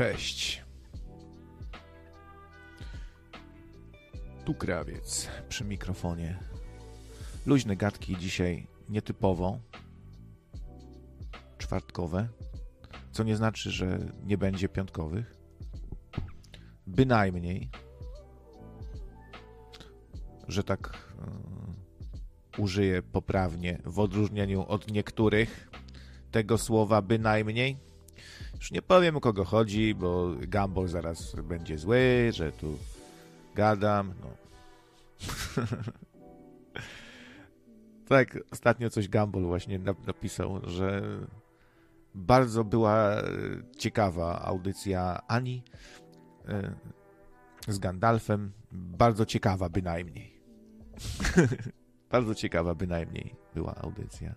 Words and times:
Cześć. 0.00 0.62
Tu 4.44 4.54
krawiec 4.54 5.28
przy 5.48 5.64
mikrofonie. 5.64 6.38
Luźne 7.46 7.76
gadki 7.76 8.16
dzisiaj 8.16 8.66
nietypowo, 8.88 9.58
czwartkowe, 11.58 12.28
co 13.12 13.22
nie 13.22 13.36
znaczy, 13.36 13.70
że 13.70 13.98
nie 14.24 14.38
będzie 14.38 14.68
piątkowych. 14.68 15.36
Bynajmniej, 16.86 17.70
że 20.48 20.64
tak 20.64 21.12
y, 22.58 22.60
użyję 22.60 23.02
poprawnie, 23.02 23.78
w 23.84 23.98
odróżnieniu 23.98 24.64
od 24.68 24.90
niektórych 24.90 25.70
tego 26.30 26.58
słowa 26.58 27.02
bynajmniej. 27.02 27.89
Już 28.60 28.70
nie 28.70 28.82
powiem 28.82 29.16
o 29.16 29.20
kogo 29.20 29.44
chodzi, 29.44 29.94
bo 29.94 30.28
Gumball 30.48 30.88
zaraz 30.88 31.34
będzie 31.34 31.78
zły, 31.78 32.30
że 32.32 32.52
tu 32.52 32.78
gadam. 33.54 34.14
No. 34.20 34.28
tak, 38.08 38.38
ostatnio 38.50 38.90
coś 38.90 39.08
Gumball 39.08 39.42
właśnie 39.42 39.78
napisał, 40.06 40.60
że 40.64 41.02
bardzo 42.14 42.64
była 42.64 43.16
ciekawa 43.78 44.42
audycja 44.42 45.20
Ani 45.28 45.62
z 47.68 47.78
Gandalfem. 47.78 48.52
Bardzo 48.72 49.26
ciekawa 49.26 49.68
bynajmniej. 49.68 50.40
bardzo 52.12 52.34
ciekawa 52.34 52.74
bynajmniej 52.74 53.34
była 53.54 53.74
audycja. 53.74 54.34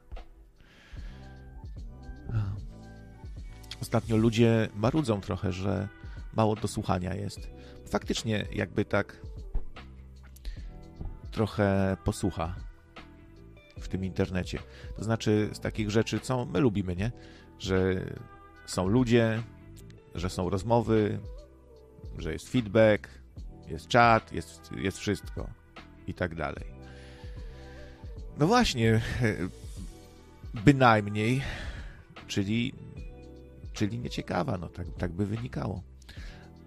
Ostatnio 3.84 4.18
ludzie 4.18 4.70
marudzą 4.76 5.22
trochę, 5.22 5.52
że 5.52 5.88
mało 6.34 6.56
do 6.56 6.68
słuchania 6.68 7.16
jest. 7.16 7.50
Faktycznie, 7.86 8.46
jakby 8.54 8.86
tak 8.86 9.22
trochę 11.32 11.98
posłucha 12.04 12.56
w 13.80 13.88
tym 13.88 14.06
internecie. 14.06 14.60
To 14.98 15.04
znaczy 15.04 15.50
z 15.54 15.60
takich 15.60 15.92
rzeczy, 15.92 16.20
co 16.20 16.46
my 16.46 16.60
lubimy, 16.60 16.96
nie? 16.96 17.12
Że 17.60 18.06
są 18.66 18.88
ludzie, 18.88 19.44
że 20.16 20.30
są 20.30 20.50
rozmowy, 20.50 21.20
że 22.18 22.34
jest 22.34 22.50
feedback, 22.50 23.08
jest 23.68 23.88
czat, 23.88 24.32
jest, 24.32 24.72
jest 24.78 24.98
wszystko 24.98 25.50
i 26.08 26.14
tak 26.14 26.36
dalej. 26.36 26.66
No 28.38 28.48
właśnie, 28.48 29.02
bynajmniej, 30.54 31.42
czyli 32.28 32.74
czyli 33.74 34.00
nieciekawa, 34.00 34.58
no 34.58 34.70
tak, 34.70 34.88
tak 34.98 35.12
by 35.12 35.26
wynikało. 35.26 35.84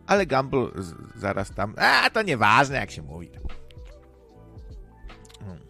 Ale 0.06 0.26
Gumball 0.26 0.72
zaraz 1.16 1.50
tam, 1.50 1.74
a 1.76 2.10
to 2.10 2.22
nieważne 2.22 2.76
jak 2.76 2.90
się 2.90 3.02
mówi. 3.02 3.30
Hmm. 5.40 5.60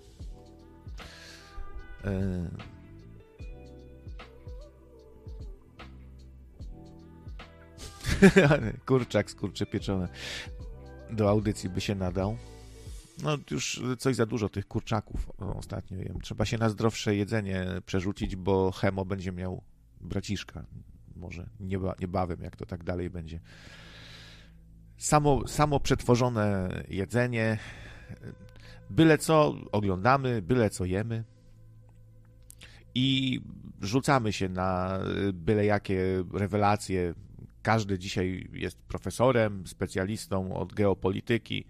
E... 2.05 2.77
Kurczak 8.87 9.31
skurcze 9.31 9.67
pieczone 9.67 10.09
do 11.11 11.31
audycji 11.31 11.71
by 11.71 11.81
się 11.81 11.95
nadał. 11.95 12.37
No 13.23 13.39
już 13.51 13.83
coś 13.99 14.17
za 14.17 14.27
dużo 14.27 14.49
tych 14.49 14.69
kurczaków 14.69 15.31
ostatnio 15.39 15.99
jem. 15.99 16.21
Trzeba 16.21 16.45
się 16.45 16.59
na 16.59 16.69
zdrowsze 16.69 17.17
jedzenie 17.17 17.67
przerzucić, 17.87 18.37
bo 18.37 18.73
Hemo 18.73 19.05
będzie 19.05 19.33
miał 19.33 19.63
braciszka 20.01 20.67
może 21.17 21.49
nieba, 21.61 21.95
niebawem, 22.01 22.41
jak 22.43 22.57
to 22.57 22.67
tak 22.67 22.85
dalej 22.85 23.11
będzie. 23.11 23.41
Samo, 24.97 25.49
samo 25.49 25.81
przetworzone 25.81 26.69
jedzenie, 26.89 27.59
byle 28.91 29.19
co 29.19 29.55
oglądamy, 29.73 30.43
byle 30.43 30.71
co 30.71 30.85
jemy 30.85 31.25
i 32.95 33.41
rzucamy 33.81 34.33
się 34.33 34.49
na 34.49 34.99
byle 35.33 35.65
jakie 35.65 36.25
rewelacje. 36.33 37.15
Każdy 37.63 37.99
dzisiaj 37.99 38.49
jest 38.53 38.79
profesorem, 38.79 39.67
specjalistą 39.67 40.57
od 40.57 40.75
geopolityki 40.75 41.65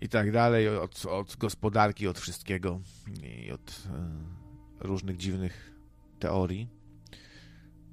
i 0.00 0.08
tak 0.08 0.32
dalej, 0.32 0.68
od, 0.68 1.06
od 1.06 1.36
gospodarki, 1.36 2.08
od 2.08 2.18
wszystkiego 2.18 2.80
i 3.22 3.52
od 3.52 3.88
e, 3.90 4.86
różnych 4.86 5.16
dziwnych 5.16 5.72
teorii. 6.18 6.81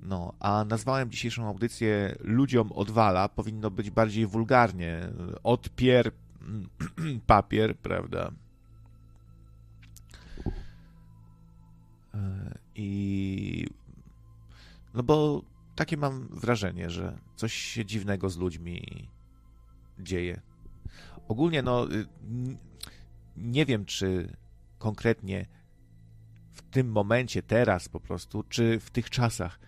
No, 0.01 0.33
a 0.39 0.65
nazwałem 0.65 1.11
dzisiejszą 1.11 1.47
audycję 1.47 2.15
Ludziom 2.19 2.71
odwala. 2.71 3.29
Powinno 3.29 3.71
być 3.71 3.89
bardziej 3.89 4.25
wulgarnie. 4.25 5.09
Odpier 5.43 6.11
papier, 7.27 7.77
prawda? 7.77 8.31
E, 12.13 12.57
I 12.75 13.67
no 14.93 15.03
bo 15.03 15.41
takie 15.75 15.97
mam 15.97 16.27
wrażenie, 16.27 16.89
że 16.89 17.17
coś 17.35 17.53
się 17.53 17.85
dziwnego 17.85 18.29
z 18.29 18.37
ludźmi 18.37 19.07
dzieje. 19.99 20.41
Ogólnie, 21.27 21.61
no, 21.61 21.91
y, 21.91 22.05
nie 23.37 23.65
wiem, 23.65 23.85
czy 23.85 24.37
konkretnie 24.77 25.45
w 26.53 26.61
tym 26.61 26.91
momencie, 26.91 27.43
teraz 27.43 27.89
po 27.89 27.99
prostu, 27.99 28.43
czy 28.43 28.79
w 28.79 28.89
tych 28.89 29.09
czasach 29.09 29.59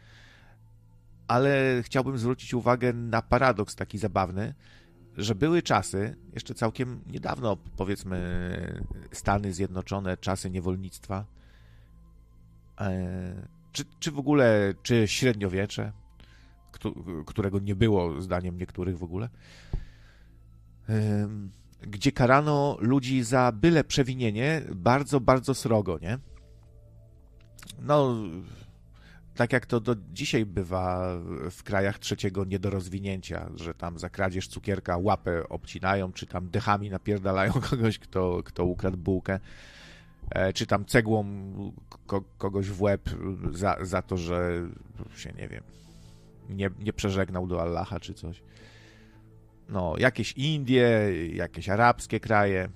ale 1.31 1.81
chciałbym 1.83 2.17
zwrócić 2.17 2.53
uwagę 2.53 2.93
na 2.93 3.21
paradoks 3.21 3.75
taki 3.75 3.97
zabawny, 3.97 4.53
że 5.17 5.35
były 5.35 5.61
czasy, 5.61 6.15
jeszcze 6.33 6.53
całkiem 6.53 7.03
niedawno, 7.07 7.57
powiedzmy, 7.77 8.83
Stany 9.11 9.53
Zjednoczone, 9.53 10.17
czasy 10.17 10.49
niewolnictwa, 10.49 11.25
e, 12.81 13.47
czy, 13.71 13.83
czy 13.99 14.11
w 14.11 14.19
ogóle, 14.19 14.73
czy 14.83 15.07
średniowiecze, 15.07 15.91
którego 17.25 17.59
nie 17.59 17.75
było, 17.75 18.21
zdaniem 18.21 18.57
niektórych 18.57 18.97
w 18.97 19.03
ogóle, 19.03 19.29
gdzie 21.81 22.11
karano 22.11 22.77
ludzi 22.79 23.23
za 23.23 23.51
byle 23.51 23.83
przewinienie 23.83 24.61
bardzo, 24.75 25.19
bardzo 25.19 25.53
srogo, 25.53 25.99
nie? 26.01 26.17
No, 27.81 28.15
tak 29.35 29.53
jak 29.53 29.65
to 29.65 29.79
do 29.79 29.95
dzisiaj 30.13 30.45
bywa 30.45 31.17
w 31.51 31.63
krajach 31.63 31.99
trzeciego 31.99 32.45
niedorozwinięcia, 32.45 33.49
że 33.55 33.73
tam 33.73 33.99
za 33.99 34.09
kradzież 34.09 34.47
cukierka 34.47 34.97
łapę 34.97 35.49
obcinają, 35.49 36.13
czy 36.13 36.25
tam 36.25 36.49
dechami 36.49 36.89
napierdalają 36.89 37.53
kogoś, 37.69 37.99
kto, 37.99 38.43
kto 38.43 38.65
ukradł 38.65 38.97
bułkę, 38.97 39.39
e, 40.29 40.53
czy 40.53 40.65
tam 40.65 40.85
cegłą 40.85 41.25
ko 42.07 42.23
kogoś 42.37 42.69
w 42.69 42.81
łeb 42.81 43.09
za, 43.51 43.77
za 43.81 44.01
to, 44.01 44.17
że 44.17 44.69
się, 45.15 45.33
nie 45.37 45.47
wiem, 45.47 45.63
nie, 46.49 46.69
nie 46.79 46.93
przeżegnał 46.93 47.47
do 47.47 47.61
Allaha, 47.61 47.99
czy 47.99 48.13
coś. 48.13 48.43
No, 49.69 49.95
jakieś 49.97 50.31
Indie, 50.31 50.89
jakieś 51.33 51.69
arabskie 51.69 52.19
kraje, 52.19 52.69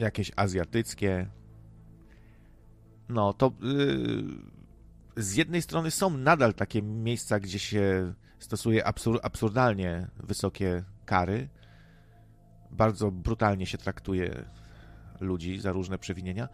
jakieś 0.00 0.32
azjatyckie, 0.36 1.26
no 3.08 3.32
to 3.32 3.52
yy, 3.62 5.22
z 5.22 5.34
jednej 5.34 5.62
strony 5.62 5.90
są 5.90 6.10
nadal 6.10 6.54
takie 6.54 6.82
miejsca, 6.82 7.40
gdzie 7.40 7.58
się 7.58 8.14
stosuje 8.38 8.86
absur 8.86 9.20
absurdalnie 9.22 10.08
wysokie 10.16 10.84
kary. 11.04 11.48
Bardzo 12.70 13.10
brutalnie 13.10 13.66
się 13.66 13.78
traktuje 13.78 14.44
ludzi 15.20 15.60
za 15.60 15.72
różne 15.72 15.98
przewinienia, 15.98 16.48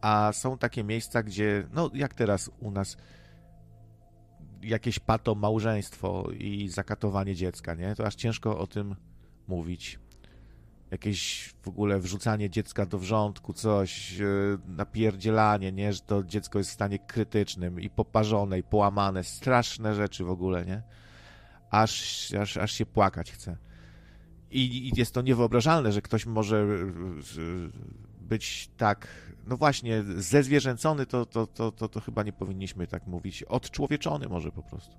a 0.00 0.30
są 0.32 0.58
takie 0.58 0.84
miejsca, 0.84 1.22
gdzie, 1.22 1.68
no 1.72 1.90
jak 1.94 2.14
teraz 2.14 2.50
u 2.60 2.70
nas, 2.70 2.96
jakieś 4.62 4.98
pato 4.98 5.34
małżeństwo 5.34 6.28
i 6.38 6.68
zakatowanie 6.68 7.34
dziecka, 7.34 7.74
nie? 7.74 7.94
To 7.94 8.06
aż 8.06 8.14
ciężko 8.14 8.58
o 8.58 8.66
tym 8.66 8.96
mówić 9.48 9.98
jakieś 10.90 11.54
w 11.62 11.68
ogóle 11.68 11.98
wrzucanie 11.98 12.50
dziecka 12.50 12.86
do 12.86 12.98
wrzątku, 12.98 13.52
coś, 13.52 14.20
e, 14.20 14.24
napierdzielanie, 14.66 15.72
nie, 15.72 15.92
że 15.92 16.00
to 16.00 16.24
dziecko 16.24 16.58
jest 16.58 16.70
w 16.70 16.74
stanie 16.74 16.98
krytycznym 16.98 17.80
i 17.80 17.90
poparzone, 17.90 18.58
i 18.58 18.62
połamane, 18.62 19.24
straszne 19.24 19.94
rzeczy 19.94 20.24
w 20.24 20.30
ogóle, 20.30 20.64
nie? 20.64 20.82
Aż, 21.70 22.34
aż, 22.34 22.56
aż 22.56 22.72
się 22.72 22.86
płakać 22.86 23.32
chce. 23.32 23.56
I, 24.50 24.88
I 24.88 24.92
jest 24.96 25.14
to 25.14 25.22
niewyobrażalne, 25.22 25.92
że 25.92 26.02
ktoś 26.02 26.26
może 26.26 26.56
e, 26.56 26.66
być 28.20 28.70
tak, 28.76 29.08
no 29.46 29.56
właśnie, 29.56 30.02
zezwierzęcony, 30.02 31.06
to, 31.06 31.26
to, 31.26 31.46
to, 31.46 31.72
to, 31.72 31.88
to 31.88 32.00
chyba 32.00 32.22
nie 32.22 32.32
powinniśmy 32.32 32.86
tak 32.86 33.06
mówić, 33.06 33.42
odczłowieczony 33.42 34.28
może 34.28 34.52
po 34.52 34.62
prostu. 34.62 34.96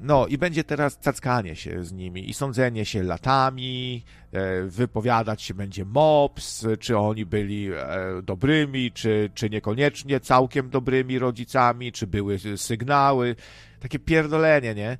No 0.00 0.26
i 0.26 0.38
będzie 0.38 0.64
teraz 0.64 0.98
cackanie 0.98 1.56
się 1.56 1.84
z 1.84 1.92
nimi 1.92 2.30
i 2.30 2.34
sądzenie 2.34 2.84
się 2.84 3.02
latami, 3.02 4.04
e, 4.32 4.62
wypowiadać 4.62 5.42
się 5.42 5.54
będzie 5.54 5.84
MOPS, 5.84 6.66
czy 6.80 6.98
oni 6.98 7.26
byli 7.26 7.72
e, 7.72 7.76
dobrymi, 8.22 8.92
czy, 8.92 9.30
czy 9.34 9.50
niekoniecznie 9.50 10.20
całkiem 10.20 10.70
dobrymi 10.70 11.18
rodzicami, 11.18 11.92
czy 11.92 12.06
były 12.06 12.38
sygnały. 12.56 13.36
Takie 13.80 13.98
pierdolenie, 13.98 14.74
nie? 14.74 14.98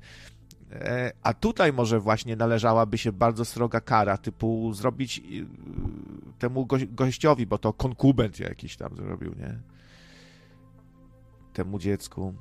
E, 0.71 1.11
a 1.23 1.33
tutaj 1.33 1.73
może 1.73 1.99
właśnie 1.99 2.35
należałaby 2.35 2.97
się 2.97 3.11
bardzo 3.11 3.45
sroga 3.45 3.81
kara, 3.81 4.17
typu 4.17 4.73
zrobić 4.73 5.21
temu 6.39 6.67
gościowi, 6.91 7.45
bo 7.45 7.57
to 7.57 7.73
konkubent 7.73 8.39
jakiś 8.39 8.77
tam 8.77 8.95
zrobił, 8.95 9.35
nie? 9.39 9.59
Temu 11.53 11.79
dziecku 11.79 12.33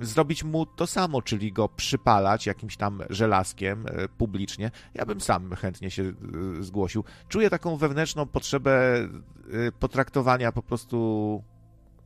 zrobić 0.00 0.44
mu 0.44 0.66
to 0.66 0.86
samo, 0.86 1.22
czyli 1.22 1.52
go 1.52 1.68
przypalać 1.68 2.46
jakimś 2.46 2.76
tam 2.76 3.02
żelazkiem 3.10 3.86
e, 3.86 4.08
publicznie. 4.08 4.70
Ja 4.94 5.06
bym 5.06 5.20
sam 5.20 5.52
chętnie 5.52 5.90
się 5.90 6.02
e, 6.02 6.62
zgłosił. 6.62 7.04
Czuję 7.28 7.50
taką 7.50 7.76
wewnętrzną 7.76 8.26
potrzebę 8.26 8.94
e, 8.96 9.08
potraktowania 9.78 10.52
po 10.52 10.62
prostu 10.62 11.42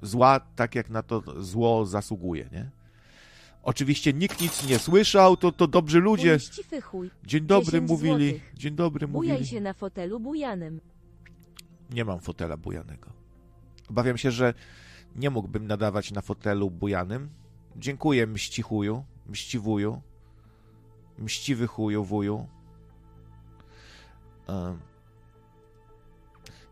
zła 0.03 0.41
tak, 0.57 0.75
jak 0.75 0.91
na 0.91 1.03
to 1.03 1.23
zło 1.43 1.87
zasługuje, 1.87 2.49
nie? 2.53 2.71
Oczywiście 3.63 4.13
nikt 4.13 4.41
nic 4.41 4.69
nie 4.69 4.79
słyszał, 4.79 5.37
to, 5.37 5.53
to 5.53 5.67
dobrzy 5.67 6.01
ludzie. 6.01 6.39
Dzień 7.25 7.47
dobry 7.47 7.81
mówili. 7.81 8.31
Złotych. 8.31 8.53
Dzień 8.55 8.75
dobry 8.75 9.09
mówili. 9.09 9.33
Bujaj 9.33 9.47
się 9.47 9.61
na 9.61 9.73
fotelu 9.73 10.21
bujanym. 10.21 10.81
Nie 11.91 12.05
mam 12.05 12.21
fotela 12.21 12.57
bujanego. 12.57 13.11
Obawiam 13.91 14.19
się, 14.19 14.31
że 14.31 14.55
nie 15.17 15.31
mógłbym 15.31 15.67
nadawać 15.67 16.13
na 16.13 16.21
fotelu 16.21 16.71
bujanym, 16.71 17.29
Dziękuję 17.77 18.27
mścichuju, 18.27 19.05
mściwuju, 19.27 20.03
mściwy 21.19 21.67
chuju, 21.67 22.05
wuju. 22.05 22.49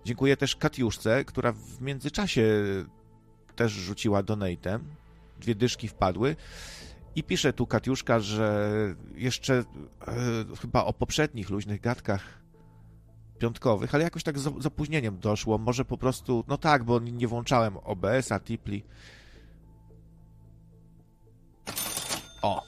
Dziękuję 0.04 0.36
też 0.36 0.56
Katiuszce, 0.56 1.24
która 1.24 1.52
w 1.52 1.80
międzyczasie 1.80 2.44
też 3.56 3.72
rzuciła 3.72 4.22
donatem. 4.22 4.84
Dwie 5.40 5.54
dyszki 5.54 5.88
wpadły. 5.88 6.36
I 7.14 7.22
pisze 7.24 7.52
tu 7.52 7.66
Katiuszka, 7.66 8.20
że 8.20 8.70
jeszcze 9.14 9.54
e, 9.54 9.64
chyba 10.60 10.84
o 10.84 10.92
poprzednich 10.92 11.50
luźnych 11.50 11.80
gadkach 11.80 12.40
piątkowych, 13.38 13.94
ale 13.94 14.04
jakoś 14.04 14.22
tak 14.22 14.38
z, 14.38 14.62
z 14.62 14.66
opóźnieniem 14.66 15.18
doszło. 15.18 15.58
Może 15.58 15.84
po 15.84 15.98
prostu, 15.98 16.44
no 16.48 16.58
tak, 16.58 16.84
bo 16.84 16.98
nie 16.98 17.28
włączałem 17.28 17.76
OBS-a, 17.76 18.40
Tipli. 18.40 18.84
O. 22.42 22.62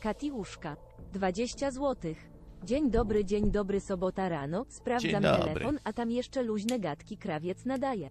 Katiuszka. 0.00 0.76
20 1.12 1.70
złotych. 1.70 2.30
Dzień 2.64 2.90
dobry, 2.90 3.24
dzień 3.24 3.50
dobry, 3.50 3.80
sobota 3.80 4.28
rano. 4.28 4.66
Sprawdzam 4.68 5.22
telefon, 5.22 5.78
a 5.84 5.92
tam 5.92 6.10
jeszcze 6.10 6.42
luźne 6.42 6.80
gadki 6.80 7.16
krawiec 7.16 7.64
nadaje. 7.64 8.10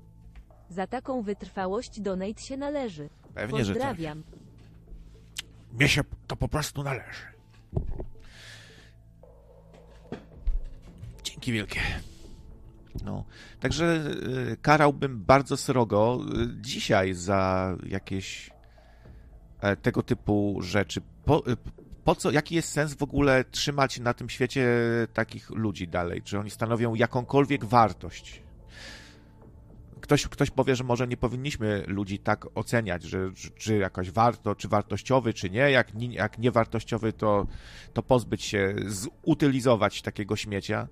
Za 0.69 0.88
taką 0.88 1.21
wytrwałość 1.21 2.01
donate 2.01 2.42
się 2.42 2.57
należy. 2.57 3.09
Pewnie, 3.33 3.65
że 3.65 3.74
tak. 3.74 3.81
Pozdrawiam. 3.81 4.24
Mnie 5.74 5.89
się 5.89 6.01
to 6.27 6.36
po 6.36 6.48
prostu 6.48 6.83
należy. 6.83 7.25
Dzięki 11.24 11.51
wielkie. 11.51 11.81
No, 13.06 13.25
także 13.59 14.03
y, 14.53 14.57
karałbym 14.62 15.19
bardzo 15.19 15.57
srogo 15.57 16.19
y, 16.42 16.62
dzisiaj 16.62 17.13
za 17.13 17.75
jakieś 17.86 18.51
tego 19.81 20.04
typu 20.04 20.58
rzeczy. 20.62 21.02
Po, 21.25 21.48
e, 21.48 21.56
po 22.04 22.16
co, 22.16 22.31
jaki 22.31 22.56
jest 22.56 22.69
sens 22.69 22.94
w 22.94 23.04
ogóle 23.04 23.46
trzymać 23.52 24.00
na 24.00 24.13
tym 24.13 24.30
świecie 24.30 24.68
takich 25.13 25.50
ludzi 25.50 25.88
dalej? 25.88 26.22
Czy 26.22 26.40
oni 26.40 26.50
stanowią 26.50 26.96
jakąkolwiek 26.96 27.66
wartość? 27.66 28.44
Ktoś, 30.02 30.28
ktoś 30.28 30.50
powie, 30.52 30.75
że 30.75 30.84
może 30.84 31.08
nie 31.08 31.18
powinniśmy 31.18 31.84
ludzi 31.88 32.19
tak 32.19 32.46
oceniać, 32.58 33.04
że 33.04 33.31
czy 33.56 33.78
jakoś 33.78 34.12
warto, 34.12 34.56
czy 34.56 34.68
wartościowy, 34.68 35.34
czy 35.34 35.50
nie. 35.50 35.72
Jak, 35.72 35.88
jak 36.10 36.38
niewartościowy, 36.38 37.13
to, 37.13 37.48
to 37.94 38.04
pozbyć 38.04 38.44
się, 38.44 38.75
zutylizować 38.88 40.02
takiego 40.02 40.36
śmiecia. 40.36 40.88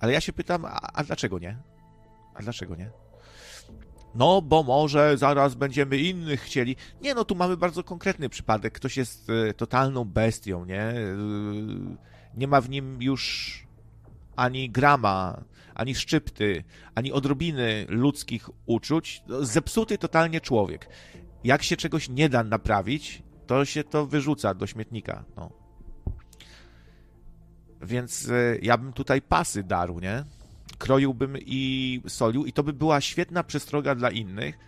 Ale 0.00 0.12
ja 0.12 0.20
się 0.20 0.32
pytam, 0.32 0.64
a, 0.64 0.80
a 0.94 1.04
dlaczego 1.04 1.38
nie? 1.38 1.56
A 2.34 2.42
dlaczego 2.42 2.76
nie? 2.76 2.90
No 4.16 4.42
bo 4.42 4.62
może 4.62 5.18
zaraz 5.18 5.54
będziemy 5.54 5.98
innych 5.98 6.40
chcieli. 6.40 6.76
Nie, 7.02 7.14
no 7.14 7.24
tu 7.24 7.34
mamy 7.34 7.56
bardzo 7.56 7.84
konkretny 7.84 8.28
przypadek. 8.28 8.74
Ktoś 8.74 8.96
jest 8.96 9.30
e, 9.30 9.54
totalną 9.54 10.04
bestią, 10.04 10.64
nie? 10.64 10.82
E, 10.82 11.16
nie 12.34 12.48
ma 12.48 12.60
w 12.60 12.70
nim 12.70 13.02
już 13.02 13.66
ani 14.36 14.70
grama, 14.70 15.44
ani 15.74 15.94
szczypty, 15.94 16.64
ani 16.94 17.12
odrobiny 17.12 17.86
ludzkich 17.88 18.50
uczuć. 18.66 19.22
No, 19.28 19.44
zepsuty 19.44 19.98
totalnie 19.98 20.40
człowiek. 20.40 20.88
Jak 21.44 21.62
się 21.62 21.76
czegoś 21.76 22.08
nie 22.08 22.28
da 22.28 22.44
naprawić, 22.44 23.22
to 23.46 23.64
się 23.64 23.84
to 23.84 24.06
wyrzuca 24.06 24.54
do 24.54 24.66
śmietnika. 24.66 25.24
No. 25.36 25.50
Więc 27.82 28.28
e, 28.28 28.58
ja 28.62 28.78
bym 28.78 28.92
tutaj 28.92 29.22
pasy 29.22 29.62
darł, 29.62 30.00
nie? 30.00 30.24
Kroiłbym 30.78 31.36
i 31.40 32.00
solił 32.08 32.44
i 32.44 32.52
to 32.52 32.62
by 32.62 32.72
była 32.72 33.00
świetna 33.00 33.44
przestroga 33.44 33.94
dla 33.94 34.10
innych, 34.10 34.58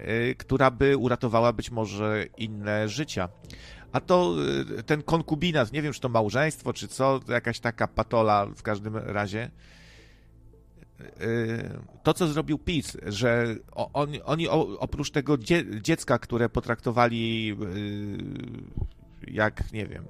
y, 0.00 0.34
która 0.38 0.70
by 0.70 0.96
uratowała 0.96 1.52
być 1.52 1.70
może 1.70 2.26
inne 2.36 2.88
życia. 2.88 3.28
A 3.92 4.00
to 4.00 4.34
y, 4.78 4.82
ten 4.82 5.02
konkubinat, 5.02 5.72
nie 5.72 5.82
wiem, 5.82 5.92
czy 5.92 6.00
to 6.00 6.08
małżeństwo, 6.08 6.72
czy 6.72 6.88
co, 6.88 7.20
jakaś 7.28 7.60
taka 7.60 7.88
patola 7.88 8.46
w 8.46 8.62
każdym 8.62 8.96
razie. 8.96 9.50
Y, 11.00 11.70
to, 12.02 12.14
co 12.14 12.28
zrobił 12.28 12.58
PiS, 12.58 12.96
że 13.06 13.56
oni, 13.72 14.22
oni 14.22 14.48
oprócz 14.78 15.10
tego 15.10 15.38
dziecka, 15.80 16.18
które 16.18 16.48
potraktowali 16.48 17.56
jak, 19.28 19.72
nie 19.72 19.86
wiem, 19.86 20.04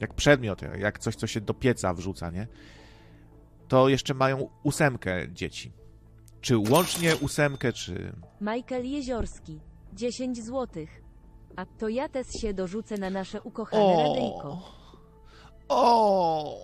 jak 0.00 0.14
przedmiot, 0.14 0.60
jak 0.78 0.98
coś, 0.98 1.16
co 1.16 1.26
się 1.26 1.40
do 1.40 1.54
pieca 1.54 1.94
wrzuca, 1.94 2.30
nie? 2.30 2.46
To 3.68 3.88
jeszcze 3.88 4.14
mają 4.14 4.48
ósemkę 4.62 5.32
dzieci. 5.32 5.72
Czy 6.40 6.58
łącznie 6.58 7.16
ósemkę, 7.16 7.72
czy... 7.72 8.12
Michael 8.40 8.90
Jeziorski, 8.90 9.60
10 9.92 10.44
złotych. 10.44 11.02
A 11.56 11.66
to 11.66 11.88
ja 11.88 12.08
też 12.08 12.26
się 12.40 12.54
dorzucę 12.54 12.98
na 12.98 13.10
nasze 13.10 13.42
ukochane 13.42 13.82
o, 13.82 14.02
radyjko. 14.02 14.62
O! 15.68 16.58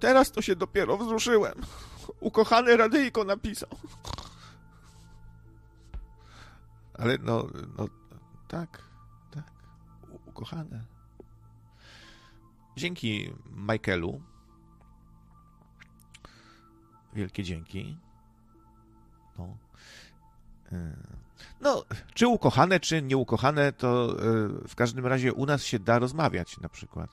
Teraz 0.00 0.32
to 0.32 0.42
się 0.42 0.56
dopiero 0.56 0.96
wzruszyłem. 0.96 1.54
Ukochane 2.20 2.76
radyjko 2.76 3.24
napisał. 3.24 3.68
Ale 6.94 7.18
no, 7.18 7.46
no 7.78 7.88
tak, 8.48 8.82
tak. 9.30 9.52
Ukochane. 10.26 10.84
Dzięki 12.76 13.32
Michaelu 13.50 14.20
Wielkie 17.16 17.42
dzięki. 17.42 17.96
No. 19.38 19.56
E, 20.72 20.96
no, 21.60 21.84
czy 22.14 22.26
ukochane, 22.28 22.80
czy 22.80 23.02
nieukochane, 23.02 23.72
to 23.72 24.10
e, 24.10 24.68
w 24.68 24.74
każdym 24.74 25.06
razie 25.06 25.32
u 25.32 25.46
nas 25.46 25.64
się 25.64 25.78
da 25.78 25.98
rozmawiać 25.98 26.60
na 26.60 26.68
przykład. 26.68 27.10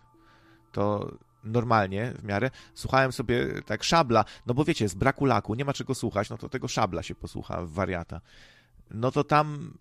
To 0.72 1.12
normalnie, 1.44 2.14
w 2.20 2.24
miarę. 2.24 2.52
Słuchałem 2.74 3.12
sobie 3.12 3.62
tak 3.66 3.84
szabla, 3.84 4.26
no 4.46 4.54
bo 4.54 4.64
wiecie, 4.64 4.90
z 4.90 4.96
braku 4.96 5.26
laku, 5.26 5.56
nie 5.56 5.66
ma 5.66 5.74
czego 5.74 5.96
słuchać, 5.96 6.30
no 6.30 6.38
to 6.38 6.50
tego 6.50 6.68
szabla 6.68 7.04
się 7.04 7.16
posłucha, 7.16 7.66
wariata. 7.66 8.22
No 8.92 9.12
to 9.12 9.24
tam 9.24 9.74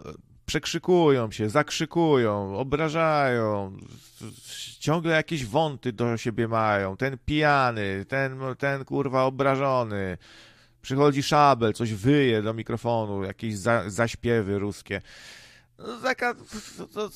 przekrzykują 0.46 1.30
się, 1.30 1.50
zakrzykują, 1.50 2.56
obrażają, 2.58 3.76
ciągle 4.78 5.12
jakieś 5.12 5.46
wąty 5.46 5.92
do 5.92 6.16
siebie 6.16 6.49
mają. 6.49 6.96
Ten 6.96 7.18
pijany, 7.26 8.04
ten, 8.08 8.38
ten 8.58 8.84
kurwa 8.84 9.25
obrażony. 9.25 10.18
Przychodzi 10.82 11.22
szabel, 11.22 11.72
coś 11.72 11.94
wyje 11.94 12.42
do 12.42 12.54
mikrofonu, 12.54 13.25
jakieś 13.25 13.56
za, 13.56 13.90
zaśpiewy 13.90 14.58
ruskie. 14.58 15.02
No, 15.78 15.96
taka, 16.02 16.34
to, 16.94 17.11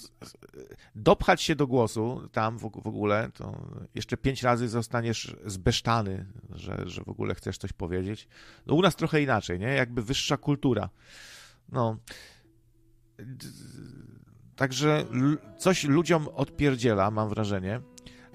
dopchać 0.95 1.43
się 1.43 1.57
do 1.57 1.67
głosu 1.67 2.29
tam 2.33 2.59
w, 2.59 2.71
w, 2.83 2.87
ogóle, 2.87 3.31
to 3.35 3.69
jeszcze 3.95 4.17
pięć 4.17 4.43
razy 4.43 4.69
zostaniesz 4.69 5.37
zbesztany, 5.47 6.27
że, 6.55 6.83
że 6.87 7.03
w 7.05 7.09
ogóle 7.09 7.35
chcesz 7.35 7.59
coś 7.59 7.73
powiedzieć. 7.73 8.29
No 8.67 8.75
u 8.75 8.83
nas 8.83 8.97
trochę 8.97 9.23
inaczej, 9.23 9.59
nie? 9.59 9.69
Jakby 9.69 10.03
wyższa 10.03 10.37
kultura. 10.37 10.89
No, 11.69 11.97
Także 14.57 15.05
coś 15.59 15.85
ludziom 15.85 16.29
odpierdziela, 16.29 17.11
mam 17.11 17.29
wrażenie. 17.29 17.81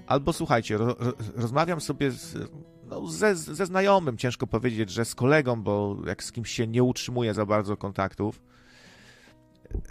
Albo 0.06 0.32
słuchajcie, 0.32 0.78
ro, 0.78 0.96
rozmawiam 1.36 1.80
sobie 1.80 2.10
z, 2.10 2.50
no, 2.84 3.06
ze, 3.06 3.36
ze 3.36 3.66
znajomym, 3.66 4.18
ciężko 4.18 4.46
powiedzieć, 4.46 4.90
że 4.90 5.04
z 5.04 5.14
kolegą, 5.14 5.62
bo 5.62 5.96
jak 6.06 6.24
z 6.24 6.32
kimś 6.32 6.50
się 6.50 6.66
nie 6.66 6.82
utrzymuje 6.82 7.34
za 7.34 7.46
bardzo 7.46 7.76
kontaktów, 7.76 8.42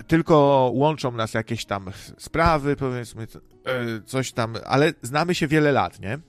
tylko 0.07 0.36
łączą 0.74 1.12
nas 1.12 1.33
jakieś 1.33 1.65
tam 1.65 1.91
sprawy, 2.17 2.75
powiedzmy, 2.75 3.27
e, 3.65 4.01
coś 4.05 4.31
tam, 4.31 4.55
ale 4.65 4.93
znamy 5.01 5.36
się 5.36 5.48
wiele 5.48 5.71
lat, 5.71 6.00
nie? 6.00 6.19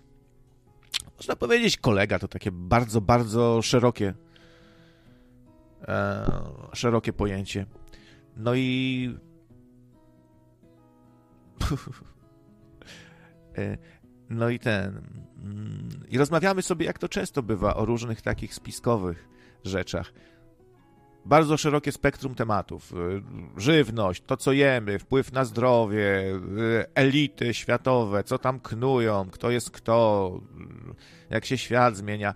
Można 1.17 1.37
powiedzieć, 1.37 1.77
kolega 1.77 2.19
to 2.19 2.29
takie 2.29 2.51
bardzo, 2.53 3.01
bardzo 3.01 3.63
szerokie, 3.63 4.15
e, 5.89 6.31
szerokie 6.73 7.13
pojęcie. 7.13 7.67
No 8.37 8.55
i. 8.55 9.15
E, 13.59 13.79
no 14.31 14.49
i 14.49 14.59
ten. 14.59 15.03
Mm, 15.43 15.89
I 16.09 16.19
rozmawiamy 16.19 16.63
sobie, 16.63 16.87
jak 16.87 16.99
to 16.99 17.09
często 17.09 17.43
bywa, 17.43 17.75
o 17.77 17.85
różnych 17.85 18.23
takich 18.23 18.55
spiskowych 18.55 19.29
rzeczach 19.65 20.13
bardzo 21.25 21.57
szerokie 21.57 21.93
spektrum 21.93 22.35
tematów. 22.35 22.93
Y, 22.93 23.23
żywność, 23.57 24.23
to 24.27 24.37
co 24.37 24.53
jemy, 24.53 24.99
wpływ 24.99 25.33
na 25.33 25.45
zdrowie, 25.45 26.35
y, 26.35 26.85
elity 26.95 27.55
światowe, 27.55 28.25
co 28.25 28.39
tam 28.39 28.61
knują, 28.61 29.31
kto 29.31 29.51
jest 29.51 29.71
kto, 29.71 30.41
y, 31.31 31.35
jak 31.35 31.45
się 31.45 31.59
świat 31.59 31.97
zmienia. 31.97 32.35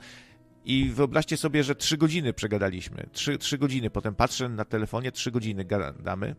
I 0.67 0.91
wyobraźcie 0.91 1.37
sobie, 1.37 1.65
że 1.65 1.75
trzy 1.75 1.97
godziny 1.97 2.33
przegadaliśmy. 2.33 3.07
Trzy, 3.13 3.39
trzy 3.39 3.59
godziny. 3.59 3.91
Potem 3.91 4.15
patrzę 4.15 4.49
na 4.49 4.65
telefonie, 4.65 5.13
trzy 5.13 5.31
godziny 5.31 5.65
gadamy. 5.65 6.35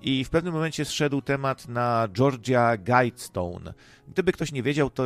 I 0.00 0.24
w 0.24 0.30
pewnym 0.30 0.54
momencie 0.54 0.84
zszedł 0.84 1.22
temat 1.22 1.68
na 1.68 2.08
Georgia 2.12 2.76
Guidestone. 2.76 3.74
Gdyby 4.08 4.32
ktoś 4.32 4.52
nie 4.52 4.62
wiedział, 4.62 4.90
to 4.90 5.04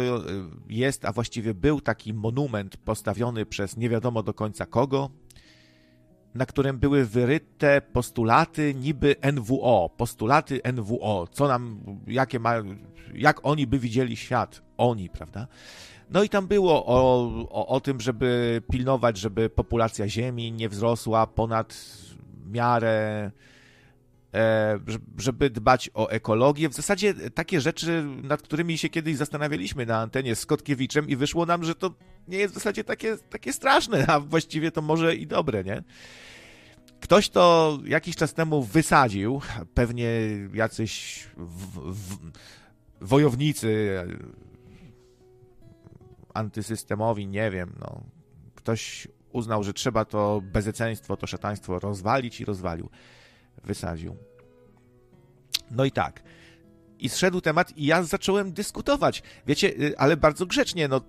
jest, 0.68 1.04
a 1.04 1.12
właściwie 1.12 1.54
był 1.54 1.80
taki 1.80 2.14
monument 2.14 2.76
postawiony 2.76 3.46
przez 3.46 3.76
nie 3.76 3.88
wiadomo 3.88 4.22
do 4.22 4.34
końca 4.34 4.66
kogo, 4.66 5.10
na 6.34 6.46
którym 6.46 6.78
były 6.78 7.04
wyryte 7.04 7.80
postulaty 7.80 8.74
niby 8.74 9.16
NWO, 9.32 9.90
postulaty 9.96 10.60
NWO, 10.72 11.26
co 11.32 11.48
nam, 11.48 11.80
jakie 12.06 12.38
ma, 12.38 12.54
jak 13.14 13.46
oni 13.46 13.66
by 13.66 13.78
widzieli 13.78 14.16
świat, 14.16 14.62
oni, 14.76 15.08
prawda? 15.08 15.46
No 16.10 16.22
i 16.22 16.28
tam 16.28 16.46
było 16.46 16.86
o, 16.86 17.28
o, 17.50 17.66
o 17.66 17.80
tym, 17.80 18.00
żeby 18.00 18.62
pilnować, 18.70 19.18
żeby 19.18 19.50
populacja 19.50 20.08
Ziemi 20.08 20.52
nie 20.52 20.68
wzrosła 20.68 21.26
ponad 21.26 21.98
miarę, 22.50 23.30
e, 24.34 24.78
żeby 25.18 25.50
dbać 25.50 25.90
o 25.94 26.08
ekologię. 26.08 26.68
W 26.68 26.74
zasadzie 26.74 27.14
takie 27.14 27.60
rzeczy, 27.60 28.04
nad 28.22 28.42
którymi 28.42 28.78
się 28.78 28.88
kiedyś 28.88 29.16
zastanawialiśmy 29.16 29.86
na 29.86 29.98
antenie 29.98 30.34
z 30.34 30.46
Kotkiewiczem 30.46 31.08
i 31.08 31.16
wyszło 31.16 31.46
nam, 31.46 31.64
że 31.64 31.74
to 31.74 31.94
nie 32.28 32.38
jest 32.38 32.54
w 32.54 32.56
zasadzie 32.56 32.84
takie, 32.84 33.16
takie 33.16 33.52
straszne, 33.52 34.06
a 34.06 34.20
właściwie 34.20 34.70
to 34.70 34.82
może 34.82 35.16
i 35.16 35.26
dobre, 35.26 35.64
nie? 35.64 35.82
Ktoś 37.00 37.28
to 37.28 37.78
jakiś 37.84 38.16
czas 38.16 38.34
temu 38.34 38.62
wysadził, 38.62 39.40
pewnie 39.74 40.10
jacyś 40.54 41.24
w, 41.36 41.92
w, 41.92 42.18
wojownicy 43.00 43.98
antysystemowi, 46.34 47.26
nie 47.26 47.50
wiem, 47.50 47.72
no. 47.80 48.04
Ktoś 48.54 49.08
uznał, 49.32 49.62
że 49.62 49.72
trzeba 49.72 50.04
to 50.04 50.42
bezeceństwo, 50.52 51.16
to 51.16 51.26
szataństwo 51.26 51.78
rozwalić 51.78 52.40
i 52.40 52.44
rozwalił. 52.44 52.88
Wysadził. 53.64 54.16
No 55.70 55.84
i 55.84 55.90
tak. 55.90 56.22
I 56.98 57.08
zszedł 57.08 57.40
temat 57.40 57.76
i 57.76 57.86
ja 57.86 58.02
zacząłem 58.02 58.52
dyskutować. 58.52 59.22
Wiecie, 59.46 59.68
y, 59.80 59.98
ale 59.98 60.16
bardzo 60.16 60.46
grzecznie, 60.46 60.88
no 60.88 61.00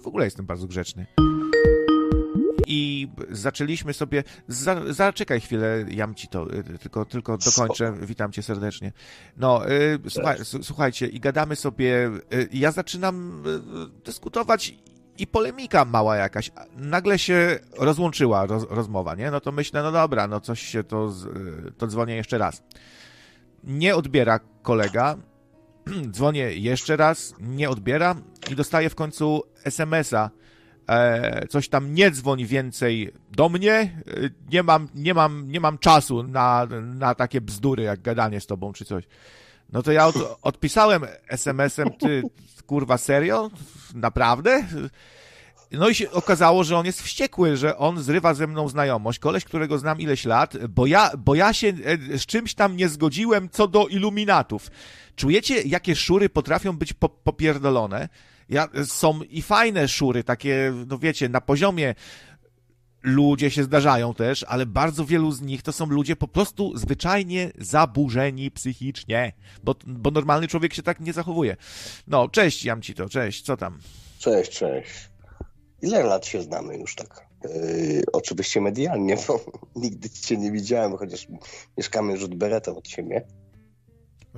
w 0.00 0.06
ogóle 0.06 0.24
jestem 0.24 0.46
bardzo 0.46 0.66
grzeczny 0.66 1.06
i 2.66 3.08
zaczęliśmy 3.30 3.92
sobie. 3.92 4.24
Za, 4.48 4.92
zaczekaj 4.92 5.40
chwilę, 5.40 5.84
jam 5.88 6.14
ci 6.14 6.28
to, 6.28 6.54
y, 6.54 6.78
tylko, 6.78 7.04
tylko 7.04 7.38
dokończę. 7.38 7.94
Witam 8.02 8.32
cię 8.32 8.42
serdecznie. 8.42 8.92
No, 9.36 9.70
y, 9.70 9.98
słuchaj, 10.08 10.38
słuchajcie, 10.62 11.06
i 11.06 11.20
gadamy 11.20 11.56
sobie. 11.56 12.10
Y, 12.34 12.48
ja 12.52 12.72
zaczynam 12.72 13.42
dyskutować 14.04 14.74
i 15.18 15.26
polemika 15.26 15.84
mała 15.84 16.16
jakaś. 16.16 16.50
Nagle 16.76 17.18
się 17.18 17.58
rozłączyła 17.78 18.46
roz, 18.46 18.66
rozmowa, 18.70 19.14
nie? 19.14 19.30
No 19.30 19.40
to 19.40 19.52
myślę, 19.52 19.82
no 19.82 19.92
dobra, 19.92 20.28
no 20.28 20.40
coś 20.40 20.62
się 20.62 20.84
to, 20.84 21.12
to 21.78 21.86
dzwonię 21.86 22.16
jeszcze 22.16 22.38
raz. 22.38 22.62
Nie 23.64 23.96
odbiera 23.96 24.40
kolega. 24.62 25.16
Dzwonię 26.12 26.52
jeszcze 26.54 26.96
raz, 26.96 27.34
nie 27.40 27.70
odbiera 27.70 28.14
i 28.50 28.56
dostaję 28.56 28.90
w 28.90 28.94
końcu 28.94 29.42
SMS-a 29.64 30.30
e, 30.88 31.46
coś 31.48 31.68
tam 31.68 31.94
nie 31.94 32.10
dzwoń 32.10 32.44
więcej 32.44 33.12
do 33.36 33.48
mnie, 33.48 33.72
e, 33.72 33.90
nie 34.50 34.62
mam, 34.62 34.88
nie 34.94 35.14
mam, 35.14 35.50
nie 35.50 35.60
mam 35.60 35.78
czasu 35.78 36.22
na, 36.22 36.66
na 36.82 37.14
takie 37.14 37.40
bzdury, 37.40 37.82
jak 37.82 38.02
gadanie 38.02 38.40
z 38.40 38.46
tobą 38.46 38.72
czy 38.72 38.84
coś. 38.84 39.04
No 39.72 39.82
to 39.82 39.92
ja 39.92 40.06
od, 40.06 40.16
odpisałem 40.42 41.02
SMS-em, 41.28 41.90
ty 41.90 42.22
kurwa 42.66 42.98
serio? 42.98 43.50
Naprawdę? 43.94 44.64
No 45.72 45.88
i 45.88 45.94
się 45.94 46.10
okazało, 46.10 46.64
że 46.64 46.78
on 46.78 46.86
jest 46.86 47.02
wściekły, 47.02 47.56
że 47.56 47.78
on 47.78 48.02
zrywa 48.02 48.34
ze 48.34 48.46
mną 48.46 48.68
znajomość, 48.68 49.18
koleś, 49.18 49.44
którego 49.44 49.78
znam 49.78 50.00
ileś 50.00 50.24
lat, 50.24 50.66
bo 50.68 50.86
ja, 50.86 51.10
bo 51.18 51.34
ja 51.34 51.52
się 51.52 51.68
e, 52.12 52.18
z 52.18 52.26
czymś 52.26 52.54
tam 52.54 52.76
nie 52.76 52.88
zgodziłem 52.88 53.48
co 53.48 53.68
do 53.68 53.86
iluminatów. 53.86 54.70
Czujecie, 55.16 55.62
jakie 55.62 55.96
szury 55.96 56.28
potrafią 56.28 56.72
być 56.72 56.92
po, 56.92 57.08
popierdolone? 57.08 58.08
Ja, 58.48 58.68
są 58.84 59.22
i 59.22 59.42
fajne 59.42 59.88
szury, 59.88 60.24
takie, 60.24 60.72
no 60.86 60.98
wiecie, 60.98 61.28
na 61.28 61.40
poziomie 61.40 61.94
ludzie 63.02 63.50
się 63.50 63.64
zdarzają 63.64 64.14
też, 64.14 64.44
ale 64.48 64.66
bardzo 64.66 65.04
wielu 65.04 65.32
z 65.32 65.40
nich 65.40 65.62
to 65.62 65.72
są 65.72 65.86
ludzie 65.86 66.16
po 66.16 66.28
prostu 66.28 66.78
zwyczajnie 66.78 67.52
zaburzeni 67.58 68.50
psychicznie, 68.50 69.32
bo, 69.64 69.74
bo 69.86 70.10
normalny 70.10 70.48
człowiek 70.48 70.74
się 70.74 70.82
tak 70.82 71.00
nie 71.00 71.12
zachowuje. 71.12 71.56
No, 72.06 72.28
cześć 72.28 72.64
Jamcito, 72.64 73.08
cześć, 73.08 73.42
co 73.42 73.56
tam? 73.56 73.78
Cześć, 74.18 74.50
cześć. 74.50 75.10
Ile 75.82 76.02
lat 76.02 76.26
się 76.26 76.42
znamy 76.42 76.76
już 76.76 76.94
tak? 76.94 77.26
Yy, 77.44 78.02
oczywiście 78.12 78.60
medialnie, 78.60 79.16
bo 79.28 79.40
nigdy 79.82 80.10
cię 80.10 80.36
nie 80.36 80.52
widziałem, 80.52 80.96
chociaż 80.96 81.26
mieszkamy 81.78 82.16
rzut 82.16 82.34
beretą 82.34 82.76
od 82.76 82.88
siebie. 82.88 83.26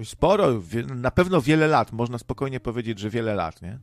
Sporo, 0.04 0.62
na 0.96 1.10
pewno 1.10 1.42
wiele 1.42 1.66
lat, 1.66 1.92
można 1.92 2.18
spokojnie 2.18 2.60
powiedzieć, 2.60 2.98
że 2.98 3.10
wiele 3.10 3.34
lat, 3.34 3.62
nie? 3.62 3.78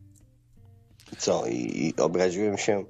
Co? 1.17 1.45
I, 1.45 1.55
i 1.55 2.01
obraziłem 2.01 2.57
się 2.57 2.85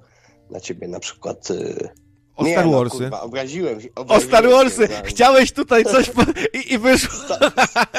na 0.50 0.60
ciebie 0.60 0.88
na 0.88 1.00
przykład. 1.00 1.50
Y, 1.50 1.88
o 2.36 2.44
nie, 2.44 2.52
Star 2.52 2.66
no, 2.66 2.78
Warsy. 2.78 2.94
No, 2.94 3.00
kurwa, 3.00 3.20
obraziłem 3.20 3.80
się. 3.80 3.88
Obraziłem 3.94 4.26
o 4.26 4.28
Star 4.28 4.50
Warsy! 4.50 4.88
Się, 4.88 5.02
Chciałeś 5.04 5.52
tutaj 5.52 5.84
coś 5.84 6.10
po... 6.10 6.22
I, 6.58 6.72
i 6.72 6.78
wyszło. 6.78 7.14
Star, 7.14 7.52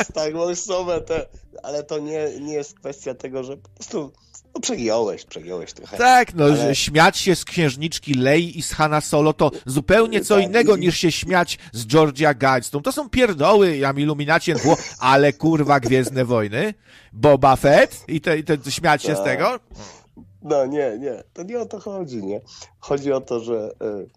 Star 0.03 0.33
Warsowe 0.33 1.01
te, 1.01 1.25
ale 1.63 1.83
to 1.83 1.99
nie, 1.99 2.39
nie 2.39 2.53
jest 2.53 2.79
kwestia 2.79 3.13
tego, 3.13 3.43
że 3.43 3.57
po 3.57 3.69
prostu 3.69 4.11
no 4.57 4.61
przegiąłeś, 4.61 5.25
przegiąłeś 5.25 5.73
trochę. 5.73 5.97
Tak, 5.97 6.33
no, 6.33 6.45
ale... 6.45 6.75
śmiać 6.75 7.17
się 7.17 7.35
z 7.35 7.45
księżniczki 7.45 8.13
Lei 8.13 8.59
i 8.59 8.63
z 8.63 8.73
Hanna 8.73 9.01
Solo 9.01 9.33
to 9.33 9.51
zupełnie 9.65 10.21
co 10.21 10.35
tak, 10.35 10.43
innego 10.43 10.75
i... 10.75 10.79
niż 10.79 10.97
się 10.97 11.11
śmiać 11.11 11.59
z 11.71 11.85
Georgia 11.85 12.33
Guidestone. 12.33 12.83
To 12.83 12.91
są 12.91 13.09
pierdoły, 13.09 13.77
jam 13.77 13.99
iluminacie 13.99 14.55
było, 14.55 14.77
ale 14.99 15.33
kurwa 15.33 15.79
Gwiezdne 15.79 16.25
Wojny, 16.25 16.73
Boba 17.13 17.55
Fett 17.55 18.03
i 18.07 18.21
te, 18.21 18.37
i 18.37 18.43
te 18.43 18.71
śmiać 18.71 19.03
się 19.03 19.15
z 19.15 19.17
tak. 19.17 19.25
tego. 19.25 19.59
No 20.41 20.65
nie, 20.65 20.97
nie, 20.99 21.23
to 21.33 21.43
nie 21.43 21.59
o 21.59 21.65
to 21.65 21.79
chodzi, 21.79 22.23
nie? 22.23 22.41
Chodzi 22.79 23.11
o 23.11 23.21
to, 23.21 23.39
że 23.39 23.71
y, 23.71 24.09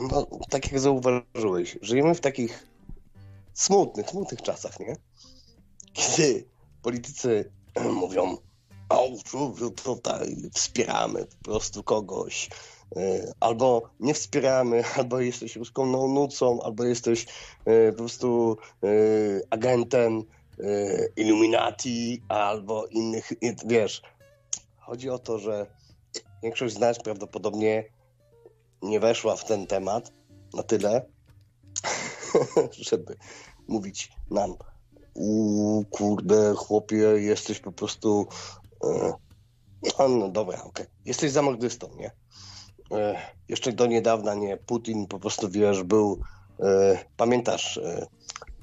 no, 0.00 0.26
tak 0.50 0.72
jak 0.72 0.80
zauważyłeś, 0.80 1.78
żyjemy 1.82 2.14
w 2.14 2.20
takich 2.20 2.66
smutnych, 3.54 4.10
smutnych 4.10 4.42
czasach, 4.42 4.80
nie? 4.80 4.96
Kiedy 5.92 6.44
politycy 6.82 7.50
mówią, 7.92 8.36
o, 8.88 9.08
tutaj 9.84 10.36
wspieramy 10.54 11.24
po 11.24 11.50
prostu 11.50 11.82
kogoś, 11.82 12.50
y, 12.96 13.32
albo 13.40 13.90
nie 14.00 14.14
wspieramy, 14.14 14.84
albo 14.98 15.20
jesteś 15.20 15.56
ruską 15.56 15.86
nucą, 16.08 16.62
albo 16.62 16.84
jesteś 16.84 17.26
y, 17.68 17.92
po 17.92 17.98
prostu 17.98 18.56
agentem 19.50 20.24
Illuminati, 21.16 22.22
albo 22.28 22.86
innych, 22.86 23.32
wiesz, 23.66 24.02
Chodzi 24.88 25.10
o 25.10 25.18
to, 25.18 25.38
że 25.38 25.66
większość 26.42 26.74
z 26.74 26.78
nas 26.78 26.98
prawdopodobnie 26.98 27.84
nie 28.82 29.00
weszła 29.00 29.36
w 29.36 29.44
ten 29.44 29.66
temat 29.66 30.12
na 30.54 30.62
tyle, 30.62 31.06
żeby 32.88 33.16
mówić 33.66 34.12
nam 34.30 34.54
u 35.14 35.84
kurde, 35.90 36.54
chłopie, 36.54 36.96
jesteś 36.96 37.60
po 37.60 37.72
prostu 37.72 38.26
e, 38.84 39.12
no, 40.08 40.28
dobra, 40.28 40.56
okej, 40.58 40.68
okay. 40.68 40.86
jesteś 41.04 41.32
zamordystą, 41.32 41.88
nie? 41.96 42.10
E, 42.98 43.22
jeszcze 43.48 43.72
do 43.72 43.86
niedawna, 43.86 44.34
nie? 44.34 44.56
Putin 44.56 45.06
po 45.06 45.18
prostu, 45.18 45.48
wiesz, 45.48 45.82
był 45.82 46.20
e, 46.60 46.98
pamiętasz 47.16 47.80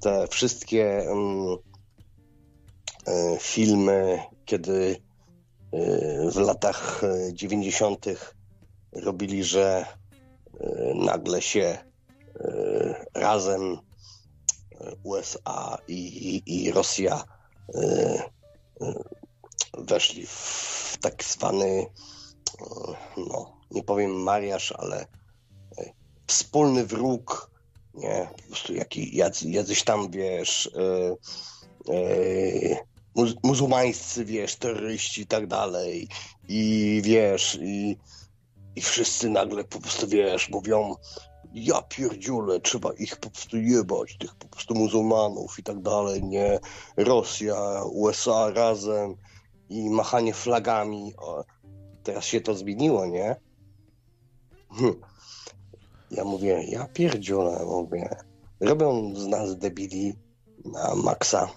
te 0.02 0.28
wszystkie 0.28 1.00
mm, 1.00 1.58
filmy, 3.40 4.20
kiedy 4.46 5.05
w 6.32 6.36
latach 6.36 7.02
90. 7.34 8.08
Y, 8.08 8.18
robili, 8.94 9.44
że 9.44 9.86
y, 10.54 10.94
nagle 10.96 11.42
się 11.42 11.78
razem 13.14 13.78
USA 15.04 15.78
i, 15.88 16.42
i 16.46 16.72
Rosja 16.72 17.24
weszli 19.74 20.26
w 20.26 20.98
tak 21.02 21.24
zwany, 21.24 21.86
no 23.18 23.58
nie 23.72 23.84
powiem 23.84 24.12
mariaż, 24.12 24.72
ale 24.72 25.06
wspólny 26.28 26.86
wróg, 26.86 27.52
nie, 27.94 28.30
po 28.38 28.44
prostu 28.44 28.74
jaki, 28.74 29.16
jacy, 29.16 29.50
jacyś 29.50 29.84
tam, 29.84 30.12
wiesz, 30.12 30.72
yy, 30.76 31.18
yy, 31.96 32.78
muzułmańscy, 33.44 34.26
wiesz, 34.26 34.56
terroryści 34.56 35.22
i 35.22 35.28
tak 35.28 35.48
dalej 35.48 36.08
i 36.48 37.02
wiesz, 37.04 37.60
i, 37.62 37.98
i 38.76 38.82
wszyscy 38.82 39.30
nagle 39.30 39.64
po 39.64 39.80
prostu, 39.80 40.08
wiesz, 40.08 40.50
mówią 40.50 40.96
ja 41.54 41.82
pierdziule, 41.82 42.60
trzeba 42.60 42.94
ich 42.94 43.18
po 43.18 43.30
prostu 43.30 43.58
jebać, 43.58 44.18
tych 44.18 44.36
po 44.36 44.48
prostu 44.48 44.76
muzułmanów 44.76 45.60
i 45.60 45.64
tak 45.64 45.82
dalej, 45.82 46.24
nie, 46.24 46.60
Rosja, 46.98 47.84
USA 47.84 48.50
razem 48.50 49.16
i 49.70 49.90
machanie 49.90 50.34
flagami, 50.34 51.14
o, 51.18 51.44
teraz 52.04 52.26
się 52.26 52.42
to 52.42 52.56
zmieniło, 52.56 53.06
nie? 53.06 53.36
Hm. 54.72 54.96
Ja 56.12 56.24
mówię, 56.24 56.64
ja 56.64 56.88
pierdziule, 56.88 57.66
mówię, 57.66 58.16
robią 58.60 59.16
z 59.16 59.28
nas 59.28 59.58
debili 59.58 60.16
na 60.66 60.96
maksa. 60.96 61.50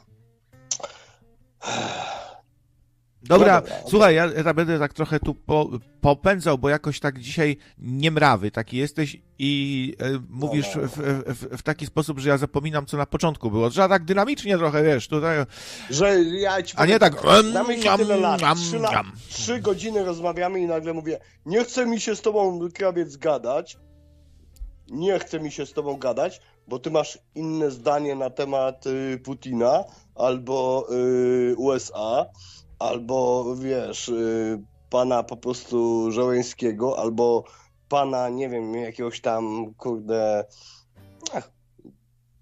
Dobra, 3.22 3.54
no 3.54 3.60
dobra 3.60 3.80
słuchaj, 3.88 4.14
ja, 4.14 4.26
ja 4.26 4.54
będę 4.54 4.78
tak 4.78 4.92
trochę 4.92 5.20
tu 5.20 5.34
po, 5.34 5.70
popędzał, 6.00 6.58
bo 6.58 6.68
jakoś 6.68 7.00
tak 7.00 7.18
dzisiaj 7.18 7.56
niemrawy 7.78 8.50
taki 8.50 8.76
jesteś 8.76 9.22
i 9.38 9.94
e, 10.00 10.04
mówisz 10.28 10.74
no, 10.74 10.82
no. 10.82 10.88
W, 10.88 10.96
w, 11.26 11.58
w, 11.58 11.62
taki 11.62 11.86
sposób, 11.86 12.18
że 12.18 12.28
ja 12.28 12.38
zapominam, 12.38 12.86
co 12.86 12.96
na 12.96 13.06
początku 13.06 13.50
było. 13.50 13.70
Że 13.70 13.88
tak 13.88 14.04
dynamicznie 14.04 14.58
trochę, 14.58 14.82
wiesz, 14.82 15.08
tutaj... 15.08 15.38
Że 15.90 16.22
ja 16.22 16.62
ci 16.62 16.76
A 16.76 16.86
nie 16.86 16.98
tak... 16.98 17.14
Znamy 17.50 17.82
się 17.82 17.96
tyle 17.96 18.16
lat, 18.16 18.40
trzy, 18.56 18.78
lat, 18.78 19.06
trzy 19.28 19.60
godziny 19.60 20.04
rozmawiamy 20.04 20.60
i 20.60 20.66
nagle 20.66 20.92
mówię, 20.92 21.18
nie 21.46 21.64
chce 21.64 21.86
mi 21.86 22.00
się 22.00 22.16
z 22.16 22.22
tobą, 22.22 22.68
krawiec, 22.74 23.16
gadać, 23.16 23.78
nie 24.90 25.18
chce 25.18 25.40
mi 25.40 25.52
się 25.52 25.66
z 25.66 25.72
tobą 25.72 25.96
gadać, 25.96 26.40
bo 26.68 26.78
ty 26.78 26.90
masz 26.90 27.18
inne 27.34 27.70
zdanie 27.70 28.14
na 28.14 28.30
temat 28.30 28.86
y, 28.86 29.18
Putina 29.24 29.84
albo 30.14 30.86
y, 30.92 31.54
USA, 31.56 32.26
albo 32.78 33.44
wiesz, 33.56 34.08
y, 34.08 34.62
pana 34.90 35.22
po 35.22 35.36
prostu 35.36 36.10
Żołęskiego, 36.12 36.98
albo 36.98 37.44
pana, 37.88 38.28
nie 38.28 38.48
wiem, 38.48 38.74
jakiegoś 38.74 39.20
tam, 39.20 39.74
kurde, 39.74 40.44
ach, 41.32 41.50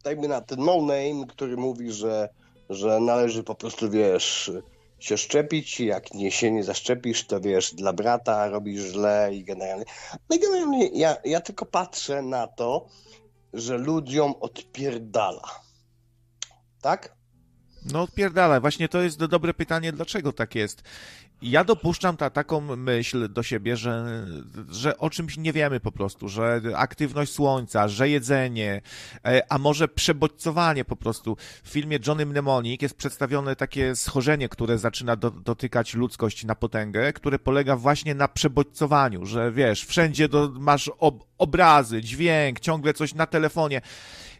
dajmy 0.04 0.28
na 0.28 0.40
ten 0.40 0.64
no 0.64 0.76
name, 0.80 1.26
który 1.28 1.56
mówi, 1.56 1.92
że, 1.92 2.28
że 2.70 3.00
należy 3.00 3.42
po 3.42 3.54
prostu, 3.54 3.90
wiesz, 3.90 4.52
się 4.98 5.16
szczepić, 5.18 5.80
jak 5.80 6.14
nie 6.14 6.30
się 6.30 6.50
nie 6.50 6.64
zaszczepisz, 6.64 7.26
to 7.26 7.40
wiesz, 7.40 7.74
dla 7.74 7.92
brata 7.92 8.48
robisz 8.48 8.82
źle 8.82 9.30
i 9.32 9.44
generalnie. 9.44 9.84
No 10.30 10.36
i 10.36 10.38
generalnie 10.38 10.88
ja, 10.88 11.16
ja 11.24 11.40
tylko 11.40 11.66
patrzę 11.66 12.22
na 12.22 12.46
to, 12.46 12.86
że 13.56 13.78
ludziom 13.78 14.34
odpierdala. 14.40 15.60
Tak? 16.80 17.16
No 17.92 18.02
odpierdala. 18.02 18.60
Właśnie 18.60 18.88
to 18.88 19.02
jest 19.02 19.24
dobre 19.24 19.54
pytanie, 19.54 19.92
dlaczego 19.92 20.32
tak 20.32 20.54
jest. 20.54 20.82
Ja 21.42 21.64
dopuszczam 21.64 22.16
ta, 22.16 22.30
taką 22.30 22.76
myśl 22.76 23.32
do 23.32 23.42
siebie, 23.42 23.76
że, 23.76 24.26
że 24.68 24.98
o 24.98 25.10
czymś 25.10 25.36
nie 25.36 25.52
wiemy 25.52 25.80
po 25.80 25.92
prostu, 25.92 26.28
że 26.28 26.60
aktywność 26.76 27.32
słońca, 27.32 27.88
że 27.88 28.08
jedzenie, 28.08 28.80
e, 29.24 29.42
a 29.52 29.58
może 29.58 29.88
przebodźcowanie 29.88 30.84
po 30.84 30.96
prostu. 30.96 31.36
W 31.64 31.68
filmie 31.68 31.98
Johnny 32.06 32.26
Mnemonic 32.26 32.82
jest 32.82 32.96
przedstawione 32.96 33.56
takie 33.56 33.96
schorzenie, 33.96 34.48
które 34.48 34.78
zaczyna 34.78 35.16
do, 35.16 35.30
dotykać 35.30 35.94
ludzkość 35.94 36.44
na 36.44 36.54
potęgę, 36.54 37.12
które 37.12 37.38
polega 37.38 37.76
właśnie 37.76 38.14
na 38.14 38.28
przebodźcowaniu, 38.28 39.26
że 39.26 39.52
wiesz, 39.52 39.84
wszędzie 39.84 40.28
do, 40.28 40.50
masz 40.58 40.90
ob, 40.98 41.24
obrazy, 41.38 42.02
dźwięk, 42.02 42.60
ciągle 42.60 42.94
coś 42.94 43.14
na 43.14 43.26
telefonie 43.26 43.80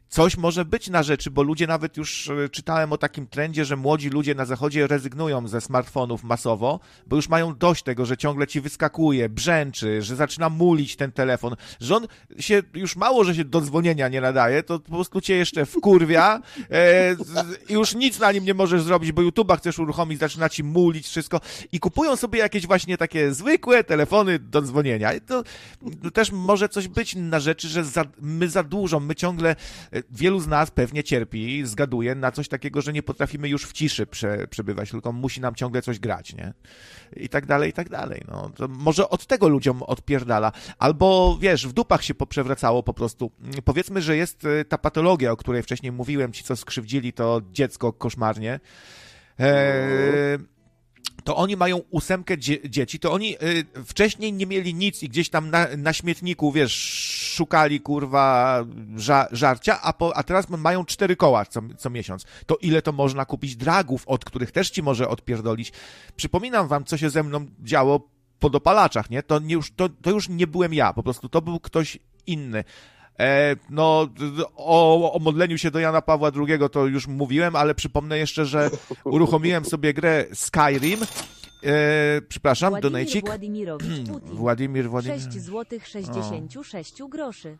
coś 0.09 0.37
może 0.37 0.65
być 0.65 0.89
na 0.89 1.03
rzeczy, 1.03 1.31
bo 1.31 1.43
ludzie 1.43 1.67
nawet 1.67 1.97
już 1.97 2.29
e, 2.29 2.49
czytałem 2.49 2.93
o 2.93 2.99
takim 2.99 3.27
trendzie, 3.27 3.65
że 3.65 3.77
młodzi 3.77 4.11
ludzie 4.11 4.35
na 4.35 4.45
zachodzie 4.45 4.87
rezygnują 4.87 5.49
ze 5.49 5.61
smartfonów 5.61 6.25
masowo, 6.25 6.81
bo 7.07 7.17
już 7.17 7.29
mają 7.29 7.57
dość 7.57 7.83
tego, 7.83 8.07
że 8.07 8.17
ciągle 8.17 8.47
ci 8.47 8.61
wyskakuje, 8.61 9.29
brzęczy, 9.29 10.03
że 10.03 10.17
zaczyna 10.17 10.49
mulić 10.49 10.97
ten 10.97 11.13
telefon, 11.13 11.57
że 11.81 11.97
on 11.97 12.07
się 12.39 12.63
już 12.75 12.97
mało, 12.97 13.25
że 13.25 13.35
się 13.35 13.45
do 13.45 13.61
dzwonienia 13.61 14.09
nie 14.09 14.21
nadaje, 14.21 14.63
to 14.63 14.79
po 14.79 14.91
prostu 14.91 15.21
cię 15.21 15.35
jeszcze 15.35 15.67
wkurwia 15.67 16.41
e, 16.71 17.17
i 17.69 17.73
już 17.73 17.95
nic 17.95 18.19
na 18.19 18.33
nim 18.33 18.45
nie 18.45 18.55
możesz 18.55 18.83
zrobić, 18.83 19.13
bo 19.13 19.23
YouTube'a 19.23 19.59
chcesz 19.59 19.79
uruchomić, 19.79 20.19
zaczyna 20.19 20.49
ci 20.49 20.65
mulić 20.65 21.07
wszystko 21.07 21.41
i 21.73 21.81
kupują 21.81 22.17
sobie 22.17 22.39
jakieś 22.39 22.67
właśnie 22.67 22.97
takie 22.99 23.35
zwykłe 23.35 23.85
telefony 23.85 24.39
do 24.39 24.63
dzwonienia. 24.63 25.13
I 25.13 25.21
to, 25.21 25.43
to 26.03 26.11
też 26.11 26.33
może 26.33 26.69
coś 26.69 26.89
być 26.89 27.15
na 27.15 27.41
rzeczy, 27.41 27.69
że 27.69 27.85
za, 27.85 28.05
my 28.21 28.49
za 28.49 28.63
dużo, 28.63 29.01
my 29.01 29.15
ciągle 29.15 29.57
wielu 30.11 30.41
z 30.41 30.47
nas 30.47 30.71
pewnie 30.71 31.05
cierpi, 31.05 31.67
zgaduje 31.67 32.15
na 32.15 32.33
coś 32.33 32.49
takiego, 32.49 32.83
że 32.83 32.93
nie 32.93 33.03
potrafimy 33.03 33.49
już 33.49 33.67
w 33.67 33.73
ciszy 33.73 34.07
prze, 34.07 34.47
przebywać, 34.49 34.91
tylko 34.91 35.13
musi 35.13 35.41
nam 35.41 35.55
ciągle 35.55 35.83
coś 35.83 35.99
grać, 35.99 36.35
nie? 36.35 36.53
I 37.17 37.29
tak 37.29 37.47
dalej, 37.47 37.71
i 37.71 37.73
tak 37.73 37.89
dalej. 37.89 38.23
No, 38.29 38.51
to 38.57 38.69
może 38.69 39.09
od 39.09 39.27
tego 39.27 39.49
ludziom 39.49 39.83
odpierdala. 39.83 40.53
Albo, 40.79 41.39
wiesz, 41.41 41.67
w 41.67 41.73
dupach 41.73 42.05
się 42.05 42.15
poprzewracało 42.15 42.83
po 42.83 42.95
prostu. 42.95 43.31
Powiedzmy, 43.65 44.03
że 44.03 44.17
jest 44.17 44.45
y, 44.45 44.65
ta 44.65 44.79
patologia, 44.79 45.33
o 45.33 45.37
której 45.37 45.63
wcześniej 45.63 45.93
mówiłem, 45.93 46.33
ci, 46.33 46.45
co 46.45 46.57
skrzywdzili 46.57 47.13
to 47.13 47.43
dziecko 47.53 47.93
koszmarnie. 47.93 48.61
Eee, 49.39 50.39
to 51.25 51.37
oni 51.37 51.57
mają 51.57 51.81
ósemkę 51.91 52.39
dzie 52.39 52.71
dzieci, 52.71 52.99
to 52.99 53.13
oni 53.13 53.35
y, 53.43 53.85
wcześniej 53.85 54.33
nie 54.33 54.47
mieli 54.47 54.75
nic 54.75 55.03
i 55.03 55.09
gdzieś 55.09 55.29
tam 55.29 55.51
na, 55.51 55.67
na 55.77 55.93
śmietniku, 55.93 56.53
wiesz, 56.53 56.73
szukali 57.35 57.81
kurwa 57.81 58.65
ża 58.97 59.29
żarcia, 59.33 59.81
a, 59.83 59.93
po, 59.93 60.17
a 60.17 60.23
teraz 60.23 60.49
mają 60.49 60.85
cztery 60.85 61.17
koła 61.17 61.45
co, 61.45 61.61
co 61.79 61.91
miesiąc. 61.91 62.25
To 62.47 62.57
ile 62.57 62.83
to 62.83 62.93
można 62.93 63.25
kupić 63.25 63.57
dragów, 63.57 64.09
od 64.09 64.25
których 64.25 64.53
też 64.53 64.71
ci 64.71 64.83
może 64.83 65.09
odpierdolić? 65.09 65.73
Przypominam 66.17 66.69
wam, 66.69 66.85
co 66.85 66.97
się 66.97 67.11
ze 67.11 67.23
mną 67.23 67.47
działo 67.63 68.09
po 68.39 68.51
dopalaczach, 68.51 69.11
nie? 69.11 69.23
To, 69.23 69.39
nie 69.39 69.55
już, 69.55 69.73
to, 69.73 69.89
to 69.89 70.11
już 70.11 70.29
nie 70.29 70.47
byłem 70.47 70.75
ja, 70.75 70.93
po 70.93 71.03
prostu 71.03 71.29
to 71.29 71.43
był 71.43 71.61
ktoś 71.61 71.99
inny. 72.27 72.65
E, 73.21 73.57
no, 73.71 74.09
o, 74.57 75.13
o 75.13 75.19
modleniu 75.19 75.59
się 75.59 75.71
do 75.71 75.79
Jana 75.79 76.03
Pawła 76.03 76.31
II 76.49 76.59
to 76.73 76.87
już 76.87 77.07
mówiłem, 77.07 77.57
ale 77.57 77.75
przypomnę 77.75 78.19
jeszcze, 78.19 78.47
że 78.47 78.71
uruchomiłem 79.05 79.65
sobie 79.65 79.95
grę 79.95 80.25
Skyrim. 80.35 81.01
Eee, 81.63 82.23
przepraszam, 82.29 82.71
Władimir 82.71 82.93
donajcik. 82.93 83.27
Władimirowicz 83.27 84.09
hmm, 84.09 84.21
Władimir, 84.21 84.91
Władimir. 84.91 85.21
6 85.21 85.33
zł 85.33 85.79
66 85.85 87.01
o. 87.01 87.09
groszy. 87.09 87.59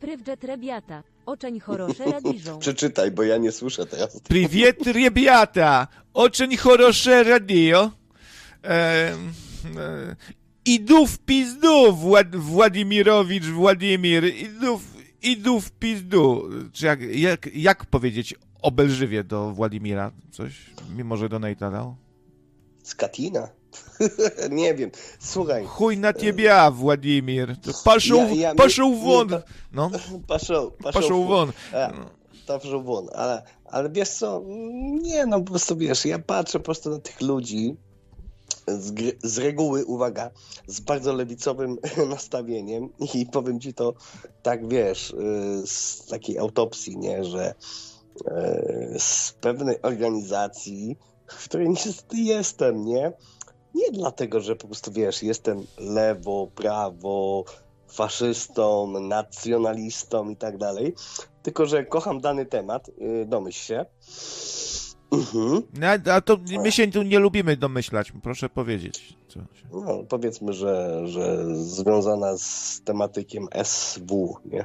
Prywdżet 0.00 0.44
Rebiata. 0.44 1.02
Oczeń 1.26 1.60
chorosze 1.60 2.04
radiżą. 2.04 2.58
Przeczytaj, 2.66 3.10
bo 3.10 3.22
ja 3.22 3.36
nie 3.36 3.52
słyszę 3.52 3.86
teraz. 3.86 4.20
Priwiet 4.20 4.86
Rebiata. 4.86 5.86
Oczeń 6.14 6.56
chorosze 6.56 7.24
radio. 7.24 7.90
Eee. 8.62 9.16
Idu 10.66 11.06
w 11.06 11.18
pizdu, 11.18 11.92
Wład 11.92 12.36
Władimirowicz, 12.36 13.44
Władimir, 13.44 14.24
idu 14.24 14.78
w, 14.78 14.96
idu 15.22 15.60
w 15.60 15.70
pizdu. 15.70 16.48
Czy 16.72 16.86
jak, 16.86 17.00
jak, 17.00 17.48
jak 17.54 17.86
powiedzieć 17.86 18.34
obelżywie 18.62 19.24
do 19.24 19.50
Władimira? 19.50 20.12
Coś, 20.30 20.70
mimo 20.96 21.16
że 21.16 21.28
do 21.28 21.38
Nate'a 21.38 21.72
dał? 21.72 21.96
Skatina. 22.82 23.48
nie 24.50 24.74
wiem, 24.74 24.90
słuchaj. 25.18 25.64
Chuj 25.64 25.98
na 25.98 26.12
ciebie, 26.12 26.54
Władimir. 26.72 27.56
Paszą, 27.84 28.28
ja, 28.28 28.34
ja, 28.34 28.54
paszą 28.54 29.00
won. 29.00 29.28
No. 29.72 29.90
Paszą, 30.28 30.70
paszą, 30.70 31.00
paszą 31.00 31.24
won. 31.24 31.52
Paszą 32.46 32.82
won, 32.82 33.06
ale, 33.14 33.42
ale 33.64 33.90
wiesz 33.90 34.08
co, 34.08 34.42
nie 35.02 35.26
no, 35.26 35.40
po 35.40 35.50
prostu 35.50 35.76
wiesz, 35.76 36.04
ja 36.04 36.18
patrzę 36.18 36.58
po 36.58 36.64
prostu 36.64 36.90
na 36.90 36.98
tych 36.98 37.20
ludzi, 37.20 37.76
z, 38.66 39.16
z, 39.22 39.38
reguły, 39.38 39.84
uwaga, 39.84 40.30
z 40.66 40.80
bardzo 40.80 41.12
lewicowym 41.12 41.78
nastawieniem 42.08 42.88
i 43.14 43.26
powiem 43.26 43.60
ci 43.60 43.74
to 43.74 43.94
tak, 44.42 44.68
wiesz, 44.68 45.10
y, 45.10 45.66
z 45.66 46.06
takiej 46.06 46.38
autopsji, 46.38 46.98
nie, 46.98 47.24
że 47.24 47.54
y, 47.54 48.94
z 48.98 49.32
pewnej 49.40 49.82
organizacji, 49.82 50.96
w 51.26 51.44
której 51.44 51.68
niestety 51.68 52.16
jestem, 52.16 52.84
nie, 52.84 53.12
nie 53.74 53.90
dlatego, 53.92 54.40
że 54.40 54.56
po 54.56 54.66
prostu, 54.66 54.92
wiesz, 54.92 55.22
jestem 55.22 55.66
lewo, 55.78 56.48
prawo, 56.54 57.44
faszystą, 57.88 58.86
nacjonalistą 59.00 60.28
i 60.28 60.36
tak 60.36 60.58
dalej, 60.58 60.94
tylko, 61.42 61.66
że 61.66 61.84
kocham 61.84 62.20
dany 62.20 62.46
temat, 62.46 62.88
y, 62.88 63.26
domyśl 63.26 63.58
się, 63.58 63.86
Mhm. 65.12 65.62
No, 65.74 66.12
a 66.12 66.20
to 66.20 66.38
my 66.62 66.72
się 66.72 66.90
tu 66.90 67.02
nie 67.02 67.18
lubimy 67.18 67.56
domyślać, 67.56 68.12
proszę 68.22 68.48
powiedzieć. 68.48 69.16
Się... 69.28 69.46
No, 69.72 70.04
powiedzmy, 70.08 70.52
że, 70.52 71.02
że 71.08 71.54
związana 71.54 72.38
z 72.38 72.80
tematykiem 72.84 73.48
SW, 73.64 74.36
nie? 74.44 74.64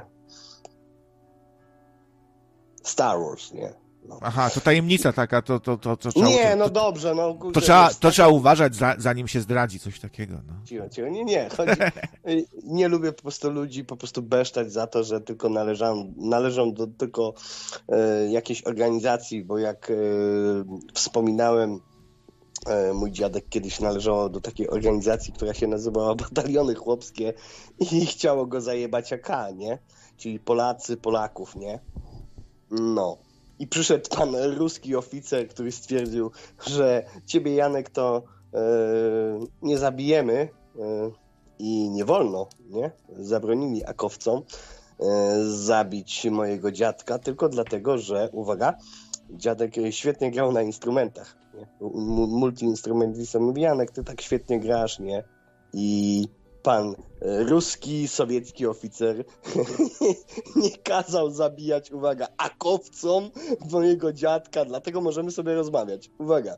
Star 2.82 3.18
Wars, 3.18 3.52
nie? 3.52 3.81
No. 4.08 4.18
Aha, 4.22 4.50
to 4.50 4.60
tajemnica 4.60 5.12
taka, 5.12 5.42
to, 5.42 5.60
to, 5.60 5.76
to, 5.76 5.96
to 5.96 6.12
trzeba... 6.12 6.28
Nie, 6.28 6.56
no 6.56 6.68
dobrze, 6.68 7.14
no... 7.14 7.38
to, 7.52 7.60
trzeba, 7.60 7.90
to 8.00 8.10
trzeba 8.10 8.28
uważać, 8.28 8.74
za, 8.74 8.94
zanim 8.98 9.28
się 9.28 9.40
zdradzi 9.40 9.78
coś 9.78 10.00
takiego, 10.00 10.34
no. 10.46 10.54
Cicho, 10.64 10.88
cicho, 10.88 11.08
nie, 11.08 11.24
nie, 11.24 11.48
chodzi... 11.56 11.72
nie 12.64 12.88
lubię 12.88 13.12
po 13.12 13.22
prostu 13.22 13.50
ludzi 13.50 13.84
po 13.84 13.96
prostu 13.96 14.22
besztać 14.22 14.72
za 14.72 14.86
to, 14.86 15.04
że 15.04 15.20
tylko 15.20 15.48
należą, 15.48 16.14
należą 16.16 16.72
do 16.72 16.86
tylko 16.86 17.34
e, 17.88 18.30
jakiejś 18.30 18.62
organizacji, 18.62 19.44
bo 19.44 19.58
jak 19.58 19.90
e, 19.90 19.94
wspominałem, 20.94 21.80
e, 22.66 22.92
mój 22.92 23.12
dziadek 23.12 23.48
kiedyś 23.48 23.80
należał 23.80 24.28
do 24.30 24.40
takiej 24.40 24.68
organizacji, 24.68 25.32
która 25.32 25.54
się 25.54 25.66
nazywała 25.66 26.14
Bataliony 26.14 26.74
Chłopskie 26.74 27.34
i 27.78 28.06
chciało 28.12 28.46
go 28.46 28.60
zajebać 28.60 29.12
AK, 29.12 29.28
nie? 29.54 29.78
Czyli 30.16 30.38
Polacy, 30.38 30.96
Polaków, 30.96 31.56
nie? 31.56 31.80
No. 32.70 33.31
I 33.58 33.66
przyszedł 33.66 34.16
pan 34.16 34.36
ruski 34.36 34.96
oficer, 34.96 35.48
który 35.48 35.72
stwierdził, 35.72 36.30
że 36.66 37.04
ciebie, 37.26 37.54
Janek, 37.54 37.90
to 37.90 38.22
e, 38.54 38.60
nie 39.62 39.78
zabijemy 39.78 40.34
e, 40.34 41.10
i 41.58 41.90
nie 41.90 42.04
wolno, 42.04 42.48
nie? 42.70 42.90
Zabronili 43.18 43.84
akowcom 43.84 44.42
e, 45.00 45.44
zabić 45.44 46.24
mojego 46.30 46.72
dziadka, 46.72 47.18
tylko 47.18 47.48
dlatego, 47.48 47.98
że, 47.98 48.28
uwaga, 48.32 48.74
dziadek 49.30 49.74
świetnie 49.90 50.30
grał 50.30 50.52
na 50.52 50.62
instrumentach. 50.62 51.36
Multiinstrumentista 52.28 53.38
mówi, 53.38 53.62
Janek, 53.62 53.90
ty 53.90 54.04
tak 54.04 54.20
świetnie 54.20 54.60
grasz, 54.60 54.98
nie? 54.98 55.24
I 55.72 56.28
pan 56.62 56.94
e, 57.20 57.42
ruski, 57.44 58.08
sowiecki 58.08 58.66
oficer 58.66 59.24
nie 60.56 60.70
kazał 60.70 61.30
zabijać, 61.30 61.90
uwaga, 61.90 62.28
akowcom 62.36 63.30
mojego 63.70 64.12
dziadka, 64.12 64.64
dlatego 64.64 65.00
możemy 65.00 65.30
sobie 65.30 65.54
rozmawiać. 65.54 66.10
Uwaga. 66.18 66.56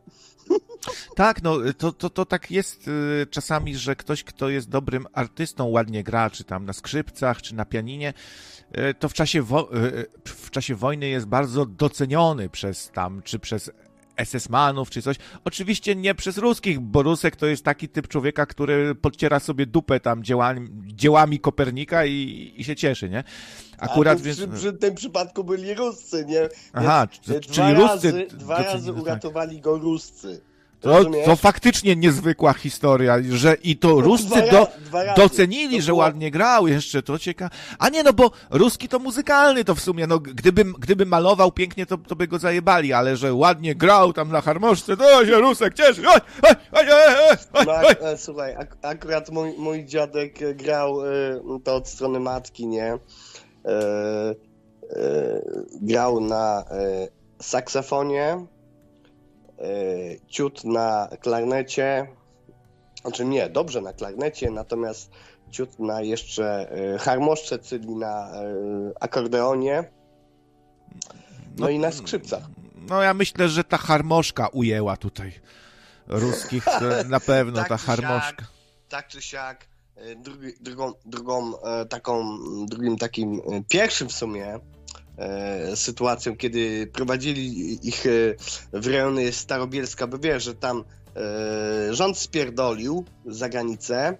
Tak, 1.17 1.43
no 1.43 1.57
to, 1.79 1.93
to, 1.93 2.11
to 2.11 2.27
tak 2.27 2.51
jest 2.51 2.89
y, 2.89 3.27
czasami, 3.31 3.77
że 3.77 3.97
ktoś, 3.97 4.25
kto 4.25 4.49
jest 4.49 4.69
dobrym 4.69 5.07
artystą, 5.13 5.65
ładnie 5.69 6.05
gra, 6.05 6.31
czy 6.31 6.45
tam 6.45 6.65
na 6.65 6.73
skrzypcach, 6.73 7.43
czy 7.43 7.55
na 7.55 7.65
pianinie, 7.65 8.15
y, 8.91 8.95
to 8.95 9.09
w 9.09 9.15
czasie, 9.15 9.43
wo- 9.43 9.69
w 10.25 10.51
czasie 10.51 10.75
wojny 10.75 11.09
jest 11.09 11.27
bardzo 11.27 11.67
doceniony 11.67 12.49
przez 12.49 12.91
tam, 12.91 13.23
czy 13.23 13.39
przez 13.39 13.71
SS-manów 14.17 14.91
czy 14.91 15.03
coś. 15.03 15.17
Oczywiście 15.45 15.97
nie 15.97 16.15
przez 16.15 16.39
ruskich, 16.39 16.81
bo 16.81 17.03
Rusek 17.03 17.37
to 17.37 17.47
jest 17.47 17.65
taki 17.65 17.89
typ 17.89 18.09
człowieka, 18.09 18.47
który 18.47 18.95
podciera 18.95 19.41
sobie 19.41 19.67
dupę 19.67 20.01
tam 20.01 20.25
dziełami, 20.25 20.69
dziełami 20.87 21.41
Kopernika 21.41 22.07
i, 22.07 22.53
i 22.57 22.65
się 22.65 22.77
cieszy, 22.77 23.11
nie? 23.11 23.25
Akurat, 23.79 24.21
więc... 24.21 24.39
przy, 24.39 24.49
przy 24.49 24.73
tym 24.73 24.95
przypadku 24.95 25.45
byli 25.45 25.75
Ruscy, 25.75 26.25
nie? 26.29 26.49
Aha, 26.73 27.09
więc 27.29 27.47
czyli 27.47 27.75
Ruscy... 27.75 28.13
Razy, 28.13 28.27
dwa 28.31 28.63
razy 28.63 28.93
tak. 28.93 29.03
uratowali 29.03 29.61
go 29.61 29.79
Ruscy. 29.79 30.41
To, 30.85 31.05
to 31.25 31.37
faktycznie 31.37 31.97
niezwykła 31.97 32.53
historia, 32.53 33.17
że 33.31 33.55
i 33.55 33.77
to 33.77 34.01
Ruscy 34.01 34.43
do, 34.51 34.69
docenili, 35.17 35.83
że 35.83 35.95
ładnie 35.95 36.31
grał 36.31 36.69
jeszcze, 36.69 37.03
to 37.03 37.19
ciekawe. 37.19 37.51
A 37.79 37.89
nie, 37.89 38.03
no 38.03 38.13
bo 38.13 38.31
Ruski 38.51 38.89
to 38.89 38.99
muzykalny 38.99 39.65
to 39.65 39.75
w 39.75 39.81
sumie, 39.81 40.07
no 40.07 40.19
gdyby, 40.19 40.65
gdyby 40.65 41.07
malował 41.07 41.53
pięknie, 41.53 41.87
to, 41.87 41.99
to 41.99 42.17
by 42.17 42.29
go 42.29 42.39
zajebali, 42.39 42.93
ale 42.93 43.17
że 43.17 43.35
ładnie 43.35 43.75
grał 43.75 44.13
tam 44.13 44.33
na 44.33 44.41
harmoszce, 44.41 44.97
to 44.97 45.27
się 45.27 45.41
Rusek 45.41 45.75
cieszy. 45.75 46.03
Oj, 46.09 46.21
oj, 46.43 46.55
oj, 46.73 46.91
oj, 47.31 47.37
oj, 47.53 47.65
no, 47.67 47.73
ak 47.73 48.21
słuchaj, 48.21 48.55
ak 48.55 48.77
akurat 48.83 49.31
mój, 49.31 49.53
mój 49.59 49.85
dziadek 49.85 50.57
grał 50.57 51.07
y, 51.07 51.61
to 51.65 51.75
od 51.75 51.89
strony 51.89 52.21
matki, 52.21 52.67
nie? 52.67 52.95
Y, 52.95 52.99
y, 53.71 55.47
grał 55.83 56.21
na 56.21 56.65
saksofonie, 57.41 58.37
E, 58.37 58.54
ciut 60.29 60.65
na 60.65 61.09
klarnecie, 61.21 62.07
znaczy 63.03 63.25
nie, 63.25 63.49
dobrze 63.49 63.81
na 63.81 63.93
klarnecie, 63.93 64.51
natomiast 64.51 65.11
ciut 65.51 65.79
na 65.79 66.03
jeszcze 66.03 66.71
e, 66.95 66.99
harmoszcze, 66.99 67.59
czyli 67.59 67.97
na 67.97 68.35
e, 68.35 68.45
akordeonie, 69.01 69.85
no, 70.95 71.11
no 71.57 71.69
i 71.69 71.79
na 71.79 71.93
skrzypcach. 71.93 72.43
No 72.89 73.03
ja 73.03 73.15
myślę, 73.15 73.49
że 73.49 73.65
ta 73.65 73.77
harmoszka 73.77 74.49
ujęła 74.49 74.97
tutaj 74.97 75.33
ruskich, 76.07 76.65
na 77.09 77.21
pewno 77.21 77.57
tak 77.57 77.69
ta 77.69 77.77
harmoszka. 77.77 78.43
Siak, 78.43 78.53
tak 78.89 79.09
czy 79.09 79.23
siak, 79.23 79.69
drugi, 80.17 80.53
drugą, 80.61 80.93
drugą 81.05 81.53
taką, 81.89 82.39
drugim 82.67 82.99
takim 82.99 83.41
pierwszym 83.69 84.09
w 84.09 84.13
sumie 84.13 84.47
e, 84.47 84.61
sytuacją, 85.75 86.37
kiedy 86.37 86.87
prowadzili 86.87 87.89
ich 87.89 88.07
e, 88.07 88.11
w 88.73 88.87
rejony 88.87 89.33
Starobielska, 89.33 90.07
bo 90.07 90.19
wiesz, 90.19 90.45
że 90.45 90.55
tam 90.55 90.85
e, 91.17 91.95
rząd 91.95 92.19
spierdolił 92.19 93.05
za 93.27 93.49
granicę, 93.49 94.17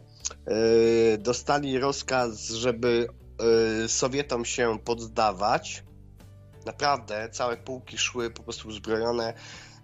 e, 0.47 1.19
dostali 1.19 1.79
rozkaz, 1.79 2.49
żeby 2.49 3.09
e, 3.85 3.89
Sowietom 3.89 4.45
się 4.45 4.79
poddawać. 4.85 5.85
Naprawdę, 6.67 7.29
całe 7.33 7.57
pułki 7.57 7.99
szły 7.99 8.31
po 8.31 8.43
prostu 8.43 8.69
uzbrojone 8.69 9.35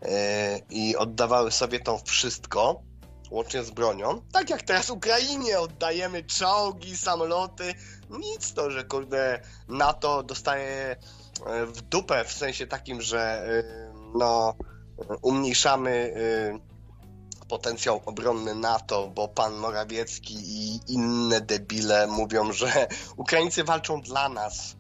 e, 0.03 0.59
i 0.70 0.96
oddawały 0.96 1.51
Sowietom 1.51 1.99
wszystko 2.05 2.89
łącznie 3.30 3.62
z 3.62 3.70
bronią. 3.70 4.22
Tak 4.32 4.50
jak 4.50 4.62
teraz 4.62 4.90
Ukrainie 4.90 5.60
oddajemy 5.60 6.24
czołgi, 6.24 6.96
samoloty. 6.96 7.74
Nic 8.10 8.52
to, 8.52 8.70
że 8.70 8.84
kurde 8.84 9.40
NATO 9.68 10.22
dostaje 10.22 10.96
e, 11.46 11.66
w 11.66 11.82
dupę 11.82 12.24
w 12.24 12.32
sensie 12.32 12.66
takim, 12.66 13.02
że 13.02 13.20
e, 13.20 13.62
no 14.14 14.54
umniejszamy 15.22 16.14
e, 16.16 17.46
potencjał 17.48 18.02
obronny 18.06 18.54
NATO, 18.54 19.08
bo 19.14 19.28
pan 19.28 19.54
Morawiecki 19.54 20.34
i 20.34 20.80
inne 20.88 21.40
debile 21.40 22.06
mówią, 22.06 22.52
że 22.52 22.88
Ukraińcy 23.16 23.64
walczą 23.64 24.00
dla 24.00 24.28
nas. 24.28 24.76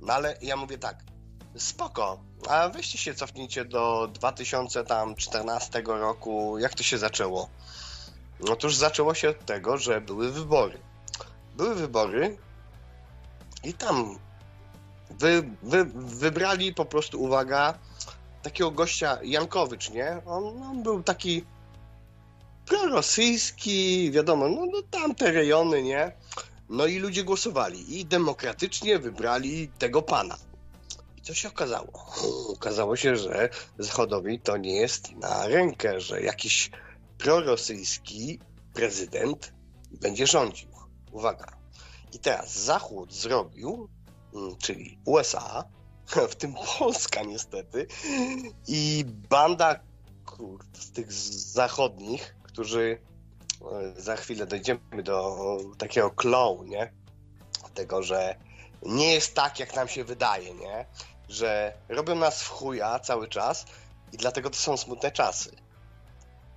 No 0.00 0.12
ale 0.12 0.36
ja 0.42 0.56
mówię 0.56 0.78
tak, 0.78 1.04
spoko, 1.58 2.18
a 2.48 2.68
weźcie 2.68 2.98
się 2.98 3.14
cofnijcie 3.14 3.64
do 3.64 4.08
2014 4.12 5.82
roku, 5.86 6.58
jak 6.58 6.74
to 6.74 6.82
się 6.82 6.98
zaczęło? 6.98 7.48
Otóż 8.50 8.76
zaczęło 8.76 9.14
się 9.14 9.28
od 9.28 9.46
tego, 9.46 9.78
że 9.78 10.00
były 10.00 10.32
wybory. 10.32 10.78
Były 11.56 11.74
wybory 11.74 12.36
i 13.64 13.74
tam 13.74 14.18
wy, 15.10 15.50
wy, 15.62 15.84
wybrali 15.94 16.74
po 16.74 16.84
prostu, 16.84 17.22
uwaga, 17.22 17.78
takiego 18.42 18.70
gościa 18.70 19.18
Jankowicz, 19.22 19.90
nie? 19.90 20.20
On, 20.26 20.62
on 20.62 20.82
był 20.82 21.02
taki 21.02 21.44
prorosyjski, 22.66 24.10
wiadomo, 24.10 24.48
no, 24.48 24.66
no 24.66 24.82
tamte 24.90 25.32
rejony, 25.32 25.82
nie? 25.82 26.12
No 26.68 26.86
i 26.86 26.98
ludzie 26.98 27.24
głosowali 27.24 28.00
i 28.00 28.06
demokratycznie 28.06 28.98
wybrali 28.98 29.68
tego 29.78 30.02
pana. 30.02 30.36
Co 31.28 31.34
się 31.34 31.48
okazało? 31.48 32.06
Okazało 32.52 32.96
się, 32.96 33.16
że 33.16 33.48
Zachodowi 33.78 34.40
to 34.40 34.56
nie 34.56 34.76
jest 34.76 35.12
na 35.12 35.48
rękę, 35.48 36.00
że 36.00 36.22
jakiś 36.22 36.70
prorosyjski 37.18 38.40
prezydent 38.74 39.52
będzie 39.90 40.26
rządził. 40.26 40.68
Uwaga. 41.12 41.46
I 42.12 42.18
teraz 42.18 42.58
Zachód 42.58 43.14
zrobił, 43.14 43.88
mm, 44.34 44.56
czyli 44.56 44.98
USA, 45.04 45.64
w 46.30 46.34
tym 46.34 46.54
Polska 46.78 47.22
niestety, 47.22 47.86
i 48.68 49.04
banda 49.06 49.80
kurt, 50.26 50.78
z 50.78 50.90
tych 50.92 51.12
zachodnich, 51.12 52.36
którzy 52.42 53.00
e, 53.96 54.00
za 54.00 54.16
chwilę 54.16 54.46
dojdziemy 54.46 55.02
do 55.02 55.38
takiego 55.78 56.10
klołu, 56.10 56.64
nie? 56.64 56.92
Tego, 57.74 58.02
że 58.02 58.36
nie 58.82 59.14
jest 59.14 59.34
tak, 59.34 59.60
jak 59.60 59.76
nam 59.76 59.88
się 59.88 60.04
wydaje, 60.04 60.54
nie? 60.54 60.86
Że 61.28 61.72
robią 61.88 62.14
nas 62.14 62.42
w 62.42 62.48
chuja 62.48 62.98
cały 62.98 63.28
czas 63.28 63.66
i 64.12 64.16
dlatego 64.16 64.50
to 64.50 64.56
są 64.56 64.76
smutne 64.76 65.12
czasy. 65.12 65.50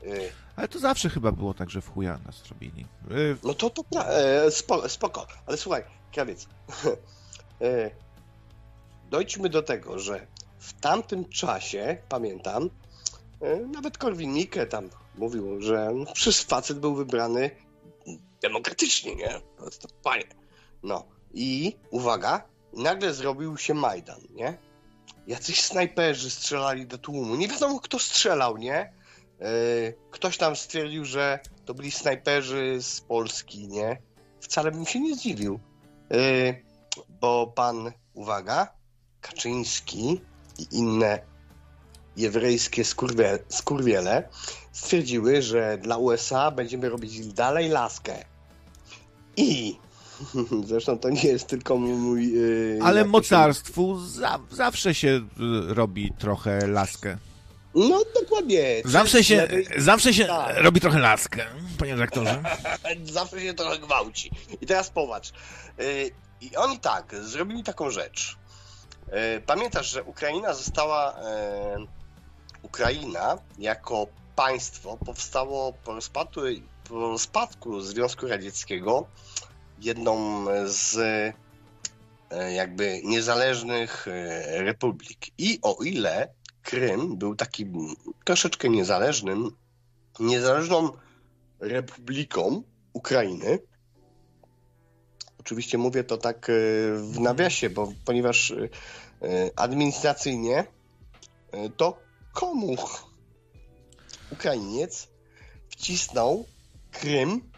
Y, 0.03 0.31
ale 0.55 0.67
to 0.67 0.79
zawsze 0.79 1.09
chyba 1.09 1.31
było 1.31 1.53
tak, 1.53 1.69
że 1.69 1.81
w 1.81 1.89
chuja 1.89 2.19
nas 2.25 2.45
robili. 2.49 2.85
Y, 3.11 3.37
no 3.43 3.53
to 3.53 3.69
to 3.69 3.83
e, 3.93 4.51
spoko, 4.51 4.89
spoko. 4.89 5.27
ale 5.45 5.57
słuchaj, 5.57 5.83
krawiec. 6.11 6.47
E, 7.61 7.91
dojdźmy 9.09 9.49
do 9.49 9.63
tego, 9.63 9.99
że 9.99 10.27
w 10.59 10.73
tamtym 10.73 11.29
czasie, 11.29 11.97
pamiętam, 12.09 12.69
e, 13.41 13.55
nawet 13.55 13.97
Korwin-Mikke 13.97 14.67
tam 14.67 14.89
mówił, 15.15 15.61
że 15.61 15.93
przecież 16.13 16.43
facet 16.43 16.79
był 16.79 16.95
wybrany 16.95 17.51
demokratycznie, 18.41 19.15
nie? 19.15 19.41
To 19.57 19.65
jest 19.65 19.81
to 19.81 19.87
panie. 20.03 20.23
No 20.83 21.05
i 21.33 21.75
uwaga, 21.91 22.43
nagle 22.73 23.13
zrobił 23.13 23.57
się 23.57 23.73
Majdan, 23.73 24.21
nie? 24.35 24.57
Jacyś 25.27 25.61
snajperzy 25.63 26.29
strzelali 26.29 26.87
do 26.87 26.97
tłumu. 26.97 27.35
Nie 27.35 27.47
wiadomo, 27.47 27.79
kto 27.79 27.99
strzelał, 27.99 28.57
nie? 28.57 28.75
E, 28.75 28.93
ktoś 30.11 30.37
tam 30.37 30.55
stwierdził, 30.55 31.05
że 31.05 31.39
to 31.65 31.73
byli 31.73 31.91
snajperzy 31.91 32.77
z 32.81 33.01
Polski, 33.01 33.67
nie? 33.67 34.01
Wcale 34.41 34.71
bym 34.71 34.85
się 34.85 34.99
nie 34.99 35.15
zdziwił. 35.15 35.59
E, 36.11 36.17
bo 37.21 37.47
pan, 37.47 37.91
uwaga, 38.13 38.73
Kaczyński 39.21 40.21
i 40.57 40.67
inne 40.71 41.19
jewrejskie 42.17 42.85
skurwie, 42.85 43.39
skurwiele 43.49 44.29
stwierdziły, 44.71 45.41
że 45.41 45.77
dla 45.77 45.97
USA 45.97 46.51
będziemy 46.51 46.89
robić 46.89 47.27
dalej 47.27 47.69
laskę. 47.69 48.25
I 49.37 49.77
zresztą 50.69 50.99
to 50.99 51.09
nie 51.09 51.23
jest 51.23 51.47
tylko 51.47 51.77
mój. 51.77 52.33
Yy, 52.33 52.79
Ale 52.83 53.05
mocarstwu 53.05 53.99
się... 53.99 54.07
za, 54.07 54.39
zawsze 54.51 54.95
się 54.95 55.07
y, 55.09 55.73
robi 55.73 56.13
trochę 56.19 56.67
laskę. 56.67 57.17
No 57.75 58.01
dokładnie. 58.21 58.81
Zawsze 58.85 59.23
się, 59.23 59.35
lewej... 59.35 59.67
zawsze 59.77 60.13
się 60.13 60.25
tak. 60.25 60.57
robi 60.57 60.81
trochę 60.81 60.99
laskę, 60.99 61.45
panie 61.79 61.95
rektorze. 61.95 62.43
zawsze 63.03 63.41
się 63.41 63.53
trochę 63.53 63.79
gwałci. 63.79 64.31
I 64.61 64.65
teraz 64.65 64.89
popatrz. 64.89 65.31
Yy, 65.77 66.11
I 66.41 66.55
oni 66.55 66.79
tak, 66.79 67.15
zrobili 67.21 67.63
taką 67.63 67.89
rzecz. 67.89 68.37
Yy, 69.07 69.41
pamiętasz, 69.45 69.91
że 69.91 70.03
Ukraina 70.03 70.53
została. 70.53 71.15
Yy, 71.77 71.87
Ukraina 72.63 73.37
jako 73.57 74.07
państwo 74.35 74.97
powstało 75.05 75.73
po 75.73 75.93
rozpadku, 75.93 76.41
po 76.89 76.99
rozpadku 76.99 77.81
Związku 77.81 78.27
Radzieckiego 78.27 79.05
jedną 79.81 80.45
z 80.65 80.97
e, 82.31 82.53
jakby 82.53 83.01
niezależnych 83.03 84.07
e, 84.07 84.63
republik. 84.63 85.17
I 85.37 85.59
o 85.61 85.83
ile 85.83 86.33
Krym 86.63 87.17
był 87.17 87.35
takim 87.35 87.95
troszeczkę 88.23 88.69
niezależnym, 88.69 89.51
niezależną 90.19 90.91
republiką 91.59 92.63
Ukrainy, 92.93 93.59
oczywiście 95.39 95.77
mówię 95.77 96.03
to 96.03 96.17
tak 96.17 96.49
e, 96.49 96.53
w 96.95 97.19
nawiasie, 97.19 97.69
bo 97.69 97.93
ponieważ 98.05 98.53
administracyjnie 99.55 100.65
to 101.77 101.99
komuch 102.33 103.11
Ukrainiec 104.31 105.07
wcisnął 105.69 106.45
Krym, 106.91 107.51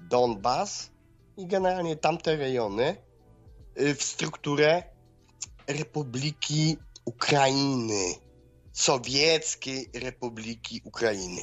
Donbas 0.00 0.90
i 1.36 1.46
generalnie 1.46 1.96
tamte 1.96 2.36
rejony 2.36 2.96
y, 3.80 3.94
w 3.94 4.02
strukturę 4.02 4.82
Republiki 5.66 6.76
Ukrainy, 7.04 8.14
Sowieckiej 8.72 9.90
Republiki 9.94 10.80
Ukrainy. 10.84 11.40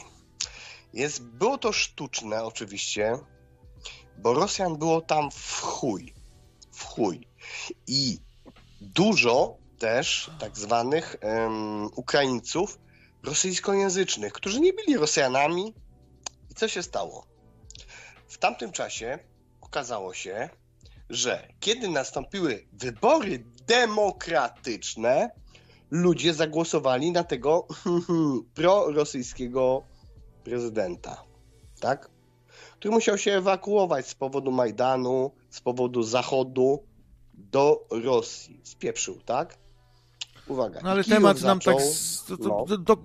Jest, 0.93 1.23
było 1.23 1.57
to 1.57 1.73
sztuczne 1.73 2.43
oczywiście, 2.43 3.17
bo 4.17 4.33
Rosjan 4.33 4.77
było 4.77 5.01
tam 5.01 5.31
w 5.31 5.61
chuj. 5.61 6.13
W 6.71 6.83
chuj. 6.83 7.27
I 7.87 8.19
dużo 8.81 9.57
też 9.79 10.31
tak 10.39 10.57
zwanych 10.57 11.15
um, 11.21 11.89
Ukraińców 11.95 12.79
rosyjskojęzycznych, 13.23 14.33
którzy 14.33 14.59
nie 14.59 14.73
byli 14.73 14.97
Rosjanami. 14.97 15.73
I 16.51 16.53
co 16.53 16.67
się 16.67 16.83
stało? 16.83 17.25
W 18.27 18.37
tamtym 18.37 18.71
czasie 18.71 19.19
okazało 19.73 20.13
się, 20.13 20.49
że 21.09 21.47
kiedy 21.59 21.89
nastąpiły 21.89 22.67
wybory 22.73 23.43
demokratyczne, 23.67 25.29
ludzie 25.91 26.33
zagłosowali 26.33 27.11
na 27.11 27.23
tego 27.23 27.67
prorosyjskiego 28.55 29.83
prezydenta, 30.43 31.23
tak? 31.79 32.09
Który 32.75 32.93
musiał 32.93 33.17
się 33.17 33.33
ewakuować 33.33 34.07
z 34.07 34.15
powodu 34.15 34.51
Majdanu, 34.51 35.31
z 35.49 35.61
powodu 35.61 36.03
Zachodu 36.03 36.83
do 37.33 37.87
Rosji. 37.89 38.59
Spieprzył, 38.63 39.21
tak? 39.25 39.57
Uwaga. 40.47 40.79
No 40.83 40.89
ale 40.89 41.03
temat 41.03 41.37
zaczął, 41.37 41.47
nam 41.47 41.59
tak 41.59 41.75
do, 42.29 42.65
do, 42.65 42.77
do, 42.77 42.97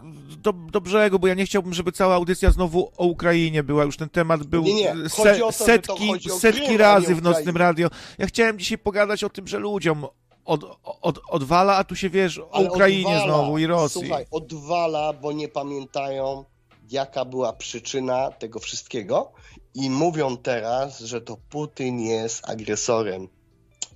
do, 0.42 0.52
do 0.52 0.80
brzegu, 0.80 1.18
bo 1.18 1.26
ja 1.26 1.34
nie 1.34 1.46
chciałbym, 1.46 1.74
żeby 1.74 1.92
cała 1.92 2.14
audycja 2.14 2.50
znowu 2.50 2.92
o 2.96 3.06
Ukrainie 3.06 3.62
była. 3.62 3.84
Już 3.84 3.96
ten 3.96 4.08
temat 4.08 4.44
był 4.44 4.62
nie, 4.62 4.74
nie. 4.74 5.08
Se, 5.08 5.38
to, 5.38 5.52
setki, 5.52 6.30
setki 6.40 6.76
razy 6.76 7.14
w 7.14 7.22
Nocnym 7.22 7.56
Radio. 7.56 7.88
Ja 8.18 8.26
chciałem 8.26 8.58
dzisiaj 8.58 8.78
pogadać 8.78 9.24
o 9.24 9.30
tym, 9.30 9.48
że 9.48 9.58
ludziom 9.58 10.06
od, 10.44 10.64
od, 11.02 11.20
odwala, 11.28 11.76
a 11.76 11.84
tu 11.84 11.96
się 11.96 12.10
wiesz 12.10 12.38
o 12.38 12.54
ale 12.54 12.70
Ukrainie 12.70 13.16
odwala, 13.16 13.24
znowu 13.24 13.58
i 13.58 13.66
Rosji. 13.66 14.00
Słuchaj, 14.00 14.26
odwala, 14.30 15.12
bo 15.12 15.32
nie 15.32 15.48
pamiętają, 15.48 16.44
jaka 16.90 17.24
była 17.24 17.52
przyczyna 17.52 18.30
tego 18.30 18.58
wszystkiego 18.58 19.32
i 19.74 19.90
mówią 19.90 20.36
teraz, 20.36 21.00
że 21.00 21.20
to 21.20 21.36
Putin 21.50 22.00
jest 22.00 22.48
agresorem. 22.48 23.28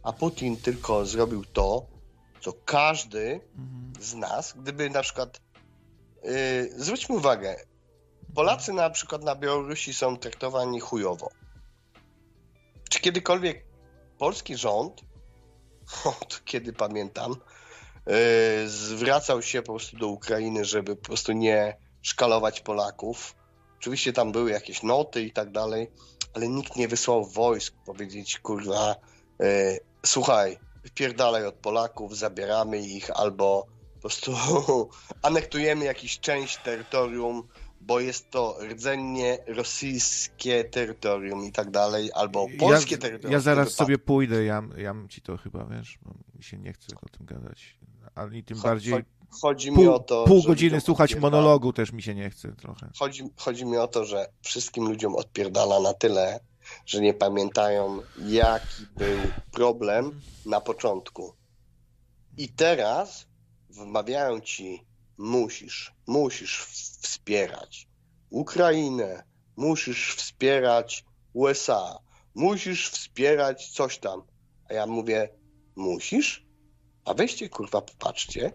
A 0.02 0.12
Putin 0.12 0.56
tylko 0.56 1.06
zrobił 1.06 1.44
to, 1.52 1.91
co 2.42 2.52
każdy 2.52 3.40
mhm. 3.58 3.92
z 4.00 4.14
nas, 4.14 4.54
gdyby 4.56 4.90
na 4.90 5.02
przykład, 5.02 5.40
yy, 6.24 6.72
zwróćmy 6.76 7.16
uwagę, 7.16 7.56
Polacy 8.34 8.72
na 8.72 8.90
przykład 8.90 9.22
na 9.22 9.34
Białorusi 9.34 9.94
są 9.94 10.16
traktowani 10.16 10.80
chujowo. 10.80 11.30
Czy 12.90 13.00
kiedykolwiek 13.00 13.64
polski 14.18 14.56
rząd, 14.56 15.00
od 16.20 16.44
kiedy 16.44 16.72
pamiętam, 16.72 17.36
yy, 18.06 18.14
zwracał 18.68 19.42
się 19.42 19.62
po 19.62 19.72
prostu 19.72 19.96
do 19.96 20.08
Ukrainy, 20.08 20.64
żeby 20.64 20.96
po 20.96 21.02
prostu 21.02 21.32
nie 21.32 21.76
szkalować 22.02 22.60
Polaków? 22.60 23.34
Oczywiście 23.78 24.12
tam 24.12 24.32
były 24.32 24.50
jakieś 24.50 24.82
noty 24.82 25.22
i 25.22 25.32
tak 25.32 25.50
dalej, 25.50 25.90
ale 26.34 26.48
nikt 26.48 26.76
nie 26.76 26.88
wysłał 26.88 27.24
wojsk 27.24 27.74
powiedzieć, 27.86 28.38
kurwa, 28.38 28.96
yy, 29.38 29.80
słuchaj, 30.06 30.58
wypierdalaj 30.82 31.46
od 31.46 31.54
Polaków, 31.54 32.16
zabieramy 32.16 32.78
ich 32.78 33.10
albo 33.10 33.66
po 33.94 34.00
prostu 34.00 34.32
anektujemy 35.22 35.84
jakąś 35.84 36.18
część 36.18 36.58
terytorium, 36.58 37.48
bo 37.80 38.00
jest 38.00 38.30
to 38.30 38.58
rdzennie 38.70 39.38
rosyjskie 39.46 40.64
terytorium 40.64 41.44
i 41.44 41.52
tak 41.52 41.70
dalej, 41.70 42.10
albo 42.14 42.46
polskie 42.58 42.94
ja, 42.94 43.00
terytorium. 43.00 43.32
Ja 43.32 43.40
zaraz 43.40 43.74
sobie 43.74 43.98
pójdę, 43.98 44.44
ja, 44.44 44.62
ja 44.76 44.94
ci 45.08 45.22
to 45.22 45.36
chyba, 45.36 45.64
wiesz, 45.64 45.98
mi 46.34 46.44
się 46.44 46.58
nie 46.58 46.72
chce 46.72 46.96
o 47.02 47.08
tym 47.08 47.26
gadać. 47.26 47.78
Ale 48.14 48.42
tym 48.42 48.60
bardziej 48.60 49.04
chodzi 49.40 49.70
mi 49.70 49.76
pół, 49.76 49.92
o 49.92 49.98
to. 49.98 50.24
Pół 50.24 50.42
godziny 50.42 50.80
słuchać 50.80 51.14
monologu 51.14 51.72
też 51.72 51.92
mi 51.92 52.02
się 52.02 52.14
nie 52.14 52.30
chce 52.30 52.52
trochę. 52.52 52.90
Chodzi, 52.98 53.24
chodzi 53.36 53.66
mi 53.66 53.76
o 53.76 53.88
to, 53.88 54.04
że 54.04 54.26
wszystkim 54.42 54.84
ludziom 54.84 55.16
odpierdala 55.16 55.80
na 55.80 55.94
tyle, 55.94 56.40
że 56.86 57.00
nie 57.00 57.14
pamiętają, 57.14 58.02
jaki 58.18 58.86
był 58.96 59.18
problem 59.52 60.20
na 60.46 60.60
początku. 60.60 61.34
I 62.38 62.48
teraz 62.48 63.26
wmawiają 63.70 64.40
ci, 64.40 64.86
musisz, 65.18 65.94
musisz 66.06 66.64
wspierać 67.00 67.88
Ukrainę, 68.30 69.24
musisz 69.56 70.14
wspierać 70.14 71.04
USA, 71.32 71.98
musisz 72.34 72.90
wspierać 72.90 73.70
coś 73.70 73.98
tam. 73.98 74.22
A 74.70 74.74
ja 74.74 74.86
mówię, 74.86 75.28
musisz? 75.76 76.46
A 77.04 77.14
weźcie 77.14 77.48
kurwa, 77.48 77.80
popatrzcie, 77.82 78.52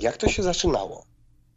jak 0.00 0.16
to 0.16 0.28
się 0.28 0.42
zaczynało. 0.42 1.06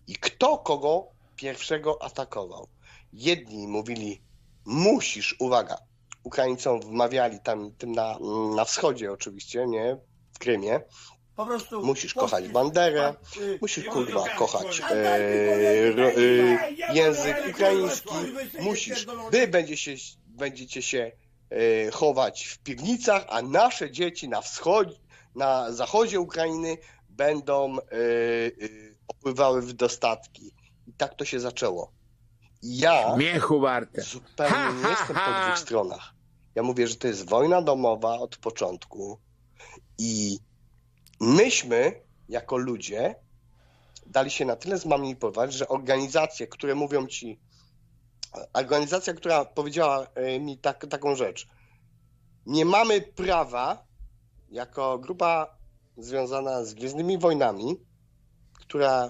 I 0.08 0.16
kto 0.16 0.58
kogo 0.58 1.08
pierwszego 1.36 2.02
atakował. 2.02 2.68
Jedni 3.14 3.68
mówili, 3.68 4.22
musisz, 4.66 5.36
uwaga, 5.40 5.78
Ukraińcom 6.24 6.82
wmawiali 6.82 7.40
tam, 7.40 7.72
tym 7.78 7.92
na, 7.92 8.18
na 8.56 8.66
wschodzie 8.66 9.12
oczywiście, 9.12 9.68
nie, 9.68 9.98
w 10.34 10.40
Krymie, 10.40 10.82
po 11.36 11.46
prostu 11.46 11.86
musisz 11.86 12.14
kochać 12.14 12.50
banderę, 12.50 13.16
y, 13.38 13.58
musisz 13.62 13.86
kurwa 13.86 14.30
kochać 14.30 14.82
e, 14.82 15.16
e, 15.16 16.94
język 16.94 17.38
ukraiński, 17.50 18.16
musisz, 18.60 19.06
wy 19.32 19.48
będzie 19.48 19.78
się, 19.78 19.96
będziecie 20.26 20.82
się 20.82 21.12
e, 21.50 21.92
chować 21.92 22.46
w 22.46 22.58
piwnicach, 22.60 23.26
a 23.30 23.42
nasze 23.42 23.92
dzieci 23.92 24.30
na 24.30 24.42
wschodzie, 24.42 24.96
na 25.36 25.72
zachodzie 25.72 26.20
Ukrainy 26.20 26.78
będą 27.10 27.78
e, 27.78 27.82
e, 27.82 27.90
opływały 29.08 29.62
w 29.62 29.74
dostatki. 29.74 30.54
I 30.88 30.94
tak 30.94 31.16
to 31.16 31.26
się 31.26 31.40
zaczęło. 31.40 31.92
Ja 32.64 33.16
warte. 33.62 34.02
zupełnie 34.02 34.56
ha, 34.56 34.72
nie 34.72 34.90
jestem 34.90 35.16
ha, 35.16 35.26
po 35.26 35.46
dwóch 35.46 35.60
stronach. 35.60 36.14
Ja 36.56 36.64
mówię, 36.64 36.88
że 36.88 36.96
to 36.96 37.08
jest 37.08 37.30
wojna 37.30 37.62
domowa 37.62 38.20
od 38.20 38.38
początku 38.38 39.20
i 39.98 40.40
myśmy 41.20 42.02
jako 42.30 42.58
ludzie 42.58 43.16
dali 44.06 44.32
się 44.32 44.46
na 44.46 44.56
tyle 44.56 44.78
zmanipulować, 44.78 45.54
że 45.54 45.68
organizacje, 45.68 46.48
które 46.48 46.76
mówią 46.76 47.08
ci, 47.08 47.40
organizacja, 48.54 49.14
która 49.14 49.46
powiedziała 49.46 50.08
e, 50.16 50.40
mi 50.40 50.58
tak, 50.58 50.86
taką 50.90 51.16
rzecz, 51.16 51.48
nie 52.46 52.66
mamy 52.66 53.02
prawa 53.02 53.86
jako 54.50 55.00
grupa 55.00 55.58
związana 55.98 56.64
z 56.66 56.74
Gwiezdnymi 56.74 57.18
Wojnami, 57.18 57.76
która 58.54 59.10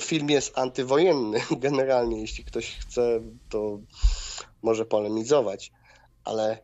film 0.00 0.30
jest 0.30 0.58
antywojenny 0.58 1.40
generalnie, 1.66 2.20
jeśli 2.20 2.44
ktoś 2.44 2.76
chce, 2.76 3.20
to 3.48 3.78
może 4.62 4.84
polemizować, 4.84 5.72
ale 6.24 6.58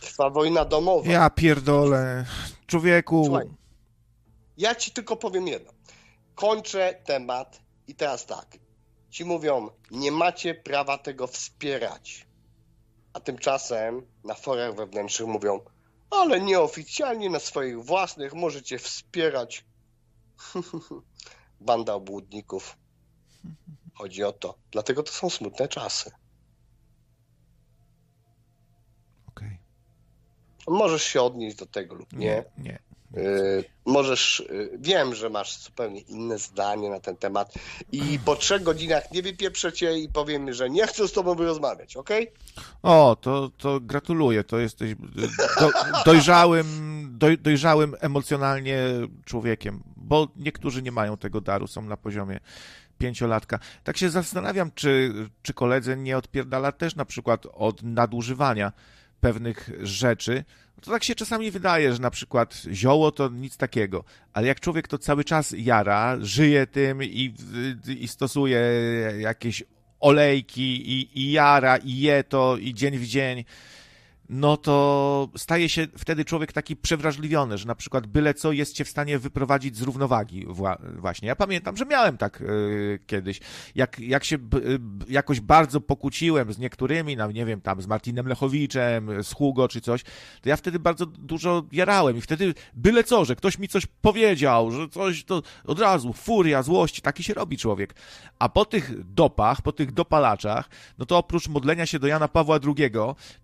trwa 0.00 0.30
wojna 0.30 0.64
domowa. 0.64 1.10
Ja 1.10 1.30
pierdolę. 1.30 2.24
Człowieku. 2.66 3.24
Słuchaj, 3.24 3.46
Ja 4.56 4.74
ci 4.74 4.90
tylko 4.90 5.16
powiem 5.16 5.46
jedno. 5.46 5.72
Kończę 6.34 7.00
temat 7.04 7.60
i 7.86 7.94
teraz 7.94 8.26
tak. 8.26 8.58
Ci 9.10 9.24
mówią, 9.24 9.70
nie 9.90 10.12
macie 10.12 10.54
prawa 10.54 10.98
tego 10.98 11.26
wspierać. 11.26 12.26
A 13.12 13.20
tymczasem 13.20 14.06
na 14.24 14.34
forach 14.34 14.74
wewnętrznych 14.74 15.28
mówią, 15.28 15.60
ale 16.10 16.40
nieoficjalnie 16.40 17.30
na 17.30 17.38
swoich 17.38 17.84
własnych 17.84 18.34
możecie 18.34 18.78
wspierać. 18.78 19.64
Banda 21.60 21.94
obłudników. 21.94 22.76
Chodzi 23.94 24.24
o 24.24 24.32
to. 24.32 24.58
Dlatego 24.70 25.02
to 25.02 25.12
są 25.12 25.30
smutne 25.30 25.68
czasy. 25.68 26.10
Okej. 29.28 29.58
Możesz 30.68 31.02
się 31.02 31.22
odnieść 31.22 31.56
do 31.56 31.66
tego 31.66 31.94
lub 31.94 32.12
nie. 32.12 32.18
Nie, 32.18 32.44
nie. 32.64 32.88
Y, 33.16 33.64
możesz, 33.84 34.40
y, 34.40 34.78
wiem, 34.78 35.14
że 35.14 35.30
masz 35.30 35.58
zupełnie 35.58 36.00
inne 36.00 36.38
zdanie 36.38 36.90
na 36.90 37.00
ten 37.00 37.16
temat 37.16 37.54
i 37.92 38.18
po 38.24 38.36
trzech 38.36 38.62
godzinach 38.62 39.12
nie 39.12 39.22
wypieprzę 39.22 39.72
cię 39.72 39.98
i 39.98 40.08
powiem, 40.08 40.52
że 40.52 40.70
nie 40.70 40.86
chcę 40.86 41.08
z 41.08 41.12
tobą 41.12 41.34
rozmawiać, 41.34 41.96
ok? 41.96 42.10
O, 42.82 43.16
to, 43.20 43.50
to 43.58 43.80
gratuluję. 43.80 44.44
To 44.44 44.58
jesteś 44.58 44.94
do, 45.60 45.70
dojrzałym, 46.04 46.97
doj, 47.18 47.38
dojrzałym 47.38 47.94
emocjonalnie 48.00 48.78
człowiekiem, 49.24 49.82
bo 49.96 50.28
niektórzy 50.36 50.82
nie 50.82 50.92
mają 50.92 51.16
tego 51.16 51.40
daru, 51.40 51.66
są 51.66 51.82
na 51.82 51.96
poziomie 51.96 52.40
pięciolatka. 52.98 53.58
Tak 53.84 53.96
się 53.96 54.10
zastanawiam, 54.10 54.70
czy, 54.74 55.14
czy 55.42 55.54
koledze 55.54 55.96
nie 55.96 56.16
odpierdala 56.16 56.72
też 56.72 56.96
na 56.96 57.04
przykład 57.04 57.46
od 57.52 57.82
nadużywania 57.82 58.72
pewnych 59.20 59.70
rzeczy. 59.82 60.44
To 60.80 60.90
tak 60.90 61.04
się 61.04 61.14
czasami 61.14 61.50
wydaje, 61.50 61.92
że 61.92 61.98
na 61.98 62.10
przykład 62.10 62.62
zioło 62.72 63.12
to 63.12 63.28
nic 63.28 63.56
takiego, 63.56 64.04
ale 64.32 64.46
jak 64.46 64.60
człowiek 64.60 64.88
to 64.88 64.98
cały 64.98 65.24
czas 65.24 65.54
jara, 65.58 66.16
żyje 66.20 66.66
tym 66.66 67.02
i, 67.02 67.34
i 67.98 68.08
stosuje 68.08 68.60
jakieś 69.18 69.64
olejki 70.00 70.92
i, 70.92 71.20
i 71.20 71.32
jara 71.32 71.76
i 71.76 71.98
je 71.98 72.24
to 72.24 72.56
i 72.56 72.74
dzień 72.74 72.98
w 72.98 73.06
dzień, 73.06 73.44
no 74.28 74.56
to 74.56 75.28
staje 75.36 75.68
się 75.68 75.86
wtedy 75.98 76.24
człowiek 76.24 76.52
taki 76.52 76.76
przewrażliwiony, 76.76 77.58
że 77.58 77.66
na 77.66 77.74
przykład 77.74 78.06
byle 78.06 78.34
co 78.34 78.52
jest 78.52 78.74
cię 78.74 78.84
w 78.84 78.88
stanie 78.88 79.18
wyprowadzić 79.18 79.76
z 79.76 79.82
równowagi 79.82 80.46
właśnie. 80.98 81.28
Ja 81.28 81.36
pamiętam, 81.36 81.76
że 81.76 81.86
miałem 81.86 82.18
tak 82.18 82.40
yy, 82.40 82.98
kiedyś. 83.06 83.40
Jak, 83.74 83.98
jak 84.00 84.24
się 84.24 84.38
b, 84.38 84.60
jakoś 85.08 85.40
bardzo 85.40 85.80
pokłóciłem 85.80 86.52
z 86.52 86.58
niektórymi, 86.58 87.16
no 87.16 87.32
nie 87.32 87.46
wiem, 87.46 87.60
tam 87.60 87.82
z 87.82 87.86
Martinem 87.86 88.26
Lechowiczem, 88.26 89.22
z 89.22 89.32
Hugo 89.32 89.68
czy 89.68 89.80
coś, 89.80 90.02
to 90.42 90.48
ja 90.48 90.56
wtedy 90.56 90.78
bardzo 90.78 91.06
dużo 91.06 91.64
jarałem 91.72 92.16
i 92.16 92.20
wtedy 92.20 92.54
byle 92.74 93.04
co, 93.04 93.24
że 93.24 93.36
ktoś 93.36 93.58
mi 93.58 93.68
coś 93.68 93.86
powiedział, 93.86 94.70
że 94.70 94.88
coś 94.88 95.24
to 95.24 95.42
od 95.64 95.78
razu 95.80 96.12
furia, 96.12 96.62
złość, 96.62 97.00
taki 97.00 97.22
się 97.22 97.34
robi 97.34 97.58
człowiek. 97.58 97.94
A 98.38 98.48
po 98.48 98.64
tych 98.64 99.12
dopach, 99.14 99.62
po 99.62 99.72
tych 99.72 99.92
dopalaczach, 99.92 100.68
no 100.98 101.06
to 101.06 101.18
oprócz 101.18 101.48
modlenia 101.48 101.86
się 101.86 101.98
do 101.98 102.06
Jana 102.06 102.28
Pawła 102.28 102.58
II, 102.66 102.90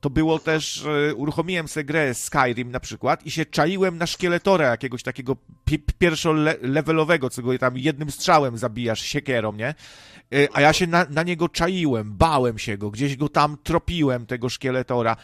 to 0.00 0.10
było 0.10 0.38
też 0.38 0.73
uruchomiłem 1.16 1.68
sobie 1.68 1.84
grę 1.84 2.14
Skyrim 2.14 2.70
na 2.70 2.80
przykład 2.80 3.26
i 3.26 3.30
się 3.30 3.46
czaiłem 3.46 3.98
na 3.98 4.06
szkieletora 4.06 4.68
jakiegoś 4.68 5.02
takiego 5.02 5.36
pi 5.64 5.78
pierwszolevelowego, 5.98 7.30
co 7.30 7.42
go 7.42 7.58
tam 7.58 7.78
jednym 7.78 8.10
strzałem 8.10 8.58
zabijasz 8.58 9.02
siekierą, 9.02 9.52
nie? 9.52 9.74
Y, 10.34 10.48
a 10.52 10.60
ja 10.60 10.72
się 10.72 10.86
na, 10.86 11.06
na 11.10 11.22
niego 11.22 11.48
czaiłem, 11.48 12.12
bałem 12.12 12.58
się 12.58 12.78
go, 12.78 12.90
gdzieś 12.90 13.16
go 13.16 13.28
tam 13.28 13.56
tropiłem, 13.62 14.26
tego 14.26 14.48
szkieletora. 14.48 15.16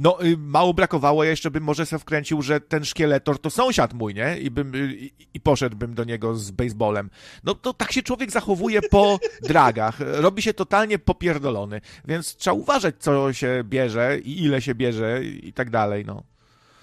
No, 0.00 0.24
y, 0.24 0.36
mało 0.36 0.74
brakowało, 0.74 1.24
ja 1.24 1.30
jeszcze 1.30 1.50
bym 1.50 1.62
może 1.62 1.86
sobie 1.86 2.00
wkręcił, 2.00 2.42
że 2.42 2.60
ten 2.60 2.84
szkieletor 2.84 3.38
to 3.38 3.50
sąsiad 3.50 3.92
mój, 3.92 4.14
nie? 4.14 4.38
I, 4.38 4.50
bym, 4.50 4.74
y, 4.74 4.94
i, 4.94 5.12
i 5.34 5.40
poszedłbym 5.40 5.94
do 5.94 6.04
niego 6.04 6.34
z 6.34 6.50
baseballem. 6.50 7.10
No 7.44 7.54
to 7.54 7.74
tak 7.74 7.92
się 7.92 8.02
człowiek 8.02 8.30
zachowuje 8.30 8.82
po 8.82 9.18
dragach. 9.42 9.96
Robi 10.00 10.42
się 10.42 10.54
totalnie 10.54 10.98
popierdolony. 10.98 11.80
Więc 12.04 12.36
trzeba 12.36 12.54
uważać, 12.54 12.94
co 12.98 13.32
się 13.32 13.64
bierze 13.64 14.18
i 14.18 14.42
ile 14.42 14.62
się 14.62 14.74
bierze 14.74 15.24
i 15.24 15.52
tak 15.52 15.70
dalej, 15.70 16.04
no. 16.04 16.22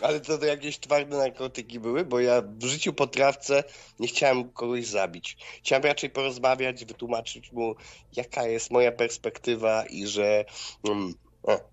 Ale 0.01 0.19
to, 0.19 0.37
to 0.37 0.45
jakieś 0.45 0.79
twarde 0.79 1.17
narkotyki 1.17 1.79
były? 1.79 2.05
Bo 2.05 2.19
ja 2.19 2.41
w 2.41 2.65
życiu 2.65 2.93
po 2.93 3.07
trawce 3.07 3.63
nie 3.99 4.07
chciałem 4.07 4.49
kogoś 4.49 4.85
zabić. 4.85 5.37
Chciałem 5.63 5.83
raczej 5.83 6.09
porozmawiać, 6.09 6.85
wytłumaczyć 6.85 7.51
mu, 7.51 7.75
jaka 8.15 8.47
jest 8.47 8.71
moja 8.71 8.91
perspektywa 8.91 9.85
i 9.85 10.07
że... 10.07 10.45
Mm, 10.83 11.13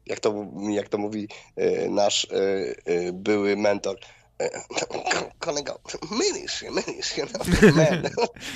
jak 0.06 0.20
to, 0.20 0.46
jak 0.70 0.88
to 0.88 0.98
mówi 0.98 1.28
e, 1.56 1.88
nasz 1.88 2.24
e, 2.24 2.36
e, 2.84 3.12
były 3.12 3.56
mentor, 3.56 3.96
kolego, 5.38 5.80
mylisz 6.10 6.52
się, 6.52 6.70
mylisz 6.70 7.06
się. 7.06 7.26
No, 7.32 7.44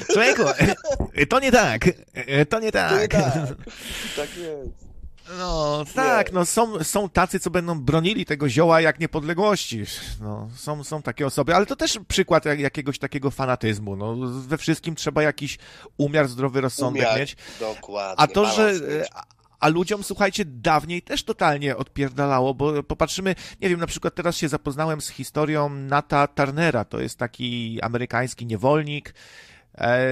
Człowieku, 0.13 0.43
to 1.29 1.41
nie 1.41 1.53
tak, 1.53 1.85
to 2.49 2.61
nie 2.61 2.73
tak. 2.73 2.91
To 2.93 3.01
nie 3.01 3.09
tak, 3.09 3.11
tak 4.17 4.37
jest. 4.37 4.89
No 5.39 5.85
tak, 5.95 6.33
no 6.33 6.47
są, 6.47 6.85
są 6.85 7.09
tacy, 7.09 7.41
co 7.41 7.51
będą 7.51 7.81
bronili 7.81 8.25
tego 8.25 8.49
zioła 8.49 8.81
jak 8.81 9.01
niepodległości. 9.01 9.85
No, 10.21 10.49
są, 10.57 10.85
są 10.85 11.03
takie 11.03 11.27
osoby, 11.27 11.55
ale 11.55 11.67
to 11.67 11.77
też 11.77 11.99
przykład 12.09 12.45
jakiegoś 12.45 12.99
takiego 12.99 13.31
fanatyzmu. 13.31 13.97
No, 13.97 14.17
we 14.27 14.59
wszystkim 14.59 14.95
trzeba 14.95 15.23
jakiś 15.23 15.59
umiar, 15.97 16.29
zdrowy 16.29 16.61
rozsądek 16.61 17.03
umiar, 17.03 17.19
mieć. 17.19 17.37
Dokładnie. 17.61 18.25
A 18.25 18.27
to, 18.27 18.47
że 18.47 18.73
a 19.15 19.23
ludziom, 19.67 20.03
słuchajcie, 20.03 20.45
dawniej 20.45 21.03
też 21.03 21.25
totalnie 21.25 21.77
odpierdalało, 21.77 22.55
bo 22.55 22.83
popatrzymy, 22.83 23.35
nie 23.61 23.69
wiem, 23.69 23.81
na 23.81 23.87
przykład 23.87 24.15
teraz 24.15 24.37
się 24.37 24.49
zapoznałem 24.49 25.01
z 25.01 25.09
historią 25.09 25.69
Nata 25.69 26.27
Turnera, 26.27 26.85
to 26.85 27.01
jest 27.01 27.19
taki 27.19 27.79
amerykański 27.83 28.47
niewolnik, 28.47 29.15
e, 29.79 30.09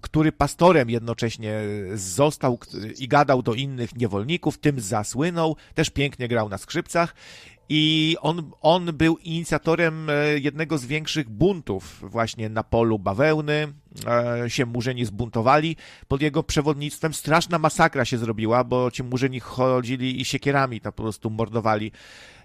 który 0.00 0.32
pastorem 0.32 0.90
jednocześnie 0.90 1.60
został 1.94 2.58
i 2.98 3.08
gadał 3.08 3.42
do 3.42 3.54
innych 3.54 3.96
niewolników, 3.96 4.58
tym 4.58 4.80
zasłynął, 4.80 5.56
też 5.74 5.90
pięknie 5.90 6.28
grał 6.28 6.48
na 6.48 6.58
skrzypcach 6.58 7.14
i 7.72 8.16
on, 8.20 8.50
on 8.60 8.86
był 8.92 9.16
inicjatorem 9.16 10.10
e, 10.10 10.38
jednego 10.38 10.78
z 10.78 10.84
większych 10.84 11.28
buntów 11.28 12.10
właśnie 12.10 12.48
na 12.48 12.64
polu 12.64 12.98
bawełny. 12.98 13.72
E, 14.06 14.50
się 14.50 14.66
Murzyni 14.66 15.04
zbuntowali. 15.04 15.76
Pod 16.08 16.22
jego 16.22 16.42
przewodnictwem 16.42 17.14
straszna 17.14 17.58
masakra 17.58 18.04
się 18.04 18.18
zrobiła, 18.18 18.64
bo 18.64 18.90
ci 18.90 19.02
Murzyni 19.02 19.40
chodzili 19.40 20.20
i 20.20 20.24
siekierami 20.24 20.80
to 20.80 20.92
po 20.92 21.02
prostu 21.02 21.30
mordowali 21.30 21.92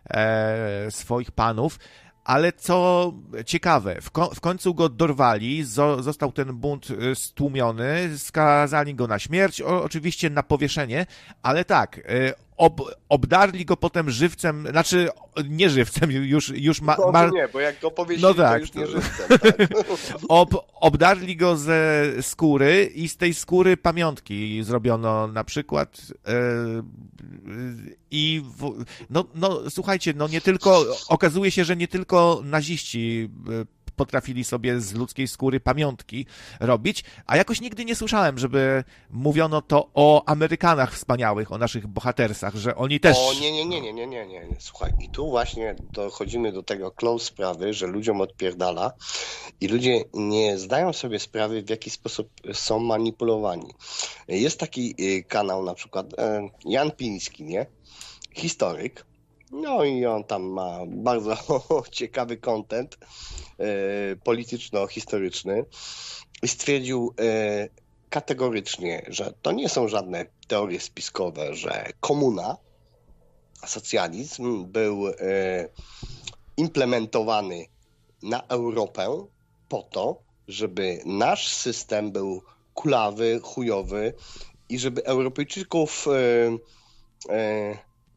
e, 0.10 0.92
swoich 0.92 1.32
panów 1.32 1.80
ale 2.26 2.54
co 2.54 3.14
ciekawe, 3.46 4.02
w, 4.02 4.12
ko 4.12 4.30
w, 4.36 4.42
końcu 4.42 4.74
go 4.74 4.90
dorwali, 4.90 5.64
zo 5.64 6.04
został 6.04 6.32
ten 6.32 6.54
bunt 6.54 6.88
stłumiony, 7.14 8.18
skazali 8.18 8.96
go 8.96 9.08
na 9.08 9.20
śmierć, 9.20 9.62
o, 9.62 9.84
oczywiście 9.84 10.30
na 10.30 10.44
powieszenie, 10.44 11.06
ale 11.44 11.66
tak, 11.66 12.02
ob, 12.58 12.82
obdarli 13.10 13.66
go 13.66 13.78
potem 13.78 14.10
żywcem, 14.10 14.68
znaczy 14.70 15.10
nie 15.50 15.70
żywcem, 15.70 16.12
już, 16.12 16.50
już 16.50 16.82
ma, 16.82 16.96
no, 17.00 17.12
ma... 17.12 17.28
nie, 17.28 17.48
bo 17.48 17.60
jak 17.60 17.80
go 17.80 17.92
powiedzieli, 17.92 18.28
no 18.28 18.44
tak, 18.44 18.54
to 18.54 18.60
już 18.60 18.74
nie 18.74 18.88
żywcem. 18.88 19.40
Tak. 19.40 19.70
Ob, 20.28 20.66
obdarli 20.74 21.36
go 21.36 21.58
ze 21.58 22.04
skóry 22.22 22.92
i 22.96 23.10
z 23.10 23.18
tej 23.18 23.34
skóry 23.34 23.78
pamiątki 23.78 24.64
zrobiono 24.64 25.28
na 25.28 25.44
przykład 25.44 26.02
yy, 26.28 26.84
i 28.12 28.44
w, 28.58 28.86
no, 29.10 29.26
no 29.36 29.70
słuchajcie, 29.70 30.14
no 30.16 30.28
nie 30.28 30.42
tylko, 30.42 30.86
okazuje 31.10 31.52
się, 31.52 31.66
że 31.66 31.76
nie 31.76 31.88
tylko 31.88 32.42
naziści 32.44 33.30
e, 33.62 33.75
potrafili 33.96 34.44
sobie 34.44 34.82
z 34.82 34.94
ludzkiej 34.94 35.28
skóry 35.28 35.60
pamiątki 35.60 36.26
robić, 36.60 37.04
a 37.26 37.38
jakoś 37.38 37.62
nigdy 37.62 37.86
nie 37.86 37.96
słyszałem, 37.96 38.38
żeby 38.38 38.84
mówiono 39.10 39.62
to 39.62 39.90
o 39.94 40.24
Amerykanach 40.26 40.94
wspaniałych, 40.94 41.52
o 41.52 41.58
naszych 41.58 41.88
bohatersach, 41.88 42.56
że 42.56 42.76
oni 42.76 43.00
też... 43.00 43.18
O 43.18 43.34
nie, 43.34 43.52
nie, 43.52 43.66
nie, 43.66 43.82
nie, 43.82 43.94
nie, 43.94 44.08
nie, 44.08 44.26
nie. 44.26 44.48
Słuchaj, 44.60 44.92
i 45.00 45.10
tu 45.10 45.30
właśnie 45.30 45.76
dochodzimy 45.92 46.52
do 46.52 46.64
tego 46.64 46.92
close 46.92 47.26
sprawy, 47.26 47.74
że 47.74 47.88
ludziom 47.88 48.22
odpierdala 48.22 48.92
i 49.62 49.68
ludzie 49.68 50.04
nie 50.14 50.58
zdają 50.58 50.94
sobie 50.94 51.20
sprawy, 51.20 51.64
w 51.64 51.70
jaki 51.70 51.90
sposób 51.90 52.30
są 52.54 52.80
manipulowani. 52.80 53.74
Jest 54.28 54.60
taki 54.60 54.96
y, 55.00 55.24
kanał 55.24 55.64
na 55.64 55.74
przykład 55.74 56.20
e, 56.20 56.50
Jan 56.66 56.92
Piński, 56.92 57.44
nie? 57.44 57.66
Historyk, 58.34 59.06
no 59.52 59.84
i 59.84 60.06
on 60.06 60.24
tam 60.24 60.44
ma 60.44 60.80
bardzo 60.88 61.38
ciekawy 61.92 62.38
kontent 62.38 62.98
e, 63.60 64.16
polityczno-historyczny 64.16 65.66
i 66.44 66.48
stwierdził 66.48 67.14
e, 67.20 67.70
kategorycznie, 68.10 69.06
że 69.08 69.34
to 69.42 69.52
nie 69.52 69.70
są 69.70 69.88
żadne 69.88 70.26
teorie 70.48 70.80
spiskowe, 70.80 71.56
że 71.56 71.86
komuna, 72.00 72.58
socjalizm 73.66 74.66
był 74.66 75.08
e, 75.08 75.14
implementowany 76.58 77.66
na 78.24 78.42
Europę 78.48 79.26
po 79.70 79.84
to, 79.84 80.22
żeby 80.48 81.00
nasz 81.06 81.48
system 81.48 82.12
był 82.12 82.42
kulawy, 82.74 83.40
chujowy 83.44 84.14
i 84.70 84.80
żeby 84.80 85.06
Europejczyków 85.06 86.08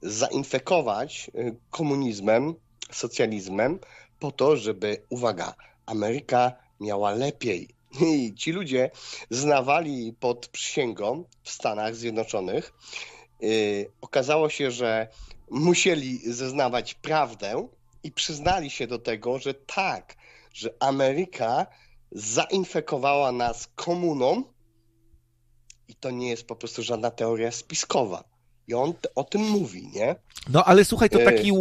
zainfekować 0.03 1.30
y, 1.34 1.57
komunizmem, 1.70 2.55
socjalizmem, 2.92 3.78
po 4.18 4.32
to, 4.32 4.57
żeby, 4.57 5.03
uwaga, 5.11 5.55
Ameryka 5.86 6.53
miała 6.80 7.11
lepiej. 7.11 7.68
I 8.01 8.34
ci 8.34 8.53
ludzie 8.53 8.90
znawali 9.30 10.12
pod 10.20 10.49
przysięgą 10.49 11.24
w 11.42 11.51
Stanach 11.51 11.96
Zjednoczonych. 11.96 12.72
Yy, 13.40 13.90
okazało 14.01 14.49
się, 14.49 14.70
że 14.70 15.09
musieli 15.51 16.32
zeznawać 16.32 16.94
prawdę 16.94 17.68
i 18.03 18.12
przyznali 18.12 18.70
się 18.70 18.86
do 18.86 18.99
tego, 18.99 19.38
że 19.38 19.55
tak, 19.55 20.16
że 20.53 20.74
Ameryka 20.80 21.66
zainfekowała 22.12 23.32
nas 23.32 23.68
komuną 23.74 24.42
i 25.88 25.94
to 25.94 26.11
nie 26.11 26.28
jest 26.28 26.46
po 26.46 26.57
prostu 26.57 26.82
żadna 26.82 27.11
teoria 27.11 27.51
spiskowa. 27.51 28.24
I 28.68 28.74
on 28.74 28.92
o 29.14 29.24
tym 29.24 29.42
mówi, 29.42 29.90
nie? 29.94 30.16
No 30.48 30.64
ale 30.64 30.84
słuchaj, 30.84 31.10
to 31.10 31.18
taki 31.18 31.52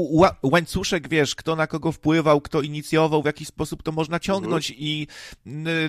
łańcuszek, 0.43 1.09
wiesz, 1.09 1.35
kto 1.35 1.55
na 1.55 1.67
kogo 1.67 1.91
wpływał, 1.91 2.41
kto 2.41 2.61
inicjował, 2.61 3.21
w 3.21 3.25
jaki 3.25 3.45
sposób 3.45 3.83
to 3.83 3.91
można 3.91 4.19
ciągnąć 4.19 4.71
mhm. 4.71 4.87
i 4.87 5.07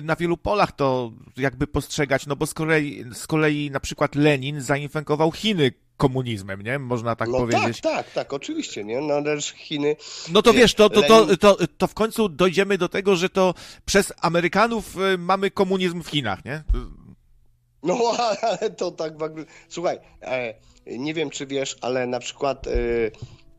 na 0.03 0.15
wielu 0.15 0.37
polach 0.37 0.71
to 0.71 1.11
jakby 1.37 1.67
postrzegać, 1.67 2.25
no 2.27 2.35
bo 2.35 2.45
z 2.45 2.53
kolei, 2.53 3.05
z 3.13 3.27
kolei 3.27 3.71
na 3.71 3.79
przykład 3.79 4.15
Lenin 4.15 4.61
zainfekował 4.61 5.31
Chiny 5.31 5.71
komunizmem, 5.97 6.61
nie? 6.61 6.79
Można 6.79 7.15
tak 7.15 7.29
no 7.29 7.37
powiedzieć. 7.37 7.81
Tak, 7.81 7.93
tak, 8.05 8.11
tak, 8.13 8.33
oczywiście, 8.33 8.83
nie? 8.83 9.01
No 9.01 9.13
ale 9.13 9.41
Chiny... 9.41 9.95
No 10.31 10.41
to 10.41 10.53
wiesz, 10.53 10.73
to, 10.73 10.89
to, 10.89 11.03
to, 11.03 11.37
to, 11.37 11.57
to 11.77 11.87
w 11.87 11.93
końcu 11.93 12.29
dojdziemy 12.29 12.77
do 12.77 12.89
tego, 12.89 13.15
że 13.15 13.29
to 13.29 13.53
przez 13.85 14.13
Amerykanów 14.21 14.95
y, 15.13 15.17
mamy 15.17 15.51
komunizm 15.51 16.03
w 16.03 16.07
Chinach, 16.07 16.45
nie? 16.45 16.63
No, 17.83 18.13
ale 18.41 18.69
to 18.69 18.91
tak 18.91 19.17
w 19.17 19.23
ogóle... 19.23 19.45
Słuchaj, 19.69 19.99
e, 20.21 20.53
nie 20.85 21.13
wiem, 21.13 21.29
czy 21.29 21.47
wiesz, 21.47 21.77
ale 21.81 22.07
na 22.07 22.19
przykład 22.19 22.67
e, 22.67 22.71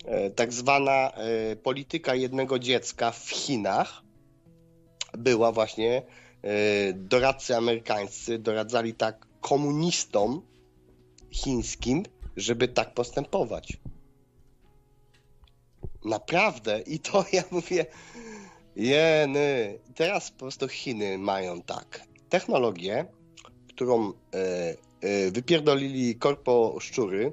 e, 0.05 0.31
tak 0.31 0.53
zwana 0.53 1.13
polityka 1.63 2.15
jednego 2.15 2.59
dziecka 2.59 3.11
w 3.11 3.31
Chinach 3.31 4.03
była 5.19 5.53
właśnie 5.53 6.03
doradcy 6.95 7.57
amerykańscy 7.57 8.39
doradzali 8.39 8.95
tak 8.95 9.27
komunistom 9.41 10.43
chińskim, 11.31 12.03
żeby 12.37 12.69
tak 12.69 12.95
postępować. 12.95 13.77
Naprawdę. 16.05 16.81
I 16.81 16.99
to 16.99 17.25
ja 17.33 17.43
mówię, 17.51 17.87
jeny. 18.77 19.79
Teraz 19.95 20.31
po 20.31 20.39
prostu 20.39 20.69
Chiny 20.69 21.19
mają 21.19 21.63
tak. 21.63 22.01
Technologię, 22.29 23.07
którą 23.81 24.13
E, 25.03 25.31
wypierdolili 25.31 26.17
korpo 26.17 26.77
szczury, 26.81 27.33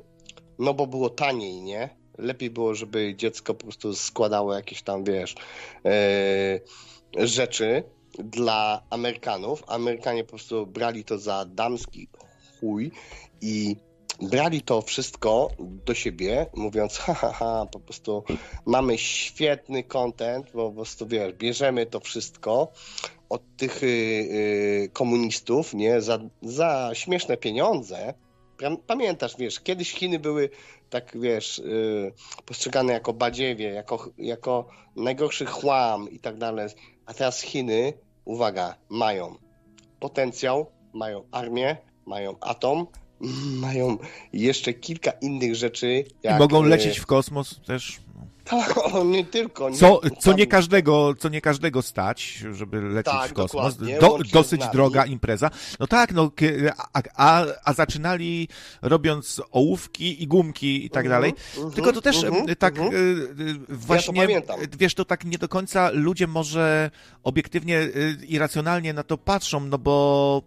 no 0.59 0.73
bo 0.73 0.87
było 0.87 1.09
taniej, 1.09 1.61
nie? 1.61 1.89
Lepiej 2.17 2.49
było, 2.49 2.75
żeby 2.75 3.15
dziecko 3.15 3.53
po 3.53 3.63
prostu 3.63 3.95
składało 3.95 4.53
jakieś 4.53 4.81
tam, 4.81 5.03
wiesz, 5.03 5.35
e, 5.85 6.59
rzeczy 7.17 7.83
dla 8.19 8.81
Amerykanów. 8.89 9.63
Amerykanie 9.67 10.23
po 10.23 10.29
prostu 10.29 10.67
brali 10.67 11.03
to 11.03 11.17
za 11.17 11.45
damski 11.45 12.07
chuj 12.59 12.91
i 13.41 13.75
brali 14.21 14.61
to 14.61 14.81
wszystko 14.81 15.49
do 15.59 15.93
siebie, 15.93 16.45
mówiąc, 16.55 16.97
ha, 16.97 17.13
ha, 17.13 17.31
ha, 17.31 17.65
po 17.71 17.79
prostu 17.79 18.23
mamy 18.65 18.97
świetny 18.97 19.83
content, 19.83 20.51
bo 20.53 20.69
po 20.69 20.75
prostu, 20.75 21.07
wiesz, 21.07 21.33
bierzemy 21.33 21.85
to 21.85 21.99
wszystko, 21.99 22.71
od 23.29 23.41
tych 23.57 23.83
y, 23.83 23.85
y, 23.85 24.89
komunistów, 24.93 25.73
nie, 25.73 26.01
za, 26.01 26.19
za 26.41 26.89
śmieszne 26.93 27.37
pieniądze. 27.37 28.13
Pamiętasz, 28.87 29.35
wiesz, 29.37 29.59
kiedyś 29.59 29.91
Chiny 29.91 30.19
były 30.19 30.49
tak, 30.89 31.17
wiesz, 31.19 31.59
y, 31.59 32.11
postrzegane 32.45 32.93
jako 32.93 33.13
badziewie, 33.13 33.69
jako, 33.69 34.09
jako 34.17 34.67
najgorszy 34.95 35.45
chłam 35.45 36.09
i 36.11 36.19
tak 36.19 36.37
dalej. 36.37 36.67
A 37.05 37.13
teraz 37.13 37.41
Chiny, 37.41 37.93
uwaga, 38.25 38.75
mają 38.89 39.35
potencjał, 39.99 40.65
mają 40.93 41.23
armię, 41.31 41.77
mają 42.05 42.35
atom, 42.39 42.87
mają 43.65 43.97
jeszcze 44.33 44.73
kilka 44.73 45.11
innych 45.11 45.55
rzeczy. 45.55 46.03
Jak, 46.23 46.35
I 46.35 46.39
mogą 46.39 46.63
lecieć 46.63 46.99
w 46.99 47.05
kosmos 47.05 47.59
też. 47.65 47.99
Tak, 48.49 48.75
nie 49.05 49.25
tylko. 49.25 49.69
Nie, 49.69 49.77
co, 49.77 50.01
co, 50.19 50.33
nie 50.33 50.47
każdego, 50.47 51.13
co 51.19 51.29
nie 51.29 51.41
każdego 51.41 51.81
stać, 51.81 52.43
żeby 52.51 52.81
lecieć 52.81 53.13
tak, 53.13 53.31
w 53.31 53.33
kosmos. 53.33 53.77
Do, 53.99 54.17
dosyć 54.33 54.61
droga 54.73 55.05
impreza. 55.05 55.49
No 55.79 55.87
tak, 55.87 56.13
no, 56.13 56.31
a, 56.93 57.01
a, 57.15 57.45
a 57.63 57.73
zaczynali 57.73 58.47
robiąc 58.81 59.41
ołówki 59.51 60.23
i 60.23 60.27
gumki 60.27 60.85
i 60.85 60.89
tak 60.89 61.05
uh 61.05 61.11
dalej. 61.11 61.33
Uh 61.57 61.73
Tylko 61.73 61.93
to 61.93 62.01
też 62.01 62.23
uh 62.23 62.55
tak 62.59 62.79
uh 62.79 62.93
właśnie, 63.69 64.25
ja 64.25 64.41
to 64.41 64.55
wiesz, 64.79 64.93
to 64.93 65.05
tak 65.05 65.25
nie 65.25 65.37
do 65.37 65.49
końca 65.49 65.89
ludzie 65.93 66.27
może 66.27 66.91
obiektywnie 67.23 67.79
y, 67.79 68.17
i 68.27 68.39
racjonalnie 68.39 68.93
na 68.93 69.03
to 69.03 69.17
patrzą, 69.17 69.59
no 69.59 69.77
bo 69.77 70.41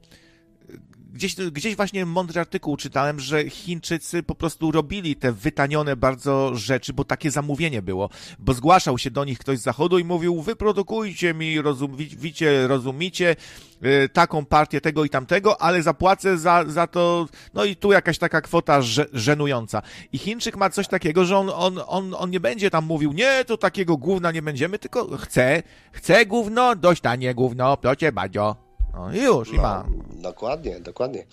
gdzieś, 1.12 1.34
gdzieś 1.34 1.76
właśnie 1.76 2.06
mądry 2.06 2.40
artykuł 2.40 2.76
czytałem, 2.76 3.20
że 3.20 3.50
Chińczycy 3.50 4.22
po 4.22 4.34
prostu 4.34 4.70
robili 4.70 5.16
te 5.16 5.32
wytanione 5.32 5.96
bardzo 5.96 6.54
rzeczy, 6.54 6.92
bo 6.92 7.04
takie 7.04 7.30
zamówienie 7.30 7.82
było. 7.82 8.10
Bo 8.38 8.54
zgłaszał 8.54 8.98
się 8.98 9.10
do 9.10 9.24
nich 9.24 9.38
ktoś 9.38 9.58
z 9.58 9.62
zachodu 9.62 9.98
i 9.98 10.04
mówił, 10.04 10.42
wyprodukujcie 10.42 11.34
mi, 11.34 11.62
rozumicie, 11.62 12.66
rozumicie, 12.68 13.36
yy, 13.82 14.08
taką 14.08 14.44
partię 14.44 14.80
tego 14.80 15.04
i 15.04 15.10
tamtego, 15.10 15.62
ale 15.62 15.82
zapłacę 15.82 16.38
za, 16.38 16.64
za 16.66 16.86
to, 16.86 17.28
no 17.54 17.64
i 17.64 17.76
tu 17.76 17.92
jakaś 17.92 18.18
taka 18.18 18.40
kwota 18.40 18.80
żenująca. 19.12 19.82
I 20.12 20.18
Chińczyk 20.18 20.56
ma 20.56 20.70
coś 20.70 20.88
takiego, 20.88 21.24
że 21.24 21.36
on, 21.36 21.50
on, 21.54 21.80
on, 21.86 22.14
on 22.14 22.30
nie 22.30 22.40
będzie 22.40 22.70
tam 22.70 22.84
mówił, 22.84 23.12
nie, 23.12 23.44
to 23.44 23.56
takiego 23.56 23.96
gówna 23.96 24.30
nie 24.30 24.42
będziemy, 24.42 24.78
tylko 24.78 25.16
chce, 25.16 25.62
chce 25.92 26.26
gówno, 26.26 26.76
dość 26.76 27.00
tanie 27.00 27.34
gówno, 27.34 27.76
plocie 27.76 28.12
badzio. 28.12 28.69
No 28.92 29.12
i 29.12 29.18
już, 29.18 29.52
i 29.52 29.56
no, 29.56 29.62
ma. 29.62 29.86
Dokładnie, 30.10 30.80
dokładnie. 30.80 31.26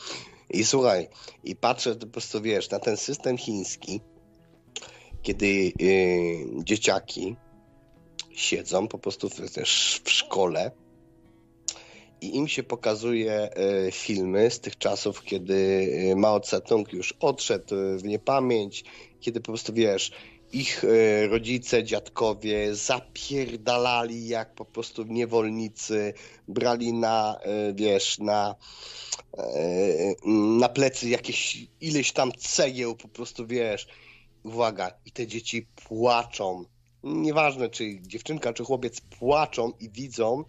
I 0.49 0.65
słuchaj, 0.65 1.07
i 1.43 1.55
patrzę 1.55 1.95
po 1.95 2.07
prostu, 2.07 2.41
wiesz, 2.41 2.69
na 2.69 2.79
ten 2.79 2.97
system 2.97 3.37
chiński, 3.37 4.01
kiedy 5.21 5.47
yy, 5.47 6.63
dzieciaki 6.63 7.35
siedzą 8.31 8.87
po 8.87 8.99
prostu 8.99 9.29
w, 9.29 9.39
w 10.03 10.09
szkole 10.11 10.71
i 12.21 12.35
im 12.35 12.47
się 12.47 12.63
pokazuje 12.63 13.49
y, 13.87 13.91
filmy 13.91 14.51
z 14.51 14.59
tych 14.59 14.77
czasów, 14.77 15.23
kiedy 15.23 15.53
y, 16.11 16.15
Mao 16.15 16.39
Tse-tung 16.39 16.93
już 16.93 17.13
odszedł 17.19 17.75
w 17.97 18.03
niepamięć, 18.03 18.83
kiedy 19.19 19.39
po 19.39 19.45
prostu, 19.45 19.73
wiesz, 19.73 20.11
ich 20.53 20.83
e, 20.83 21.27
rodzice, 21.27 21.83
dziadkowie 21.83 22.75
zapierdalali 22.75 24.27
jak 24.27 24.55
po 24.55 24.65
prostu 24.65 25.03
niewolnicy, 25.03 26.13
brali 26.47 26.93
na, 26.93 27.39
e, 27.41 27.73
wiesz, 27.73 28.19
na, 28.19 28.55
e, 29.37 30.13
na 30.59 30.69
plecy 30.69 31.09
jakieś 31.09 31.67
ileś 31.81 32.11
tam 32.11 32.31
cegieł, 32.31 32.95
po 32.95 33.07
prostu, 33.07 33.47
wiesz, 33.47 33.87
uwaga, 34.43 34.91
i 35.05 35.11
te 35.11 35.27
dzieci 35.27 35.67
płaczą. 35.87 36.63
Nieważne, 37.03 37.69
czy 37.69 38.01
dziewczynka, 38.01 38.53
czy 38.53 38.63
chłopiec 38.63 39.01
płaczą 39.01 39.71
i 39.79 39.89
widzą, 39.89 40.43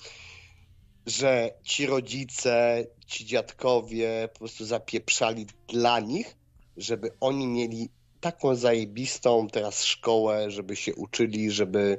że 1.07 1.51
ci 1.63 1.87
rodzice, 1.87 2.87
ci 3.07 3.27
dziadkowie 3.27 4.29
po 4.33 4.39
prostu 4.39 4.65
zapieprzali 4.65 5.47
dla 5.69 6.01
nich, 6.01 6.37
żeby 6.77 7.11
oni 7.21 7.47
mieli 7.47 7.91
taką 8.21 8.55
zajebistą 8.55 9.49
teraz 9.49 9.85
szkołę, 9.85 10.51
żeby 10.51 10.77
się 10.77 10.95
uczyli, 10.95 11.51
żeby 11.51 11.99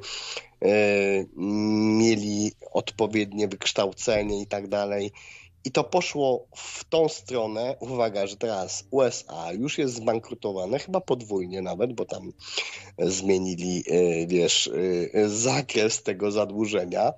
e, 0.62 0.70
mieli 1.98 2.52
odpowiednie 2.72 3.48
wykształcenie 3.48 4.42
i 4.42 4.48
tak 4.48 4.68
dalej. 4.68 5.12
I 5.66 5.72
to 5.72 5.84
poszło 5.84 6.48
w 6.56 6.84
tą 6.84 7.10
stronę. 7.10 7.76
Uwaga, 7.80 8.28
że 8.28 8.38
teraz 8.38 8.84
USA 8.92 9.52
już 9.52 9.78
jest 9.78 9.96
zbankrutowane, 9.96 10.80
chyba 10.80 11.02
podwójnie 11.02 11.62
nawet, 11.62 11.94
bo 11.94 12.06
tam 12.06 12.34
zmienili, 12.98 13.84
e, 13.88 14.28
wiesz, 14.28 14.70
e, 15.14 15.30
zakres 15.30 16.04
tego 16.04 16.32
zadłużenia. 16.32 17.14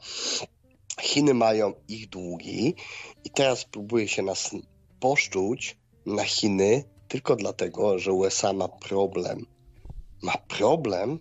Chiny 1.02 1.34
mają 1.34 1.74
ich 1.88 2.10
długi 2.10 2.76
i 3.24 3.30
teraz 3.30 3.66
próbuje 3.66 4.08
się 4.08 4.22
nas 4.22 4.52
poszczuć 5.00 5.78
na 6.06 6.24
Chiny 6.24 6.84
tylko 7.12 7.36
dlatego, 7.36 8.00
że 8.00 8.14
USA 8.14 8.54
ma 8.54 8.68
problem. 8.68 9.46
Ma 10.22 10.38
problem 10.38 11.20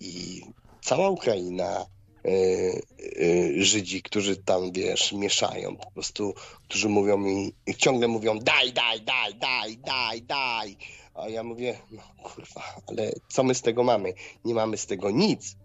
i 0.00 0.42
cała 0.82 1.10
Ukraina, 1.10 1.86
yy, 2.24 2.82
yy, 3.18 3.64
Żydzi, 3.64 4.02
którzy 4.02 4.36
tam, 4.36 4.72
wiesz, 4.72 5.12
mieszają, 5.12 5.76
po 5.76 5.90
prostu, 5.90 6.34
którzy 6.68 6.88
mówią 6.88 7.16
mi, 7.16 7.52
ciągle 7.76 8.08
mówią 8.08 8.38
daj, 8.38 8.72
daj, 8.72 9.00
daj, 9.00 9.34
daj, 9.34 9.78
daj, 9.78 10.22
daj. 10.22 10.76
A 11.14 11.28
ja 11.28 11.42
mówię, 11.42 11.78
no 11.90 12.02
kurwa, 12.22 12.62
ale 12.86 13.12
co 13.28 13.42
my 13.42 13.54
z 13.54 13.62
tego 13.62 13.84
mamy? 13.84 14.14
Nie 14.44 14.54
mamy 14.54 14.76
z 14.76 14.86
tego 14.86 15.10
nic. 15.10 15.56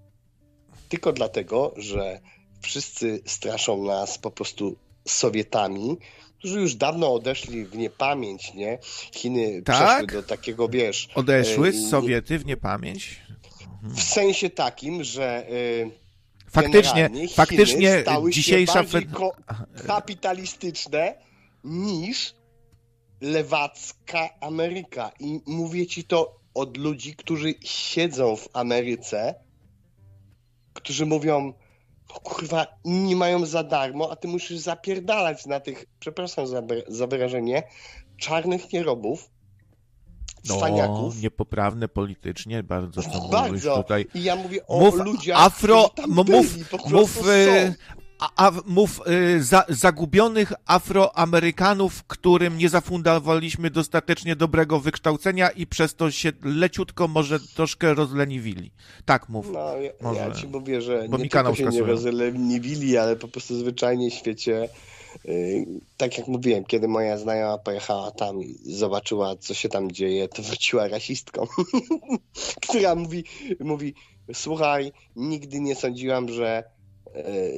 Tylko 0.90 1.14
dlatego, 1.14 1.74
że 1.78 2.20
wszyscy 2.62 3.22
straszą 3.26 3.84
nas 3.84 4.18
po 4.18 4.32
prostu 4.32 4.76
Sowietami, 5.08 5.98
którzy 6.42 6.60
już 6.60 6.76
dawno 6.76 7.14
odeszli 7.14 7.66
w 7.66 7.78
niepamięć, 7.78 8.54
nie? 8.54 8.80
Chiny 9.14 9.62
tak? 9.62 9.76
przeszły 9.76 10.22
do 10.22 10.28
takiego, 10.28 10.70
wiesz... 10.70 11.10
Odeszły 11.16 11.72
z 11.72 11.86
e, 11.86 11.90
Sowiety 11.90 12.40
w 12.40 12.46
niepamięć? 12.46 13.22
W 13.84 14.02
sensie 14.02 14.50
takim, 14.50 15.04
że... 15.04 15.46
Faktycznie, 16.50 17.10
faktycznie 17.34 18.04
dzisiejsza... 18.30 18.84
Fed... 18.84 19.06
kapitalistyczne 19.88 21.16
niż 21.64 22.34
lewacka 23.22 24.30
Ameryka. 24.40 25.12
I 25.20 25.42
mówię 25.46 25.88
ci 25.88 26.04
to 26.04 26.40
od 26.54 26.78
ludzi, 26.78 27.16
którzy 27.16 27.54
siedzą 27.64 28.36
w 28.36 28.50
Ameryce, 28.54 29.36
którzy 30.74 31.06
mówią, 31.06 31.54
no 32.14 32.20
kurwa, 32.20 32.68
inni 32.84 33.16
mają 33.16 33.46
za 33.46 33.64
darmo, 33.64 34.12
a 34.12 34.16
ty 34.16 34.28
musisz 34.28 34.58
zapierdalać 34.58 35.46
na 35.46 35.60
tych, 35.60 35.86
przepraszam 36.00 36.48
za, 36.48 36.62
za 36.88 37.08
wyrażenie, 37.08 37.64
czarnych 38.18 38.74
nierobów, 38.74 39.30
no, 40.50 41.10
niepoprawne 41.22 41.88
politycznie, 41.88 42.64
bardzo 42.64 43.02
co 43.02 43.30
bardzo. 43.32 43.78
tutaj. 43.78 44.08
I 44.14 44.24
ja 44.24 44.36
mówię 44.36 44.68
o 44.68 44.80
mów 44.80 44.96
ludziach, 44.96 45.42
afro, 45.42 45.90
mów, 46.08 46.28
mów, 46.90 47.20
a, 48.22 48.48
a, 48.48 48.52
mów 48.66 49.02
y, 49.08 49.44
za, 49.44 49.66
zagubionych 49.70 50.54
Afroamerykanów, 50.66 52.04
którym 52.04 52.58
nie 52.58 52.70
zafundowaliśmy 52.70 53.70
dostatecznie 53.70 54.36
dobrego 54.36 54.80
wykształcenia 54.80 55.50
i 55.50 55.68
przez 55.68 55.96
to 55.96 56.12
się 56.12 56.32
leciutko 56.44 57.08
może 57.08 57.40
troszkę 57.40 57.94
rozleniwili. 57.94 58.72
Tak 59.06 59.30
mów. 59.30 59.52
No, 59.54 59.78
ja, 59.78 59.92
może. 60.02 60.20
ja 60.20 60.32
ci 60.32 60.48
mówię, 60.48 60.82
że 60.82 61.06
Bo 61.10 61.18
nie 61.18 61.30
tylko 61.30 61.56
się 61.56 61.66
nie 61.66 61.84
rozleniwili, 61.84 62.98
ale 62.98 63.16
po 63.16 63.28
prostu 63.28 63.60
zwyczajnie 63.60 64.12
w 64.12 64.14
świecie 64.14 64.70
y, 65.26 65.66
tak 65.98 66.18
jak 66.18 66.28
mówiłem, 66.28 66.66
kiedy 66.66 66.88
moja 66.88 67.18
znajoma 67.18 67.58
pojechała 67.58 68.12
tam 68.12 68.42
i 68.42 68.74
zobaczyła, 68.74 69.36
co 69.36 69.54
się 69.54 69.70
tam 69.70 69.92
dzieje, 69.92 70.28
to 70.28 70.42
wróciła 70.42 70.88
rasistką, 70.88 71.48
która 72.68 72.96
mówi, 72.96 73.24
mówi, 73.60 73.94
słuchaj, 74.34 74.92
nigdy 75.16 75.60
nie 75.60 75.76
sądziłam, 75.76 76.30
że 76.30 76.64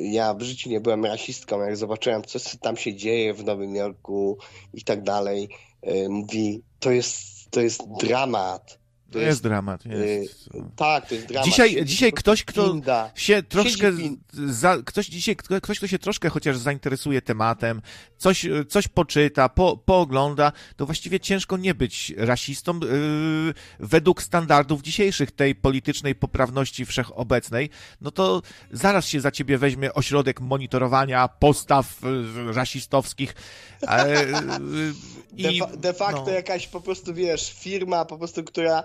ja 0.01 0.33
w 0.33 0.41
życiu 0.41 0.69
nie 0.69 0.79
byłem 0.79 1.05
rasistką, 1.05 1.61
jak 1.61 1.77
zobaczyłem, 1.77 2.23
co 2.23 2.39
tam 2.61 2.77
się 2.77 2.95
dzieje 2.95 3.33
w 3.33 3.43
Nowym 3.43 3.75
Jorku 3.75 4.37
i 4.73 4.83
tak 4.83 5.03
dalej, 5.03 5.49
e, 5.81 6.09
mówi, 6.09 6.63
to 6.79 6.91
jest, 6.91 7.51
to 7.51 7.61
jest 7.61 7.81
dramat. 7.99 8.82
To 9.13 9.19
jest, 9.19 9.27
jest 9.27 9.43
dramat. 9.43 9.85
Jest. 9.85 10.47
Y, 10.47 10.63
tak, 10.75 11.07
to 11.07 11.15
jest 11.15 11.27
dramat. 11.27 11.45
Dzisiaj, 11.45 11.85
dzisiaj 11.85 12.13
ktoś, 12.13 12.43
kto 12.43 12.81
się 13.15 13.43
troszkę. 13.43 13.91
Za, 14.33 14.77
ktoś, 14.85 15.05
dzisiaj, 15.05 15.35
ktoś, 15.35 15.77
kto 15.77 15.87
się 15.87 15.99
troszkę 15.99 16.29
chociaż 16.29 16.57
zainteresuje 16.57 17.21
tematem, 17.21 17.81
coś, 18.17 18.45
coś 18.69 18.87
poczyta, 18.87 19.49
po, 19.49 19.77
poogląda, 19.77 20.51
to 20.75 20.85
właściwie 20.85 21.19
ciężko 21.19 21.57
nie 21.57 21.73
być 21.73 22.13
rasistą 22.17 22.79
yy, 22.79 23.53
według 23.79 24.21
standardów 24.21 24.81
dzisiejszych 24.81 25.31
tej 25.31 25.55
politycznej 25.55 26.15
poprawności 26.15 26.85
wszechobecnej. 26.85 27.69
No 28.01 28.11
to 28.11 28.41
zaraz 28.71 29.07
się 29.07 29.21
za 29.21 29.31
ciebie 29.31 29.57
weźmie 29.57 29.93
ośrodek 29.93 30.41
monitorowania 30.41 31.27
postaw 31.27 32.01
yy, 32.35 32.53
rasistowskich. 32.53 33.35
Yy, 33.81 34.93
de, 35.33 35.59
fa 35.59 35.77
de 35.77 35.93
facto 35.93 36.23
no. 36.25 36.31
jakaś 36.31 36.67
po 36.67 36.81
prostu, 36.81 37.13
wiesz, 37.13 37.53
firma 37.53 38.05
po 38.05 38.17
prostu, 38.17 38.43
która 38.43 38.83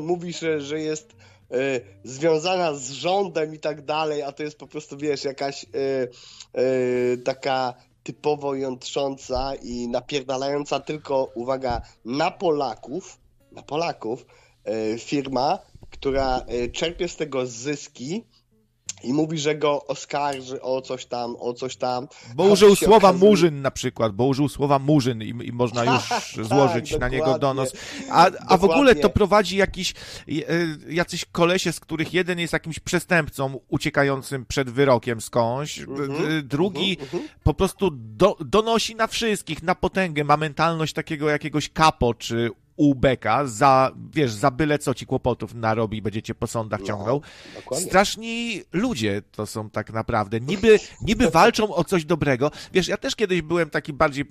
mówi, 0.00 0.32
że, 0.32 0.60
że 0.60 0.80
jest 0.80 1.16
e, 1.50 1.80
związana 2.04 2.74
z 2.74 2.90
rządem 2.90 3.54
i 3.54 3.58
tak 3.58 3.84
dalej, 3.84 4.22
a 4.22 4.32
to 4.32 4.42
jest 4.42 4.58
po 4.58 4.66
prostu, 4.66 4.96
wiesz, 4.96 5.24
jakaś 5.24 5.64
e, 5.64 5.68
taka 7.16 7.74
typowo 8.02 8.54
jątrząca 8.54 9.54
i 9.62 9.88
napierdalająca 9.88 10.80
tylko, 10.80 11.24
uwaga, 11.34 11.80
na 12.04 12.30
Polaków, 12.30 13.18
na 13.52 13.62
Polaków, 13.62 14.26
firma, 14.98 15.58
która 15.90 16.46
czerpie 16.72 17.08
z 17.08 17.16
tego 17.16 17.46
zyski, 17.46 18.24
i 19.02 19.12
mówi, 19.12 19.38
że 19.38 19.54
go 19.54 19.86
oskarży 19.86 20.62
o 20.62 20.80
coś 20.80 21.06
tam, 21.06 21.36
o 21.38 21.52
coś 21.52 21.76
tam. 21.76 22.08
Bo 22.34 22.44
użył 22.44 22.76
słowa 22.76 23.08
okazuje... 23.08 23.30
murzyn 23.30 23.62
na 23.62 23.70
przykład, 23.70 24.12
bo 24.12 24.24
użył 24.24 24.48
słowa 24.48 24.78
murzyn 24.78 25.22
i, 25.22 25.28
i 25.28 25.52
można 25.52 25.84
już 25.84 26.08
tak, 26.08 26.46
złożyć 26.46 26.90
tak, 26.90 27.00
na 27.00 27.08
niego 27.08 27.38
donos. 27.38 27.72
A, 28.10 28.30
a 28.46 28.56
w 28.56 28.64
ogóle 28.64 28.94
to 28.94 29.10
prowadzi 29.10 29.56
jakiś, 29.56 29.94
e, 30.28 30.34
jacyś 30.88 31.24
kolesie, 31.24 31.72
z 31.72 31.80
których 31.80 32.14
jeden 32.14 32.38
jest 32.38 32.52
jakimś 32.52 32.78
przestępcą 32.78 33.60
uciekającym 33.68 34.46
przed 34.46 34.70
wyrokiem 34.70 35.20
skądś, 35.20 35.80
-hmm, 35.80 36.42
drugi 36.42 36.96
mm 37.00 37.08
-hmm. 37.08 37.28
po 37.42 37.54
prostu 37.54 37.90
do, 37.92 38.36
donosi 38.40 38.94
na 38.94 39.06
wszystkich, 39.06 39.62
na 39.62 39.74
potęgę, 39.74 40.24
ma 40.24 40.36
mentalność 40.36 40.94
takiego 40.94 41.28
jakiegoś 41.28 41.68
kapo, 41.68 42.14
czy 42.14 42.50
u 42.78 42.94
Beka 42.94 43.46
za, 43.46 43.92
wiesz, 44.12 44.32
za 44.32 44.50
byle 44.50 44.78
co 44.78 44.94
ci 44.94 45.06
kłopotów 45.06 45.54
narobi, 45.54 46.02
będziecie 46.02 46.34
po 46.34 46.46
sądach 46.46 46.80
no, 46.80 46.86
ciągnął. 46.86 47.22
Straszni 47.72 48.62
ludzie 48.72 49.22
to 49.32 49.46
są 49.46 49.70
tak 49.70 49.92
naprawdę. 49.92 50.40
Niby, 50.40 50.78
niby 51.02 51.30
walczą 51.30 51.74
o 51.74 51.84
coś 51.84 52.04
dobrego. 52.04 52.50
Wiesz, 52.72 52.88
ja 52.88 52.96
też 52.96 53.16
kiedyś 53.16 53.42
byłem 53.42 53.70
taki 53.70 53.92
bardziej 53.92 54.24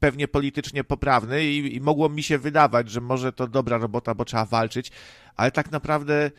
pewnie 0.00 0.28
politycznie 0.28 0.84
poprawny 0.84 1.44
i, 1.44 1.76
i 1.76 1.80
mogło 1.80 2.08
mi 2.08 2.22
się 2.22 2.38
wydawać, 2.38 2.90
że 2.90 3.00
może 3.00 3.32
to 3.32 3.46
dobra 3.46 3.78
robota, 3.78 4.14
bo 4.14 4.24
trzeba 4.24 4.44
walczyć, 4.44 4.90
ale 5.36 5.50
tak 5.50 5.70
naprawdę 5.70 6.30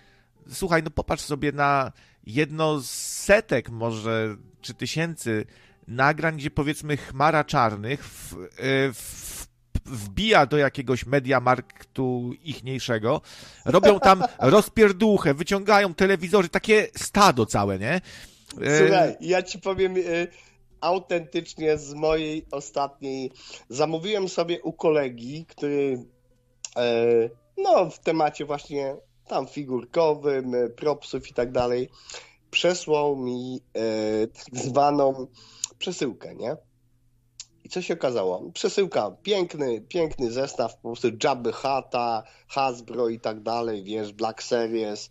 słuchaj, 0.50 0.84
no 0.84 0.90
popatrz 0.90 1.24
sobie 1.24 1.52
na 1.52 1.92
jedno 2.26 2.80
z 2.80 2.90
setek 2.90 3.70
może, 3.70 4.38
czy 4.62 4.74
tysięcy 4.74 5.46
nagrań, 5.88 6.38
gdzie 6.38 6.52
powiedzmy 6.52 6.98
chmara 6.98 7.44
czarnych 7.44 8.06
w, 8.06 8.34
e, 8.34 8.94
w 8.94 9.43
wbija 9.86 10.46
do 10.46 10.58
jakiegoś 10.58 11.06
mediamarktu 11.06 12.32
ichniejszego, 12.44 13.22
robią 13.66 14.00
tam 14.00 14.24
rozpierduchę, 14.40 15.34
wyciągają 15.34 15.94
telewizory, 15.94 16.50
takie 16.50 16.88
stado 16.98 17.46
całe, 17.46 17.80
nie? 17.80 18.02
E, 18.62 18.80
Słuchaj, 18.80 19.16
ja 19.22 19.44
ci 19.44 19.60
powiem 19.60 19.98
y, 19.98 20.28
autentycznie 20.82 21.78
z 21.78 21.94
mojej 21.94 22.46
ostatniej. 22.52 23.32
Zamówiłem 23.70 24.30
sobie 24.30 24.62
u 24.62 24.74
kolegi, 24.74 25.46
który 25.46 26.06
y, 26.78 27.30
no 27.58 27.90
w 27.90 28.00
temacie 28.00 28.46
właśnie 28.46 28.96
tam 29.28 29.48
figurkowym, 29.48 30.54
propsów 30.76 31.30
i 31.30 31.34
tak 31.34 31.52
dalej, 31.52 31.90
przesłał 32.52 33.16
mi 33.16 33.62
y, 33.78 34.28
tak 34.28 34.64
zwaną 34.64 35.28
przesyłkę, 35.78 36.36
nie? 36.36 36.58
Co 37.74 37.82
się 37.82 37.94
okazało? 37.94 38.52
Przesyłka, 38.54 39.12
piękny, 39.24 39.82
piękny 39.82 40.32
zestaw, 40.32 40.76
po 40.76 40.82
prostu 40.82 41.08
Jabby 41.24 41.52
Hata, 41.52 42.24
Hasbro 42.48 43.10
i 43.10 43.20
tak 43.20 43.40
dalej, 43.40 43.84
wiesz, 43.84 44.14
Black 44.14 44.44
Series. 44.44 45.10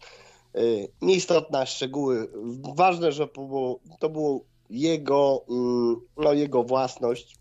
Yy, 0.55 0.89
nieistotne 1.01 1.67
szczegóły. 1.67 2.29
Ważne, 2.77 3.13
że 3.13 3.29
to 3.99 4.09
było, 4.11 4.41
jego, 4.71 5.45
mm, 5.51 5.97
no, 6.17 6.33
jego 6.33 6.63
własność. 6.63 7.37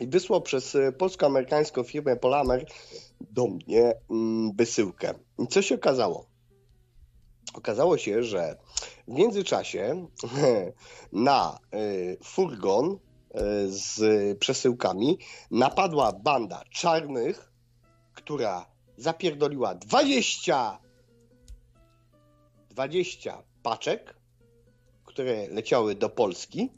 I 0.00 0.06
wysłał 0.06 0.42
przez 0.42 0.74
y, 0.74 0.92
polsko-amerykańską 0.98 1.82
firmę 1.82 2.16
Polamer 2.16 2.66
do 3.20 3.46
mnie 3.46 3.92
mm, 4.10 4.52
wysyłkę. 4.52 5.14
I 5.38 5.46
co 5.46 5.62
się 5.62 5.74
okazało? 5.74 6.26
Okazało 7.54 7.98
się, 7.98 8.22
że 8.22 8.56
w 9.08 9.12
międzyczasie 9.12 10.06
na 11.12 11.58
y, 11.74 12.18
furgon 12.24 12.98
z 13.66 14.38
przesyłkami 14.38 15.18
napadła 15.50 16.12
banda 16.12 16.64
czarnych, 16.70 17.52
która 18.14 18.66
zapierdoliła 18.96 19.74
20 19.74 20.78
20 22.70 23.42
paczek, 23.62 24.14
które 25.04 25.48
leciały 25.48 25.94
do 25.94 26.08
Polski. 26.08 26.70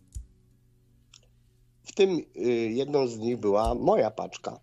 W 1.83 1.93
tym 1.93 2.19
y, 2.37 2.41
jedną 2.71 3.07
z 3.07 3.19
nich 3.19 3.37
była 3.37 3.75
moja 3.75 4.11
paczka. 4.11 4.61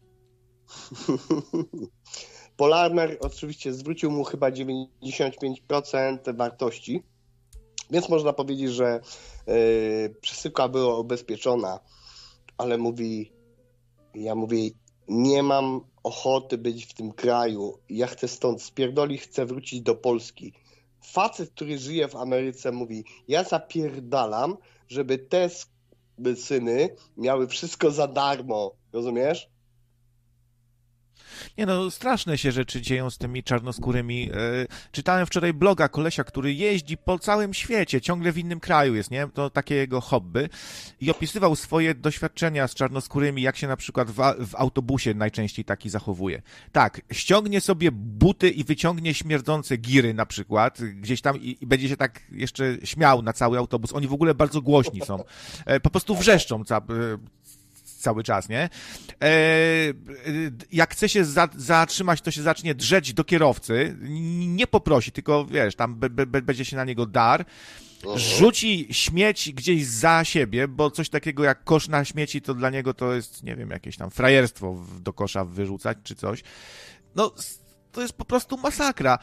Polarmer 2.57 3.17
oczywiście 3.21 3.73
zwrócił 3.73 4.11
mu 4.11 4.23
chyba 4.23 4.49
95% 4.49 6.37
wartości, 6.37 7.03
więc 7.91 8.09
można 8.09 8.33
powiedzieć, 8.33 8.71
że 8.71 8.99
yy, 9.47 10.15
przesyłka 10.21 10.67
była 10.67 10.99
ubezpieczona, 10.99 11.79
ale 12.57 12.77
mówi, 12.77 13.31
ja 14.15 14.35
mówię, 14.35 14.69
nie 15.07 15.43
mam 15.43 15.81
ochoty 16.03 16.57
być 16.57 16.85
w 16.85 16.93
tym 16.93 17.11
kraju, 17.11 17.79
ja 17.89 18.07
chcę 18.07 18.27
stąd 18.27 18.61
spierdoli, 18.61 19.17
chcę 19.17 19.45
wrócić 19.45 19.81
do 19.81 19.95
Polski. 19.95 20.53
Facet, 21.01 21.49
który 21.49 21.77
żyje 21.77 22.07
w 22.07 22.15
Ameryce 22.15 22.71
mówi, 22.71 23.05
ja 23.27 23.43
zapierdalam, 23.43 24.57
żeby 24.87 25.17
te 25.17 25.49
syny 26.35 26.95
miały 27.17 27.47
wszystko 27.47 27.91
za 27.91 28.07
darmo, 28.07 28.71
rozumiesz? 28.93 29.49
Nie 31.57 31.65
no, 31.65 31.91
straszne 31.91 32.37
się 32.37 32.51
rzeczy 32.51 32.81
dzieją 32.81 33.09
z 33.09 33.17
tymi 33.17 33.43
czarnoskórymi. 33.43 34.29
E, 34.33 34.67
czytałem 34.91 35.25
wczoraj 35.25 35.53
bloga 35.53 35.89
kolesia, 35.89 36.23
który 36.23 36.53
jeździ 36.53 36.97
po 36.97 37.19
całym 37.19 37.53
świecie, 37.53 38.01
ciągle 38.01 38.31
w 38.31 38.37
innym 38.37 38.59
kraju 38.59 38.95
jest, 38.95 39.11
nie? 39.11 39.27
To 39.33 39.49
takie 39.49 39.75
jego 39.75 40.01
hobby. 40.01 40.49
I 41.01 41.11
opisywał 41.11 41.55
swoje 41.55 41.95
doświadczenia 41.95 42.67
z 42.67 42.75
czarnoskórymi, 42.75 43.41
jak 43.41 43.57
się 43.57 43.67
na 43.67 43.77
przykład 43.77 44.11
w, 44.11 44.15
w 44.47 44.55
autobusie 44.55 45.13
najczęściej 45.13 45.65
taki 45.65 45.89
zachowuje. 45.89 46.41
Tak, 46.71 47.01
ściągnie 47.11 47.61
sobie 47.61 47.91
buty 47.91 48.49
i 48.49 48.63
wyciągnie 48.63 49.13
śmierdzące 49.13 49.77
giry 49.77 50.13
na 50.13 50.25
przykład, 50.25 50.81
gdzieś 50.81 51.21
tam 51.21 51.41
i, 51.41 51.57
i 51.61 51.67
będzie 51.67 51.89
się 51.89 51.97
tak 51.97 52.21
jeszcze 52.31 52.77
śmiał 52.83 53.21
na 53.21 53.33
cały 53.33 53.57
autobus. 53.57 53.93
Oni 53.93 54.07
w 54.07 54.13
ogóle 54.13 54.35
bardzo 54.35 54.61
głośni 54.61 55.01
są. 55.01 55.23
E, 55.65 55.79
po 55.79 55.89
prostu 55.89 56.15
wrzeszczą 56.15 56.63
ca, 56.63 56.81
cały 58.07 58.23
czas, 58.23 58.49
nie? 58.49 58.69
E, 59.21 59.29
jak 60.71 60.91
chce 60.91 61.09
się 61.09 61.25
za, 61.25 61.47
zatrzymać, 61.55 62.21
to 62.21 62.31
się 62.31 62.41
zacznie 62.41 62.75
drzeć 62.75 63.13
do 63.13 63.23
kierowcy, 63.23 63.95
nie 64.47 64.67
poprosi, 64.67 65.11
tylko 65.11 65.45
wiesz, 65.45 65.75
tam 65.75 65.95
be, 65.95 66.09
be, 66.09 66.41
będzie 66.41 66.65
się 66.65 66.75
na 66.75 66.83
niego 66.85 67.05
dar, 67.05 67.45
rzuci 68.15 68.87
śmieć 68.91 69.53
gdzieś 69.53 69.85
za 69.85 70.23
siebie, 70.23 70.67
bo 70.67 70.91
coś 70.91 71.09
takiego 71.09 71.43
jak 71.43 71.63
kosz 71.63 71.87
na 71.87 72.05
śmieci, 72.05 72.41
to 72.41 72.53
dla 72.53 72.69
niego 72.69 72.93
to 72.93 73.13
jest, 73.13 73.43
nie 73.43 73.55
wiem, 73.55 73.69
jakieś 73.69 73.97
tam 73.97 74.11
frajerstwo 74.11 74.85
do 74.99 75.13
kosza 75.13 75.45
wyrzucać 75.45 75.97
czy 76.03 76.15
coś. 76.15 76.43
No, 77.15 77.33
to 77.91 78.01
jest 78.01 78.13
po 78.13 78.25
prostu 78.25 78.57
masakra. 78.57 79.19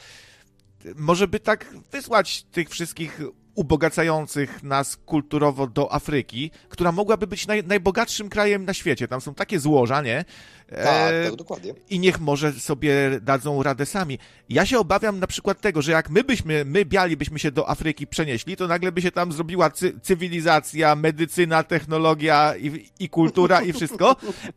Może 0.96 1.28
by 1.28 1.40
tak 1.40 1.74
wysłać 1.92 2.42
tych 2.42 2.68
wszystkich 2.68 3.20
ubogacających 3.54 4.62
nas 4.62 4.96
kulturowo 4.96 5.66
do 5.66 5.92
Afryki, 5.92 6.50
która 6.68 6.92
mogłaby 6.92 7.26
być 7.26 7.46
naj, 7.46 7.64
najbogatszym 7.64 8.28
krajem 8.28 8.64
na 8.64 8.74
świecie. 8.74 9.08
Tam 9.08 9.20
są 9.20 9.34
takie 9.34 9.60
złoża, 9.60 10.02
nie? 10.02 10.24
Tak, 10.68 11.12
e, 11.12 11.24
tak, 11.24 11.36
dokładnie. 11.36 11.74
I 11.90 11.98
niech 11.98 12.20
może 12.20 12.52
sobie 12.52 13.20
dadzą 13.22 13.62
radę 13.62 13.86
sami. 13.86 14.18
Ja 14.48 14.66
się 14.66 14.78
obawiam 14.78 15.20
na 15.20 15.26
przykład 15.26 15.60
tego, 15.60 15.82
że 15.82 15.92
jak 15.92 16.10
my 16.10 16.24
byśmy, 16.24 16.64
my 16.64 16.84
biali 16.84 17.16
byśmy 17.16 17.38
się 17.38 17.50
do 17.50 17.70
Afryki 17.70 18.06
przenieśli, 18.06 18.56
to 18.56 18.66
nagle 18.66 18.92
by 18.92 19.02
się 19.02 19.10
tam 19.10 19.32
zrobiła 19.32 19.70
cy 19.70 20.00
cywilizacja, 20.00 20.96
medycyna, 20.96 21.62
technologia 21.62 22.56
i, 22.56 22.90
i 22.98 23.08
kultura 23.08 23.62
i 23.62 23.72
wszystko. 23.72 24.16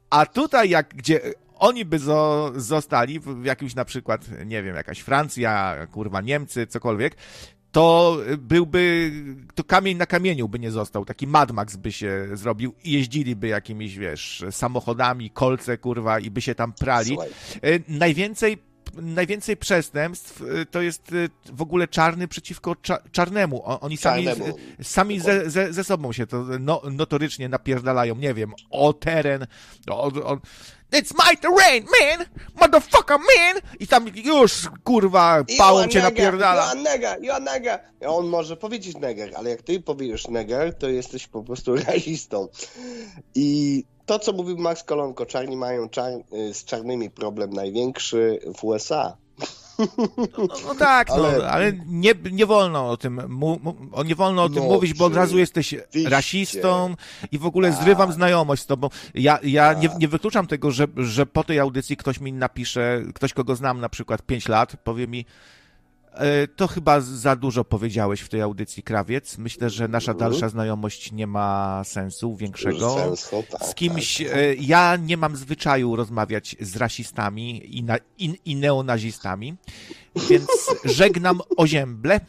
A 0.09 0.25
tutaj 0.25 0.69
jak, 0.69 0.93
gdzie 0.95 1.21
oni 1.59 1.85
by 1.85 1.99
zo, 1.99 2.51
zostali 2.55 3.19
w 3.19 3.45
jakimś 3.45 3.75
na 3.75 3.85
przykład, 3.85 4.25
nie 4.45 4.63
wiem, 4.63 4.75
jakaś 4.75 4.99
Francja, 4.99 5.75
kurwa 5.91 6.21
Niemcy, 6.21 6.67
cokolwiek, 6.67 7.15
to 7.71 8.17
byłby, 8.37 9.11
to 9.55 9.63
kamień 9.63 9.97
na 9.97 10.05
kamieniu 10.05 10.49
by 10.49 10.59
nie 10.59 10.71
został, 10.71 11.05
taki 11.05 11.27
Mad 11.27 11.51
Max 11.51 11.75
by 11.75 11.91
się 11.91 12.27
zrobił 12.33 12.73
i 12.83 12.91
jeździliby 12.91 13.47
jakimiś, 13.47 13.97
wiesz, 13.97 14.45
samochodami, 14.51 15.29
kolce, 15.29 15.77
kurwa, 15.77 16.19
i 16.19 16.31
by 16.31 16.41
się 16.41 16.55
tam 16.55 16.73
prali. 16.73 17.09
Słuchaj. 17.09 17.29
E, 17.61 17.79
najwięcej 17.87 18.67
najwięcej 19.01 19.57
przestępstw 19.57 20.41
e, 20.41 20.65
to 20.65 20.81
jest 20.81 21.11
e, 21.13 21.53
w 21.53 21.61
ogóle 21.61 21.87
czarny 21.87 22.27
przeciwko 22.27 22.75
cza 22.75 22.97
czarnemu. 23.11 23.61
Oni 23.65 23.97
sami, 23.97 24.23
czarnemu. 24.23 24.57
sami 24.81 25.19
ze, 25.19 25.49
ze, 25.49 25.73
ze, 25.73 25.83
sobą 25.83 26.13
się 26.13 26.27
to 26.27 26.45
no, 26.59 26.81
notorycznie 26.91 27.49
napierdalają, 27.49 28.15
nie 28.15 28.33
wiem, 28.33 28.53
o 28.69 28.93
teren, 28.93 29.47
o, 29.89 30.05
o, 30.05 30.39
It's 30.91 31.13
my 31.13 31.35
terrain, 31.35 31.85
man! 31.99 32.25
Motherfucker, 32.55 33.17
man! 33.17 33.61
I 33.79 33.87
tam 33.87 34.07
już, 34.15 34.67
kurwa, 34.83 35.43
pałą 35.57 35.87
cię 35.87 36.01
napierdala. 36.01 36.73
You 36.73 36.81
nega, 36.81 37.17
you 37.17 37.39
nega. 37.41 37.79
On 38.07 38.27
może 38.27 38.57
powiedzieć 38.57 38.97
neger, 38.97 39.31
ale 39.35 39.49
jak 39.49 39.61
ty 39.61 39.79
powiesz 39.81 40.27
neger, 40.27 40.73
to 40.73 40.89
jesteś 40.89 41.27
po 41.27 41.43
prostu 41.43 41.75
rasistą. 41.87 42.47
I 43.35 43.83
to, 44.05 44.19
co 44.19 44.33
mówił 44.33 44.57
Max 44.57 44.83
Kolonko, 44.83 45.25
czarni 45.25 45.57
mają 45.57 45.89
czar 45.89 46.11
y, 46.33 46.53
z 46.53 46.65
czarnymi 46.65 47.09
problem 47.09 47.53
największy 47.53 48.39
w 48.57 48.63
USA. 48.63 49.17
No, 49.77 50.47
no 50.67 50.75
tak, 50.75 51.09
ale, 51.09 51.37
no, 51.37 51.43
ale 51.45 51.73
nie, 51.87 52.13
nie 52.31 52.45
wolno 52.45 52.89
o 52.89 52.97
tym, 52.97 53.21
mu, 53.29 53.59
nie 54.05 54.15
wolno 54.15 54.43
o 54.43 54.49
tym 54.49 54.63
no, 54.63 54.63
mówić, 54.63 54.93
bo 54.93 55.05
od 55.05 55.15
razu 55.15 55.37
jesteś 55.37 55.75
rasistą 56.09 56.95
i 57.31 57.37
w 57.37 57.45
ogóle 57.45 57.71
tak. 57.71 57.83
zrywam 57.83 58.13
znajomość 58.13 58.61
z 58.61 58.65
tobą. 58.65 58.89
Ja, 59.13 59.39
ja 59.43 59.73
nie, 59.73 59.89
nie 59.99 60.07
wykluczam 60.07 60.47
tego, 60.47 60.71
że, 60.71 60.87
że 60.97 61.25
po 61.25 61.43
tej 61.43 61.59
audycji 61.59 61.97
ktoś 61.97 62.19
mi 62.19 62.33
napisze, 62.33 63.01
ktoś 63.15 63.33
kogo 63.33 63.55
znam 63.55 63.79
na 63.79 63.89
przykład 63.89 64.21
5 64.21 64.47
lat, 64.47 64.75
powie 64.83 65.07
mi, 65.07 65.25
to 66.55 66.67
chyba 66.67 67.01
za 67.01 67.35
dużo 67.35 67.63
powiedziałeś 67.63 68.21
w 68.21 68.29
tej 68.29 68.41
audycji, 68.41 68.83
Krawiec. 68.83 69.37
Myślę, 69.37 69.69
że 69.69 69.87
nasza 69.87 70.11
mhm. 70.11 70.31
dalsza 70.31 70.49
znajomość 70.49 71.11
nie 71.11 71.27
ma 71.27 71.81
sensu 71.83 72.35
większego. 72.35 72.95
Sensu, 72.95 73.43
tak, 73.51 73.63
z 73.63 73.75
kimś, 73.75 74.17
tak, 74.17 74.27
tak. 74.27 74.61
ja 74.61 74.95
nie 74.95 75.17
mam 75.17 75.35
zwyczaju 75.35 75.95
rozmawiać 75.95 76.55
z 76.59 76.75
rasistami 76.75 77.77
i, 77.77 77.83
na, 77.83 77.97
i, 78.17 78.39
i 78.45 78.55
neonazistami, 78.55 79.55
więc 80.29 80.47
żegnam 80.85 81.41
ozięble 81.57 82.19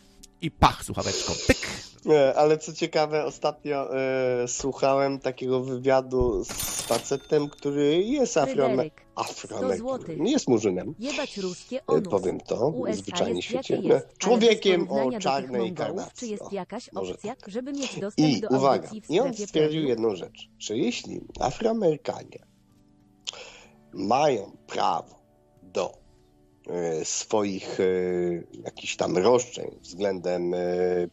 i 0.40 0.50
pach 0.50 0.84
słuchaweczką. 0.84 1.32
Pyk. 1.46 1.87
Nie, 2.04 2.34
ale 2.34 2.58
co 2.58 2.72
ciekawe, 2.72 3.24
ostatnio 3.24 3.96
y, 4.44 4.48
słuchałem 4.48 5.18
takiego 5.18 5.60
wywiadu 5.60 6.44
z 6.44 6.82
facetem, 6.82 7.48
który 7.48 8.02
jest 8.02 8.36
Afroamerykanem. 8.36 10.16
Nie 10.16 10.32
jest 10.32 10.48
murzynem. 10.48 10.94
Jebać 10.98 11.36
ruskie 11.36 11.78
e, 11.78 11.86
onus. 11.86 12.08
Powiem 12.08 12.40
to, 12.40 12.68
USA 12.68 12.92
zwyczajnie 12.92 13.42
świecie. 13.42 13.76
Jest, 13.76 14.18
Człowiekiem 14.18 14.90
o 14.90 15.18
czarnej 15.18 15.74
karnacji. 15.74 16.12
Czy 16.14 16.26
jest 16.26 16.52
jakaś 16.52 16.88
opcja, 16.88 17.36
żeby 17.46 17.72
mieć 17.72 18.00
dostęp 18.00 18.28
I, 18.28 18.40
do 18.40 18.48
uwaga, 18.48 18.90
I 19.08 19.20
on 19.20 19.34
stwierdził 19.34 19.82
jedną 19.82 20.16
rzecz, 20.16 20.48
że 20.58 20.76
jeśli 20.76 21.20
Afroamerykanie 21.40 22.46
mają 23.92 24.56
prawo 24.66 25.18
do 25.62 26.08
E, 26.68 27.04
swoich 27.04 27.80
e, 27.80 27.84
jakichś 28.64 28.96
tam 28.96 29.18
roszczeń 29.18 29.78
względem 29.80 30.54
e, 30.54 30.58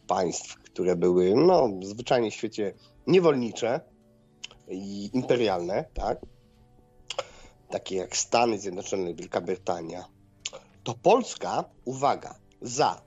państw, 0.06 0.56
które 0.76 0.96
były 0.96 1.34
no, 1.34 1.70
zwyczajnie 1.82 2.30
w 2.30 2.34
świecie 2.34 2.74
niewolnicze 3.06 3.80
i 4.68 5.10
imperialne, 5.12 5.84
tak? 5.94 6.18
Takie 7.70 7.96
jak 7.96 8.16
Stany 8.16 8.58
Zjednoczone, 8.58 9.14
Wielka 9.14 9.40
Brytania, 9.40 10.04
to 10.84 10.94
Polska, 11.02 11.64
uwaga, 11.84 12.34
za 12.60 13.02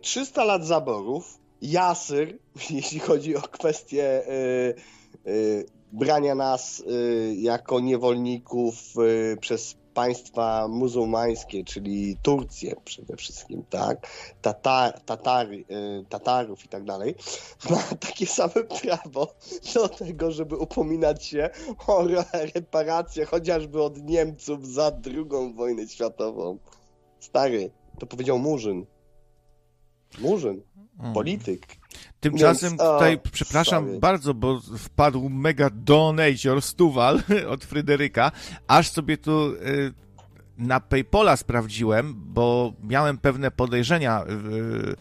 300 0.00 0.44
lat 0.44 0.66
zaborów, 0.66 1.38
jasyr, 1.62 2.38
jeśli 2.70 2.98
chodzi 3.00 3.36
o 3.36 3.40
kwestię 3.40 4.22
brania 5.92 6.34
nas 6.34 6.84
jako 7.36 7.80
niewolników 7.80 8.74
przez 9.40 9.76
państwa 9.98 10.68
muzułmańskie, 10.68 11.64
czyli 11.64 12.16
Turcję 12.22 12.76
przede 12.84 13.16
wszystkim, 13.16 13.62
tak, 13.70 14.06
Tatar, 14.42 15.00
Tatary, 15.00 15.56
y, 15.56 16.04
Tatarów 16.08 16.64
i 16.64 16.68
tak 16.68 16.84
dalej, 16.84 17.14
ma 17.70 17.82
takie 18.00 18.26
same 18.26 18.64
prawo 18.80 19.34
do 19.74 19.88
tego, 19.88 20.30
żeby 20.30 20.56
upominać 20.56 21.24
się 21.24 21.50
o 21.86 22.04
reparacje 22.54 23.24
chociażby 23.24 23.82
od 23.82 24.02
Niemców 24.02 24.66
za 24.66 24.90
drugą 24.90 25.54
wojnę 25.54 25.88
światową. 25.88 26.58
Stary, 27.20 27.70
to 27.98 28.06
powiedział 28.06 28.38
Murzyn. 28.38 28.86
Murzyn, 30.18 30.62
mm. 31.00 31.14
polityk. 31.14 31.77
Tymczasem 32.20 32.70
Więc, 32.70 32.80
tutaj, 32.80 33.14
o, 33.16 33.28
przepraszam 33.32 34.00
bardzo, 34.00 34.34
bo 34.34 34.60
wpadł 34.78 35.28
mega 35.28 35.70
donator 35.72 36.62
Stuwal 36.62 37.22
od 37.54 37.64
Fryderyka, 37.64 38.32
aż 38.66 38.90
sobie 38.90 39.16
tu 39.16 39.52
y, 39.52 39.92
na 40.58 40.80
Paypola 40.80 41.36
sprawdziłem, 41.36 42.14
bo 42.16 42.72
miałem 42.82 43.18
pewne 43.18 43.50
podejrzenia. 43.50 44.24
Y, 44.24 44.96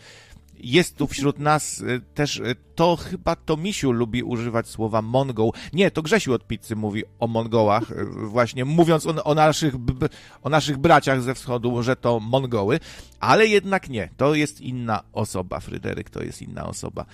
jest 0.60 0.98
tu 0.98 1.08
wśród 1.08 1.40
nas 1.40 1.82
y, 1.82 2.02
też, 2.14 2.42
to 2.76 2.96
chyba 2.96 3.36
to 3.36 3.58
Misiu 3.58 3.92
lubi 3.92 4.24
używać 4.24 4.68
słowa 4.68 5.02
Mongol. 5.02 5.52
Nie, 5.74 5.92
to 5.92 6.02
Grzesiu 6.02 6.34
od 6.34 6.48
pizzy 6.48 6.76
mówi 6.76 7.04
o 7.20 7.28
Mongołach, 7.28 7.84
właśnie 8.28 8.66
mówiąc 8.66 9.06
o, 9.06 9.24
o, 9.24 9.36
naszych, 9.36 9.74
o 10.44 10.50
naszych 10.50 10.78
braciach 10.78 11.22
ze 11.22 11.36
wschodu, 11.36 11.84
że 11.84 11.96
to 11.96 12.20
Mongoły, 12.20 12.80
ale 13.20 13.48
jednak 13.48 13.90
nie, 13.90 14.10
to 14.18 14.36
jest 14.36 14.62
inna 14.62 15.04
osoba, 15.14 15.60
Fryderyk 15.60 16.10
to 16.10 16.24
jest 16.24 16.42
inna 16.42 16.66
osoba. 16.66 17.06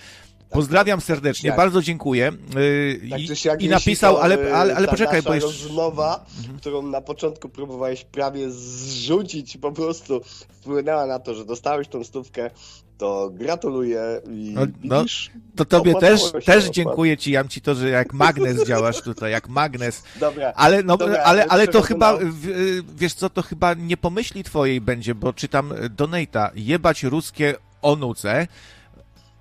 Pozdrawiam 0.54 1.02
serdecznie, 1.02 1.48
jak, 1.48 1.58
bardzo 1.58 1.82
dziękuję. 1.82 2.32
Yy, 2.56 3.10
tak, 3.10 3.20
I, 3.62 3.66
I 3.66 3.70
napisał, 3.70 4.16
to, 4.16 4.24
ale, 4.24 4.54
ale, 4.54 4.88
poczekaj, 4.88 5.22
bo 5.22 5.34
jeszcze... 5.34 5.50
rozmowa, 5.50 6.26
mhm. 6.38 6.58
którą 6.58 6.82
na 6.82 7.02
początku 7.02 7.50
próbowałeś 7.50 8.04
prawie 8.04 8.52
zrzucić, 8.52 9.58
po 9.58 9.72
prostu 9.72 10.22
wpłynęła 10.62 11.06
na 11.06 11.20
to, 11.20 11.36
że 11.36 11.46
dostałeś 11.46 11.88
tą 11.88 12.04
stówkę, 12.04 12.50
to 12.98 13.30
gratuluję 13.34 14.22
i 14.30 14.54
no, 14.56 14.62
no, 14.84 15.06
to 15.56 15.66
tobie 15.66 15.96
też, 15.96 16.22
też 16.46 16.70
dziękuję 16.70 17.18
ci, 17.18 17.32
Jam 17.32 17.50
ci 17.50 17.62
to, 17.62 17.76
że 17.76 17.90
jak 17.90 18.14
magnes 18.14 18.68
działasz 18.68 19.02
tutaj, 19.02 19.32
jak 19.32 19.50
magnes. 19.50 20.04
Dobra, 20.20 20.54
ale, 20.56 20.84
no, 20.84 20.98
dobra, 20.98 21.24
ale, 21.24 21.46
ale 21.46 21.68
to 21.68 21.82
chyba, 21.82 22.20
wiesz 22.96 23.14
co, 23.14 23.30
to 23.30 23.42
chyba 23.42 23.74
nie 23.74 23.98
pomyśli 23.98 24.44
twojej 24.44 24.82
będzie, 24.82 25.16
bo 25.16 25.34
czytam 25.34 25.74
Donata, 25.90 26.52
jebać 26.56 27.04
ruskie 27.04 27.56
onuce, 27.82 28.48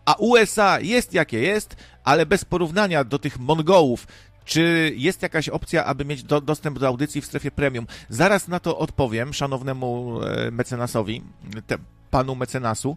a 0.05 0.15
USA 0.15 0.81
jest 0.81 1.15
jakie 1.15 1.41
jest, 1.41 1.77
ale 2.05 2.27
bez 2.27 2.45
porównania 2.45 3.05
do 3.05 3.19
tych 3.19 3.39
Mongołów, 3.39 4.07
czy 4.45 4.93
jest 4.97 5.23
jakaś 5.23 5.49
opcja, 5.49 5.85
aby 5.85 6.05
mieć 6.05 6.23
do, 6.23 6.41
dostęp 6.41 6.79
do 6.79 6.87
audycji 6.87 7.21
w 7.21 7.27
strefie 7.27 7.51
premium? 7.51 7.87
Zaraz 8.09 8.49
na 8.49 8.61
to 8.61 8.79
odpowiem 8.79 9.35
szanownemu 9.35 10.21
e, 10.23 10.51
mecenasowi, 10.51 11.23
te, 11.67 11.79
panu 12.11 12.35
mecenasu. 12.35 12.97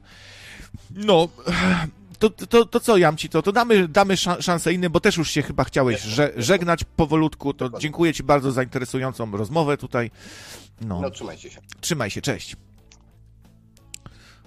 No, 0.92 1.28
to, 2.20 2.30
to, 2.30 2.66
to 2.66 2.80
co, 2.80 2.98
Jamci, 2.98 3.30
to, 3.30 3.42
to 3.42 3.52
damy, 3.52 3.88
damy 3.88 4.18
szansę 4.18 4.74
innym, 4.74 4.92
bo 4.92 5.00
też 5.00 5.18
już 5.18 5.32
się 5.32 5.42
chyba 5.42 5.64
chciałeś 5.64 6.02
że, 6.02 6.34
żegnać 6.38 6.84
powolutku. 6.84 7.54
To 7.54 7.80
dziękuję 7.80 8.14
Ci 8.14 8.24
bardzo 8.24 8.52
za 8.52 8.64
interesującą 8.64 9.32
rozmowę 9.32 9.78
tutaj. 9.78 10.12
No, 10.82 11.02
no 11.02 11.10
trzymajcie 11.10 11.50
się. 11.50 11.62
Trzymaj 11.82 12.10
się, 12.10 12.22
cześć. 12.22 12.56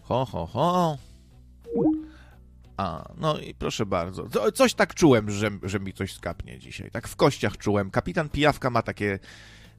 Ho, 0.02 0.26
ho, 0.26 0.46
ho. 0.46 0.98
A, 2.78 3.08
no 3.16 3.38
i 3.38 3.54
proszę 3.54 3.86
bardzo. 3.86 4.50
Coś 4.54 4.74
tak 4.74 4.94
czułem, 4.94 5.30
że, 5.30 5.50
że 5.62 5.80
mi 5.80 5.92
coś 5.92 6.14
skapnie 6.14 6.58
dzisiaj. 6.58 6.90
Tak 6.90 7.08
w 7.08 7.16
kościach 7.16 7.56
czułem. 7.56 7.90
Kapitan 7.90 8.28
Pijawka 8.28 8.70
ma 8.70 8.82
takie. 8.82 9.18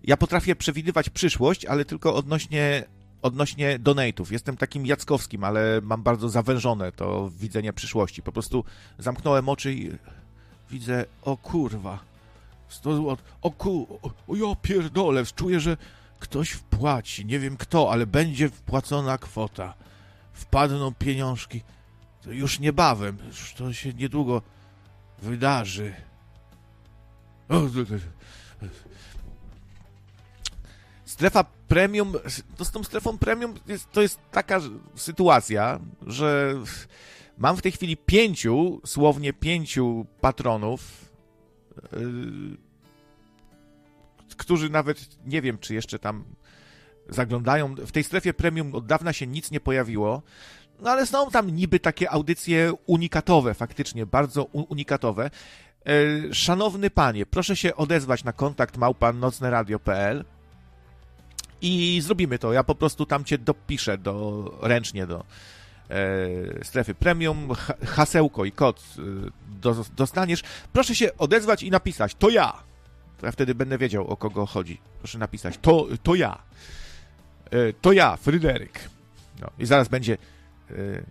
Ja 0.03 0.17
potrafię 0.17 0.55
przewidywać 0.55 1.09
przyszłość, 1.09 1.65
ale 1.65 1.85
tylko 1.85 2.15
odnośnie, 2.15 2.83
odnośnie 3.21 3.79
donate'ów. 3.79 4.31
Jestem 4.31 4.57
takim 4.57 4.85
Jackowskim, 4.85 5.43
ale 5.43 5.81
mam 5.83 6.03
bardzo 6.03 6.29
zawężone 6.29 6.91
to 6.91 7.31
widzenie 7.39 7.73
przyszłości. 7.73 8.21
Po 8.21 8.31
prostu 8.31 8.63
zamknąłem 8.97 9.49
oczy 9.49 9.73
i 9.73 9.91
widzę, 10.71 11.05
o 11.21 11.37
kurwa, 11.37 11.99
100 12.69 12.95
zł, 12.95 13.17
o 13.41 13.51
ku, 13.51 13.99
o, 14.27 14.35
ja 14.35 14.55
pierdolę, 14.61 15.23
czuję, 15.35 15.59
że 15.59 15.77
ktoś 16.19 16.49
wpłaci, 16.49 17.25
nie 17.25 17.39
wiem 17.39 17.57
kto, 17.57 17.91
ale 17.91 18.07
będzie 18.07 18.49
wpłacona 18.49 19.17
kwota. 19.17 19.73
Wpadną 20.33 20.93
pieniążki 20.93 21.61
to 22.21 22.31
już 22.31 22.59
niebawem, 22.59 23.17
już 23.27 23.53
to 23.53 23.73
się 23.73 23.93
niedługo 23.93 24.41
wydarzy. 25.21 25.93
Strefa 31.05 31.43
premium, 31.43 32.13
to 32.57 32.65
z 32.65 32.71
tą 32.71 32.83
strefą 32.83 33.17
premium 33.17 33.53
jest, 33.67 33.91
to 33.91 34.01
jest 34.01 34.19
taka 34.31 34.59
sytuacja, 34.95 35.79
że 36.07 36.55
mam 37.37 37.57
w 37.57 37.61
tej 37.61 37.71
chwili 37.71 37.97
pięciu, 37.97 38.81
słownie 38.85 39.33
pięciu 39.33 40.05
patronów, 40.21 41.09
yy, 41.91 42.57
którzy 44.37 44.69
nawet 44.69 45.25
nie 45.25 45.41
wiem, 45.41 45.57
czy 45.57 45.73
jeszcze 45.73 45.99
tam 45.99 46.23
zaglądają. 47.09 47.75
W 47.75 47.91
tej 47.91 48.03
strefie 48.03 48.33
premium 48.33 48.75
od 48.75 48.85
dawna 48.85 49.13
się 49.13 49.27
nic 49.27 49.51
nie 49.51 49.59
pojawiło. 49.59 50.21
No 50.81 50.89
ale 50.89 51.05
są 51.05 51.31
tam 51.31 51.49
niby 51.49 51.79
takie 51.79 52.11
audycje 52.11 52.73
unikatowe, 52.85 53.53
faktycznie, 53.53 54.05
bardzo 54.05 54.43
unikatowe. 54.43 55.29
E, 55.85 56.33
szanowny 56.33 56.89
panie, 56.89 57.25
proszę 57.25 57.55
się 57.55 57.75
odezwać 57.75 58.23
na 58.23 58.33
kontakt 58.33 58.77
małpa 58.77 59.13
nocneradio.pl 59.13 60.25
i 61.61 62.01
zrobimy 62.03 62.39
to. 62.39 62.53
Ja 62.53 62.63
po 62.63 62.75
prostu 62.75 63.05
tam 63.05 63.23
cię 63.23 63.37
dopiszę 63.37 63.97
do, 63.97 64.43
ręcznie 64.61 65.07
do 65.07 65.25
e, 65.89 66.65
strefy 66.65 66.95
premium, 66.95 67.49
hasełko 67.85 68.45
i 68.45 68.51
kod 68.51 68.79
e, 68.79 69.01
do, 69.61 69.85
dostaniesz. 69.95 70.43
Proszę 70.73 70.95
się 70.95 71.17
odezwać 71.17 71.63
i 71.63 71.71
napisać, 71.71 72.15
to 72.15 72.29
ja. 72.29 72.53
To 73.17 73.25
ja 73.25 73.31
wtedy 73.31 73.55
będę 73.55 73.77
wiedział, 73.77 74.07
o 74.07 74.17
kogo 74.17 74.45
chodzi. 74.45 74.81
Proszę 74.99 75.17
napisać, 75.17 75.57
to, 75.61 75.87
to 76.03 76.15
ja. 76.15 76.37
E, 77.51 77.73
to 77.73 77.91
ja, 77.91 78.17
Fryderyk. 78.17 78.89
No, 79.41 79.49
I 79.59 79.65
zaraz 79.65 79.87
będzie 79.87 80.17
Y, 80.71 81.05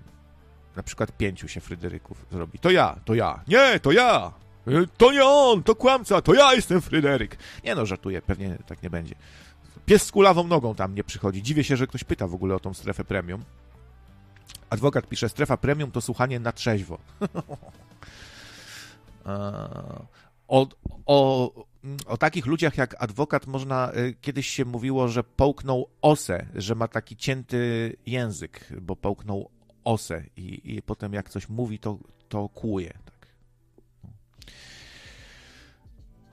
na 0.76 0.82
przykład 0.82 1.16
pięciu 1.16 1.48
się 1.48 1.60
Fryderyków 1.60 2.26
zrobi. 2.30 2.58
To 2.58 2.70
ja, 2.70 3.00
to 3.04 3.14
ja. 3.14 3.44
Nie, 3.48 3.80
to 3.80 3.92
ja! 3.92 4.32
Y, 4.68 4.86
to 4.96 5.12
nie 5.12 5.24
on, 5.24 5.62
to 5.62 5.74
kłamca, 5.74 6.22
to 6.22 6.34
ja 6.34 6.54
jestem 6.54 6.80
Fryderyk. 6.80 7.36
Nie 7.64 7.74
no, 7.74 7.86
żartuję, 7.86 8.22
pewnie 8.22 8.58
tak 8.66 8.82
nie 8.82 8.90
będzie. 8.90 9.14
Pies 9.86 10.02
z 10.02 10.12
kulawą 10.12 10.46
nogą 10.46 10.74
tam 10.74 10.94
nie 10.94 11.04
przychodzi. 11.04 11.42
Dziwię 11.42 11.64
się, 11.64 11.76
że 11.76 11.86
ktoś 11.86 12.04
pyta 12.04 12.26
w 12.26 12.34
ogóle 12.34 12.54
o 12.54 12.60
tą 12.60 12.74
strefę 12.74 13.04
premium. 13.04 13.44
Adwokat 14.70 15.08
pisze, 15.08 15.28
strefa 15.28 15.56
premium 15.56 15.90
to 15.90 16.00
słuchanie 16.00 16.40
na 16.40 16.52
trzeźwo. 16.52 16.98
o, 20.48 20.66
o, 21.06 21.52
o 22.06 22.16
takich 22.16 22.46
ludziach 22.46 22.76
jak 22.76 23.02
adwokat 23.02 23.46
można, 23.46 23.92
y, 23.96 24.14
kiedyś 24.20 24.48
się 24.48 24.64
mówiło, 24.64 25.08
że 25.08 25.24
połknął 25.24 25.88
osę, 26.02 26.46
że 26.54 26.74
ma 26.74 26.88
taki 26.88 27.16
cięty 27.16 27.96
język, 28.06 28.68
bo 28.80 28.96
połknął 28.96 29.50
osę 29.84 30.24
i, 30.36 30.76
i 30.76 30.82
potem 30.82 31.12
jak 31.12 31.30
coś 31.30 31.48
mówi, 31.48 31.78
to, 31.78 31.98
to 32.28 32.48
kłuje. 32.48 32.98
Tak. 33.04 33.28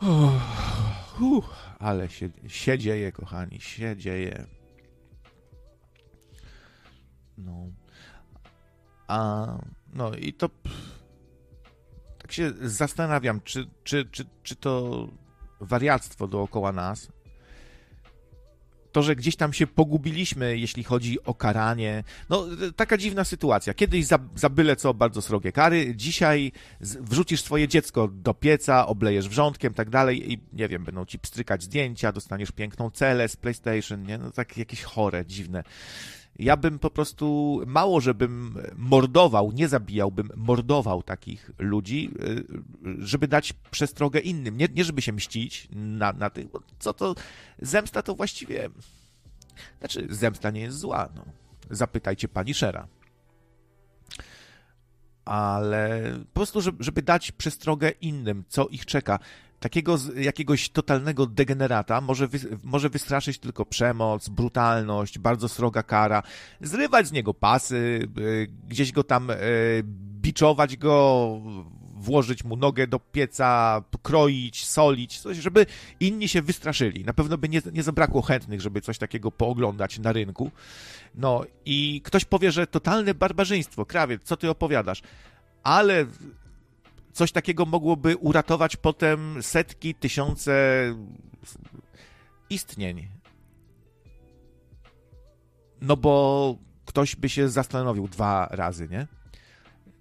Uff, 0.02 1.22
uff, 1.22 1.46
ale 1.80 2.10
się, 2.10 2.30
się 2.48 2.78
dzieje, 2.78 3.12
kochani, 3.12 3.62
się 3.62 3.98
dzieje. 3.98 4.46
No. 7.38 7.68
A, 9.08 9.48
no 9.93 10.14
i 10.14 10.34
to 10.34 10.50
tak 12.18 12.32
się 12.32 12.54
zastanawiam, 12.62 13.41
czy, 13.41 13.70
czy, 13.84 14.06
czy, 14.06 14.26
czy 14.43 14.56
to 14.56 15.08
wariactwo 15.60 16.28
dookoła 16.28 16.72
nas, 16.72 17.08
to, 18.95 19.03
że 19.03 19.16
gdzieś 19.16 19.36
tam 19.36 19.53
się 19.53 19.68
pogubiliśmy, 19.68 20.58
jeśli 20.58 20.84
chodzi 20.84 21.24
o 21.24 21.34
karanie. 21.34 22.03
No, 22.30 22.45
taka 22.76 22.97
dziwna 22.97 23.24
sytuacja. 23.24 23.74
Kiedyś 23.74 24.06
za, 24.06 24.20
za 24.36 24.49
byle 24.49 24.76
co 24.76 24.93
bardzo 24.93 25.22
srogie 25.22 25.51
kary, 25.51 25.95
dzisiaj 25.95 26.51
z, 26.80 26.97
wrzucisz 26.97 27.41
swoje 27.41 27.68
dziecko 27.68 28.08
do 28.08 28.34
pieca, 28.34 28.88
oblejesz 28.88 29.30
wrzątkiem, 29.30 29.74
tak 29.74 29.89
dalej 29.89 30.34
i 30.34 30.39
nie 30.53 30.68
wiem, 30.68 30.84
będą 30.84 31.06
ci 31.06 31.20
pstrykać 31.20 31.64
zdjęcia, 31.64 32.12
dostaniesz 32.12 32.51
piękną 32.51 32.91
celę 32.91 33.30
z 33.30 33.36
PlayStation, 33.36 34.03
nie? 34.03 34.18
No, 34.18 34.32
tak 34.32 34.58
jakieś 34.58 34.84
chore, 34.84 35.26
dziwne 35.26 35.64
ja 36.39 36.57
bym 36.57 36.79
po 36.79 36.89
prostu 36.89 37.61
mało, 37.67 38.01
żebym 38.01 38.57
mordował, 38.75 39.51
nie 39.51 39.67
zabijałbym, 39.67 40.29
mordował 40.36 41.03
takich 41.03 41.51
ludzi, 41.59 42.11
y, 42.19 42.45
żeby 42.97 43.27
dać 43.27 43.53
przestrogę 43.53 44.19
innym. 44.19 44.57
Nie, 44.57 44.67
nie 44.75 44.83
żeby 44.83 45.01
się 45.01 45.13
mścić 45.13 45.67
na, 45.71 46.13
na 46.13 46.29
tych, 46.29 46.51
bo 46.51 46.61
co 46.79 46.93
to, 46.93 47.15
zemsta 47.59 48.01
to 48.01 48.15
właściwie, 48.15 48.69
znaczy 49.79 50.07
zemsta 50.09 50.51
nie 50.51 50.61
jest 50.61 50.77
zła, 50.77 51.09
no. 51.15 51.25
Zapytajcie 51.69 52.27
pani 52.27 52.53
Szera. 52.53 52.88
Ale 55.25 56.11
po 56.19 56.33
prostu, 56.33 56.61
żeby, 56.79 57.01
dać 57.01 57.31
przestrogę 57.31 57.89
innym, 57.89 58.43
co 58.47 58.67
ich 58.67 58.86
czeka 58.86 59.19
takiego 59.66 59.97
jakiegoś 60.16 60.70
totalnego 60.70 61.26
degenerata 61.26 62.01
może, 62.01 62.28
wy, 62.28 62.39
może 62.63 62.89
wystraszyć 62.89 63.39
tylko 63.39 63.66
przemoc, 63.66 64.30
brutalność, 64.30 65.20
bardzo 65.20 65.49
sroga 65.49 65.84
kara, 65.84 66.24
zrywać 66.61 67.07
z 67.07 67.11
niego 67.11 67.34
pasy, 67.34 68.07
y, 68.18 68.47
gdzieś 68.68 68.91
go 68.91 69.03
tam 69.03 69.30
y, 69.30 69.36
biczować 70.22 70.78
go, 70.78 71.41
włożyć 71.95 72.43
mu 72.43 72.55
nogę 72.55 72.88
do 72.88 72.99
pieca, 72.99 73.82
kroić, 74.03 74.66
solić, 74.66 75.20
coś, 75.20 75.38
żeby 75.38 75.66
inni 75.99 76.28
się 76.28 76.41
wystraszyli. 76.41 77.05
Na 77.05 77.13
pewno 77.13 77.38
by 77.38 77.49
nie, 77.49 77.61
nie 77.74 77.84
zabrakło 77.84 78.22
chętnych, 78.22 78.61
żeby 78.61 78.82
coś 78.82 78.97
takiego 78.97 79.32
pooglądać 79.32 79.99
na 79.99 80.11
rynku. 80.11 80.51
No 81.16 81.43
i 81.66 82.01
ktoś 82.03 82.26
powie, 82.26 82.51
że 82.51 82.68
totalne 82.68 83.13
barbarzyństwo, 83.13 83.86
krawiec, 83.86 84.24
co 84.24 84.38
ty 84.38 84.49
opowiadasz? 84.49 85.01
Ale 85.63 86.05
coś 87.16 87.32
takiego 87.32 87.66
mogłoby 87.66 88.18
uratować 88.18 88.76
potem 88.76 89.43
setki, 89.43 89.95
tysiące 89.95 90.53
istnień. 92.49 93.07
No 95.82 95.97
bo 95.97 96.55
ktoś 96.86 97.16
by 97.16 97.30
się 97.30 97.49
zastanowił 97.49 98.07
dwa 98.07 98.47
razy, 98.51 98.88
nie? 98.88 99.07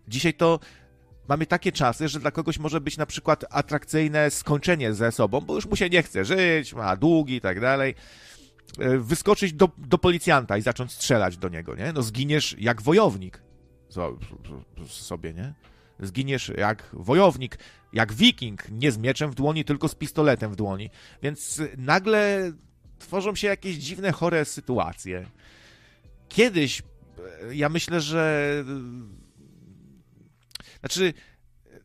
Dzisiaj 0.09 0.35
to 0.35 0.61
mamy 1.29 1.47
takie 1.47 1.73
czasy, 1.73 2.09
że 2.09 2.21
dla 2.21 2.31
kogoś 2.31 2.59
może 2.59 2.81
być 2.81 2.97
na 2.97 3.07
przykład 3.07 3.45
atrakcyjne 3.51 4.31
skończenie 4.31 4.95
ze 4.95 5.13
sobą, 5.13 5.41
bo 5.41 5.55
już 5.55 5.67
mu 5.67 5.77
się 5.77 5.91
nie 5.91 6.03
chce 6.03 6.25
żyć, 6.25 6.75
ma 6.75 6.97
długi 6.97 7.35
i 7.35 7.41
tak 7.41 7.61
dalej. 7.61 7.95
E, 8.79 8.99
wyskoczyć 8.99 9.53
do, 9.53 9.69
do 9.79 9.99
policjanta 9.99 10.57
i 10.57 10.63
zacząć 10.63 10.93
strzelać 10.93 11.37
do 11.37 11.49
niego, 11.49 11.75
nie? 11.75 11.93
No 11.93 12.03
zginiesz 12.03 12.57
jak 12.59 12.83
wojownik 12.83 13.43
sobie, 14.87 15.33
nie? 15.33 15.55
Zginiesz 16.01 16.53
jak 16.57 16.91
wojownik, 16.93 17.59
jak 17.93 18.13
wiking, 18.13 18.71
nie 18.71 18.93
z 18.93 18.99
mieczem 18.99 19.31
w 19.31 19.35
dłoni, 19.35 19.65
tylko 19.65 19.89
z 19.89 19.95
pistoletem 19.95 20.53
w 20.53 20.57
dłoni. 20.57 20.91
Więc 21.23 21.63
nagle 21.77 22.53
tworzą 22.99 23.35
się 23.35 23.47
jakieś 23.47 23.77
dziwne, 23.77 24.13
chore 24.13 24.45
sytuacje. 24.45 25.27
Kiedyś, 26.29 26.83
e, 27.43 27.55
ja 27.55 27.69
myślę, 27.69 28.01
że. 28.01 28.65
Znaczy, 30.81 31.13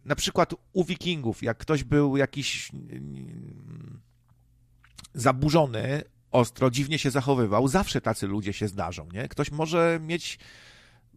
na 0.06 0.16
przykład 0.16 0.54
u 0.74 0.84
wikingów, 0.84 1.44
jak 1.44 1.58
ktoś 1.58 1.84
był 1.84 2.18
jakiś 2.18 2.72
zaburzony, 5.14 6.04
ostro, 6.32 6.72
dziwnie 6.72 7.00
się 7.00 7.12
zachowywał, 7.12 7.68
zawsze 7.68 8.02
tacy 8.02 8.28
ludzie 8.28 8.54
się 8.54 8.68
zdarzą, 8.68 9.08
nie? 9.14 9.28
Ktoś 9.28 9.52
może 9.52 10.00
mieć 10.02 10.40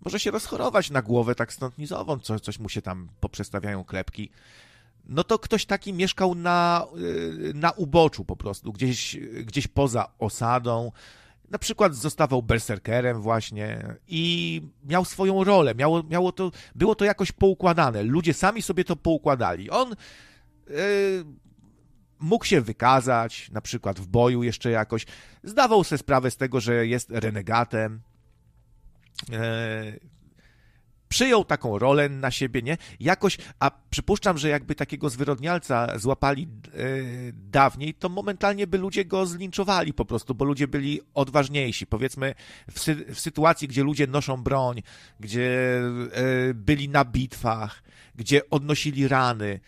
może 0.05 0.20
się 0.20 0.30
rozchorować 0.30 0.90
na 0.90 1.03
głowę 1.03 1.34
tak 1.34 1.53
stąd 1.53 1.78
nizową, 1.78 2.18
co, 2.18 2.40
coś 2.40 2.59
mu 2.59 2.68
się 2.68 2.82
tam 2.82 3.09
poprzestawiają 3.20 3.84
klepki. 3.84 4.30
no 5.05 5.24
to 5.24 5.38
ktoś 5.38 5.66
taki 5.66 5.92
mieszkał 5.92 6.34
na, 6.34 6.86
y, 6.98 7.53
na 7.55 7.70
uboczu 7.70 8.24
po 8.24 8.36
prostu, 8.36 8.72
gdzieś, 8.72 9.16
gdzieś 9.44 9.68
poza 9.68 10.09
osadą. 10.18 10.92
Na 11.50 11.59
przykład 11.59 11.94
zostawał 11.94 12.42
berserkerem 12.42 13.20
właśnie 13.20 13.96
i 14.09 14.62
miał 14.84 15.05
swoją 15.05 15.44
rolę. 15.44 15.74
Miało, 15.74 16.03
miało 16.03 16.32
to, 16.32 16.50
było 16.74 16.94
to 16.94 17.05
jakoś 17.05 17.32
poukładane. 17.32 18.03
Ludzie 18.03 18.34
sami 18.34 18.62
sobie 18.62 18.84
to 18.84 18.96
poukładali. 18.96 19.70
On 19.70 19.94
yy, 20.68 20.76
mógł 22.18 22.44
się 22.44 22.61
wykazać, 22.61 23.50
na 23.50 23.61
przykład 23.61 24.00
w 24.00 24.07
boju 24.07 24.42
jeszcze 24.42 24.70
jakoś. 24.70 25.07
Zdawał 25.44 25.84
sobie 25.84 25.98
sprawę 25.98 26.30
z 26.30 26.36
tego, 26.36 26.61
że 26.61 26.86
jest 26.86 27.11
renegatem. 27.11 28.00
Yy, 29.28 30.00
przyjął 31.08 31.44
taką 31.44 31.78
rolę 31.78 32.08
na 32.08 32.30
siebie, 32.30 32.62
nie? 32.62 32.76
Jakoś, 33.00 33.38
a 33.60 33.70
przypuszczam, 33.90 34.38
że 34.38 34.48
jakby 34.48 34.74
takiego 34.74 35.10
zwyrodnialca 35.10 35.98
złapali 35.98 36.42
yy, 36.42 37.32
dawniej, 37.32 37.94
to 37.94 38.08
momentalnie 38.08 38.66
by 38.66 38.78
ludzie 38.78 39.04
go 39.04 39.26
zlinczowali 39.26 39.92
po 39.92 40.04
prostu, 40.04 40.34
bo 40.34 40.44
ludzie 40.44 40.68
byli 40.68 41.00
odważniejsi. 41.14 41.86
Powiedzmy, 41.86 42.34
w, 42.70 42.80
sy 42.80 42.94
w 43.14 43.20
sytuacji, 43.20 43.68
gdzie 43.68 43.82
ludzie 43.82 44.06
noszą 44.06 44.42
broń, 44.42 44.82
gdzie 45.20 45.80
yy, 46.46 46.54
byli 46.54 46.88
na 46.88 47.04
bitwach, 47.04 47.82
gdzie 48.14 48.50
odnosili 48.50 49.08
rany, 49.08 49.60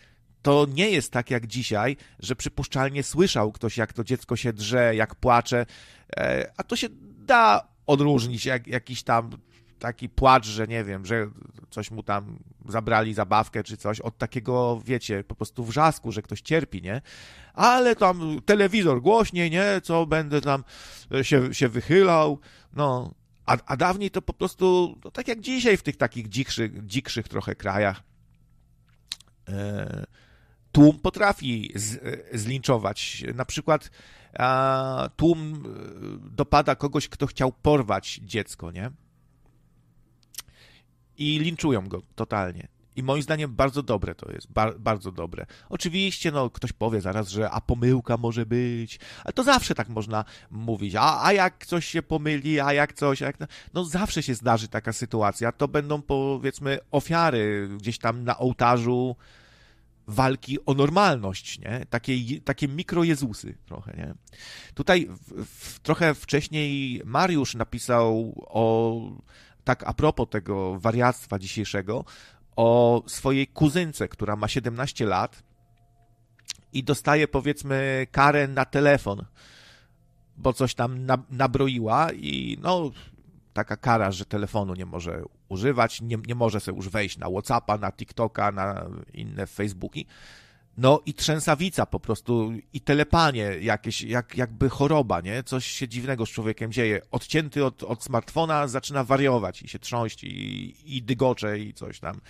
to 0.45 0.67
nie 0.73 0.89
jest 0.89 1.11
tak 1.11 1.31
jak 1.31 1.47
dzisiaj, 1.47 1.97
że 2.19 2.35
przypuszczalnie 2.35 3.03
słyszał 3.03 3.51
ktoś, 3.51 3.77
jak 3.77 3.93
to 3.93 4.03
dziecko 4.03 4.35
się 4.35 4.53
drze, 4.53 4.95
jak 4.95 5.15
płacze, 5.15 5.65
e, 6.17 6.51
a 6.57 6.63
to 6.63 6.75
się 6.75 6.87
da 7.17 7.67
odróżnić, 7.87 8.45
jak 8.45 8.67
jakiś 8.67 9.03
tam 9.03 9.29
taki 9.79 10.09
płacz, 10.09 10.45
że 10.45 10.67
nie 10.67 10.83
wiem, 10.83 11.05
że 11.05 11.29
coś 11.69 11.91
mu 11.91 12.03
tam 12.03 12.39
zabrali 12.69 13.13
zabawkę 13.13 13.63
czy 13.63 13.77
coś, 13.77 13.99
od 13.99 14.17
takiego, 14.17 14.81
wiecie, 14.85 15.23
po 15.23 15.35
prostu 15.35 15.63
wrzasku, 15.63 16.11
że 16.11 16.21
ktoś 16.21 16.41
cierpi, 16.41 16.81
nie? 16.81 17.01
Ale 17.53 17.95
tam 17.95 18.39
telewizor 18.45 19.01
głośniej, 19.01 19.51
nie? 19.51 19.81
Co 19.83 20.05
będę 20.05 20.41
tam 20.41 20.63
się, 21.21 21.53
się 21.53 21.69
wychylał, 21.69 22.39
no. 22.73 23.13
A, 23.45 23.57
a 23.65 23.77
dawniej 23.77 24.11
to 24.11 24.21
po 24.21 24.33
prostu, 24.33 24.97
no, 25.03 25.11
tak 25.11 25.27
jak 25.27 25.39
dzisiaj 25.41 25.77
w 25.77 25.83
tych 25.83 25.97
takich 25.97 26.29
dzikszych, 26.29 26.85
dzikszych 26.85 27.27
trochę 27.27 27.55
krajach, 27.55 28.03
e, 29.49 30.05
tłum 30.71 30.99
potrafi 30.99 31.71
z, 31.75 31.99
zlinczować. 32.33 33.23
Na 33.35 33.45
przykład 33.45 33.91
a, 34.39 35.09
tłum 35.15 35.63
dopada 36.31 36.75
kogoś, 36.75 37.07
kto 37.09 37.27
chciał 37.27 37.51
porwać 37.51 38.19
dziecko, 38.23 38.71
nie? 38.71 38.91
I 41.17 41.39
linczują 41.39 41.87
go 41.87 42.01
totalnie. 42.15 42.67
I 42.95 43.03
moim 43.03 43.21
zdaniem 43.21 43.55
bardzo 43.55 43.83
dobre 43.83 44.15
to 44.15 44.31
jest, 44.31 44.51
bar 44.51 44.79
bardzo 44.79 45.11
dobre. 45.11 45.45
Oczywiście, 45.69 46.31
no, 46.31 46.49
ktoś 46.49 46.73
powie 46.73 47.01
zaraz, 47.01 47.29
że 47.29 47.51
a 47.51 47.61
pomyłka 47.61 48.17
może 48.17 48.45
być, 48.45 48.99
ale 49.23 49.33
to 49.33 49.43
zawsze 49.43 49.75
tak 49.75 49.89
można 49.89 50.25
mówić. 50.51 50.95
A, 50.95 51.23
a 51.25 51.33
jak 51.33 51.65
coś 51.65 51.85
się 51.85 52.01
pomyli, 52.01 52.59
a 52.59 52.73
jak 52.73 52.93
coś, 52.93 53.21
a 53.21 53.25
jak... 53.25 53.37
no 53.73 53.85
zawsze 53.85 54.23
się 54.23 54.35
zdarzy 54.35 54.67
taka 54.67 54.93
sytuacja. 54.93 55.51
To 55.51 55.67
będą 55.67 56.01
powiedzmy 56.01 56.79
ofiary 56.91 57.69
gdzieś 57.77 57.97
tam 57.97 58.23
na 58.23 58.37
ołtarzu 58.37 59.15
walki 60.07 60.65
o 60.65 60.73
normalność, 60.73 61.59
nie? 61.59 61.85
Takie, 61.89 62.41
takie 62.41 62.67
mikrojezusy 62.67 63.57
trochę, 63.65 63.93
nie? 63.97 64.13
Tutaj 64.73 65.07
w, 65.09 65.45
w, 65.45 65.79
trochę 65.79 66.13
wcześniej 66.13 67.01
Mariusz 67.05 67.55
napisał 67.55 68.33
o 68.47 69.01
tak 69.65 69.83
a 69.87 69.93
propos 69.93 70.29
tego 70.29 70.79
wariactwa 70.79 71.39
dzisiejszego, 71.39 72.05
o 72.55 73.03
swojej 73.07 73.47
kuzynce, 73.47 74.07
która 74.07 74.35
ma 74.35 74.47
17 74.47 75.05
lat 75.05 75.43
i 76.73 76.83
dostaje 76.83 77.27
powiedzmy 77.27 78.07
karę 78.11 78.47
na 78.47 78.65
telefon, 78.65 79.25
bo 80.37 80.53
coś 80.53 80.75
tam 80.75 81.07
nabroiła 81.29 82.11
i 82.11 82.57
no 82.61 82.91
taka 83.53 83.77
kara, 83.77 84.11
że 84.11 84.25
telefonu 84.25 84.73
nie 84.75 84.85
może 84.85 85.23
używać, 85.49 86.01
nie, 86.01 86.17
nie 86.27 86.35
może 86.35 86.59
sobie 86.59 86.77
już 86.77 86.89
wejść 86.89 87.17
na 87.17 87.27
Whatsappa, 87.29 87.77
na 87.77 87.91
TikToka, 87.91 88.51
na 88.51 88.85
inne 89.13 89.47
Facebooki. 89.47 90.05
No 90.77 91.01
i 91.05 91.13
trzęsawica 91.13 91.85
po 91.85 91.99
prostu 91.99 92.53
i 92.73 92.81
telepanie 92.81 93.43
jakieś, 93.61 94.01
jak, 94.01 94.37
jakby 94.37 94.69
choroba, 94.69 95.21
nie? 95.21 95.43
Coś 95.43 95.65
się 95.65 95.87
dziwnego 95.87 96.25
z 96.25 96.29
człowiekiem 96.29 96.71
dzieje. 96.71 97.01
Odcięty 97.11 97.65
od, 97.65 97.83
od 97.83 98.03
smartfona 98.03 98.67
zaczyna 98.67 99.03
wariować 99.03 99.61
i 99.61 99.67
się 99.67 99.79
trząść 99.79 100.23
i, 100.23 100.97
i 100.97 101.03
dygocze 101.03 101.59
i 101.59 101.73
coś 101.73 101.99
tam. 101.99 102.21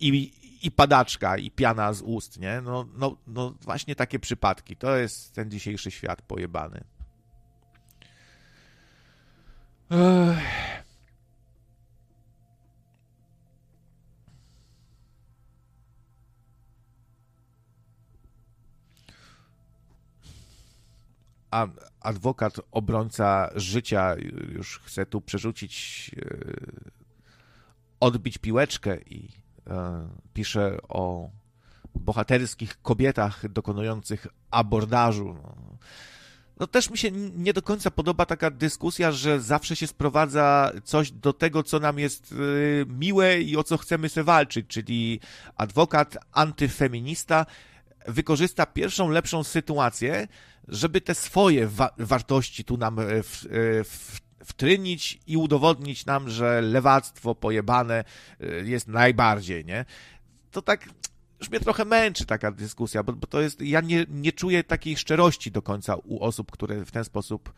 I, 0.00 0.32
i 0.62 0.70
padaczka, 0.70 1.38
i 1.38 1.50
piana 1.50 1.92
z 1.92 2.02
ust, 2.02 2.40
nie? 2.40 2.60
No, 2.60 2.86
no, 2.96 3.16
no 3.26 3.54
właśnie 3.60 3.94
takie 3.94 4.18
przypadki. 4.18 4.76
To 4.76 4.96
jest 4.96 5.34
ten 5.34 5.50
dzisiejszy 5.50 5.90
świat 5.90 6.22
pojebany. 6.22 6.84
Ech. 9.90 10.91
Adwokat, 22.00 22.60
obrońca 22.70 23.50
życia 23.54 24.14
już 24.52 24.78
chce 24.78 25.06
tu 25.06 25.20
przerzucić, 25.20 26.10
e, 26.16 26.36
odbić 28.00 28.38
piłeczkę 28.38 28.98
i 29.00 29.28
e, 29.66 30.08
pisze 30.34 30.76
o 30.88 31.30
bohaterskich 31.94 32.82
kobietach 32.82 33.48
dokonujących 33.48 34.26
abordażu. 34.50 35.34
No. 35.34 35.54
no 36.60 36.66
też 36.66 36.90
mi 36.90 36.98
się 36.98 37.10
nie 37.36 37.52
do 37.52 37.62
końca 37.62 37.90
podoba 37.90 38.26
taka 38.26 38.50
dyskusja, 38.50 39.12
że 39.12 39.40
zawsze 39.40 39.76
się 39.76 39.86
sprowadza 39.86 40.72
coś 40.84 41.10
do 41.10 41.32
tego, 41.32 41.62
co 41.62 41.80
nam 41.80 41.98
jest 41.98 42.32
e, 42.32 42.36
miłe 42.86 43.40
i 43.40 43.56
o 43.56 43.64
co 43.64 43.78
chcemy 43.78 44.08
się 44.08 44.22
walczyć, 44.22 44.66
czyli 44.66 45.20
adwokat 45.56 46.18
antyfeminista 46.32 47.46
wykorzysta 48.08 48.66
pierwszą 48.66 49.08
lepszą 49.08 49.44
sytuację, 49.44 50.28
żeby 50.68 51.00
te 51.00 51.14
swoje 51.14 51.66
wa 51.66 51.90
wartości 51.98 52.64
tu 52.64 52.76
nam 52.76 52.98
e, 52.98 53.22
w, 53.22 53.44
e, 53.44 53.84
w, 53.84 54.20
wtrynić 54.44 55.20
i 55.26 55.36
udowodnić 55.36 56.06
nam, 56.06 56.30
że 56.30 56.60
lewactwo 56.60 57.34
pojebane 57.34 58.04
e, 58.40 58.46
jest 58.46 58.88
najbardziej, 58.88 59.64
nie? 59.64 59.84
To 60.50 60.62
tak 60.62 60.88
już 61.40 61.50
mnie 61.50 61.60
trochę 61.60 61.84
męczy 61.84 62.26
taka 62.26 62.50
dyskusja, 62.50 63.02
bo, 63.02 63.12
bo 63.12 63.26
to 63.26 63.40
jest, 63.40 63.60
ja 63.60 63.80
nie, 63.80 64.06
nie 64.08 64.32
czuję 64.32 64.64
takiej 64.64 64.96
szczerości 64.96 65.50
do 65.50 65.62
końca 65.62 65.96
u 65.96 66.24
osób, 66.24 66.50
które 66.50 66.84
w 66.84 66.90
ten 66.90 67.04
sposób 67.04 67.52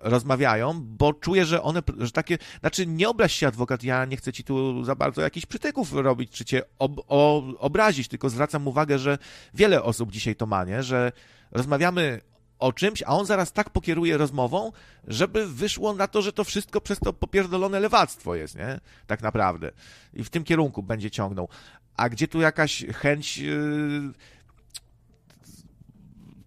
rozmawiają, 0.00 0.80
bo 0.82 1.12
czuję, 1.12 1.44
że 1.44 1.62
one, 1.62 1.82
że 1.98 2.10
takie, 2.10 2.38
znaczy 2.60 2.86
nie 2.86 3.08
obraź 3.08 3.32
się 3.32 3.48
adwokat, 3.48 3.82
ja 3.82 4.04
nie 4.04 4.16
chcę 4.16 4.32
ci 4.32 4.44
tu 4.44 4.84
za 4.84 4.94
bardzo 4.94 5.22
jakichś 5.22 5.46
przytyków 5.46 5.92
robić, 5.92 6.30
czy 6.30 6.44
cię 6.44 6.62
ob, 6.78 6.92
o, 7.08 7.42
obrazić, 7.58 8.08
tylko 8.08 8.30
zwracam 8.30 8.68
uwagę, 8.68 8.98
że 8.98 9.18
wiele 9.54 9.82
osób 9.82 10.12
dzisiaj 10.12 10.36
to 10.36 10.46
ma, 10.46 10.64
nie? 10.64 10.82
że 10.82 11.12
rozmawiamy 11.50 12.20
o 12.58 12.72
czymś, 12.72 13.02
a 13.02 13.06
on 13.06 13.26
zaraz 13.26 13.52
tak 13.52 13.70
pokieruje 13.70 14.16
rozmową, 14.16 14.72
żeby 15.06 15.46
wyszło 15.46 15.94
na 15.94 16.08
to, 16.08 16.22
że 16.22 16.32
to 16.32 16.44
wszystko 16.44 16.80
przez 16.80 16.98
to 16.98 17.12
popierdolone 17.12 17.80
lewactwo 17.80 18.34
jest, 18.34 18.54
nie? 18.54 18.80
Tak 19.06 19.22
naprawdę. 19.22 19.70
I 20.14 20.24
w 20.24 20.30
tym 20.30 20.44
kierunku 20.44 20.82
będzie 20.82 21.10
ciągnął. 21.10 21.48
A 21.96 22.08
gdzie 22.08 22.28
tu 22.28 22.40
jakaś 22.40 22.84
chęć 22.94 23.38
yy, 23.38 24.12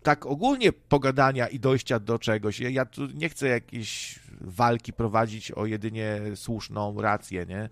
tak 0.03 0.25
ogólnie 0.25 0.71
pogadania 0.71 1.47
i 1.47 1.59
dojścia 1.59 1.99
do 1.99 2.19
czegoś. 2.19 2.59
Ja, 2.59 2.85
tu 2.85 3.05
nie 3.05 3.29
chcę 3.29 3.47
jakiejś 3.47 4.19
walki 4.41 4.93
prowadzić 4.93 5.51
o 5.51 5.65
jedynie 5.65 6.21
słuszną 6.35 7.01
rację, 7.01 7.45
nie? 7.45 7.69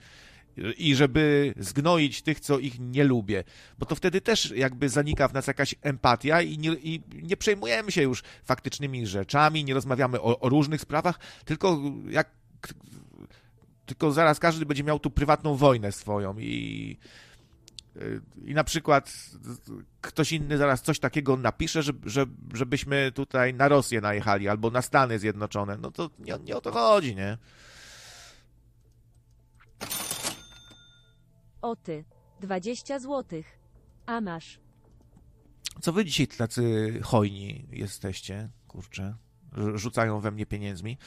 I 0.77 0.95
żeby 0.95 1.53
zgnoić 1.57 2.21
tych, 2.21 2.39
co 2.39 2.59
ich 2.59 2.79
nie 2.79 3.03
lubię, 3.03 3.43
bo 3.79 3.85
to 3.85 3.95
wtedy 3.95 4.21
też 4.21 4.51
jakby 4.51 4.89
zanika 4.89 5.27
w 5.27 5.33
nas 5.33 5.47
jakaś 5.47 5.75
empatia 5.81 6.41
i 6.41 6.57
nie, 6.57 6.69
i 6.69 7.01
nie 7.23 7.37
przejmujemy 7.37 7.91
się 7.91 8.01
już 8.01 8.23
faktycznymi 8.43 9.07
rzeczami, 9.07 9.63
nie 9.63 9.73
rozmawiamy 9.73 10.21
o, 10.21 10.39
o 10.39 10.49
różnych 10.49 10.81
sprawach, 10.81 11.19
tylko 11.45 11.81
jak 12.09 12.31
tylko 13.85 14.11
zaraz 14.11 14.39
każdy 14.39 14.65
będzie 14.65 14.83
miał 14.83 14.99
tu 14.99 15.09
prywatną 15.09 15.55
wojnę 15.55 15.91
swoją 15.91 16.39
i 16.39 16.97
i 18.45 18.53
na 18.53 18.63
przykład 18.63 19.13
ktoś 20.01 20.31
inny 20.31 20.57
zaraz 20.57 20.81
coś 20.81 20.99
takiego 20.99 21.37
napisze, 21.37 21.83
że, 21.83 21.93
że, 22.05 22.25
żebyśmy 22.53 23.11
tutaj 23.11 23.53
na 23.53 23.67
Rosję 23.67 24.01
najechali 24.01 24.47
albo 24.47 24.71
na 24.71 24.81
Stany 24.81 25.19
Zjednoczone, 25.19 25.77
no 25.77 25.91
to 25.91 26.09
nie, 26.19 26.37
nie 26.43 26.57
o 26.57 26.61
to 26.61 26.71
chodzi, 26.71 27.15
nie? 27.15 27.37
O 31.61 31.75
ty, 31.75 32.05
20 32.41 32.99
złotych. 32.99 33.59
A 34.05 34.21
masz. 34.21 34.59
Co 35.81 35.93
wy 35.93 36.05
dzisiaj 36.05 36.27
tacy 36.27 36.93
hojni 37.03 37.67
jesteście, 37.71 38.49
kurczę? 38.67 39.15
Rzucają 39.75 40.19
we 40.19 40.31
mnie 40.31 40.45
pieniędzmi. 40.45 40.97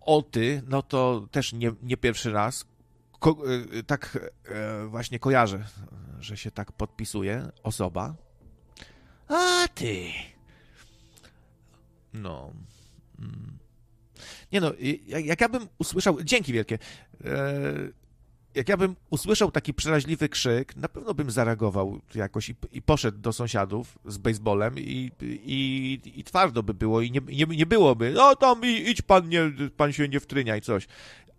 O 0.00 0.22
ty, 0.22 0.62
no 0.66 0.82
to 0.82 1.28
też 1.30 1.52
nie, 1.52 1.72
nie 1.82 1.96
pierwszy 1.96 2.32
raz 2.32 2.64
ko, 3.22 3.36
e, 3.78 3.82
tak 3.82 4.18
e, 4.44 4.86
właśnie 4.86 5.18
kojarzę, 5.18 5.64
że 6.20 6.36
się 6.36 6.50
tak 6.50 6.72
podpisuje 6.72 7.48
osoba. 7.62 8.14
A 9.28 9.68
ty. 9.74 10.10
No. 12.12 12.52
Mm. 13.18 13.58
Nie 14.52 14.60
no, 14.60 14.72
jak, 15.06 15.24
jak 15.24 15.40
ja 15.40 15.48
bym 15.48 15.68
usłyszał. 15.78 16.22
Dzięki 16.22 16.52
wielkie. 16.52 16.78
E, 17.24 18.02
jak 18.54 18.68
ja 18.68 18.76
bym 18.76 18.96
usłyszał 19.10 19.50
taki 19.50 19.74
przeraźliwy 19.74 20.28
krzyk, 20.28 20.76
na 20.76 20.88
pewno 20.88 21.14
bym 21.14 21.30
zareagował 21.30 22.00
jakoś 22.14 22.48
i, 22.48 22.54
i 22.72 22.82
poszedł 22.82 23.18
do 23.18 23.32
sąsiadów 23.32 23.98
z 24.04 24.18
baseballem 24.18 24.78
i, 24.78 25.10
i, 25.22 26.00
i 26.14 26.24
twardo 26.24 26.62
by 26.62 26.74
było 26.74 27.00
i 27.00 27.10
nie, 27.10 27.20
nie, 27.26 27.56
nie 27.56 27.66
byłoby, 27.66 28.12
no 28.16 28.36
tam 28.36 28.60
idź 28.64 29.02
pan, 29.02 29.28
nie, 29.28 29.52
pan 29.76 29.92
się 29.92 30.08
nie 30.08 30.20
wtrynia 30.20 30.56
i 30.56 30.60
coś. 30.60 30.86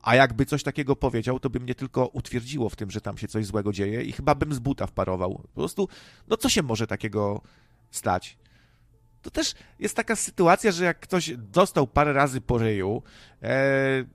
A 0.04 0.16
jakby 0.16 0.46
coś 0.46 0.64
takiego 0.64 0.96
powiedział, 0.96 1.40
to 1.40 1.50
by 1.50 1.60
mnie 1.60 1.76
tylko 1.76 2.08
utwierdziło 2.08 2.70
w 2.70 2.76
tym, 2.76 2.92
że 2.92 3.02
tam 3.02 3.18
się 3.18 3.28
coś 3.28 3.46
złego 3.46 3.74
dzieje 3.74 4.04
i 4.04 4.12
chyba 4.12 4.36
bym 4.36 4.54
z 4.54 4.60
buta 4.60 4.88
wparował. 4.88 5.34
Po 5.34 5.48
prostu, 5.48 5.88
no 6.28 6.38
co 6.38 6.50
się 6.50 6.64
może 6.64 6.88
takiego 6.88 7.42
stać? 7.92 8.38
To 9.22 9.32
też 9.32 9.54
jest 9.80 9.96
taka 9.96 10.16
sytuacja, 10.16 10.72
że 10.72 10.86
jak 10.86 11.00
ktoś 11.00 11.32
dostał 11.38 11.88
parę 11.88 12.14
razy 12.14 12.42
po 12.42 12.58
ryju, 12.58 13.04
e, 13.42 14.06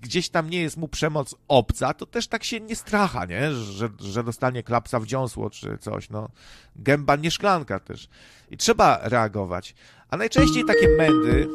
gdzieś 0.00 0.28
tam 0.28 0.50
nie 0.50 0.62
jest 0.62 0.76
mu 0.76 0.88
przemoc 0.88 1.34
obca, 1.48 1.94
to 1.94 2.06
też 2.06 2.28
tak 2.28 2.44
się 2.44 2.60
nie 2.60 2.76
stracha, 2.76 3.24
nie? 3.24 3.52
Że, 3.52 3.88
że 4.00 4.24
dostanie 4.24 4.62
klapsa 4.62 5.00
w 5.00 5.06
dziąsło 5.06 5.50
czy 5.50 5.78
coś, 5.78 6.10
no. 6.10 6.28
Gęba 6.76 7.16
nie 7.16 7.30
szklanka 7.30 7.80
też. 7.80 8.08
I 8.50 8.56
trzeba 8.56 9.00
reagować. 9.02 9.74
A 10.08 10.16
najczęściej 10.16 10.64
takie 10.64 10.88
mędy... 10.88 11.48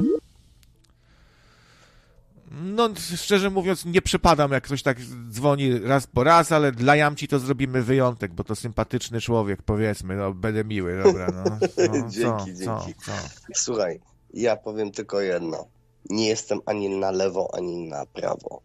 No, 2.51 2.89
szczerze 3.15 3.49
mówiąc, 3.49 3.85
nie 3.85 4.01
przypadam, 4.01 4.51
jak 4.51 4.63
ktoś 4.63 4.83
tak 4.83 4.97
dzwoni 5.29 5.79
raz 5.79 6.07
po 6.07 6.23
raz, 6.23 6.51
ale 6.51 6.71
dla 6.71 6.95
Jamci 6.95 7.27
to 7.27 7.39
zrobimy 7.39 7.83
wyjątek, 7.83 8.33
bo 8.33 8.43
to 8.43 8.55
sympatyczny 8.55 9.21
człowiek, 9.21 9.61
powiedzmy, 9.61 10.15
no, 10.15 10.33
będę 10.33 10.63
miły, 10.63 11.03
dobra, 11.03 11.27
no. 11.33 11.43
no 11.87 12.09
dzięki, 12.09 12.15
co, 12.19 12.45
dzięki. 12.45 13.01
Co, 13.01 13.05
co? 13.05 13.11
Słuchaj, 13.53 13.99
ja 14.33 14.55
powiem 14.55 14.91
tylko 14.91 15.21
jedno 15.21 15.67
nie 16.09 16.27
jestem 16.27 16.59
ani 16.65 16.89
na 16.89 17.11
lewo, 17.11 17.49
ani 17.53 17.87
na 17.87 18.05
prawo. 18.05 18.61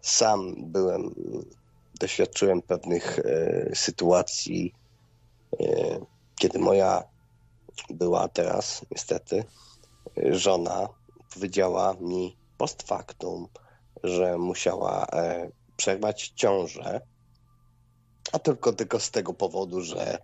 Sam 0.00 0.54
byłem, 0.58 1.14
doświadczyłem 2.00 2.62
pewnych 2.62 3.18
e, 3.18 3.70
sytuacji, 3.74 4.74
e, 5.60 5.64
kiedy 6.38 6.58
moja 6.58 7.04
była 7.90 8.28
teraz, 8.28 8.84
niestety, 8.90 9.44
żona 10.30 10.88
powiedziała 11.34 11.94
mi 12.00 12.36
post 12.62 12.82
factum, 12.82 13.48
że 14.02 14.38
musiała 14.38 15.06
e, 15.06 15.50
przerwać 15.76 16.32
ciążę, 16.36 17.00
a 18.32 18.38
tylko 18.38 18.72
tylko 18.72 19.00
z 19.00 19.10
tego 19.10 19.34
powodu, 19.34 19.80
że 19.80 20.18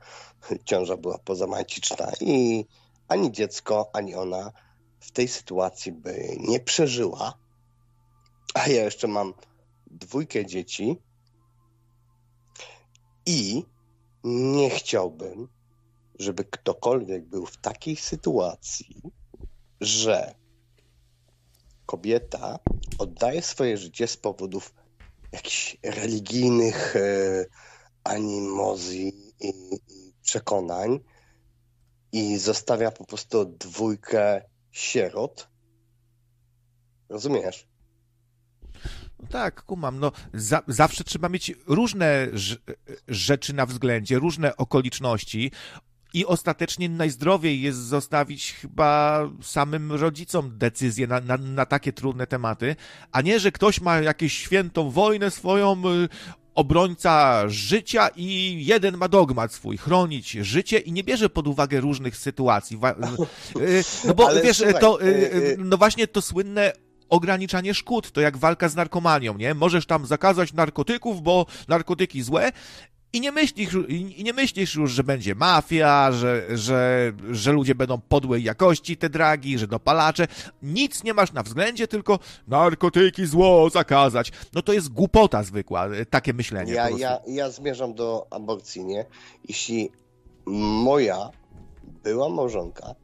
ciąża 0.65 0.97
była 0.97 1.19
pozamaciczna 1.19 2.13
i 2.21 2.65
ani 3.09 3.33
dziecko, 3.33 3.91
ani 3.93 4.15
ona 4.15 4.53
w 5.01 5.11
tej 5.11 5.29
sytuacji 5.29 5.93
by 5.93 6.37
nie 6.41 6.61
przeżyła, 6.61 7.35
a 8.55 8.69
ja 8.69 8.85
jeszcze 8.85 9.09
mam 9.09 9.35
dwójkę 9.87 10.47
dzieci 10.47 11.03
i 13.27 13.65
nie 14.25 14.71
chciałbym, 14.71 15.49
żeby 16.19 16.45
ktokolwiek 16.45 17.27
był 17.27 17.47
w 17.47 17.57
takiej 17.57 17.97
sytuacji, 17.97 19.03
że 19.81 20.35
kobieta 21.89 22.59
oddaje 22.99 23.43
swoje 23.43 23.77
życie 23.77 24.07
z 24.07 24.17
powodów 24.17 24.75
jakichś 25.33 25.77
religijnych 25.83 26.97
e, 26.97 27.01
animozji 28.05 29.13
i, 29.41 29.53
przekonań 30.23 31.01
i 32.13 32.39
zostawia 32.39 32.91
po 32.91 33.05
prostu 33.05 33.45
dwójkę 33.45 34.43
sierot. 34.71 35.49
Rozumiesz? 37.09 37.67
No 39.19 39.29
tak, 39.31 39.63
kumam. 39.63 40.01
No, 40.01 40.13
za, 40.35 40.63
zawsze 40.69 41.05
trzeba 41.05 41.29
mieć 41.29 41.55
różne 41.67 42.29
rzeczy 43.09 43.53
na 43.53 43.67
względzie, 43.67 44.19
różne 44.19 44.57
okoliczności. 44.57 45.51
I 46.15 46.27
ostatecznie 46.27 46.89
najzdrowiej 46.89 47.61
jest 47.61 47.79
zostawić 47.79 48.53
chyba 48.53 49.21
samym 49.43 49.93
rodzicom 49.93 50.59
decyzję 50.59 51.07
na, 51.07 51.21
na, 51.21 51.37
na, 51.37 51.67
takie 51.67 51.93
trudne 51.93 52.27
tematy, 52.27 52.77
a 53.13 53.21
nie, 53.21 53.41
że 53.41 53.53
ktoś 53.53 53.81
ma 53.81 54.01
jakąś 54.01 54.33
świętą 54.33 54.91
wojnę 54.91 55.31
swoją, 55.31 55.73
y, 55.73 56.09
obrońca 56.59 57.43
życia 57.49 58.09
i 58.17 58.59
jeden 58.67 58.97
ma 58.97 59.09
dogmat 59.09 59.53
swój, 59.53 59.77
chronić 59.77 60.31
życie 60.31 60.79
i 60.79 60.93
nie 60.93 61.05
bierze 61.05 61.31
pod 61.31 61.49
uwagę 61.49 61.81
różnych 61.81 62.17
sytuacji. 62.17 62.79
Y, 63.57 63.85
no 64.05 64.15
bo 64.15 64.29
Ale 64.29 64.43
wiesz, 64.43 64.57
słuchaj, 64.57 64.81
to, 64.81 65.03
y, 65.03 65.57
no 65.59 65.77
właśnie 65.77 66.07
to 66.07 66.23
słynne 66.23 66.73
ograniczanie 67.09 67.75
szkód, 67.75 68.13
to 68.13 68.21
jak 68.21 68.37
walka 68.37 68.69
z 68.69 68.77
narkomanią, 68.77 69.39
nie? 69.39 69.55
Możesz 69.55 69.87
tam 69.87 70.07
zakazać 70.07 70.53
narkotyków, 70.53 71.23
bo 71.23 71.47
narkotyki 71.69 72.23
złe, 72.23 72.53
i 73.13 73.21
nie 73.21 73.33
myślisz, 73.33 73.77
i 73.89 74.25
nie 74.25 74.33
myślisz 74.33 74.75
już, 74.75 74.93
że 74.93 75.05
będzie 75.05 75.35
mafia, 75.35 76.13
że, 76.13 76.59
że, 76.59 77.13
że 77.31 77.53
ludzie 77.53 77.75
będą 77.75 78.01
podłej 78.01 78.43
jakości 78.45 78.97
te 78.97 79.11
dragi, 79.11 79.59
że 79.59 79.67
dopalacze. 79.67 80.29
Nic 80.63 81.05
nie 81.05 81.15
masz 81.15 81.33
na 81.33 81.43
względzie, 81.43 81.89
tylko 81.89 82.19
narkotyki 82.49 83.27
zło 83.27 83.71
zakazać. 83.71 84.33
No 84.53 84.63
to 84.63 84.73
jest 84.73 84.89
głupota 84.89 85.43
zwykła, 85.43 85.89
takie 86.11 86.33
myślenie. 86.33 86.73
Ja, 86.73 86.91
ja, 86.91 87.21
ja 87.27 87.51
zmierzam 87.51 87.95
do 87.95 88.27
aborcji, 88.31 88.85
nie? 88.85 89.05
Jeśli 89.49 89.91
moja 90.47 91.31
była 92.05 92.29
małżonka 92.29 92.95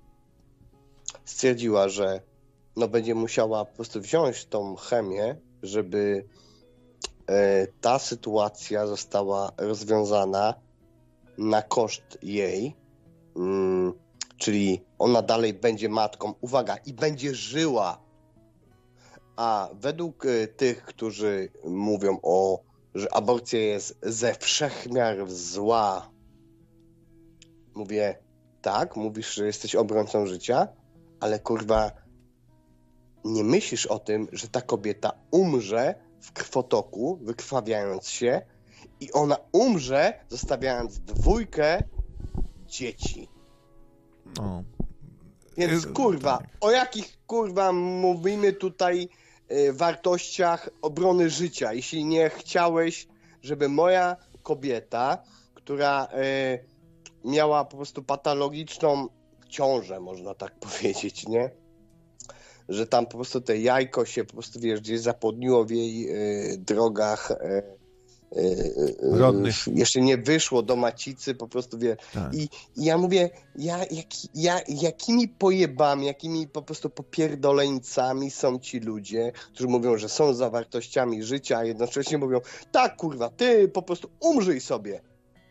stwierdziła, 1.25 1.89
że 1.89 2.21
no 2.77 2.89
będzie 2.89 3.15
musiała 3.15 3.65
po 3.65 3.75
prostu 3.75 4.01
wziąć 4.01 4.45
tą 4.45 4.77
chemię, 4.77 5.37
żeby 5.63 6.25
E, 6.25 6.44
ta 7.81 7.99
sytuacja 7.99 8.87
została 8.87 9.53
rozwiązana 9.57 10.55
na 11.39 11.63
koszt 11.63 12.19
jej, 12.23 12.77
mm, 13.37 13.93
czyli 14.37 14.85
ona 14.99 15.23
dalej 15.23 15.55
będzie 15.55 15.89
matką, 15.89 16.35
uwaga, 16.41 16.77
i 16.77 16.93
będzie 16.93 17.35
żyła. 17.35 18.05
A 19.37 19.69
według 19.75 20.27
e, 20.27 20.47
tych, 20.47 20.85
którzy 20.85 21.49
mówią 21.65 22.19
o, 22.23 22.61
że 22.95 23.15
aborcja 23.15 23.61
jest 23.61 23.99
ze 24.03 24.35
wszechmiar 24.35 25.31
zła, 25.31 26.11
mówię, 27.75 28.19
tak, 28.63 28.97
mówisz, 28.97 29.35
że 29.35 29.47
jesteś 29.47 29.75
obrońcą 29.75 30.27
życia, 30.27 30.69
ale 31.21 31.39
kurwa, 31.39 31.91
nie 33.25 33.45
myślisz 33.45 33.87
o 33.87 33.99
tym, 33.99 34.29
że 34.33 34.49
ta 34.49 34.61
kobieta 34.61 35.13
umrze 35.31 35.95
w 36.25 36.33
krwotoku, 36.33 37.19
wykrwawiając 37.23 38.09
się 38.09 38.43
i 39.01 39.13
ona 39.13 39.37
umrze, 39.53 40.13
zostawiając 40.29 41.01
dwójkę 41.01 41.83
dzieci. 42.67 43.29
No. 44.37 44.65
Więc 45.57 45.87
kurwa, 45.87 46.39
o 46.61 46.71
jakich 46.71 47.19
kurwa 47.27 47.73
mówimy 47.73 48.53
tutaj 48.53 49.09
y, 49.53 49.73
wartościach 49.73 50.71
obrony 50.83 51.31
życia, 51.31 51.73
jeśli 51.73 52.05
nie 52.05 52.31
chciałeś, 52.31 53.09
żeby 53.43 53.69
moja 53.69 54.17
kobieta, 54.43 55.23
która 55.55 56.05
y, 56.05 56.65
miała 57.25 57.65
po 57.65 57.77
prostu 57.77 58.03
patologiczną 58.03 59.09
ciążę, 59.49 60.01
można 60.01 60.35
tak 60.35 60.59
powiedzieć, 60.67 61.29
nie? 61.29 61.51
Że 62.69 62.87
tam 62.87 63.07
po 63.07 63.17
prostu 63.17 63.41
te 63.41 63.59
jajko 63.59 64.05
się 64.05 64.25
po 64.25 64.33
prostu, 64.33 64.61
wiesz, 64.61 64.81
gdzieś 64.81 65.01
zapodniło 65.01 65.65
w 65.65 65.71
jej 65.71 66.09
y, 66.53 66.59
drogach 66.59 67.31
y, 67.31 67.85
Rodnych. 69.03 69.55
Jeszcze 69.75 70.01
nie 70.01 70.19
wyszło 70.19 70.63
do 70.63 70.77
macicy, 70.77 71.35
po 71.35 71.49
prostu 71.49 71.79
wie. 71.79 71.97
Tak. 72.13 72.35
I, 72.35 72.49
I, 72.77 72.85
ja 72.85 72.99
mówię, 72.99 73.31
ja, 73.57 73.79
jak, 73.79 74.07
ja, 74.35 74.61
jakimi 74.69 75.29
pojebami, 75.29 76.07
jakimi 76.07 76.49
po 76.49 76.63
prostu 76.63 76.91
popierdoleńcami 76.91 78.31
są 78.31 78.59
ci 78.59 78.81
ludzie, 78.81 79.33
którzy 79.53 79.69
mówią, 79.69 79.99
że 79.99 80.09
są 80.09 80.35
zawartościami 80.35 81.23
życia, 81.23 81.59
a 81.59 81.65
jednocześnie 81.65 82.19
mówią, 82.19 82.41
tak 82.73 82.97
kurwa, 82.97 83.29
ty 83.29 83.69
po 83.69 83.83
prostu 83.83 84.11
umrzyj 84.21 84.61
sobie, 84.61 85.01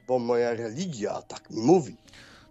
bo 0.07 0.19
moja 0.19 0.53
religia 0.53 1.21
tak 1.21 1.49
mi 1.49 1.61
mówi. 1.61 1.97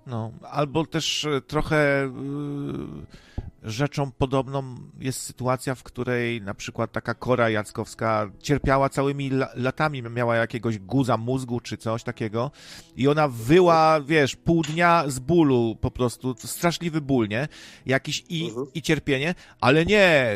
No, 0.06 0.32
albo 0.50 0.86
też 0.86 1.26
trochę. 1.46 2.10
Yy 2.14 3.31
rzeczą 3.62 4.10
podobną 4.12 4.74
jest 5.00 5.20
sytuacja, 5.20 5.74
w 5.74 5.82
której 5.82 6.42
na 6.42 6.54
przykład 6.54 6.92
taka 6.92 7.14
Kora 7.14 7.50
Jackowska 7.50 8.30
cierpiała 8.38 8.88
całymi 8.88 9.30
latami, 9.54 10.02
miała 10.02 10.36
jakiegoś 10.36 10.78
guza 10.78 11.16
mózgu 11.16 11.60
czy 11.60 11.76
coś 11.76 12.02
takiego 12.02 12.50
i 12.96 13.08
ona 13.08 13.28
wyła, 13.28 14.00
wiesz, 14.00 14.36
pół 14.36 14.62
dnia 14.62 15.04
z 15.06 15.18
bólu 15.18 15.76
po 15.80 15.90
prostu, 15.90 16.34
straszliwy 16.38 17.00
ból, 17.00 17.28
nie? 17.28 17.48
Jakiś 17.86 18.24
i, 18.28 18.48
mhm. 18.48 18.66
i 18.74 18.82
cierpienie, 18.82 19.34
ale 19.60 19.86
nie, 19.86 20.34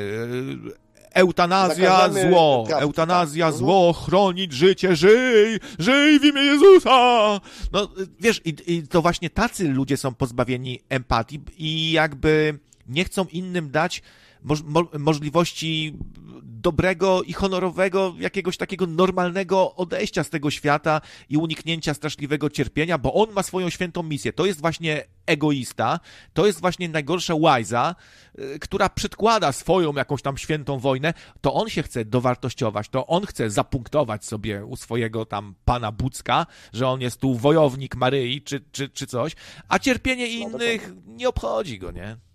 eutanazja 1.16 2.10
zło, 2.10 2.66
eutanazja 2.70 3.46
tak. 3.46 3.54
zło, 3.54 3.92
chronić 3.92 4.52
życie, 4.52 4.96
żyj, 4.96 5.60
żyj 5.78 6.20
w 6.20 6.24
imię 6.24 6.42
Jezusa. 6.42 7.40
No, 7.72 7.88
wiesz, 8.20 8.40
i, 8.44 8.56
i 8.66 8.88
to 8.88 9.02
właśnie 9.02 9.30
tacy 9.30 9.68
ludzie 9.68 9.96
są 9.96 10.14
pozbawieni 10.14 10.80
empatii 10.88 11.40
i 11.58 11.92
jakby 11.92 12.58
nie 12.88 13.04
chcą 13.04 13.24
innym 13.24 13.70
dać 13.70 14.02
moż, 14.42 14.62
mo, 14.62 14.88
możliwości 14.98 15.98
dobrego 16.42 17.22
i 17.22 17.32
honorowego, 17.32 18.14
jakiegoś 18.18 18.56
takiego 18.56 18.86
normalnego 18.86 19.74
odejścia 19.74 20.24
z 20.24 20.30
tego 20.30 20.50
świata 20.50 21.00
i 21.28 21.36
uniknięcia 21.36 21.94
straszliwego 21.94 22.50
cierpienia, 22.50 22.98
bo 22.98 23.14
on 23.14 23.32
ma 23.32 23.42
swoją 23.42 23.70
świętą 23.70 24.02
misję. 24.02 24.32
To 24.32 24.46
jest 24.46 24.60
właśnie 24.60 25.04
egoista, 25.26 26.00
to 26.32 26.46
jest 26.46 26.60
właśnie 26.60 26.88
najgorsza 26.88 27.34
łajza, 27.34 27.94
y, 28.38 28.58
która 28.58 28.88
przedkłada 28.88 29.52
swoją 29.52 29.94
jakąś 29.94 30.22
tam 30.22 30.38
świętą 30.38 30.78
wojnę, 30.78 31.14
to 31.40 31.54
on 31.54 31.68
się 31.68 31.82
chce 31.82 32.04
dowartościować, 32.04 32.88
to 32.88 33.06
on 33.06 33.26
chce 33.26 33.50
zapunktować 33.50 34.24
sobie 34.24 34.64
u 34.64 34.76
swojego 34.76 35.26
tam 35.26 35.54
pana 35.64 35.92
Bucka, 35.92 36.46
że 36.72 36.88
on 36.88 37.00
jest 37.00 37.20
tu 37.20 37.34
wojownik 37.34 37.96
Maryi 37.96 38.42
czy, 38.42 38.60
czy, 38.72 38.88
czy 38.88 39.06
coś, 39.06 39.32
a 39.68 39.78
cierpienie 39.78 40.24
no, 40.24 40.48
innych 40.48 40.92
nie 41.06 41.28
obchodzi 41.28 41.78
go, 41.78 41.90
nie? 41.90 42.25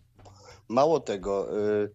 Mało 0.71 0.99
tego, 0.99 1.59
y, 1.59 1.89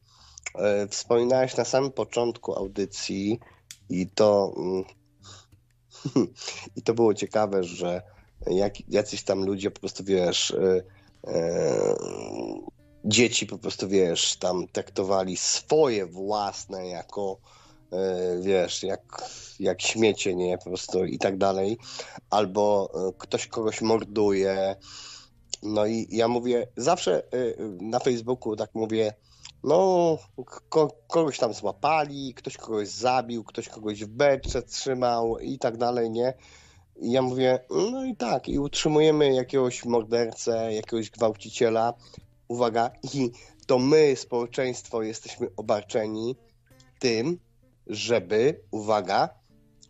E, 0.58 0.88
wspominałeś 0.88 1.56
na 1.56 1.64
samym 1.64 1.92
początku 1.92 2.54
audycji 2.58 3.40
i 3.88 4.06
to 4.06 4.54
mm, 4.56 4.84
i 6.76 6.82
to 6.82 6.94
było 6.94 7.14
ciekawe, 7.14 7.64
że 7.64 8.02
jak, 8.46 8.90
jacyś 8.90 9.22
tam 9.22 9.44
ludzie 9.44 9.70
po 9.70 9.80
prostu, 9.80 10.04
wiesz, 10.04 10.56
dzieci 13.04 13.46
po 13.46 13.58
prostu, 13.58 13.88
wiesz, 13.88 14.36
tam 14.36 14.68
traktowali 14.72 15.36
swoje 15.36 16.06
własne 16.06 16.88
jako, 16.88 17.38
wiesz, 18.40 18.82
jak, 18.82 19.22
jak 19.60 19.82
śmiecie, 19.82 20.34
nie, 20.34 20.58
po 20.58 20.64
prostu 20.64 21.04
i 21.04 21.18
tak 21.18 21.38
dalej, 21.38 21.78
albo 22.30 22.92
ktoś 23.18 23.46
kogoś 23.46 23.80
morduje, 23.80 24.76
no 25.66 25.86
i 25.86 26.06
ja 26.10 26.28
mówię, 26.28 26.66
zawsze 26.76 27.22
e, 27.32 27.54
na 27.80 27.98
Facebooku 27.98 28.56
tak 28.56 28.70
mówię, 28.74 29.14
no, 29.64 30.18
ko 30.68 30.88
kogoś 31.06 31.38
tam 31.38 31.54
złapali, 31.54 32.34
ktoś 32.34 32.56
kogoś 32.56 32.88
zabił, 32.88 33.44
ktoś 33.44 33.68
kogoś 33.68 34.04
w 34.04 34.08
beczce 34.08 34.62
trzymał 34.62 35.38
i 35.38 35.58
tak 35.58 35.76
dalej, 35.76 36.10
nie? 36.10 36.34
I 37.00 37.12
ja 37.12 37.22
mówię, 37.22 37.58
no 37.92 38.04
i 38.04 38.16
tak, 38.16 38.48
i 38.48 38.58
utrzymujemy 38.58 39.34
jakiegoś 39.34 39.84
mordercę, 39.84 40.74
jakiegoś 40.74 41.10
gwałciciela. 41.10 41.94
Uwaga, 42.48 42.90
i 43.14 43.30
to 43.66 43.78
my, 43.78 44.16
społeczeństwo, 44.16 45.02
jesteśmy 45.02 45.48
obarczeni 45.56 46.36
tym, 46.98 47.38
żeby, 47.86 48.60
uwaga, 48.70 49.28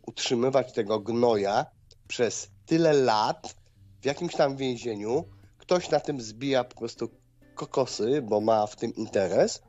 utrzymywać 0.07 0.73
tego 0.73 1.01
gnoja 1.01 1.67
przez 2.09 2.51
tyle 2.67 2.93
lat 2.93 3.55
w 4.01 4.05
jakimś 4.05 4.35
tam 4.35 4.57
więzieniu. 4.57 5.25
Ktoś 5.67 5.91
na 5.91 6.01
tym 6.01 6.21
zbija 6.21 6.65
po 6.65 6.77
prostu 6.77 7.09
kokosy, 7.55 8.23
bo 8.23 8.41
ma 8.41 8.67
w 8.67 8.77
tym 8.77 8.95
interes, 8.95 9.63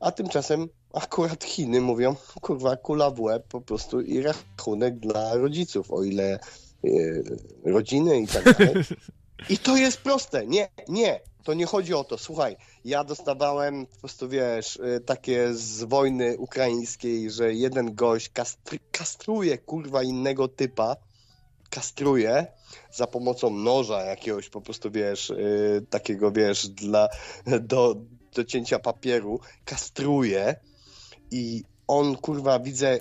a 0.00 0.12
tymczasem 0.12 0.68
akurat 0.92 1.44
Chiny 1.44 1.80
mówią, 1.80 2.16
kurwa, 2.40 2.76
kula 2.76 3.10
w 3.10 3.20
łeb 3.20 3.48
po 3.48 3.60
prostu 3.60 4.00
i 4.00 4.22
rachunek 4.22 4.98
dla 4.98 5.34
rodziców, 5.34 5.90
o 5.90 6.04
ile 6.04 6.38
yy, 6.82 7.24
rodziny 7.64 8.20
i 8.20 8.26
tak 8.26 8.58
dalej. 8.58 8.74
I 9.48 9.58
to 9.58 9.76
jest 9.76 9.98
proste. 9.98 10.46
Nie, 10.46 10.68
nie, 10.88 11.20
to 11.44 11.54
nie 11.54 11.66
chodzi 11.66 11.94
o 11.94 12.04
to. 12.04 12.18
Słuchaj, 12.18 12.56
ja 12.84 13.04
dostawałem 13.04 13.86
po 13.86 13.96
prostu, 13.96 14.28
wiesz, 14.28 14.78
e, 14.80 15.00
takie 15.00 15.54
z 15.54 15.84
wojny 15.84 16.38
ukraińskiej, 16.38 17.30
że 17.30 17.54
jeden 17.54 17.94
gość 17.94 18.28
kastr 18.28 18.76
kastruje, 18.90 19.58
kurwa, 19.58 20.02
innego 20.02 20.48
typa, 20.48 20.96
kastruje 21.72 22.46
za 22.92 23.06
pomocą 23.06 23.50
noża 23.50 24.04
jakiegoś 24.04 24.48
po 24.48 24.60
prostu, 24.60 24.90
wiesz, 24.90 25.28
yy, 25.28 25.86
takiego, 25.90 26.32
wiesz, 26.32 26.68
dla, 26.68 27.08
do, 27.60 27.96
do 28.34 28.44
cięcia 28.44 28.78
papieru, 28.78 29.40
kastruje 29.64 30.56
i 31.30 31.64
on, 31.86 32.16
kurwa, 32.16 32.58
widzę 32.58 33.00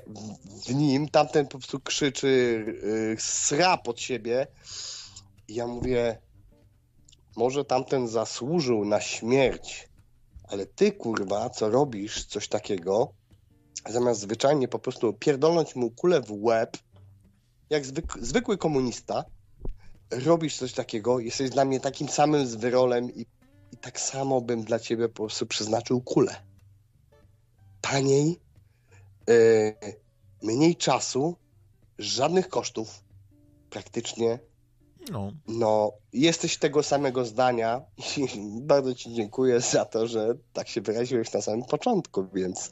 w 0.67 0.73
nim, 0.75 1.09
tamten 1.09 1.47
po 1.47 1.57
prostu 1.57 1.79
krzyczy, 1.79 2.65
yy, 2.83 3.15
sra 3.19 3.77
pod 3.77 3.99
siebie. 3.99 4.47
I 5.47 5.55
ja 5.55 5.67
mówię, 5.67 6.17
może 7.35 7.65
tamten 7.65 8.07
zasłużył 8.07 8.85
na 8.85 9.01
śmierć, 9.01 9.89
ale 10.47 10.65
ty, 10.65 10.91
kurwa, 10.91 11.49
co 11.49 11.69
robisz 11.69 12.25
coś 12.25 12.47
takiego, 12.47 13.13
zamiast 13.89 14.21
zwyczajnie 14.21 14.67
po 14.67 14.79
prostu 14.79 15.13
pierdolnąć 15.13 15.75
mu 15.75 15.91
kulę 15.91 16.21
w 16.21 16.31
łeb, 16.43 16.77
jak 17.71 17.85
zwyk 17.85 18.17
zwykły 18.21 18.57
komunista, 18.57 19.25
robisz 20.11 20.57
coś 20.57 20.73
takiego, 20.73 21.19
jesteś 21.19 21.49
dla 21.49 21.65
mnie 21.65 21.79
takim 21.79 22.09
samym 22.09 22.47
zwyrolem 22.47 23.11
i, 23.11 23.21
i 23.71 23.77
tak 23.81 23.99
samo 23.99 24.41
bym 24.41 24.63
dla 24.63 24.79
ciebie 24.79 25.09
po 25.09 25.23
prostu 25.23 25.45
przeznaczył 25.45 26.01
kulę. 26.01 26.35
Taniej, 27.81 28.39
yy, 29.27 29.75
mniej 30.43 30.75
czasu, 30.75 31.35
żadnych 31.99 32.49
kosztów, 32.49 33.03
praktycznie. 33.69 34.39
No. 35.11 35.31
no, 35.47 35.91
jesteś 36.13 36.57
tego 36.57 36.83
samego 36.83 37.25
zdania 37.25 37.81
i 38.17 38.61
bardzo 38.71 38.95
ci 38.95 39.13
dziękuję 39.13 39.61
za 39.61 39.85
to, 39.85 40.07
że 40.07 40.35
tak 40.53 40.67
się 40.67 40.81
wyraziłeś 40.81 41.33
na 41.33 41.41
samym 41.41 41.65
początku, 41.65 42.27
więc 42.33 42.71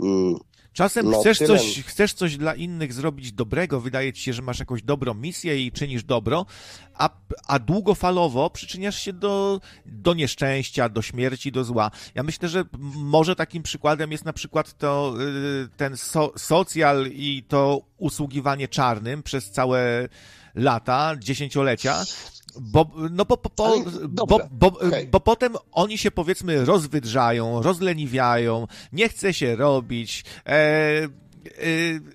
mm, 0.00 0.38
Czasem 0.76 1.10
no, 1.10 1.20
chcesz, 1.20 1.38
coś, 1.38 1.82
chcesz 1.86 2.12
coś 2.12 2.36
dla 2.36 2.54
innych 2.54 2.92
zrobić 2.92 3.32
dobrego, 3.32 3.80
wydaje 3.80 4.12
ci 4.12 4.22
się, 4.22 4.32
że 4.32 4.42
masz 4.42 4.58
jakąś 4.58 4.82
dobrą 4.82 5.14
misję 5.14 5.66
i 5.66 5.72
czynisz 5.72 6.04
dobro, 6.04 6.46
a, 6.94 7.10
a 7.46 7.58
długofalowo 7.58 8.50
przyczyniasz 8.50 8.98
się 8.98 9.12
do, 9.12 9.60
do 9.86 10.14
nieszczęścia, 10.14 10.88
do 10.88 11.02
śmierci, 11.02 11.52
do 11.52 11.64
zła. 11.64 11.90
Ja 12.14 12.22
myślę, 12.22 12.48
że 12.48 12.64
może 12.94 13.36
takim 13.36 13.62
przykładem 13.62 14.12
jest 14.12 14.24
na 14.24 14.32
przykład 14.32 14.78
to 14.78 15.14
y, 15.64 15.68
ten 15.76 15.96
so, 15.96 16.32
socjal 16.36 17.06
i 17.06 17.44
to 17.48 17.80
usługiwanie 17.98 18.68
czarnym 18.68 19.22
przez 19.22 19.50
całe 19.50 20.08
lata, 20.54 21.16
dziesięciolecia, 21.18 22.04
bo, 22.60 22.90
no 23.10 23.24
bo, 23.24 23.38
bo, 23.56 23.74
bo, 24.08 24.26
bo, 24.26 24.38
bo, 24.50 24.66
okay. 24.66 25.08
bo, 25.12 25.20
potem 25.20 25.56
oni 25.72 25.98
się 25.98 26.10
powiedzmy 26.10 26.64
rozwydrzają, 26.64 27.62
rozleniwiają, 27.62 28.66
nie 28.92 29.08
chce 29.08 29.34
się 29.34 29.56
robić. 29.56 30.24
E, 30.46 31.08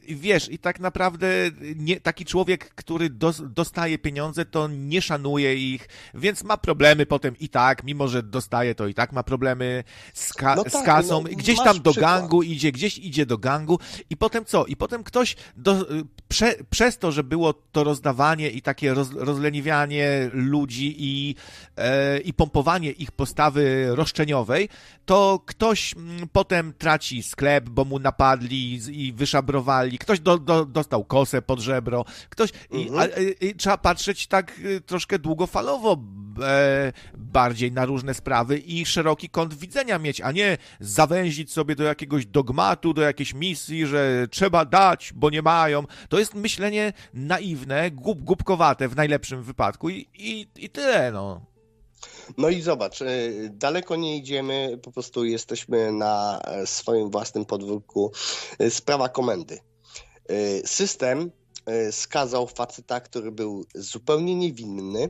wiesz, 0.07 0.51
i 0.51 0.59
tak 0.59 0.79
naprawdę 0.79 1.27
nie, 1.75 2.01
taki 2.01 2.25
człowiek, 2.25 2.75
który 2.75 3.09
dos, 3.09 3.41
dostaje 3.45 3.97
pieniądze, 3.97 4.45
to 4.45 4.67
nie 4.67 5.01
szanuje 5.01 5.55
ich, 5.55 5.87
więc 6.13 6.43
ma 6.43 6.57
problemy 6.57 7.05
potem 7.05 7.35
i 7.39 7.49
tak, 7.49 7.83
mimo 7.83 8.07
że 8.07 8.23
dostaje, 8.23 8.75
to 8.75 8.87
i 8.87 8.93
tak 8.93 9.11
ma 9.11 9.23
problemy 9.23 9.83
z, 10.13 10.33
ka 10.33 10.55
no 10.55 10.63
tak, 10.63 10.73
z 10.73 10.85
kasą. 10.85 11.23
No, 11.23 11.29
gdzieś 11.29 11.57
tam 11.57 11.81
do 11.81 11.91
przykład. 11.91 12.19
gangu 12.21 12.43
idzie, 12.43 12.71
gdzieś 12.71 12.97
idzie 12.97 13.25
do 13.25 13.37
gangu 13.37 13.79
i 14.09 14.17
potem 14.17 14.45
co? 14.45 14.65
I 14.65 14.75
potem 14.75 15.03
ktoś 15.03 15.35
do, 15.57 15.87
prze, 16.27 16.55
przez 16.69 16.97
to, 16.97 17.11
że 17.11 17.23
było 17.23 17.53
to 17.53 17.83
rozdawanie 17.83 18.49
i 18.49 18.61
takie 18.61 18.93
roz, 18.93 19.11
rozleniwianie 19.13 20.29
ludzi 20.33 20.95
i, 20.97 21.35
e, 21.77 22.19
i 22.19 22.33
pompowanie 22.33 22.91
ich 22.91 23.11
postawy 23.11 23.87
roszczeniowej, 23.89 24.69
to 25.05 25.43
ktoś 25.45 25.93
m, 25.93 26.09
mm, 26.09 26.27
potem 26.31 26.73
traci 26.77 27.23
sklep, 27.23 27.69
bo 27.69 27.85
mu 27.85 27.99
napadli 27.99 28.79
i 28.91 29.13
wyszabrowali, 29.21 29.97
ktoś 29.97 30.19
do, 30.19 30.37
do, 30.37 30.65
dostał 30.65 31.03
kosę 31.03 31.41
pod 31.41 31.59
żebro, 31.59 32.05
ktoś... 32.29 32.49
Mhm. 32.71 33.11
I, 33.11 33.43
a, 33.43 33.45
i, 33.45 33.55
trzeba 33.55 33.77
patrzeć 33.77 34.27
tak 34.27 34.59
y, 34.59 34.81
troszkę 34.81 35.19
długofalowo 35.19 35.97
e, 36.43 36.93
bardziej 37.17 37.71
na 37.71 37.85
różne 37.85 38.13
sprawy 38.13 38.57
i 38.57 38.85
szeroki 38.85 39.29
kąt 39.29 39.53
widzenia 39.53 39.99
mieć, 39.99 40.21
a 40.21 40.31
nie 40.31 40.57
zawęzić 40.79 41.53
sobie 41.53 41.75
do 41.75 41.83
jakiegoś 41.83 42.25
dogmatu, 42.25 42.93
do 42.93 43.01
jakiejś 43.01 43.33
misji, 43.33 43.85
że 43.85 44.27
trzeba 44.31 44.65
dać, 44.65 45.13
bo 45.15 45.29
nie 45.29 45.41
mają. 45.41 45.83
To 46.09 46.19
jest 46.19 46.33
myślenie 46.33 46.93
naiwne, 47.13 47.91
gub, 47.91 48.21
głupkowate 48.21 48.87
w 48.87 48.95
najlepszym 48.95 49.43
wypadku 49.43 49.89
i, 49.89 50.07
i, 50.13 50.47
i 50.55 50.69
tyle, 50.69 51.11
no. 51.11 51.50
No 52.37 52.49
i 52.49 52.61
zobacz, 52.61 53.01
y, 53.01 53.49
daleko 53.53 53.95
nie 53.95 54.17
idziemy, 54.17 54.79
po 54.83 54.91
prostu 54.91 55.25
jesteśmy 55.25 55.91
na 55.91 56.41
e, 56.41 56.67
swoim 56.67 57.11
własnym 57.11 57.45
podwórku. 57.45 58.11
Y, 58.61 58.71
sprawa 58.71 59.09
komendy. 59.09 59.59
Y, 60.31 60.61
system 60.65 61.31
skazał 61.91 62.47
faceta, 62.47 62.99
który 62.99 63.31
był 63.31 63.65
zupełnie 63.75 64.35
niewinny 64.35 65.09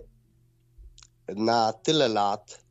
na 1.28 1.74
tyle 1.74 2.08
lat. 2.08 2.64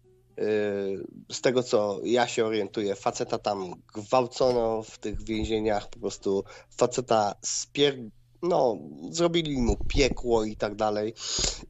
Z 1.33 1.41
tego 1.41 1.63
co 1.63 2.01
ja 2.05 2.27
się 2.27 2.47
orientuję, 2.47 2.95
faceta 2.95 3.39
tam 3.39 3.73
gwałcono 3.95 4.83
w 4.83 4.99
tych 4.99 5.25
więzieniach, 5.25 5.91
po 5.91 5.99
prostu 5.99 6.45
faceta 6.77 7.35
spier 7.43 7.99
no, 8.43 8.79
zrobili 9.11 9.63
mu 9.63 9.77
piekło 9.77 10.45
i 10.45 10.57
tak 10.57 10.75
dalej. 10.75 11.15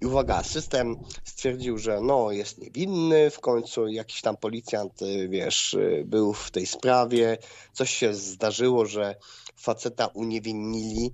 I 0.01 0.07
uwaga, 0.07 0.43
system 0.43 0.97
stwierdził, 1.25 1.79
że 1.79 2.01
no, 2.01 2.31
jest 2.33 2.59
niewinny, 2.59 3.31
w 3.31 3.41
końcu 3.41 3.89
jakiś 3.89 4.23
tam 4.23 4.37
policjant, 4.37 5.03
y, 5.03 5.29
wiesz, 5.29 5.75
y, 5.75 6.03
był 6.07 6.33
w 6.33 6.51
tej 6.51 6.67
sprawie, 6.67 7.39
coś 7.73 7.91
się 7.91 8.15
zdarzyło, 8.15 8.87
że 8.87 9.15
faceta 9.57 10.07
uniewinnili, 10.07 11.13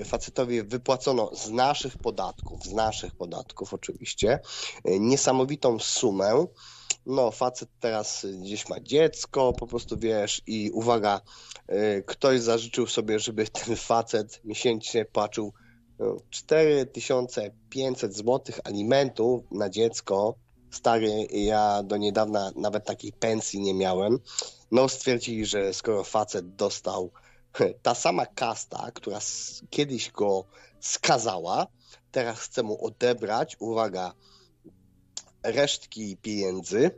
y, 0.00 0.04
facetowi 0.04 0.62
wypłacono 0.62 1.30
z 1.34 1.50
naszych 1.50 1.96
podatków, 1.96 2.64
z 2.64 2.72
naszych 2.72 3.14
podatków 3.14 3.74
oczywiście, 3.74 4.38
niesamowitą 4.84 5.78
sumę, 5.78 6.46
no 7.08 7.30
facet 7.30 7.68
teraz 7.80 8.26
gdzieś 8.42 8.68
ma 8.68 8.80
dziecko, 8.80 9.52
po 9.52 9.66
prostu 9.66 9.98
wiesz, 9.98 10.42
i 10.46 10.70
uwaga, 10.70 11.20
y, 11.70 12.04
ktoś 12.06 12.40
zażyczył 12.40 12.86
sobie, 12.86 13.18
żeby 13.18 13.46
ten 13.64 13.76
facet 13.76 14.40
miesięcznie 14.44 15.04
płacił 15.04 15.52
4500 16.30 18.10
no, 18.10 18.16
zł 18.16 18.56
alimentów 18.64 19.44
na 19.50 19.70
dziecko. 19.70 20.34
Stary, 20.70 21.26
ja 21.30 21.82
do 21.82 21.96
niedawna 21.96 22.52
nawet 22.56 22.84
takiej 22.84 23.12
pensji 23.12 23.60
nie 23.60 23.74
miałem. 23.74 24.18
No 24.70 24.88
stwierdzili, 24.88 25.46
że 25.46 25.74
skoro 25.74 26.04
facet 26.04 26.54
dostał 26.54 27.10
ta 27.82 27.94
sama 27.94 28.26
kasta, 28.26 28.90
która 28.94 29.18
kiedyś 29.70 30.10
go 30.10 30.44
skazała, 30.80 31.66
teraz 32.10 32.38
chce 32.38 32.62
mu 32.62 32.84
odebrać, 32.86 33.56
uwaga, 33.60 34.14
resztki 35.42 36.16
pieniędzy. 36.16 36.90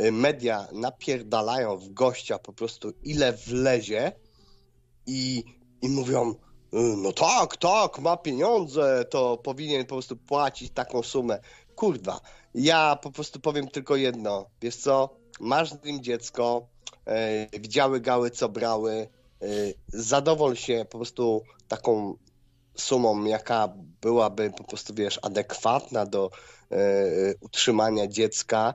Y, 0.00 0.12
media 0.12 0.68
napierdalają 0.72 1.76
w 1.76 1.92
gościa 1.92 2.38
po 2.38 2.52
prostu 2.52 2.92
ile 3.02 3.32
wlezie 3.32 4.12
i, 5.06 5.44
i 5.82 5.88
mówią, 5.88 6.30
y, 6.30 6.36
no 6.72 7.12
tak, 7.12 7.56
tak, 7.56 7.98
ma 7.98 8.16
pieniądze, 8.16 9.04
to 9.10 9.36
powinien 9.36 9.82
po 9.86 9.94
prostu 9.94 10.16
płacić 10.16 10.72
taką 10.72 11.02
sumę. 11.02 11.40
Kurwa, 11.74 12.20
ja 12.54 12.96
po 13.02 13.10
prostu 13.10 13.40
powiem 13.40 13.68
tylko 13.68 13.96
jedno. 13.96 14.46
Wiesz 14.62 14.76
co, 14.76 15.16
masz 15.40 15.70
z 15.70 15.84
nim 15.84 16.02
dziecko, 16.02 16.66
e, 17.06 17.60
widziały 17.60 18.00
gały, 18.00 18.30
co 18.30 18.48
brały, 18.48 18.92
e, 18.92 19.46
zadowol 19.88 20.56
się 20.56 20.86
po 20.90 20.98
prostu 20.98 21.42
taką 21.68 22.16
sumą, 22.74 23.24
jaka 23.24 23.74
byłaby 24.00 24.50
po 24.50 24.64
prostu, 24.64 24.94
wiesz, 24.94 25.18
adekwatna 25.22 26.06
do 26.06 26.30
e, 26.70 26.76
utrzymania 27.40 28.06
dziecka 28.06 28.74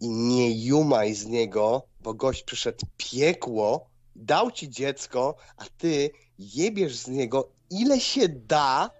i 0.00 0.08
nie 0.08 0.64
jumaj 0.64 1.14
z 1.14 1.26
niego, 1.26 1.86
bo 2.00 2.14
gość 2.14 2.42
przyszedł 2.42 2.86
piekło, 2.96 3.86
dał 4.16 4.50
ci 4.50 4.70
dziecko, 4.70 5.36
a 5.56 5.64
ty 5.78 6.10
jebiesz 6.38 6.96
z 6.96 7.08
niego 7.08 7.48
ile 7.70 8.00
się 8.00 8.28
da, 8.28 8.90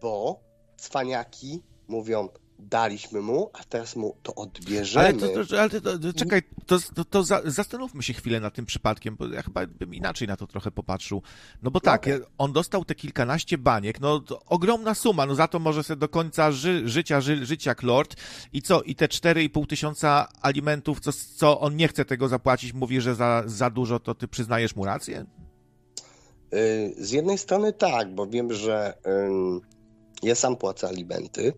bo 0.00 0.40
cwaniaki 0.76 1.62
mówią, 1.88 2.28
daliśmy 2.58 3.20
mu, 3.20 3.50
a 3.52 3.64
teraz 3.64 3.96
mu 3.96 4.16
to 4.22 4.34
odbierzemy. 4.34 5.06
Ale, 5.06 5.14
to, 5.14 5.46
to, 5.46 5.60
ale 5.60 5.70
to, 5.70 6.12
czekaj, 6.16 6.42
to, 6.66 6.78
to, 6.94 7.04
to 7.04 7.22
za, 7.22 7.42
zastanówmy 7.44 8.02
się 8.02 8.12
chwilę 8.12 8.40
nad 8.40 8.54
tym 8.54 8.66
przypadkiem, 8.66 9.16
bo 9.16 9.26
ja 9.26 9.42
chyba 9.42 9.66
bym 9.66 9.94
inaczej 9.94 10.28
na 10.28 10.36
to 10.36 10.46
trochę 10.46 10.70
popatrzył. 10.70 11.22
No 11.62 11.70
bo 11.70 11.80
tak, 11.80 12.00
okay. 12.00 12.20
on 12.38 12.52
dostał 12.52 12.84
te 12.84 12.94
kilkanaście 12.94 13.58
baniek, 13.58 14.00
no 14.00 14.22
ogromna 14.46 14.94
suma, 14.94 15.26
no 15.26 15.34
za 15.34 15.48
to 15.48 15.58
może 15.58 15.82
sobie 15.82 16.00
do 16.00 16.08
końca 16.08 16.52
ży, 16.52 16.88
życia 16.88 17.20
ży, 17.20 17.46
żyć 17.46 17.66
jak 17.66 17.82
lord 17.82 18.16
i 18.52 18.62
co, 18.62 18.82
i 18.82 18.94
te 18.94 19.06
4,5 19.06 19.66
tysiąca 19.66 20.28
alimentów, 20.42 21.00
co, 21.00 21.10
co 21.36 21.60
on 21.60 21.76
nie 21.76 21.88
chce 21.88 22.04
tego 22.04 22.28
zapłacić, 22.28 22.72
mówi, 22.72 23.00
że 23.00 23.14
za, 23.14 23.42
za 23.46 23.70
dużo, 23.70 24.00
to 24.00 24.14
ty 24.14 24.28
przyznajesz 24.28 24.76
mu 24.76 24.84
rację? 24.84 25.26
Y, 26.54 26.94
z 26.98 27.10
jednej 27.10 27.38
strony 27.38 27.72
tak, 27.72 28.14
bo 28.14 28.26
wiem, 28.26 28.52
że 28.52 28.94
ja 30.22 30.34
sam 30.34 30.56
płacę 30.56 30.88
alimenty, 30.88 31.52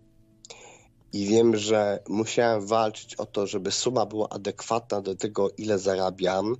i 1.17 1.27
wiem, 1.27 1.57
że 1.57 2.03
musiałem 2.09 2.67
walczyć 2.67 3.15
o 3.15 3.27
to, 3.27 3.47
żeby 3.47 3.73
suma 3.73 4.07
była 4.07 4.29
adekwatna 4.29 5.01
do 5.01 5.15
tego, 5.15 5.51
ile 5.59 5.79
zarabiam. 5.79 6.57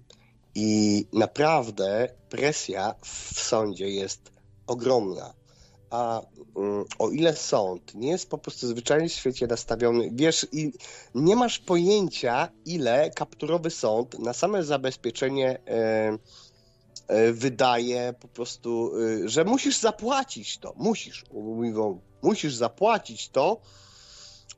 I 0.55 1.07
naprawdę 1.13 2.09
presja 2.29 2.95
w 3.03 3.41
sądzie 3.41 3.91
jest 3.91 4.33
ogromna. 4.67 5.35
A 5.91 6.23
um, 6.55 6.85
o 6.99 7.11
ile 7.11 7.37
sąd 7.37 7.95
nie 7.95 8.11
jest 8.11 8.31
po 8.31 8.39
prostu 8.39 8.67
zwyczajnie 8.67 9.09
w 9.09 9.13
świecie 9.13 9.47
nastawiony, 9.47 10.11
wiesz, 10.13 10.47
i 10.53 10.73
nie 11.15 11.37
masz 11.37 11.59
pojęcia, 11.59 12.49
ile 12.65 13.11
kapturowy 13.11 13.71
sąd 13.71 14.19
na 14.19 14.33
same 14.33 14.65
zabezpieczenie 14.65 15.59
e, 15.67 16.19
e, 17.09 17.33
wydaje 17.33 18.15
po 18.21 18.29
prostu, 18.29 18.93
e, 19.25 19.29
że 19.29 19.45
musisz 19.45 19.79
zapłacić 19.79 20.59
to. 20.59 20.73
Musisz. 20.77 21.25
Mówią, 21.33 22.01
musisz 22.23 22.55
zapłacić 22.55 23.29
to, 23.29 23.61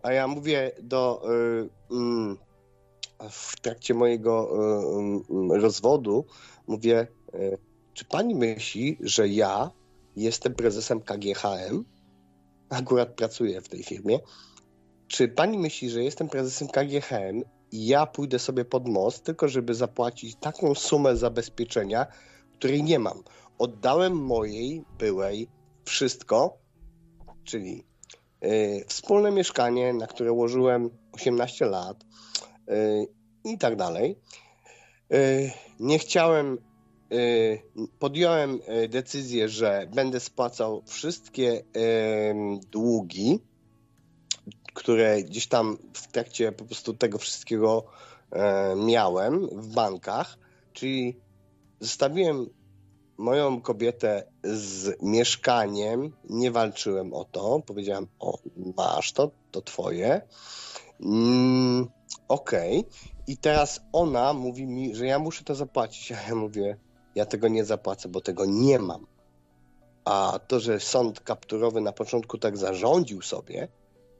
a 0.03 0.12
ja 0.12 0.29
mówię 0.29 0.73
do. 0.83 1.23
Y, 1.33 1.69
mm, 1.91 2.37
w 3.31 3.61
trakcie 3.61 3.95
mojego 3.95 4.51
y, 4.51 5.55
y, 5.55 5.61
rozwodu, 5.61 6.25
mówię, 6.66 7.07
czy 7.95 8.05
pani 8.05 8.35
myśli, 8.35 8.99
że 9.01 9.29
ja 9.29 9.70
jestem 10.16 10.55
prezesem 10.55 11.01
KGHM? 11.01 11.85
Akurat 12.70 13.09
pracuję 13.09 13.61
w 13.61 13.69
tej 13.69 13.83
firmie. 13.83 14.19
Czy 15.09 15.29
pani 15.29 15.59
myśli, 15.59 15.91
że 15.91 16.05
jestem 16.05 16.29
prezesem 16.29 16.69
KGHM 16.69 17.43
i 17.73 17.87
ja 17.87 18.07
pójdę 18.07 18.39
sobie 18.39 18.65
pod 18.65 18.89
most, 18.89 19.25
tylko 19.25 19.49
żeby 19.49 19.75
zapłacić 19.75 20.37
taką 20.37 20.75
sumę 20.75 21.16
zabezpieczenia, 21.16 22.07
której 22.53 22.83
nie 22.83 22.99
mam? 22.99 23.23
Oddałem 23.59 24.16
mojej 24.16 24.85
byłej 24.99 25.49
wszystko, 25.85 26.59
czyli 27.45 27.88
Y, 27.88 27.88
wspólne 28.86 29.31
mieszkanie, 29.31 29.93
na 29.93 30.06
które 30.06 30.32
łożyłem 30.32 30.90
18 31.12 31.66
lat 31.66 32.05
y, 32.69 33.06
i 33.44 33.59
tak 33.59 33.77
dalej. 33.77 34.19
Y, 35.12 35.51
nie 35.81 35.98
chciałem, 35.98 36.59
podjąłem 37.98 38.60
decyzję, 38.89 39.48
że 39.48 39.86
będę 39.94 40.20
spłacał 40.20 40.82
wszystkie 40.86 41.62
długi, 42.70 43.40
które 44.74 45.23
gdzieś 45.23 45.47
tam 45.47 45.78
w 45.94 46.06
trakcie 46.06 46.52
po 46.52 46.65
prostu 46.65 46.94
tego 46.94 47.19
wszystkiego 47.19 47.85
miałem 48.77 49.48
w 49.48 49.74
bankach, 49.74 50.39
czyli 50.73 51.16
zostawiłem 51.81 52.47
moją 53.19 53.61
kobietę 53.61 54.23
z 54.45 55.03
mieszkaniem, 55.03 56.12
nie 56.31 56.51
walczyłem 56.51 57.15
o 57.15 57.24
to. 57.24 57.62
Powiedziałem, 57.66 58.07
o, 58.19 58.39
masz 58.77 59.12
to, 59.12 59.31
to 59.51 59.62
twoje. 59.62 60.23
Mm, 61.01 61.89
Okej. 62.28 62.78
Okay. 62.78 62.90
I 63.27 63.36
teraz 63.36 63.81
ona 63.93 64.32
mówi 64.32 64.66
mi, 64.66 64.95
że 64.95 65.07
ja 65.07 65.19
muszę 65.19 65.45
to 65.45 65.55
zapłacić. 65.55 66.12
A 66.12 66.28
ja 66.28 66.35
mówię, 66.35 66.77
ja 67.15 67.27
tego 67.27 67.49
nie 67.49 67.65
zapłacę, 67.65 68.09
bo 68.09 68.20
tego 68.20 68.45
nie 68.47 68.78
mam. 68.78 69.07
A 70.05 70.40
to, 70.47 70.61
że 70.61 70.81
sąd 70.81 71.20
kapturowy 71.20 71.81
na 71.81 71.93
początku 71.93 72.39
tak 72.39 72.57
zarządził 72.57 73.23
sobie, 73.23 73.69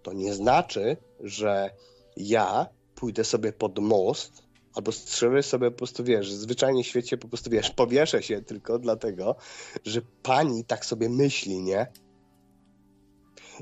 to 0.03 0.13
nie 0.13 0.35
znaczy, 0.35 0.97
że 1.21 1.71
ja 2.17 2.67
pójdę 2.95 3.25
sobie 3.25 3.53
pod 3.53 3.79
most 3.79 4.48
albo 4.79 4.93
strzelę 4.93 5.43
sobie 5.43 5.71
po 5.71 5.77
prostu, 5.77 6.05
wiesz, 6.05 6.33
zwyczajnie 6.33 6.85
w 6.85 6.87
świecie 6.87 7.17
po 7.17 7.29
prostu, 7.29 7.51
wiesz, 7.51 7.71
powieszę 7.71 8.23
się 8.23 8.43
tylko 8.43 8.79
dlatego, 8.79 9.37
że 9.85 10.01
pani 10.23 10.65
tak 10.65 10.87
sobie 10.87 11.09
myśli, 11.09 11.63
nie? 11.63 11.87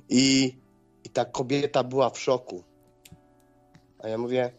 I, 0.09 0.57
i 1.05 1.11
ta 1.11 1.25
kobieta 1.25 1.85
była 1.85 2.11
w 2.11 2.19
szoku. 2.19 2.65
A 3.99 4.09
ja 4.09 4.19
mówię, 4.19 4.53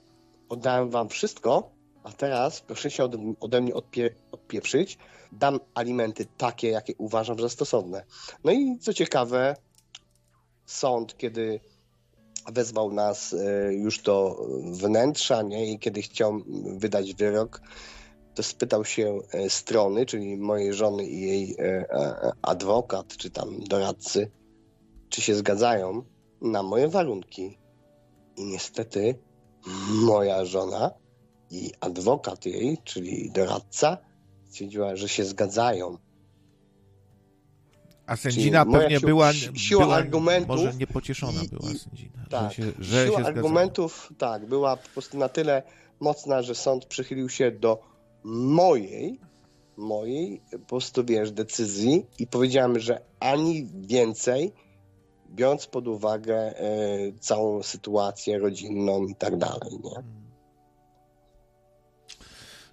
oddałem 0.49 0.89
wam 0.89 1.09
wszystko, 1.09 1.71
a 2.03 2.11
teraz 2.11 2.61
proszę 2.61 2.91
się 2.91 3.03
ode, 3.03 3.33
ode 3.39 3.61
mnie 3.61 3.73
odpie, 3.73 4.15
odpieprzyć, 4.31 4.97
dam 5.31 5.59
alimenty 5.73 6.25
takie, 6.37 6.69
jakie 6.69 6.93
uważam 6.97 7.39
za 7.39 7.49
stosowne. 7.49 8.03
No 8.43 8.51
i 8.51 8.77
co 8.79 8.93
ciekawe, 8.93 9.55
sąd, 10.65 11.17
kiedy 11.17 11.59
wezwał 12.53 12.93
nas 12.93 13.33
e, 13.33 13.73
już 13.73 14.01
do 14.01 14.45
wnętrza, 14.71 15.41
nie? 15.41 15.71
I 15.71 15.79
kiedy 15.79 16.01
chciał 16.01 16.41
wydać 16.77 17.13
wyrok, 17.13 17.61
to 18.35 18.43
spytał 18.43 18.85
się 18.85 19.19
e, 19.31 19.49
strony, 19.49 20.05
czyli 20.05 20.37
mojej 20.37 20.73
żony 20.73 21.05
i 21.05 21.21
jej 21.21 21.55
e, 21.59 21.85
adwokat, 22.41 23.17
czy 23.17 23.29
tam 23.29 23.59
doradcy, 23.59 24.31
czy 25.09 25.21
się 25.21 25.35
zgadzają 25.35 26.03
na 26.41 26.63
moje 26.63 26.87
warunki. 26.87 27.57
I 28.37 28.45
niestety 28.45 29.15
moja 29.89 30.45
żona 30.45 30.91
i 31.51 31.71
adwokat 31.79 32.45
jej, 32.45 32.77
czyli 32.83 33.31
doradca, 33.31 33.97
stwierdziła, 34.49 34.95
że 34.95 35.09
się 35.09 35.25
zgadzają. 35.25 35.97
A 38.07 38.15
sędzina 38.15 38.65
Czyli 38.65 38.77
pewnie 38.77 38.99
była, 38.99 39.33
siła 39.33 39.83
była, 39.83 39.95
argumentów. 39.95 40.47
Może 40.47 40.73
niepocieszona 40.73 41.43
i, 41.43 41.47
była 41.47 41.69
sędzina. 41.69 42.25
Tak, 42.29 42.53
że 42.79 43.05
się, 43.05 43.11
siła 43.11 43.19
argumentów, 43.19 44.13
tak, 44.17 44.45
była 44.45 44.77
po 44.77 44.89
prostu 44.89 45.17
na 45.17 45.29
tyle 45.29 45.63
mocna, 45.99 46.41
że 46.41 46.55
sąd 46.55 46.85
przychylił 46.85 47.29
się 47.29 47.51
do 47.51 47.79
mojej 48.23 49.19
mojej 49.77 50.41
po 50.51 50.59
prostu, 50.59 51.05
wiesz, 51.05 51.31
decyzji 51.31 52.05
i 52.19 52.27
powiedziałem, 52.27 52.79
że 52.79 53.01
ani 53.19 53.67
więcej, 53.75 54.53
biorąc 55.29 55.67
pod 55.67 55.87
uwagę 55.87 56.35
e, 56.35 56.63
całą 57.19 57.63
sytuację 57.63 58.37
rodzinną 58.37 59.07
i 59.07 59.15
tak 59.15 59.37
dalej, 59.37 59.79
nie? 59.83 60.03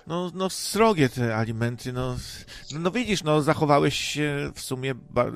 No, 0.06 0.30
no 0.34 0.50
srogie 0.50 1.08
te 1.08 1.36
alimenty, 1.36 1.92
no, 1.92 2.16
no, 2.78 2.90
widzisz, 2.90 3.22
no 3.22 3.42
zachowałeś 3.42 3.94
się 3.94 4.50
w 4.54 4.60
sumie 4.60 4.94
ba 4.94 5.26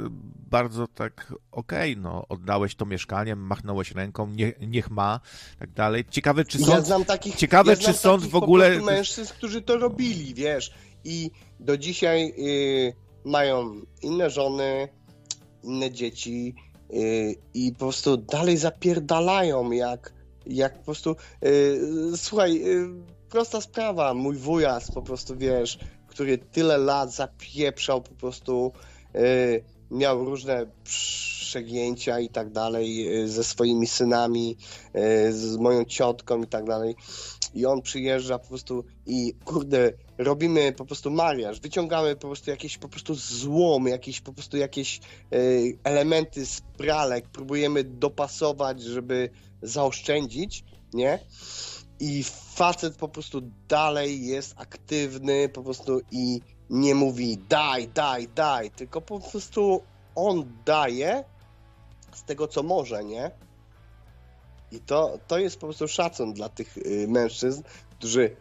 bardzo 0.51 0.87
tak 0.87 1.35
okej, 1.53 1.93
okay, 1.93 2.03
no 2.03 2.29
oddałeś 2.29 2.75
to 2.75 2.87
mieszkanie, 2.87 3.37
machnąłeś 3.37 3.93
ręką, 3.93 4.27
nie, 4.27 4.53
niech 4.61 4.91
ma, 4.91 5.21
tak 5.59 5.71
dalej. 5.71 6.05
Ciekawe, 6.11 6.45
czy 6.45 6.59
sąd... 6.59 6.71
Ja 6.71 6.81
znam 6.81 7.05
takich, 7.05 7.37
ciekawe, 7.37 7.71
ja 7.71 7.77
czy 7.77 7.93
sąd 7.93 8.25
w 8.25 8.37
ogóle... 8.37 8.81
mężczyzn, 8.81 9.33
którzy 9.33 9.63
to 9.63 9.77
robili, 9.77 10.35
wiesz, 10.35 10.71
i 11.05 11.31
do 11.61 11.79
dzisiaj 11.79 12.35
y, 12.39 12.93
mają 13.25 13.81
inne 14.03 14.31
żony, 14.31 14.89
inne 15.63 15.91
dzieci 15.91 16.55
y, 16.93 17.35
i 17.55 17.73
po 17.73 17.79
prostu 17.79 18.17
dalej 18.17 18.57
zapierdalają, 18.57 19.71
jak, 19.71 20.13
jak 20.47 20.79
po 20.79 20.85
prostu... 20.85 21.17
Y, 21.45 22.17
słuchaj 22.17 22.63
prosta 23.31 23.61
sprawa. 23.61 24.15
Mój 24.15 24.37
wujas 24.37 24.91
po 24.91 25.03
prostu, 25.03 25.37
wiesz, 25.37 25.79
który 26.07 26.39
tyle 26.39 26.79
lat 26.79 27.15
zapieprzał 27.15 28.03
po 28.03 28.15
prostu, 28.15 28.73
yy, 29.15 29.21
miał 29.91 30.25
różne 30.25 30.67
przegięcia 30.85 32.21
i 32.21 32.29
tak 32.29 32.51
dalej 32.51 32.97
yy, 32.97 33.29
ze 33.29 33.45
swoimi 33.45 33.87
synami, 33.87 34.57
yy, 34.95 35.33
z 35.33 35.57
moją 35.57 35.85
ciotką 35.85 36.43
i 36.43 36.47
tak 36.47 36.65
dalej. 36.65 36.95
I 37.55 37.67
on 37.67 37.83
przyjeżdża 37.83 38.39
po 38.39 38.49
prostu 38.49 38.85
i 39.07 39.35
kurde, 39.45 39.93
robimy 40.19 40.73
po 40.73 40.85
prostu 40.85 41.11
mariaż, 41.11 41.61
wyciągamy 41.61 42.17
po 42.17 42.27
prostu 42.27 42.51
jakieś 42.51 42.79
po 42.79 42.89
prostu 42.89 43.15
złomy, 43.15 43.91
jakieś 43.91 44.21
po 44.21 44.33
prostu 44.33 44.57
jakieś 44.57 45.01
y, 45.35 45.79
elementy 45.85 46.47
z 46.47 46.61
pralek, 46.61 47.29
próbujemy 47.29 47.85
dopasować, 47.85 48.83
żeby 48.83 49.31
zaoszczędzić, 49.63 50.65
nie? 50.93 51.19
I 52.01 52.25
facet 52.55 52.97
po 52.97 53.09
prostu 53.09 53.43
dalej 53.69 54.27
jest 54.27 54.55
aktywny, 54.57 55.49
po 55.49 55.63
prostu 55.63 56.01
i 56.11 56.41
nie 56.71 56.95
mówi 56.95 57.39
daj, 57.49 57.89
daj, 57.89 58.29
daj, 58.29 58.71
tylko 58.71 59.01
po 59.01 59.21
prostu 59.21 59.83
on 60.15 60.53
daje 60.65 61.25
z 62.15 62.25
tego, 62.25 62.49
co 62.49 62.63
może, 62.63 63.05
nie? 63.05 63.31
I 64.73 64.81
to, 64.81 65.19
to 65.27 65.39
jest 65.39 65.57
po 65.57 65.67
prostu 65.67 65.89
szacun 65.89 66.33
dla 66.33 66.49
tych 66.49 66.79
y, 66.79 67.07
mężczyzn, 67.09 67.63
którzy 67.99 68.37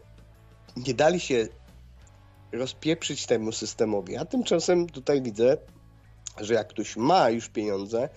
nie 0.76 0.94
dali 0.94 1.20
się 1.20 1.48
rozpieprzyć 2.52 3.26
temu 3.26 3.52
systemowi. 3.52 4.16
A 4.16 4.24
tymczasem 4.24 4.88
tutaj 4.88 5.22
widzę, 5.22 5.56
że 6.40 6.54
jak 6.54 6.68
ktoś 6.68 6.96
ma 6.96 7.30
już 7.30 7.48
pieniądze, 7.48 8.08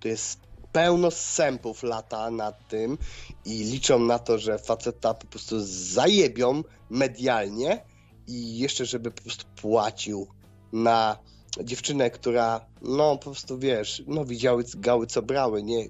to 0.00 0.08
jest 0.08 0.49
pełno 0.72 1.10
sępów 1.10 1.82
lata 1.82 2.30
nad 2.30 2.68
tym 2.68 2.98
i 3.44 3.64
liczą 3.64 3.98
na 3.98 4.18
to, 4.18 4.38
że 4.38 4.58
faceta 4.58 5.14
po 5.14 5.26
prostu 5.26 5.56
zajebią 5.64 6.62
medialnie 6.90 7.84
i 8.26 8.58
jeszcze, 8.58 8.86
żeby 8.86 9.10
po 9.10 9.22
prostu 9.22 9.44
płacił 9.56 10.26
na 10.72 11.18
dziewczynę, 11.64 12.10
która, 12.10 12.66
no 12.82 13.16
po 13.16 13.24
prostu 13.24 13.58
wiesz, 13.58 14.02
no 14.06 14.24
widziały 14.24 14.64
gały 14.76 15.06
co 15.06 15.22
brały, 15.22 15.62
nie? 15.62 15.88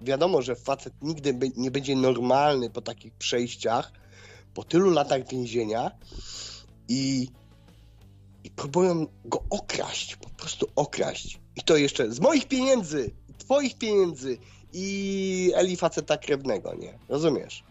Wiadomo, 0.00 0.42
że 0.42 0.56
facet 0.56 0.92
nigdy 1.02 1.34
by, 1.34 1.50
nie 1.56 1.70
będzie 1.70 1.96
normalny 1.96 2.70
po 2.70 2.82
takich 2.82 3.14
przejściach, 3.14 3.92
po 4.54 4.62
tylu 4.62 4.90
latach 4.90 5.28
więzienia 5.28 5.90
i, 6.88 7.28
i 8.44 8.50
próbują 8.50 9.06
go 9.24 9.44
okraść, 9.50 10.16
po 10.16 10.30
prostu 10.30 10.66
okraść. 10.76 11.40
I 11.56 11.62
to 11.62 11.76
jeszcze 11.76 12.12
z 12.12 12.20
moich 12.20 12.48
pieniędzy, 12.48 13.10
twoich 13.48 13.78
pieniędzy 13.78 14.38
i 14.72 15.52
Eli 15.54 15.76
faceta 15.76 16.16
krewnego, 16.16 16.74
nie? 16.74 16.98
Rozumiesz? 17.08 17.62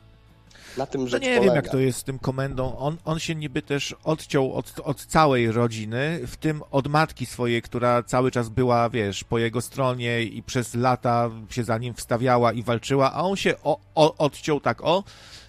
Na 0.78 0.86
tym 0.86 1.02
no 1.02 1.08
rzecz 1.08 1.24
nie 1.24 1.28
polega. 1.28 1.46
wiem, 1.46 1.56
jak 1.56 1.70
to 1.70 1.80
jest 1.80 2.00
z 2.00 2.04
tym 2.04 2.20
komendą. 2.20 2.78
On, 2.78 2.98
on 3.06 3.20
się 3.20 3.36
niby 3.36 3.62
też 3.62 3.96
odciął 4.04 4.54
od, 4.54 4.74
od 4.84 5.06
całej 5.06 5.52
rodziny, 5.52 6.20
w 6.28 6.38
tym 6.38 6.62
od 6.72 6.88
matki 6.88 7.26
swojej, 7.26 7.62
która 7.62 8.04
cały 8.04 8.32
czas 8.32 8.50
była, 8.50 8.90
wiesz, 8.90 9.24
po 9.24 9.38
jego 9.38 9.62
stronie 9.62 10.24
i 10.24 10.44
przez 10.44 10.76
lata 10.76 11.30
się 11.50 11.64
za 11.64 11.78
nim 11.78 11.94
wstawiała 11.94 12.54
i 12.54 12.64
walczyła, 12.64 13.14
a 13.14 13.22
on 13.22 13.36
się 13.36 13.56
o, 13.64 13.80
o, 13.96 14.16
odciął 14.18 14.60
tak 14.60 14.82
o, 14.84 15.04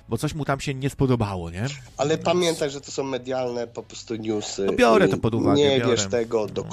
bo 0.08 0.18
coś 0.18 0.34
mu 0.34 0.44
tam 0.44 0.60
się 0.60 0.74
nie 0.74 0.90
spodobało, 0.90 1.50
nie? 1.50 1.66
Ale 1.96 2.10
Więc... 2.14 2.24
pamiętaj, 2.24 2.70
że 2.70 2.80
to 2.80 2.90
są 2.90 3.04
medialne 3.04 3.66
po 3.66 3.82
prostu 3.82 4.16
newsy. 4.16 4.64
No 4.64 4.72
biorę 4.72 5.08
to 5.08 5.16
pod 5.16 5.34
uwagę. 5.34 5.56
Nie 5.56 5.78
biorę. 5.78 5.90
wiesz 5.90 6.06
tego 6.06 6.46
do 6.46 6.62
no. 6.62 6.68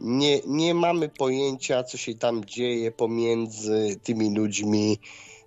Nie, 0.00 0.40
nie 0.46 0.74
mamy 0.74 1.08
pojęcia, 1.08 1.84
co 1.84 1.98
się 1.98 2.14
tam 2.14 2.44
dzieje 2.44 2.92
pomiędzy 2.92 4.00
tymi 4.02 4.34
ludźmi. 4.34 4.98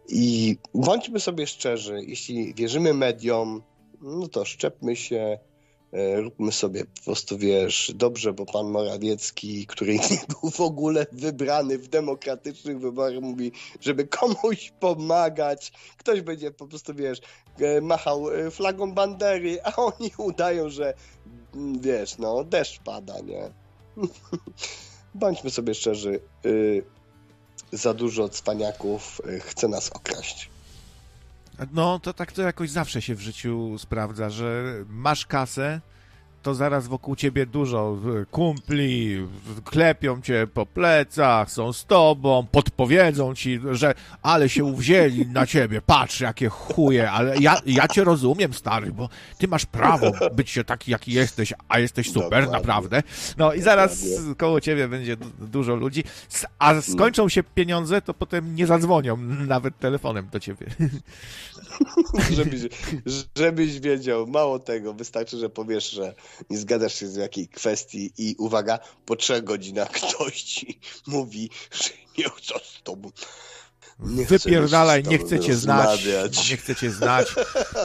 I 0.09 0.57
bądźmy 0.73 1.19
sobie 1.19 1.47
szczerzy, 1.47 1.99
jeśli 2.07 2.53
wierzymy 2.53 2.93
mediom, 2.93 3.61
no 4.01 4.27
to 4.27 4.45
szczepmy 4.45 4.95
się, 4.95 5.39
e, 5.93 6.21
róbmy 6.21 6.51
sobie 6.51 6.85
po 6.85 7.03
prostu, 7.05 7.37
wiesz, 7.37 7.91
dobrze, 7.95 8.33
bo 8.33 8.45
pan 8.45 8.69
Morawiecki, 8.69 9.67
który 9.67 9.93
nie 9.93 10.19
był 10.41 10.49
w 10.49 10.61
ogóle 10.61 11.05
wybrany 11.11 11.77
w 11.77 11.87
demokratycznych 11.87 12.79
wyborach, 12.79 13.21
mówi, 13.21 13.51
żeby 13.81 14.07
komuś 14.07 14.73
pomagać. 14.79 15.71
Ktoś 15.97 16.21
będzie 16.21 16.51
po 16.51 16.67
prostu, 16.67 16.93
wiesz, 16.93 17.21
e, 17.59 17.81
machał 17.81 18.31
e, 18.31 18.51
flagą 18.51 18.93
bandery, 18.93 19.57
a 19.63 19.75
oni 19.75 20.11
udają, 20.17 20.69
że 20.69 20.93
mm, 21.53 21.81
wiesz, 21.81 22.17
no, 22.17 22.43
deszcz 22.43 22.79
pada, 22.79 23.19
nie? 23.19 23.62
Bądźmy 25.15 25.49
sobie 25.49 25.73
szczerzy, 25.73 26.19
yy, 26.43 26.83
za 27.71 27.93
dużo 27.93 28.29
cwaniaków 28.29 29.21
yy, 29.25 29.39
chce 29.39 29.67
nas 29.67 29.89
okraść. 29.89 30.49
No, 31.73 31.99
to 31.99 32.13
tak 32.13 32.31
to 32.31 32.41
jakoś 32.41 32.69
zawsze 32.69 33.01
się 33.01 33.15
w 33.15 33.21
życiu 33.21 33.77
sprawdza, 33.77 34.29
że 34.29 34.63
masz 34.87 35.25
kasę, 35.25 35.81
to 36.43 36.55
zaraz 36.55 36.87
wokół 36.87 37.15
ciebie 37.15 37.45
dużo 37.45 37.97
kumpli, 38.31 39.27
klepią 39.65 40.21
cię 40.21 40.47
po 40.53 40.65
plecach, 40.65 41.51
są 41.51 41.73
z 41.73 41.85
tobą, 41.85 42.47
podpowiedzą 42.51 43.35
ci, 43.35 43.59
że 43.71 43.93
ale 44.21 44.49
się 44.49 44.63
uwzięli 44.63 45.27
na 45.27 45.45
ciebie, 45.45 45.81
patrz 45.81 46.19
jakie 46.19 46.49
chuje, 46.49 47.11
ale 47.11 47.37
ja, 47.37 47.57
ja 47.65 47.87
cię 47.87 48.03
rozumiem, 48.03 48.53
stary, 48.53 48.91
bo 48.91 49.09
ty 49.37 49.47
masz 49.47 49.65
prawo 49.65 50.11
być 50.35 50.49
się 50.49 50.63
taki, 50.63 50.91
jaki 50.91 51.11
jesteś, 51.11 51.53
a 51.69 51.79
jesteś 51.79 52.07
super, 52.07 52.23
Dokładnie. 52.23 52.51
naprawdę. 52.51 53.03
No 53.37 53.53
i 53.53 53.61
zaraz 53.61 54.09
Dokładnie. 54.09 54.35
koło 54.35 54.61
ciebie 54.61 54.87
będzie 54.87 55.17
dużo 55.39 55.75
ludzi, 55.75 56.03
a 56.59 56.81
skończą 56.81 57.29
się 57.29 57.43
pieniądze, 57.43 58.01
to 58.01 58.13
potem 58.13 58.55
nie 58.55 58.67
zadzwonią 58.67 59.17
nawet 59.47 59.79
telefonem 59.79 60.29
do 60.31 60.39
ciebie. 60.39 60.65
żebyś, 62.35 62.61
żebyś 63.35 63.79
wiedział, 63.79 64.27
mało 64.27 64.59
tego, 64.59 64.93
wystarczy, 64.93 65.37
że 65.37 65.49
powiesz, 65.49 65.91
że 65.91 66.13
nie 66.49 66.57
zgadzasz 66.57 66.95
się 66.95 67.07
z 67.07 67.15
jakiej 67.15 67.47
kwestii 67.47 68.13
i 68.17 68.35
uwaga, 68.39 68.79
po 69.05 69.15
trzech 69.15 69.43
godzinach 69.43 69.91
ktoś 69.91 70.41
ci 70.41 70.79
mówi, 71.07 71.49
że 71.71 71.89
nie 72.17 72.29
chce 72.29 72.53
z 72.63 72.83
tobą. 72.83 73.11
Nie 73.99 74.25
Wypierdalaj, 74.25 75.03
nie 75.03 75.17
chcecie 75.17 75.55
znać. 75.55 76.07
Nie 76.51 76.57
chcecie 76.57 76.91
znać. 76.91 77.27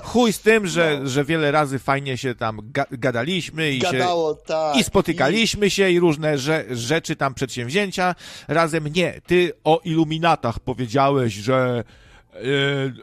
Chuj 0.04 0.32
z 0.32 0.40
tym, 0.40 0.66
że, 0.66 0.98
no. 1.02 1.08
że 1.08 1.24
wiele 1.24 1.50
razy 1.50 1.78
fajnie 1.78 2.18
się 2.18 2.34
tam 2.34 2.60
ga 2.62 2.86
gadaliśmy 2.90 3.72
i, 3.72 3.78
Gadało, 3.78 4.34
się, 4.34 4.40
tak. 4.46 4.76
i 4.76 4.84
spotykaliśmy 4.84 5.66
I... 5.66 5.70
się 5.70 5.90
i 5.90 6.00
różne 6.00 6.38
rze 6.38 6.64
rzeczy 6.70 7.16
tam, 7.16 7.34
przedsięwzięcia 7.34 8.14
razem. 8.48 8.88
Nie, 8.88 9.20
ty 9.26 9.52
o 9.64 9.80
iluminatach 9.84 10.60
powiedziałeś, 10.60 11.32
że 11.32 11.84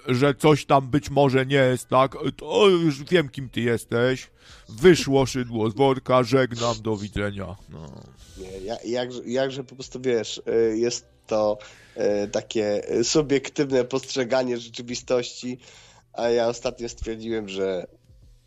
że 0.08 0.36
coś 0.36 0.66
tam 0.66 0.88
być 0.88 1.10
może 1.10 1.46
nie 1.46 1.56
jest 1.56 1.88
tak, 1.88 2.18
to 2.38 2.68
już 2.68 3.04
wiem, 3.04 3.30
kim 3.30 3.50
ty 3.50 3.62
jesteś. 3.62 4.30
Wyszło 4.70 5.26
szydło 5.26 5.70
z 5.70 5.76
worka, 5.76 6.24
żegnam, 6.24 6.82
do 6.82 6.98
widzenia. 6.98 7.56
No. 7.70 7.88
Nie, 8.38 8.76
jak, 8.92 9.10
jakże 9.26 9.64
po 9.64 9.76
prostu 9.76 10.02
wiesz, 10.02 10.42
e, 10.46 10.78
jest 10.78 11.06
to 11.28 11.58
e, 11.96 12.28
takie 12.28 12.82
subiektywne 13.04 13.84
postrzeganie 13.84 14.58
rzeczywistości, 14.58 15.58
a 16.14 16.30
ja 16.30 16.48
ostatnio 16.48 16.90
stwierdziłem, 16.90 17.50
że 17.50 17.88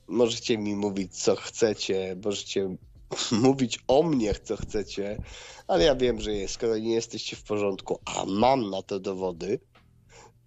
możecie 0.08 0.58
mi 0.58 0.76
mówić, 0.76 1.16
co 1.16 1.36
chcecie, 1.36 2.16
możecie 2.24 2.76
mówić 3.42 3.78
o 3.88 4.02
mnie, 4.02 4.34
co 4.34 4.56
chcecie, 4.56 5.22
ale 5.66 5.84
ja 5.84 5.94
wiem, 5.94 6.20
że 6.20 6.30
skoro 6.48 6.78
nie 6.78 6.94
jesteście 6.94 7.36
w 7.36 7.42
porządku, 7.42 8.00
a 8.04 8.24
mam 8.26 8.70
na 8.70 8.82
to 8.82 9.00
dowody, 9.00 9.58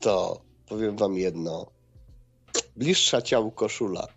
to 0.02 0.42
powiem 0.66 0.98
wam 0.98 1.18
jedno. 1.18 1.66
Bliższa 2.76 3.22
ciału 3.22 3.52
koszula. 3.52 4.08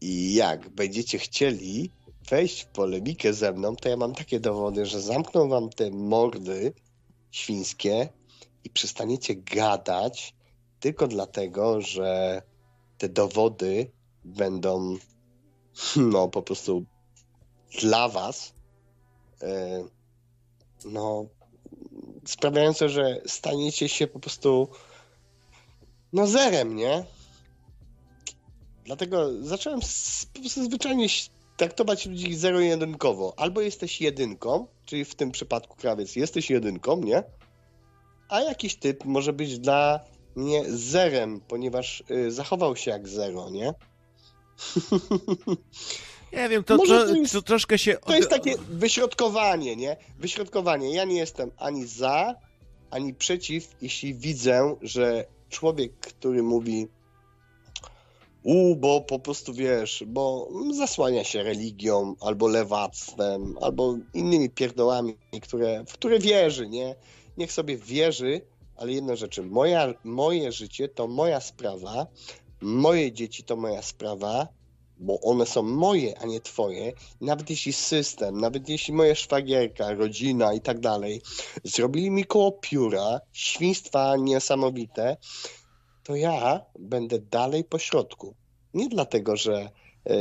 I 0.00 0.34
jak 0.34 0.68
będziecie 0.68 1.18
chcieli 1.18 1.90
wejść 2.30 2.62
w 2.62 2.66
polemikę 2.66 3.32
ze 3.32 3.52
mną, 3.52 3.76
to 3.76 3.88
ja 3.88 3.96
mam 3.96 4.14
takie 4.14 4.40
dowody, 4.40 4.86
że 4.86 5.00
zamkną 5.00 5.48
wam 5.48 5.70
te 5.70 5.90
mordy 5.90 6.72
świńskie 7.30 8.08
i 8.64 8.70
przestaniecie 8.70 9.34
gadać 9.34 10.34
tylko 10.80 11.06
dlatego, 11.06 11.80
że 11.80 12.42
te 12.98 13.08
dowody 13.08 13.90
będą 14.24 14.96
no 15.96 16.28
po 16.28 16.42
prostu 16.42 16.84
dla 17.80 18.08
was 18.08 18.54
e, 19.42 19.84
no 20.84 21.26
sprawiające, 22.26 22.88
że 22.88 23.20
staniecie 23.26 23.88
się 23.88 24.06
po 24.06 24.20
prostu 24.20 24.68
no 26.12 26.26
zerem, 26.26 26.76
nie? 26.76 27.04
Dlatego 28.84 29.42
zacząłem 29.42 29.80
po 30.32 30.40
prostu 30.40 30.64
zwyczajnie 30.64 31.06
traktować 31.56 32.06
ludzi 32.06 32.34
zero-jedynkowo. 32.34 33.34
Albo 33.36 33.60
jesteś 33.60 34.00
jedynką, 34.00 34.66
czyli 34.86 35.04
w 35.04 35.14
tym 35.14 35.30
przypadku 35.30 35.76
krawiec 35.76 36.16
jesteś 36.16 36.50
jedynką, 36.50 37.00
nie? 37.00 37.22
A 38.28 38.40
jakiś 38.40 38.76
typ 38.76 39.04
może 39.04 39.32
być 39.32 39.58
dla 39.58 40.00
mnie 40.36 40.64
zerem, 40.68 41.40
ponieważ 41.48 42.04
y, 42.10 42.30
zachował 42.30 42.76
się 42.76 42.90
jak 42.90 43.08
zero, 43.08 43.50
nie? 43.50 43.74
Nie 46.36 46.48
wiem, 46.48 46.64
to, 46.64 46.78
to, 46.78 46.86
to, 46.86 47.14
jest, 47.14 47.32
to 47.32 47.42
troszkę 47.42 47.78
się... 47.78 47.96
To 48.06 48.16
jest 48.16 48.30
takie 48.30 48.54
wyśrodkowanie, 48.68 49.76
nie? 49.76 49.96
Wyśrodkowanie. 50.18 50.94
Ja 50.94 51.04
nie 51.04 51.16
jestem 51.16 51.50
ani 51.56 51.86
za, 51.86 52.34
ani 52.90 53.14
przeciw, 53.14 53.76
jeśli 53.82 54.14
widzę, 54.14 54.76
że 54.82 55.24
człowiek, 55.50 55.92
który 56.00 56.42
mówi 56.42 56.88
u, 58.42 58.76
bo 58.76 59.00
po 59.00 59.18
prostu 59.18 59.54
wiesz, 59.54 60.04
bo 60.06 60.48
zasłania 60.72 61.24
się 61.24 61.42
religią, 61.42 62.14
albo 62.20 62.48
lewactwem, 62.48 63.54
albo 63.60 63.96
innymi 64.14 64.50
pierdołami, 64.50 65.16
które, 65.42 65.84
w 65.84 65.92
które 65.92 66.18
wierzy, 66.18 66.68
nie? 66.68 66.94
Niech 67.36 67.52
sobie 67.52 67.76
wierzy, 67.76 68.40
ale 68.76 68.92
jedna 68.92 69.16
rzeczy, 69.16 69.42
moja, 69.42 69.94
moje 70.04 70.52
życie 70.52 70.88
to 70.88 71.08
moja 71.08 71.40
sprawa, 71.40 72.06
moje 72.60 73.12
dzieci 73.12 73.44
to 73.44 73.56
moja 73.56 73.82
sprawa, 73.82 74.48
bo 74.98 75.20
one 75.20 75.46
są 75.46 75.62
moje, 75.62 76.18
a 76.18 76.26
nie 76.26 76.40
twoje. 76.40 76.92
Nawet 77.20 77.50
jeśli 77.50 77.72
system, 77.72 78.40
nawet 78.40 78.68
jeśli 78.68 78.94
moja 78.94 79.14
szwagierka, 79.14 79.94
rodzina 79.94 80.52
i 80.52 80.60
tak 80.60 80.80
dalej 80.80 81.22
zrobili 81.64 82.10
mi 82.10 82.24
koło 82.24 82.52
pióra, 82.52 83.20
świństwa 83.32 84.16
niesamowite, 84.16 85.16
to 86.02 86.16
ja 86.16 86.64
będę 86.78 87.18
dalej 87.18 87.64
po 87.64 87.78
środku. 87.78 88.34
Nie 88.74 88.88
dlatego, 88.88 89.36
że 89.36 89.70
e, 90.06 90.16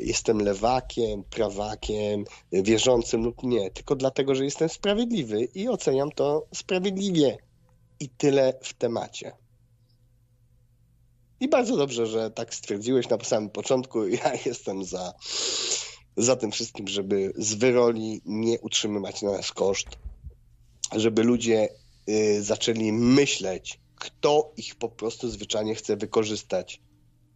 jestem 0.00 0.38
lewakiem, 0.38 1.24
prawakiem, 1.24 2.24
wierzącym 2.52 3.24
lub 3.24 3.42
nie, 3.42 3.70
tylko 3.70 3.96
dlatego, 3.96 4.34
że 4.34 4.44
jestem 4.44 4.68
sprawiedliwy 4.68 5.44
i 5.44 5.68
oceniam 5.68 6.10
to 6.12 6.46
sprawiedliwie. 6.54 7.36
I 8.00 8.08
tyle 8.08 8.58
w 8.62 8.74
temacie. 8.74 9.41
I 11.42 11.48
bardzo 11.48 11.76
dobrze, 11.76 12.06
że 12.06 12.30
tak 12.30 12.54
stwierdziłeś 12.54 13.08
na 13.08 13.18
samym 13.24 13.50
początku. 13.50 14.06
Ja 14.24 14.32
jestem 14.46 14.84
za, 14.84 15.12
za 16.16 16.36
tym 16.36 16.50
wszystkim, 16.50 16.88
żeby 16.88 17.32
z 17.36 17.54
wyroli 17.54 18.20
nie 18.24 18.60
utrzymywać 18.60 19.22
na 19.22 19.32
nas 19.32 19.52
koszt, 19.52 19.88
żeby 20.96 21.22
ludzie 21.22 21.68
y, 22.08 22.42
zaczęli 22.42 22.92
myśleć, 22.92 23.80
kto 23.94 24.52
ich 24.56 24.74
po 24.74 24.88
prostu 24.88 25.30
zwyczajnie 25.30 25.74
chce 25.74 25.96
wykorzystać. 25.96 26.80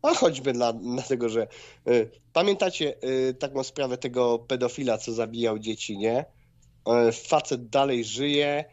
A 0.03 0.15
choćby 0.15 0.53
dla, 0.53 0.73
dlatego, 0.73 1.29
że 1.29 1.49
y, 1.89 2.11
pamiętacie 2.33 2.95
y, 3.29 3.35
taką 3.35 3.65
sprawę 3.65 3.99
tego 3.99 4.39
pedofila, 4.39 4.99
co 4.99 5.13
zabijał 5.13 5.59
dzieci, 5.59 5.99
nie? 5.99 6.25
Y, 7.09 7.13
facet 7.13 7.69
dalej 7.69 8.05
żyje, 8.05 8.65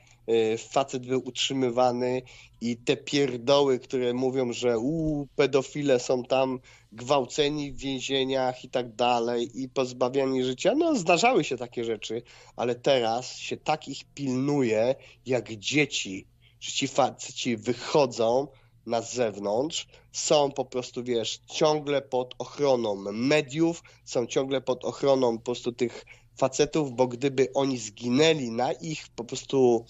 facet 0.57 1.05
był 1.05 1.21
utrzymywany 1.25 2.21
i 2.61 2.77
te 2.77 2.97
pierdoły, 2.97 3.79
które 3.79 4.13
mówią, 4.13 4.53
że 4.53 4.79
u 4.79 5.27
pedofile 5.35 5.99
są 5.99 6.23
tam 6.23 6.59
gwałceni 6.91 7.71
w 7.71 7.77
więzieniach 7.77 8.63
i 8.63 8.69
tak 8.69 8.95
dalej 8.95 9.61
i 9.61 9.69
pozbawiani 9.69 10.43
życia, 10.43 10.73
no 10.75 10.95
zdarzały 10.95 11.43
się 11.43 11.57
takie 11.57 11.83
rzeczy, 11.83 12.21
ale 12.55 12.75
teraz 12.75 13.37
się 13.37 13.57
tak 13.57 13.87
ich 13.87 14.03
pilnuje 14.03 14.95
jak 15.25 15.55
dzieci, 15.55 16.27
że 16.59 16.71
ci 16.71 16.87
faceci 16.87 17.57
wychodzą 17.57 18.47
na 18.85 19.01
zewnątrz, 19.01 19.87
są 20.11 20.51
po 20.51 20.65
prostu, 20.65 21.03
wiesz, 21.03 21.39
ciągle 21.49 22.01
pod 22.01 22.35
ochroną 22.39 22.95
mediów, 23.11 23.83
są 24.05 24.25
ciągle 24.25 24.61
pod 24.61 24.85
ochroną 24.85 25.37
po 25.37 25.43
prostu 25.43 25.71
tych 25.71 26.05
facetów, 26.37 26.91
bo 26.91 27.07
gdyby 27.07 27.47
oni 27.53 27.77
zginęli 27.77 28.51
na 28.51 28.71
ich 28.71 29.07
po 29.15 29.23
prostu 29.23 29.85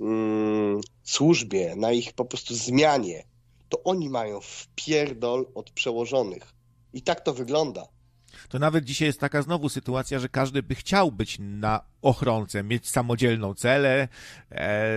mm, 0.00 0.80
służbie, 1.02 1.76
na 1.76 1.92
ich 1.92 2.12
po 2.12 2.24
prostu 2.24 2.54
zmianie, 2.54 3.24
to 3.68 3.82
oni 3.82 4.10
mają 4.10 4.40
wpierdol 4.40 5.46
od 5.54 5.70
przełożonych. 5.70 6.54
I 6.92 7.02
tak 7.02 7.20
to 7.20 7.34
wygląda. 7.34 7.88
To 8.48 8.58
nawet 8.58 8.84
dzisiaj 8.84 9.06
jest 9.06 9.20
taka 9.20 9.42
znowu 9.42 9.68
sytuacja, 9.68 10.18
że 10.18 10.28
każdy 10.28 10.62
by 10.62 10.74
chciał 10.74 11.12
być 11.12 11.36
na 11.40 11.80
ochronce, 12.02 12.62
mieć 12.62 12.88
samodzielną 12.88 13.54
celę, 13.54 14.08
e, 14.52 14.88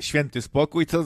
święty 0.00 0.42
spokój, 0.42 0.86
to 0.86 1.04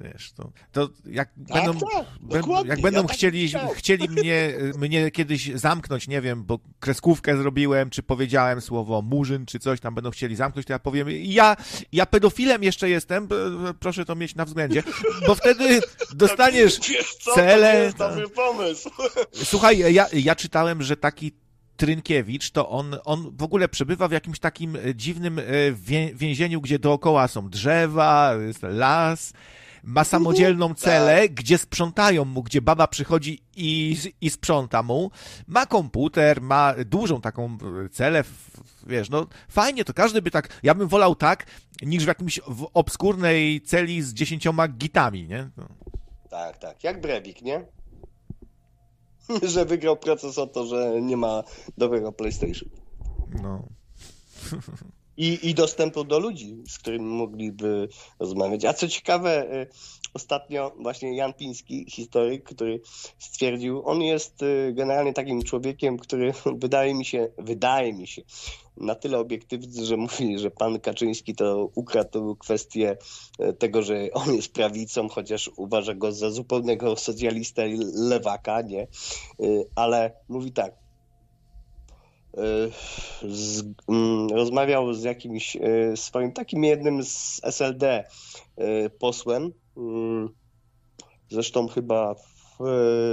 Wiesz, 0.00 0.32
to, 0.32 0.52
to 0.72 0.88
jak 1.06 1.28
tak, 1.48 1.64
będą, 1.64 1.80
tak, 1.80 2.66
jak 2.66 2.80
będą 2.80 3.02
ja 3.02 3.06
tak 3.06 3.16
chcieli, 3.16 3.52
tak 3.52 3.74
chcieli 3.74 4.08
mnie, 4.08 4.52
mnie 4.78 5.10
kiedyś 5.10 5.50
zamknąć, 5.54 6.08
nie 6.08 6.20
wiem, 6.20 6.44
bo 6.44 6.58
kreskówkę 6.80 7.36
zrobiłem, 7.36 7.90
czy 7.90 8.02
powiedziałem 8.02 8.60
słowo 8.60 9.02
murzyn, 9.02 9.46
czy 9.46 9.58
coś 9.58 9.80
tam 9.80 9.94
będą 9.94 10.10
chcieli 10.10 10.36
zamknąć, 10.36 10.66
to 10.66 10.72
ja 10.72 10.78
powiem, 10.78 11.08
ja, 11.10 11.56
ja 11.92 12.06
pedofilem 12.06 12.62
jeszcze 12.62 12.88
jestem, 12.88 13.28
proszę 13.80 14.04
to 14.04 14.14
mieć 14.14 14.34
na 14.34 14.44
względzie, 14.44 14.82
bo 15.26 15.34
wtedy 15.34 15.80
dostaniesz 16.14 16.78
co, 17.20 17.34
cele. 17.34 17.72
To 17.72 17.78
jest 17.78 17.96
dobry 17.96 18.28
pomysł. 18.28 18.90
Słuchaj, 19.44 19.94
ja, 19.94 20.06
ja 20.12 20.36
czytałem, 20.36 20.82
że 20.82 20.96
taki 20.96 21.32
Trynkiewicz, 21.76 22.50
to 22.50 22.68
on, 22.68 22.96
on 23.04 23.36
w 23.36 23.42
ogóle 23.42 23.68
przebywa 23.68 24.08
w 24.08 24.12
jakimś 24.12 24.38
takim 24.38 24.78
dziwnym 24.94 25.38
e, 25.38 25.42
więzieniu, 26.14 26.60
gdzie 26.60 26.78
dookoła 26.78 27.28
są 27.28 27.48
drzewa, 27.48 28.34
las, 28.62 29.32
ma 29.82 30.04
samodzielną 30.04 30.74
celę, 30.86 31.22
tak. 31.22 31.34
gdzie 31.34 31.58
sprzątają 31.58 32.24
mu, 32.24 32.42
gdzie 32.42 32.62
baba 32.62 32.86
przychodzi 32.86 33.42
i, 33.56 33.96
i 34.20 34.30
sprząta 34.30 34.82
mu. 34.82 35.10
Ma 35.46 35.66
komputer, 35.66 36.42
ma 36.42 36.74
dużą 36.86 37.20
taką 37.20 37.58
celę, 37.92 38.24
wiesz, 38.86 39.10
no 39.10 39.26
fajnie, 39.48 39.84
to 39.84 39.94
każdy 39.94 40.22
by 40.22 40.30
tak, 40.30 40.60
ja 40.62 40.74
bym 40.74 40.88
wolał 40.88 41.14
tak, 41.14 41.46
niż 41.82 42.04
w 42.04 42.08
jakimś 42.08 42.40
w 42.46 42.68
obskurnej 42.74 43.60
celi 43.60 44.02
z 44.02 44.14
dziesięcioma 44.14 44.68
gitami, 44.68 45.28
nie? 45.28 45.50
No. 45.56 45.68
Tak, 46.30 46.58
tak, 46.58 46.84
jak 46.84 47.00
Brewik, 47.00 47.42
nie? 47.42 47.66
że 49.52 49.64
wygrał 49.64 49.96
proces 49.96 50.38
o 50.38 50.46
to, 50.46 50.66
że 50.66 51.02
nie 51.02 51.16
ma 51.16 51.42
dobrego 51.78 52.12
PlayStation. 52.12 52.68
No. 53.42 53.68
I, 55.16 55.48
I 55.48 55.54
dostępu 55.54 56.04
do 56.04 56.18
ludzi, 56.18 56.56
z 56.68 56.78
którymi 56.78 57.04
mogliby 57.04 57.88
rozmawiać. 58.18 58.64
A 58.64 58.72
co 58.72 58.88
ciekawe, 58.88 59.54
y, 59.62 59.66
ostatnio 60.14 60.72
właśnie 60.80 61.16
Jan 61.16 61.32
Piński, 61.32 61.86
historyk, 61.90 62.44
który 62.44 62.80
stwierdził, 63.18 63.88
on 63.88 64.02
jest 64.02 64.42
y, 64.42 64.72
generalnie 64.74 65.12
takim 65.12 65.42
człowiekiem, 65.42 65.98
który 65.98 66.32
wydaje 66.64 66.94
mi 66.94 67.04
się, 67.04 67.28
wydaje 67.38 67.92
mi 67.92 68.06
się, 68.06 68.22
na 68.76 68.94
tyle 68.94 69.18
obiektywny, 69.18 69.84
że 69.84 69.96
mówi, 69.96 70.38
że 70.38 70.50
pan 70.50 70.80
Kaczyński 70.80 71.34
to 71.34 71.68
ukradł 71.74 72.36
kwestię 72.36 72.96
y, 73.40 73.52
tego, 73.52 73.82
że 73.82 74.08
on 74.12 74.34
jest 74.34 74.52
prawicą, 74.52 75.08
chociaż 75.08 75.50
uważa 75.56 75.94
go 75.94 76.12
za 76.12 76.30
zupełnego 76.30 76.96
socjalistę 76.96 77.68
i 77.68 77.78
lewaka, 77.94 78.62
nie? 78.62 78.86
Ale 79.74 80.12
mówi 80.28 80.52
tak, 80.52 80.81
z, 83.22 83.62
mm, 83.88 84.28
rozmawiał 84.28 84.94
z 84.94 85.02
jakimś 85.02 85.56
e, 85.56 85.96
swoim 85.96 86.32
takim 86.32 86.64
jednym 86.64 87.04
z 87.04 87.40
SLD 87.44 88.04
e, 88.56 88.90
posłem, 88.90 89.52
zresztą 91.30 91.68
chyba 91.68 92.14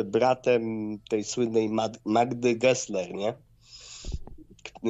bratem 0.06 0.64
tej 1.10 1.24
słynnej 1.24 1.70
Magdy 2.06 2.56
Gessler, 2.56 3.14
nie? 3.14 3.34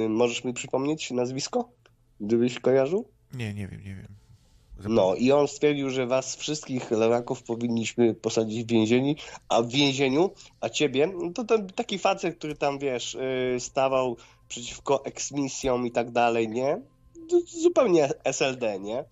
Możesz 0.10 0.44
mi 0.44 0.54
przypomnieć 0.54 1.12
nazwisko? 1.12 1.72
Gdybyś 2.20 2.60
kojarzył? 2.60 3.10
Nie, 3.34 3.54
nie 3.54 3.68
wiem, 3.68 3.84
nie 3.84 3.96
wiem. 3.96 4.19
No 4.88 5.16
i 5.16 5.32
on 5.32 5.48
stwierdził, 5.48 5.90
że 5.90 6.08
was 6.08 6.36
wszystkich 6.36 6.92
lewaków 6.92 7.44
powinniśmy 7.44 8.14
posadzić 8.14 8.64
w 8.64 8.68
więzieniu, 8.68 9.16
a 9.50 9.62
w 9.62 9.70
więzieniu, 9.70 10.30
a 10.62 10.70
ciebie, 10.70 11.08
no 11.08 11.34
to 11.34 11.44
ten 11.44 11.68
taki 11.68 12.00
facet, 12.00 12.38
który 12.38 12.56
tam, 12.56 12.80
wiesz, 12.80 13.16
y, 13.16 13.56
stawał 13.60 14.18
przeciwko 14.48 15.06
eksmisjom 15.06 15.88
i 15.88 15.92
tak 15.92 16.12
dalej, 16.12 16.50
nie? 16.50 16.82
Zupełnie 17.62 18.10
SLD, 18.24 18.80
nie? 18.80 19.06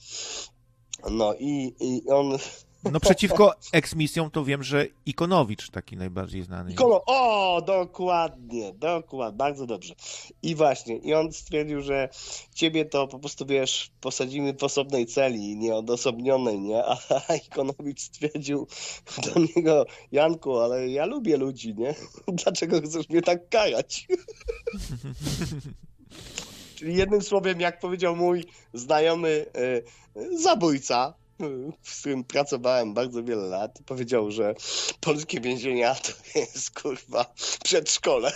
No 1.12 1.34
i, 1.40 1.74
i 1.80 2.10
on 2.10 2.38
No 2.84 3.00
przeciwko 3.00 3.54
eksmisjom 3.74 4.32
to 4.32 4.46
wiem, 4.46 4.64
że 4.64 4.88
Ikonowicz 5.06 5.70
taki 5.70 5.98
najbardziej 5.98 6.44
znany. 6.44 6.72
Ikono... 6.72 7.02
O, 7.06 7.62
dokładnie, 7.62 8.74
dokładnie, 8.74 9.38
bardzo 9.38 9.66
dobrze. 9.66 9.96
I 10.44 10.56
właśnie, 10.56 10.98
i 10.98 11.14
on 11.14 11.34
stwierdził, 11.34 11.82
że 11.82 12.10
ciebie 12.56 12.86
to 12.86 13.08
po 13.08 13.20
prostu, 13.20 13.46
wiesz, 13.46 13.92
posadzimy 14.02 14.54
w 14.54 14.64
osobnej 14.64 15.06
celi, 15.06 15.58
nieodosobnionej, 15.58 16.60
nie? 16.60 16.84
A 16.86 16.98
Ikonowicz 17.48 18.02
stwierdził 18.02 18.68
do 19.24 19.40
niego, 19.40 19.86
Janku, 20.12 20.58
ale 20.58 20.90
ja 20.90 21.06
lubię 21.06 21.38
ludzi, 21.38 21.76
nie? 21.76 21.96
Dlaczego 22.44 22.82
chcesz 22.82 23.10
mnie 23.10 23.22
tak 23.22 23.50
karać? 23.50 24.08
Czyli 26.76 26.96
jednym 26.96 27.22
słowem, 27.22 27.62
jak 27.62 27.80
powiedział 27.80 28.16
mój 28.16 28.44
znajomy 28.74 29.46
e, 29.56 29.82
zabójca, 30.38 31.14
z 31.84 32.00
którym 32.00 32.24
pracowałem 32.24 32.94
bardzo 32.94 33.24
wiele 33.24 33.48
lat, 33.48 33.80
powiedział, 33.86 34.32
że 34.32 34.56
polskie 35.00 35.42
więzienia 35.42 35.96
to 35.96 36.12
jest 36.40 36.80
kurwa 36.82 37.34
przedszkole. 37.64 38.32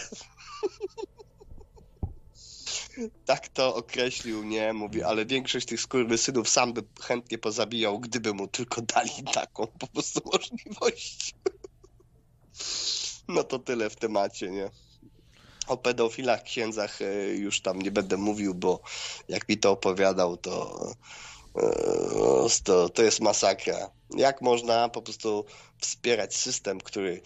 tak 3.26 3.48
to 3.48 3.76
określił, 3.76 4.44
nie? 4.44 4.73
Mówi, 4.73 5.03
ale 5.03 5.26
większość 5.26 5.68
tych 5.68 5.82
synów 6.18 6.49
sam 6.49 6.73
by 6.73 6.84
chętnie 7.02 7.38
pozabijał, 7.38 7.99
gdyby 7.99 8.34
mu 8.34 8.48
tylko 8.48 8.82
dali 8.82 9.23
taką 9.34 9.68
po 9.68 9.88
prostu 9.88 10.22
możliwość. 10.34 11.36
no 13.28 13.44
to 13.44 13.60
tyle 13.60 13.90
w 13.90 13.95
temacie, 13.95 14.52
nie? 14.52 14.69
O 15.68 15.78
pedofilach, 15.78 16.44
księdzach 16.44 17.02
e, 17.02 17.28
już 17.28 17.61
tam 17.61 17.82
nie 17.82 17.91
będę 17.91 18.18
mówił, 18.18 18.53
bo 18.53 18.82
jak 19.28 19.49
mi 19.49 19.57
to 19.57 19.72
opowiadał, 19.72 20.38
to 20.38 20.78
to, 22.64 22.90
to 22.90 23.03
jest 23.03 23.22
masakra. 23.22 23.90
Jak 24.18 24.41
można 24.41 24.90
po 24.90 25.02
prostu 25.02 25.45
wspierać 25.80 26.36
system, 26.36 26.82
który 26.82 27.22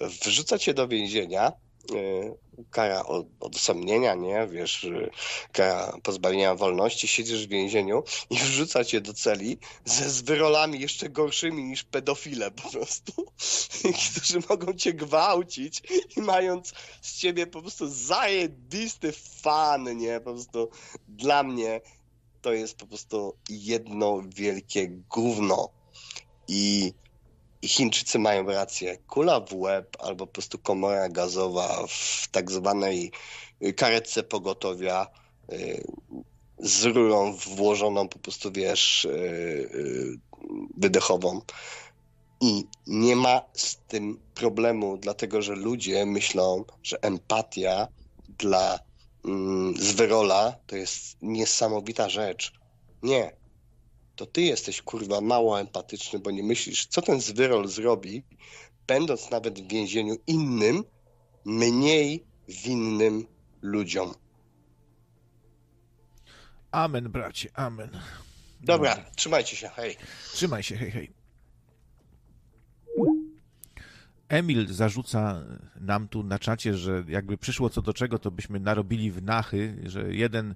wrzuca 0.00 0.58
cię 0.58 0.74
do 0.74 0.88
więzienia, 0.88 1.52
e, 1.94 2.34
kara 2.70 3.04
odosobnienia, 3.40 4.14
nie, 4.14 4.46
wiesz, 4.46 4.86
kara 5.52 5.92
pozbawienia 6.02 6.54
wolności, 6.54 7.08
siedzisz 7.08 7.46
w 7.46 7.50
więzieniu 7.50 8.02
i 8.30 8.36
wrzuca 8.36 8.84
cię 8.84 9.00
do 9.00 9.14
celi 9.14 9.58
ze 9.84 10.10
z 10.10 10.22
wyrolami 10.22 10.80
jeszcze 10.80 11.08
gorszymi 11.08 11.64
niż 11.64 11.84
pedofile 11.84 12.50
po 12.50 12.70
prostu, 12.70 13.12
którzy 14.10 14.40
mogą 14.48 14.72
cię 14.72 14.94
gwałcić 14.94 15.82
i 16.16 16.20
mając 16.20 16.72
z 17.02 17.18
ciebie 17.18 17.46
po 17.46 17.60
prostu 17.60 17.88
zajebisty 17.88 19.12
fan, 19.12 19.96
nie, 19.96 20.20
po 20.20 20.32
prostu 20.32 20.70
dla 21.08 21.42
mnie 21.42 21.80
to 22.42 22.52
jest 22.52 22.76
po 22.76 22.86
prostu 22.86 23.34
jedno 23.48 24.22
wielkie 24.36 24.88
gówno. 24.88 25.68
I, 26.48 26.92
Chińczycy 27.64 28.18
mają 28.18 28.46
rację. 28.46 28.96
Kula 28.96 29.40
w 29.40 29.54
łeb 29.54 29.96
albo 29.98 30.26
po 30.26 30.32
prostu 30.32 30.58
komora 30.58 31.08
gazowa 31.08 31.86
w 31.88 32.28
tak 32.30 32.50
zwanej 32.50 33.12
karetce 33.76 34.22
pogotowia 34.22 35.06
y, 35.52 35.84
z 36.58 36.84
rurą 36.84 37.32
włożoną 37.32 38.08
po 38.08 38.18
prostu, 38.18 38.52
wiesz, 38.52 39.04
y, 39.04 39.08
y, 39.08 40.18
wydechową. 40.76 41.40
I 42.40 42.64
nie 42.86 43.16
ma 43.16 43.42
z 43.52 43.76
tym 43.76 44.20
problemu, 44.34 44.98
dlatego 44.98 45.42
że 45.42 45.54
ludzie 45.54 46.06
myślą, 46.06 46.64
że 46.82 47.02
empatia 47.02 47.88
dla 48.38 48.78
z 49.78 49.92
Wyrola 49.92 50.56
to 50.66 50.76
jest 50.76 51.16
niesamowita 51.22 52.08
rzecz. 52.08 52.52
Nie. 53.02 53.36
To 54.16 54.26
ty 54.26 54.42
jesteś 54.42 54.82
kurwa 54.82 55.20
mało 55.20 55.60
empatyczny, 55.60 56.18
bo 56.18 56.30
nie 56.30 56.42
myślisz, 56.42 56.86
co 56.86 57.02
ten 57.02 57.20
Zwyrol 57.20 57.68
zrobi, 57.68 58.22
będąc 58.86 59.30
nawet 59.30 59.60
w 59.60 59.68
więzieniu 59.68 60.16
innym, 60.26 60.84
mniej 61.44 62.24
winnym 62.48 63.26
ludziom. 63.62 64.14
Amen, 66.70 67.08
bracie, 67.08 67.50
amen. 67.54 68.00
Dobra, 68.60 68.96
no. 68.96 69.02
trzymajcie 69.16 69.56
się, 69.56 69.68
hej. 69.68 69.96
Trzymaj 70.32 70.62
się, 70.62 70.76
hej, 70.76 70.90
hej. 70.90 71.19
Emil 74.30 74.72
zarzuca 74.72 75.44
nam 75.80 76.08
tu 76.08 76.22
na 76.22 76.38
czacie, 76.38 76.74
że 76.74 77.04
jakby 77.08 77.38
przyszło 77.38 77.70
co 77.70 77.82
do 77.82 77.92
czego, 77.92 78.18
to 78.18 78.30
byśmy 78.30 78.60
narobili 78.60 79.10
w 79.10 79.22
nachy, 79.22 79.76
że 79.84 80.14
jeden 80.14 80.54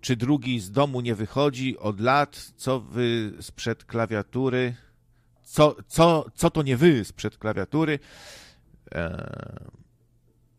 czy 0.00 0.16
drugi 0.16 0.60
z 0.60 0.70
domu 0.70 1.00
nie 1.00 1.14
wychodzi 1.14 1.78
od 1.78 2.00
lat, 2.00 2.52
co 2.56 2.80
wy 2.80 3.32
sprzed 3.40 3.84
klawiatury, 3.84 4.74
co, 5.42 5.76
co, 5.86 6.26
co 6.34 6.50
to 6.50 6.62
nie 6.62 6.76
wy 6.76 7.04
sprzed 7.04 7.38
klawiatury. 7.38 7.98
Eee 8.92 9.76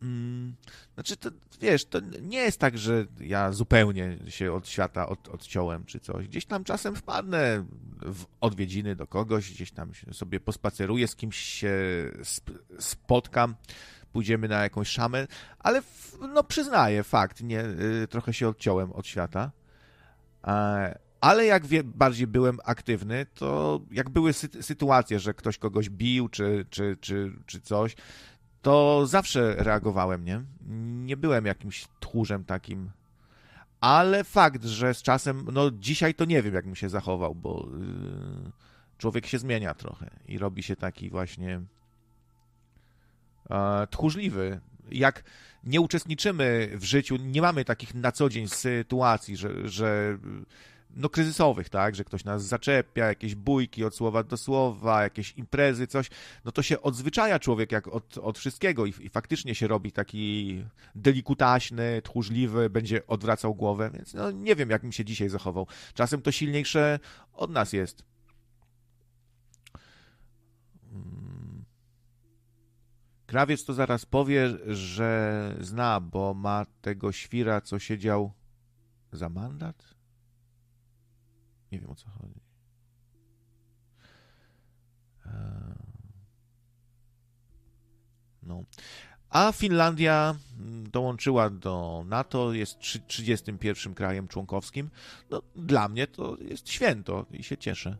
Mm, 0.02 0.56
znaczy, 0.98 1.18
to, 1.18 1.30
wiesz, 1.62 1.86
to 1.86 2.00
nie 2.22 2.38
jest 2.38 2.60
tak, 2.60 2.78
że 2.78 3.06
ja 3.20 3.52
zupełnie 3.52 4.18
się 4.28 4.54
od 4.54 4.68
świata 4.68 5.10
od, 5.10 5.28
odciąłem 5.28 5.86
czy 5.86 6.00
coś. 6.00 6.28
Gdzieś 6.28 6.46
tam 6.46 6.64
czasem 6.64 6.96
wpadnę 6.96 7.66
w 8.02 8.26
odwiedziny 8.42 8.96
do 8.96 9.08
kogoś, 9.08 9.52
gdzieś 9.52 9.72
tam 9.72 9.92
sobie 10.12 10.40
pospaceruję, 10.40 11.08
z 11.08 11.16
kimś 11.16 11.38
się 11.38 11.74
spotkam, 12.80 13.56
pójdziemy 14.12 14.48
na 14.48 14.64
jakąś 14.64 14.88
szamę, 14.88 15.28
ale 15.60 15.82
no 16.34 16.44
przyznaję, 16.44 17.04
fakt, 17.04 17.42
nie, 17.42 17.66
y, 18.04 18.08
trochę 18.10 18.34
się 18.34 18.48
odciąłem 18.48 18.92
od 18.92 19.08
świata. 19.08 19.52
Ale 21.22 21.46
jak 21.46 21.66
wie, 21.66 21.84
bardziej 21.84 22.28
byłem 22.28 22.60
aktywny, 22.66 23.26
to 23.34 23.82
jak 23.92 24.10
były 24.10 24.34
sy 24.34 24.64
sytuacje, 24.64 25.20
że 25.20 25.34
ktoś 25.34 25.58
kogoś 25.58 25.90
bił 25.90 26.30
czy, 26.30 26.66
czy, 26.70 26.98
czy, 27.02 27.32
czy 27.46 27.62
coś, 27.62 27.96
to 28.68 29.08
zawsze 29.08 29.56
reagowałem, 29.58 30.26
nie? 30.26 30.42
Nie 31.06 31.18
byłem 31.18 31.46
jakimś 31.46 31.88
tchórzem 32.00 32.44
takim. 32.44 32.92
Ale 33.82 34.24
fakt, 34.24 34.64
że 34.64 34.94
z 34.94 35.02
czasem, 35.02 35.46
no 35.52 35.72
dzisiaj 35.72 36.16
to 36.16 36.26
nie 36.26 36.42
wiem, 36.42 36.54
jak 36.54 36.66
mi 36.66 36.78
się 36.78 36.90
zachował, 36.90 37.36
bo 37.36 37.68
yy, 37.72 38.52
człowiek 38.98 39.26
się 39.26 39.40
zmienia 39.40 39.74
trochę 39.74 40.10
i 40.28 40.38
robi 40.38 40.64
się 40.64 40.76
taki 40.76 41.10
właśnie 41.10 41.62
yy, 43.50 43.58
tchórzliwy. 43.90 44.60
Jak 44.92 45.24
nie 45.64 45.82
uczestniczymy 45.82 46.70
w 46.74 46.84
życiu, 46.84 47.16
nie 47.16 47.42
mamy 47.42 47.66
takich 47.66 47.96
na 47.96 48.12
co 48.12 48.30
dzień 48.30 48.48
sytuacji, 48.48 49.38
że, 49.38 49.70
że 49.70 50.18
no, 50.98 51.10
kryzysowych, 51.10 51.70
tak, 51.70 51.96
że 51.96 52.04
ktoś 52.04 52.24
nas 52.24 52.46
zaczepia, 52.46 53.06
jakieś 53.06 53.36
bójki 53.36 53.84
od 53.84 53.96
słowa 53.96 54.24
do 54.24 54.38
słowa, 54.38 55.04
jakieś 55.04 55.34
imprezy, 55.38 55.88
coś, 55.88 56.10
no 56.46 56.52
to 56.52 56.62
się 56.62 56.82
odzwyczaja 56.82 57.40
człowiek 57.40 57.72
jak 57.72 57.88
od, 57.88 58.18
od 58.18 58.38
wszystkiego 58.38 58.86
i, 58.86 58.94
i 59.00 59.10
faktycznie 59.10 59.56
się 59.56 59.68
robi 59.68 59.92
taki 59.92 60.64
delikutaśny, 60.96 62.02
tchórzliwy, 62.02 62.70
będzie 62.70 63.08
odwracał 63.08 63.56
głowę, 63.56 63.90
więc 63.94 64.14
no 64.14 64.32
nie 64.32 64.56
wiem, 64.56 64.70
jak 64.70 64.84
mi 64.84 64.94
się 64.94 65.06
dzisiaj 65.06 65.30
zachował. 65.30 65.68
Czasem 65.94 66.22
to 66.22 66.32
silniejsze 66.32 67.00
od 67.34 67.52
nas 67.52 67.74
jest. 67.74 68.04
Hmm. 70.92 71.66
Krawiec 73.26 73.66
to 73.66 73.74
zaraz 73.74 74.06
powie, 74.06 74.50
że 74.68 75.56
zna, 75.60 76.00
bo 76.00 76.34
ma 76.34 76.66
tego 76.82 77.12
świra, 77.12 77.62
co 77.62 77.80
siedział 77.80 78.34
za 79.12 79.30
mandat? 79.30 79.97
Nie 81.72 81.80
wiem 81.80 81.90
o 81.90 81.96
co 81.96 82.10
chodzi. 82.10 82.40
Eee, 85.26 85.32
no. 88.44 88.64
A 89.30 89.52
Finlandia 89.52 90.36
mm, 90.60 90.90
dołączyła 90.90 91.50
do 91.50 92.04
NATO, 92.08 92.54
jest 92.54 92.80
31 92.80 93.94
krajem 93.94 94.28
członkowskim. 94.28 94.90
No, 95.30 95.42
dla 95.56 95.88
mnie 95.88 96.08
to 96.08 96.38
jest 96.42 96.70
święto 96.70 97.26
i 97.32 97.44
się 97.44 97.58
cieszę. 97.58 97.98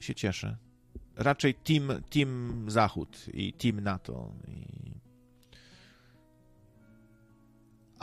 Się 0.00 0.14
cieszę. 0.14 0.56
Raczej 1.16 1.54
team, 1.54 2.02
team 2.10 2.64
Zachód 2.68 3.26
i 3.34 3.52
team 3.52 3.80
NATO. 3.80 4.32
I 4.48 4.64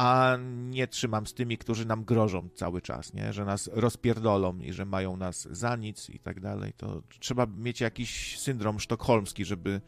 a 0.01 0.37
nie 0.69 0.87
trzymam 0.87 1.27
z 1.27 1.33
tymi, 1.33 1.57
którzy 1.57 1.85
nam 1.85 2.03
grożą 2.03 2.49
cały 2.55 2.81
czas, 2.81 3.13
nie? 3.13 3.33
że 3.33 3.45
nas 3.45 3.69
rozpierdolą 3.73 4.59
i 4.59 4.73
że 4.73 4.85
mają 4.85 5.17
nas 5.17 5.47
za 5.51 5.75
nic 5.75 6.09
i 6.09 6.19
tak 6.19 6.39
dalej, 6.39 6.73
to 6.77 7.01
trzeba 7.19 7.45
mieć 7.57 7.81
jakiś 7.81 8.39
syndrom 8.39 8.79
sztokholmski, 8.79 9.45
żeby 9.45 9.81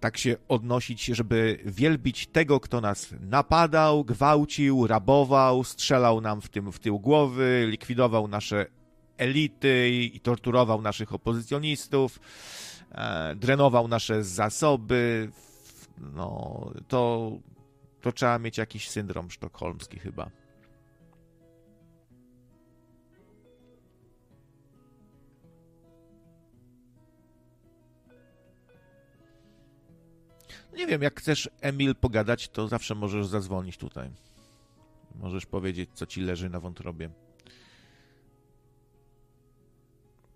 tak 0.00 0.18
się 0.18 0.36
odnosić, 0.48 1.04
żeby 1.04 1.58
wielbić 1.64 2.26
tego, 2.26 2.60
kto 2.60 2.80
nas 2.80 3.14
napadał, 3.20 4.04
gwałcił, 4.04 4.86
rabował, 4.86 5.64
strzelał 5.64 6.20
nam 6.20 6.40
w 6.40 6.48
tym 6.48 6.72
w 6.72 6.78
tył 6.78 6.98
głowy, 6.98 7.66
likwidował 7.70 8.28
nasze 8.28 8.66
elity 9.16 9.90
i 9.90 10.20
torturował 10.20 10.82
naszych 10.82 11.14
opozycjonistów, 11.14 12.20
e, 12.92 13.36
drenował 13.36 13.88
nasze 13.88 14.24
zasoby. 14.24 15.30
No, 15.98 16.70
to 16.88 17.32
to 18.00 18.12
trzeba 18.12 18.38
mieć 18.38 18.58
jakiś 18.58 18.90
syndrom 18.90 19.30
sztokholmski 19.30 19.98
chyba. 19.98 20.30
Nie 30.76 30.86
wiem, 30.86 31.02
jak 31.02 31.20
chcesz, 31.20 31.50
Emil, 31.60 31.94
pogadać, 31.94 32.48
to 32.48 32.68
zawsze 32.68 32.94
możesz 32.94 33.26
zadzwonić 33.26 33.76
tutaj. 33.76 34.10
Możesz 35.14 35.46
powiedzieć, 35.46 35.90
co 35.94 36.06
ci 36.06 36.20
leży 36.20 36.50
na 36.50 36.60
wątrobie. 36.60 37.10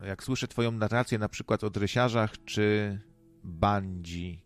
Jak 0.01 0.23
słyszę 0.23 0.49
Twoją 0.49 0.70
narrację, 0.70 1.19
na 1.19 1.28
przykład 1.28 1.65
o 1.65 1.70
dresiarzach 1.70 2.45
czy 2.45 3.01
bandzi, 3.45 4.44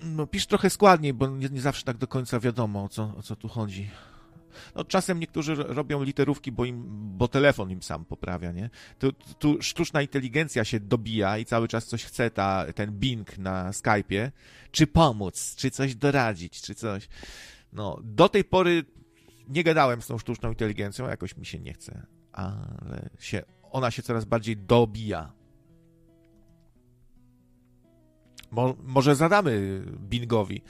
no, 0.00 0.26
pisz 0.26 0.46
trochę 0.46 0.70
składniej, 0.70 1.14
bo 1.14 1.26
nie, 1.26 1.48
nie, 1.48 1.60
zawsze 1.60 1.84
tak 1.84 1.96
do 1.96 2.06
końca 2.06 2.40
wiadomo, 2.40 2.84
o 2.84 2.88
co, 2.88 3.12
o 3.16 3.22
co 3.22 3.36
tu 3.36 3.48
chodzi. 3.48 3.90
No, 4.74 4.84
czasem 4.84 5.20
niektórzy 5.20 5.54
robią 5.54 6.02
literówki, 6.02 6.52
bo, 6.52 6.64
im, 6.64 6.84
bo 7.18 7.28
telefon 7.28 7.70
im 7.70 7.82
sam 7.82 8.04
poprawia, 8.04 8.52
nie? 8.52 8.70
Tu, 8.98 9.12
tu 9.12 9.62
sztuczna 9.62 10.02
inteligencja 10.02 10.64
się 10.64 10.80
dobija 10.80 11.38
i 11.38 11.44
cały 11.44 11.68
czas 11.68 11.86
coś 11.86 12.04
chce, 12.04 12.30
ta, 12.30 12.66
ten 12.74 12.92
Bing 12.92 13.38
na 13.38 13.70
Skype'ie, 13.70 14.30
czy 14.70 14.86
pomóc, 14.86 15.54
czy 15.56 15.70
coś 15.70 15.94
doradzić, 15.94 16.60
czy 16.60 16.74
coś. 16.74 17.08
No, 17.72 18.00
do 18.02 18.28
tej 18.28 18.44
pory 18.44 18.84
nie 19.48 19.64
gadałem 19.64 20.02
z 20.02 20.06
tą 20.06 20.18
sztuczną 20.18 20.48
inteligencją, 20.48 21.08
jakoś 21.08 21.36
mi 21.36 21.46
się 21.46 21.58
nie 21.58 21.72
chce, 21.72 22.06
ale 22.32 23.10
się, 23.18 23.42
ona 23.62 23.90
się 23.90 24.02
coraz 24.02 24.24
bardziej 24.24 24.56
dobija. 24.56 25.32
Mo, 28.54 28.76
może 28.82 29.16
zadamy 29.16 29.82
Bingowi 29.98 30.62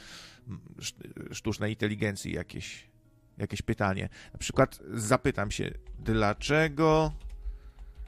sztucznej 1.33 1.73
inteligencji 1.73 2.33
jakieś 2.33 2.95
jakieś 3.39 3.63
pytanie. 3.63 4.09
Na 4.33 4.39
przykład 4.39 4.81
zapytam 4.93 5.51
się, 5.51 5.71
dlaczego 5.99 7.13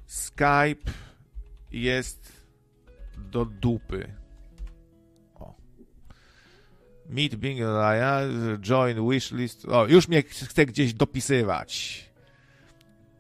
Skype 0.07 0.93
jest 1.73 2.33
do 3.17 3.45
dupy? 3.45 4.13
O. 5.35 5.55
Meet 7.09 7.35
Bing 7.35 7.61
join 8.61 9.11
wishlist. 9.11 9.65
O, 9.65 9.87
już 9.87 10.09
mnie 10.09 10.23
chce 10.23 10.67
gdzieś 10.67 10.95
dopisywać. 10.95 12.05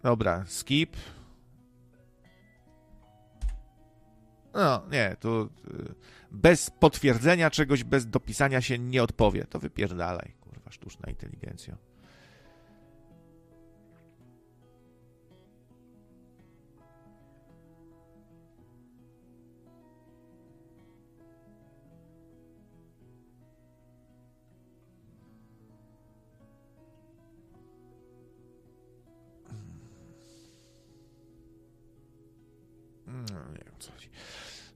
Dobra, 0.02 0.44
skip. 0.46 0.96
No, 4.54 4.82
nie, 4.90 5.16
tu 5.20 5.42
y, 5.42 5.94
bez 6.36 6.70
potwierdzenia 6.70 7.50
czegoś, 7.50 7.84
bez 7.84 8.06
dopisania 8.06 8.60
się 8.60 8.78
nie 8.78 9.02
odpowie. 9.02 9.44
To 9.44 9.58
wypierdalaj, 9.58 10.34
kurwa, 10.40 10.70
sztuczna 10.70 11.10
inteligencja. 11.10 11.76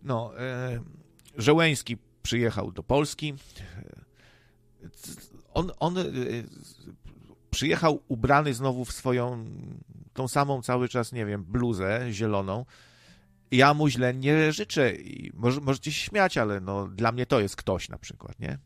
No, 0.02 0.32
nie 0.70 0.99
e, 1.38 1.42
Żołęski 1.42 1.96
przyjechał 2.22 2.72
do 2.72 2.82
Polski. 2.82 3.34
On, 5.54 5.70
on 5.78 5.98
e, 5.98 6.04
przyjechał 7.50 8.02
ubrany 8.08 8.54
znowu 8.54 8.84
w 8.84 8.92
swoją, 8.92 9.44
tą 10.12 10.28
samą 10.28 10.62
cały 10.62 10.88
czas, 10.88 11.12
nie 11.12 11.26
wiem, 11.26 11.44
bluzę 11.44 12.06
zieloną. 12.10 12.64
Ja 13.50 13.74
mu 13.74 13.88
źle 13.88 14.14
nie 14.14 14.52
życzę. 14.52 14.94
I 14.94 15.32
może, 15.34 15.60
możecie 15.60 15.92
się 15.92 16.00
śmiać, 16.00 16.38
ale 16.38 16.60
no, 16.60 16.88
dla 16.88 17.12
mnie 17.12 17.26
to 17.26 17.40
jest 17.40 17.56
ktoś 17.56 17.88
na 17.88 17.98
przykład, 17.98 18.40
nie? 18.40 18.58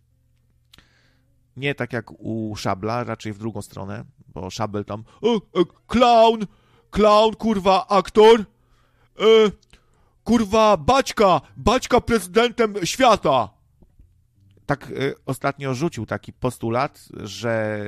Nie 1.57 1.75
tak 1.75 1.93
jak 1.93 2.11
u 2.11 2.57
Szabla, 2.57 3.05
raczej 3.05 3.33
w 3.33 3.39
drugą 3.39 3.63
stronę, 3.63 4.05
bo 4.29 4.51
Szabel 4.51 4.85
tam 4.85 5.05
o, 5.23 5.35
o, 5.35 5.65
clown, 5.87 6.47
clown, 6.91 7.35
kurwa, 7.35 7.87
aktor, 7.89 8.41
e, 8.41 8.45
kurwa, 10.25 10.77
Baćka, 10.77 11.41
Baćka 11.57 12.01
prezydentem 12.01 12.75
świata. 12.85 13.49
Tak 14.67 14.91
y, 14.91 15.15
ostatnio 15.27 15.75
rzucił 15.75 16.07
taki 16.07 16.33
postulat, 16.33 17.09
że 17.11 17.85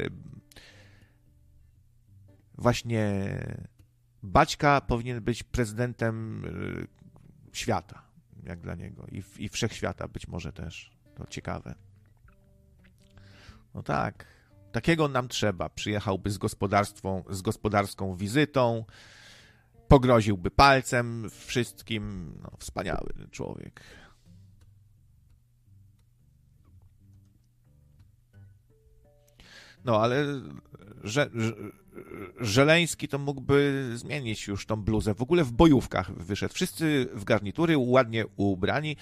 właśnie 2.59 3.39
Baćka 4.23 4.81
powinien 4.81 5.21
być 5.21 5.43
prezydentem 5.43 6.45
y, 6.45 6.87
świata, 7.53 8.03
jak 8.43 8.61
dla 8.61 8.75
niego, 8.75 9.07
i, 9.13 9.23
i 9.45 9.49
wszechświata 9.49 10.09
być 10.09 10.29
może 10.29 10.53
też. 10.53 10.97
To 11.15 11.27
ciekawe. 11.27 11.75
No 13.75 13.83
tak, 13.83 14.27
takiego 14.73 15.09
nam 15.09 15.29
trzeba. 15.29 15.69
Przyjechałby 15.69 16.31
z 16.31 16.39
gospodarstwą, 16.39 17.25
z 17.31 17.43
gospodarską 17.43 18.17
wizytą, 18.17 18.85
pogroziłby 19.89 20.51
palcem 20.51 21.27
wszystkim. 21.31 22.33
No, 22.43 22.51
wspaniały 22.59 23.13
człowiek. 23.31 23.81
No, 29.85 30.03
ale 30.03 30.25
że, 31.05 31.31
że, 31.35 31.53
Żeleński 32.41 33.09
to 33.09 33.19
mógłby 33.19 33.91
zmienić 33.95 34.47
już 34.47 34.67
tą 34.67 34.77
bluzę. 34.77 35.15
W 35.15 35.23
ogóle 35.23 35.45
w 35.45 35.53
bojówkach 35.53 36.13
wyszedł. 36.13 36.55
Wszyscy 36.55 37.09
w 37.15 37.25
garnitury, 37.25 37.75
ładnie 37.79 38.25
ubrani, 38.37 38.97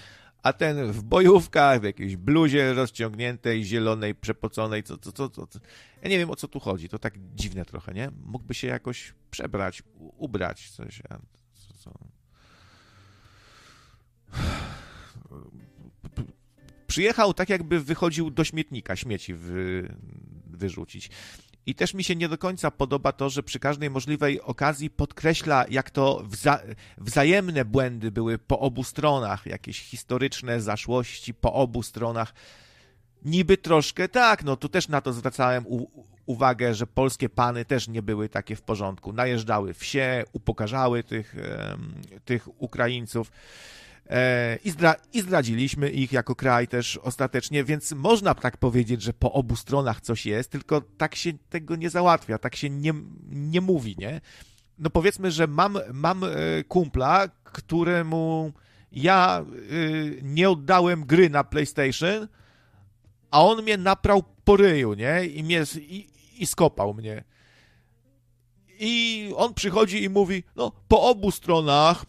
a 0.45 0.53
ten 0.53 0.91
w 0.91 1.03
bojówkach, 1.03 1.81
w 1.81 1.83
jakiejś 1.83 2.15
bluzie 2.15 2.73
rozciągniętej, 2.73 3.63
zielonej, 3.63 4.15
przepoconej, 4.15 4.83
co, 4.83 4.97
co, 4.97 5.11
co, 5.11 5.29
co. 5.29 5.59
Ja 6.01 6.09
nie 6.09 6.17
wiem, 6.17 6.29
o 6.29 6.35
co 6.35 6.47
tu 6.47 6.59
chodzi. 6.59 6.89
To 6.89 6.99
tak 6.99 7.13
dziwne 7.35 7.65
trochę, 7.65 7.93
nie? 7.93 8.11
Mógłby 8.25 8.53
się 8.53 8.67
jakoś 8.67 9.13
przebrać, 9.31 9.83
ubrać 10.17 10.69
coś. 10.69 11.01
Co, 11.53 11.73
co. 11.73 11.91
Przyjechał 16.87 17.33
tak, 17.33 17.49
jakby 17.49 17.79
wychodził 17.79 18.29
do 18.29 18.43
śmietnika 18.43 18.95
śmieci 18.95 19.33
wy, 19.33 19.95
wyrzucić. 20.47 21.09
I 21.65 21.75
też 21.75 21.93
mi 21.93 22.03
się 22.03 22.15
nie 22.15 22.29
do 22.29 22.37
końca 22.37 22.71
podoba 22.71 23.11
to, 23.11 23.29
że 23.29 23.43
przy 23.43 23.59
każdej 23.59 23.89
możliwej 23.89 24.41
okazji 24.41 24.89
podkreśla, 24.89 25.65
jak 25.69 25.89
to 25.89 26.23
wza 26.25 26.59
wzajemne 26.97 27.65
błędy 27.65 28.11
były 28.11 28.37
po 28.37 28.59
obu 28.59 28.83
stronach, 28.83 29.45
jakieś 29.45 29.81
historyczne 29.81 30.61
zaszłości 30.61 31.33
po 31.33 31.53
obu 31.53 31.83
stronach. 31.83 32.33
Niby 33.25 33.57
troszkę 33.57 34.09
tak, 34.09 34.43
no 34.43 34.57
tu 34.57 34.69
też 34.69 34.87
na 34.87 35.01
to 35.01 35.13
zwracałem 35.13 35.65
uwagę, 36.25 36.73
że 36.73 36.87
polskie 36.87 37.29
pany 37.29 37.65
też 37.65 37.87
nie 37.87 38.01
były 38.01 38.29
takie 38.29 38.55
w 38.55 38.61
porządku. 38.61 39.13
Najeżdżały 39.13 39.73
wsie, 39.73 40.23
upokarzały 40.33 41.03
tych, 41.03 41.35
tych 42.25 42.61
Ukraińców. 42.61 43.31
E, 44.09 44.59
I, 44.63 44.71
zdra 44.71 44.95
I 45.13 45.21
zdradziliśmy 45.21 45.89
ich 45.89 46.11
jako 46.11 46.35
kraj 46.35 46.67
też 46.67 46.97
ostatecznie, 46.97 47.63
więc 47.63 47.91
można 47.91 48.35
tak 48.35 48.57
powiedzieć, 48.57 49.01
że 49.01 49.13
po 49.13 49.33
obu 49.33 49.55
stronach 49.55 50.01
coś 50.01 50.25
jest, 50.25 50.51
tylko 50.51 50.81
tak 50.81 51.15
się 51.15 51.33
tego 51.49 51.75
nie 51.75 51.89
załatwia, 51.89 52.37
tak 52.37 52.55
się 52.55 52.69
nie, 52.69 52.93
nie 53.29 53.61
mówi, 53.61 53.95
nie? 53.97 54.21
No 54.77 54.89
powiedzmy, 54.89 55.31
że 55.31 55.47
mam, 55.47 55.77
mam 55.93 56.23
e, 56.23 56.27
kumpla, 56.67 57.27
któremu 57.43 58.53
ja 58.91 59.45
e, 59.45 59.45
nie 60.21 60.49
oddałem 60.49 61.05
gry 61.05 61.29
na 61.29 61.43
PlayStation, 61.43 62.27
a 63.31 63.43
on 63.45 63.63
mnie 63.63 63.77
naprał 63.77 64.23
po 64.43 64.57
ryju, 64.57 64.93
nie? 64.93 65.25
I, 65.25 65.43
mnie, 65.43 65.63
i, 65.79 66.07
i 66.37 66.45
skopał 66.45 66.93
mnie. 66.93 67.23
I 68.79 69.31
on 69.35 69.53
przychodzi 69.53 70.03
i 70.03 70.09
mówi, 70.09 70.43
no 70.55 70.71
po 70.87 71.01
obu 71.01 71.31
stronach 71.31 72.05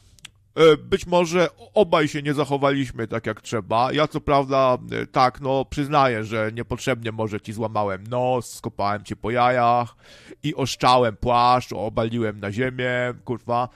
być 0.78 1.06
może 1.06 1.48
obaj 1.74 2.08
się 2.08 2.22
nie 2.22 2.34
zachowaliśmy 2.34 3.08
tak 3.08 3.26
jak 3.26 3.40
trzeba. 3.40 3.92
Ja 3.92 4.08
co 4.08 4.20
prawda, 4.20 4.78
e, 4.92 5.06
tak, 5.06 5.40
no 5.40 5.64
przyznaję, 5.64 6.24
że 6.24 6.50
niepotrzebnie 6.54 7.12
może 7.12 7.40
ci 7.40 7.52
złamałem 7.52 8.06
nos, 8.06 8.54
skopałem 8.54 9.04
cię 9.04 9.16
po 9.16 9.30
jajach 9.30 9.96
i 10.42 10.54
oszczałem 10.54 11.16
płaszcz, 11.16 11.72
obaliłem 11.72 12.40
na 12.40 12.52
ziemię, 12.52 13.14
kurwa. 13.24 13.68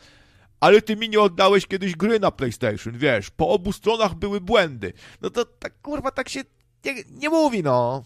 Ale 0.60 0.82
ty 0.82 0.96
mi 0.96 1.08
nie 1.08 1.20
oddałeś 1.20 1.66
kiedyś 1.66 1.96
gry 1.96 2.20
na 2.20 2.30
PlayStation, 2.30 2.98
wiesz, 2.98 3.30
po 3.30 3.48
obu 3.48 3.72
stronach 3.72 4.14
były 4.14 4.40
błędy. 4.40 4.92
No 5.20 5.30
to 5.30 5.44
tak, 5.44 5.80
kurwa, 5.82 6.10
tak 6.10 6.28
się 6.28 6.40
nie, 6.84 6.94
nie 7.10 7.28
mówi, 7.28 7.62
no. 7.62 8.04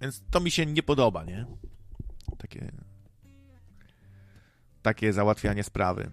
Więc 0.00 0.22
to 0.30 0.40
mi 0.40 0.50
się 0.50 0.66
nie 0.66 0.82
podoba, 0.82 1.24
nie? 1.24 1.46
Takie 2.38 2.72
takie 4.82 5.12
załatwianie 5.12 5.64
sprawy. 5.64 6.10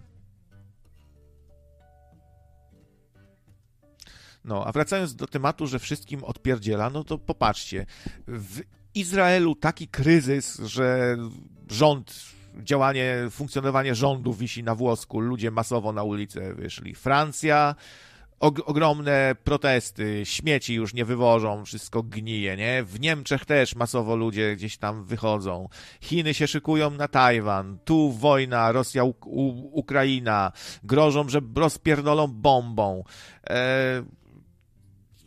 No, 4.44 4.66
a 4.66 4.72
wracając 4.72 5.14
do 5.14 5.26
tematu, 5.26 5.66
że 5.66 5.78
wszystkim 5.78 6.24
odpierdziela, 6.24 6.90
no 6.90 7.04
to 7.04 7.18
popatrzcie. 7.18 7.86
W 8.28 8.60
Izraelu 8.94 9.54
taki 9.54 9.88
kryzys, 9.88 10.58
że 10.58 11.16
rząd 11.70 12.14
działanie, 12.62 13.16
funkcjonowanie 13.30 13.94
rządu 13.94 14.34
wisi 14.34 14.62
na 14.62 14.74
włosku, 14.74 15.20
ludzie 15.20 15.50
masowo 15.50 15.92
na 15.92 16.02
ulicę 16.02 16.54
wyszli. 16.54 16.94
Francja, 16.94 17.74
og 18.40 18.60
ogromne 18.68 19.34
protesty, 19.44 20.22
śmieci 20.24 20.74
już 20.74 20.94
nie 20.94 21.04
wywożą, 21.04 21.64
wszystko 21.64 22.02
gnije, 22.02 22.56
nie? 22.56 22.84
W 22.84 23.00
Niemczech 23.00 23.44
też 23.44 23.74
masowo 23.74 24.16
ludzie 24.16 24.56
gdzieś 24.56 24.76
tam 24.76 25.04
wychodzą. 25.04 25.68
Chiny 26.00 26.34
się 26.34 26.46
szykują 26.48 26.90
na 26.90 27.08
Tajwan, 27.08 27.78
tu 27.84 28.12
wojna, 28.12 28.72
Rosja, 28.72 29.04
Ukraina, 29.72 30.52
grożą, 30.84 31.28
że 31.28 31.40
rozpierdolą 31.56 32.26
bombą. 32.26 33.04
E 33.50 34.02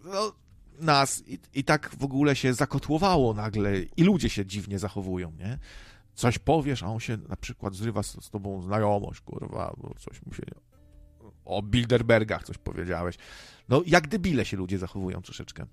no, 0.03 0.33
nas 0.79 1.23
i, 1.27 1.39
i 1.53 1.63
tak 1.63 1.95
w 1.99 2.03
ogóle 2.03 2.35
się 2.35 2.53
zakotłowało 2.53 3.33
nagle 3.33 3.79
i 3.97 4.03
ludzie 4.03 4.29
się 4.29 4.45
dziwnie 4.45 4.79
zachowują, 4.79 5.31
nie? 5.31 5.59
Coś 6.13 6.39
powiesz, 6.39 6.83
a 6.83 6.87
on 6.87 6.99
się 6.99 7.17
na 7.17 7.35
przykład 7.35 7.75
zrywa 7.75 8.03
z, 8.03 8.25
z 8.25 8.29
tobą 8.29 8.61
znajomość, 8.61 9.21
kurwa, 9.21 9.73
bo 9.77 9.93
coś 9.99 10.25
mu 10.25 10.33
się 10.33 10.43
o 11.45 11.61
Bilderbergach 11.61 12.43
coś 12.43 12.57
powiedziałeś. 12.57 13.17
No, 13.69 13.81
jak 13.85 14.07
debile 14.07 14.45
się 14.45 14.57
ludzie 14.57 14.77
zachowują 14.77 15.21
troszeczkę. 15.21 15.65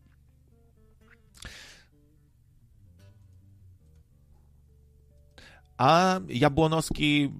A 5.78 6.20
Jabłonowski 6.28 7.32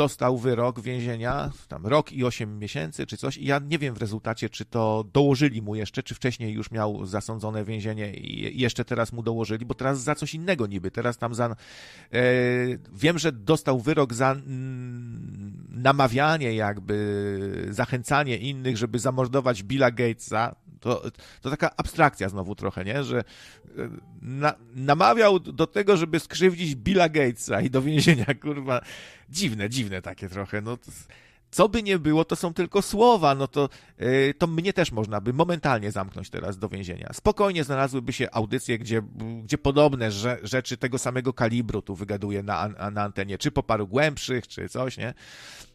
dostał 0.00 0.38
wyrok 0.38 0.80
więzienia, 0.80 1.50
tam 1.68 1.86
rok 1.86 2.12
i 2.12 2.24
8 2.24 2.58
miesięcy, 2.58 3.06
czy 3.06 3.16
coś. 3.16 3.36
I 3.36 3.44
ja 3.44 3.58
nie 3.58 3.78
wiem 3.78 3.94
w 3.94 3.98
rezultacie, 3.98 4.48
czy 4.48 4.64
to 4.64 5.04
dołożyli 5.12 5.62
mu 5.62 5.74
jeszcze, 5.74 6.02
czy 6.02 6.14
wcześniej 6.14 6.52
już 6.52 6.70
miał 6.70 7.06
zasądzone 7.06 7.64
więzienie 7.64 8.14
i 8.14 8.60
jeszcze 8.60 8.84
teraz 8.84 9.12
mu 9.12 9.22
dołożyli, 9.22 9.66
bo 9.66 9.74
teraz 9.74 10.02
za 10.02 10.14
coś 10.14 10.34
innego 10.34 10.66
niby. 10.66 10.90
Teraz 10.90 11.18
tam 11.18 11.34
za. 11.34 11.44
E, 11.46 11.56
wiem, 12.92 13.18
że 13.18 13.32
dostał 13.32 13.80
wyrok 13.80 14.14
za 14.14 14.36
namawianie, 15.68 16.54
jakby 16.54 17.66
zachęcanie 17.70 18.36
innych, 18.36 18.76
żeby 18.76 18.98
zamordować 18.98 19.62
Billa 19.62 19.90
Gatesa. 19.90 20.54
To, 20.80 21.02
to 21.40 21.50
taka 21.50 21.70
abstrakcja 21.76 22.28
znowu 22.28 22.54
trochę, 22.54 22.84
nie? 22.84 23.04
Że 23.04 23.18
e, 23.18 23.24
na, 24.22 24.54
namawiał 24.74 25.40
do 25.40 25.66
tego, 25.66 25.96
żeby 25.96 26.20
skrzywdzić 26.20 26.74
Billa 26.74 27.08
Gatesa 27.08 27.60
i 27.60 27.70
do 27.70 27.82
więzienia, 27.82 28.26
kurwa. 28.42 28.80
Dziwne, 29.28 29.70
dziwne 29.70 30.02
takie 30.02 30.28
trochę. 30.28 30.60
No, 30.60 30.78
co 31.50 31.68
by 31.68 31.82
nie 31.82 31.98
było, 31.98 32.24
to 32.24 32.36
są 32.36 32.54
tylko 32.54 32.82
słowa, 32.82 33.34
no 33.34 33.48
to, 33.48 33.68
yy, 33.98 34.34
to 34.38 34.46
mnie 34.46 34.72
też 34.72 34.92
można 34.92 35.20
by 35.20 35.32
momentalnie 35.32 35.90
zamknąć 35.90 36.30
teraz 36.30 36.58
do 36.58 36.68
więzienia. 36.68 37.10
Spokojnie 37.12 37.64
znalazłyby 37.64 38.12
się 38.12 38.28
audycje, 38.32 38.78
gdzie, 38.78 39.02
gdzie 39.44 39.58
podobne 39.58 40.10
rzeczy 40.42 40.76
tego 40.76 40.98
samego 40.98 41.32
kalibru 41.32 41.82
tu 41.82 41.94
wygaduje 41.94 42.42
na, 42.42 42.68
na 42.92 43.02
antenie, 43.02 43.38
czy 43.38 43.50
po 43.50 43.62
paru 43.62 43.88
głębszych, 43.88 44.48
czy 44.48 44.68
coś, 44.68 44.96
nie? 44.96 45.14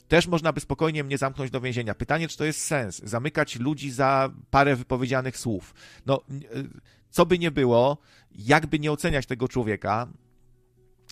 Też 0.08 0.28
można 0.28 0.54
by 0.54 0.60
spokojnie 0.60 1.04
mnie 1.04 1.18
zamknąć 1.18 1.52
do 1.52 1.62
więzienia. 1.62 1.96
Pytanie, 1.96 2.28
czy 2.28 2.38
to 2.38 2.46
jest 2.46 2.62
sens? 2.62 3.02
Zamykać 3.04 3.56
ludzi 3.56 3.92
za 3.92 4.30
parę 4.50 4.76
wypowiedzianych 4.76 5.38
słów. 5.38 5.74
No, 6.06 6.22
y, 6.32 6.70
co 7.10 7.26
by 7.26 7.40
nie 7.40 7.52
było, 7.52 7.98
jakby 8.32 8.80
nie 8.80 8.92
oceniać 8.92 9.26
tego 9.26 9.48
człowieka, 9.48 10.08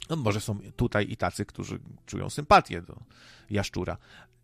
no 0.09 0.15
może 0.15 0.41
są 0.41 0.59
tutaj 0.75 1.11
i 1.11 1.17
tacy, 1.17 1.45
którzy 1.45 1.79
czują 2.05 2.29
sympatię 2.29 2.81
do 2.81 2.99
jaszczura. 3.49 3.97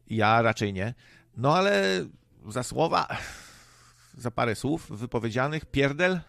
Ja 0.07 0.41
raczej 0.41 0.73
nie. 0.73 0.93
No 1.37 1.55
ale 1.55 2.05
za 2.47 2.63
słowa, 2.63 3.07
za 4.17 4.31
parę 4.31 4.55
słów 4.55 4.89
wypowiedzianych, 4.89 5.65
pierdel, 5.65 6.19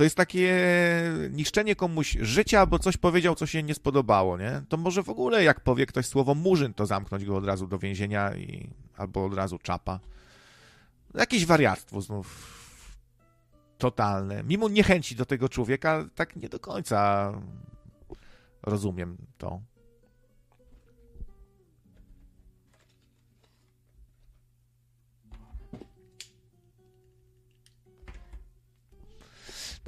to 0.00 0.04
jest 0.04 0.16
takie 0.16 0.54
niszczenie 1.30 1.76
komuś 1.76 2.16
życia, 2.20 2.66
bo 2.66 2.78
coś 2.78 2.96
powiedział, 2.96 3.34
co 3.34 3.46
się 3.46 3.62
nie 3.62 3.74
spodobało, 3.74 4.38
nie? 4.38 4.62
To 4.68 4.76
może 4.76 5.02
w 5.02 5.08
ogóle 5.08 5.44
jak 5.44 5.60
powie 5.60 5.86
ktoś 5.86 6.06
słowo 6.06 6.34
murzyn, 6.34 6.74
to 6.74 6.86
zamknąć 6.86 7.24
go 7.24 7.36
od 7.36 7.44
razu 7.44 7.66
do 7.66 7.78
więzienia 7.78 8.36
i 8.36 8.70
albo 8.96 9.24
od 9.24 9.34
razu 9.34 9.58
czapa. 9.58 10.00
Jakieś 11.14 11.46
wariactwo 11.46 12.00
znów 12.00 12.26
totalne. 13.78 14.42
Mimo 14.42 14.68
niechęci 14.68 15.16
do 15.16 15.26
tego 15.26 15.48
człowieka, 15.48 16.06
tak 16.14 16.36
nie 16.36 16.48
do 16.48 16.60
końca 16.60 17.32
rozumiem 18.62 19.16
to. 19.38 19.60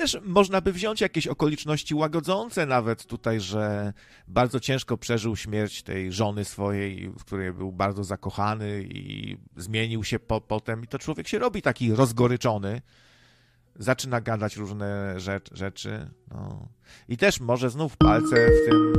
Też 0.03 0.19
można 0.23 0.61
by 0.61 0.73
wziąć 0.73 1.01
jakieś 1.01 1.27
okoliczności 1.27 1.95
łagodzące 1.95 2.66
nawet 2.66 3.07
tutaj, 3.07 3.41
że 3.41 3.93
bardzo 4.29 4.61
ciężko 4.61 4.97
przeżył 4.97 5.37
śmierć 5.37 5.83
tej 5.83 6.12
żony 6.12 6.45
swojej, 6.45 7.09
w 7.09 7.24
której 7.24 7.53
był 7.53 7.73
bardzo 7.73 8.05
zakochany 8.05 8.83
i 8.83 9.37
zmienił 9.57 10.05
się 10.05 10.19
po, 10.19 10.41
potem. 10.41 10.85
I 10.85 10.87
to 10.87 10.99
człowiek 10.99 11.29
się 11.29 11.39
robi 11.39 11.62
taki 11.62 11.95
rozgoryczony, 11.95 12.83
zaczyna 13.77 14.20
gadać 14.20 14.57
różne 14.57 15.20
rzecz, 15.20 15.55
rzeczy. 15.55 16.11
No. 16.31 16.69
I 17.09 17.16
też 17.16 17.40
może 17.40 17.70
znów 17.70 17.97
palce 17.97 18.36
w 18.47 18.70
tym, 18.70 18.93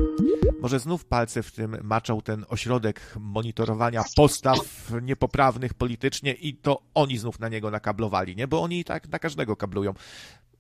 może 0.62 0.80
znów 0.80 1.06
palce 1.06 1.44
w 1.44 1.52
tym 1.52 1.78
maczał 1.84 2.22
ten 2.22 2.46
ośrodek 2.50 3.02
monitorowania 3.20 4.04
postaw 4.16 4.92
niepoprawnych 5.02 5.74
politycznie 5.74 6.34
i 6.34 6.54
to 6.54 6.82
oni 6.94 7.18
znów 7.18 7.40
na 7.40 7.50
niego 7.50 7.72
nakablowali, 7.72 8.36
nie? 8.36 8.48
Bo 8.48 8.62
oni 8.62 8.80
i 8.80 8.84
tak 8.84 9.10
na 9.10 9.20
każdego 9.20 9.56
kablują. 9.56 9.94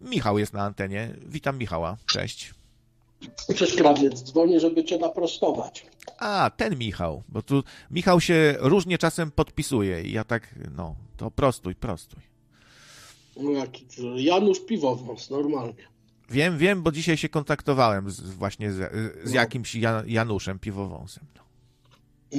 Michał 0.02 0.40
jest 0.40 0.53
na 0.53 0.64
antenie. 0.64 1.15
Witam 1.26 1.57
Michała. 1.57 1.98
Cześć. 2.06 2.53
Cześć 3.56 3.76
krawiec, 3.76 4.23
dzwonię, 4.23 4.60
żeby 4.60 4.84
cię 4.84 4.98
naprostować. 4.98 5.85
A, 6.19 6.52
ten 6.57 6.77
Michał, 6.77 7.23
bo 7.30 7.41
tu 7.41 7.64
Michał 7.91 8.22
się 8.22 8.56
różnie 8.60 8.98
czasem 8.98 9.31
podpisuje 9.31 10.02
i 10.02 10.11
ja 10.11 10.23
tak, 10.23 10.56
no, 10.76 10.95
to 11.18 11.31
prostuj, 11.31 11.76
prostuj. 11.76 12.32
No 13.38 13.65
Janusz 14.15 14.60
Piwowąs, 14.60 15.30
normalnie. 15.30 15.93
Wiem, 16.30 16.57
wiem, 16.57 16.84
bo 16.84 16.91
dzisiaj 16.91 17.18
się 17.18 17.30
kontaktowałem 17.30 18.11
z, 18.11 18.22
właśnie 18.22 18.72
z, 18.72 18.91
z 19.23 19.34
no. 19.34 19.35
jakimś 19.35 19.76
Januszem 20.07 20.60
Piwowąsem. 20.60 21.26
No. 21.35 21.41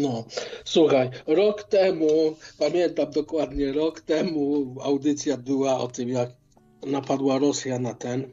no, 0.02 0.24
słuchaj, 0.64 1.10
rok 1.26 1.62
temu, 1.62 2.36
pamiętam 2.58 3.10
dokładnie, 3.10 3.72
rok 3.72 4.00
temu 4.00 4.74
audycja 4.82 5.36
była 5.36 5.78
o 5.78 5.88
tym, 5.88 6.08
jak 6.08 6.30
napadła 6.86 7.38
Rosja 7.38 7.78
na 7.78 7.94
ten, 7.94 8.30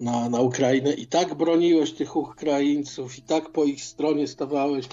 na, 0.00 0.28
na 0.28 0.40
Ukrainę 0.40 0.92
i 0.92 1.06
tak 1.06 1.34
broniłeś 1.34 1.92
tych 1.92 2.16
Ukraińców 2.16 3.18
i 3.18 3.22
tak 3.22 3.52
po 3.52 3.64
ich 3.64 3.84
stronie 3.84 4.28
stawałeś 4.28 4.88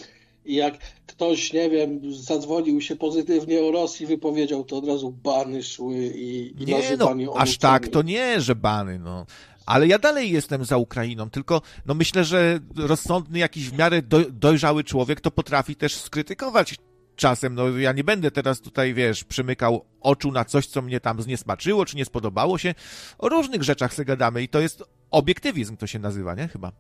i 0.46 0.56
jak 0.56 0.78
ktoś, 1.08 1.54
nie 1.54 1.70
wiem, 1.70 2.14
zadzwonił 2.14 2.82
się 2.82 2.96
pozytywnie 2.96 3.64
o 3.64 3.72
Rosji, 3.72 4.06
wypowiedział, 4.06 4.64
to 4.64 4.78
od 4.78 4.88
razu 4.88 5.12
bany 5.12 5.64
szły 5.64 5.96
i, 5.96 6.54
i 6.64 6.66
nie, 6.66 6.98
no, 6.98 7.34
aż 7.38 7.58
tak 7.58 7.88
to 7.88 8.02
nie, 8.02 8.42
że 8.42 8.56
bany, 8.56 9.00
no. 9.00 9.26
Ale 9.66 9.88
ja 9.88 10.00
dalej 10.00 10.32
jestem 10.32 10.66
za 10.66 10.78
Ukrainą, 10.78 11.30
tylko 11.30 11.62
no 11.86 11.94
myślę, 11.94 12.24
że 12.24 12.60
rozsądny 12.76 13.40
jakiś 13.40 13.70
w 13.70 13.78
miarę 13.78 14.02
do, 14.02 14.20
dojrzały 14.32 14.84
człowiek 14.84 15.22
to 15.22 15.32
potrafi 15.32 15.76
też 15.76 15.96
skrytykować 15.96 16.76
czasem, 17.16 17.56
no 17.56 17.78
ja 17.78 17.92
nie 17.92 18.04
będę 18.04 18.32
teraz 18.32 18.62
tutaj, 18.62 18.94
wiesz, 18.94 19.24
przymykał 19.24 19.86
oczu 20.02 20.32
na 20.32 20.46
coś, 20.46 20.68
co 20.68 20.82
mnie 20.82 21.00
tam 21.00 21.22
zniesmaczyło, 21.22 21.86
czy 21.86 21.98
nie 21.98 22.06
spodobało 22.06 22.58
się. 22.58 22.76
O 23.18 23.30
różnych 23.30 23.64
rzeczach 23.64 23.94
sobie 23.94 24.06
gadamy 24.06 24.44
i 24.44 24.50
to 24.50 24.60
jest 24.60 24.84
obiektywizm, 25.12 25.78
to 25.78 25.88
się 25.88 26.00
nazywa, 26.00 26.36
nie? 26.36 26.48
Chyba. 26.48 26.72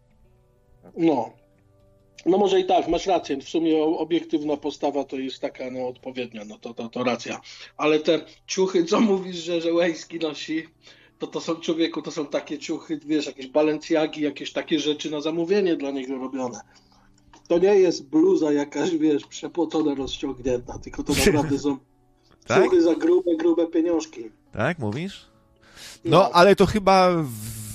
No. 0.97 1.44
No 2.25 2.37
może 2.37 2.59
i 2.59 2.65
tak, 2.65 2.87
masz 2.87 3.05
rację. 3.05 3.37
W 3.37 3.49
sumie 3.49 3.83
obiektywna 3.83 4.57
postawa 4.57 5.03
to 5.03 5.15
jest 5.15 5.39
taka 5.39 5.71
no, 5.71 5.87
odpowiednia, 5.87 6.45
no 6.45 6.57
to, 6.57 6.73
to, 6.73 6.89
to 6.89 7.03
racja. 7.03 7.41
Ale 7.77 7.99
te 7.99 8.21
ciuchy, 8.47 8.85
co 8.85 9.01
mówisz, 9.11 9.35
że, 9.35 9.61
że 9.61 9.69
nosi, 10.21 10.67
to 11.19 11.27
to 11.27 11.41
są 11.41 11.55
człowieku, 11.55 12.01
to 12.01 12.11
są 12.11 12.25
takie 12.25 12.59
ciuchy, 12.59 12.99
wiesz, 13.05 13.25
jakieś 13.25 13.47
balenciagi, 13.47 14.21
jakieś 14.21 14.53
takie 14.53 14.79
rzeczy 14.79 15.11
na 15.11 15.21
zamówienie 15.21 15.75
dla 15.75 15.91
niego 15.91 16.17
robione 16.17 16.59
to 17.47 17.57
nie 17.57 17.75
jest 17.75 18.05
bluza 18.05 18.51
jakaś, 18.51 18.97
wiesz, 18.97 19.25
przepłocona, 19.25 19.95
rozciągnięta, 19.95 20.79
tylko 20.79 21.03
to 21.03 21.13
naprawdę 21.13 21.59
są 21.59 21.77
tak? 22.47 22.81
za 22.81 22.95
grube, 22.95 23.35
grube 23.35 23.67
pieniążki. 23.67 24.23
Tak, 24.53 24.79
mówisz? 24.79 25.25
No, 26.05 26.17
no, 26.17 26.29
ale 26.31 26.55
to 26.55 26.65
chyba 26.65 27.23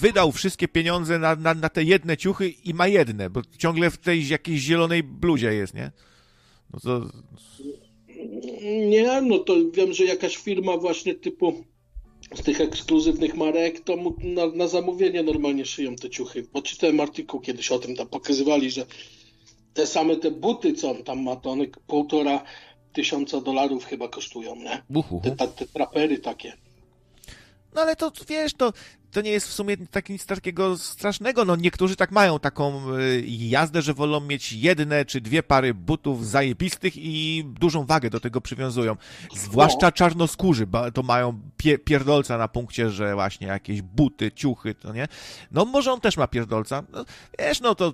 wydał 0.00 0.32
wszystkie 0.32 0.68
pieniądze 0.68 1.18
na, 1.18 1.36
na, 1.36 1.54
na, 1.54 1.68
te 1.68 1.84
jedne 1.84 2.16
ciuchy 2.16 2.48
i 2.48 2.74
ma 2.74 2.88
jedne, 2.88 3.30
bo 3.30 3.40
ciągle 3.58 3.90
w 3.90 3.98
tej 3.98 4.28
jakiejś 4.28 4.60
zielonej 4.60 5.02
bluzie 5.02 5.54
jest, 5.54 5.74
nie? 5.74 5.90
No 6.72 6.80
to... 6.80 7.10
Nie, 8.88 9.22
no 9.22 9.38
to 9.38 9.54
wiem, 9.72 9.92
że 9.92 10.04
jakaś 10.04 10.36
firma 10.36 10.76
właśnie 10.76 11.14
typu 11.14 11.64
z 12.34 12.42
tych 12.42 12.60
ekskluzywnych 12.60 13.34
marek, 13.34 13.80
to 13.80 13.96
na, 14.22 14.46
na 14.46 14.68
zamówienie 14.68 15.22
normalnie 15.22 15.66
szyją 15.66 15.96
te 15.96 16.10
ciuchy. 16.10 16.42
Poczytałem 16.42 17.00
artykuł 17.00 17.40
kiedyś 17.40 17.72
o 17.72 17.78
tym, 17.78 17.96
tam 17.96 18.08
pokazywali, 18.08 18.70
że 18.70 18.86
te 19.74 19.86
same 19.86 20.16
te 20.16 20.30
buty, 20.30 20.72
co 20.72 20.90
on 20.90 21.04
tam 21.04 21.22
ma, 21.22 21.36
to 21.36 21.50
one 21.50 21.64
półtora 21.86 22.44
tysiąca 22.92 23.40
dolarów 23.40 23.84
chyba 23.84 24.08
kosztują, 24.08 24.56
nie? 24.56 24.82
Te, 25.20 25.30
te, 25.30 25.48
te 25.48 25.66
trapery 25.66 26.18
takie. 26.18 26.52
No 27.74 27.80
ale 27.80 27.96
to 27.96 28.12
wiesz, 28.28 28.54
to 28.54 28.72
to 29.12 29.20
nie 29.20 29.30
jest 29.30 29.48
w 29.48 29.52
sumie 29.52 29.76
tak 29.76 30.08
nic 30.08 30.26
takiego 30.26 30.78
strasznego. 30.78 31.44
No 31.44 31.56
niektórzy 31.56 31.96
tak 31.96 32.10
mają 32.10 32.38
taką 32.38 32.94
y, 32.98 33.24
jazdę, 33.26 33.82
że 33.82 33.94
wolą 33.94 34.20
mieć 34.20 34.52
jedne 34.52 35.04
czy 35.04 35.20
dwie 35.20 35.42
pary 35.42 35.74
butów 35.74 36.26
zajebistych 36.26 36.92
i 36.96 37.44
dużą 37.46 37.86
wagę 37.86 38.10
do 38.10 38.20
tego 38.20 38.40
przywiązują. 38.40 38.96
Zwłaszcza 39.36 39.86
no. 39.86 39.92
czarnoskórzy, 39.92 40.66
to 40.94 41.02
mają 41.02 41.40
pie 41.56 41.78
pierdolca 41.78 42.38
na 42.38 42.48
punkcie, 42.48 42.90
że 42.90 43.14
właśnie 43.14 43.46
jakieś 43.46 43.82
buty, 43.82 44.32
ciuchy, 44.32 44.74
to 44.74 44.92
nie? 44.92 45.08
No 45.50 45.64
może 45.64 45.92
on 45.92 46.00
też 46.00 46.16
ma 46.16 46.26
pierdolca. 46.26 46.82
No, 46.92 47.04
wiesz, 47.38 47.60
no 47.60 47.74
to 47.74 47.92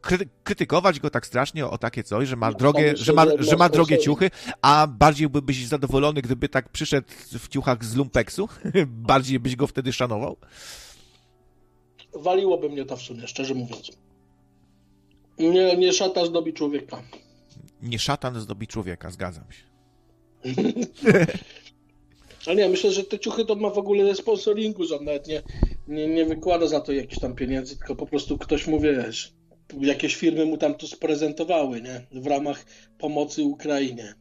kry 0.00 0.28
krytykować 0.44 1.00
go 1.00 1.10
tak 1.10 1.26
strasznie 1.26 1.66
o 1.66 1.78
takie 1.78 2.04
coś, 2.04 2.28
że 2.28 2.36
ma 2.36 2.50
no, 2.50 2.56
drogie, 2.56 2.96
że 2.96 3.12
ma, 3.12 3.26
że 3.38 3.56
ma 3.56 3.68
drogie 3.68 3.98
ciuchy, 3.98 4.30
a 4.62 4.86
bardziej 4.86 5.28
byłbyś 5.28 5.66
zadowolony, 5.66 6.22
gdyby 6.22 6.48
tak 6.48 6.68
przyszedł 6.68 7.08
w 7.38 7.48
ciuchach 7.48 7.84
z 7.84 7.96
lumpeksu? 7.96 8.48
bardziej 8.86 9.40
byś 9.40 9.56
go 9.56 9.66
wtedy 9.66 9.92
szanował? 9.92 10.36
Waliłoby 12.14 12.68
mnie 12.68 12.84
to 12.84 12.96
w 12.96 13.02
sumie, 13.02 13.28
szczerze 13.28 13.54
mówiąc. 13.54 13.90
Nie, 15.38 15.76
nie 15.76 15.92
szatan 15.92 16.26
zdobi 16.26 16.52
człowieka. 16.52 17.02
Nie 17.82 17.98
szatan 17.98 18.40
zdobi 18.40 18.66
człowieka, 18.66 19.10
zgadzam 19.10 19.44
się. 19.52 19.68
Ale 22.46 22.56
nie, 22.56 22.68
myślę, 22.68 22.92
że 22.92 23.04
te 23.04 23.18
ciuchy 23.18 23.44
to 23.44 23.54
ma 23.54 23.70
w 23.70 23.78
ogóle 23.78 24.14
sponsoringu, 24.14 24.84
że 24.84 24.98
on 24.98 25.04
nawet 25.04 25.26
nie, 25.26 25.42
nie, 25.88 26.06
nie 26.06 26.24
wykłada 26.24 26.66
za 26.66 26.80
to 26.80 26.92
jakichś 26.92 27.20
tam 27.20 27.34
pieniędzy, 27.34 27.76
tylko 27.76 27.96
po 27.96 28.06
prostu 28.06 28.38
ktoś 28.38 28.66
mu, 28.66 28.80
wiesz, 28.80 29.32
jakieś 29.80 30.16
firmy 30.16 30.46
mu 30.46 30.58
tam 30.58 30.74
to 30.74 30.86
sprezentowały, 30.86 31.82
nie? 31.82 32.06
W 32.12 32.26
ramach 32.26 32.64
pomocy 32.98 33.42
Ukrainie. 33.42 34.14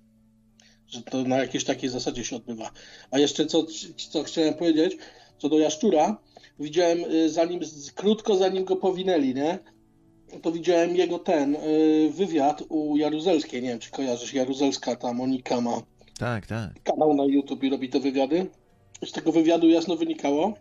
Że 0.88 1.02
to 1.02 1.24
na 1.24 1.38
jakiejś 1.38 1.64
takiej 1.64 1.90
zasadzie 1.90 2.26
się 2.26 2.36
odbywa. 2.36 2.72
A 3.12 3.20
jeszcze 3.20 3.46
co, 3.46 3.66
co 4.12 4.24
chciałem 4.24 4.54
powiedzieć, 4.54 4.98
co 5.38 5.50
do 5.50 5.60
Jaszczura, 5.60 6.18
widziałem 6.60 7.00
y, 7.12 7.30
zanim, 7.30 7.60
krótko 7.96 8.36
zanim 8.36 8.66
go 8.66 8.76
powinęli, 8.76 9.34
nie? 9.34 9.60
To 10.42 10.52
widziałem 10.52 10.96
jego 10.96 11.20
ten 11.20 11.56
y, 11.56 12.10
wywiad 12.14 12.64
u 12.70 12.98
Jaruzelskiej. 12.98 13.62
Nie 13.62 13.70
wiem, 13.70 13.80
czy 13.80 13.92
kojarzysz. 13.92 14.34
Jaruzelska, 14.34 14.96
ta 14.96 15.14
Monika 15.14 15.62
ma 15.62 15.82
tak, 16.20 16.48
tak. 16.48 16.84
kanał 16.84 17.14
na 17.14 17.26
YouTube 17.26 17.64
i 17.64 17.70
robi 17.70 17.90
te 17.90 18.00
wywiady. 18.00 18.46
Z 19.06 19.12
tego 19.12 19.32
wywiadu 19.32 19.70
jasno 19.70 19.96
wynikało, 19.96 20.54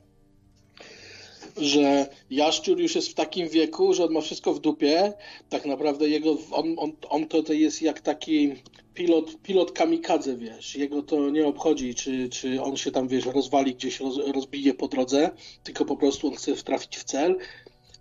że 1.57 2.07
Jaszczur 2.31 2.81
już 2.81 2.95
jest 2.95 3.09
w 3.09 3.15
takim 3.15 3.49
wieku, 3.49 3.95
że 3.95 4.05
on 4.05 4.13
ma 4.13 4.21
wszystko 4.21 4.55
w 4.55 4.61
dupie. 4.61 5.13
Tak 5.49 5.67
naprawdę 5.67 6.09
jego, 6.09 6.39
on, 6.51 6.75
on, 6.79 6.93
on 7.09 7.29
to, 7.29 7.43
to 7.43 7.53
jest 7.53 7.83
jak 7.83 8.01
taki 8.01 8.55
pilot, 8.97 9.43
pilot 9.43 9.73
kamikadze, 9.73 10.37
wiesz. 10.37 10.77
Jego 10.77 11.03
to 11.03 11.31
nie 11.31 11.47
obchodzi, 11.47 11.95
czy, 11.95 12.29
czy 12.29 12.63
on 12.63 12.77
się 12.77 12.91
tam, 12.91 13.09
wiesz, 13.09 13.27
rozwali 13.27 13.75
gdzieś, 13.75 14.01
roz, 14.01 14.19
rozbije 14.35 14.75
po 14.75 14.89
drodze, 14.89 15.31
tylko 15.65 15.85
po 15.85 15.97
prostu 15.97 16.29
on 16.29 16.35
chce 16.35 16.53
trafić 16.55 16.97
w 16.97 17.05
cel. 17.05 17.37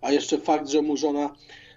A 0.00 0.12
jeszcze 0.12 0.38
fakt, 0.38 0.68
że 0.68 0.82
mu 0.82 0.96
żona 0.96 1.34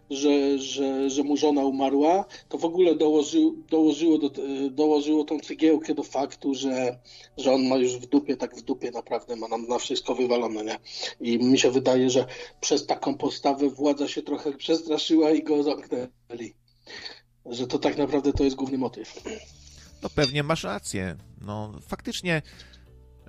że, 0.10 0.60
że, 0.60 1.10
że 1.10 1.24
mu 1.24 1.38
żona 1.38 1.64
umarła, 1.64 2.26
to 2.50 2.58
w 2.58 2.66
ogóle 2.66 2.96
dołożył, 2.96 3.64
dołożyło, 3.70 4.18
do, 4.18 4.32
dołożyło 4.72 5.24
tą 5.24 5.40
cegiełkę 5.40 5.94
do 5.94 6.04
faktu, 6.04 6.54
że, 6.54 7.00
że 7.38 7.54
on 7.54 7.68
ma 7.68 7.78
już 7.78 7.98
w 7.98 8.06
dupie, 8.06 8.38
tak 8.38 8.56
w 8.56 8.62
dupie 8.62 8.92
naprawdę 8.92 9.36
ma 9.36 9.48
nam 9.48 9.68
na 9.68 9.80
wszystko 9.80 10.16
wywalone, 10.16 10.64
nie? 10.64 10.80
I 11.22 11.40
mi 11.40 11.60
się 11.60 11.72
wydaje, 11.72 12.10
że 12.10 12.26
przez 12.62 12.86
taką 12.86 13.18
postawę 13.18 13.70
władza 13.70 14.08
się 14.08 14.22
trochę 14.22 14.54
przestraszyła 14.54 15.32
i 15.32 15.44
go 15.44 15.64
zamknęli. 15.64 16.54
Że 17.46 17.68
to 17.68 17.80
tak 17.80 17.98
naprawdę 17.98 18.34
to 18.34 18.44
jest 18.44 18.56
główny 18.56 18.78
motyw. 18.78 19.24
No 20.04 20.10
pewnie 20.10 20.44
masz 20.44 20.64
rację. 20.64 21.16
No 21.42 21.80
faktycznie 21.88 22.42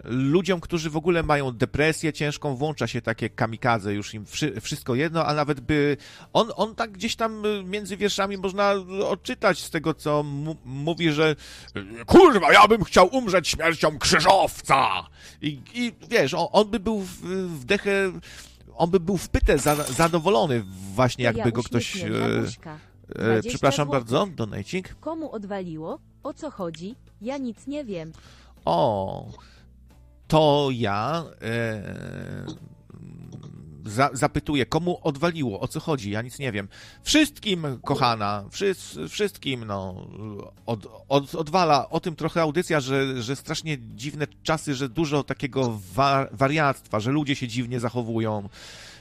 ludziom, 0.04 0.60
którzy 0.60 0.90
w 0.90 0.96
ogóle 0.96 1.22
mają 1.22 1.52
depresję 1.52 2.12
ciężką, 2.12 2.56
włącza 2.56 2.86
się 2.86 3.02
takie 3.02 3.30
kamikadze, 3.30 3.94
już 3.94 4.14
im 4.14 4.24
wszystko 4.60 4.94
jedno, 4.94 5.26
a 5.26 5.34
nawet 5.34 5.60
by... 5.60 5.96
On, 6.32 6.50
on 6.56 6.74
tak 6.74 6.92
gdzieś 6.92 7.16
tam 7.16 7.42
między 7.64 7.96
wierszami 7.96 8.36
można 8.36 8.72
odczytać 9.08 9.58
z 9.58 9.70
tego, 9.70 9.94
co 9.94 10.24
mówi, 10.64 11.12
że 11.12 11.36
kurwa, 12.06 12.52
ja 12.52 12.68
bym 12.68 12.84
chciał 12.84 13.08
umrzeć 13.16 13.48
śmiercią 13.48 13.98
krzyżowca! 13.98 15.06
I, 15.42 15.60
i 15.74 15.92
wiesz, 16.10 16.34
on, 16.34 16.48
on 16.52 16.70
by 16.70 16.80
był 16.80 17.00
w, 17.00 17.20
w 17.60 17.64
dechę... 17.64 18.12
On 18.74 18.90
by 18.90 19.00
był 19.00 19.16
w 19.16 19.28
pytę 19.28 19.58
za, 19.58 19.74
zadowolony 19.74 20.64
właśnie, 20.94 21.24
jakby 21.24 21.40
ja 21.40 21.50
go 21.50 21.62
ktoś... 21.62 21.96
E, 21.96 22.08
e, 23.16 23.42
przepraszam 23.48 23.86
złotych. 23.86 24.02
bardzo, 24.02 24.26
donajcik. 24.34 24.94
Komu 25.00 25.32
odwaliło? 25.32 25.98
O 26.22 26.34
co 26.34 26.50
chodzi? 26.50 26.94
Ja 27.22 27.38
nic 27.38 27.66
nie 27.66 27.84
wiem. 27.84 28.12
O, 28.64 29.26
to 30.28 30.68
ja 30.72 31.24
e, 31.42 31.82
za, 33.86 34.10
zapytuję, 34.12 34.66
komu 34.66 34.98
odwaliło, 35.02 35.60
o 35.60 35.68
co 35.68 35.80
chodzi, 35.80 36.10
ja 36.10 36.22
nic 36.22 36.38
nie 36.38 36.52
wiem. 36.52 36.68
Wszystkim, 37.02 37.66
kochana, 37.84 38.44
wszy, 38.50 38.74
wszystkim, 39.08 39.64
no, 39.64 40.06
od, 40.66 40.86
od, 41.08 41.34
odwala 41.34 41.88
o 41.88 42.00
tym 42.00 42.16
trochę 42.16 42.42
audycja, 42.42 42.80
że, 42.80 43.22
że 43.22 43.36
strasznie 43.36 43.78
dziwne 43.78 44.26
czasy, 44.42 44.74
że 44.74 44.88
dużo 44.88 45.24
takiego 45.24 45.80
wa, 45.94 46.26
wariactwa, 46.32 47.00
że 47.00 47.10
ludzie 47.10 47.36
się 47.36 47.48
dziwnie 47.48 47.80
zachowują. 47.80 48.48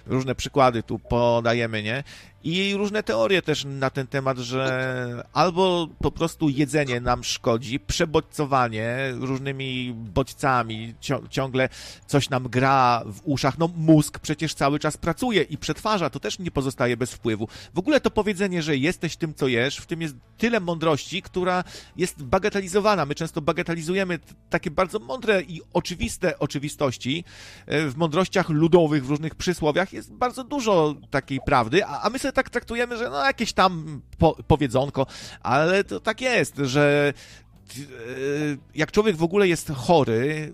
Różne 0.05 0.35
przykłady 0.35 0.83
tu 0.83 0.99
podajemy, 0.99 1.83
nie? 1.83 2.03
I 2.43 2.75
różne 2.77 3.03
teorie 3.03 3.41
też 3.41 3.65
na 3.65 3.89
ten 3.89 4.07
temat, 4.07 4.37
że 4.37 5.23
albo 5.33 5.87
po 6.01 6.11
prostu 6.11 6.49
jedzenie 6.49 7.01
nam 7.01 7.23
szkodzi, 7.23 7.79
przebodźcowanie 7.79 8.97
różnymi 9.19 9.93
bodźcami, 9.93 10.93
ciągle 11.29 11.69
coś 12.07 12.29
nam 12.29 12.43
gra 12.49 13.03
w 13.05 13.21
uszach. 13.23 13.57
No 13.57 13.69
mózg 13.77 14.19
przecież 14.19 14.53
cały 14.53 14.79
czas 14.79 14.97
pracuje 14.97 15.41
i 15.41 15.57
przetwarza, 15.57 16.09
to 16.09 16.19
też 16.19 16.39
nie 16.39 16.51
pozostaje 16.51 16.97
bez 16.97 17.13
wpływu. 17.13 17.47
W 17.73 17.79
ogóle 17.79 18.01
to 18.01 18.11
powiedzenie, 18.11 18.61
że 18.61 18.77
jesteś 18.77 19.15
tym, 19.15 19.33
co 19.33 19.47
jesz, 19.47 19.77
w 19.77 19.85
tym 19.85 20.01
jest 20.01 20.15
tyle 20.37 20.59
mądrości, 20.59 21.21
która 21.21 21.63
jest 21.97 22.23
bagatelizowana. 22.23 23.05
My 23.05 23.15
często 23.15 23.41
bagatelizujemy 23.41 24.19
takie 24.49 24.71
bardzo 24.71 24.99
mądre 24.99 25.41
i 25.41 25.61
oczywiste 25.73 26.39
oczywistości. 26.39 27.23
E, 27.65 27.87
w 27.87 27.97
mądrościach 27.97 28.49
ludowych, 28.49 29.05
w 29.05 29.09
różnych 29.09 29.35
przysłowiach 29.35 29.93
jest 29.93 30.13
bardzo 30.13 30.43
dużo 30.43 30.95
takiej 31.09 31.39
prawdy, 31.45 31.85
a 31.85 32.09
my 32.09 32.19
sobie 32.19 32.28
tak 32.31 32.49
traktujemy, 32.49 32.97
że 32.97 33.09
no 33.09 33.25
jakieś 33.25 33.53
tam 33.53 34.01
po, 34.17 34.37
powiedzonko, 34.47 35.05
ale 35.41 35.83
to 35.83 35.99
tak 35.99 36.21
jest, 36.21 36.57
że 36.57 37.13
e, 37.77 37.81
jak 38.75 38.91
człowiek 38.91 39.15
w 39.15 39.23
ogóle 39.23 39.47
jest 39.47 39.71
chory, 39.71 40.53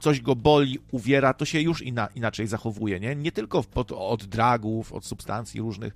coś 0.00 0.20
go 0.20 0.36
boli, 0.36 0.78
uwiera, 0.90 1.34
to 1.34 1.44
się 1.44 1.60
już 1.60 1.82
ina, 1.82 2.08
inaczej 2.14 2.46
zachowuje, 2.46 3.00
nie? 3.00 3.16
Nie 3.16 3.32
tylko 3.32 3.62
pod, 3.62 3.92
od 3.92 4.24
dragów, 4.24 4.92
od 4.92 5.06
substancji 5.06 5.60
różnych, 5.60 5.92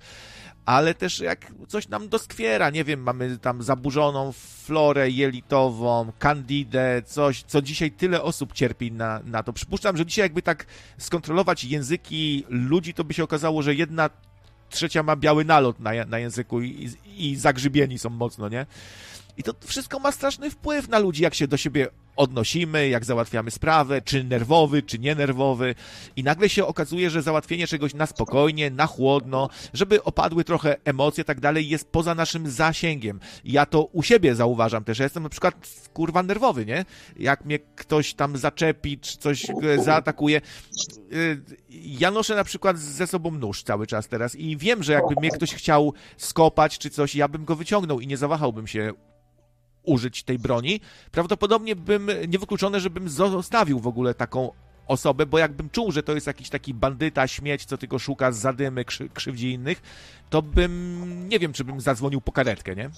ale 0.65 0.93
też 0.93 1.19
jak 1.19 1.53
coś 1.67 1.87
nam 1.87 2.09
doskwiera, 2.09 2.69
nie 2.69 2.83
wiem, 2.83 3.03
mamy 3.03 3.37
tam 3.37 3.63
zaburzoną 3.63 4.31
florę 4.31 5.09
jelitową, 5.09 6.11
kandidę, 6.19 7.01
coś, 7.05 7.43
co 7.43 7.61
dzisiaj 7.61 7.91
tyle 7.91 8.21
osób 8.21 8.53
cierpi 8.53 8.91
na, 8.91 9.19
na 9.25 9.43
to. 9.43 9.53
Przypuszczam, 9.53 9.97
że 9.97 10.05
dzisiaj 10.05 10.25
jakby 10.25 10.41
tak 10.41 10.65
skontrolować 10.97 11.63
języki 11.63 12.45
ludzi, 12.49 12.93
to 12.93 13.03
by 13.03 13.13
się 13.13 13.23
okazało, 13.23 13.61
że 13.61 13.75
jedna 13.75 14.09
trzecia 14.69 15.03
ma 15.03 15.15
biały 15.15 15.45
nalot 15.45 15.79
na, 15.79 15.91
na 16.05 16.19
języku 16.19 16.61
i, 16.61 16.91
i 17.17 17.35
zagrzybieni 17.35 17.99
są 17.99 18.09
mocno, 18.09 18.49
nie? 18.49 18.65
I 19.37 19.43
to 19.43 19.53
wszystko 19.65 19.99
ma 19.99 20.11
straszny 20.11 20.51
wpływ 20.51 20.87
na 20.89 20.99
ludzi, 20.99 21.23
jak 21.23 21.33
się 21.35 21.47
do 21.47 21.57
siebie 21.57 21.87
odnosimy, 22.17 22.89
jak 22.89 23.05
załatwiamy 23.05 23.51
sprawę, 23.51 24.01
czy 24.01 24.23
nerwowy, 24.23 24.83
czy 24.83 24.99
nienerwowy. 24.99 25.75
I 26.15 26.23
nagle 26.23 26.49
się 26.49 26.65
okazuje, 26.65 27.09
że 27.09 27.21
załatwienie 27.21 27.67
czegoś 27.67 27.93
na 27.93 28.05
spokojnie, 28.05 28.71
na 28.71 28.87
chłodno, 28.87 29.49
żeby 29.73 30.03
opadły 30.03 30.43
trochę 30.43 30.75
emocje, 30.85 31.23
tak 31.23 31.39
dalej, 31.39 31.69
jest 31.69 31.91
poza 31.91 32.15
naszym 32.15 32.49
zasięgiem. 32.49 33.19
Ja 33.45 33.65
to 33.65 33.83
u 33.83 34.03
siebie 34.03 34.35
zauważam 34.35 34.83
też. 34.83 34.99
Ja 34.99 35.05
jestem 35.05 35.23
na 35.23 35.29
przykład 35.29 35.55
kurwa 35.93 36.23
nerwowy, 36.23 36.65
nie? 36.65 36.85
Jak 37.19 37.45
mnie 37.45 37.59
ktoś 37.59 38.13
tam 38.13 38.37
zaczepi, 38.37 38.99
czy 38.99 39.17
coś 39.17 39.45
zaatakuje. 39.83 40.41
Y, 41.13 41.41
ja 41.69 42.11
noszę 42.11 42.35
na 42.35 42.43
przykład 42.43 42.79
ze 42.79 43.07
sobą 43.07 43.31
nóż 43.31 43.63
cały 43.63 43.87
czas 43.87 44.07
teraz 44.07 44.35
i 44.35 44.57
wiem, 44.57 44.83
że 44.83 44.93
jakby 44.93 45.15
mnie 45.19 45.29
ktoś 45.29 45.53
chciał 45.53 45.93
skopać 46.17 46.77
czy 46.77 46.89
coś, 46.89 47.15
ja 47.15 47.27
bym 47.27 47.45
go 47.45 47.55
wyciągnął 47.55 47.99
i 47.99 48.07
nie 48.07 48.17
zawahałbym 48.17 48.67
się 48.67 48.93
użyć 49.87 50.23
tej 50.23 50.39
broni, 50.39 50.81
prawdopodobnie 51.11 51.75
bym, 51.75 52.09
niewykluczone, 52.27 52.79
żebym 52.79 53.09
zostawił 53.09 53.79
w 53.79 53.87
ogóle 53.87 54.13
taką 54.13 54.51
osobę, 54.87 55.25
bo 55.25 55.37
jakbym 55.37 55.69
czuł, 55.69 55.91
że 55.91 56.03
to 56.03 56.15
jest 56.15 56.27
jakiś 56.27 56.49
taki 56.49 56.73
bandyta, 56.73 57.27
śmieć, 57.27 57.65
co 57.65 57.77
tylko 57.77 57.99
szuka 57.99 58.31
zadymy, 58.31 58.85
krzy, 58.85 59.09
krzywdzi 59.09 59.51
innych, 59.51 59.81
to 60.29 60.41
bym, 60.41 61.29
nie 61.29 61.39
wiem, 61.39 61.53
czy 61.53 61.63
bym 61.63 61.81
zadzwonił 61.81 62.21
po 62.21 62.31
karetkę, 62.31 62.75
nie? 62.75 62.89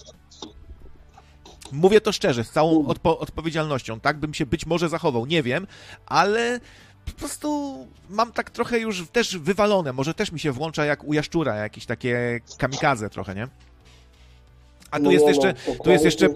Mówię 1.72 2.00
to 2.00 2.12
szczerze, 2.12 2.44
z 2.44 2.50
całą 2.50 2.86
odpo 2.86 3.18
odpowiedzialnością, 3.18 4.00
tak 4.00 4.18
bym 4.18 4.34
się 4.34 4.46
być 4.46 4.66
może 4.66 4.88
zachował, 4.88 5.26
nie 5.26 5.42
wiem, 5.42 5.66
ale 6.06 6.60
po 7.04 7.12
prostu 7.12 7.88
mam 8.08 8.32
tak 8.32 8.50
trochę 8.50 8.78
już 8.78 9.08
też 9.08 9.38
wywalone, 9.38 9.92
może 9.92 10.14
też 10.14 10.32
mi 10.32 10.40
się 10.40 10.52
włącza 10.52 10.84
jak 10.84 11.04
u 11.04 11.12
jaszczura, 11.12 11.56
jakieś 11.56 11.86
takie 11.86 12.40
kamikaze 12.58 13.10
trochę, 13.10 13.34
nie? 13.34 13.48
A 14.90 15.00
tu 15.00 15.10
jest 15.10 15.26
jeszcze, 15.26 15.54
tu 15.84 15.90
jest 15.90 16.04
jeszcze 16.04 16.28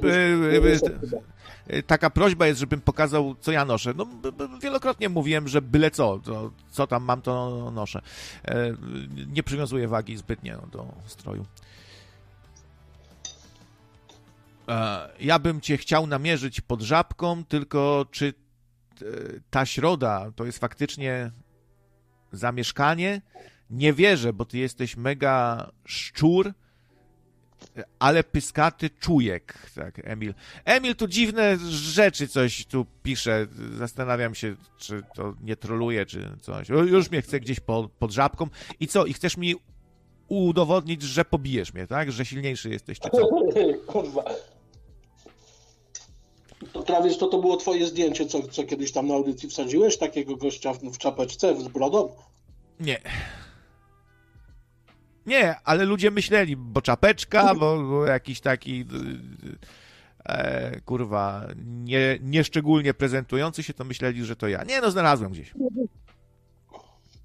taka 1.87 2.11
prośba 2.11 2.47
jest, 2.47 2.61
żebym 2.61 2.81
pokazał, 2.81 3.35
co 3.41 3.53
ja 3.53 3.65
noszę. 3.65 3.95
No, 3.97 4.07
wielokrotnie 4.63 5.09
mówiłem, 5.09 5.49
że 5.49 5.63
byle 5.63 5.91
co, 5.91 6.19
to, 6.19 6.51
co 6.71 6.87
tam 6.87 7.05
mam, 7.05 7.23
to 7.23 7.71
noszę. 7.75 8.03
Nie 9.27 9.43
przywiązuję 9.43 9.89
wagi 9.89 10.17
zbytnie 10.17 10.57
no, 10.63 10.67
do 10.67 10.87
stroju. 11.07 11.47
Ja 15.21 15.39
bym 15.39 15.61
cię 15.61 15.77
chciał 15.77 16.07
namierzyć 16.07 16.61
pod 16.61 16.83
żabką, 16.83 17.45
tylko 17.45 18.07
czy 18.11 18.35
ta 19.51 19.67
środa 19.67 20.33
to 20.37 20.45
jest 20.45 20.59
faktycznie 20.59 21.31
zamieszkanie? 22.33 23.23
Nie 23.71 23.93
wierzę, 23.93 24.33
bo 24.33 24.45
ty 24.45 24.59
jesteś 24.59 24.97
mega 24.97 25.71
szczur, 25.85 26.53
ale 27.99 28.25
pyskaty 28.25 28.91
czujek, 28.91 29.71
tak, 29.75 30.01
Emil. 30.05 30.35
Emil 30.65 30.97
tu 30.97 31.09
dziwne 31.09 31.57
rzeczy 31.71 32.29
coś 32.29 32.67
tu 32.67 32.87
pisze. 33.03 33.47
Zastanawiam 33.79 34.35
się, 34.35 34.57
czy 34.79 35.03
to 35.15 35.35
nie 35.43 35.57
troluje, 35.57 36.07
czy 36.07 36.31
coś. 36.41 36.69
Już 36.69 37.11
mnie 37.11 37.23
chce 37.23 37.41
gdzieś 37.41 37.61
po, 37.61 37.89
pod 37.99 38.13
żabką. 38.13 38.49
I 38.81 38.89
co? 38.89 39.07
I 39.07 39.13
chcesz 39.13 39.37
mi 39.37 39.55
udowodnić, 40.29 41.03
że 41.03 41.25
pobijesz 41.25 41.75
mnie, 41.75 41.87
tak? 41.87 42.13
Że 42.13 42.25
silniejszy 42.25 42.71
jesteś, 42.71 43.01
czy 43.01 43.11
co? 43.11 43.29
Kurwa. 43.93 44.25
To 46.73 46.83
prawie 46.83 47.15
to, 47.15 47.27
to 47.27 47.39
było 47.39 47.57
twoje 47.57 47.87
zdjęcie, 47.87 48.27
co, 48.27 48.43
co 48.43 48.65
kiedyś 48.65 48.93
tam 48.93 49.07
na 49.07 49.15
audycji 49.15 49.49
wsadziłeś? 49.49 49.99
Takiego 49.99 50.37
gościa 50.37 50.73
w, 50.73 50.79
w 50.79 50.99
czapeczce 50.99 51.61
z 51.61 51.69
brodą? 51.69 52.17
Nie. 52.81 53.01
Nie, 55.27 55.55
ale 55.65 55.85
ludzie 55.85 56.11
myśleli, 56.11 56.57
bo 56.57 56.83
czapeczka, 56.83 57.55
bo, 57.55 57.83
bo 57.83 58.07
jakiś 58.07 58.41
taki 58.41 58.85
e, 60.25 60.81
kurwa, 60.81 61.49
nie, 61.67 62.19
nieszczególnie 62.23 62.95
prezentujący 62.95 63.63
się, 63.63 63.75
to 63.75 63.85
myśleli, 63.85 64.25
że 64.25 64.37
to 64.37 64.49
ja. 64.49 64.65
Nie, 64.65 64.81
no 64.81 64.91
znalazłem 64.91 65.33
gdzieś. 65.33 65.55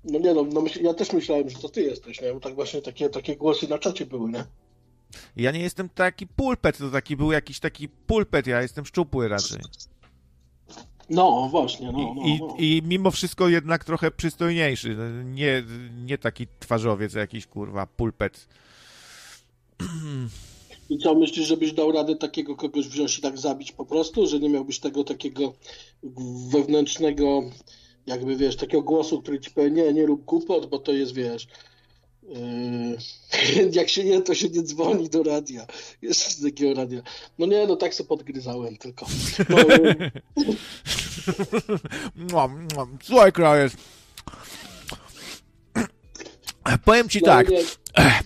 No 0.04 0.20
nie 0.20 0.34
no, 0.34 0.44
no 0.54 0.64
ja 0.82 0.94
też 0.94 1.14
myślałem, 1.14 1.50
że 1.50 1.58
to 1.58 1.70
ty 1.70 1.82
jesteś, 1.82 2.22
nie? 2.22 2.34
Bo 2.34 2.40
tak 2.40 2.56
właśnie 2.56 2.82
takie, 2.82 3.10
takie 3.10 3.36
głosy 3.36 3.68
na 3.68 3.78
czacie 3.78 4.06
były, 4.06 4.30
nie? 4.30 4.44
Ja 5.36 5.52
nie 5.52 5.60
jestem 5.60 5.90
taki 5.90 6.28
pulpet, 6.28 6.78
to 6.78 6.90
taki 6.90 7.18
był 7.18 7.32
jakiś 7.32 7.60
taki 7.60 7.90
pulpet, 7.90 8.48
ja 8.48 8.62
jestem 8.62 8.86
szczupły 8.86 9.28
raczej. 9.28 9.60
No, 11.10 11.48
właśnie, 11.52 11.92
no, 11.92 12.14
no, 12.16 12.24
I, 12.26 12.40
no. 12.40 12.56
I, 12.60 12.82
mimo 12.86 13.12
wszystko 13.12 13.50
jednak 13.50 13.84
trochę 13.84 14.12
przystojniejszy. 14.12 14.98
Nie, 15.26 15.64
nie 16.06 16.18
taki 16.18 16.48
twarzowiec, 16.60 17.14
jakiś 17.14 17.48
kurwa 17.48 17.86
pulpet. 17.86 18.48
I 20.90 20.98
co, 20.98 21.16
myślisz, 21.16 21.48
żebyś 21.48 21.74
dał 21.74 21.92
radę 21.92 22.16
takiego 22.16 22.56
kogoś 22.56 22.88
wziąć 22.88 23.18
i 23.18 23.22
tak 23.22 23.38
zabić 23.38 23.72
po 23.72 23.86
prostu? 23.86 24.28
Że 24.28 24.40
nie 24.40 24.50
miałbyś 24.50 24.80
tego 24.80 25.04
takiego 25.04 25.54
wewnętrznego, 26.52 27.44
jakby 28.06 28.36
wiesz, 28.36 28.56
takiego 28.56 28.84
głosu, 28.84 29.22
który 29.22 29.40
ci 29.40 29.52
powie, 29.52 29.72
nie, 29.72 29.94
nie 29.94 30.06
rób 30.06 30.26
głupot, 30.26 30.66
bo 30.66 30.80
to 30.80 30.92
jest, 30.92 31.14
wiesz, 31.14 31.48
jak 33.72 33.90
się 33.90 34.04
nie, 34.04 34.22
to 34.22 34.36
się 34.36 34.50
nie 34.50 34.64
dzwoni 34.64 35.10
do 35.10 35.24
radia. 35.24 35.68
Jest 36.02 36.22
z 36.22 36.44
takiego 36.44 36.82
radia. 36.82 37.02
No 37.40 37.46
nie, 37.46 37.68
no 37.68 37.76
tak 37.76 37.96
sobie 37.96 38.08
podgryzałem 38.08 38.78
tylko. 38.78 39.06
No, 42.16 42.50
Słuchaj, 43.04 43.32
krajec. 43.32 43.74
Powiem 46.86 47.10
ci 47.10 47.20
no, 47.22 47.26
tak. 47.26 47.50
Nie, 47.50 47.64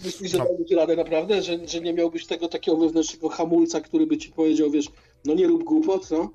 myślisz, 0.06 0.32
że 0.32 0.38
dałbyś 0.38 0.72
radę 0.72 0.96
naprawdę? 0.96 1.42
Że, 1.42 1.68
że 1.68 1.82
nie 1.82 1.94
miałbyś 1.94 2.26
tego 2.26 2.48
takiego 2.48 2.78
wewnętrznego 2.78 3.30
hamulca, 3.30 3.82
który 3.82 4.08
by 4.08 4.18
ci 4.18 4.30
powiedział, 4.30 4.72
wiesz, 4.72 4.86
no 5.26 5.34
nie 5.34 5.48
rób 5.48 5.64
głupot, 5.64 6.12
no? 6.12 6.30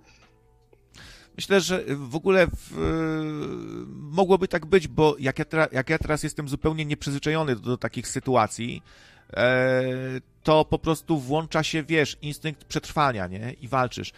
Myślę, 1.39 1.61
że 1.61 1.85
w 1.89 2.17
ogóle 2.17 2.47
w, 2.47 2.73
mogłoby 3.89 4.49
tak 4.49 4.67
być, 4.67 4.89
bo 4.89 5.17
jak 5.19 5.39
ja, 5.39 5.45
tra, 5.45 5.69
jak 5.73 5.91
ja 5.91 5.99
teraz 5.99 6.23
jestem 6.23 6.49
zupełnie 6.49 6.85
nieprzyzwyczajony 6.85 7.57
do, 7.57 7.61
do 7.61 7.77
takich 7.77 8.09
sytuacji, 8.09 8.83
e, 9.37 9.83
to 10.43 10.65
po 10.65 10.79
prostu 10.79 11.19
włącza 11.19 11.63
się, 11.63 11.83
wiesz, 11.83 12.17
instynkt 12.23 12.65
przetrwania, 12.65 13.27
nie? 13.27 13.53
I 13.53 13.69
walczysz. 13.69 14.13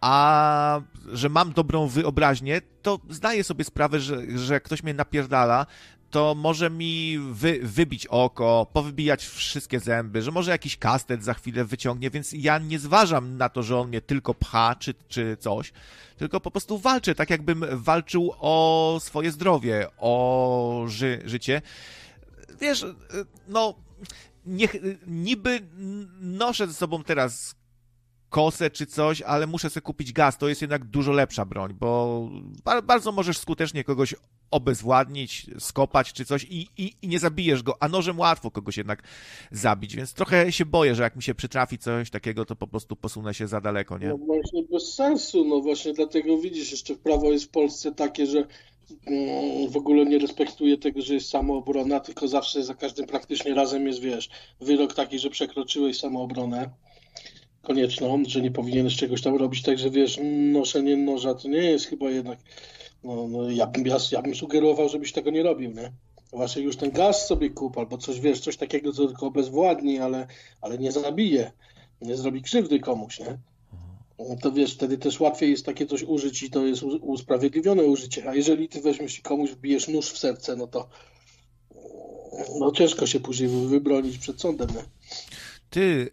A 0.00 0.80
że 1.12 1.28
mam 1.28 1.52
dobrą 1.52 1.88
wyobraźnię, 1.88 2.60
to 2.82 3.00
zdaję 3.10 3.44
sobie 3.44 3.64
sprawę, 3.64 4.00
że, 4.00 4.38
że 4.38 4.60
ktoś 4.60 4.82
mnie 4.82 4.94
napierdala, 4.94 5.66
to 6.10 6.34
może 6.34 6.70
mi 6.70 7.18
wy, 7.18 7.60
wybić 7.62 8.06
oko, 8.06 8.66
powybijać 8.72 9.26
wszystkie 9.26 9.80
zęby, 9.80 10.22
że 10.22 10.30
może 10.30 10.50
jakiś 10.50 10.76
kastet 10.76 11.24
za 11.24 11.34
chwilę 11.34 11.64
wyciągnie, 11.64 12.10
więc 12.10 12.32
ja 12.32 12.58
nie 12.58 12.78
zważam 12.78 13.36
na 13.36 13.48
to, 13.48 13.62
że 13.62 13.78
on 13.78 13.88
mnie 13.88 14.00
tylko 14.00 14.34
pcha 14.34 14.74
czy, 14.74 14.94
czy 15.08 15.36
coś, 15.40 15.72
tylko 16.16 16.40
po 16.40 16.50
prostu 16.50 16.78
walczę, 16.78 17.14
tak 17.14 17.30
jakbym 17.30 17.64
walczył 17.72 18.32
o 18.38 18.98
swoje 19.02 19.32
zdrowie, 19.32 19.86
o 19.98 20.84
ży, 20.88 21.22
życie. 21.24 21.62
Wiesz, 22.60 22.86
no, 23.48 23.74
niech, 24.46 24.76
niby 25.06 25.60
noszę 26.20 26.66
ze 26.66 26.74
sobą 26.74 27.04
teraz 27.04 27.54
kosę 28.30 28.70
czy 28.70 28.86
coś, 28.86 29.22
ale 29.22 29.46
muszę 29.46 29.70
sobie 29.70 29.82
kupić 29.82 30.12
gaz. 30.12 30.38
To 30.38 30.48
jest 30.48 30.60
jednak 30.60 30.84
dużo 30.84 31.12
lepsza 31.12 31.44
broń, 31.44 31.74
bo 31.80 32.20
bardzo 32.84 33.12
możesz 33.12 33.38
skutecznie 33.38 33.84
kogoś 33.84 34.14
obezwładnić, 34.50 35.46
skopać 35.58 36.12
czy 36.12 36.24
coś 36.24 36.44
i, 36.44 36.68
i, 36.76 36.92
i, 37.02 37.08
nie 37.08 37.18
zabijesz 37.18 37.62
go, 37.62 37.74
a 37.80 37.88
nożem 37.88 38.18
łatwo 38.18 38.50
kogoś 38.50 38.76
jednak 38.76 39.02
zabić, 39.50 39.96
więc 39.96 40.12
trochę 40.12 40.52
się 40.52 40.66
boję, 40.66 40.94
że 40.94 41.02
jak 41.02 41.16
mi 41.16 41.22
się 41.22 41.34
przytrafi 41.34 41.78
coś 41.78 42.10
takiego, 42.10 42.44
to 42.44 42.56
po 42.56 42.66
prostu 42.66 42.96
posunę 42.96 43.34
się 43.34 43.46
za 43.46 43.60
daleko, 43.60 43.98
nie? 43.98 44.08
No 44.08 44.16
właśnie 44.16 44.62
bez 44.62 44.94
sensu, 44.94 45.44
no 45.44 45.60
właśnie 45.60 45.92
dlatego 45.92 46.38
widzisz, 46.38 46.70
jeszcze 46.70 46.94
prawo 46.94 47.32
jest 47.32 47.44
w 47.44 47.48
Polsce 47.48 47.92
takie, 47.92 48.26
że 48.26 48.44
mm, 49.06 49.70
w 49.70 49.76
ogóle 49.76 50.06
nie 50.06 50.18
respektuje 50.18 50.78
tego, 50.78 51.02
że 51.02 51.14
jest 51.14 51.28
samoobrona, 51.28 52.00
tylko 52.00 52.28
zawsze 52.28 52.64
za 52.64 52.74
każdym 52.74 53.06
praktycznie 53.06 53.54
razem 53.54 53.86
jest, 53.86 54.00
wiesz, 54.00 54.30
wyrok 54.60 54.94
taki, 54.94 55.18
że 55.18 55.30
przekroczyłeś 55.30 55.98
samoobronę 55.98 56.70
konieczną, 57.66 58.22
że 58.28 58.40
nie 58.40 58.50
powinieneś 58.50 58.96
czegoś 58.96 59.22
tam 59.22 59.36
robić, 59.36 59.62
także 59.62 59.90
wiesz, 59.90 60.20
noszenie 60.52 60.96
noża 60.96 61.34
to 61.34 61.48
nie 61.48 61.58
jest 61.58 61.86
chyba 61.86 62.10
jednak, 62.10 62.38
no, 63.04 63.28
no 63.28 63.50
ja, 63.50 63.66
bym, 63.66 63.86
ja, 63.86 63.96
ja 64.12 64.22
bym 64.22 64.34
sugerował, 64.34 64.88
żebyś 64.88 65.12
tego 65.12 65.30
nie 65.30 65.42
robił, 65.42 65.70
nie? 65.70 65.92
Właśnie 66.32 66.62
już 66.62 66.76
ten 66.76 66.90
gaz 66.90 67.26
sobie 67.26 67.50
kup, 67.50 67.78
albo 67.78 67.98
coś, 67.98 68.20
wiesz, 68.20 68.40
coś 68.40 68.56
takiego, 68.56 68.92
co 68.92 69.06
tylko 69.06 69.26
obezwładni, 69.26 69.98
ale, 69.98 70.26
ale 70.60 70.78
nie 70.78 70.92
zabije, 70.92 71.52
nie 72.02 72.16
zrobi 72.16 72.42
krzywdy 72.42 72.80
komuś, 72.80 73.20
nie? 73.20 73.38
No 74.18 74.36
to 74.42 74.52
wiesz, 74.52 74.74
wtedy 74.74 74.98
też 74.98 75.20
łatwiej 75.20 75.50
jest 75.50 75.66
takie 75.66 75.86
coś 75.86 76.02
użyć 76.02 76.42
i 76.42 76.50
to 76.50 76.66
jest 76.66 76.82
usprawiedliwione 76.82 77.82
użycie, 77.84 78.28
a 78.28 78.34
jeżeli 78.34 78.68
ty 78.68 78.80
weźmiesz 78.80 79.18
i 79.18 79.22
komuś 79.22 79.50
wbijesz 79.50 79.88
nóż 79.88 80.10
w 80.10 80.18
serce, 80.18 80.56
no 80.56 80.66
to 80.66 80.88
no 82.58 82.72
ciężko 82.72 83.06
się 83.06 83.20
później 83.20 83.48
wybronić 83.48 84.18
przed 84.18 84.40
sądem, 84.40 84.68
nie? 84.68 84.84
Ty, 85.70 86.10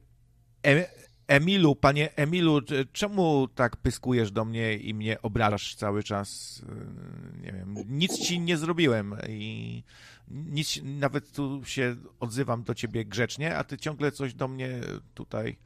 Emilu, 1.33 1.75
panie 1.75 2.15
Emilu, 2.15 2.59
czemu 2.91 3.47
tak 3.47 3.77
pyskujesz 3.77 4.31
do 4.31 4.45
mnie 4.45 4.73
i 4.73 4.93
mnie 4.93 5.21
obrażasz 5.21 5.75
cały 5.75 6.03
czas? 6.03 6.61
Nie 7.41 7.51
wiem, 7.51 7.75
nic 7.89 8.17
ci 8.17 8.39
nie 8.39 8.57
zrobiłem 8.57 9.15
i 9.29 9.83
nic, 10.27 10.79
nawet 10.83 11.31
tu 11.31 11.61
się 11.65 11.95
odzywam 12.19 12.63
do 12.63 12.75
ciebie 12.75 13.05
grzecznie, 13.05 13.55
a 13.57 13.63
ty 13.63 13.77
ciągle 13.77 14.11
coś 14.11 14.33
do 14.33 14.47
mnie 14.47 14.81
tutaj 15.13 15.57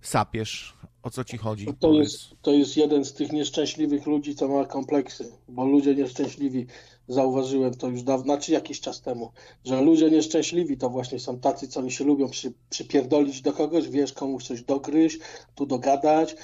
sapiesz. 0.00 0.76
O 1.02 1.10
co 1.10 1.24
ci 1.24 1.38
chodzi? 1.38 1.66
To 1.80 1.92
jest, 1.92 2.34
to 2.42 2.52
jest 2.52 2.76
jeden 2.76 3.04
z 3.04 3.14
tych 3.14 3.32
nieszczęśliwych 3.32 4.06
ludzi, 4.06 4.34
co 4.34 4.48
ma 4.48 4.64
kompleksy, 4.64 5.32
bo 5.48 5.66
ludzie 5.66 5.94
nieszczęśliwi 5.94 6.66
zauważyłem 7.08 7.74
to 7.74 7.88
już 7.88 8.02
dawno, 8.02 8.24
znaczy 8.24 8.52
jakiś 8.52 8.80
czas 8.80 9.00
temu, 9.00 9.32
że 9.64 9.80
ludzie 9.80 10.10
nieszczęśliwi 10.10 10.76
to 10.76 10.90
właśnie 10.90 11.20
są 11.20 11.40
tacy, 11.40 11.68
co 11.68 11.80
oni 11.80 11.90
się 11.90 12.04
lubią 12.04 12.28
przy, 12.28 12.52
przypierdolić 12.70 13.42
do 13.42 13.52
kogoś, 13.52 13.88
wiesz, 13.88 14.12
komuś 14.12 14.44
coś 14.44 14.62
dogryźć, 14.62 15.18
tu 15.54 15.66
dogadać, 15.66 16.36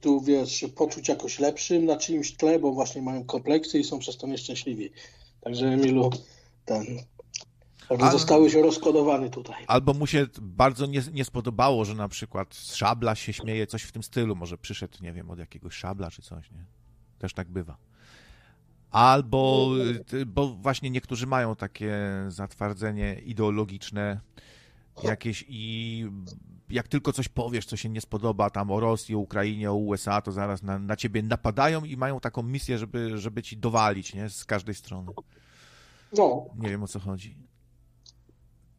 tu 0.00 0.20
wiesz, 0.20 0.66
poczuć 0.74 1.08
jakoś 1.08 1.38
lepszym 1.38 1.84
na 1.84 1.96
czyimś 1.96 2.36
tle, 2.36 2.58
bo 2.58 2.72
właśnie 2.72 3.02
mają 3.02 3.24
kompleksy 3.24 3.78
i 3.78 3.84
są 3.84 3.98
przez 3.98 4.16
to 4.16 4.26
nieszczęśliwi. 4.26 4.90
Także 5.40 5.66
Emilu, 5.66 6.10
ten, 6.64 6.86
Albo 7.88 8.10
zostałeś 8.10 8.54
rozkodowany 8.54 9.30
tutaj. 9.30 9.64
Albo 9.66 9.94
mu 9.94 10.06
się 10.06 10.26
bardzo 10.40 10.86
nie, 10.86 11.02
nie, 11.12 11.24
spodobało, 11.24 11.84
że 11.84 11.94
na 11.94 12.08
przykład 12.08 12.54
z 12.54 12.74
szabla 12.74 13.14
się 13.14 13.32
śmieje, 13.32 13.66
coś 13.66 13.82
w 13.82 13.92
tym 13.92 14.02
stylu. 14.02 14.36
Może 14.36 14.58
przyszedł, 14.58 14.98
nie 15.02 15.12
wiem, 15.12 15.30
od 15.30 15.38
jakiegoś 15.38 15.74
szabla 15.74 16.10
czy 16.10 16.22
coś, 16.22 16.50
nie? 16.50 16.64
Też 17.18 17.34
tak 17.34 17.48
bywa. 17.48 17.76
Albo, 18.90 19.70
bo 20.26 20.48
właśnie 20.48 20.90
niektórzy 20.90 21.26
mają 21.26 21.56
takie 21.56 21.96
zatwardzenie 22.28 23.14
ideologiczne 23.14 24.20
jakieś 25.02 25.44
i 25.48 26.04
jak 26.70 26.88
tylko 26.88 27.12
coś 27.12 27.28
powiesz, 27.28 27.66
co 27.66 27.76
się 27.76 27.88
nie 27.88 28.00
spodoba 28.00 28.50
tam 28.50 28.70
o 28.70 28.80
Rosji, 28.80 29.14
o 29.14 29.18
Ukrainie, 29.18 29.70
o 29.70 29.74
USA, 29.74 30.22
to 30.22 30.32
zaraz 30.32 30.62
na, 30.62 30.78
na 30.78 30.96
ciebie 30.96 31.22
napadają 31.22 31.84
i 31.84 31.96
mają 31.96 32.20
taką 32.20 32.42
misję, 32.42 32.78
żeby, 32.78 33.18
żeby 33.18 33.42
ci 33.42 33.56
dowalić, 33.56 34.14
nie? 34.14 34.30
Z 34.30 34.44
każdej 34.44 34.74
strony. 34.74 35.12
No. 36.16 36.46
Nie 36.58 36.68
wiem 36.68 36.82
o 36.82 36.88
co 36.88 36.98
chodzi. 36.98 37.36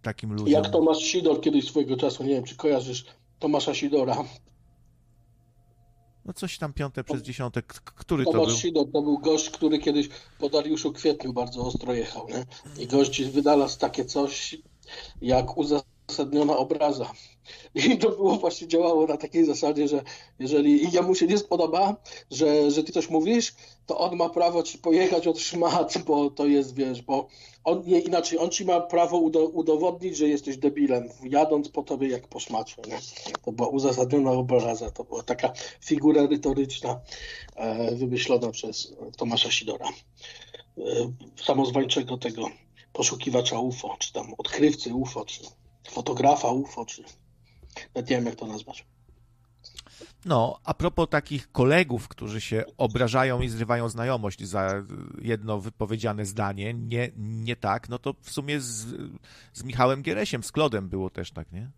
Takim 0.02 0.34
ludziom. 0.34 0.64
Jak 0.64 0.70
Tomasz 0.72 0.98
Sidor 0.98 1.42
kiedyś 1.42 1.68
swojego 1.68 1.98
czasu, 1.98 2.24
nie 2.24 2.34
wiem, 2.34 2.44
czy 2.44 2.56
kojarzysz, 2.56 3.06
Tomasza 3.40 3.74
Sidora. 3.74 4.18
No 6.26 6.34
coś 6.34 6.58
tam 6.58 6.74
piąte 6.74 7.04
przez 7.04 7.22
dziesiąte. 7.22 7.62
Który 7.96 8.24
Tomasz 8.24 8.42
to 8.42 8.48
był? 8.48 8.58
Sidor 8.58 8.92
to 8.94 9.02
był 9.02 9.20
gość, 9.20 9.50
który 9.50 9.80
kiedyś 9.80 10.10
po 10.40 10.50
Dariuszu 10.50 10.94
Kwietniu 10.94 11.34
bardzo 11.34 11.62
ostro 11.62 11.94
jechał. 11.94 12.28
Nie? 12.30 12.46
I 12.84 12.88
gość 12.88 13.24
wynalazł 13.24 13.80
takie 13.80 14.06
coś 14.06 14.58
jak 15.22 15.58
uzasadniona 15.58 16.58
obraza. 16.58 17.12
I 17.76 17.98
to 17.98 18.10
było 18.10 18.36
właśnie 18.36 18.68
działało 18.68 19.08
na 19.08 19.18
takiej 19.18 19.46
zasadzie, 19.46 19.88
że 19.88 20.04
jeżeli 20.40 20.92
jemu 20.92 21.16
się 21.16 21.28
nie 21.28 21.38
spodoba, 21.38 21.96
że, 22.32 22.72
że 22.72 22.84
ty 22.84 22.92
coś 22.92 23.10
mówisz, 23.10 23.54
to 23.86 23.98
on 23.98 24.16
ma 24.16 24.30
prawo 24.30 24.64
ci 24.64 24.78
pojechać 24.78 25.28
od 25.28 25.40
szmat, 25.40 25.98
bo 26.08 26.30
to 26.30 26.46
jest, 26.46 26.76
wiesz, 26.76 27.02
bo 27.02 27.28
on 27.64 27.84
nie 27.86 28.00
inaczej, 28.00 28.40
on 28.40 28.50
ci 28.50 28.66
ma 28.66 28.82
prawo 28.82 29.18
udo, 29.18 29.40
udowodnić, 29.40 30.18
że 30.18 30.28
jesteś 30.28 30.58
debilem, 30.58 31.10
jadąc 31.24 31.70
po 31.70 31.84
tobie 31.84 32.08
jak 32.08 32.28
po 32.28 32.40
szmacie. 32.40 32.76
Nie? 32.88 33.00
To 33.42 33.52
była 33.52 33.68
uzasadniona 33.68 34.32
obraza, 34.32 34.92
to 34.92 35.04
była 35.04 35.24
taka 35.24 35.54
figura 35.86 36.28
retoryczna 36.28 37.00
e, 37.56 37.96
wymyślona 37.96 38.52
przez 38.52 38.94
Tomasza 39.18 39.52
Sidora, 39.52 39.90
e, 40.78 40.84
samozwańczego 41.46 42.18
tego 42.18 42.50
poszukiwacza 42.94 43.60
UFO, 43.60 43.96
czy 44.00 44.14
tam 44.14 44.34
odkrywcy 44.38 44.94
UFO, 44.94 45.26
czy 45.26 45.42
fotografa 45.90 46.52
UFO, 46.52 46.86
czy 46.86 47.04
nawet 47.96 48.10
nie 48.10 48.16
wiem 48.16 48.26
jak 48.26 48.36
to 48.36 48.48
nazwać. 48.48 48.86
No, 50.26 50.60
a 50.64 50.74
propos 50.74 51.10
takich 51.10 51.52
kolegów, 51.52 52.08
którzy 52.08 52.42
się 52.42 52.64
obrażają 52.78 53.42
i 53.42 53.50
zrywają 53.50 53.90
znajomość 53.90 54.44
za 54.44 54.84
jedno 55.22 55.60
wypowiedziane 55.60 56.26
zdanie, 56.26 56.74
nie, 56.74 57.12
nie 57.18 57.56
tak, 57.56 57.90
no 57.90 58.00
to 58.00 58.14
w 58.22 58.32
sumie 58.32 58.62
z, 58.62 58.86
z 59.54 59.64
Michałem 59.64 60.02
Gieresiem, 60.02 60.44
z 60.44 60.52
Klodem 60.52 60.90
było 60.90 61.10
też 61.10 61.32
tak, 61.32 61.52
nie? 61.52 61.72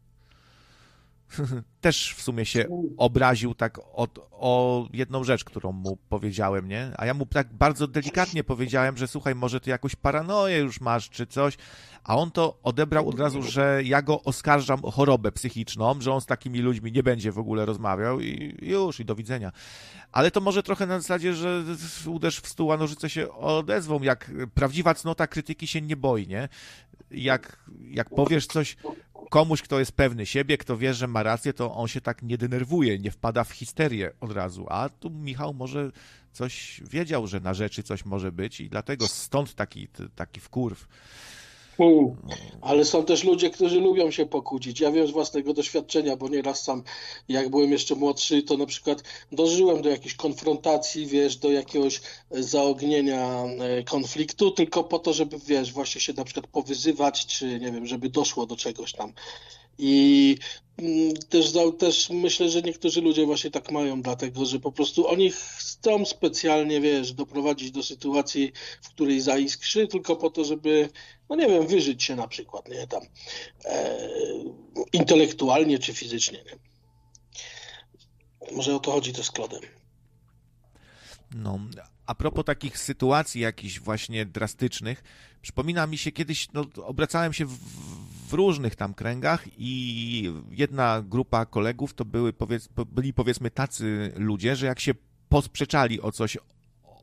też 1.82 2.14
w 2.18 2.22
sumie 2.22 2.46
się 2.46 2.66
obraził 2.98 3.56
tak 3.56 3.80
o, 3.80 4.08
o 4.32 4.88
jedną 4.94 5.24
rzecz, 5.24 5.44
którą 5.44 5.72
mu 5.72 5.98
powiedziałem, 6.10 6.68
nie? 6.68 6.92
A 6.98 7.06
ja 7.06 7.14
mu 7.14 7.26
tak 7.26 7.54
bardzo 7.54 7.88
delikatnie 7.88 8.44
powiedziałem, 8.44 8.98
że 8.98 9.08
słuchaj, 9.08 9.36
może 9.36 9.60
ty 9.60 9.70
jakąś 9.70 9.96
paranoję 9.96 10.58
już 10.58 10.82
masz, 10.82 11.10
czy 11.10 11.28
coś, 11.28 11.58
a 12.04 12.18
on 12.18 12.32
to 12.32 12.60
odebrał 12.64 13.10
od 13.10 13.20
razu, 13.20 13.44
że 13.44 13.82
ja 13.84 14.02
go 14.02 14.24
oskarżam 14.24 14.86
o 14.86 14.92
chorobę 14.92 15.32
psychiczną, 15.32 16.02
że 16.02 16.14
on 16.14 16.22
z 16.22 16.26
takimi 16.26 16.60
ludźmi 16.60 16.92
nie 16.92 17.04
będzie 17.04 17.32
w 17.32 17.40
ogóle 17.40 17.66
rozmawiał 17.66 18.20
i 18.20 18.58
już, 18.62 19.00
i 19.00 19.06
do 19.06 19.16
widzenia. 19.16 19.52
Ale 20.12 20.32
to 20.32 20.42
może 20.42 20.64
trochę 20.64 20.88
na 20.88 21.00
zasadzie, 21.00 21.34
że 21.34 21.64
uderz 22.06 22.40
w 22.40 22.48
stół, 22.48 22.72
a 22.72 22.78
nożyce 22.78 23.10
się 23.10 23.32
odezwą, 23.32 24.02
jak 24.02 24.32
prawdziwa 24.54 24.94
cnota 24.94 25.28
krytyki 25.28 25.68
się 25.68 25.82
nie 25.82 25.96
boi, 25.96 26.28
nie? 26.28 26.50
Jak, 27.12 27.66
jak 27.90 28.10
powiesz 28.10 28.48
coś 28.48 28.78
komuś, 29.32 29.62
kto 29.62 29.80
jest 29.80 29.92
pewny 29.92 30.26
siebie, 30.26 30.58
kto 30.58 30.78
wie, 30.78 30.94
że 30.94 31.08
ma 31.08 31.24
rację, 31.24 31.54
to 31.54 31.76
on 31.76 31.88
się 31.88 32.02
tak 32.02 32.22
nie 32.22 32.38
denerwuje, 32.38 33.00
nie 33.00 33.12
wpada 33.12 33.44
w 33.44 33.52
histerię 33.52 34.12
od 34.20 34.32
razu. 34.32 34.66
A 34.70 34.90
tu 34.90 35.10
Michał 35.10 35.54
może 35.54 35.92
coś 36.32 36.82
wiedział, 36.90 37.28
że 37.28 37.40
na 37.40 37.54
rzeczy 37.54 37.84
coś 37.84 38.06
może 38.06 38.32
być 38.32 38.60
i 38.62 38.70
dlatego 38.70 39.08
stąd 39.08 39.56
taki, 39.56 39.88
taki 40.16 40.40
wkurw. 40.40 40.88
Hmm. 41.82 42.16
Ale 42.62 42.86
są 42.86 43.04
też 43.04 43.24
ludzie, 43.24 43.50
którzy 43.50 43.80
lubią 43.80 44.12
się 44.12 44.26
pokłócić. 44.26 44.80
Ja 44.80 44.92
wiem 44.92 45.08
z 45.08 45.12
własnego 45.12 45.54
doświadczenia, 45.54 46.16
bo 46.16 46.30
nieraz 46.30 46.64
sam, 46.64 46.84
jak 47.30 47.50
byłem 47.50 47.72
jeszcze 47.72 47.96
młodszy, 47.96 48.44
to 48.44 48.58
na 48.58 48.66
przykład 48.66 49.04
dożyłem 49.32 49.82
do 49.82 49.90
jakiejś 49.90 50.16
konfrontacji, 50.16 51.08
wiesz, 51.08 51.36
do 51.36 51.52
jakiegoś 51.52 52.02
zaognienia 52.32 53.44
e, 53.44 53.84
konfliktu, 53.84 54.52
tylko 54.52 54.84
po 54.84 55.00
to, 55.00 55.14
żeby, 55.14 55.40
wiesz, 55.48 55.74
właśnie 55.74 56.02
się 56.02 56.14
na 56.14 56.24
przykład 56.24 56.48
powyzywać, 56.48 57.26
czy 57.26 57.60
nie 57.60 57.72
wiem, 57.72 57.86
żeby 57.86 58.10
doszło 58.10 58.46
do 58.46 58.56
czegoś 58.56 58.94
tam. 58.94 59.14
I 59.78 60.38
mm, 60.78 61.14
też, 61.30 61.54
też 61.80 62.10
myślę, 62.10 62.50
że 62.50 62.62
niektórzy 62.62 63.02
ludzie 63.02 63.26
właśnie 63.26 63.52
tak 63.52 63.72
mają, 63.72 64.02
dlatego 64.02 64.46
że 64.46 64.60
po 64.60 64.72
prostu 64.72 65.08
oni 65.08 65.32
chcą 65.32 66.06
specjalnie, 66.06 66.82
wiesz, 66.82 67.14
doprowadzić 67.14 67.72
do 67.72 67.84
sytuacji, 67.84 68.52
w 68.82 68.90
której 68.90 69.22
zaiskrzy, 69.22 69.88
tylko 69.88 70.16
po 70.16 70.30
to, 70.30 70.46
żeby, 70.46 70.90
no 71.30 71.36
nie 71.36 71.48
wiem, 71.48 71.68
wyżyć 71.68 72.04
się 72.04 72.16
na 72.16 72.28
przykład, 72.28 72.70
nie 72.70 72.88
tam 72.88 73.02
e, 73.66 73.98
intelektualnie 74.94 75.80
czy 75.80 75.94
fizycznie. 75.94 76.44
Nie? 76.46 76.72
Może 78.56 78.76
o 78.76 78.80
to 78.80 78.92
chodzi 78.92 79.14
też 79.14 79.26
z 79.26 79.32
Klodem. 79.32 79.62
No, 81.36 81.60
a 82.06 82.16
propos 82.16 82.46
takich 82.46 82.78
sytuacji 82.78 83.42
jakichś 83.42 83.80
właśnie 83.80 84.26
drastycznych, 84.26 85.04
przypomina 85.42 85.88
mi 85.88 85.98
się 85.98 86.12
kiedyś, 86.12 86.48
no, 86.54 86.66
obracałem 86.84 87.34
się 87.34 87.46
w, 87.46 87.58
w, 88.32 88.34
różnych 88.34 88.76
tam 88.76 88.94
kręgach 88.94 89.46
i 89.58 90.34
jedna 90.52 91.04
grupa 91.08 91.46
kolegów 91.46 91.94
to 91.94 92.06
były, 92.06 92.34
powiedz, 92.34 92.70
byli 92.88 93.14
powiedzmy 93.14 93.52
tacy 93.52 94.12
ludzie, 94.16 94.56
że 94.56 94.66
jak 94.66 94.80
się 94.80 94.94
posprzeczali 95.30 96.02
o 96.02 96.12
coś 96.12 96.38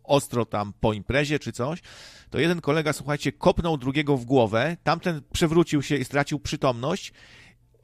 ostro 0.05 0.47
tam 0.47 0.73
po 0.81 0.93
imprezie 0.93 1.39
czy 1.39 1.53
coś, 1.53 1.83
to 2.31 2.39
jeden 2.39 2.61
kolega, 2.61 2.93
słuchajcie, 2.93 3.33
kopnął 3.33 3.77
drugiego 3.77 4.17
w 4.17 4.25
głowę, 4.25 4.77
tamten 4.85 5.23
przewrócił 5.33 5.83
się 5.83 5.97
i 5.97 6.05
stracił 6.05 6.41
przytomność 6.41 7.13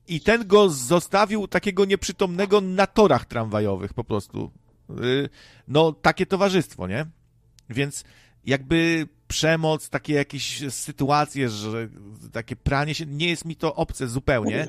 i 0.09 0.21
ten 0.21 0.47
go 0.47 0.71
zostawił 0.71 1.49
takiego 1.49 1.85
nieprzytomnego 1.85 2.61
na 2.61 2.87
torach 2.87 3.25
tramwajowych 3.25 3.95
po 3.95 4.05
prostu. 4.05 4.51
Y, 4.91 5.29
no, 5.69 5.93
takie 5.93 6.27
towarzystwo, 6.27 6.89
nie? 6.89 7.07
Więc 7.71 8.05
jakby 8.47 9.09
przemoc, 9.29 9.89
takie 9.89 10.15
jakieś 10.15 10.73
sytuacje, 10.73 11.49
że 11.49 11.89
takie 12.33 12.57
pranie 12.57 12.95
się, 12.95 13.07
nie 13.07 13.29
jest 13.29 13.45
mi 13.45 13.57
to 13.57 13.75
obce 13.75 14.09
zupełnie. 14.09 14.69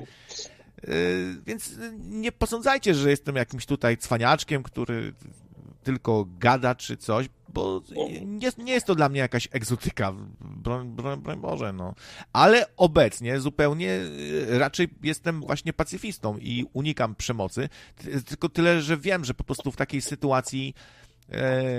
Y, 0.88 1.36
więc 1.46 1.70
nie 1.98 2.32
posądzajcie, 2.32 2.94
że 2.94 3.10
jestem 3.10 3.36
jakimś 3.36 3.66
tutaj 3.66 3.98
cwaniaczkiem, 3.98 4.62
który 4.62 5.12
tylko 5.82 6.26
gada 6.38 6.74
czy 6.74 6.96
coś, 6.96 7.28
bo 7.48 7.82
nie, 8.26 8.50
nie 8.58 8.72
jest 8.72 8.86
to 8.86 8.94
dla 8.94 9.08
mnie 9.08 9.20
jakaś 9.20 9.48
egzotyka, 9.52 10.12
broń, 10.40 10.88
broń, 10.88 11.20
broń 11.20 11.40
Boże, 11.40 11.72
no. 11.72 11.94
Ale 12.32 12.66
obecnie 12.76 13.40
zupełnie 13.40 13.90
y, 13.90 14.58
raczej 14.58 14.88
jestem 15.02 15.40
właśnie 15.40 15.72
pacyfistą 15.72 16.38
i 16.38 16.64
unikam 16.72 17.14
przemocy, 17.14 17.68
tylko 18.26 18.48
tyle, 18.48 18.82
że 18.82 18.96
wiem, 18.96 19.24
że 19.24 19.34
po 19.34 19.44
prostu 19.44 19.72
w 19.72 19.76
takiej 19.76 20.00
sytuacji 20.00 20.74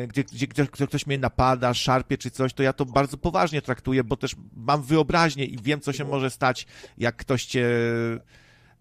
gdzie, 0.07 0.23
gdzie, 0.23 0.47
gdzie, 0.47 0.67
ktoś 0.67 1.07
mnie 1.07 1.17
napada, 1.17 1.73
szarpie 1.73 2.17
czy 2.17 2.31
coś, 2.31 2.53
to 2.53 2.63
ja 2.63 2.73
to 2.73 2.85
bardzo 2.85 3.17
poważnie 3.17 3.61
traktuję, 3.61 4.03
bo 4.03 4.17
też 4.17 4.35
mam 4.55 4.83
wyobraźnię 4.83 5.45
i 5.45 5.57
wiem, 5.61 5.81
co 5.81 5.93
się 5.93 6.05
może 6.05 6.29
stać, 6.29 6.67
jak 6.97 7.15
ktoś 7.15 7.45
cię 7.45 7.69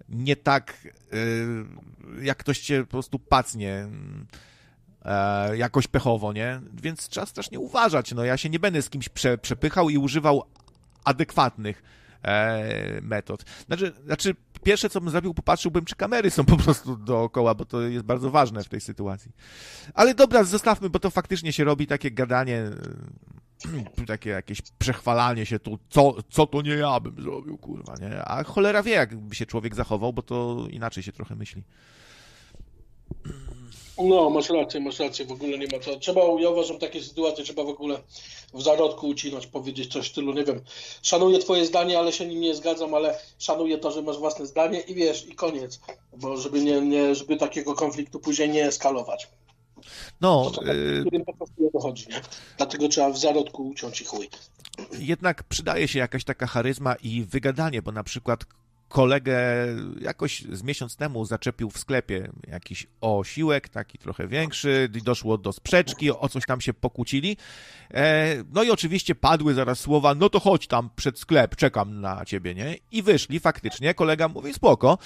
nie 0.09 0.37
tak, 0.37 0.89
e, 1.13 2.25
jak 2.25 2.39
ktoś 2.39 2.61
cię 2.61 2.81
po 2.81 2.91
prostu 2.91 3.19
pacnie 3.19 3.89
e, 5.05 5.57
jakoś 5.57 5.87
pechowo, 5.87 6.33
nie? 6.33 6.61
Więc 6.83 7.09
trzeba 7.09 7.27
strasznie 7.27 7.59
uważać. 7.59 8.13
No 8.13 8.25
ja 8.25 8.37
się 8.37 8.51
nie 8.51 8.59
będę 8.59 8.83
z 8.83 8.91
kimś 8.91 9.09
prze, 9.09 9.39
przepychał 9.39 9.91
i 9.91 9.99
używał 9.99 10.45
adekwatnych 11.05 11.83
e, 12.23 13.01
metod. 13.03 13.45
Znaczy, 13.67 13.93
znaczy, 14.05 14.37
pierwsze 14.67 14.91
co 14.91 15.01
bym 15.01 15.11
zrobił, 15.11 15.35
popatrzyłbym, 15.35 15.85
czy 15.85 15.97
kamery 15.97 16.31
są 16.31 16.45
po 16.45 16.57
prostu 16.57 16.97
dookoła, 16.97 17.55
bo 17.55 17.65
to 17.65 17.81
jest 17.81 18.05
bardzo 18.05 18.31
ważne 18.31 18.65
w 18.65 18.69
tej 18.69 18.81
sytuacji. 18.81 19.33
Ale 19.95 20.15
dobra, 20.15 20.45
zostawmy, 20.45 20.91
bo 20.91 20.99
to 20.99 21.11
faktycznie 21.11 21.53
się 21.53 21.65
robi 21.65 21.87
takie 21.87 22.11
gadanie, 22.11 22.63
takie 24.07 24.31
jakieś 24.31 24.63
przechwalanie 24.79 25.47
się 25.47 25.59
tu, 25.59 25.79
co, 25.89 26.15
co 26.31 26.47
to 26.47 26.63
nie 26.63 26.75
ja 26.75 27.01
bym 27.01 27.23
zrobił, 27.23 27.59
kurwa, 27.59 27.95
nie? 28.01 28.25
A 28.25 28.45
cholera 28.45 28.83
wie, 28.83 28.93
jakby 28.93 29.35
się 29.35 29.47
człowiek 29.47 29.75
zachował, 29.75 30.13
bo 30.13 30.23
to 30.23 30.67
inaczej 30.71 31.03
się 31.03 31.13
trochę 31.13 31.37
myśli. 31.37 31.63
No, 33.99 34.31
masz 34.31 34.51
rację, 34.51 34.81
masz 34.81 34.99
rację, 34.99 35.25
w 35.25 35.33
ogóle 35.33 35.59
nie 35.59 35.67
ma 35.67 35.79
co. 35.79 35.97
Trzeba, 35.97 36.21
ja 36.41 36.51
uważam, 36.51 36.79
takie 36.79 37.03
sytuacje 37.03 37.45
trzeba 37.45 37.65
w 37.65 37.69
ogóle 37.69 37.99
w 38.55 38.63
zarodku 38.63 39.09
ucinać, 39.09 39.47
powiedzieć 39.47 39.93
coś 39.93 40.09
w 40.09 40.13
stylu, 40.13 40.33
nie 40.33 40.45
wiem, 40.45 40.61
szanuję 41.03 41.39
twoje 41.39 41.67
zdanie, 41.67 41.99
ale 41.99 42.13
się 42.13 42.27
nim 42.27 42.41
nie 42.41 42.55
zgadzam, 42.55 42.95
ale 42.95 43.19
szanuję 43.39 43.79
to, 43.79 43.91
że 43.91 44.03
masz 44.03 44.19
własne 44.19 44.47
zdanie 44.47 44.81
i 44.81 44.95
wiesz, 44.95 45.27
i 45.27 45.35
koniec, 45.35 45.81
bo 46.17 46.37
żeby 46.37 46.61
nie, 46.61 46.81
nie 46.81 47.15
żeby 47.15 47.37
takiego 47.37 47.75
konfliktu 47.75 48.21
później 48.21 48.49
nie 48.49 48.67
eskalować. 48.67 49.29
No, 50.21 50.51
to, 50.51 50.65
yy... 50.65 51.01
którym 51.01 51.25
po 51.25 51.33
prostu 51.33 51.63
nie 51.63 51.71
dochodzi, 51.71 52.07
nie? 52.09 52.21
Dlatego 52.57 52.89
trzeba 52.89 53.11
w 53.11 53.19
zarodku 53.19 53.69
uciąć 53.69 54.01
i 54.01 54.05
chuj. 54.05 54.29
Jednak 54.99 55.43
przydaje 55.43 55.89
się 55.89 55.99
jakaś 55.99 56.25
taka 56.25 56.47
charyzma 56.47 56.95
i 56.95 57.23
wygadanie, 57.23 57.83
bo 57.83 57.93
na 57.93 58.05
przykład 58.05 58.45
kolegę 58.89 59.39
jakoś 60.01 60.43
z 60.43 60.63
miesiąc 60.63 60.97
temu 60.97 61.25
zaczepił 61.25 61.71
w 61.71 61.79
sklepie 61.79 62.31
jakiś 62.49 62.87
osiłek, 63.01 63.69
taki 63.69 63.99
trochę 63.99 64.29
większy, 64.29 64.89
doszło 65.05 65.39
do 65.39 65.53
sprzeczki, 65.53 66.11
o 66.11 66.29
coś 66.29 66.45
tam 66.47 66.61
się 66.61 66.75
pokłócili. 66.75 67.37
E, 67.95 68.35
no 68.53 68.63
i 68.63 68.71
oczywiście 68.71 69.15
padły 69.15 69.55
zaraz 69.55 69.81
słowa, 69.81 70.15
no 70.15 70.29
to 70.29 70.41
chodź 70.41 70.67
tam 70.67 70.91
przed 70.97 71.19
sklep, 71.19 71.57
czekam 71.57 72.01
na 72.01 72.25
ciebie, 72.25 72.55
nie? 72.55 72.77
I 72.93 73.03
wyszli 73.03 73.41
faktycznie, 73.41 73.95
kolega 73.95 74.29
mówi 74.29 74.55
spoko. 74.55 74.99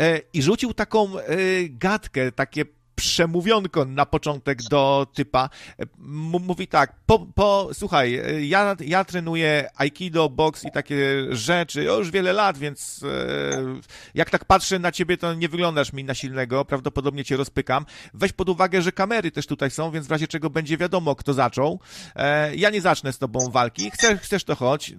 E, 0.00 0.20
I 0.32 0.42
rzucił 0.42 0.74
taką 0.74 1.18
e, 1.18 1.24
gadkę, 1.68 2.32
takie 2.32 2.64
przemówionko 3.00 3.84
na 3.84 4.06
początek 4.06 4.62
do 4.62 5.06
typa. 5.14 5.50
mówi 5.98 6.68
tak, 6.68 6.92
po, 7.06 7.18
po, 7.34 7.68
słuchaj, 7.72 8.20
ja, 8.48 8.76
ja 8.80 9.04
trenuję 9.04 9.68
aikido, 9.76 10.28
boks 10.28 10.64
i 10.64 10.70
takie 10.70 11.26
rzeczy 11.30 11.84
już 11.84 12.10
wiele 12.10 12.32
lat, 12.32 12.58
więc 12.58 13.02
e, 13.02 13.80
jak 14.14 14.30
tak 14.30 14.44
patrzę 14.44 14.78
na 14.78 14.92
ciebie, 14.92 15.16
to 15.16 15.34
nie 15.34 15.48
wyglądasz 15.48 15.92
mi 15.92 16.04
na 16.04 16.14
silnego, 16.14 16.64
prawdopodobnie 16.64 17.24
cię 17.24 17.36
rozpykam. 17.36 17.86
Weź 18.14 18.32
pod 18.32 18.48
uwagę, 18.48 18.82
że 18.82 18.92
kamery 18.92 19.30
też 19.30 19.46
tutaj 19.46 19.70
są, 19.70 19.90
więc 19.90 20.06
w 20.06 20.10
razie 20.10 20.28
czego 20.28 20.50
będzie 20.50 20.76
wiadomo, 20.76 21.16
kto 21.16 21.34
zaczął. 21.34 21.80
E, 22.16 22.56
ja 22.56 22.70
nie 22.70 22.80
zacznę 22.80 23.12
z 23.12 23.18
tobą 23.18 23.50
walki. 23.50 23.90
Chcesz, 23.90 24.20
chcesz 24.20 24.44
to 24.44 24.54
chodź, 24.54 24.90
e, 24.90 24.96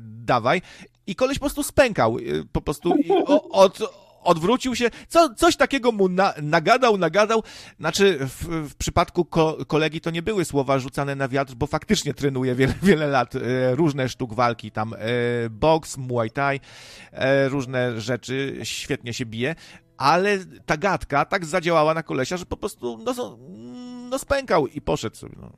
dawaj. 0.00 0.62
I 1.06 1.14
koleś 1.14 1.38
po 1.38 1.44
prostu 1.44 1.62
spękał, 1.62 2.16
po 2.52 2.60
prostu 2.60 2.94
od, 3.50 4.05
odwrócił 4.26 4.76
się, 4.76 4.90
co, 5.08 5.34
coś 5.34 5.56
takiego 5.56 5.92
mu 5.92 6.08
na, 6.08 6.34
nagadał, 6.42 6.98
nagadał. 6.98 7.42
Znaczy, 7.80 8.18
w, 8.20 8.68
w 8.70 8.74
przypadku 8.74 9.24
ko, 9.24 9.56
kolegi 9.66 10.00
to 10.00 10.10
nie 10.10 10.22
były 10.22 10.44
słowa 10.44 10.78
rzucane 10.78 11.14
na 11.14 11.28
wiatr, 11.28 11.54
bo 11.54 11.66
faktycznie 11.66 12.14
trenuje 12.14 12.54
wiele, 12.54 12.74
wiele 12.82 13.06
lat 13.06 13.34
e, 13.34 13.74
różne 13.74 14.08
sztuk 14.08 14.34
walki, 14.34 14.70
tam 14.70 14.94
e, 14.94 14.98
boks, 15.50 15.96
muay 15.96 16.30
thai, 16.30 16.60
e, 17.12 17.48
różne 17.48 18.00
rzeczy, 18.00 18.60
świetnie 18.62 19.14
się 19.14 19.26
bije, 19.26 19.54
ale 19.96 20.38
ta 20.66 20.76
gadka 20.76 21.24
tak 21.24 21.44
zadziałała 21.44 21.94
na 21.94 22.02
kolesia, 22.02 22.36
że 22.36 22.46
po 22.46 22.56
prostu 22.56 22.98
no, 22.98 23.38
no 24.10 24.18
spękał 24.18 24.66
i 24.66 24.80
poszedł 24.80 25.16
sobie. 25.16 25.36
No. 25.40 25.52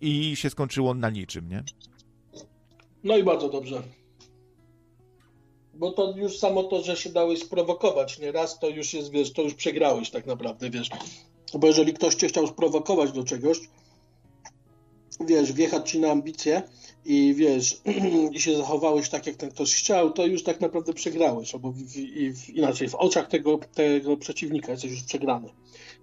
I 0.00 0.36
się 0.36 0.50
skończyło 0.50 0.94
na 0.94 1.10
niczym, 1.10 1.48
nie? 1.48 1.64
No 3.04 3.16
i 3.16 3.24
bardzo 3.24 3.48
dobrze. 3.48 3.82
Bo 5.76 5.92
to 5.92 6.14
już 6.16 6.38
samo 6.38 6.62
to, 6.62 6.82
że 6.82 6.96
się 6.96 7.10
dałeś 7.10 7.42
sprowokować, 7.42 8.18
nie 8.18 8.32
raz 8.32 8.58
to 8.58 8.68
już 8.68 8.94
jest, 8.94 9.10
wiesz, 9.10 9.32
to 9.32 9.42
już 9.42 9.54
przegrałeś 9.54 10.10
tak 10.10 10.26
naprawdę, 10.26 10.70
wiesz. 10.70 10.90
Bo 11.54 11.66
jeżeli 11.66 11.92
ktoś 11.92 12.14
cię 12.14 12.28
chciał 12.28 12.46
sprowokować 12.46 13.12
do 13.12 13.24
czegoś, 13.24 13.58
wiesz, 15.20 15.52
wjechać 15.52 15.90
ci 15.90 16.00
na 16.00 16.10
ambicje 16.10 16.62
i 17.04 17.34
wiesz, 17.34 17.80
i 18.34 18.40
się 18.40 18.56
zachowałeś 18.56 19.08
tak, 19.08 19.26
jak 19.26 19.36
ten 19.36 19.50
ktoś 19.50 19.74
chciał, 19.74 20.12
to 20.12 20.26
już 20.26 20.42
tak 20.42 20.60
naprawdę 20.60 20.92
przegrałeś, 20.92 21.54
albo 21.54 21.72
w, 21.72 21.76
w, 21.76 21.92
w, 22.34 22.50
inaczej, 22.50 22.88
w 22.88 22.94
oczach 22.94 23.28
tego, 23.28 23.58
tego 23.74 24.16
przeciwnika 24.16 24.72
jesteś 24.72 24.90
już 24.90 25.02
przegrany, 25.02 25.48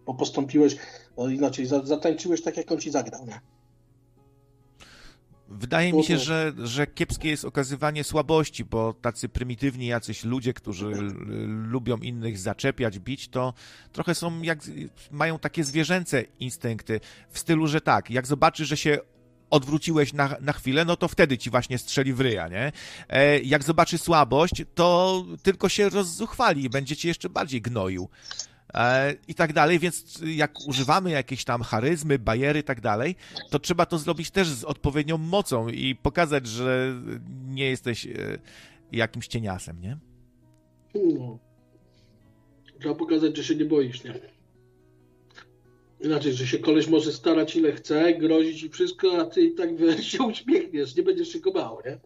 bo 0.06 0.14
postąpiłeś, 0.14 0.76
no 1.18 1.30
inaczej, 1.30 1.66
zatańczyłeś 1.66 2.42
tak, 2.42 2.58
jak 2.58 2.72
on 2.72 2.80
ci 2.80 2.92
zagrał, 2.92 3.26
nie? 3.26 3.42
Wydaje 5.52 5.94
mi 5.94 6.04
się, 6.04 6.18
że, 6.18 6.54
że 6.58 6.88
kiepskie 6.88 7.30
jest 7.30 7.46
okazywanie 7.46 8.04
słabości, 8.04 8.66
bo 8.66 8.94
tacy 8.94 9.30
prymitywni 9.30 9.86
jacyś 9.86 10.24
ludzie, 10.24 10.54
którzy 10.54 10.92
lubią 11.48 11.98
innych 11.98 12.38
zaczepiać, 12.38 13.00
bić, 13.00 13.28
to 13.28 13.54
trochę 13.92 14.16
są 14.16 14.42
jak, 14.42 14.60
mają 15.12 15.40
takie 15.40 15.64
zwierzęce 15.64 16.24
instynkty 16.40 17.00
w 17.30 17.40
stylu, 17.40 17.68
że 17.68 17.82
tak, 17.82 18.10
jak 18.10 18.28
zobaczy, 18.28 18.66
że 18.66 18.78
się 18.78 19.00
odwróciłeś 19.50 20.14
na, 20.14 20.36
na 20.42 20.54
chwilę, 20.54 20.86
no 20.86 20.96
to 20.96 21.08
wtedy 21.08 21.38
ci 21.38 21.50
właśnie 21.50 21.78
strzeli 21.78 22.14
w 22.14 22.22
ryja, 22.22 22.48
nie? 22.48 22.72
E, 23.10 23.40
jak 23.40 23.64
zobaczy 23.64 23.98
słabość, 23.98 24.54
to 24.76 25.26
tylko 25.44 25.70
się 25.70 25.90
rozzuchwali 25.90 26.64
i 26.64 26.70
będzie 26.70 26.96
cię 26.96 27.08
jeszcze 27.08 27.30
bardziej 27.30 27.62
gnoił. 27.62 28.10
E, 28.74 29.16
i 29.28 29.36
tak 29.36 29.54
dalej, 29.54 29.80
więc 29.80 30.22
jak 30.26 30.68
używamy 30.68 31.12
jakiejś 31.12 31.44
tam 31.44 31.62
charyzmy, 31.62 32.20
bajery 32.20 32.60
i 32.60 32.64
tak 32.64 32.82
dalej, 32.82 33.16
to 33.50 33.60
trzeba 33.60 33.86
to 33.86 33.98
zrobić 33.98 34.32
też 34.32 34.48
z 34.48 34.64
odpowiednią 34.64 35.18
mocą 35.18 35.70
i 35.70 35.96
pokazać, 35.96 36.48
że 36.48 37.02
nie 37.48 37.70
jesteś 37.70 38.06
e, 38.06 38.10
jakimś 38.92 39.28
cieniasem, 39.28 39.82
nie? 39.82 39.98
No. 40.96 41.40
Trzeba 42.80 42.96
pokazać, 42.96 43.38
że 43.38 43.44
się 43.44 43.56
nie 43.56 43.66
boisz, 43.66 44.04
nie? 44.04 44.14
Inaczej, 46.02 46.34
że 46.34 46.48
się 46.48 46.60
koleś 46.60 46.88
może 46.88 47.14
starać 47.14 47.56
ile 47.56 47.72
chce, 47.72 48.14
grozić 48.14 48.64
i 48.64 48.70
wszystko, 48.70 49.22
a 49.22 49.26
ty 49.26 49.42
i 49.42 49.52
tak 49.52 49.70
się 50.02 50.24
uśmiechniesz, 50.24 50.96
nie 50.96 51.04
będziesz 51.04 51.28
się 51.28 51.40
go 51.40 51.52
bał, 51.52 51.78
nie? 51.86 52.00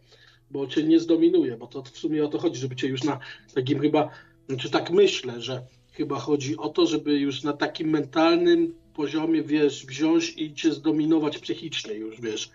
Bo 0.52 0.68
cię 0.68 0.84
nie 0.84 1.00
zdominuje, 1.00 1.58
bo 1.58 1.68
to 1.68 1.84
w 1.84 1.98
sumie 1.98 2.26
o 2.26 2.28
to 2.28 2.40
chodzi, 2.40 2.60
żeby 2.60 2.76
cię 2.76 2.88
już 2.88 3.04
na 3.04 3.20
takim 3.54 3.80
chyba, 3.80 4.10
znaczy 4.50 4.70
tak 4.70 4.92
myślę, 4.92 5.42
że 5.42 5.62
chyba 5.98 6.20
chodzi 6.20 6.58
o 6.58 6.70
to, 6.70 6.86
żeby 6.86 7.20
już 7.20 7.44
na 7.44 7.54
takim 7.54 7.90
mentalnym 7.90 8.76
poziomie, 8.94 9.44
wiesz, 9.44 9.86
wziąć 9.86 10.34
i 10.38 10.54
cię 10.54 10.74
zdominować 10.74 11.38
psychicznie 11.38 11.94
już, 11.94 12.22
wiesz. 12.22 12.50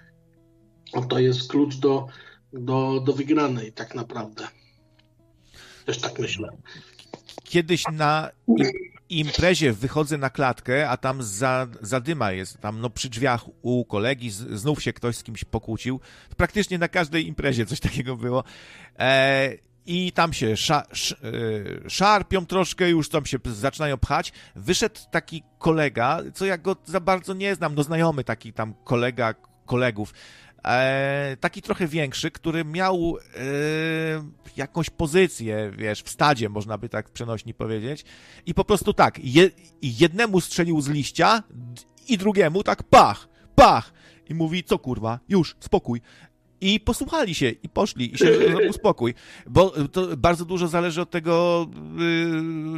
To 1.09 1.19
jest 1.19 1.49
klucz 1.49 1.77
do, 1.77 2.07
do, 2.53 3.01
do 3.01 3.13
wygranej 3.13 3.73
tak 3.73 3.95
naprawdę. 3.95 4.49
Też 5.87 5.99
tak 5.99 6.19
myślę. 6.19 6.49
Kiedyś 7.45 7.85
na 7.93 8.31
imprezie 9.09 9.73
wychodzę 9.73 10.19
na 10.19 10.31
klatkę, 10.31 10.91
a 10.91 10.97
tam 10.97 11.23
za, 11.23 11.67
zadyma 11.81 12.33
jest, 12.33 12.61
tam 12.61 12.81
no 12.81 12.91
przy 12.91 13.09
drzwiach 13.09 13.45
u 13.63 13.85
kolegi 13.85 14.31
znów 14.31 14.83
się 14.83 14.93
ktoś 14.93 15.17
z 15.17 15.23
kimś 15.23 15.45
pokłócił. 15.45 16.01
Praktycznie 16.37 16.79
na 16.79 16.89
każdej 16.89 17.27
imprezie 17.27 17.67
coś 17.67 17.81
takiego 17.81 18.17
było. 18.17 18.45
E, 18.99 19.70
i 19.87 20.13
tam 20.13 20.33
się 20.33 20.57
sza, 20.57 20.83
sz, 20.91 21.19
e, 21.25 21.91
szarpią 21.91 22.47
troszkę, 22.47 22.91
już 22.91 23.09
tam 23.09 23.27
się 23.27 23.39
zaczynają 23.45 23.99
pchać. 23.99 24.33
Wyszedł 24.57 25.01
taki 25.11 25.43
kolega, 25.59 26.21
co 26.35 26.47
ja 26.47 26.59
go 26.59 26.77
za 26.85 27.01
bardzo 27.01 27.35
nie 27.35 27.55
znam, 27.55 27.75
no 27.75 27.83
znajomy 27.83 28.25
taki 28.25 28.53
tam 28.53 28.75
kolega 28.85 29.35
kolegów, 29.67 30.15
e, 30.65 31.37
taki 31.41 31.63
trochę 31.63 31.87
większy, 31.87 32.31
który 32.31 32.65
miał 32.65 33.17
e, 33.17 33.41
jakąś 34.57 34.91
pozycję, 34.91 35.73
wiesz, 35.77 36.03
w 36.03 36.11
stadzie, 36.11 36.49
można 36.49 36.79
by 36.79 36.89
tak 36.89 37.11
przenośni 37.11 37.55
powiedzieć. 37.55 38.05
I 38.47 38.55
po 38.55 38.65
prostu 38.65 38.93
tak, 38.93 39.19
je, 39.25 39.51
jednemu 39.83 40.41
strzelił 40.41 40.81
z 40.81 40.89
liścia 40.89 41.43
i 42.09 42.19
drugiemu 42.19 42.63
tak 42.63 42.83
pach, 42.83 43.29
pach. 43.55 43.93
I 44.29 44.35
mówi, 44.35 44.65
co 44.65 44.79
kurwa, 44.79 45.19
już, 45.29 45.57
spokój 45.61 46.01
i 46.61 46.81
posłuchali 46.81 47.35
się 47.35 47.51
i 47.51 47.69
poszli 47.69 48.15
i 48.15 48.19
się 48.19 48.39
uspokój, 48.71 49.15
bo 49.47 49.71
to 49.93 50.17
bardzo 50.17 50.45
dużo 50.45 50.69
zależy 50.69 51.01
od 51.01 51.11
tego, 51.11 51.67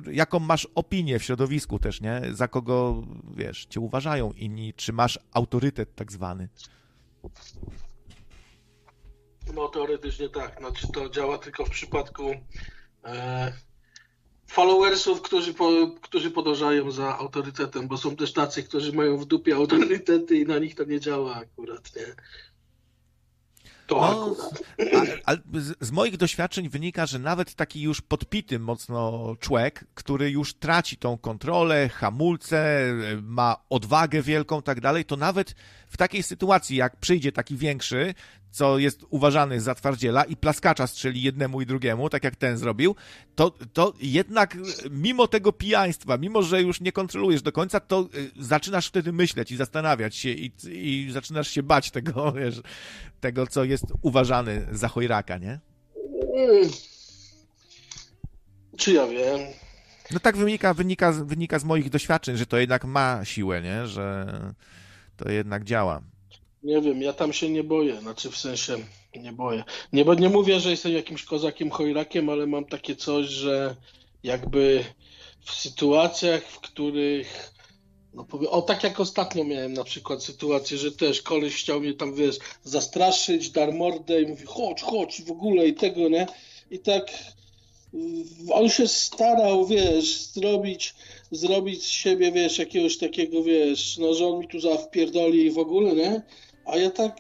y, 0.06 0.14
jaką 0.14 0.38
masz 0.38 0.68
opinię 0.74 1.18
w 1.18 1.24
środowisku 1.24 1.78
też, 1.78 2.00
nie? 2.00 2.22
Za 2.32 2.48
kogo, 2.48 3.02
wiesz, 3.36 3.66
cię 3.66 3.80
uważają 3.80 4.32
inni, 4.32 4.74
czy 4.74 4.92
masz 4.92 5.18
autorytet 5.32 5.94
tak 5.94 6.12
zwany. 6.12 6.48
No 9.54 9.68
teoretycznie 9.68 10.28
tak, 10.28 10.58
znaczy 10.58 10.88
to 10.92 11.08
działa 11.08 11.38
tylko 11.38 11.64
w 11.64 11.70
przypadku 11.70 12.30
e, 13.04 13.52
followersów, 14.46 15.22
którzy, 15.22 15.54
po, 15.54 15.70
którzy 16.00 16.30
podążają 16.30 16.90
za 16.90 17.18
autorytetem, 17.18 17.88
bo 17.88 17.96
są 17.96 18.16
też 18.16 18.32
tacy, 18.32 18.62
którzy 18.62 18.92
mają 18.92 19.16
w 19.18 19.24
dupie 19.24 19.54
autorytety 19.56 20.36
i 20.36 20.46
na 20.46 20.58
nich 20.58 20.74
to 20.74 20.84
nie 20.84 21.00
działa 21.00 21.34
akurat, 21.34 21.96
nie? 21.96 22.14
To 23.92 24.36
no, 24.92 24.98
a, 25.26 25.32
a 25.32 25.36
z, 25.80 25.90
moich 25.90 26.16
doświadczeń 26.16 26.68
wynika, 26.68 27.06
że 27.06 27.18
nawet 27.18 27.54
taki 27.54 27.82
już 27.82 28.00
podpity 28.00 28.58
mocno 28.58 29.34
człowiek, 29.40 29.84
który 29.94 30.30
już 30.30 30.54
traci 30.54 30.96
tą 30.96 31.18
kontrolę, 31.18 31.88
hamulce, 31.88 32.86
ma 33.22 33.56
odwagę 33.70 34.22
wielką, 34.22 34.62
tak 34.62 34.80
dalej, 34.80 35.04
to 35.04 35.16
nawet 35.16 35.54
w 35.88 35.96
takiej 35.96 36.22
sytuacji, 36.22 36.76
jak 36.76 36.96
przyjdzie 36.96 37.32
taki 37.32 37.56
większy, 37.56 38.14
co 38.52 38.78
jest 38.78 39.04
uważany 39.10 39.60
za 39.60 39.74
twardziela 39.74 40.24
i 40.24 40.36
plaskacza 40.36 40.86
strzeli 40.86 41.22
jednemu 41.22 41.60
i 41.60 41.66
drugiemu, 41.66 42.10
tak 42.10 42.24
jak 42.24 42.36
ten 42.36 42.58
zrobił, 42.58 42.96
to, 43.34 43.50
to 43.72 43.92
jednak 44.00 44.56
mimo 44.90 45.26
tego 45.28 45.52
pijaństwa, 45.52 46.18
mimo 46.18 46.42
że 46.42 46.62
już 46.62 46.80
nie 46.80 46.92
kontrolujesz 46.92 47.42
do 47.42 47.52
końca, 47.52 47.80
to 47.80 48.08
y, 48.14 48.44
zaczynasz 48.44 48.88
wtedy 48.88 49.12
myśleć 49.12 49.50
i 49.50 49.56
zastanawiać 49.56 50.16
się 50.16 50.28
i, 50.28 50.52
i 50.66 51.12
zaczynasz 51.12 51.48
się 51.48 51.62
bać 51.62 51.90
tego, 51.90 52.32
wiesz, 52.38 52.62
tego, 53.20 53.46
co 53.46 53.64
jest 53.64 53.84
uważany 54.02 54.66
za 54.72 54.88
chojraka, 54.88 55.38
nie? 55.38 55.60
Hmm. 56.34 56.70
Czy 58.76 58.92
ja 58.92 59.06
wiem? 59.06 59.40
No 60.10 60.20
tak 60.20 60.36
wynika, 60.36 60.74
wynika, 60.74 61.12
wynika 61.12 61.58
z 61.58 61.64
moich 61.64 61.90
doświadczeń, 61.90 62.36
że 62.36 62.46
to 62.46 62.58
jednak 62.58 62.84
ma 62.84 63.24
siłę, 63.24 63.62
nie? 63.62 63.86
Że 63.86 64.26
to 65.16 65.30
jednak 65.30 65.64
działa. 65.64 66.02
Nie 66.62 66.80
wiem, 66.80 67.02
ja 67.02 67.12
tam 67.12 67.32
się 67.32 67.50
nie 67.50 67.64
boję, 67.64 68.00
znaczy 68.00 68.30
w 68.30 68.36
sensie 68.36 68.78
nie 69.16 69.32
boję. 69.32 69.64
Nie, 69.92 70.04
bo 70.04 70.14
nie 70.14 70.28
mówię, 70.28 70.60
że 70.60 70.70
jestem 70.70 70.92
jakimś 70.92 71.24
kozakiem 71.24 71.70
chojrakiem, 71.70 72.28
ale 72.28 72.46
mam 72.46 72.64
takie 72.64 72.96
coś, 72.96 73.26
że 73.26 73.76
jakby 74.22 74.84
w 75.44 75.52
sytuacjach, 75.52 76.42
w 76.42 76.60
których 76.60 77.52
no 78.14 78.24
powiem, 78.24 78.50
o 78.50 78.62
tak 78.62 78.84
jak 78.84 79.00
ostatnio 79.00 79.44
miałem 79.44 79.72
na 79.72 79.84
przykład 79.84 80.24
sytuację, 80.24 80.78
że 80.78 80.92
też 80.92 81.22
koleś 81.22 81.54
chciał 81.54 81.80
mnie 81.80 81.94
tam, 81.94 82.14
wiesz, 82.14 82.38
zastraszyć, 82.64 83.50
dar 83.50 83.74
mordę 83.74 84.22
i 84.22 84.26
mówi 84.26 84.44
chodź, 84.46 84.82
chodź 84.82 85.22
w 85.22 85.30
ogóle 85.30 85.66
i 85.66 85.74
tego, 85.74 86.08
nie? 86.08 86.26
I 86.70 86.78
tak 86.78 87.12
on 88.52 88.68
się 88.68 88.88
starał, 88.88 89.66
wiesz, 89.66 90.22
zrobić, 90.22 90.94
zrobić 91.30 91.84
z 91.84 91.88
siebie, 91.88 92.32
wiesz, 92.32 92.58
jakiegoś 92.58 92.98
takiego, 92.98 93.42
wiesz, 93.42 93.98
no, 93.98 94.14
że 94.14 94.26
on 94.26 94.38
mi 94.38 94.48
tu 94.48 94.60
zawpierdoli 94.60 95.50
w 95.50 95.58
ogóle, 95.58 95.94
nie? 95.94 96.22
A 96.64 96.76
ja 96.76 96.90
tak 96.90 97.16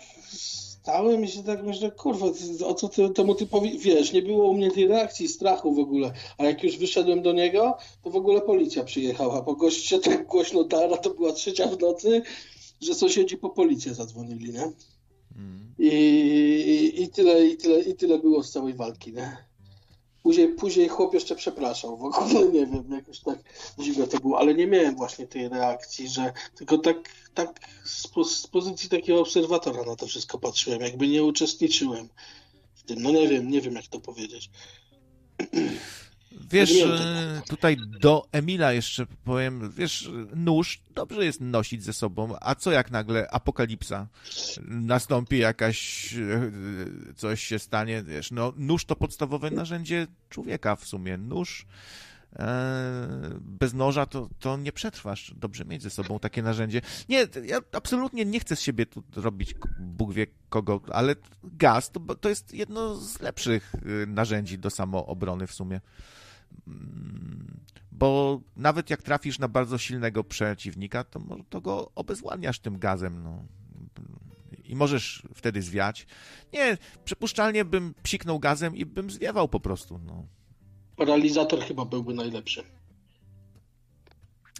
Cały 0.82 1.18
mi 1.18 1.28
się 1.28 1.42
tak 1.42 1.62
myślę, 1.62 1.90
kurwa, 1.90 2.26
o 2.66 2.74
co 2.74 2.88
ty, 2.88 3.10
temu 3.10 3.34
typowi, 3.34 3.78
wiesz, 3.78 4.12
nie 4.12 4.22
było 4.22 4.50
u 4.50 4.54
mnie 4.54 4.70
tej 4.70 4.86
reakcji, 4.86 5.28
strachu 5.28 5.74
w 5.74 5.78
ogóle, 5.78 6.12
a 6.38 6.44
jak 6.44 6.62
już 6.62 6.76
wyszedłem 6.76 7.22
do 7.22 7.32
niego, 7.32 7.76
to 8.02 8.10
w 8.10 8.16
ogóle 8.16 8.40
policja 8.40 8.84
przyjechała, 8.84 9.42
bo 9.42 9.54
gość 9.54 9.86
się 9.86 9.98
tak 9.98 10.26
głośno 10.26 10.64
dara, 10.64 10.96
to 10.96 11.14
była 11.14 11.32
trzecia 11.32 11.66
w 11.66 11.80
nocy, 11.80 12.22
że 12.80 12.94
sąsiedzi 12.94 13.36
po 13.36 13.50
policję 13.50 13.94
zadzwonili, 13.94 14.52
nie? 14.52 14.72
Mm. 15.36 15.74
I, 15.78 15.88
i, 15.88 17.02
I, 17.02 17.08
tyle, 17.08 17.46
i, 17.46 17.56
tyle, 17.56 17.80
I 17.80 17.94
tyle 17.94 18.18
było 18.18 18.42
z 18.42 18.52
całej 18.52 18.74
walki, 18.74 19.12
nie? 19.12 19.36
Później, 20.22 20.48
później 20.48 20.88
chłop 20.88 21.14
jeszcze 21.14 21.34
przepraszał, 21.34 21.96
w 21.96 22.04
ogóle 22.04 22.44
nie 22.52 22.66
wiem, 22.66 22.92
jakoś 22.92 23.20
tak 23.20 23.38
dziwne 23.78 24.06
to 24.06 24.18
było, 24.18 24.38
ale 24.38 24.54
nie 24.54 24.66
miałem 24.66 24.96
właśnie 24.96 25.26
tej 25.26 25.48
reakcji, 25.48 26.08
że 26.08 26.32
tylko 26.54 26.78
tak, 26.78 26.96
tak 27.34 27.60
z, 27.84 28.08
z 28.40 28.46
pozycji 28.46 28.88
takiego 28.88 29.20
obserwatora 29.20 29.82
na 29.84 29.96
to 29.96 30.06
wszystko 30.06 30.38
patrzyłem, 30.38 30.80
jakby 30.80 31.08
nie 31.08 31.24
uczestniczyłem 31.24 32.08
w 32.74 32.82
tym, 32.82 33.02
no 33.02 33.10
nie 33.10 33.28
wiem, 33.28 33.50
nie 33.50 33.60
wiem 33.60 33.74
jak 33.74 33.86
to 33.86 34.00
powiedzieć. 34.00 34.50
Wiesz, 36.50 36.82
e, 36.82 37.42
tutaj 37.48 37.76
do 38.00 38.28
Emila 38.32 38.72
jeszcze 38.72 39.06
powiem, 39.24 39.72
wiesz, 39.76 40.10
nóż 40.34 40.82
dobrze 40.94 41.24
jest 41.24 41.40
nosić 41.40 41.84
ze 41.84 41.92
sobą, 41.92 42.34
a 42.40 42.54
co 42.54 42.72
jak 42.72 42.90
nagle 42.90 43.30
apokalipsa 43.30 44.08
nastąpi, 44.68 45.38
jakaś 45.38 46.14
e, 46.14 46.50
coś 47.16 47.44
się 47.44 47.58
stanie, 47.58 48.02
wiesz, 48.02 48.30
no 48.30 48.52
nóż 48.56 48.84
to 48.84 48.96
podstawowe 48.96 49.50
narzędzie 49.50 50.06
człowieka 50.28 50.76
w 50.76 50.86
sumie, 50.86 51.16
nóż 51.16 51.66
bez 53.40 53.74
noża 53.74 54.06
to, 54.06 54.28
to 54.38 54.56
nie 54.56 54.72
przetrwasz. 54.72 55.34
Dobrze 55.36 55.64
mieć 55.64 55.82
ze 55.82 55.90
sobą 55.90 56.18
takie 56.18 56.42
narzędzie. 56.42 56.80
Nie, 57.08 57.26
ja 57.44 57.58
absolutnie 57.72 58.24
nie 58.24 58.40
chcę 58.40 58.56
z 58.56 58.60
siebie 58.60 58.86
tu 58.86 59.02
robić 59.16 59.54
Bóg 59.78 60.12
wie 60.12 60.26
kogo, 60.48 60.80
ale 60.92 61.16
gaz 61.44 61.90
to, 61.90 62.00
to 62.00 62.28
jest 62.28 62.54
jedno 62.54 62.96
z 62.96 63.20
lepszych 63.20 63.72
narzędzi 64.06 64.58
do 64.58 64.70
samoobrony 64.70 65.46
w 65.46 65.52
sumie. 65.52 65.80
Mm, 66.66 67.60
bo 67.92 68.40
nawet 68.56 68.90
jak 68.90 69.02
trafisz 69.02 69.38
na 69.38 69.48
bardzo 69.48 69.78
silnego 69.78 70.24
przeciwnika, 70.24 71.04
to, 71.04 71.20
to 71.48 71.60
go 71.60 71.92
obezwładniasz 71.94 72.58
tym 72.58 72.78
gazem, 72.78 73.22
no. 73.22 73.44
I 74.64 74.76
możesz 74.76 75.22
wtedy 75.34 75.62
zwiać. 75.62 76.06
Nie, 76.52 76.78
przypuszczalnie 77.04 77.64
bym 77.64 77.94
psiknął 78.02 78.38
gazem 78.38 78.76
i 78.76 78.86
bym 78.86 79.10
zwiewał 79.10 79.48
po 79.48 79.60
prostu, 79.60 79.98
no. 79.98 80.26
Paralizator 81.06 81.60
chyba 81.60 81.84
byłby 81.84 82.14
najlepszy. 82.14 82.62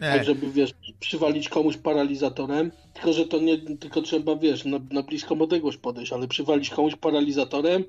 Tak, 0.00 0.24
żeby, 0.24 0.52
wiesz, 0.52 0.70
przywalić 1.00 1.48
komuś 1.48 1.76
paralizatorem, 1.76 2.72
tylko 2.94 3.12
że 3.12 3.26
to 3.26 3.40
nie, 3.40 3.58
tylko 3.58 4.02
trzeba, 4.02 4.36
wiesz, 4.36 4.64
na, 4.64 4.78
na 4.90 5.02
bliską 5.02 5.42
odległość 5.42 5.78
podejść, 5.78 6.12
ale 6.12 6.28
przywalić 6.28 6.70
komuś 6.70 6.96
paralizatorem, 6.96 7.84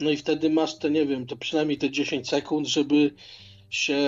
no 0.00 0.10
i 0.10 0.16
wtedy 0.16 0.50
masz 0.50 0.78
te, 0.78 0.90
nie 0.90 1.06
wiem, 1.06 1.26
to 1.26 1.36
przynajmniej 1.36 1.78
te 1.78 1.90
10 1.90 2.28
sekund, 2.28 2.68
żeby 2.68 3.14
się 3.70 3.98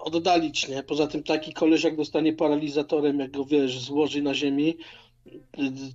oddalić, 0.00 0.68
nie? 0.68 0.82
Poza 0.82 1.06
tym 1.06 1.22
taki 1.22 1.52
koleś 1.52 1.84
jak 1.84 1.96
dostanie 1.96 2.32
paralizatorem, 2.32 3.20
jak 3.20 3.30
go, 3.30 3.44
wiesz, 3.44 3.78
złoży 3.78 4.22
na 4.22 4.34
ziemi, 4.34 4.76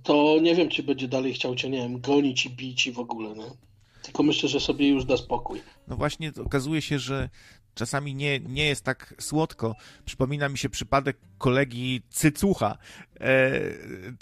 to 0.02 0.38
nie 0.42 0.54
wiem, 0.54 0.68
czy 0.68 0.82
będzie 0.82 1.08
dalej 1.08 1.34
chciał 1.34 1.54
cię, 1.54 1.70
nie 1.70 1.78
wiem, 1.78 2.00
gonić 2.00 2.46
i 2.46 2.50
bić 2.50 2.86
i 2.86 2.92
w 2.92 2.98
ogóle, 2.98 3.28
nie? 3.34 3.69
Tylko 4.02 4.22
myślę, 4.22 4.48
że 4.48 4.60
sobie 4.60 4.88
już 4.88 5.04
da 5.04 5.16
spokój. 5.16 5.62
No 5.88 5.96
właśnie, 5.96 6.32
okazuje 6.44 6.82
się, 6.82 6.98
że 6.98 7.28
czasami 7.74 8.14
nie, 8.14 8.40
nie 8.40 8.64
jest 8.64 8.84
tak 8.84 9.14
słodko. 9.18 9.74
Przypomina 10.04 10.48
mi 10.48 10.58
się 10.58 10.68
przypadek 10.68 11.16
kolegi 11.38 12.02
Cycucha. 12.10 12.78
E, 13.20 13.50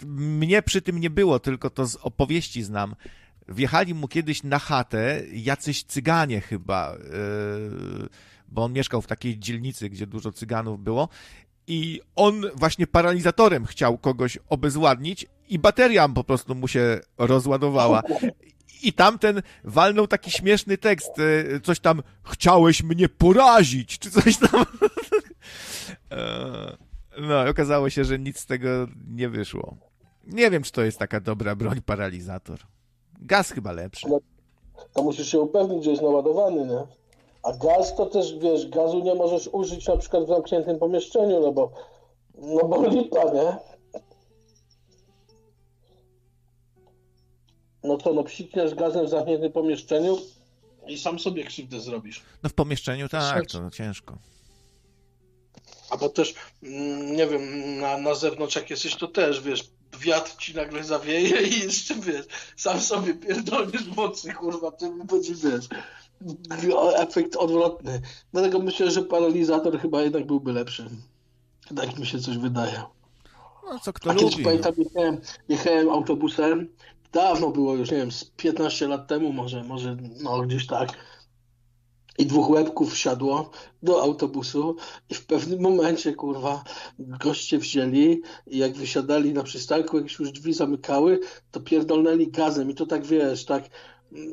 mnie 0.06 0.62
przy 0.62 0.82
tym 0.82 0.98
nie 1.00 1.10
było, 1.10 1.38
tylko 1.38 1.70
to 1.70 1.86
z 1.86 1.96
opowieści 1.96 2.62
znam. 2.62 2.94
Wjechali 3.48 3.94
mu 3.94 4.08
kiedyś 4.08 4.42
na 4.42 4.58
chatę 4.58 5.22
jacyś 5.32 5.84
cyganie 5.84 6.40
chyba. 6.40 6.94
E, 6.94 6.98
bo 8.48 8.64
on 8.64 8.72
mieszkał 8.72 9.02
w 9.02 9.06
takiej 9.06 9.38
dzielnicy, 9.38 9.90
gdzie 9.90 10.06
dużo 10.06 10.32
cyganów 10.32 10.80
było. 10.80 11.08
I 11.68 12.00
on 12.16 12.42
właśnie 12.54 12.86
paralizatorem 12.86 13.66
chciał 13.66 13.98
kogoś 13.98 14.38
obezwładnić 14.48 15.26
i 15.48 15.58
bateria 15.58 16.08
po 16.08 16.24
prostu 16.24 16.54
mu 16.54 16.68
się 16.68 17.00
rozładowała. 17.18 18.02
I 18.82 18.92
tamten 18.92 19.42
walnął 19.64 20.06
taki 20.06 20.30
śmieszny 20.30 20.78
tekst, 20.78 21.10
e, 21.18 21.60
coś 21.60 21.80
tam, 21.80 22.02
chciałeś 22.24 22.82
mnie 22.82 23.08
porazić, 23.08 23.98
czy 23.98 24.10
coś 24.10 24.36
tam. 24.36 24.64
E, 26.10 26.76
no, 27.20 27.48
okazało 27.48 27.90
się, 27.90 28.04
że 28.04 28.18
nic 28.18 28.38
z 28.38 28.46
tego 28.46 28.68
nie 29.08 29.28
wyszło. 29.28 29.76
Nie 30.26 30.50
wiem, 30.50 30.62
czy 30.62 30.72
to 30.72 30.82
jest 30.82 30.98
taka 30.98 31.20
dobra 31.20 31.56
broń, 31.56 31.80
paralizator. 31.86 32.58
Gaz 33.20 33.50
chyba 33.50 33.72
lepszy. 33.72 34.06
To 34.92 35.02
musisz 35.02 35.28
się 35.28 35.38
upewnić, 35.38 35.84
że 35.84 35.90
jest 35.90 36.02
naładowany, 36.02 36.66
nie? 36.66 36.97
A 37.42 37.52
gaz 37.52 37.96
to 37.96 38.06
też, 38.06 38.38
wiesz, 38.38 38.68
gazu 38.68 38.98
nie 38.98 39.14
możesz 39.14 39.48
użyć 39.52 39.86
na 39.86 39.96
przykład 39.96 40.24
w 40.24 40.28
zamkniętym 40.28 40.78
pomieszczeniu, 40.78 41.40
no 41.40 41.52
bo, 41.52 41.72
no 42.34 42.64
bo 42.68 42.86
lipa, 42.88 43.24
nie? 43.24 43.56
No 47.84 47.96
to 47.96 48.12
no 48.12 48.24
psikniesz 48.24 48.74
gazem 48.74 49.06
w 49.06 49.08
zamkniętym 49.08 49.52
pomieszczeniu 49.52 50.18
i 50.86 50.98
sam 50.98 51.18
sobie 51.18 51.44
krzywdę 51.44 51.80
zrobisz. 51.80 52.22
No 52.42 52.48
w 52.48 52.54
pomieszczeniu 52.54 53.08
tak, 53.08 53.46
to 53.46 53.70
ciężko. 53.70 54.18
Albo 55.90 56.08
też, 56.08 56.34
mm, 56.62 57.16
nie 57.16 57.26
wiem, 57.26 57.78
na, 57.80 57.98
na 57.98 58.14
zewnątrz 58.14 58.56
jak 58.56 58.70
jesteś, 58.70 58.96
to 58.96 59.08
też, 59.08 59.40
wiesz, 59.40 59.70
wiatr 60.00 60.36
ci 60.36 60.54
nagle 60.54 60.84
zawieje 60.84 61.42
i 61.42 61.60
jeszcze, 61.60 61.94
wiesz, 61.94 62.26
sam 62.56 62.80
sobie 62.80 63.14
pierdolniesz 63.14 63.86
mocy, 63.96 64.32
kurwa, 64.32 64.70
to 64.70 64.90
będzie, 64.90 65.34
wiesz, 65.34 65.68
efekt 66.96 67.36
odwrotny. 67.36 68.00
Dlatego 68.32 68.58
myślę, 68.58 68.90
że 68.90 69.02
paralizator 69.02 69.80
chyba 69.80 70.02
jednak 70.02 70.26
byłby 70.26 70.52
lepszy. 70.52 70.88
Tak 71.76 71.98
mi 71.98 72.06
się 72.06 72.18
coś 72.18 72.38
wydaje. 72.38 72.82
No, 73.64 73.78
co 73.78 73.92
kto 73.92 74.10
A 74.10 74.14
kiedyś 74.14 74.42
pamiętam, 74.42 74.72
jechałem, 74.78 75.20
jechałem 75.48 75.90
autobusem, 75.90 76.68
dawno 77.12 77.50
było 77.50 77.74
już, 77.74 77.90
nie 77.90 77.96
wiem, 77.96 78.12
z 78.12 78.24
15 78.24 78.88
lat 78.88 79.06
temu 79.06 79.32
może, 79.32 79.64
może 79.64 79.96
no 80.22 80.42
gdzieś 80.42 80.66
tak. 80.66 80.88
I 82.18 82.26
dwóch 82.26 82.50
łebków 82.50 82.92
wsiadło 82.94 83.50
do 83.82 84.02
autobusu 84.02 84.76
i 85.10 85.14
w 85.14 85.26
pewnym 85.26 85.60
momencie, 85.60 86.12
kurwa, 86.14 86.64
goście 86.98 87.58
wzięli 87.58 88.22
i 88.46 88.58
jak 88.58 88.72
wysiadali 88.72 89.32
na 89.32 89.42
przystanku, 89.42 89.98
jak 89.98 90.18
już 90.18 90.32
drzwi 90.32 90.52
zamykały, 90.52 91.20
to 91.50 91.60
pierdolnęli 91.60 92.30
gazem 92.30 92.70
i 92.70 92.74
to 92.74 92.86
tak, 92.86 93.06
wiesz, 93.06 93.44
tak 93.44 93.64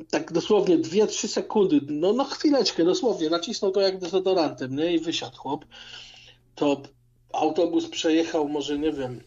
tak 0.10 0.32
dosłownie 0.32 0.78
2-3 0.78 1.28
sekundy, 1.28 1.82
no, 1.88 2.14
no 2.14 2.24
chwileczkę, 2.24 2.86
dosłownie, 2.86 3.30
nacisnął 3.30 3.72
to 3.72 3.82
jak 3.82 4.00
dezodorantem, 4.00 4.76
nie? 4.76 4.94
I 4.94 5.00
wysiadł 5.00 5.38
chłop. 5.38 5.66
To 6.56 6.82
autobus 7.34 7.90
przejechał 7.90 8.48
może, 8.48 8.80
nie 8.80 8.92
wiem, 8.92 9.22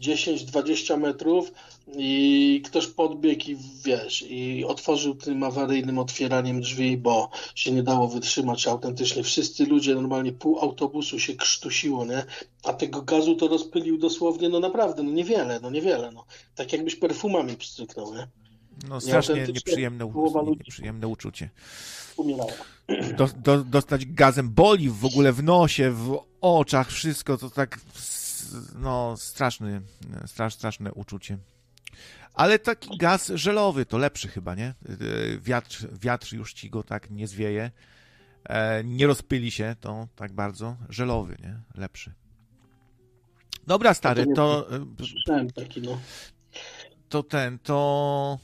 10-20 0.00 0.98
metrów 0.98 1.52
i 1.96 2.62
ktoś 2.64 2.86
podbiegł 2.86 3.44
i 3.50 3.56
wiesz, 3.84 4.24
i 4.28 4.64
otworzył 4.64 5.14
tym 5.14 5.42
awaryjnym 5.42 5.98
otwieraniem 5.98 6.60
drzwi, 6.60 6.96
bo 6.96 7.30
się 7.54 7.72
nie 7.72 7.82
dało 7.82 8.08
wytrzymać 8.08 8.66
autentycznie. 8.66 9.22
Wszyscy 9.22 9.66
ludzie, 9.66 9.94
normalnie 9.94 10.32
pół 10.32 10.58
autobusu 10.58 11.18
się 11.18 11.34
krztusiło, 11.34 12.04
nie? 12.04 12.24
A 12.64 12.72
tego 12.72 13.02
gazu 13.02 13.36
to 13.36 13.48
rozpylił 13.48 13.98
dosłownie, 13.98 14.48
no 14.48 14.60
naprawdę, 14.60 15.02
no 15.02 15.10
niewiele, 15.10 15.60
no 15.60 15.70
niewiele, 15.70 16.12
no. 16.12 16.24
Tak 16.54 16.72
jakbyś 16.72 16.96
perfumami 16.96 17.56
pstryknął, 17.56 18.14
nie? 18.14 18.41
No 18.88 19.00
strasznie 19.00 19.46
nieprzyjemne, 19.46 20.12
nieprzyjemne 20.46 21.08
uczucie. 21.08 21.50
Do, 23.16 23.28
do, 23.36 23.64
dostać 23.64 24.06
gazem 24.06 24.50
boli 24.50 24.90
w 24.90 25.04
ogóle 25.04 25.32
w 25.32 25.42
nosie, 25.42 25.90
w 25.90 26.18
oczach, 26.40 26.90
wszystko 26.90 27.36
to 27.36 27.50
tak 27.50 27.80
no 28.74 29.16
straszny, 29.16 29.82
strasz, 30.26 30.54
straszne 30.54 30.92
uczucie. 30.92 31.38
Ale 32.34 32.58
taki 32.58 32.98
gaz 32.98 33.32
żelowy 33.34 33.86
to 33.86 33.98
lepszy 33.98 34.28
chyba, 34.28 34.54
nie? 34.54 34.74
Wiatr, 35.40 35.86
wiatr 36.00 36.34
już 36.34 36.52
ci 36.54 36.70
go 36.70 36.82
tak 36.82 37.10
nie 37.10 37.26
zwieje. 37.26 37.70
E, 38.44 38.84
nie 38.84 39.06
rozpyli 39.06 39.50
się 39.50 39.76
to 39.80 40.08
tak 40.16 40.32
bardzo. 40.32 40.76
Żelowy, 40.88 41.36
nie? 41.42 41.60
Lepszy. 41.74 42.12
Dobra, 43.66 43.94
stary, 43.94 44.26
to. 44.34 44.68
Słyszałem 44.98 45.50
taki, 45.50 45.80
no. 45.82 45.98
To 47.08 47.22
ten, 47.22 47.58
to. 47.58 48.38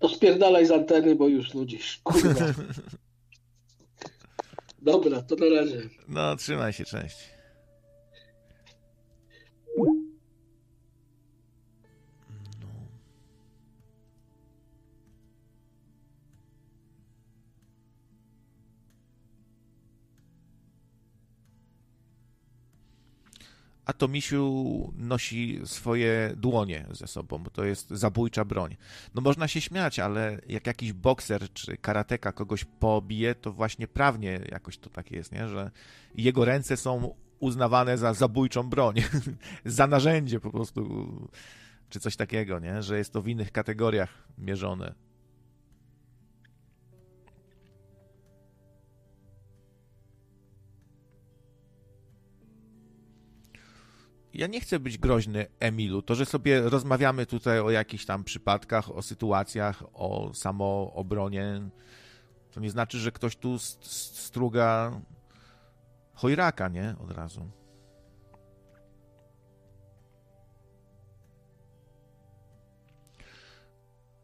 To 0.00 0.08
spierdalaj 0.08 0.66
z 0.66 0.70
anteny, 0.70 1.16
bo 1.16 1.28
już 1.28 1.54
nudzisz. 1.54 2.00
Kurwa. 2.04 2.44
Dobra, 4.82 5.22
to 5.22 5.36
na 5.36 5.60
razie. 5.60 5.82
No, 6.08 6.36
trzymaj 6.36 6.72
się, 6.72 6.84
cześć. 6.84 7.16
A 23.88 23.92
to 23.92 24.08
misiu 24.08 24.92
nosi 24.96 25.60
swoje 25.64 26.32
dłonie 26.36 26.86
ze 26.90 27.06
sobą, 27.06 27.38
bo 27.38 27.50
to 27.50 27.64
jest 27.64 27.90
zabójcza 27.90 28.44
broń. 28.44 28.76
No 29.14 29.22
można 29.22 29.48
się 29.48 29.60
śmiać, 29.60 29.98
ale 29.98 30.40
jak 30.48 30.66
jakiś 30.66 30.92
bokser 30.92 31.52
czy 31.52 31.76
karateka 31.76 32.32
kogoś 32.32 32.64
pobije, 32.64 33.34
to 33.34 33.52
właśnie 33.52 33.88
prawnie 33.88 34.40
jakoś 34.50 34.78
to 34.78 34.90
tak 34.90 35.10
jest, 35.10 35.32
nie? 35.32 35.48
że 35.48 35.70
jego 36.14 36.44
ręce 36.44 36.76
są 36.76 37.14
uznawane 37.38 37.98
za 37.98 38.14
zabójczą 38.14 38.62
broń, 38.62 38.94
za 39.64 39.86
narzędzie 39.86 40.40
po 40.40 40.50
prostu, 40.50 41.08
czy 41.88 42.00
coś 42.00 42.16
takiego, 42.16 42.58
nie? 42.58 42.82
że 42.82 42.98
jest 42.98 43.12
to 43.12 43.22
w 43.22 43.28
innych 43.28 43.52
kategoriach 43.52 44.28
mierzone. 44.38 45.07
Ja 54.38 54.46
nie 54.46 54.60
chcę 54.60 54.80
być 54.80 54.98
groźny 54.98 55.46
Emilu. 55.60 56.02
To, 56.02 56.14
że 56.14 56.26
sobie 56.26 56.60
rozmawiamy 56.60 57.26
tutaj 57.26 57.60
o 57.60 57.70
jakichś 57.70 58.04
tam 58.04 58.24
przypadkach, 58.24 58.90
o 58.90 59.02
sytuacjach, 59.02 59.82
o 59.92 60.34
samoobronie, 60.34 61.60
to 62.50 62.60
nie 62.60 62.70
znaczy, 62.70 62.98
że 62.98 63.12
ktoś 63.12 63.36
tu 63.36 63.58
struga 63.58 65.00
chojraka, 66.14 66.68
nie? 66.68 66.94
Od 66.98 67.10
razu. 67.10 67.50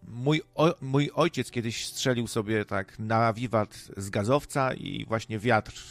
Mój, 0.03 0.43
o, 0.55 0.75
mój 0.81 1.11
ojciec 1.15 1.51
kiedyś 1.51 1.87
strzelił 1.87 2.27
sobie 2.27 2.65
tak 2.65 2.99
na 2.99 3.33
wiwat 3.33 3.75
z 3.97 4.11
gazowca 4.11 4.75
i 4.75 5.05
właśnie 5.07 5.39
wiatr 5.39 5.83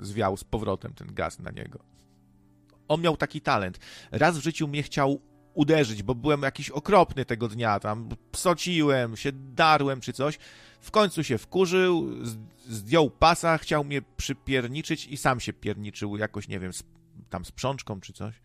zwiał 0.00 0.36
z 0.36 0.44
powrotem 0.44 0.94
ten 0.94 1.14
gaz 1.14 1.38
na 1.38 1.50
niego. 1.50 1.95
On 2.88 3.00
miał 3.00 3.16
taki 3.16 3.40
talent. 3.40 3.78
Raz 4.10 4.38
w 4.38 4.42
życiu 4.42 4.68
mnie 4.68 4.82
chciał 4.82 5.20
uderzyć, 5.54 6.02
bo 6.02 6.14
byłem 6.14 6.42
jakiś 6.42 6.70
okropny 6.70 7.24
tego 7.24 7.48
dnia, 7.48 7.80
tam 7.80 8.08
psociłem, 8.32 9.16
się 9.16 9.32
darłem 9.32 10.00
czy 10.00 10.12
coś. 10.12 10.38
W 10.80 10.90
końcu 10.90 11.24
się 11.24 11.38
wkurzył, 11.38 12.10
zdjął 12.68 13.10
pasa, 13.10 13.58
chciał 13.58 13.84
mnie 13.84 14.02
przypierniczyć 14.16 15.06
i 15.06 15.16
sam 15.16 15.40
się 15.40 15.52
pierniczył 15.52 16.16
jakoś, 16.16 16.48
nie 16.48 16.60
wiem, 16.60 16.72
tam 17.30 17.44
z 17.44 17.52
przączką 17.52 18.00
czy 18.00 18.12
coś. 18.12 18.40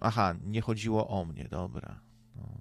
Aha, 0.00 0.34
nie 0.44 0.60
chodziło 0.60 1.08
o 1.08 1.24
mnie, 1.24 1.48
dobra. 1.50 2.00
No. 2.36 2.60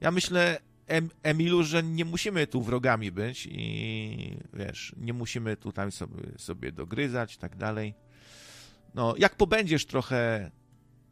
Ja 0.00 0.10
myślę, 0.10 0.58
em, 0.86 1.10
Emilu, 1.22 1.62
że 1.62 1.82
nie 1.82 2.04
musimy 2.04 2.46
tu 2.46 2.62
wrogami 2.62 3.12
być 3.12 3.48
i 3.50 4.38
wiesz, 4.52 4.94
nie 4.96 5.12
musimy 5.12 5.56
tutaj 5.56 5.92
sobie, 5.92 6.38
sobie 6.38 6.72
dogryzać 6.72 7.34
i 7.34 7.38
tak 7.38 7.56
dalej. 7.56 7.94
No, 8.94 9.14
jak 9.18 9.36
pobędziesz 9.36 9.86
trochę 9.86 10.50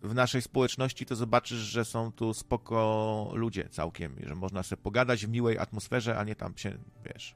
w 0.02 0.14
naszej 0.14 0.42
społeczności, 0.42 1.06
to 1.06 1.16
zobaczysz, 1.16 1.58
że 1.58 1.84
są 1.84 2.12
tu 2.12 2.34
spoko 2.34 3.30
ludzie 3.34 3.68
całkiem 3.68 4.20
i 4.20 4.28
że 4.28 4.34
można 4.34 4.62
sobie 4.62 4.82
pogadać 4.82 5.26
w 5.26 5.28
miłej 5.28 5.58
atmosferze, 5.58 6.18
a 6.18 6.24
nie 6.24 6.34
tam 6.34 6.56
się, 6.56 6.78
wiesz. 7.04 7.34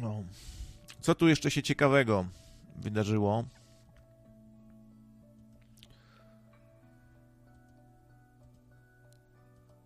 No. 0.00 0.22
Co 1.00 1.14
tu 1.14 1.28
jeszcze 1.28 1.50
się 1.50 1.62
ciekawego 1.62 2.26
wydarzyło? 2.76 3.44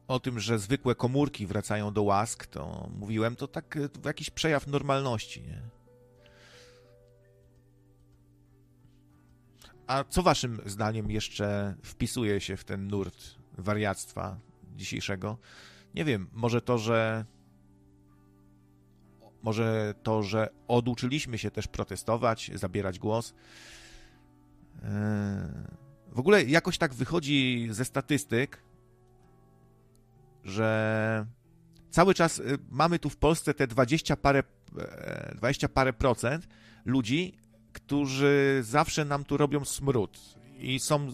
O 0.09 0.20
tym, 0.20 0.41
że 0.41 0.59
zwykłe 0.59 0.95
komórki 0.95 1.47
wracają 1.47 1.93
do 1.93 2.03
łask, 2.03 2.47
to 2.47 2.91
mówiłem, 2.95 3.37
to 3.37 3.49
tak 3.49 3.77
e, 3.77 3.89
to 3.89 4.09
jakiś 4.09 4.31
przejaw 4.31 4.66
normalności, 4.66 5.43
nie? 5.43 5.62
A 9.87 10.05
co 10.05 10.23
waszym 10.23 10.61
zdaniem 10.66 11.11
jeszcze 11.11 11.74
wpisuje 11.83 12.41
się 12.41 12.57
w 12.57 12.65
ten 12.65 12.89
nurt 12.89 13.35
wariactwa 13.59 14.39
dzisiejszego? 14.77 15.39
Nie 15.95 16.05
wiem, 16.05 16.28
może 16.33 16.61
to, 16.61 16.78
że 16.78 17.24
może 19.43 19.95
to, 20.03 20.23
że 20.23 20.49
oduczyliśmy 20.69 21.39
się 21.39 21.51
też 21.51 21.69
protestować, 21.69 22.51
zabierać 22.55 22.99
głos. 22.99 23.35
E, 24.83 25.77
w 26.12 26.19
ogóle 26.19 26.45
jakoś 26.45 26.78
tak 26.78 26.95
wychodzi 26.95 27.69
ze 27.70 27.85
statystyk, 27.85 28.62
że 30.47 31.27
cały 31.90 32.14
czas 32.14 32.39
y, 32.39 32.59
mamy 32.70 32.98
tu 32.98 33.10
w 33.10 33.16
Polsce 33.16 33.55
te 33.55 33.66
20 33.66 34.16
parę, 34.16 34.43
20 35.35 35.66
e, 35.66 35.68
parę 35.68 35.93
procent 35.93 36.48
ludzi, 36.85 37.39
którzy 37.73 38.60
zawsze 38.62 39.05
nam 39.05 39.24
tu 39.24 39.36
robią 39.36 39.64
smród 39.64 40.18
i 40.59 40.81
są 40.81 41.12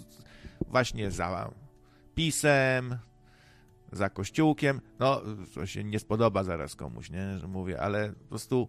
właśnie 0.68 1.10
za 1.10 1.50
pisem, 2.14 2.98
za 3.92 4.10
kościółkiem. 4.10 4.80
No, 4.98 5.22
to 5.54 5.66
się 5.66 5.84
nie 5.84 5.98
spodoba 5.98 6.44
zaraz 6.44 6.76
komuś, 6.76 7.10
nie, 7.10 7.38
że 7.38 7.48
mówię, 7.48 7.80
ale 7.80 8.12
po 8.12 8.28
prostu 8.28 8.68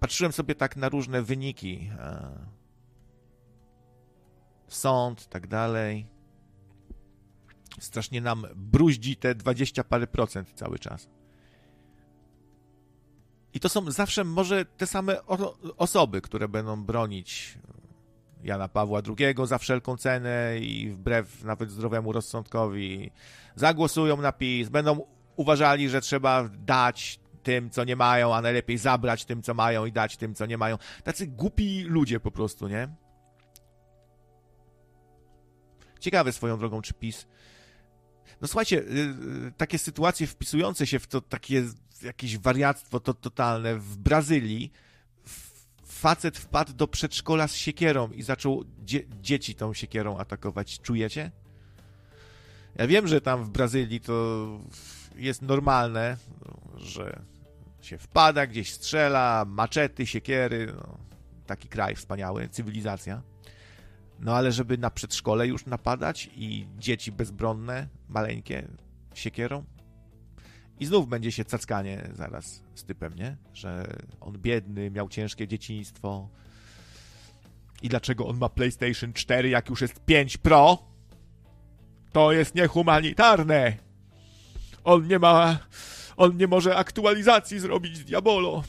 patrzyłem 0.00 0.32
sobie 0.32 0.54
tak 0.54 0.76
na 0.76 0.88
różne 0.88 1.22
wyniki. 1.22 1.90
E, 1.98 2.28
sąd, 4.68 5.28
tak 5.28 5.46
dalej 5.46 6.15
strasznie 7.78 8.20
nam 8.20 8.46
bruździ 8.54 9.16
te 9.16 9.34
20 9.34 9.84
parę 9.84 10.06
procent 10.06 10.52
cały 10.54 10.78
czas. 10.78 11.08
I 13.54 13.60
to 13.60 13.68
są 13.68 13.90
zawsze 13.90 14.24
może 14.24 14.64
te 14.64 14.86
same 14.86 15.26
osoby, 15.76 16.20
które 16.20 16.48
będą 16.48 16.84
bronić 16.84 17.58
Jana 18.44 18.68
Pawła 18.68 19.02
II 19.18 19.34
za 19.44 19.58
wszelką 19.58 19.96
cenę 19.96 20.58
i 20.60 20.90
wbrew 20.90 21.44
nawet 21.44 21.70
zdrowemu 21.70 22.12
rozsądkowi 22.12 23.10
zagłosują 23.54 24.16
na 24.16 24.32
PiS, 24.32 24.68
będą 24.68 25.06
uważali, 25.36 25.88
że 25.88 26.00
trzeba 26.00 26.48
dać 26.48 27.20
tym, 27.42 27.70
co 27.70 27.84
nie 27.84 27.96
mają, 27.96 28.34
a 28.34 28.42
najlepiej 28.42 28.78
zabrać 28.78 29.24
tym, 29.24 29.42
co 29.42 29.54
mają 29.54 29.86
i 29.86 29.92
dać 29.92 30.16
tym, 30.16 30.34
co 30.34 30.46
nie 30.46 30.58
mają. 30.58 30.78
Tacy 31.04 31.26
głupi 31.26 31.82
ludzie 31.82 32.20
po 32.20 32.30
prostu, 32.30 32.68
nie? 32.68 32.88
Ciekawe 36.00 36.32
swoją 36.32 36.58
drogą, 36.58 36.82
czy 36.82 36.94
PiS 36.94 37.26
no 38.40 38.48
słuchajcie, 38.48 38.78
y, 38.78 38.82
y, 39.48 39.52
takie 39.56 39.78
sytuacje 39.78 40.26
wpisujące 40.26 40.86
się 40.86 40.98
w 40.98 41.06
to 41.06 41.20
takie 41.20 41.64
jakieś 42.02 42.38
wariactwo 42.38 43.00
to 43.00 43.14
totalne 43.14 43.76
w 43.76 43.96
Brazylii 43.96 44.72
facet 45.86 46.38
wpadł 46.38 46.72
do 46.72 46.88
przedszkola 46.88 47.48
z 47.48 47.54
siekierą 47.54 48.10
i 48.10 48.22
zaczął 48.22 48.64
dzie 48.84 49.02
dzieci 49.22 49.54
tą 49.54 49.74
siekierą 49.74 50.18
atakować. 50.18 50.80
Czujecie? 50.80 51.30
Ja 52.76 52.86
wiem, 52.86 53.08
że 53.08 53.20
tam 53.20 53.44
w 53.44 53.50
Brazylii 53.50 54.00
to 54.00 54.46
jest 55.16 55.42
normalne, 55.42 56.16
że 56.76 57.22
się 57.80 57.98
wpada, 57.98 58.46
gdzieś 58.46 58.72
strzela, 58.72 59.44
maczety, 59.48 60.06
siekiery. 60.06 60.72
No, 60.76 60.98
taki 61.46 61.68
kraj 61.68 61.94
wspaniały, 61.94 62.48
cywilizacja. 62.48 63.22
No 64.20 64.34
ale 64.34 64.52
żeby 64.52 64.78
na 64.78 64.90
przedszkole 64.90 65.46
już 65.46 65.66
napadać 65.66 66.30
i 66.36 66.66
dzieci 66.78 67.12
bezbronne, 67.12 67.88
maleńkie, 68.08 68.68
siekierą? 69.14 69.64
I 70.80 70.86
znów 70.86 71.08
będzie 71.08 71.32
się 71.32 71.44
cackanie 71.44 72.10
zaraz 72.12 72.62
z 72.74 72.84
typem, 72.84 73.14
nie? 73.14 73.36
Że 73.54 73.96
on 74.20 74.38
biedny, 74.38 74.90
miał 74.90 75.08
ciężkie 75.08 75.48
dzieciństwo. 75.48 76.28
I 77.82 77.88
dlaczego 77.88 78.26
on 78.26 78.38
ma 78.38 78.48
PlayStation 78.48 79.12
4, 79.12 79.48
jak 79.48 79.68
już 79.68 79.80
jest 79.80 80.00
5 80.00 80.36
Pro? 80.36 80.78
To 82.12 82.32
jest 82.32 82.54
niehumanitarne! 82.54 83.76
On 84.84 85.06
nie 85.06 85.18
ma... 85.18 85.58
On 86.16 86.36
nie 86.36 86.46
może 86.46 86.76
aktualizacji 86.76 87.60
zrobić 87.60 87.96
z 87.96 88.04
Diabolo. 88.04 88.64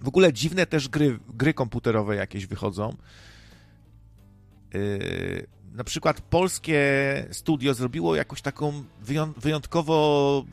W 0.00 0.08
ogóle 0.08 0.32
dziwne 0.32 0.66
też 0.66 0.88
gry, 0.88 1.18
gry 1.28 1.54
komputerowe 1.54 2.16
jakieś 2.16 2.46
wychodzą 2.46 2.96
na 5.76 5.84
przykład 5.84 6.20
polskie 6.20 6.80
studio 7.30 7.74
zrobiło 7.74 8.16
jakąś 8.16 8.42
taką 8.42 8.84
wyjątkowo 9.36 10.44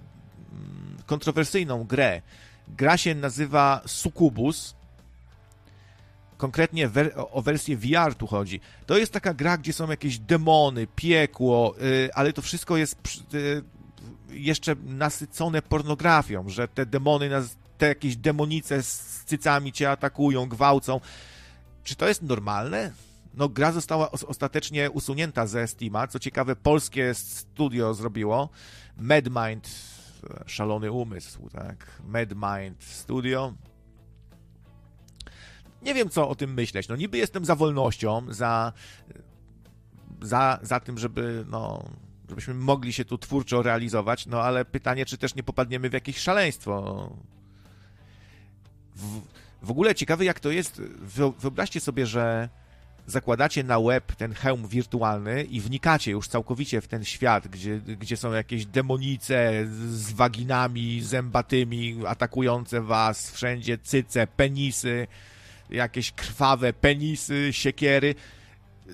mm, 0.52 0.98
kontrowersyjną 1.06 1.84
grę. 1.84 2.22
Gra 2.68 2.98
się 2.98 3.16
nazywa 3.16 3.82
Sucubus. 3.86 4.76
Konkretnie 6.38 6.90
o 7.32 7.42
wersję 7.42 7.78
VR 7.78 8.16
tu 8.16 8.28
chodzi. 8.28 8.60
To 8.86 8.98
jest 8.98 9.12
taka 9.12 9.34
gra, 9.34 9.58
gdzie 9.58 9.74
są 9.74 9.90
jakieś 9.90 10.20
demony, 10.20 10.88
piekło, 10.96 11.76
yy, 11.78 12.10
ale 12.14 12.34
to 12.34 12.42
wszystko 12.42 12.78
jest 12.78 12.98
yy, 13.34 13.64
jeszcze 14.30 14.76
nasycone 14.86 15.62
pornografią, 15.62 16.50
że 16.50 16.68
te 16.68 16.86
demony, 16.86 17.30
te 17.78 17.88
jakieś 17.88 18.16
demonice 18.16 18.84
z 18.84 19.24
cycami 19.26 19.72
cię 19.72 19.92
atakują, 19.92 20.50
gwałcą. 20.50 21.00
Czy 21.84 21.96
to 21.96 22.08
jest 22.08 22.22
normalne? 22.22 22.92
No, 23.34 23.50
gra 23.50 23.72
została 23.72 24.12
ostatecznie 24.12 24.92
usunięta 24.92 25.48
ze 25.48 25.68
Steama. 25.68 26.08
Co 26.08 26.20
ciekawe, 26.20 26.56
polskie 26.56 27.14
studio 27.14 27.94
zrobiło. 27.94 28.50
MadMind 28.98 29.70
Szalony 30.46 30.92
Umysł, 30.92 31.50
tak? 31.50 32.02
Mad 32.08 32.30
Mind 32.30 32.84
Studio. 32.84 33.54
Nie 35.82 35.94
wiem, 35.94 36.10
co 36.10 36.30
o 36.30 36.36
tym 36.36 36.54
myśleć. 36.54 36.88
No 36.88 36.96
niby 36.96 37.18
jestem 37.18 37.46
za 37.46 37.56
wolnością, 37.56 38.26
za, 38.30 38.74
za, 40.22 40.60
za 40.62 40.80
tym, 40.80 40.98
żeby, 40.98 41.46
no, 41.50 41.84
żebyśmy 42.30 42.54
mogli 42.54 42.94
się 42.94 43.06
tu 43.06 43.18
twórczo 43.18 43.62
realizować, 43.62 44.26
no 44.26 44.42
ale 44.42 44.66
pytanie, 44.66 45.06
czy 45.06 45.18
też 45.18 45.36
nie 45.36 45.44
popadniemy 45.44 45.90
w 45.90 45.94
jakieś 45.94 46.18
szaleństwo. 46.18 47.10
W, 48.96 49.22
w 49.62 49.72
ogóle 49.72 49.96
ciekawe, 49.96 50.26
jak 50.26 50.40
to 50.40 50.52
jest. 50.52 50.82
Wyobraźcie 51.40 51.80
sobie, 51.80 52.06
że 52.06 52.50
zakładacie 53.08 53.64
na 53.64 53.80
web 53.80 54.16
ten 54.16 54.34
hełm 54.34 54.68
wirtualny 54.68 55.44
i 55.44 55.62
wnikacie 55.62 56.12
już 56.12 56.28
całkowicie 56.28 56.82
w 56.82 56.88
ten 56.88 57.06
świat, 57.06 57.48
gdzie, 57.48 57.78
gdzie 57.80 58.18
są 58.18 58.32
jakieś 58.32 58.66
demonice 58.66 59.66
z 59.90 60.12
waginami 60.12 61.02
zębatymi 61.02 61.98
atakujące 62.08 62.82
was, 62.82 63.32
wszędzie 63.32 63.78
cyce, 63.78 64.28
penisy, 64.28 65.08
jakieś 65.70 66.12
krwawe 66.12 66.74
penisy, 66.74 67.50
siekiery. 67.52 68.16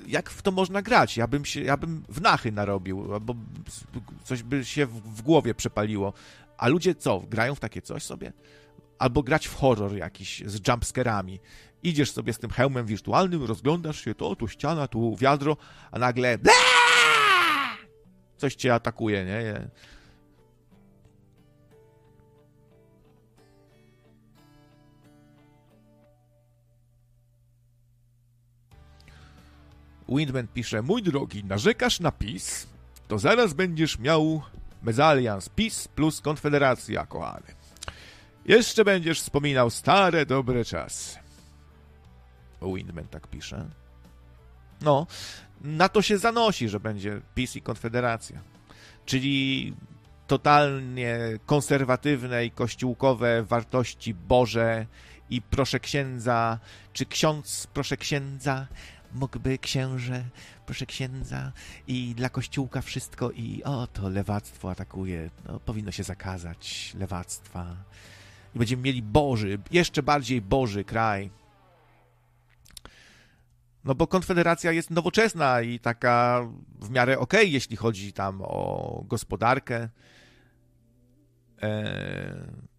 Jak 0.08 0.30
w 0.30 0.42
to 0.42 0.52
można 0.52 0.82
grać? 0.82 1.18
Ja 1.18 1.28
bym, 1.28 1.46
się, 1.46 1.62
ja 1.62 1.78
bym 1.78 2.04
w 2.10 2.22
nachy 2.22 2.52
narobił, 2.52 3.14
albo 3.14 3.36
coś 4.24 4.44
by 4.44 4.66
się 4.66 4.86
w, 4.86 5.22
głowie 5.22 5.54
przepaliło. 5.54 6.14
A 6.58 6.68
ludzie 6.68 6.96
co, 6.96 7.20
grają 7.20 7.56
w 7.56 7.60
takie 7.60 7.82
coś 7.82 8.04
sobie? 8.04 8.34
Albo 9.00 9.24
grać 9.24 9.48
w 9.48 9.56
horror 9.56 9.96
jakiś 9.96 10.44
z 10.46 10.68
jumpscarami 10.68 11.40
Idziesz 11.84 12.12
sobie 12.12 12.34
z 12.34 12.40
tym 12.40 12.50
hełmem 12.50 12.86
wirtualnym, 12.86 13.44
rozglądasz 13.44 14.02
się, 14.02 14.16
to 14.16 14.36
tu 14.36 14.48
ściana, 14.48 14.88
tu 14.88 15.16
wiadro, 15.16 15.58
a 15.92 16.00
nagle 16.00 16.38
coś 18.38 18.56
cię 18.56 18.74
atakuje, 18.74 19.26
nie? 19.26 19.70
Windman 30.10 30.48
pisze, 30.48 30.82
mój 30.82 31.04
drogi, 31.04 31.44
narzekasz 31.44 32.00
na 32.00 32.12
PiS, 32.12 32.68
to 33.08 33.20
zaraz 33.20 33.54
będziesz 33.54 34.00
miał 34.00 34.42
mezalians 34.82 35.50
PiS 35.50 35.88
plus 35.88 36.22
Konfederacja, 36.22 37.06
kochany. 37.06 37.48
Jeszcze 38.46 38.86
będziesz 38.86 39.22
wspominał 39.22 39.70
stare, 39.70 40.26
dobre 40.26 40.66
czasy. 40.66 41.29
Windman 42.62 43.08
tak 43.08 43.28
pisze. 43.28 43.70
No, 44.82 45.08
na 45.62 45.90
to 45.90 46.02
się 46.02 46.18
zanosi, 46.18 46.70
że 46.70 46.80
będzie 46.80 47.22
PiS 47.36 47.56
i 47.56 47.62
Konfederacja. 47.62 48.42
Czyli 49.06 49.74
totalnie 50.28 51.18
konserwatywne 51.46 52.46
i 52.46 52.52
kościółkowe 52.52 53.44
wartości 53.44 54.14
Boże 54.14 54.86
i 55.30 55.42
proszę 55.42 55.80
księdza, 55.80 56.60
czy 56.94 57.06
ksiądz, 57.06 57.68
proszę 57.74 57.98
księdza, 57.98 58.68
mógłby 59.14 59.58
księże, 59.58 60.24
proszę 60.66 60.86
księdza 60.86 61.52
i 61.88 62.16
dla 62.16 62.30
kościółka 62.30 62.82
wszystko 62.82 63.32
i 63.32 63.64
o, 63.64 63.88
to 63.88 64.10
lewactwo 64.10 64.72
atakuje, 64.72 65.30
no, 65.46 65.60
powinno 65.60 65.92
się 65.92 66.04
zakazać 66.04 66.94
lewactwa. 67.00 67.76
I 68.56 68.60
będziemy 68.60 68.82
mieli 68.82 69.02
Boży, 69.02 69.60
jeszcze 69.72 70.04
bardziej 70.04 70.42
Boży 70.42 70.84
kraj. 70.84 71.30
No 73.84 73.96
bo 73.96 74.08
Konfederacja 74.08 74.72
jest 74.72 74.90
nowoczesna 74.90 75.62
i 75.62 75.80
taka 75.80 76.48
w 76.82 76.90
miarę 76.90 77.20
okej, 77.20 77.42
okay, 77.42 77.52
jeśli 77.52 77.78
chodzi 77.78 78.14
tam 78.14 78.42
o 78.42 79.04
gospodarkę, 79.08 79.90
e, 81.62 82.70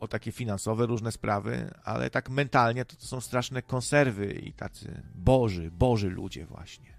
o 0.00 0.08
takie 0.08 0.32
finansowe 0.32 0.86
różne 0.86 1.12
sprawy, 1.12 1.70
ale 1.84 2.10
tak 2.10 2.30
mentalnie 2.30 2.84
to, 2.84 2.96
to 2.96 3.06
są 3.06 3.20
straszne 3.20 3.62
konserwy 3.62 4.32
i 4.32 4.52
tacy 4.52 5.02
boży, 5.14 5.70
boży 5.70 6.10
ludzie 6.10 6.46
właśnie. 6.46 6.96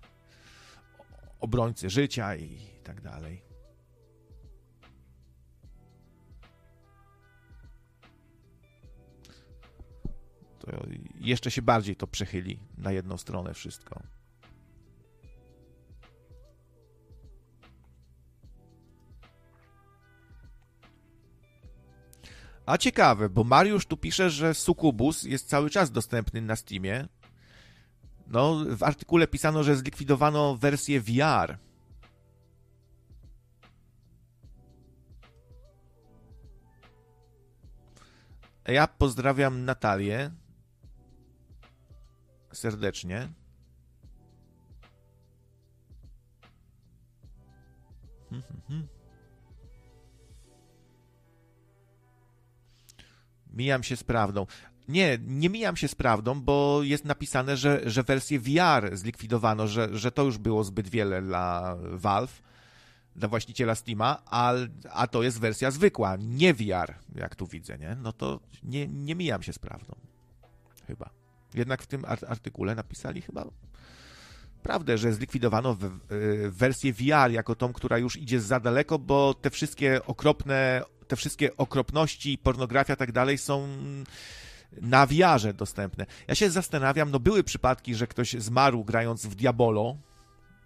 Obrońcy 1.40 1.90
życia 1.90 2.36
i 2.36 2.60
tak 2.84 3.02
dalej. 3.02 3.47
To 10.72 10.88
jeszcze 11.20 11.52
się 11.52 11.62
bardziej 11.62 11.96
to 11.96 12.08
przechyli 12.08 12.60
na 12.78 12.92
jedną 12.92 13.18
stronę 13.18 13.54
wszystko. 13.54 14.04
A 22.66 22.78
ciekawe, 22.78 23.30
bo 23.30 23.44
Mariusz 23.44 23.86
tu 23.86 23.98
pisze, 23.98 24.30
że 24.30 24.54
Sukubus 24.54 25.24
jest 25.24 25.50
cały 25.50 25.70
czas 25.70 25.92
dostępny 25.92 26.42
na 26.42 26.56
Steamie. 26.56 27.08
No, 28.28 28.66
w 28.70 28.84
artykule 28.84 29.28
pisano, 29.28 29.64
że 29.64 29.76
zlikwidowano 29.76 30.58
wersję 30.58 31.02
VR. 31.02 31.58
Ja 38.68 38.88
pozdrawiam 38.88 39.66
Natalię 39.66 40.32
serdecznie. 42.54 43.28
Mijam 53.54 53.84
się 53.84 53.96
z 53.98 54.04
prawdą. 54.04 54.46
Nie, 54.88 55.18
nie 55.22 55.50
mijam 55.50 55.76
się 55.76 55.88
z 55.88 55.96
prawdą, 55.96 56.42
bo 56.42 56.80
jest 56.84 57.06
napisane, 57.06 57.58
że, 57.58 57.82
że 57.86 58.04
wersję 58.04 58.40
VR 58.40 58.98
zlikwidowano, 58.98 59.68
że, 59.68 59.98
że 59.98 60.12
to 60.12 60.24
już 60.24 60.38
było 60.38 60.64
zbyt 60.64 60.90
wiele 60.90 61.22
dla 61.22 61.78
Valve, 61.92 62.42
dla 63.16 63.28
właściciela 63.28 63.76
Steama, 63.76 64.22
a, 64.26 64.54
a 64.92 65.08
to 65.08 65.24
jest 65.24 65.40
wersja 65.40 65.72
zwykła, 65.72 66.16
nie 66.20 66.54
VR, 66.54 66.94
jak 67.16 67.36
tu 67.36 67.48
widzę, 67.48 67.78
nie? 67.78 67.98
No 68.02 68.14
to 68.14 68.40
nie, 68.64 68.88
nie 68.88 69.16
mijam 69.16 69.44
się 69.44 69.54
z 69.54 69.60
prawdą. 69.60 69.96
Chyba. 70.88 71.17
Jednak 71.58 71.84
w 71.84 71.88
tym 71.88 72.06
artykule 72.28 72.76
napisali 72.76 73.22
chyba 73.22 73.46
prawdę, 74.64 74.98
że 74.98 75.14
zlikwidowano 75.14 75.76
w, 75.76 75.80
w 76.10 76.58
wersję 76.58 76.94
VR 76.94 77.32
jako 77.32 77.56
tą, 77.56 77.74
która 77.74 77.98
już 77.98 78.18
idzie 78.18 78.42
za 78.42 78.60
daleko, 78.60 79.00
bo 79.00 79.34
te 79.34 79.50
wszystkie 79.50 80.06
okropne, 80.06 80.82
te 81.08 81.16
wszystkie 81.16 81.58
okropności, 81.58 82.38
pornografia 82.38 82.94
i 82.94 82.98
tak 82.98 83.12
dalej 83.12 83.38
są 83.38 83.68
na 84.82 85.06
VR 85.06 85.54
dostępne. 85.54 86.06
Ja 86.28 86.36
się 86.36 86.50
zastanawiam, 86.50 87.12
no 87.12 87.20
były 87.20 87.44
przypadki, 87.44 87.96
że 87.96 88.08
ktoś 88.08 88.32
zmarł 88.32 88.84
grając 88.84 89.26
w 89.26 89.36
Diabolo, 89.36 89.98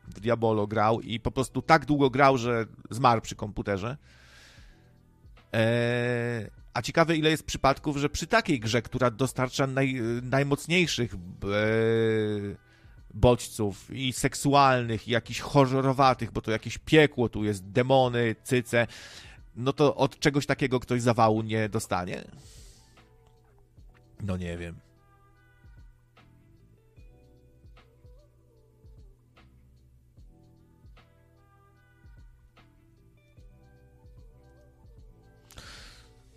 w 0.08 0.20
Diabolo 0.20 0.68
grał 0.68 1.02
i 1.02 1.20
po 1.20 1.32
prostu 1.32 1.62
tak 1.62 1.86
długo 1.86 2.10
grał, 2.10 2.38
że 2.38 2.66
zmarł 2.90 3.22
przy 3.22 3.36
komputerze. 3.36 3.98
Eee, 5.52 6.61
a 6.74 6.82
ciekawe, 6.82 7.16
ile 7.16 7.30
jest 7.30 7.46
przypadków, 7.46 7.98
że 7.98 8.10
przy 8.10 8.28
takiej 8.28 8.60
grze, 8.60 8.82
która 8.82 9.12
dostarcza 9.12 9.68
naj, 9.68 10.02
najmocniejszych 10.24 11.14
e, 11.14 11.18
bodźców 13.14 13.92
i 13.94 14.14
seksualnych, 14.14 15.08
i 15.08 15.12
jakichś 15.12 15.40
horrorowatych, 15.40 16.32
bo 16.32 16.42
to 16.42 16.52
jakieś 16.52 16.78
piekło, 16.78 17.30
tu 17.30 17.44
jest 17.44 17.70
demony, 17.70 18.36
cyce, 18.44 18.88
no 19.56 19.74
to 19.74 19.96
od 19.96 20.20
czegoś 20.20 20.46
takiego 20.46 20.80
ktoś 20.80 21.02
zawału 21.02 21.42
nie 21.42 21.70
dostanie? 21.70 22.24
No 24.24 24.38
nie 24.38 24.58
wiem. 24.58 24.91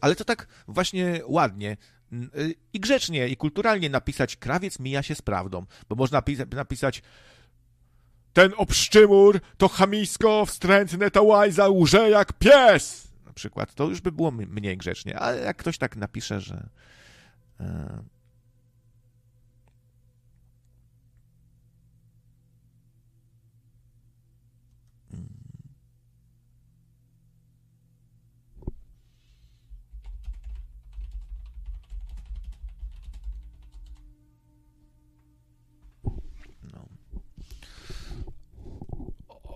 Ale 0.04 0.16
to 0.16 0.24
tak 0.24 0.46
właśnie 0.68 1.20
ładnie 1.26 1.76
y, 2.12 2.54
i 2.72 2.80
grzecznie, 2.80 3.28
i 3.28 3.36
kulturalnie 3.36 3.90
napisać 3.90 4.36
krawiec 4.36 4.78
mija 4.78 5.02
się 5.02 5.14
z 5.14 5.22
prawdą, 5.22 5.66
bo 5.88 5.96
można 5.96 6.22
napisać 6.54 7.02
ten 8.32 8.52
obszczymur 8.56 9.40
to 9.56 9.68
chamisko, 9.68 10.46
wstrętne 10.46 11.10
to 11.10 11.22
łajza, 11.22 11.68
łże 11.68 12.10
jak 12.10 12.32
pies! 12.32 13.08
Na 13.26 13.32
przykład, 13.32 13.74
to 13.74 13.84
już 13.84 14.00
by 14.00 14.12
było 14.12 14.30
mniej 14.30 14.76
grzecznie, 14.76 15.18
ale 15.18 15.40
jak 15.40 15.56
ktoś 15.56 15.78
tak 15.78 15.96
napisze, 15.96 16.40
że 16.40 16.68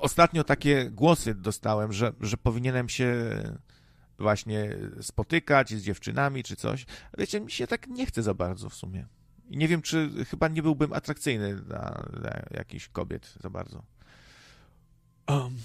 ostatnio 0.01 0.45
takie 0.45 0.91
głosy 0.91 1.35
dostałem, 1.35 1.93
że, 1.93 2.13
że 2.21 2.37
powinienem 2.37 2.89
się 2.89 3.15
właśnie 4.19 4.77
spotykać 5.01 5.71
z 5.75 5.83
dziewczynami 5.83 6.43
czy 6.43 6.57
coś. 6.57 6.87
Wiecie, 7.19 7.41
mi 7.41 7.51
się 7.51 7.67
tak 7.67 7.87
nie 7.87 8.07
chce 8.07 8.23
za 8.23 8.35
bardzo 8.35 8.69
w 8.69 8.75
sumie. 8.75 9.07
I 9.51 9.57
nie 9.57 9.69
wiem, 9.69 9.83
czy 9.83 10.11
chyba 10.31 10.49
nie 10.49 10.63
byłbym 10.63 10.93
atrakcyjny 10.93 11.57
dla, 11.57 12.05
dla 12.13 12.43
jakichś 12.51 12.89
kobiet 12.89 13.35
za 13.41 13.51
bardzo. 13.51 13.83
Um. 15.29 15.59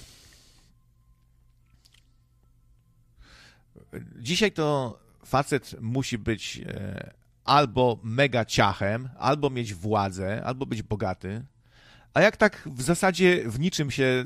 Dzisiaj 4.20 4.52
to 4.52 5.00
facet 5.26 5.76
musi 5.82 6.18
być 6.18 6.62
e, 6.66 7.14
albo 7.44 8.00
mega 8.04 8.46
ciachem, 8.46 9.10
albo 9.18 9.50
mieć 9.50 9.74
władzę, 9.74 10.44
albo 10.46 10.66
być 10.66 10.82
bogaty. 10.84 11.46
A 12.14 12.22
jak 12.22 12.38
tak 12.38 12.70
w 12.72 12.82
zasadzie 12.82 13.50
w 13.50 13.60
niczym 13.60 13.92
się 13.92 14.04
e, 14.04 14.26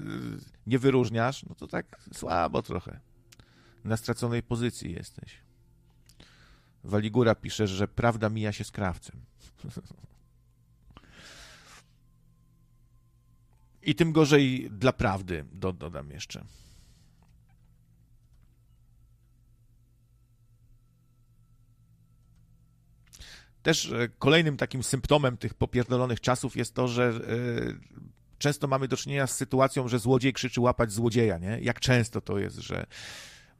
nie 0.68 0.80
wyróżniasz, 0.80 1.44
no 1.44 1.56
to 1.56 1.68
tak 1.68 2.00
słabo 2.14 2.62
trochę. 2.62 3.00
Na 3.84 3.98
straconej 3.98 4.44
pozycji 4.44 4.94
jesteś. 4.94 5.42
Waligura 6.84 7.36
pisze, 7.36 7.68
że 7.68 7.88
prawda 7.88 8.30
mija 8.30 8.52
się 8.52 8.64
z 8.64 8.72
krawcem. 8.72 9.22
I 13.82 13.96
tym 13.96 14.12
gorzej 14.12 14.70
dla 14.72 14.94
prawdy, 14.94 15.46
dodam 15.54 16.12
jeszcze. 16.12 16.46
Też 23.68 23.92
e, 23.92 24.10
kolejnym 24.20 24.58
takim 24.58 24.84
symptomem 24.84 25.38
tych 25.38 25.54
popierdolonych 25.54 26.22
czasów 26.22 26.56
jest 26.56 26.74
to, 26.74 26.88
że 26.88 27.04
e, 27.04 27.12
często 28.38 28.68
mamy 28.68 28.88
do 28.88 28.98
czynienia 28.98 29.28
z 29.28 29.36
sytuacją, 29.36 29.88
że 29.88 30.00
złodziej 30.00 30.34
krzyczy 30.34 30.62
łapać 30.62 30.92
złodzieja, 30.92 31.38
nie? 31.38 31.60
Jak 31.62 31.80
często 31.80 32.22
to 32.22 32.40
jest, 32.40 32.58
że 32.58 32.86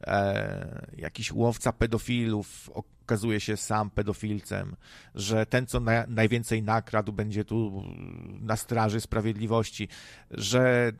e, 0.00 0.86
jakiś 0.96 1.32
łowca 1.32 1.72
pedofilów 1.72 2.70
okazuje 2.74 3.40
się 3.40 3.56
sam 3.56 3.90
pedofilcem, 3.90 4.76
że 5.14 5.46
ten, 5.46 5.66
co 5.66 5.80
na, 5.80 6.04
najwięcej 6.06 6.62
nakradł, 6.62 7.12
będzie 7.12 7.44
tu 7.44 7.84
na 8.40 8.56
straży 8.56 9.00
sprawiedliwości, 9.00 9.88
że 10.30 10.92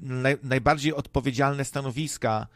naj, 0.00 0.36
najbardziej 0.42 0.94
odpowiedzialne 0.94 1.64
stanowiska 1.64 2.46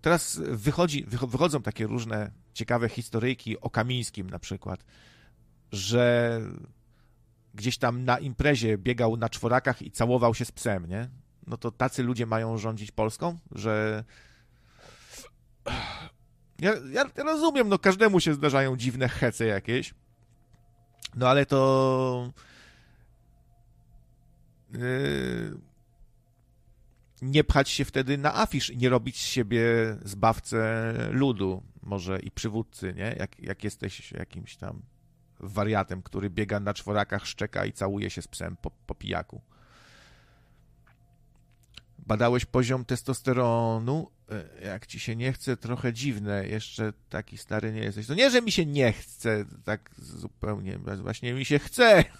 Teraz 0.00 0.40
wychodzi, 0.44 1.04
wychodzą 1.06 1.62
takie 1.62 1.86
różne 1.86 2.30
ciekawe 2.54 2.88
historyjki 2.88 3.60
o 3.60 3.70
Kamińskim 3.70 4.30
na 4.30 4.38
przykład, 4.38 4.84
że 5.72 6.40
gdzieś 7.54 7.78
tam 7.78 8.04
na 8.04 8.18
imprezie 8.18 8.78
biegał 8.78 9.16
na 9.16 9.28
czworakach 9.28 9.82
i 9.82 9.90
całował 9.90 10.34
się 10.34 10.44
z 10.44 10.52
psem, 10.52 10.88
nie? 10.88 11.08
No 11.46 11.56
to 11.56 11.70
tacy 11.70 12.02
ludzie 12.02 12.26
mają 12.26 12.58
rządzić 12.58 12.92
Polską, 12.92 13.38
że... 13.52 14.04
Ja, 16.58 16.72
ja, 16.92 17.04
ja 17.16 17.24
rozumiem, 17.24 17.68
no 17.68 17.78
każdemu 17.78 18.20
się 18.20 18.34
zdarzają 18.34 18.76
dziwne 18.76 19.08
hece 19.08 19.46
jakieś, 19.46 19.94
no 21.16 21.28
ale 21.28 21.46
to... 21.46 22.32
Yy 24.72 25.66
nie 27.22 27.44
pchać 27.44 27.70
się 27.70 27.84
wtedy 27.84 28.18
na 28.18 28.34
afisz 28.34 28.70
i 28.70 28.76
nie 28.76 28.88
robić 28.88 29.20
z 29.20 29.26
siebie 29.26 29.62
zbawcę 30.04 30.92
ludu, 31.10 31.62
może 31.82 32.20
i 32.20 32.30
przywódcy, 32.30 32.94
nie? 32.96 33.16
Jak, 33.18 33.40
jak 33.40 33.64
jesteś 33.64 34.12
jakimś 34.12 34.56
tam 34.56 34.82
wariatem, 35.40 36.02
który 36.02 36.30
biega 36.30 36.60
na 36.60 36.74
czworakach, 36.74 37.26
szczeka 37.26 37.64
i 37.64 37.72
całuje 37.72 38.10
się 38.10 38.22
z 38.22 38.28
psem 38.28 38.56
po, 38.62 38.70
po 38.70 38.94
pijaku. 38.94 39.40
Badałeś 41.98 42.44
poziom 42.44 42.84
testosteronu? 42.84 44.10
E, 44.30 44.66
jak 44.66 44.86
ci 44.86 45.00
się 45.00 45.16
nie 45.16 45.32
chce, 45.32 45.56
trochę 45.56 45.92
dziwne. 45.92 46.48
Jeszcze 46.48 46.92
taki 47.08 47.38
stary 47.38 47.72
nie 47.72 47.80
jesteś. 47.80 48.06
To 48.06 48.14
nie, 48.14 48.30
że 48.30 48.42
mi 48.42 48.52
się 48.52 48.66
nie 48.66 48.92
chce, 48.92 49.44
tak 49.64 49.90
zupełnie. 49.98 50.78
Właśnie 50.78 51.34
mi 51.34 51.44
się 51.44 51.58
chce. 51.58 52.04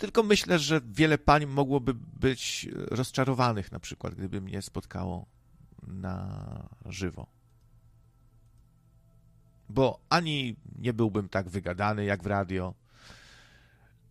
Tylko 0.00 0.22
myślę, 0.22 0.58
że 0.58 0.80
wiele 0.84 1.18
pań 1.18 1.46
mogłoby 1.46 1.94
być 1.94 2.68
rozczarowanych, 2.72 3.72
na 3.72 3.80
przykład, 3.80 4.14
gdyby 4.14 4.40
mnie 4.40 4.62
spotkało 4.62 5.26
na 5.86 6.68
żywo. 6.86 7.26
Bo 9.68 10.00
ani 10.08 10.56
nie 10.78 10.92
byłbym 10.92 11.28
tak 11.28 11.48
wygadany 11.48 12.04
jak 12.04 12.22
w 12.22 12.26
radio. 12.26 12.74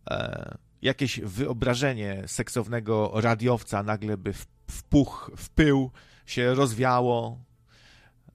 E, 0.10 0.58
jakieś 0.82 1.20
wyobrażenie 1.20 2.24
seksownego 2.28 3.12
radiowca 3.14 3.84
nagle 3.84 4.18
by 4.18 4.34
w, 4.34 4.46
w 4.72 4.84
puch, 4.84 5.32
w 5.38 5.50
pył 5.50 5.92
się 6.26 6.54
rozwiało. 6.54 7.44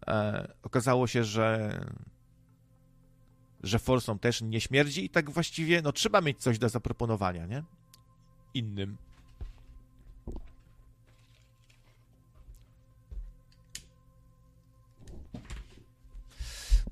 E, 0.06 0.48
okazało 0.62 1.06
się, 1.06 1.24
że 1.24 1.80
że 3.64 3.78
forsą 3.78 4.18
też 4.18 4.42
nie 4.42 4.60
śmierdzi 4.60 5.04
i 5.04 5.10
tak 5.10 5.30
właściwie, 5.30 5.82
no 5.82 5.92
trzeba 5.92 6.20
mieć 6.20 6.38
coś 6.38 6.58
do 6.58 6.68
zaproponowania, 6.68 7.46
nie? 7.46 7.62
Innym. 8.54 8.96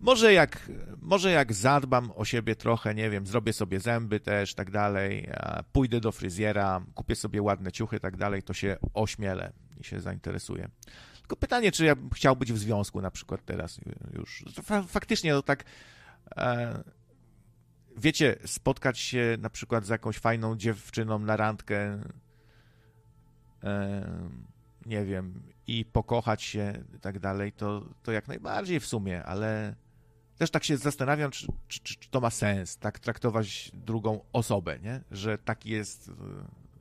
Może 0.01 0.33
jak, 0.33 0.71
może 1.03 1.31
jak 1.31 1.53
zadbam 1.53 2.13
o 2.17 2.25
siebie 2.25 2.57
trochę, 2.57 2.95
nie 2.95 3.11
wiem, 3.11 3.27
zrobię 3.27 3.53
sobie 3.53 3.81
zęby 3.81 4.21
też, 4.21 4.55
tak 4.55 4.71
dalej, 4.71 5.29
pójdę 5.73 6.01
do 6.01 6.13
fryzjera, 6.13 6.85
kupię 6.95 7.17
sobie 7.17 7.43
ładne 7.43 7.73
ciuchy, 7.73 8.01
tak 8.01 8.17
dalej, 8.17 8.43
to 8.43 8.55
się 8.55 8.77
ośmielę 8.95 9.53
i 9.81 9.85
się 9.85 10.01
zainteresuję. 10.01 10.69
Tylko 11.21 11.37
pytanie, 11.37 11.73
czy 11.73 11.85
ja 11.85 11.95
chciał 12.15 12.37
być 12.37 12.53
w 12.53 12.59
związku 12.59 13.01
na 13.01 13.11
przykład 13.11 13.45
teraz 13.45 13.81
już. 14.13 14.45
Faktycznie, 14.89 15.33
to 15.33 15.43
tak 15.43 15.65
E, 15.65 16.02
wiecie, 17.97 18.37
spotkać 18.47 18.99
się 18.99 19.37
na 19.41 19.51
przykład 19.51 19.85
z 19.85 19.89
jakąś 19.89 20.19
fajną 20.19 20.57
dziewczyną 20.57 21.19
na 21.19 21.37
randkę, 21.37 22.03
e, 23.65 24.07
nie 24.87 25.05
wiem, 25.05 25.43
i 25.67 25.85
pokochać 25.85 26.43
się 26.43 26.85
i 26.97 27.01
tak 27.01 27.19
dalej, 27.19 27.53
to, 27.53 27.85
to 28.03 28.13
jak 28.13 28.29
najbardziej 28.29 28.81
w 28.81 28.87
sumie, 28.87 29.25
ale 29.25 29.75
też 30.39 30.51
tak 30.51 30.65
się 30.65 30.77
zastanawiam, 30.77 31.31
czy, 31.31 31.47
czy, 31.69 31.81
czy 31.81 32.11
to 32.11 32.21
ma 32.21 32.31
sens, 32.31 32.77
tak 32.77 32.99
traktować 32.99 33.71
drugą 33.75 34.21
osobę, 34.33 34.79
nie? 34.79 35.01
Że 35.11 35.39
taki 35.39 35.71
jest 35.71 36.09
e, 36.09 36.13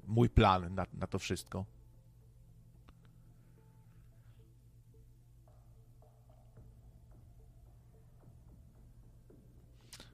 mój 0.07 0.29
plan 0.29 0.75
na, 0.75 0.85
na 0.93 1.07
to 1.07 1.19
wszystko. 1.19 1.65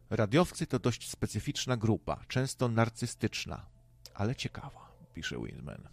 Radiowcy 0.10 0.68
to 0.68 0.80
dość 0.80 1.10
specyficzna 1.10 1.78
grupa, 1.78 2.24
często 2.28 2.68
narcystyczna, 2.68 3.66
ale 4.14 4.36
ciekawa, 4.36 4.92
pisze 5.14 5.38
Winsman. 5.38 5.88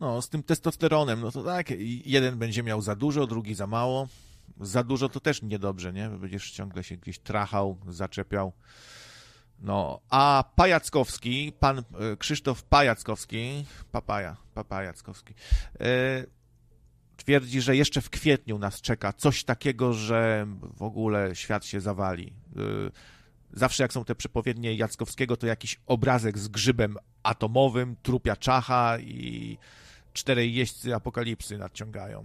No, 0.00 0.22
z 0.22 0.28
tym 0.28 0.42
testosteronem, 0.42 1.20
no 1.20 1.30
to 1.30 1.42
tak, 1.42 1.70
jeden 2.04 2.38
będzie 2.38 2.62
miał 2.62 2.82
za 2.82 2.96
dużo, 2.96 3.26
drugi 3.26 3.54
za 3.54 3.66
mało. 3.66 4.08
Za 4.60 4.84
dużo 4.84 5.08
to 5.08 5.20
też 5.20 5.42
niedobrze, 5.42 5.92
nie? 5.92 6.08
Będziesz 6.08 6.50
ciągle 6.50 6.84
się 6.84 6.96
gdzieś 6.96 7.18
trachał, 7.18 7.78
zaczepiał. 7.88 8.52
No, 9.58 10.00
a 10.10 10.44
Pajackowski, 10.56 11.52
pan 11.60 11.78
e, 11.78 11.82
Krzysztof 12.16 12.62
Pajackowski, 12.62 13.66
papaja, 13.92 14.36
papajackowski, 14.54 15.34
yy, 15.80 15.86
twierdzi, 17.24 17.60
że 17.60 17.76
jeszcze 17.76 18.00
w 18.00 18.10
kwietniu 18.10 18.58
nas 18.58 18.80
czeka 18.80 19.12
coś 19.12 19.44
takiego, 19.44 19.92
że 19.92 20.46
w 20.76 20.82
ogóle 20.82 21.36
świat 21.36 21.64
się 21.64 21.80
zawali. 21.80 22.32
Y, 22.56 22.90
zawsze 23.52 23.82
jak 23.82 23.92
są 23.92 24.04
te 24.04 24.14
przepowiednie 24.14 24.74
Jackowskiego, 24.74 25.36
to 25.36 25.46
jakiś 25.46 25.80
obrazek 25.86 26.38
z 26.38 26.48
grzybem 26.48 26.96
atomowym, 27.22 27.96
trupia 28.02 28.36
czacha 28.36 28.98
i 28.98 29.58
czterej 30.12 30.54
jeźdźcy 30.54 30.94
apokalipsy 30.94 31.58
nadciągają. 31.58 32.24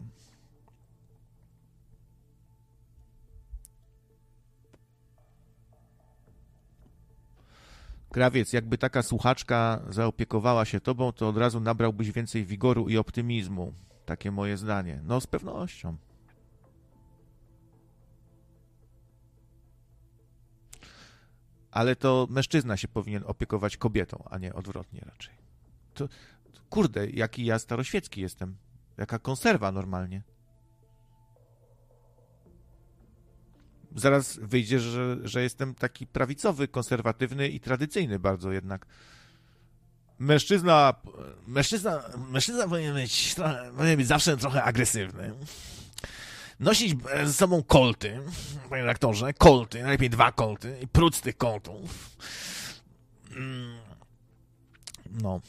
Krawiec, 8.12 8.54
jakby 8.54 8.78
taka 8.78 9.04
słuchaczka 9.04 9.82
zaopiekowała 9.90 10.66
się 10.66 10.80
tobą, 10.80 11.12
to 11.12 11.30
od 11.30 11.38
razu 11.38 11.60
nabrałbyś 11.60 12.12
więcej 12.12 12.46
wigoru 12.46 12.90
i 12.90 12.98
optymizmu. 12.98 13.74
Takie 14.06 14.32
moje 14.32 14.58
zdanie. 14.58 15.02
No, 15.04 15.22
z 15.22 15.28
pewnością. 15.28 15.98
Ale 21.72 21.96
to 21.96 22.28
mężczyzna 22.30 22.78
się 22.78 22.88
powinien 22.88 23.24
opiekować 23.26 23.78
kobietą, 23.78 24.24
a 24.30 24.38
nie 24.38 24.54
odwrotnie 24.54 25.02
raczej. 25.06 25.34
To, 25.94 26.10
kurde, 26.70 27.10
jaki 27.10 27.46
ja 27.46 27.60
staroświecki 27.60 28.22
jestem. 28.22 28.56
Jaka 28.98 29.20
konserwa 29.20 29.72
normalnie. 29.72 30.24
zaraz 33.96 34.40
wyjdzie, 34.42 34.80
że, 34.80 35.18
że 35.24 35.44
jestem 35.44 35.76
taki 35.76 36.08
prawicowy, 36.08 36.68
konserwatywny 36.68 37.50
i 37.50 37.60
tradycyjny 37.60 38.20
bardzo 38.20 38.52
jednak. 38.52 38.86
Mężczyzna, 40.20 40.94
mężczyzna, 41.48 42.04
mężczyzna 42.30 42.68
powinien 42.68 42.94
być, 42.94 43.36
powinien 43.78 43.98
być 43.98 44.08
zawsze 44.08 44.38
trochę 44.38 44.64
agresywny. 44.64 45.34
Nosić 46.60 46.96
ze 47.24 47.34
sobą 47.34 47.64
kolty, 47.64 48.20
panie 48.70 48.84
rektorze, 48.84 49.34
kolty, 49.34 49.82
najlepiej 49.82 50.10
dwa 50.10 50.32
kolty 50.32 50.78
i 50.82 50.88
prócz 50.88 51.20
tych 51.20 51.38
koltów. 51.38 52.16
Mm. 53.36 53.78
No. 55.22 55.42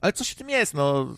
Ale 0.00 0.12
coś 0.12 0.30
w 0.30 0.34
tym 0.34 0.50
jest, 0.50 0.74
no. 0.74 1.16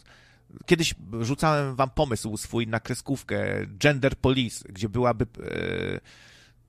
Kiedyś 0.66 0.94
rzucałem 1.20 1.76
wam 1.76 1.90
pomysł 1.90 2.36
swój 2.36 2.66
na 2.66 2.80
kreskówkę 2.80 3.66
Gender 3.66 4.16
Police, 4.16 4.68
gdzie 4.68 4.88
byłaby 4.88 5.24
e, 5.24 6.00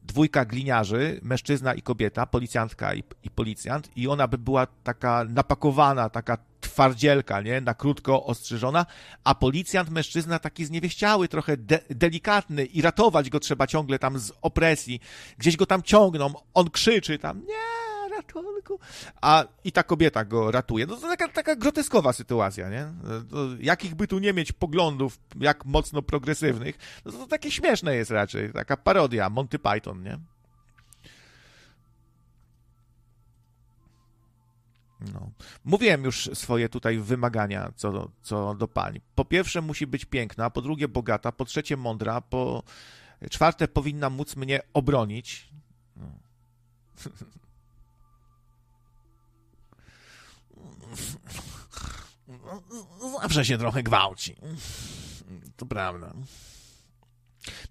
dwójka 0.03 0.45
gliniarzy, 0.45 1.19
mężczyzna 1.23 1.73
i 1.73 1.81
kobieta, 1.81 2.25
policjantka 2.25 2.93
i, 2.93 3.03
i, 3.23 3.29
policjant, 3.29 3.89
i 3.95 4.07
ona 4.07 4.27
by 4.27 4.37
była 4.37 4.67
taka 4.83 5.25
napakowana, 5.29 6.09
taka 6.09 6.37
twardzielka, 6.61 7.41
nie? 7.41 7.61
Na 7.61 7.73
krótko 7.73 8.25
ostrzyżona, 8.25 8.85
a 9.23 9.35
policjant, 9.35 9.89
mężczyzna 9.89 10.39
taki 10.39 10.65
zniewieściały, 10.65 11.27
trochę 11.27 11.57
de 11.57 11.79
delikatny 11.89 12.65
i 12.65 12.81
ratować 12.81 13.29
go 13.29 13.39
trzeba 13.39 13.67
ciągle 13.67 13.99
tam 13.99 14.19
z 14.19 14.31
opresji. 14.41 14.99
Gdzieś 15.37 15.57
go 15.57 15.65
tam 15.65 15.83
ciągną, 15.83 16.33
on 16.53 16.69
krzyczy 16.69 17.19
tam, 17.19 17.39
nie, 17.39 17.80
ratunku. 18.21 18.79
A 19.21 19.43
i 19.63 19.71
ta 19.71 19.83
kobieta 19.83 20.25
go 20.25 20.51
ratuje. 20.51 20.85
No 20.85 20.95
to 20.95 21.07
taka, 21.07 21.27
taka 21.27 21.55
groteskowa 21.55 22.13
sytuacja, 22.13 22.69
nie? 22.69 22.87
Jakich 23.59 23.95
by 23.95 24.07
tu 24.07 24.19
nie 24.19 24.33
mieć 24.33 24.51
poglądów, 24.51 25.19
jak 25.39 25.65
mocno 25.65 26.01
progresywnych, 26.01 26.77
no 27.05 27.11
to 27.11 27.27
takie 27.27 27.51
śmieszne 27.51 27.95
jest 27.95 28.11
raczej. 28.11 28.53
Taka 28.53 28.77
parodia, 28.77 29.29
Monty 29.29 29.59
Python, 29.59 30.03
nie? 30.03 30.19
No. 35.13 35.31
Mówiłem 35.65 36.03
już 36.03 36.29
swoje 36.33 36.69
tutaj 36.69 36.97
wymagania 36.97 37.71
co 37.75 37.91
do, 37.91 38.11
co 38.21 38.55
do 38.55 38.67
pań. 38.67 38.99
Po 39.15 39.25
pierwsze 39.25 39.61
musi 39.61 39.87
być 39.87 40.05
piękna, 40.05 40.49
po 40.49 40.61
drugie 40.61 40.87
bogata, 40.87 41.31
po 41.31 41.45
trzecie 41.45 41.77
mądra, 41.77 42.21
po 42.21 42.63
czwarte 43.29 43.67
powinna 43.67 44.09
móc 44.09 44.35
mnie 44.35 44.59
obronić. 44.73 45.49
No. 45.95 46.05
Zawsze 53.21 53.45
się 53.45 53.57
trochę 53.57 53.83
gwałci. 53.83 54.35
To 55.55 55.65
prawda. 55.65 56.13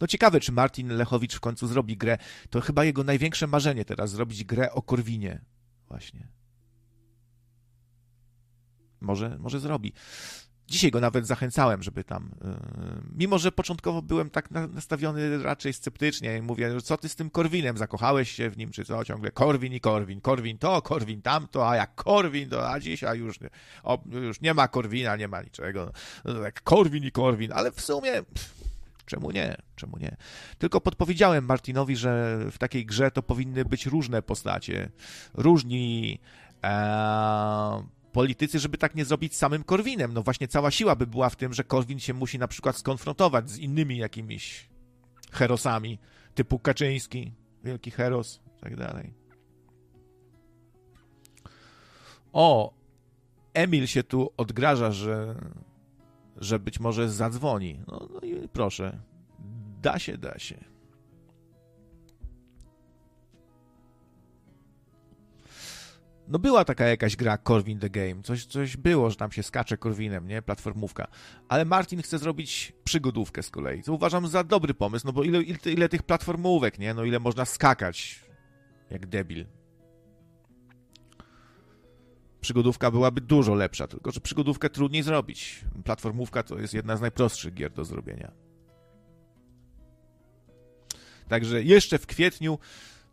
No 0.00 0.07
ciekawe, 0.07 0.40
czy 0.40 0.52
Martin 0.52 0.89
Lechowicz 0.89 1.34
w 1.34 1.40
końcu 1.40 1.66
zrobi 1.66 1.97
grę. 1.97 2.18
To 2.50 2.60
chyba 2.60 2.84
jego 2.84 3.05
największe 3.05 3.47
marzenie 3.47 3.84
teraz, 3.84 4.10
zrobić 4.10 4.44
grę 4.44 4.73
o 4.73 4.82
Korwinie. 4.82 5.44
Właśnie. 5.89 6.28
Może, 9.00 9.39
może 9.39 9.60
zrobi. 9.60 9.92
Dzisiaj 10.70 10.90
go 10.90 11.00
nawet 11.00 11.26
zachęcałem, 11.26 11.82
żeby 11.82 12.05
tam. 12.05 12.31
Yy, 12.44 12.50
mimo, 13.16 13.39
że 13.39 13.52
początkowo 13.52 14.02
byłem 14.02 14.31
tak 14.31 14.50
nastawiony 14.50 15.42
raczej 15.42 15.73
sceptycznie, 15.73 16.42
mówię, 16.42 16.81
co 16.81 16.97
ty 16.97 17.08
z 17.08 17.16
tym 17.16 17.31
Korwinem, 17.31 17.78
zakochałeś 17.78 18.31
się 18.31 18.50
w 18.50 18.57
nim, 18.57 18.70
czy 18.70 18.84
co? 18.84 19.05
Ciągle 19.05 19.31
Korwin 19.31 19.73
i 19.73 19.81
Korwin, 19.81 20.20
Korwin 20.20 20.58
to, 20.58 20.82
Korwin 20.82 21.23
tamto, 21.23 21.70
a 21.70 21.76
jak 21.76 21.94
Korwin, 21.94 22.49
to 22.49 22.70
a 22.70 22.81
dzisiaj 22.81 23.18
już, 23.18 23.39
o, 23.82 23.99
już 24.10 24.40
nie 24.40 24.55
ma 24.55 24.68
Korwina, 24.68 25.16
nie 25.16 25.28
ma 25.28 25.42
niczego. 25.42 25.92
No, 26.24 26.34
tak 26.34 26.62
Korwin 26.62 27.05
i 27.05 27.12
Korwin, 27.12 27.52
ale 27.52 27.73
w 27.73 27.81
sumie. 27.81 28.23
Czemu 29.07 29.31
nie? 29.31 29.57
Czemu 29.76 29.99
nie? 29.99 30.16
Tylko 30.58 30.81
podpowiedziałem 30.81 31.44
Martinowi, 31.44 31.97
że 31.97 32.39
w 32.50 32.58
takiej 32.58 32.86
grze 32.86 33.10
to 33.10 33.23
powinny 33.23 33.65
być 33.65 33.86
różne 33.86 34.23
postacie, 34.23 34.90
różni. 35.34 36.18
Ee, 36.62 37.82
politycy, 38.12 38.58
żeby 38.58 38.78
tak 38.78 38.94
nie 38.94 39.05
zrobić 39.05 39.36
samym 39.36 39.64
Korwinem. 39.64 40.12
No 40.12 40.22
właśnie 40.22 40.48
cała 40.48 40.70
siła 40.70 40.97
by 40.97 41.06
była 41.06 41.30
w 41.30 41.36
tym, 41.36 41.55
że 41.55 41.64
Korwin 41.64 41.98
się 41.98 42.14
musi 42.14 42.39
na 42.39 42.48
przykład 42.48 42.76
skonfrontować 42.76 43.50
z 43.50 43.58
innymi 43.58 43.97
jakimiś 43.97 44.68
herosami, 45.32 45.98
typu 46.34 46.58
Kaczyński, 46.58 47.32
wielki 47.64 47.90
heros, 47.90 48.40
tak 48.60 48.76
dalej. 48.76 49.14
O, 52.32 52.74
Emil 53.55 53.86
się 53.86 54.02
tu 54.02 54.30
odgraża, 54.36 54.92
że, 54.92 55.34
że 56.36 56.58
być 56.58 56.80
może 56.80 57.10
zadzwoni. 57.10 57.80
No, 57.89 58.08
no 58.14 58.20
i 58.20 58.48
proszę, 58.48 58.98
da 59.82 59.98
się, 59.98 60.18
da 60.18 60.39
się. 60.39 60.69
No 66.31 66.39
była 66.39 66.65
taka 66.65 66.84
jakaś 66.89 67.17
gra 67.17 67.39
Corwin 67.39 67.78
the 67.78 67.91
Game, 67.91 68.23
coś, 68.23 68.47
coś 68.47 68.76
było, 68.76 69.10
że 69.10 69.17
tam 69.17 69.33
się 69.33 69.42
skacze 69.42 69.78
Corwinem, 69.78 70.28
nie? 70.28 70.42
Platformówka. 70.42 71.09
Ale 71.49 71.65
Martin 71.65 72.02
chce 72.02 72.18
zrobić 72.18 72.73
przygodówkę 72.84 73.42
z 73.42 73.50
kolei, 73.50 73.83
co 73.83 73.92
uważam 73.92 74.28
za 74.28 74.44
dobry 74.44 74.75
pomysł, 74.75 75.07
no 75.07 75.12
bo 75.12 75.25
ile, 75.25 75.42
ile, 75.42 75.59
ile 75.67 75.89
tych 75.89 76.02
platformówek, 76.02 76.78
nie? 76.78 76.94
No 76.94 77.05
ile 77.05 77.20
można 77.20 77.44
skakać 77.44 78.25
jak 78.91 79.07
debil. 79.07 79.47
Przygodówka 82.41 82.91
byłaby 82.91 83.20
dużo 83.20 83.55
lepsza, 83.55 83.86
tylko 83.86 84.10
że 84.10 84.20
przygodówkę 84.20 84.70
trudniej 84.70 85.02
zrobić. 85.02 85.65
Platformówka 85.84 86.42
to 86.42 86.59
jest 86.59 86.75
jedna 86.75 86.97
z 86.97 87.00
najprostszych 87.00 87.55
gier 87.55 87.73
do 87.73 87.84
zrobienia. 87.84 88.33
Także 91.28 91.62
jeszcze 91.62 91.99
w 91.99 92.07
kwietniu 92.07 92.59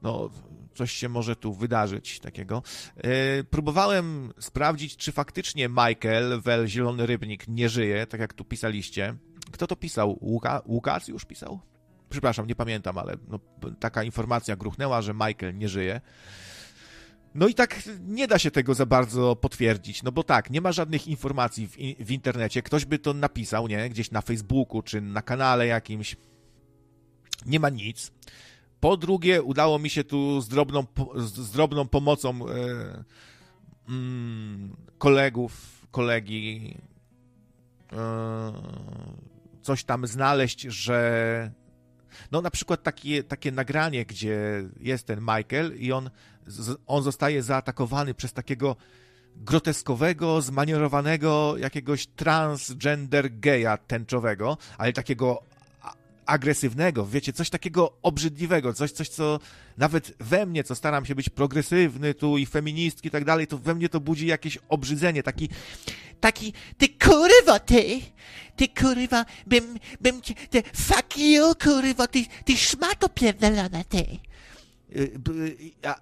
no, 0.08 0.30
coś 0.76 0.92
się 0.92 1.10
może 1.10 1.36
tu 1.36 1.53
wydarzyć 1.53 2.19
takiego. 2.19 2.64
E, 2.98 3.44
próbowałem 3.44 4.34
sprawdzić, 4.40 4.98
czy 4.98 5.11
faktycznie 5.11 5.69
Michael 5.69 6.42
Wel 6.42 6.68
Zielony 6.68 7.06
Rybnik 7.06 7.48
nie 7.48 7.69
żyje, 7.69 8.08
tak 8.08 8.22
jak 8.22 8.34
tu 8.34 8.45
pisaliście. 8.45 9.16
Kto 9.52 9.68
to 9.68 9.76
pisał? 9.76 10.18
Łuka, 10.22 10.61
Łukasz 10.66 11.08
już 11.08 11.26
pisał? 11.26 11.60
Przepraszam, 12.10 12.48
nie 12.48 12.56
pamiętam, 12.56 12.98
ale 12.98 13.18
no, 13.27 13.40
taka 13.80 14.03
informacja 14.03 14.56
gruchnęła, 14.56 15.02
że 15.02 15.14
Michael 15.14 15.58
nie 15.58 15.69
żyje. 15.69 16.02
No 17.36 17.48
i 17.48 17.53
tak 17.53 17.82
nie 18.08 18.27
da 18.27 18.40
się 18.40 18.52
tego 18.52 18.74
za 18.74 18.86
bardzo 18.86 19.36
potwierdzić, 19.36 20.03
no 20.03 20.11
bo 20.11 20.24
tak, 20.24 20.50
nie 20.50 20.61
ma 20.61 20.72
żadnych 20.72 21.08
informacji 21.08 21.68
w, 21.68 21.76
w 22.06 22.11
internecie. 22.11 22.61
Ktoś 22.61 22.86
by 22.86 23.00
to 23.00 23.14
napisał, 23.14 23.68
nie? 23.68 23.90
Gdzieś 23.90 24.11
na 24.11 24.22
Facebooku 24.22 24.82
czy 24.82 25.02
na 25.02 25.22
kanale 25.22 25.68
jakimś. 25.68 26.16
Nie 27.45 27.60
ma 27.60 27.69
nic. 27.69 28.11
Po 28.80 28.98
drugie, 28.98 29.44
udało 29.44 29.80
mi 29.80 29.90
się 29.90 30.04
tu 30.04 30.42
z 30.42 30.48
drobną, 30.48 30.86
z 31.16 31.52
drobną 31.52 31.88
pomocą 31.88 32.50
e, 32.50 33.04
mm, 33.90 34.76
kolegów, 34.98 35.88
kolegi 35.92 36.78
e, 37.94 37.98
coś 39.62 39.84
tam 39.84 40.08
znaleźć, 40.08 40.62
że 40.62 41.52
no 42.32 42.42
na 42.42 42.52
przykład 42.52 42.84
takie, 42.84 43.24
takie 43.24 43.52
nagranie, 43.52 44.06
gdzie 44.06 44.64
jest 44.80 45.08
ten 45.08 45.20
Michael 45.20 45.76
i 45.78 45.92
on, 45.92 46.10
on 46.88 47.04
zostaje 47.04 47.44
zaatakowany 47.44 48.14
przez 48.14 48.34
takiego 48.34 48.76
groteskowego, 49.36 50.42
zmanierowanego 50.42 51.58
jakiegoś 51.58 52.08
transgender 52.08 53.40
geja 53.40 53.78
tęczowego, 53.78 54.58
ale 54.78 54.94
takiego 54.94 55.44
agresywnego, 56.28 57.06
wiecie, 57.06 57.34
coś 57.34 57.50
takiego 57.50 57.98
obrzydliwego, 58.02 58.74
coś, 58.74 58.92
coś, 58.92 59.10
co 59.10 59.40
nawet 59.78 60.14
we 60.20 60.46
mnie, 60.46 60.64
co 60.64 60.76
staram 60.76 61.06
się 61.06 61.16
być 61.16 61.30
progresywny 61.30 62.14
tu 62.14 62.38
i 62.38 62.46
feministki 62.46 63.08
i 63.08 63.12
tak 63.12 63.26
dalej, 63.26 63.48
to 63.48 63.58
we 63.58 63.76
mnie 63.76 63.90
to 63.90 64.00
budzi 64.00 64.28
jakieś 64.28 64.58
obrzydzenie, 64.70 65.24
taki, 65.24 65.50
taki, 66.20 66.54
ty 66.78 66.90
kurwa, 66.90 67.60
ty, 67.60 68.02
ty 68.56 68.68
kurwa, 68.68 69.26
bym, 69.48 69.80
bym 70.02 70.22
cię, 70.22 70.34
ty, 70.50 70.64
fuck 70.74 71.18
you, 71.18 71.56
kurwa, 71.64 72.08
ty, 72.08 72.26
ty 72.46 72.58
szmato 72.58 73.10
pierdolona, 73.10 73.84
ty. 73.84 74.06
Y, 74.96 75.12
y, 75.30 75.88
a, 75.88 75.96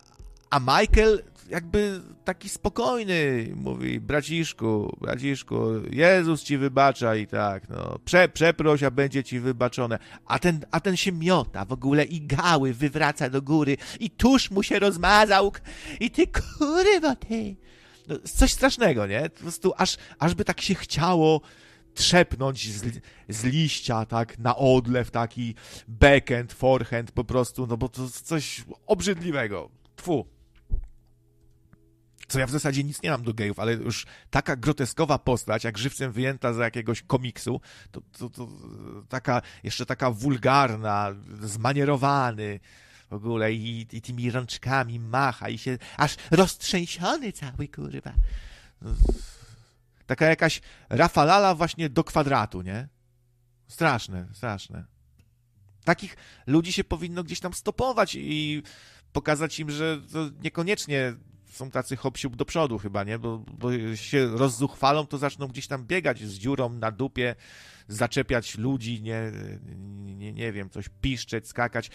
a 0.50 0.60
Michael 0.60 1.24
jakby 1.50 2.02
taki 2.24 2.50
spokojny, 2.50 3.52
mówi, 3.56 4.00
braciszku, 4.00 4.98
braciszku, 5.02 5.58
Jezus 5.92 6.44
ci 6.44 6.58
wybacza 6.58 7.16
i 7.16 7.28
tak, 7.28 7.70
no, 7.70 8.00
prze, 8.06 8.30
przeproś, 8.30 8.84
a 8.84 8.92
będzie 8.92 9.24
ci 9.24 9.40
wybaczone. 9.40 10.00
A 10.26 10.40
ten, 10.40 10.66
a 10.72 10.80
ten 10.80 10.98
się 10.98 11.12
miota 11.12 11.66
w 11.66 11.72
ogóle 11.72 12.04
i 12.04 12.22
gały 12.22 12.74
wywraca 12.74 13.30
do 13.30 13.42
góry 13.42 13.78
i 14.00 14.10
tuż 14.10 14.52
mu 14.52 14.64
się 14.64 14.80
rozmazał 14.80 15.52
i 16.00 16.12
ty, 16.12 16.28
kurwa, 16.28 17.16
ty. 17.16 17.56
No, 18.08 18.16
coś 18.20 18.52
strasznego, 18.52 19.08
nie? 19.08 19.30
Po 19.30 19.40
prostu 19.40 19.74
aż, 19.78 19.98
aż 20.20 20.34
by 20.34 20.46
tak 20.46 20.62
się 20.62 20.76
chciało 20.76 21.42
trzepnąć 21.94 22.74
z, 22.74 23.02
z 23.30 23.44
liścia, 23.44 24.06
tak, 24.06 24.40
na 24.40 24.56
odlew, 24.56 25.12
taki 25.12 25.56
backhand, 25.88 26.54
forehand, 26.54 27.12
po 27.12 27.24
prostu, 27.24 27.68
no 27.68 27.78
bo 27.78 27.90
to 27.90 28.10
coś 28.10 28.64
obrzydliwego. 28.86 29.70
Tfu. 29.96 30.35
Co 32.28 32.40
ja 32.40 32.48
w 32.48 32.52
zasadzie 32.52 32.84
nic 32.84 33.02
nie 33.02 33.12
mam 33.12 33.24
do 33.24 33.34
gejów, 33.34 33.60
ale 33.60 33.74
już 33.74 34.06
taka 34.30 34.56
groteskowa 34.56 35.20
postać, 35.20 35.64
jak 35.64 35.78
żywcem 35.78 36.12
wyjęta 36.12 36.54
z 36.54 36.58
jakiegoś 36.58 37.02
komiksu, 37.02 37.62
to, 37.92 38.02
to, 38.18 38.30
to 38.30 38.48
taka, 39.10 39.42
jeszcze 39.64 39.86
taka 39.86 40.12
wulgarna, 40.12 41.16
zmanierowany, 41.42 42.60
w 43.10 43.14
ogóle 43.14 43.54
i, 43.54 43.88
i 43.92 44.02
tymi 44.02 44.32
rączkami 44.32 45.00
macha 45.00 45.50
i 45.50 45.58
się 45.58 45.78
aż 45.98 46.16
roztrzęsiony 46.32 47.32
cały, 47.32 47.68
kurwa. 47.68 48.14
Taka 50.06 50.26
jakaś 50.26 50.62
Rafalala 50.90 51.56
właśnie 51.56 51.90
do 51.90 52.04
kwadratu, 52.04 52.62
nie? 52.62 52.88
Straszne, 53.68 54.28
straszne. 54.34 54.86
Takich 55.84 56.18
ludzi 56.48 56.74
się 56.74 56.84
powinno 56.84 57.24
gdzieś 57.24 57.40
tam 57.40 57.54
stopować 57.54 58.16
i 58.16 58.64
pokazać 59.14 59.60
im, 59.60 59.72
że 59.72 60.02
to 60.12 60.30
niekoniecznie 60.44 61.14
są 61.56 61.72
tacy 61.72 61.96
hop 61.96 62.18
do 62.30 62.46
przodu 62.46 62.78
chyba, 62.78 63.04
nie? 63.04 63.20
Bo, 63.20 63.38
bo 63.38 63.96
się 63.96 64.28
rozzuchwalą, 64.28 65.08
to 65.08 65.18
zaczną 65.18 65.48
gdzieś 65.48 65.68
tam 65.68 65.86
biegać 65.86 66.20
z 66.20 66.34
dziurą 66.34 66.70
na 66.70 66.92
dupie, 66.92 67.36
zaczepiać 67.88 68.58
ludzi, 68.58 69.02
nie, 69.02 69.32
nie, 69.96 70.34
nie 70.34 70.52
wiem, 70.52 70.70
coś 70.70 70.90
piszczeć, 71.02 71.48
skakać. 71.48 71.90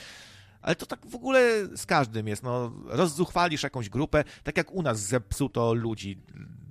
Ale 0.63 0.77
to 0.77 0.87
tak 0.87 1.07
w 1.07 1.15
ogóle 1.15 1.69
z 1.77 1.87
każdym 1.87 2.29
jest. 2.29 2.43
No, 2.43 2.73
rozzuchwalisz 2.85 3.63
jakąś 3.63 3.89
grupę, 3.89 4.25
tak 4.43 4.57
jak 4.57 4.73
u 4.73 4.83
nas 4.83 5.01
zepsuto 5.01 5.75
ludzi, 5.75 6.19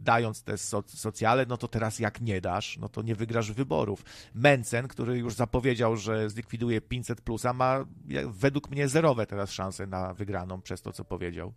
dając 0.04 0.44
te 0.44 0.58
so 0.58 0.84
socjale, 0.88 1.46
no 1.46 1.58
to 1.58 1.68
teraz 1.68 2.00
jak 2.00 2.22
nie 2.22 2.42
dasz, 2.42 2.78
no 2.78 2.90
to 2.90 3.02
nie 3.02 3.16
wygrasz 3.16 3.52
wyborów. 3.52 4.04
Mencen, 4.34 4.88
który 4.88 5.18
już 5.18 5.34
zapowiedział, 5.34 5.98
że 5.98 6.30
zlikwiduje 6.30 6.82
500 6.82 7.22
plusa, 7.22 7.54
ma 7.54 7.86
według 8.28 8.70
mnie 8.70 8.88
zerowe 8.88 9.28
teraz 9.28 9.52
szanse 9.52 9.88
na 9.88 10.14
wygraną 10.14 10.62
przez 10.62 10.82
to, 10.82 10.94
co 10.94 11.06
powiedział. 11.06 11.54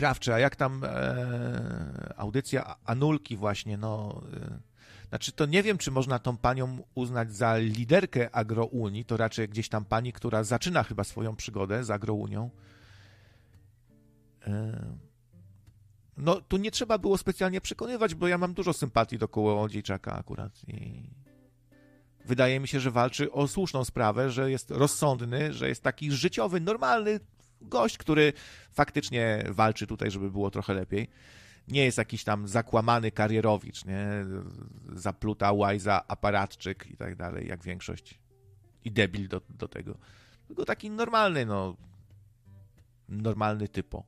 Krawcze, 0.00 0.34
a 0.34 0.38
jak 0.38 0.56
tam 0.56 0.84
e, 0.84 2.14
audycja 2.16 2.76
Anulki 2.84 3.36
właśnie, 3.36 3.76
no... 3.76 4.22
E, 4.34 4.58
znaczy, 5.08 5.32
to 5.32 5.46
nie 5.46 5.62
wiem, 5.62 5.78
czy 5.78 5.90
można 5.90 6.18
tą 6.18 6.36
panią 6.36 6.82
uznać 6.94 7.34
za 7.34 7.56
liderkę 7.56 8.30
agrounii, 8.34 9.04
to 9.04 9.16
raczej 9.16 9.48
gdzieś 9.48 9.68
tam 9.68 9.84
pani, 9.84 10.12
która 10.12 10.44
zaczyna 10.44 10.82
chyba 10.82 11.04
swoją 11.04 11.36
przygodę 11.36 11.84
z 11.84 11.90
agrounią. 11.90 12.50
E, 14.46 14.82
no, 16.16 16.40
tu 16.40 16.56
nie 16.56 16.70
trzeba 16.70 16.98
było 16.98 17.18
specjalnie 17.18 17.60
przekonywać, 17.60 18.14
bo 18.14 18.28
ja 18.28 18.38
mam 18.38 18.54
dużo 18.54 18.72
sympatii 18.72 19.18
do 19.18 19.28
Kołodziejczaka 19.28 20.12
akurat 20.12 20.52
i 20.68 21.10
wydaje 22.24 22.60
mi 22.60 22.68
się, 22.68 22.80
że 22.80 22.90
walczy 22.90 23.32
o 23.32 23.48
słuszną 23.48 23.84
sprawę, 23.84 24.30
że 24.30 24.50
jest 24.50 24.70
rozsądny, 24.70 25.52
że 25.52 25.68
jest 25.68 25.82
taki 25.82 26.12
życiowy, 26.12 26.60
normalny 26.60 27.20
gość, 27.62 27.98
który 27.98 28.32
faktycznie 28.72 29.44
walczy 29.48 29.86
tutaj, 29.86 30.10
żeby 30.10 30.30
było 30.30 30.50
trochę 30.50 30.74
lepiej 30.74 31.08
nie 31.70 31.84
jest 31.84 31.98
jakiś 31.98 32.24
tam 32.24 32.48
zakłamany 32.48 33.10
karierowicz, 33.10 33.84
nie? 33.84 34.06
Zapluta 34.92 35.52
łajza, 35.52 36.08
aparatczyk 36.08 36.90
i 36.90 36.96
tak 36.96 37.16
dalej, 37.16 37.48
jak 37.48 37.64
większość. 37.64 38.18
I 38.84 38.92
debil 38.92 39.28
do, 39.28 39.40
do 39.48 39.68
tego. 39.68 39.98
Tylko 40.46 40.64
taki 40.64 40.90
normalny, 40.90 41.46
no, 41.46 41.76
normalny 43.08 43.68
typo. 43.68 44.04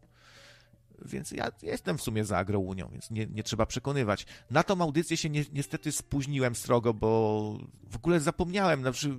Więc 1.05 1.31
ja 1.31 1.53
jestem 1.63 1.99
w 1.99 2.03
sumie 2.03 2.25
za 2.25 2.39
agrounią, 2.39 2.89
więc 2.93 3.11
nie, 3.11 3.27
nie 3.27 3.43
trzeba 3.43 3.67
przekonywać. 3.67 4.27
Na 4.51 4.63
tą 4.63 4.81
audycję 4.81 5.17
się 5.17 5.31
ni 5.31 5.45
niestety 5.53 5.93
spóźniłem 5.93 6.55
strogo, 6.55 6.95
bo 6.95 7.59
w 7.91 7.97
ogóle 7.97 8.21
zapomniałem. 8.21 8.81
Znaczy, 8.81 9.17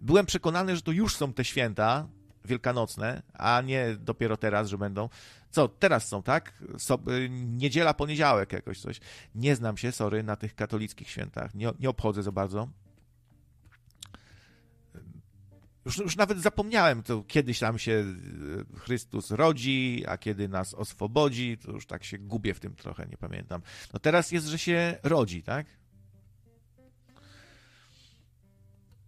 byłem 0.00 0.26
przekonany, 0.26 0.76
że 0.76 0.82
to 0.82 0.92
już 0.92 1.16
są 1.16 1.32
te 1.32 1.44
święta, 1.44 2.08
wielkanocne, 2.44 3.22
a 3.32 3.60
nie 3.60 3.96
dopiero 3.96 4.36
teraz, 4.36 4.68
że 4.68 4.78
będą. 4.78 5.08
Co, 5.50 5.68
teraz 5.68 6.08
są, 6.08 6.22
tak? 6.22 6.62
So, 6.78 6.98
y, 7.08 7.28
niedziela, 7.30 7.94
poniedziałek 7.94 8.52
jakoś 8.52 8.80
coś. 8.80 9.00
Nie 9.34 9.56
znam 9.56 9.76
się, 9.76 9.92
sorry, 9.92 10.22
na 10.22 10.36
tych 10.36 10.54
katolickich 10.54 11.10
świętach. 11.10 11.54
Nie, 11.54 11.72
nie 11.80 11.90
obchodzę 11.90 12.22
za 12.22 12.32
bardzo. 12.32 12.68
Już, 15.84 15.98
już 15.98 16.16
nawet 16.16 16.38
zapomniałem, 16.38 17.02
to 17.02 17.22
kiedyś 17.22 17.58
tam 17.58 17.78
się 17.78 17.92
y, 17.92 18.78
Chrystus 18.78 19.30
rodzi, 19.30 20.04
a 20.08 20.18
kiedy 20.18 20.48
nas 20.48 20.74
oswobodzi, 20.74 21.58
to 21.58 21.72
już 21.72 21.86
tak 21.86 22.04
się 22.04 22.18
gubię 22.18 22.54
w 22.54 22.60
tym 22.60 22.74
trochę, 22.74 23.06
nie 23.06 23.16
pamiętam. 23.16 23.62
No 23.92 24.00
teraz 24.00 24.32
jest, 24.32 24.46
że 24.46 24.58
się 24.58 24.98
rodzi, 25.02 25.42
tak? 25.42 25.66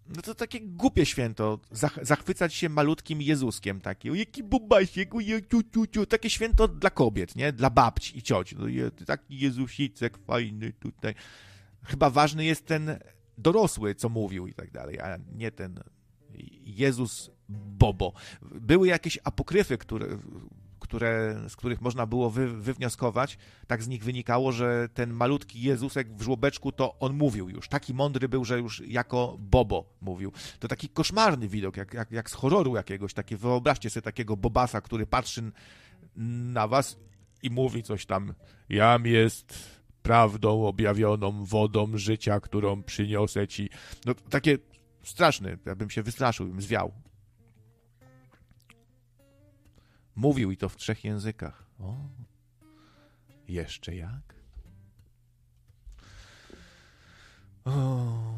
No 0.08 0.22
to 0.22 0.34
takie 0.34 0.60
głupie 0.60 1.06
święto, 1.06 1.58
zach 1.70 1.98
zachwycać 2.02 2.54
się 2.54 2.68
malutkim 2.68 3.22
Jezuskiem, 3.22 3.80
takie, 3.80 4.12
o 4.12 4.14
jaki 4.14 4.42
bubasiek, 4.42 5.10
ciu, 5.50 5.62
ciu, 5.62 5.86
ciu. 5.86 6.06
takie 6.06 6.30
święto 6.30 6.68
dla 6.68 6.90
kobiet, 6.90 7.36
nie, 7.36 7.52
dla 7.52 7.70
babci 7.70 8.18
i 8.18 8.22
cioci, 8.22 8.56
no, 8.58 8.66
taki 9.06 9.38
Jezusicek 9.38 10.18
fajny 10.18 10.72
tutaj. 10.72 11.14
Chyba 11.82 12.10
ważny 12.10 12.44
jest 12.44 12.66
ten 12.66 12.98
dorosły, 13.38 13.94
co 13.94 14.08
mówił 14.08 14.46
i 14.46 14.54
tak 14.54 14.70
dalej, 14.70 15.00
a 15.00 15.18
nie 15.32 15.50
ten 15.50 15.80
Jezus 16.64 17.30
Bobo. 17.48 18.12
Były 18.42 18.88
jakieś 18.88 19.18
apokryfy, 19.24 19.78
które, 19.78 20.06
które, 20.84 21.40
z 21.48 21.56
których 21.56 21.80
można 21.80 22.06
było 22.06 22.30
wy, 22.30 22.48
wywnioskować, 22.48 23.38
tak 23.66 23.82
z 23.82 23.88
nich 23.88 24.04
wynikało, 24.04 24.52
że 24.52 24.88
ten 24.94 25.12
malutki 25.12 25.62
Jezusek 25.62 26.14
w 26.16 26.22
żłobeczku 26.22 26.72
to 26.72 26.98
on 26.98 27.12
mówił 27.14 27.48
już. 27.48 27.68
Taki 27.68 27.94
mądry 27.94 28.28
był, 28.28 28.44
że 28.44 28.58
już 28.58 28.82
jako 28.86 29.36
Bobo 29.38 29.84
mówił. 30.00 30.32
To 30.58 30.68
taki 30.68 30.88
koszmarny 30.88 31.48
widok, 31.48 31.76
jak, 31.76 31.94
jak, 31.94 32.10
jak 32.10 32.30
z 32.30 32.32
horroru 32.34 32.76
jakiegoś. 32.76 33.14
Takie, 33.14 33.36
wyobraźcie 33.36 33.90
sobie 33.90 34.02
takiego 34.02 34.36
Bobasa, 34.36 34.80
który 34.80 35.06
patrzy 35.06 35.52
na 36.16 36.68
was 36.68 36.96
i 37.42 37.50
mówi 37.50 37.82
coś 37.82 38.06
tam. 38.06 38.34
Jam 38.68 39.06
jest 39.06 39.74
prawdą 40.02 40.66
objawioną 40.66 41.44
wodą 41.44 41.96
życia, 41.98 42.40
którą 42.40 42.82
przyniosę 42.82 43.48
ci. 43.48 43.70
No 44.04 44.14
takie 44.14 44.58
straszne, 45.02 45.56
ja 45.66 45.74
bym 45.74 45.90
się 45.90 46.02
wystraszył, 46.02 46.46
bym 46.46 46.62
zwiał. 46.62 46.92
Mówił 50.16 50.50
i 50.50 50.56
to 50.56 50.68
w 50.68 50.76
trzech 50.76 51.04
językach. 51.04 51.64
O, 51.80 51.96
jeszcze 53.48 53.94
jak? 53.94 54.34
O. 57.64 58.34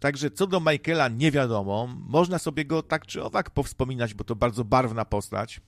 Także 0.00 0.30
co 0.30 0.46
do 0.46 0.60
Michaela 0.60 1.08
nie 1.08 1.30
wiadomo. 1.30 1.86
Można 1.86 2.38
sobie 2.38 2.64
go 2.64 2.82
tak 2.82 3.06
czy 3.06 3.24
owak 3.24 3.50
powspominać, 3.50 4.14
bo 4.14 4.24
to 4.24 4.36
bardzo 4.36 4.64
barwna 4.64 5.04
postać. 5.04 5.60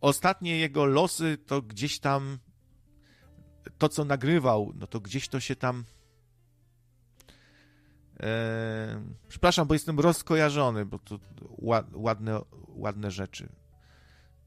Ostatnie 0.00 0.58
jego 0.58 0.84
losy 0.84 1.38
to 1.46 1.62
gdzieś 1.62 1.98
tam 1.98 2.38
to, 3.78 3.88
co 3.88 4.04
nagrywał, 4.04 4.72
no 4.74 4.86
to 4.86 5.00
gdzieś 5.00 5.28
to 5.28 5.40
się 5.40 5.56
tam 5.56 5.84
E, 8.24 9.02
przepraszam, 9.28 9.68
bo 9.68 9.74
jestem 9.74 10.00
rozkojarzony, 10.00 10.86
bo 10.86 10.98
to 10.98 11.18
ładne, 11.92 12.40
ładne 12.68 13.10
rzeczy 13.10 13.48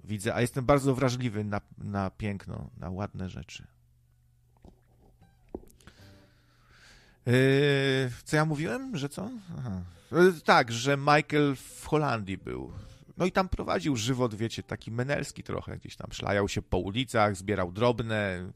widzę, 0.08 0.36
a 0.36 0.42
jestem 0.42 0.66
bardzo 0.66 0.96
wrażliwy 0.96 1.44
na, 1.44 1.62
na 1.78 2.10
piękno, 2.10 2.70
na 2.78 2.90
ładne 2.90 3.30
rzeczy. 3.30 3.68
E, 7.28 7.32
co 8.24 8.36
ja 8.36 8.46
mówiłem? 8.46 8.98
Że 8.98 9.10
co? 9.10 9.30
Aha. 9.58 9.82
E, 10.12 10.42
tak, 10.46 10.72
że 10.72 10.98
Michael 10.98 11.56
w 11.56 11.86
Holandii 11.86 12.38
był. 12.38 12.72
No 13.18 13.26
i 13.26 13.32
tam 13.32 13.50
prowadził 13.50 13.96
żywot, 13.96 14.36
wiecie, 14.36 14.64
taki 14.64 14.92
menelski 14.92 15.44
trochę. 15.44 15.78
Gdzieś 15.78 15.96
tam 15.96 16.12
szlajał 16.12 16.48
się 16.48 16.62
po 16.62 16.78
ulicach, 16.78 17.36
zbierał 17.36 17.72
drobne, 17.72 18.52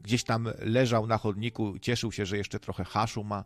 gdzieś 0.00 0.24
tam 0.24 0.48
leżał 0.58 1.06
na 1.06 1.18
chodniku, 1.18 1.78
cieszył 1.78 2.12
się, 2.12 2.26
że 2.26 2.36
jeszcze 2.36 2.60
trochę 2.60 2.84
haszu 2.84 3.24
ma 3.24 3.44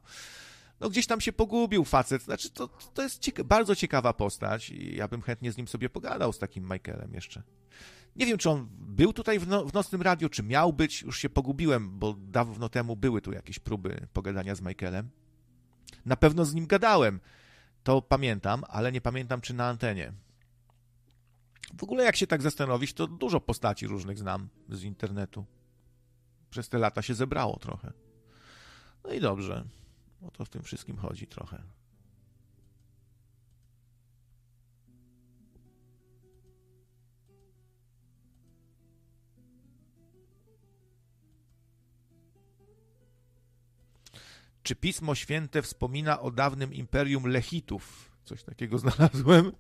no 0.83 0.91
gdzieś 0.91 1.07
tam 1.07 1.21
się 1.21 1.33
pogubił 1.33 1.85
facet. 1.85 2.23
Znaczy, 2.23 2.51
to, 2.51 2.69
to 2.69 3.03
jest 3.03 3.19
cieka 3.19 3.45
bardzo 3.45 3.77
ciekawa 3.77 4.13
postać 4.13 4.71
i 4.71 4.97
ja 4.97 5.09
bym 5.09 5.23
chętnie 5.23 5.53
z 5.53 5.57
nim 5.57 5.69
sobie 5.69 5.89
pogadał, 5.89 6.33
z 6.33 6.39
takim 6.39 6.65
Michaelem 6.65 7.15
jeszcze. 7.15 7.43
Nie 8.17 8.27
wiem, 8.27 8.39
czy 8.39 8.51
on 8.51 8.69
był 8.71 9.13
tutaj 9.13 9.39
w, 9.39 9.49
no, 9.49 9.65
w 9.65 9.75
Nocnym 9.75 10.03
Radiu, 10.03 10.29
czy 10.29 10.43
miał 10.43 10.73
być. 10.73 11.03
Już 11.03 11.19
się 11.19 11.31
pogubiłem, 11.31 11.99
bo 11.99 12.15
dawno 12.19 12.69
temu 12.69 12.97
były 12.97 13.21
tu 13.21 13.33
jakieś 13.33 13.59
próby 13.59 14.07
pogadania 14.13 14.55
z 14.55 14.61
Michaelem. 14.61 15.11
Na 16.07 16.17
pewno 16.17 16.45
z 16.45 16.55
nim 16.55 16.67
gadałem. 16.67 17.21
To 17.83 18.03
pamiętam, 18.03 18.65
ale 18.69 18.93
nie 18.93 19.01
pamiętam, 19.01 19.41
czy 19.41 19.55
na 19.55 19.69
antenie. 19.69 20.13
W 21.79 21.83
ogóle, 21.83 22.05
jak 22.05 22.17
się 22.17 22.27
tak 22.27 22.43
zastanowić, 22.43 22.93
to 22.93 23.07
dużo 23.07 23.41
postaci 23.41 23.87
różnych 23.87 24.19
znam 24.19 24.49
z 24.69 24.83
internetu. 24.83 25.45
Przez 26.51 26.69
te 26.69 26.79
lata 26.79 27.03
się 27.03 27.15
zebrało 27.15 27.59
trochę. 27.59 27.93
No 29.05 29.13
i 29.13 29.21
dobrze. 29.21 29.65
O 30.23 30.31
to 30.31 30.45
w 30.45 30.49
tym 30.49 30.63
wszystkim 30.63 30.97
chodzi 30.97 31.27
trochę. 31.27 31.63
Czy 44.63 44.77
Pismo 44.77 45.15
Święte 45.15 45.63
wspomina 45.63 46.21
o 46.21 46.31
dawnym 46.31 46.75
imperium 46.75 47.27
Lechitów? 47.27 48.13
coś 48.25 48.43
takiego 48.43 48.79
znalazłem, 48.85 49.53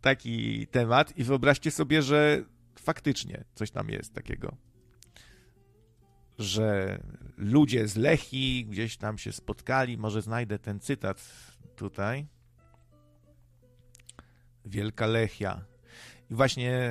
taki 0.00 0.66
temat 0.66 1.18
i 1.18 1.24
wyobraźcie 1.24 1.70
sobie, 1.70 2.02
że 2.02 2.44
faktycznie 2.76 3.44
coś 3.54 3.70
tam 3.70 3.88
jest 3.88 4.14
takiego, 4.14 4.56
że 6.40 7.00
ludzie 7.36 7.88
z 7.88 7.96
Lechi 7.96 8.66
gdzieś 8.66 8.96
tam 8.96 9.18
się 9.18 9.32
spotkali, 9.32 9.98
może 9.98 10.22
znajdę 10.22 10.58
ten 10.58 10.80
cytat 10.80 11.32
tutaj. 11.76 12.26
Wielka 14.64 15.06
Lechia. 15.06 15.64
I 16.30 16.34
właśnie 16.34 16.90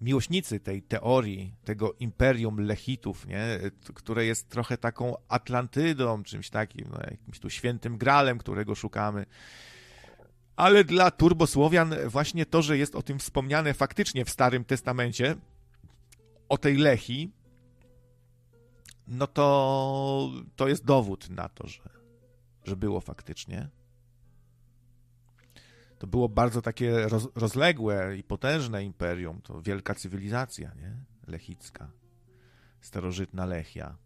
miłośnicy 0.00 0.60
tej 0.60 0.82
teorii, 0.82 1.54
tego 1.64 1.94
imperium 2.00 2.60
Lechitów, 2.60 3.26
nie, 3.26 3.58
które 3.94 4.24
jest 4.24 4.48
trochę 4.48 4.78
taką 4.78 5.14
Atlantydą, 5.28 6.22
czymś 6.22 6.50
takim, 6.50 6.88
no, 6.90 6.98
jakimś 7.10 7.38
tu 7.38 7.50
świętym 7.50 7.98
gralem, 7.98 8.38
którego 8.38 8.74
szukamy. 8.74 9.26
Ale 10.56 10.84
dla 10.84 11.10
turbosłowian 11.10 11.94
właśnie 12.06 12.46
to, 12.46 12.62
że 12.62 12.78
jest 12.78 12.94
o 12.94 13.02
tym 13.02 13.18
wspomniane 13.18 13.74
faktycznie 13.74 14.24
w 14.24 14.30
Starym 14.30 14.64
Testamencie, 14.64 15.36
o 16.48 16.58
tej 16.58 16.76
Lechi, 16.76 17.30
no 19.08 19.26
to 19.26 20.30
to 20.56 20.68
jest 20.68 20.84
dowód 20.84 21.30
na 21.30 21.48
to, 21.48 21.66
że, 21.66 21.90
że 22.64 22.76
było 22.76 23.00
faktycznie. 23.00 23.68
To 25.98 26.06
było 26.06 26.28
bardzo 26.28 26.62
takie 26.62 27.08
roz, 27.08 27.28
rozległe 27.34 28.16
i 28.18 28.22
potężne 28.22 28.84
imperium, 28.84 29.40
to 29.42 29.62
wielka 29.62 29.94
cywilizacja, 29.94 30.74
nie? 30.74 30.96
Lechicka, 31.26 31.90
starożytna 32.80 33.46
Lechia. 33.46 33.96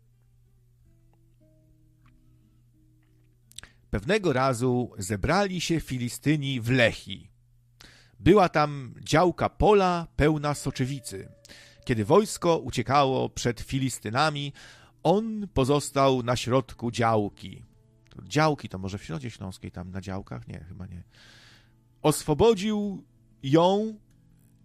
Pewnego 3.90 4.32
razu 4.32 4.92
zebrali 4.98 5.60
się 5.60 5.80
Filistyni 5.80 6.60
w 6.60 6.70
Lechi. 6.70 7.30
Była 8.20 8.48
tam 8.48 8.94
działka 9.00 9.48
pola 9.48 10.06
pełna 10.16 10.54
soczewicy. 10.54 11.28
Kiedy 11.84 12.04
wojsko 12.04 12.58
uciekało 12.58 13.28
przed 13.28 13.60
Filistynami, 13.60 14.52
on 15.02 15.48
pozostał 15.54 16.22
na 16.22 16.36
środku 16.36 16.90
działki. 16.90 17.64
Działki 18.22 18.68
to 18.68 18.78
może 18.78 18.98
w 18.98 19.04
Środzie 19.04 19.30
Śląskiej, 19.30 19.70
tam 19.70 19.90
na 19.90 20.00
działkach? 20.00 20.48
Nie, 20.48 20.64
chyba 20.68 20.86
nie. 20.86 21.02
Oswobodził 22.02 23.04
ją 23.42 23.98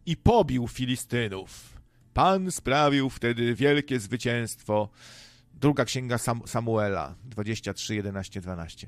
i 0.05 0.17
pobił 0.17 0.67
Filistynów. 0.67 1.77
Pan 2.13 2.51
sprawił 2.51 3.09
wtedy 3.09 3.55
wielkie 3.55 3.99
zwycięstwo. 3.99 4.89
Druga 5.53 5.85
księga 5.85 6.17
Sam 6.17 6.41
Samuela 6.45 7.15
23, 7.23 7.95
11, 7.95 8.41
12. 8.41 8.87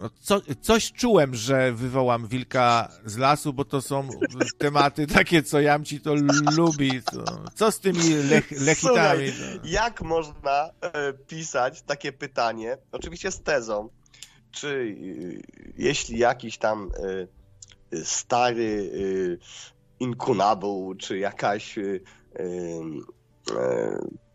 No, 0.00 0.10
co, 0.20 0.40
coś 0.60 0.92
czułem, 0.92 1.34
że 1.34 1.72
wywołam 1.72 2.26
wilka 2.26 2.88
z 3.04 3.16
lasu, 3.16 3.52
bo 3.52 3.64
to 3.64 3.82
są 3.82 4.08
tematy 4.58 5.06
takie, 5.16 5.42
co 5.42 5.60
Jamci 5.60 6.00
to 6.00 6.14
lubi. 6.56 7.02
To, 7.02 7.24
co 7.54 7.72
z 7.72 7.80
tymi 7.80 8.14
lech, 8.14 8.50
lechitami? 8.66 9.32
Słuchaj, 9.32 9.60
jak 9.64 10.02
można 10.02 10.70
e, 10.80 11.12
pisać 11.12 11.82
takie 11.82 12.12
pytanie, 12.12 12.78
oczywiście 12.92 13.30
z 13.30 13.42
tezą, 13.42 13.88
czy 14.50 14.68
e, 14.68 15.72
jeśli 15.76 16.18
jakiś 16.18 16.58
tam 16.58 16.90
e, 17.92 18.04
stary 18.04 18.90
inkunabuł, 20.00 20.94
czy 20.94 21.18
jakaś 21.18 21.78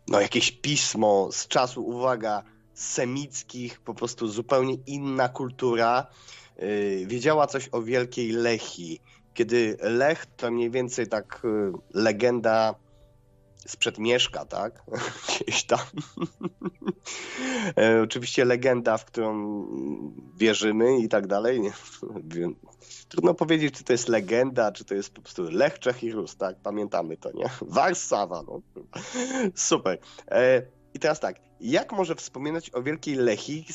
no 0.08 0.20
jakieś 0.20 0.52
pismo 0.52 1.28
z 1.32 1.48
czasu, 1.48 1.86
uwaga, 1.86 2.42
semickich, 2.74 3.80
po 3.80 3.94
prostu 3.94 4.28
zupełnie 4.28 4.74
inna 4.86 5.28
kultura, 5.28 6.06
yy, 6.58 7.06
wiedziała 7.06 7.46
coś 7.46 7.68
o 7.72 7.82
Wielkiej 7.82 8.32
Lechi. 8.32 9.00
Kiedy 9.34 9.76
Lech 9.80 10.26
to 10.26 10.50
mniej 10.50 10.70
więcej 10.70 11.06
tak 11.06 11.40
yy, 11.44 11.72
legenda 11.94 12.74
sprzed 13.66 13.98
Mieszka, 13.98 14.44
tak? 14.44 14.82
Gdzieś 15.28 15.64
tam. 15.64 15.78
e, 17.78 18.02
oczywiście 18.02 18.44
legenda, 18.44 18.98
w 18.98 19.04
którą 19.04 19.66
wierzymy 20.36 20.98
i 20.98 21.08
tak 21.08 21.26
dalej. 21.26 21.60
Trudno 23.08 23.34
powiedzieć, 23.34 23.74
czy 23.74 23.84
to 23.84 23.92
jest 23.92 24.08
legenda, 24.08 24.72
czy 24.72 24.84
to 24.84 24.94
jest 24.94 25.14
po 25.14 25.22
prostu 25.22 25.42
Lech, 25.42 25.78
Czech 25.78 26.02
i 26.02 26.12
Rus, 26.12 26.36
tak? 26.36 26.56
Pamiętamy 26.62 27.16
to, 27.16 27.32
nie? 27.32 27.44
Warszawa, 27.76 28.42
no. 28.42 28.60
Super. 29.54 29.98
E, 30.30 30.62
I 30.94 30.98
teraz 30.98 31.20
tak, 31.20 31.36
jak 31.62 31.92
może 31.92 32.14
wspominać 32.14 32.70
o 32.74 32.82
Wielkiej 32.82 33.14
Lechi, 33.14 33.66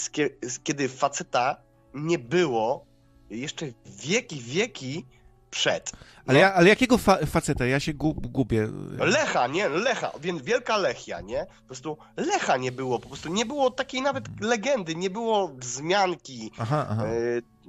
kiedy 0.63 0.89
faceta 0.89 1.55
nie 1.93 2.19
było 2.19 2.85
jeszcze 3.29 3.65
wieki, 3.85 4.41
wieki 4.41 5.05
przed. 5.49 5.91
No. 5.93 5.99
Ale, 6.27 6.39
ja, 6.39 6.53
ale 6.53 6.69
jakiego 6.69 6.97
fa 6.97 7.17
faceta? 7.25 7.65
Ja 7.65 7.79
się 7.79 7.93
gubię. 7.93 8.67
Lecha, 8.97 9.47
nie? 9.47 9.69
Lecha, 9.69 10.11
więc 10.21 10.41
wielka 10.41 10.77
Lechia, 10.77 11.21
nie? 11.21 11.45
Po 11.45 11.65
prostu 11.65 11.97
Lecha 12.17 12.57
nie 12.57 12.71
było, 12.71 12.99
po 12.99 13.07
prostu 13.07 13.29
nie 13.29 13.45
było 13.45 13.71
takiej 13.71 14.01
nawet 14.01 14.41
legendy, 14.41 14.95
nie 14.95 15.09
było 15.09 15.47
wzmianki. 15.47 16.51
Aha, 16.57 16.87
aha. 16.89 17.03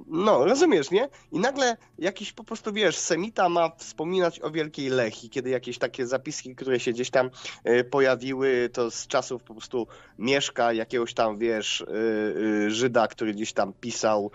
No, 0.07 0.45
rozumiesz, 0.45 0.91
nie? 0.91 1.09
I 1.31 1.39
nagle 1.39 1.77
jakiś 1.97 2.33
po 2.33 2.43
prostu, 2.43 2.73
wiesz, 2.73 2.97
Semita 2.97 3.49
ma 3.49 3.69
wspominać 3.77 4.39
o 4.39 4.51
Wielkiej 4.51 4.89
Lechi, 4.89 5.29
kiedy 5.29 5.49
jakieś 5.49 5.77
takie 5.77 6.07
zapiski, 6.07 6.55
które 6.55 6.79
się 6.79 6.91
gdzieś 6.91 7.09
tam 7.09 7.29
e, 7.63 7.83
pojawiły, 7.83 8.69
to 8.73 8.91
z 8.91 9.07
czasów 9.07 9.43
po 9.43 9.53
prostu 9.53 9.87
Mieszka, 10.19 10.73
jakiegoś 10.73 11.13
tam, 11.13 11.37
wiesz, 11.37 11.81
e, 11.81 12.69
Żyda, 12.71 13.07
który 13.07 13.33
gdzieś 13.33 13.53
tam 13.53 13.73
pisał 13.73 14.31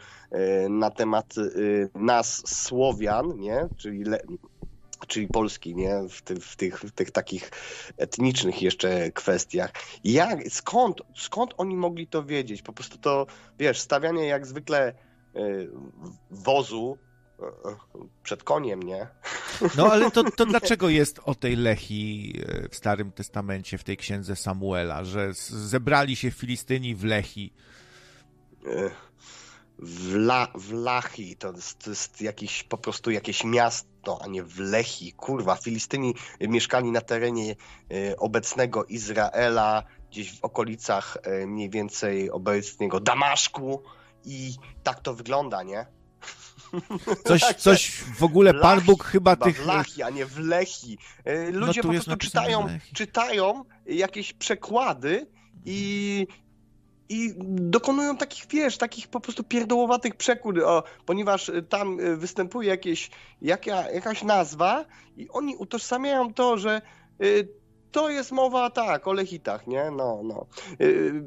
na 0.68 0.90
temat 0.90 1.34
nas, 1.94 2.42
Słowian, 2.46 3.38
nie? 3.38 3.68
Czyli 3.76 4.04
le 4.04 4.18
czyli 5.06 5.28
Polski, 5.28 5.74
nie? 5.74 6.02
W, 6.08 6.22
w, 6.40 6.56
tych, 6.56 6.80
w 6.80 6.90
tych 6.90 7.10
takich 7.10 7.50
etnicznych 7.96 8.62
jeszcze 8.62 9.10
kwestiach. 9.10 9.70
Jak, 10.04 10.38
skąd, 10.48 11.02
skąd 11.16 11.54
oni 11.56 11.76
mogli 11.76 12.06
to 12.06 12.24
wiedzieć? 12.24 12.62
Po 12.62 12.72
prostu 12.72 12.98
to, 12.98 13.26
wiesz, 13.58 13.80
stawianie 13.80 14.26
jak 14.26 14.46
zwykle 14.46 14.88
y, 14.90 14.94
wozu 16.30 16.98
y, 17.40 17.44
przed 18.22 18.42
koniem, 18.42 18.82
nie? 18.82 19.06
No 19.76 19.92
ale 19.92 20.10
to, 20.10 20.24
to 20.30 20.46
dlaczego 20.46 20.88
jest 20.88 21.20
o 21.24 21.34
tej 21.34 21.56
Lechi 21.56 22.34
w 22.70 22.76
Starym 22.76 23.12
Testamencie, 23.12 23.78
w 23.78 23.84
tej 23.84 23.96
księdze 23.96 24.36
Samuela, 24.36 25.04
że 25.04 25.34
zebrali 25.48 26.16
się 26.16 26.30
Filistyni 26.30 26.94
w 26.94 27.04
Lechi? 27.04 27.52
w, 29.78 30.14
La, 30.14 30.48
w 30.54 30.72
Lachi, 30.72 31.36
to 31.36 31.52
jest, 31.52 31.78
to 31.78 31.90
jest 31.90 32.22
jakiś, 32.22 32.62
po 32.62 32.78
prostu 32.78 33.10
jakieś 33.10 33.44
miasto, 33.44 34.18
a 34.22 34.26
nie 34.26 34.42
w 34.42 34.58
Lechi. 34.58 35.12
Kurwa, 35.12 35.56
Filistyni 35.56 36.14
mieszkali 36.40 36.90
na 36.90 37.00
terenie 37.00 37.56
obecnego 38.18 38.84
Izraela, 38.84 39.82
gdzieś 40.10 40.40
w 40.40 40.44
okolicach 40.44 41.18
mniej 41.46 41.70
więcej 41.70 42.30
obecnego 42.30 43.00
Damaszku 43.00 43.82
i 44.24 44.54
tak 44.82 45.00
to 45.00 45.14
wygląda, 45.14 45.62
nie? 45.62 45.86
Coś, 47.24 47.42
coś 47.64 47.90
w 48.18 48.22
ogóle 48.22 48.54
Pan 48.54 48.80
Bóg 48.80 49.04
chyba 49.04 49.36
tych... 49.36 49.62
W 49.62 49.66
Lachi, 49.66 50.02
a 50.02 50.10
nie 50.10 50.26
w 50.26 50.38
Lechi. 50.38 50.98
No 51.52 51.66
ludzie 51.66 51.80
no 51.84 51.88
po 51.88 51.94
prostu 51.94 52.16
czytają, 52.16 52.66
czytają 52.92 53.64
jakieś 53.86 54.32
przekłady 54.32 55.26
i 55.64 56.26
i 57.08 57.34
dokonują 57.46 58.16
takich, 58.16 58.46
wiesz, 58.50 58.78
takich 58.78 59.08
po 59.08 59.20
prostu 59.20 59.44
pierdołowatych 59.44 60.14
przekód, 60.16 60.58
o, 60.58 60.82
ponieważ 61.06 61.48
y, 61.48 61.62
tam 61.62 62.00
y, 62.00 62.16
występuje 62.16 62.68
jakieś, 62.68 63.10
jaka, 63.42 63.90
jakaś 63.90 64.22
nazwa 64.22 64.84
i 65.16 65.28
oni 65.28 65.56
utożsamiają 65.56 66.34
to, 66.34 66.58
że 66.58 66.82
y, 67.22 67.48
to 67.92 68.10
jest 68.10 68.32
mowa, 68.32 68.70
tak, 68.70 69.08
o 69.08 69.12
lechitach, 69.12 69.66
nie? 69.66 69.90
No, 69.90 70.20
no. 70.24 70.46
Y, 70.80 71.24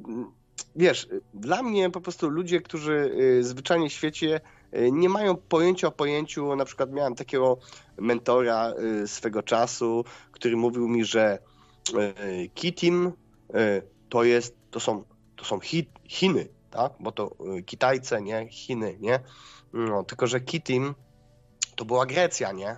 wiesz, 0.77 1.07
dla 1.33 1.63
mnie 1.63 1.89
po 1.89 2.01
prostu 2.01 2.29
ludzie, 2.29 2.61
którzy 2.61 3.11
y, 3.39 3.43
zwyczajnie 3.43 3.89
w 3.89 3.93
świecie 3.93 4.41
y, 4.73 4.91
nie 4.91 5.09
mają 5.09 5.37
pojęcia 5.37 5.87
o 5.87 5.91
pojęciu, 5.91 6.55
na 6.55 6.65
przykład 6.65 6.91
miałem 6.91 7.15
takiego 7.15 7.57
mentora 7.97 8.73
swego 9.05 9.43
czasu, 9.43 10.05
który 10.31 10.57
mówił 10.57 10.87
mi, 10.87 11.05
że 11.05 11.39
Kitim 12.53 13.11
to 14.09 14.23
jest, 14.23 14.55
to 14.71 14.79
są 14.79 15.03
to 15.37 15.45
są 15.45 15.59
Chi, 15.59 15.89
Chiny, 16.03 16.47
tak? 16.71 16.93
Bo 16.99 17.11
to 17.11 17.35
y, 17.57 17.63
Kitajce, 17.63 18.21
nie? 18.21 18.47
Chiny, 18.49 18.97
nie? 18.99 19.19
No, 19.73 20.03
tylko, 20.03 20.27
że 20.27 20.41
Kitim 20.41 20.95
to 21.75 21.85
była 21.85 22.05
Grecja, 22.05 22.51
nie? 22.51 22.77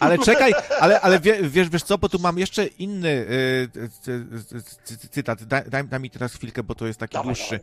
Ale 0.00 0.18
czekaj, 0.18 0.52
ale, 0.80 1.00
ale 1.00 1.20
wiesz, 1.20 1.68
wiesz 1.68 1.82
co, 1.82 1.98
bo 1.98 2.08
tu 2.08 2.18
mam 2.18 2.38
jeszcze 2.38 2.66
inny 2.66 3.08
y, 3.08 3.68
cytat. 5.10 5.44
Daj, 5.44 5.62
daj, 5.88 6.00
mi 6.00 6.10
teraz 6.10 6.34
chwilkę, 6.34 6.62
bo 6.62 6.74
to 6.74 6.86
jest 6.86 6.98
taki 7.00 7.12
dawaj, 7.12 7.34
dłuższy. 7.34 7.60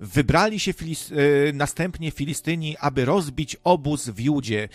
Wybrali 0.00 0.60
się 0.60 0.72
Filis, 0.72 1.10
y, 1.10 1.52
następnie 1.54 2.10
Filistyni, 2.10 2.76
aby 2.80 3.04
rozbić 3.04 3.56
obóz 3.64 4.08
w 4.08 4.20
Judzie. 4.20 4.68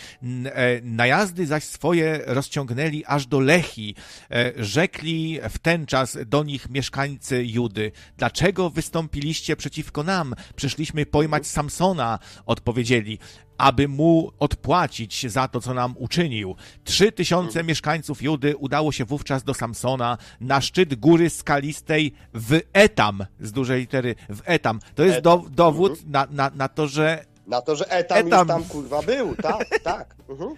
E, 0.46 0.82
najazdy 0.82 1.46
zaś 1.46 1.64
swoje 1.64 2.22
rozciągnęli 2.26 3.04
aż 3.06 3.26
do 3.26 3.40
Lechi. 3.40 3.96
E, 4.32 4.54
rzekli 4.58 5.40
w 5.50 5.58
ten 5.60 5.86
czas 5.86 6.18
do 6.26 6.44
nich 6.44 6.70
mieszkańcy 6.70 7.46
Judy. 7.46 7.92
Dlaczego 8.18 8.70
wystąpiliście 8.70 9.56
przeciwko 9.56 10.04
nam? 10.04 10.34
Przyszliśmy 10.56 11.06
pojmać 11.06 11.48
Samsona, 11.48 12.20
odpowiedzieli 12.46 13.20
aby 13.58 13.88
mu 13.88 14.32
odpłacić 14.40 15.32
za 15.32 15.48
to, 15.48 15.62
co 15.62 15.74
nam 15.74 15.96
uczynił. 15.98 16.56
Trzy 16.84 17.12
tysiące 17.12 17.64
mieszkańców 17.64 18.22
Judy 18.22 18.58
udało 18.58 18.92
się 18.92 19.06
wówczas 19.06 19.44
do 19.44 19.54
Samsona 19.54 20.18
na 20.42 20.62
szczyt 20.62 20.96
góry 20.96 21.30
skalistej 21.30 22.14
w 22.34 22.60
Etam, 22.74 23.26
z 23.40 23.52
dużej 23.52 23.80
litery 23.80 24.16
w 24.30 24.42
Etam. 24.46 24.80
To 24.96 25.04
jest 25.04 25.20
do, 25.20 25.44
dowód 25.50 25.92
mhm. 25.92 26.12
na, 26.12 26.28
na, 26.32 26.56
na 26.56 26.68
to, 26.68 26.88
że 26.88 27.26
na 27.48 27.62
to, 27.62 27.76
że 27.76 27.90
Etam, 27.90 28.18
Etam. 28.18 28.40
już 28.40 28.48
tam 28.48 28.64
kurwa 28.64 29.02
był, 29.02 29.36
tak, 29.36 29.68
tak. 29.84 30.16
Mhm. 30.30 30.56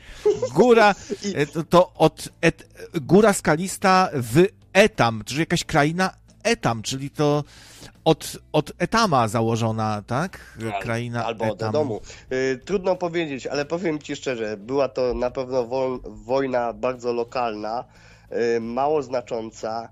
Góra, 0.54 0.96
e, 1.36 1.46
to, 1.46 1.64
to 1.64 1.94
od 1.94 2.30
et, 2.42 2.68
góra 3.02 3.34
skalista 3.34 4.10
w 4.14 4.46
Etam, 4.74 5.24
czyli 5.26 5.40
jakaś 5.40 5.64
kraina 5.64 6.14
Etam, 6.44 6.82
czyli 6.82 7.10
to 7.10 7.44
od, 8.10 8.38
od 8.52 8.72
Etama 8.80 9.28
założona, 9.28 10.04
tak? 10.08 10.58
Kraina 10.82 11.26
Albo 11.26 11.46
Etam. 11.46 11.68
od 11.68 11.74
domu. 11.74 12.02
Y, 12.32 12.60
trudno 12.66 12.96
powiedzieć, 12.96 13.48
ale 13.48 13.66
powiem 13.66 14.00
Ci 14.00 14.16
szczerze, 14.16 14.58
była 14.58 14.90
to 14.90 15.14
na 15.14 15.32
pewno 15.32 15.68
wojna 16.06 16.74
bardzo 16.74 17.14
lokalna, 17.14 17.84
y, 18.58 18.62
mało 18.62 19.04
znacząca, 19.04 19.90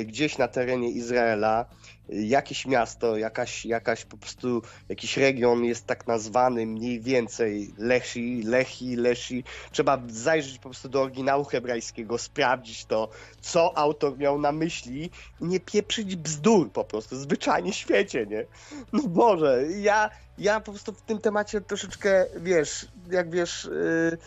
y, 0.00 0.04
gdzieś 0.04 0.38
na 0.38 0.48
terenie 0.48 0.90
Izraela 0.90 1.66
jakieś 2.08 2.66
miasto, 2.66 3.16
jakaś, 3.16 3.64
jakaś 3.66 4.04
po 4.04 4.16
prostu 4.16 4.62
jakiś 4.88 5.16
region 5.16 5.64
jest 5.64 5.86
tak 5.86 6.06
nazwany 6.06 6.66
mniej 6.66 7.00
więcej 7.00 7.74
Lechi, 7.78 8.42
Lechi, 8.42 8.96
Lechi. 8.96 9.44
Trzeba 9.72 10.02
zajrzeć 10.08 10.58
po 10.58 10.62
prostu 10.62 10.88
do 10.88 11.02
oryginału 11.02 11.44
hebrajskiego, 11.44 12.18
sprawdzić 12.18 12.84
to, 12.84 13.08
co 13.40 13.78
autor 13.78 14.18
miał 14.18 14.40
na 14.40 14.52
myśli 14.52 15.10
i 15.40 15.44
nie 15.44 15.60
pieprzyć 15.60 16.16
bzdur 16.16 16.72
po 16.72 16.84
prostu, 16.84 17.16
zwyczajnie 17.16 17.72
świecie, 17.72 18.26
nie? 18.26 18.46
No 18.92 19.02
Boże, 19.02 19.64
ja, 19.80 20.10
ja 20.38 20.60
po 20.60 20.72
prostu 20.72 20.92
w 20.92 21.02
tym 21.02 21.18
temacie 21.18 21.60
troszeczkę, 21.60 22.26
wiesz, 22.36 22.86
jak 23.10 23.30
wiesz, 23.30 23.64
yy, 24.10 24.18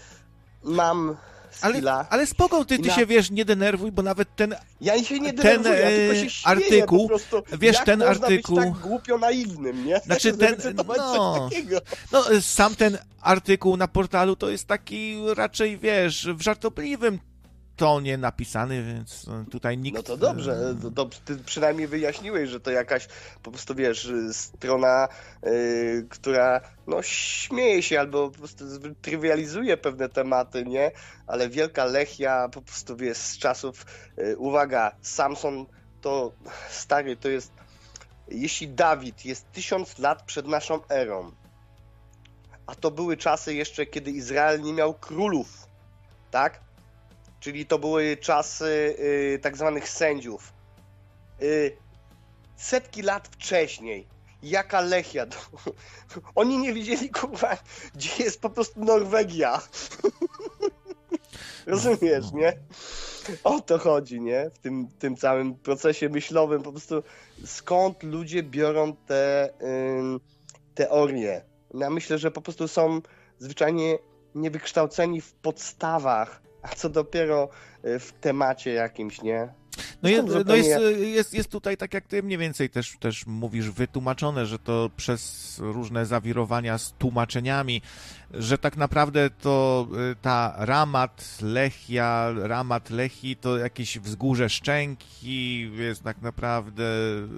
mam 0.64 1.18
ale, 1.61 1.82
ale 2.09 2.27
spoko, 2.27 2.66
ty, 2.66 2.80
ty 2.80 2.88
na... 2.88 2.93
się 2.93 3.06
wiesz, 3.06 3.32
nie 3.32 3.45
denerwuj, 3.45 3.92
bo 3.92 4.01
nawet 4.01 4.35
ten. 4.35 4.56
Ja 4.82 5.03
się 5.03 5.19
nie 5.19 5.34
denerwuję, 5.34 5.75
ten, 5.75 5.82
ja 5.84 5.98
tylko 5.98 6.16
się 6.16 6.30
śmieję, 6.30 6.58
artykuł, 6.58 7.08
prostu, 7.08 7.43
wiesz, 7.59 7.77
ten 7.85 8.01
artykuł. 8.01 8.58
Tak 8.58 8.72
głupio 8.72 9.17
naiwnym, 9.17 9.85
nie? 9.85 10.00
Znaczy 10.00 10.38
ten. 10.38 10.56
No, 10.88 11.50
no, 12.11 12.24
sam 12.42 12.75
ten 12.75 12.98
artykuł 13.22 13.77
na 13.77 13.88
portalu 13.88 14.35
to 14.35 14.50
jest 14.50 14.67
taki 14.67 15.17
raczej, 15.35 15.77
wiesz, 15.77 16.27
w 16.34 16.42
żartobliwym 16.42 17.19
tonie 17.76 18.18
napisany, 18.18 18.84
więc 18.84 19.26
tutaj 19.52 19.78
nikt... 19.78 19.98
No 19.98 20.04
to 20.04 20.18
dobrze, 20.18 20.76
to, 20.82 20.92
to 20.92 21.10
ty 21.26 21.38
przynajmniej 21.38 21.88
wyjaśniłeś, 21.88 22.50
że 22.50 22.60
to 22.60 22.72
jakaś 22.72 23.08
po 23.44 23.52
prostu, 23.52 23.76
wiesz, 23.76 24.12
strona, 24.32 25.08
yy, 25.44 26.08
która 26.10 26.62
no 26.88 27.02
śmieje 27.02 27.84
się 27.84 28.00
albo 28.00 28.30
po 28.30 28.38
prostu 28.38 28.66
trywializuje 29.02 29.78
pewne 29.78 30.10
tematy, 30.10 30.66
nie? 30.66 30.92
Ale 31.28 31.50
Wielka 31.50 31.86
Lechia 31.86 32.50
po 32.50 32.62
prostu, 32.62 32.95
wiesz, 32.95 33.18
z 33.18 33.38
czasów, 33.38 33.86
yy, 34.18 34.38
uwaga, 34.38 34.95
Samson 35.02 35.66
to 36.02 36.32
stary, 36.70 37.18
to 37.18 37.30
jest 37.30 37.52
jeśli 38.28 38.68
Dawid 38.68 39.26
jest 39.26 39.52
tysiąc 39.52 40.00
lat 40.00 40.24
przed 40.24 40.48
naszą 40.48 40.88
erą, 40.90 41.32
a 42.68 42.76
to 42.76 42.92
były 42.92 43.18
czasy 43.18 43.56
jeszcze, 43.56 43.86
kiedy 43.86 44.12
Izrael 44.12 44.62
nie 44.62 44.74
miał 44.74 44.94
królów, 44.94 45.68
tak? 46.32 46.65
Czyli 47.40 47.66
to 47.66 47.80
były 47.80 48.18
czasy 48.18 48.96
y, 49.00 49.40
tak 49.42 49.58
zwanych 49.58 49.90
sędziów. 49.90 50.54
Y, 51.42 51.78
setki 52.56 53.02
lat 53.02 53.28
wcześniej, 53.28 54.08
jaka 54.44 54.82
Lechia, 54.82 55.26
oni 56.36 56.58
nie 56.58 56.74
wiedzieli, 56.74 57.10
kurwa, 57.10 57.58
gdzie 57.96 58.24
jest 58.24 58.42
po 58.42 58.50
prostu 58.50 58.84
Norwegia. 58.84 59.62
Rozumiesz, 61.66 62.32
nie? 62.34 62.58
O 63.44 63.60
to 63.60 63.78
chodzi, 63.78 64.22
nie? 64.22 64.50
W 64.54 64.60
tym, 64.60 64.88
tym 65.00 65.16
całym 65.16 65.56
procesie 65.56 66.10
myślowym, 66.10 66.64
po 66.64 66.72
prostu 66.72 67.04
skąd 67.46 68.04
ludzie 68.04 68.44
biorą 68.44 68.96
te 68.96 69.50
teorie. 70.76 71.42
Ja 71.74 71.90
myślę, 71.90 72.18
że 72.18 72.32
po 72.32 72.42
prostu 72.42 72.68
są 72.68 73.02
zwyczajnie 73.40 73.98
niewykształceni 74.36 75.22
w 75.22 75.34
podstawach 75.34 76.42
a 76.66 76.76
co 76.76 76.90
dopiero 76.90 77.50
y, 77.85 78.00
w 78.00 78.11
temacie 78.11 78.74
jakimś, 78.74 79.22
nie? 79.22 79.50
No, 80.03 80.10
jest, 80.10 80.27
no 80.45 80.56
jest, 80.56 80.82
jest, 80.98 81.34
jest 81.34 81.50
tutaj, 81.50 81.77
tak 81.77 81.94
jak 81.94 82.08
ty 82.08 82.24
mniej 82.24 82.38
więcej 82.38 82.69
też, 82.69 82.98
też 83.00 83.26
mówisz, 83.26 83.69
wytłumaczone, 83.69 84.45
że 84.45 84.60
to 84.60 84.90
przez 84.98 85.56
różne 85.60 86.06
zawirowania 86.06 86.77
z 86.77 86.92
tłumaczeniami, 86.92 87.82
że 88.34 88.58
tak 88.58 88.78
naprawdę 88.78 89.30
to 89.30 89.88
y, 90.12 90.16
ta 90.22 90.56
Ramat 90.58 91.38
Lechia, 91.42 92.34
Ramat 92.36 92.90
Lechi 92.90 93.36
to 93.36 93.58
jakieś 93.58 94.00
wzgórze 94.00 94.50
Szczęki 94.50 95.72
jest 95.76 96.04
tak 96.04 96.22
naprawdę... 96.22 96.84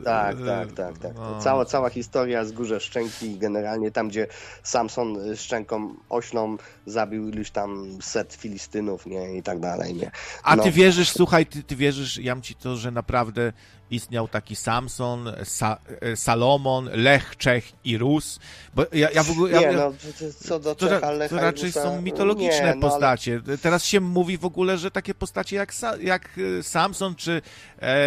Tak, 0.04 0.40
y, 0.40 0.46
tak, 0.46 0.72
tak. 0.72 0.98
tak. 0.98 1.16
No. 1.16 1.42
Cała, 1.42 1.66
cała 1.66 1.90
historia 1.90 2.44
wzgórze 2.44 2.80
Szczęki 2.80 3.38
generalnie 3.38 3.92
tam, 3.92 4.10
gdzie 4.10 4.28
Samson 4.64 5.18
Szczęką 5.36 5.96
oślą 6.10 6.58
zabił 6.86 7.30
iluś 7.30 7.52
tam 7.52 7.98
set 8.02 8.34
Filistynów, 8.34 9.06
nie, 9.06 9.38
i 9.38 9.44
tak 9.44 9.60
dalej, 9.60 9.94
nie. 9.94 10.06
No. 10.06 10.12
A 10.44 10.58
ty 10.58 10.66
no. 10.66 10.72
wierzysz, 10.72 11.12
słuchaj, 11.12 11.46
ty, 11.46 11.64
ty 11.64 11.76
wierzysz, 11.76 12.18
jam 12.18 12.42
ci 12.42 12.56
to, 12.56 12.76
że 12.76 12.92
naprawdę 12.92 13.54
istniał 13.92 14.28
taki 14.28 14.56
Samson, 14.56 15.32
Sa 15.44 15.78
e, 16.02 16.16
Salomon, 16.16 16.90
Lech, 16.94 17.38
Czech 17.38 17.72
i 17.84 17.98
Rus. 17.98 18.40
Bo 18.76 18.86
ja, 18.94 19.12
ja 19.12 19.24
w 19.24 19.32
ogóle. 19.32 19.62
Ja, 19.62 19.72
nie, 19.72 19.78
no, 19.78 19.94
co 20.40 20.60
do 20.60 20.76
Czecha, 20.76 21.12
Lecha 21.12 21.36
To 21.36 21.42
raczej 21.42 21.66
Rusa, 21.66 21.84
są 21.84 22.02
mitologiczne 22.02 22.66
nie, 22.66 22.76
no, 22.76 22.90
postacie. 22.90 23.42
Ale... 23.48 23.58
Teraz 23.58 23.86
się 23.86 24.00
mówi 24.00 24.38
w 24.38 24.46
ogóle, 24.46 24.78
że 24.78 24.92
takie 24.92 25.14
postacie 25.14 25.56
jak, 25.56 25.74
jak 26.02 26.30
e, 26.60 26.64
Samson 26.64 27.16
czy 27.16 27.42
e, 27.82 27.98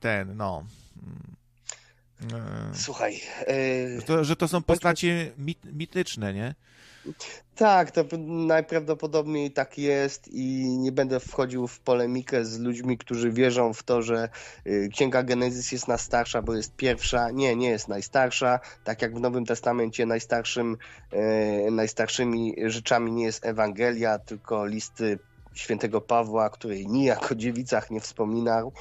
ten, 0.00 0.36
no. 0.36 0.64
E, 2.32 2.74
Słuchaj. 2.74 3.20
E... 3.46 4.02
To, 4.02 4.24
że 4.24 4.36
to 4.36 4.48
są 4.48 4.62
postacie 4.62 5.32
mit, 5.38 5.58
mityczne, 5.64 6.34
nie? 6.34 6.54
Tak, 7.56 7.90
to 7.90 8.04
najprawdopodobniej 8.26 9.50
tak 9.50 9.78
jest 9.78 10.28
i 10.28 10.68
nie 10.78 10.92
będę 10.92 11.20
wchodził 11.20 11.66
w 11.66 11.80
polemikę 11.80 12.44
z 12.44 12.58
ludźmi, 12.58 12.98
którzy 12.98 13.32
wierzą 13.32 13.72
w 13.72 13.82
to, 13.82 14.02
że 14.02 14.28
y, 14.66 14.88
Księga 14.92 15.22
Genezis 15.22 15.72
jest 15.72 15.88
najstarsza, 15.88 16.42
bo 16.42 16.54
jest 16.54 16.76
pierwsza. 16.76 17.30
Nie, 17.30 17.56
nie 17.56 17.68
jest 17.68 17.88
najstarsza. 17.88 18.60
Tak 18.84 19.02
jak 19.02 19.14
w 19.14 19.20
Nowym 19.20 19.46
Testamencie 19.46 20.06
najstarszym, 20.06 20.76
e, 21.12 21.70
najstarszymi 21.70 22.54
rzeczami 22.66 23.12
nie 23.12 23.24
jest 23.24 23.46
Ewangelia, 23.46 24.18
tylko 24.18 24.66
listy 24.66 25.18
świętego 25.54 26.00
Pawła, 26.00 26.50
której 26.50 26.86
nijak 26.86 27.32
o 27.32 27.34
dziewicach 27.34 27.90
nie 27.90 28.00
wspominał. 28.00 28.72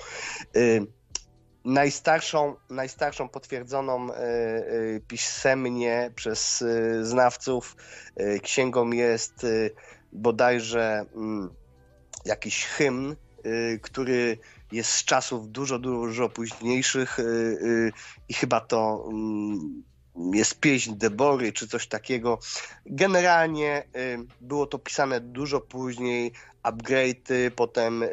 Najstarszą, 1.67 2.55
najstarszą 2.69 3.29
potwierdzoną 3.29 4.13
e, 4.13 4.15
e, 4.15 4.63
pisemnie 5.07 6.11
przez 6.15 6.61
e, 6.61 7.05
znawców 7.05 7.75
księgą 8.43 8.91
jest 8.91 9.45
bodajże 10.11 11.05
mm, 11.15 11.49
jakiś 12.25 12.65
hymn, 12.65 13.15
który 13.81 14.37
jest 14.71 14.91
z 14.91 15.05
czasów 15.05 15.51
dużo, 15.51 15.79
dużo 15.79 16.29
późniejszych 16.29 17.17
i 18.29 18.33
chyba 18.33 18.59
to 18.59 19.05
mm, 19.09 19.83
jest 20.33 20.59
pieśń 20.59 20.93
Debory 20.95 21.53
czy 21.53 21.67
coś 21.67 21.87
takiego. 21.87 22.39
Generalnie 22.85 23.87
było 24.41 24.65
to 24.65 24.79
pisane 24.79 25.21
dużo 25.21 25.61
później, 25.61 26.31
upgrade'y, 26.63 27.51
potem 27.51 28.03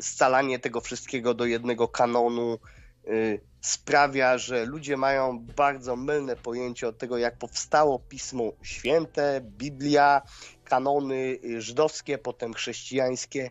scalanie 0.00 0.58
tego 0.58 0.80
wszystkiego 0.80 1.34
do 1.34 1.46
jednego 1.46 1.88
kanonu 1.88 2.58
y, 3.06 3.40
sprawia, 3.60 4.38
że 4.38 4.64
ludzie 4.64 4.96
mają 4.96 5.38
bardzo 5.38 5.96
mylne 5.96 6.36
pojęcie 6.36 6.88
od 6.88 6.98
tego, 6.98 7.18
jak 7.18 7.38
powstało 7.38 7.98
Pismo 7.98 8.44
Święte, 8.62 9.40
Biblia, 9.42 10.22
kanony 10.64 11.38
y, 11.44 11.60
żydowskie, 11.60 12.18
potem 12.18 12.54
chrześcijańskie 12.54 13.50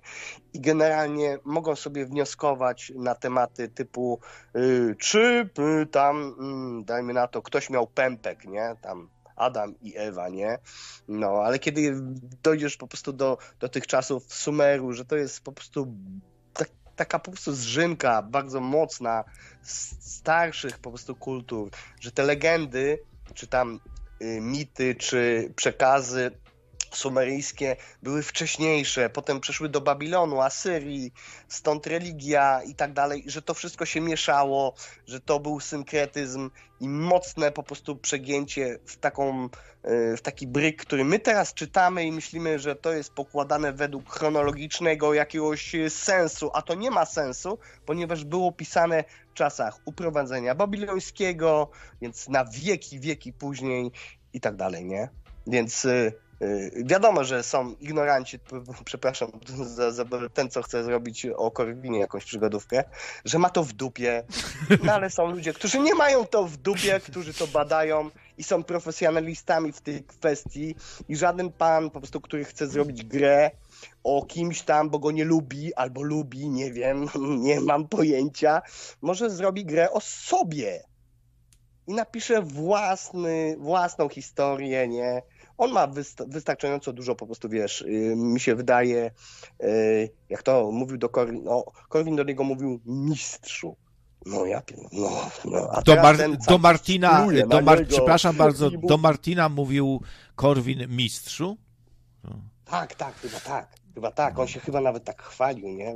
i 0.53 0.59
generalnie 0.59 1.39
mogą 1.43 1.75
sobie 1.75 2.05
wnioskować 2.05 2.91
na 2.95 3.15
tematy 3.15 3.69
typu 3.69 4.19
y, 4.55 4.95
czy 4.99 5.49
tam, 5.91 6.35
mm, 6.39 6.83
dajmy 6.85 7.13
na 7.13 7.27
to, 7.27 7.41
ktoś 7.41 7.69
miał 7.69 7.87
pępek, 7.87 8.45
nie? 8.45 8.75
Tam 8.81 9.09
Adam 9.35 9.75
i 9.81 9.97
Ewa, 9.97 10.29
nie? 10.29 10.59
No, 11.07 11.27
ale 11.27 11.59
kiedy 11.59 11.95
dojdziesz 12.43 12.77
po 12.77 12.87
prostu 12.87 13.13
do, 13.13 13.37
do 13.59 13.69
tych 13.69 13.87
czasów 13.87 14.33
Sumeru, 14.33 14.93
że 14.93 15.05
to 15.05 15.15
jest 15.15 15.43
po 15.43 15.51
prostu 15.51 15.95
taka 16.95 17.19
po 17.19 17.31
prostu 17.31 17.53
zrzynka 17.53 18.21
bardzo 18.21 18.59
mocna 18.59 19.23
starszych 19.99 20.79
po 20.79 20.89
prostu 20.89 21.15
kultur, 21.15 21.69
że 21.99 22.11
te 22.11 22.23
legendy, 22.23 22.99
czy 23.33 23.47
tam 23.47 23.79
y, 24.21 24.41
mity, 24.41 24.95
czy 24.95 25.51
przekazy 25.55 26.31
sumeryjskie 26.97 27.75
były 28.03 28.23
wcześniejsze, 28.23 29.09
potem 29.09 29.39
przeszły 29.39 29.69
do 29.69 29.81
Babilonu, 29.81 30.41
Asyrii, 30.41 31.13
stąd 31.47 31.87
religia 31.87 32.61
i 32.63 32.75
tak 32.75 32.93
dalej, 32.93 33.23
że 33.27 33.41
to 33.41 33.53
wszystko 33.53 33.85
się 33.85 34.01
mieszało, 34.01 34.73
że 35.07 35.19
to 35.19 35.39
był 35.39 35.59
synkretyzm 35.59 36.49
i 36.79 36.89
mocne 36.89 37.51
po 37.51 37.63
prostu 37.63 37.95
przegięcie 37.95 38.79
w, 38.85 38.97
taką, 38.97 39.49
e, 39.83 40.17
w 40.17 40.21
taki 40.21 40.47
bryk, 40.47 40.81
który 40.81 41.05
my 41.05 41.19
teraz 41.19 41.53
czytamy 41.53 42.05
i 42.05 42.11
myślimy, 42.11 42.59
że 42.59 42.75
to 42.75 42.93
jest 42.93 43.13
pokładane 43.13 43.73
według 43.73 44.09
chronologicznego 44.09 45.13
jakiegoś 45.13 45.75
sensu, 45.89 46.51
a 46.53 46.61
to 46.61 46.75
nie 46.75 46.91
ma 46.91 47.05
sensu, 47.05 47.59
ponieważ 47.85 48.23
było 48.23 48.51
pisane 48.51 49.03
w 49.29 49.33
czasach 49.33 49.79
uprowadzenia 49.85 50.55
babilońskiego, 50.55 51.69
więc 52.01 52.29
na 52.29 52.45
wieki, 52.45 52.99
wieki 52.99 53.33
później 53.33 53.91
i 54.33 54.41
tak 54.41 54.55
dalej, 54.55 54.85
nie? 54.85 55.09
Więc 55.47 55.85
e, 55.85 56.11
wiadomo, 56.85 57.23
że 57.23 57.43
są 57.43 57.75
ignoranci, 57.79 58.39
przepraszam 58.85 59.31
za, 59.65 59.91
za, 59.91 60.05
ten, 60.33 60.49
co 60.49 60.61
chce 60.61 60.83
zrobić 60.83 61.25
o 61.25 61.51
Korwinie 61.51 61.99
jakąś 61.99 62.25
przygodówkę, 62.25 62.83
że 63.25 63.39
ma 63.39 63.49
to 63.49 63.63
w 63.63 63.73
dupie, 63.73 64.23
no 64.83 64.93
ale 64.93 65.09
są 65.09 65.31
ludzie, 65.31 65.53
którzy 65.53 65.79
nie 65.79 65.95
mają 65.95 66.25
to 66.25 66.45
w 66.47 66.57
dupie, 66.57 66.99
którzy 66.99 67.33
to 67.33 67.47
badają 67.47 68.09
i 68.37 68.43
są 68.43 68.63
profesjonalistami 68.63 69.71
w 69.71 69.81
tej 69.81 70.03
kwestii 70.03 70.75
i 71.09 71.15
żaden 71.15 71.51
pan 71.51 71.89
po 71.89 71.99
prostu, 71.99 72.21
który 72.21 72.45
chce 72.45 72.67
zrobić 72.67 73.03
grę 73.03 73.51
o 74.03 74.25
kimś 74.25 74.61
tam, 74.61 74.89
bo 74.89 74.99
go 74.99 75.11
nie 75.11 75.25
lubi 75.25 75.73
albo 75.73 76.01
lubi, 76.01 76.49
nie 76.49 76.71
wiem, 76.71 77.07
nie 77.47 77.59
mam 77.59 77.87
pojęcia, 77.87 78.61
może 79.01 79.29
zrobi 79.29 79.65
grę 79.65 79.91
o 79.91 80.01
sobie 80.01 80.83
i 81.87 81.93
napisze 81.93 82.41
własny, 82.41 83.55
własną 83.59 84.09
historię, 84.09 84.87
nie? 84.87 85.21
On 85.57 85.71
ma 85.71 85.87
wystarczająco 86.27 86.93
dużo 86.93 87.15
po 87.15 87.25
prostu, 87.25 87.49
wiesz, 87.49 87.81
y, 87.81 88.13
mi 88.15 88.39
się 88.39 88.55
wydaje, 88.55 89.11
y, 89.63 90.09
jak 90.29 90.43
to 90.43 90.71
mówił 90.71 90.97
do 90.97 91.09
Korwin, 91.09 91.43
no, 91.43 91.65
Korwin 91.89 92.15
do 92.15 92.23
niego 92.23 92.43
mówił 92.43 92.79
mistrzu. 92.85 93.75
No 94.25 94.45
ja 94.45 94.61
no, 94.91 95.29
no. 95.45 95.69
A 95.71 95.81
do, 95.81 95.95
Mar 95.95 96.17
do 96.47 96.57
Martina, 96.57 97.27
do 97.47 97.61
Mar 97.61 97.87
przepraszam 97.87 98.35
bardzo, 98.35 98.69
do 98.69 98.97
Martina 98.97 99.49
mówił 99.49 100.01
Korwin 100.35 100.87
mistrzu? 100.87 101.57
Tak, 102.65 102.95
tak, 102.95 103.15
chyba 103.15 103.39
tak. 103.39 103.83
Chyba 103.93 104.11
tak, 104.11 104.39
on 104.39 104.47
się 104.47 104.59
chyba 104.59 104.81
nawet 104.81 105.03
tak 105.03 105.21
chwalił, 105.21 105.67
nie? 105.67 105.93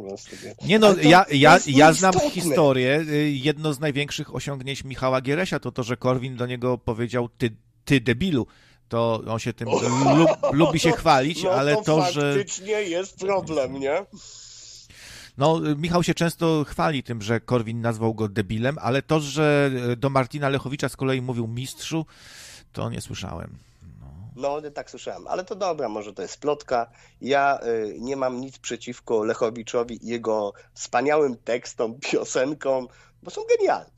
Nie 0.65 0.79
no, 0.79 0.95
ja, 0.95 1.25
ja, 1.31 1.59
ja 1.67 1.93
znam 1.93 2.13
historię. 2.19 3.05
Y, 3.09 3.31
jedno 3.31 3.73
z 3.73 3.79
największych 3.79 4.35
osiągnięć 4.35 4.83
Michała 4.83 5.21
Gieresia 5.21 5.59
to 5.59 5.71
to, 5.71 5.83
że 5.83 5.97
Korwin 5.97 6.35
do 6.35 6.45
niego 6.45 6.77
powiedział 6.77 7.29
ty, 7.29 7.55
ty 7.85 8.01
debilu 8.01 8.47
to 8.89 9.21
on 9.27 9.39
się 9.39 9.53
tym 9.53 9.69
lub, 10.19 10.29
lubi 10.53 10.79
się 10.79 10.91
chwalić, 10.91 11.43
no 11.43 11.51
ale 11.51 11.75
to, 11.75 11.83
to 11.83 12.11
że... 12.11 12.33
faktycznie 12.33 12.73
jest 12.73 13.19
problem, 13.19 13.79
nie? 13.79 14.05
No, 15.37 15.59
Michał 15.77 16.03
się 16.03 16.13
często 16.13 16.63
chwali 16.67 17.03
tym, 17.03 17.21
że 17.21 17.39
Korwin 17.39 17.81
nazwał 17.81 18.13
go 18.13 18.27
debilem, 18.27 18.77
ale 18.81 19.01
to, 19.01 19.19
że 19.19 19.71
do 19.97 20.09
Martina 20.09 20.49
Lechowicza 20.49 20.89
z 20.89 20.95
kolei 20.95 21.21
mówił 21.21 21.47
mistrzu, 21.47 22.05
to 22.73 22.89
nie 22.89 23.01
słyszałem. 23.01 23.57
No, 24.35 24.61
no 24.61 24.71
tak 24.71 24.89
słyszałem, 24.89 25.27
ale 25.27 25.45
to 25.45 25.55
dobra, 25.55 25.89
może 25.89 26.13
to 26.13 26.21
jest 26.21 26.39
plotka. 26.39 26.89
Ja 27.21 27.59
y, 27.63 27.97
nie 27.99 28.15
mam 28.15 28.41
nic 28.41 28.57
przeciwko 28.57 29.23
Lechowiczowi 29.23 30.05
i 30.05 30.07
jego 30.07 30.53
wspaniałym 30.73 31.37
tekstom, 31.37 31.99
piosenkom, 31.99 32.87
bo 33.23 33.31
są 33.31 33.41
genialne. 33.57 33.96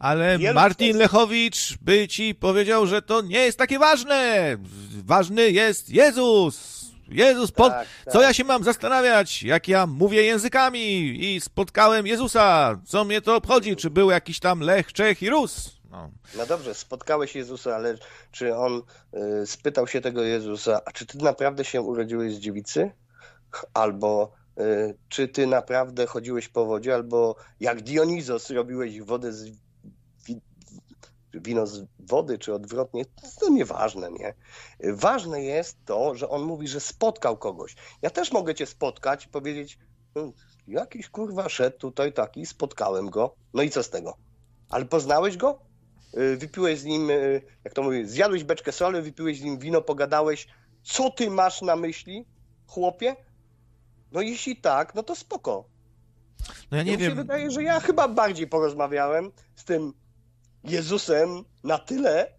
Ale 0.00 0.38
Martin 0.54 0.96
Lechowicz 0.96 1.78
by 1.80 2.08
ci 2.08 2.34
powiedział, 2.34 2.86
że 2.86 3.02
to 3.02 3.20
nie 3.20 3.38
jest 3.38 3.58
takie 3.58 3.78
ważne. 3.78 4.56
Ważny 5.04 5.50
jest 5.50 5.90
Jezus. 5.90 6.80
Jezus, 7.08 7.52
pod... 7.52 7.72
tak, 7.72 7.86
tak. 8.04 8.14
co 8.14 8.22
ja 8.22 8.32
się 8.32 8.44
mam 8.44 8.64
zastanawiać, 8.64 9.42
jak 9.42 9.68
ja 9.68 9.86
mówię 9.86 10.22
językami 10.22 11.24
i 11.24 11.40
spotkałem 11.40 12.06
Jezusa, 12.06 12.78
co 12.86 13.04
mnie 13.04 13.20
to 13.20 13.36
obchodzi, 13.36 13.76
czy 13.76 13.90
był 13.90 14.10
jakiś 14.10 14.40
tam 14.40 14.60
Lech, 14.60 14.92
Czech 14.92 15.22
i 15.22 15.30
Rus. 15.30 15.80
No, 15.90 16.10
no 16.36 16.46
dobrze, 16.46 16.74
spotkałeś 16.74 17.34
Jezusa, 17.34 17.74
ale 17.74 17.94
czy 18.32 18.56
on 18.56 18.82
y, 19.42 19.46
spytał 19.46 19.86
się 19.86 20.00
tego 20.00 20.22
Jezusa, 20.22 20.80
a 20.84 20.92
czy 20.92 21.06
ty 21.06 21.18
naprawdę 21.18 21.64
się 21.64 21.80
urodziłeś 21.80 22.34
z 22.34 22.38
dziewicy? 22.38 22.90
Albo 23.74 24.32
y, 24.60 24.94
czy 25.08 25.28
ty 25.28 25.46
naprawdę 25.46 26.06
chodziłeś 26.06 26.48
po 26.48 26.66
wodzie, 26.66 26.94
albo 26.94 27.36
jak 27.60 27.82
Dionizos 27.82 28.50
robiłeś 28.50 29.00
wodę 29.00 29.32
z 29.32 29.50
wino 31.34 31.66
z 31.66 31.86
wody, 31.98 32.38
czy 32.38 32.54
odwrotnie, 32.54 33.04
to 33.40 33.48
nieważne, 33.48 34.10
nie? 34.10 34.34
Ważne 34.92 35.42
jest 35.42 35.76
to, 35.84 36.14
że 36.14 36.28
on 36.28 36.42
mówi, 36.42 36.68
że 36.68 36.80
spotkał 36.80 37.36
kogoś. 37.36 37.76
Ja 38.02 38.10
też 38.10 38.32
mogę 38.32 38.54
cię 38.54 38.66
spotkać 38.66 39.26
i 39.26 39.28
powiedzieć, 39.28 39.78
no, 40.14 40.32
jakiś 40.68 41.08
kurwa 41.08 41.48
szedł 41.48 41.78
tutaj 41.78 42.12
taki, 42.12 42.46
spotkałem 42.46 43.10
go, 43.10 43.34
no 43.54 43.62
i 43.62 43.70
co 43.70 43.82
z 43.82 43.90
tego? 43.90 44.16
Ale 44.70 44.84
poznałeś 44.84 45.36
go? 45.36 45.58
Y, 46.18 46.36
wypiłeś 46.36 46.78
z 46.78 46.84
nim, 46.84 47.10
y, 47.10 47.42
jak 47.64 47.74
to 47.74 47.82
mówię, 47.82 48.06
zjadłeś 48.06 48.44
beczkę 48.44 48.72
soli, 48.72 49.02
wypiłeś 49.02 49.40
z 49.40 49.42
nim 49.42 49.58
wino, 49.58 49.82
pogadałeś. 49.82 50.48
Co 50.82 51.10
ty 51.10 51.30
masz 51.30 51.62
na 51.62 51.76
myśli, 51.76 52.26
chłopie? 52.66 53.16
No 54.12 54.20
jeśli 54.20 54.56
tak, 54.56 54.94
no 54.94 55.02
to 55.02 55.16
spoko. 55.16 55.64
No 56.70 56.76
ja 56.76 56.82
nie 56.82 56.92
ja 56.92 56.98
wiem. 56.98 57.10
Mi 57.10 57.16
się 57.16 57.22
wydaje, 57.22 57.50
że 57.50 57.62
ja 57.62 57.80
chyba 57.80 58.08
bardziej 58.08 58.46
porozmawiałem 58.46 59.32
z 59.56 59.64
tym 59.64 59.92
Jezusem 60.64 61.44
na 61.64 61.78
tyle 61.78 62.32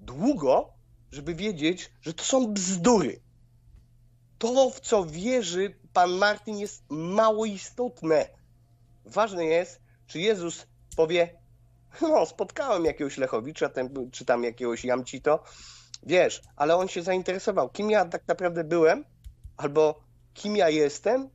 długo, 0.00 0.72
żeby 1.12 1.34
wiedzieć, 1.34 1.90
że 2.00 2.14
to 2.14 2.24
są 2.24 2.52
bzdury. 2.52 3.20
To, 4.38 4.70
w 4.70 4.80
co 4.80 5.04
wierzy 5.04 5.78
pan 5.92 6.10
Martin, 6.10 6.58
jest 6.58 6.84
mało 6.90 7.46
istotne. 7.46 8.28
Ważne 9.04 9.44
jest, 9.44 9.80
czy 10.06 10.20
Jezus 10.20 10.66
powie, 10.96 11.38
no, 12.02 12.26
spotkałem 12.26 12.84
jakiegoś 12.84 13.18
Lechowicza, 13.18 13.70
czy 14.12 14.24
tam 14.24 14.44
jakiegoś 14.44 14.84
Jamcito, 14.84 15.42
wiesz, 16.02 16.42
ale 16.56 16.76
on 16.76 16.88
się 16.88 17.02
zainteresował, 17.02 17.70
kim 17.70 17.90
ja 17.90 18.04
tak 18.04 18.28
naprawdę 18.28 18.64
byłem, 18.64 19.04
albo 19.56 20.04
kim 20.34 20.56
ja 20.56 20.68
jestem 20.68 21.30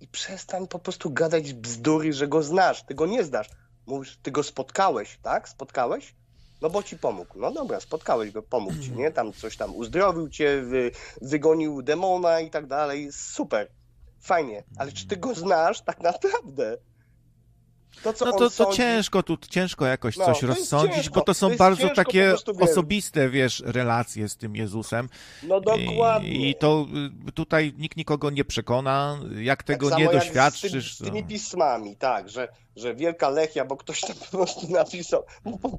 i 0.00 0.08
przestań 0.08 0.68
po 0.68 0.78
prostu 0.78 1.10
gadać 1.10 1.52
bzdury, 1.52 2.12
że 2.12 2.28
go 2.28 2.42
znasz, 2.42 2.82
ty 2.82 2.94
go 2.94 3.06
nie 3.06 3.24
znasz. 3.24 3.48
Mówisz, 3.86 4.18
ty 4.22 4.30
go 4.30 4.42
spotkałeś, 4.42 5.18
tak? 5.22 5.48
Spotkałeś? 5.48 6.14
No 6.62 6.70
bo 6.70 6.82
ci 6.82 6.98
pomógł. 6.98 7.38
No 7.38 7.52
dobra, 7.52 7.80
spotkałeś 7.80 8.30
go, 8.30 8.42
pomógł 8.42 8.78
ci, 8.78 8.92
nie? 8.92 9.10
Tam 9.10 9.32
coś 9.32 9.56
tam 9.56 9.76
uzdrowił 9.76 10.28
cię, 10.28 10.62
wy, 10.62 10.90
wygonił 11.22 11.82
demona 11.82 12.40
i 12.40 12.50
tak 12.50 12.66
dalej. 12.66 13.12
Super, 13.12 13.68
fajnie. 14.20 14.64
Ale 14.76 14.92
czy 14.92 15.06
ty 15.06 15.16
go 15.16 15.34
znasz 15.34 15.80
tak 15.80 16.00
naprawdę? 16.00 16.76
To, 18.02 18.12
no 18.24 18.32
to, 18.32 18.50
to 18.50 18.72
ciężko 18.72 19.22
tu, 19.22 19.36
ciężko 19.36 19.86
jakoś 19.86 20.16
no, 20.16 20.24
coś 20.24 20.42
rozsądzić, 20.42 20.96
ciężko, 20.96 21.14
bo 21.14 21.20
to 21.20 21.34
są 21.34 21.50
to 21.50 21.56
bardzo 21.56 21.88
takie 21.88 22.34
osobiste, 22.60 23.30
wiesz, 23.30 23.62
relacje 23.66 24.28
z 24.28 24.36
tym 24.36 24.56
Jezusem. 24.56 25.08
No 25.42 25.60
dokładnie. 25.60 26.30
I, 26.30 26.50
I, 26.50 26.54
to 26.54 26.86
y, 27.28 27.32
tutaj 27.32 27.74
nikt 27.78 27.96
nikogo 27.96 28.30
nie 28.30 28.44
przekona, 28.44 29.18
jak 29.40 29.62
tego 29.62 29.90
tak 29.90 29.98
nie 29.98 30.08
doświadczysz. 30.08 30.94
Z, 30.94 30.98
tym, 30.98 31.06
z 31.08 31.10
tymi 31.10 31.24
pismami, 31.24 31.96
tak, 31.96 32.28
że, 32.28 32.48
że 32.76 32.94
Wielka 32.94 33.30
Lechia, 33.30 33.64
bo 33.64 33.76
ktoś 33.76 34.00
tam 34.00 34.16
po 34.30 34.36
prostu 34.36 34.72
napisał, 34.72 35.24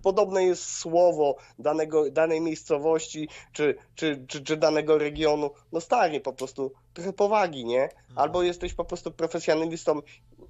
podobne 0.04 0.44
jest 0.44 0.78
słowo 0.78 1.36
danego, 1.60 2.12
danej 2.12 2.42
miejscowości, 2.42 3.30
czy, 3.52 3.76
czy, 3.96 4.26
czy, 4.28 4.44
czy 4.44 4.58
danego 4.58 4.98
regionu, 4.98 5.52
no 5.72 5.82
stanie 5.82 6.20
po 6.20 6.34
prostu 6.34 6.72
trochę 6.94 7.14
powagi, 7.14 7.66
nie? 7.66 7.90
Albo 8.16 8.44
jesteś 8.44 8.74
po 8.74 8.86
prostu 8.86 9.12
profesjonalistą 9.12 10.02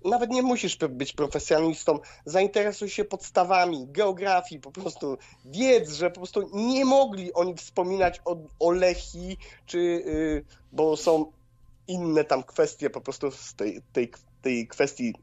nawet 0.05 0.29
nie 0.29 0.41
musisz 0.41 0.77
być 0.77 1.13
profesjonalistą, 1.13 1.99
zainteresuj 2.25 2.89
się 2.89 3.05
podstawami, 3.05 3.87
geografii, 3.87 4.61
po 4.61 4.71
prostu 4.71 5.17
wiedz, 5.45 5.91
że 5.91 6.09
po 6.09 6.19
prostu 6.19 6.49
nie 6.53 6.85
mogli 6.85 7.33
oni 7.33 7.55
wspominać 7.55 8.21
o, 8.25 8.37
o 8.59 8.71
Lechi, 8.71 9.37
czy, 9.65 9.79
yy, 9.79 10.45
bo 10.71 10.97
są 10.97 11.31
inne 11.87 12.23
tam 12.23 12.43
kwestie 12.43 12.89
po 12.89 13.01
prostu 13.01 13.31
z 13.31 13.53
tej, 13.53 13.81
tej, 13.93 14.11
tej 14.41 14.67
kwestii 14.67 15.13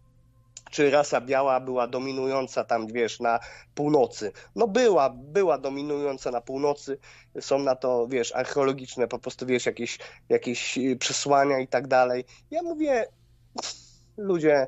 czy 0.71 0.91
rasa 0.91 1.21
biała 1.21 1.61
była 1.61 1.87
dominująca 1.87 2.65
tam, 2.65 2.87
wiesz, 2.87 3.21
na 3.21 3.41
północy. 3.75 4.33
No 4.57 4.69
była, 4.69 5.11
była 5.11 5.59
dominująca 5.59 6.31
na 6.31 6.41
północy, 6.41 6.99
są 7.41 7.59
na 7.59 7.77
to, 7.77 8.07
wiesz, 8.09 8.35
archeologiczne 8.35 9.09
po 9.09 9.19
prostu, 9.19 9.47
wiesz, 9.47 9.67
jakieś, 9.67 9.99
jakieś 10.29 10.79
przesłania 10.99 11.59
i 11.59 11.69
tak 11.69 11.89
dalej. 11.89 12.25
Ja 12.51 12.63
mówię, 12.63 13.07
ludzie, 14.19 14.67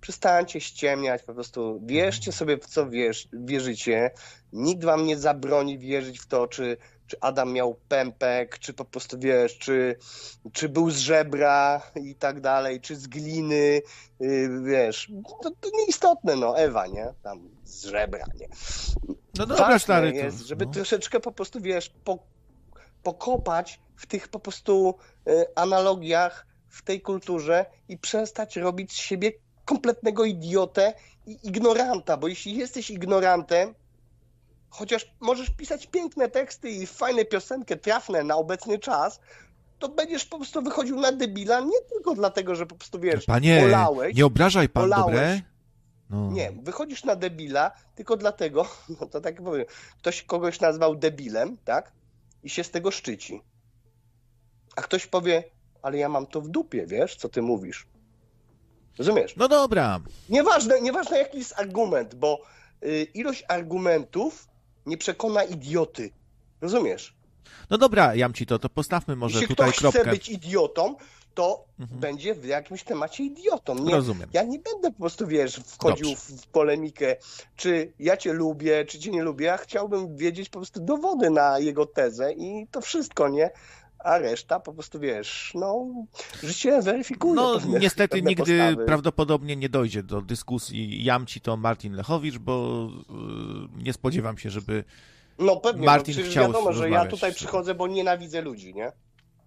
przestańcie 0.00 0.60
ściemniać, 0.60 1.22
po 1.22 1.34
prostu 1.34 1.80
wierzcie 1.84 2.32
sobie 2.32 2.56
w 2.56 2.66
co 2.66 2.90
wierz, 2.90 3.28
wierzycie, 3.32 4.10
nikt 4.52 4.84
wam 4.84 5.06
nie 5.06 5.16
zabroni 5.18 5.78
wierzyć 5.78 6.20
w 6.20 6.26
to, 6.26 6.46
czy, 6.46 6.76
czy 7.06 7.16
Adam 7.20 7.52
miał 7.52 7.74
pępek, 7.88 8.58
czy 8.58 8.74
po 8.74 8.84
prostu 8.84 9.18
wiesz, 9.18 9.58
czy, 9.58 9.96
czy 10.52 10.68
był 10.68 10.90
z 10.90 10.98
żebra 10.98 11.82
i 11.96 12.14
tak 12.14 12.40
dalej, 12.40 12.80
czy 12.80 12.96
z 12.96 13.06
gliny, 13.06 13.82
yy, 14.20 14.62
wiesz, 14.64 15.12
to, 15.42 15.50
to 15.50 15.70
nieistotne, 15.78 16.36
no, 16.36 16.58
Ewa, 16.58 16.86
nie, 16.86 17.12
tam 17.22 17.48
z 17.64 17.84
żebra, 17.84 18.24
nie. 18.40 18.48
No 19.38 19.46
dobra, 19.46 19.78
stary. 19.78 20.10
To, 20.12 20.16
jest, 20.16 20.46
żeby 20.46 20.66
no. 20.66 20.72
troszeczkę 20.72 21.20
po 21.20 21.32
prostu, 21.32 21.60
wiesz, 21.60 21.94
po, 22.04 22.18
pokopać 23.02 23.80
w 23.96 24.06
tych 24.06 24.28
po 24.28 24.40
prostu 24.40 24.94
y, 25.28 25.44
analogiach, 25.54 26.46
w 26.74 26.82
tej 26.82 27.00
kulturze 27.00 27.66
i 27.88 27.98
przestać 27.98 28.56
robić 28.56 28.92
z 28.92 28.96
siebie 28.96 29.32
kompletnego 29.64 30.24
idiotę 30.24 30.94
i 31.26 31.38
ignoranta, 31.42 32.16
bo 32.16 32.28
jeśli 32.28 32.56
jesteś 32.56 32.90
ignorantem, 32.90 33.74
chociaż 34.70 35.14
możesz 35.20 35.50
pisać 35.50 35.86
piękne 35.86 36.28
teksty 36.28 36.70
i 36.70 36.86
fajne 36.86 37.24
piosenkę, 37.24 37.76
trafne 37.76 38.24
na 38.24 38.36
obecny 38.36 38.78
czas, 38.78 39.20
to 39.78 39.88
będziesz 39.88 40.24
po 40.24 40.36
prostu 40.36 40.62
wychodził 40.62 41.00
na 41.00 41.12
debila 41.12 41.60
nie 41.60 41.80
tylko 41.92 42.14
dlatego, 42.14 42.54
że 42.54 42.66
po 42.66 42.74
prostu 42.74 43.00
wiesz, 43.00 43.24
Panie, 43.24 43.62
olałeś, 43.64 44.16
nie 44.16 44.26
obrażaj 44.26 44.68
pan, 44.68 44.84
olałeś, 44.84 45.06
dobre? 45.06 45.40
No. 46.10 46.30
Nie, 46.30 46.52
wychodzisz 46.62 47.04
na 47.04 47.16
debila 47.16 47.70
tylko 47.94 48.16
dlatego, 48.16 48.66
no 49.00 49.06
to 49.06 49.20
tak 49.20 49.42
powiem, 49.42 49.66
ktoś 49.98 50.22
kogoś 50.22 50.60
nazwał 50.60 50.94
debilem, 50.94 51.56
tak? 51.64 51.92
I 52.42 52.50
się 52.50 52.64
z 52.64 52.70
tego 52.70 52.90
szczyci. 52.90 53.42
A 54.76 54.82
ktoś 54.82 55.06
powie, 55.06 55.44
ale 55.84 55.98
ja 55.98 56.08
mam 56.08 56.26
to 56.26 56.40
w 56.40 56.48
dupie, 56.48 56.86
wiesz, 56.86 57.16
co 57.16 57.28
ty 57.28 57.42
mówisz. 57.42 57.86
Rozumiesz? 58.98 59.36
No 59.36 59.48
dobra. 59.48 60.00
Nieważne, 60.28 60.80
nieważne 60.80 61.18
jaki 61.18 61.38
jest 61.38 61.54
argument, 61.56 62.14
bo 62.14 62.40
y, 62.84 63.06
ilość 63.14 63.44
argumentów 63.48 64.48
nie 64.86 64.98
przekona 64.98 65.44
idioty. 65.44 66.10
Rozumiesz? 66.60 67.16
No 67.70 67.78
dobra, 67.78 68.14
jam 68.14 68.32
ci 68.32 68.46
to, 68.46 68.58
to 68.58 68.68
postawmy 68.68 69.16
może 69.16 69.34
Jeśli 69.34 69.48
tutaj 69.48 69.68
ktoś 69.70 69.78
kropkę. 69.78 70.00
chce 70.00 70.10
być 70.10 70.28
idiotą, 70.28 70.96
to 71.34 71.64
mhm. 71.80 72.00
będzie 72.00 72.34
w 72.34 72.44
jakimś 72.44 72.84
temacie 72.84 73.24
idiotą. 73.24 73.74
Nie, 73.74 73.94
Rozumiem. 73.94 74.30
Ja 74.32 74.42
nie 74.42 74.58
będę 74.58 74.90
po 74.90 74.98
prostu, 74.98 75.26
wiesz, 75.26 75.56
wchodził 75.56 76.16
w, 76.16 76.20
w 76.20 76.46
polemikę, 76.46 77.16
czy 77.56 77.92
ja 77.98 78.16
cię 78.16 78.32
lubię, 78.32 78.84
czy 78.84 78.98
cię 78.98 79.10
nie 79.10 79.22
lubię. 79.22 79.46
Ja 79.46 79.56
chciałbym 79.56 80.16
wiedzieć 80.16 80.48
po 80.48 80.58
prostu 80.58 80.80
dowody 80.80 81.30
na 81.30 81.58
jego 81.58 81.86
tezę 81.86 82.32
i 82.32 82.66
to 82.70 82.80
wszystko, 82.80 83.28
nie? 83.28 83.50
A 84.04 84.18
reszta 84.18 84.60
po 84.60 84.72
prostu, 84.72 85.00
wiesz, 85.00 85.52
no, 85.54 85.86
życie 86.42 86.82
weryfikuje. 86.82 87.34
No, 87.34 87.54
pewne, 87.54 87.78
niestety 87.78 88.16
pewne 88.16 88.28
nigdy 88.28 88.58
postawy. 88.58 88.86
prawdopodobnie 88.86 89.56
nie 89.56 89.68
dojdzie 89.68 90.02
do 90.02 90.22
dyskusji 90.22 91.04
Jamci 91.04 91.40
to 91.40 91.56
Martin 91.56 91.92
Lechowicz, 91.92 92.38
bo 92.38 92.88
yy, 93.76 93.82
nie 93.84 93.92
spodziewam 93.92 94.38
się, 94.38 94.50
żeby 94.50 94.84
no, 95.38 95.56
pewnie, 95.56 95.86
Martin 95.86 96.14
no, 96.18 96.30
chciał 96.30 96.46
wiadomo, 96.46 96.72
że 96.72 96.90
ja 96.90 97.06
tutaj 97.06 97.34
przychodzę, 97.34 97.74
bo 97.74 97.86
nienawidzę 97.86 98.40
ludzi, 98.40 98.74
nie? 98.74 98.92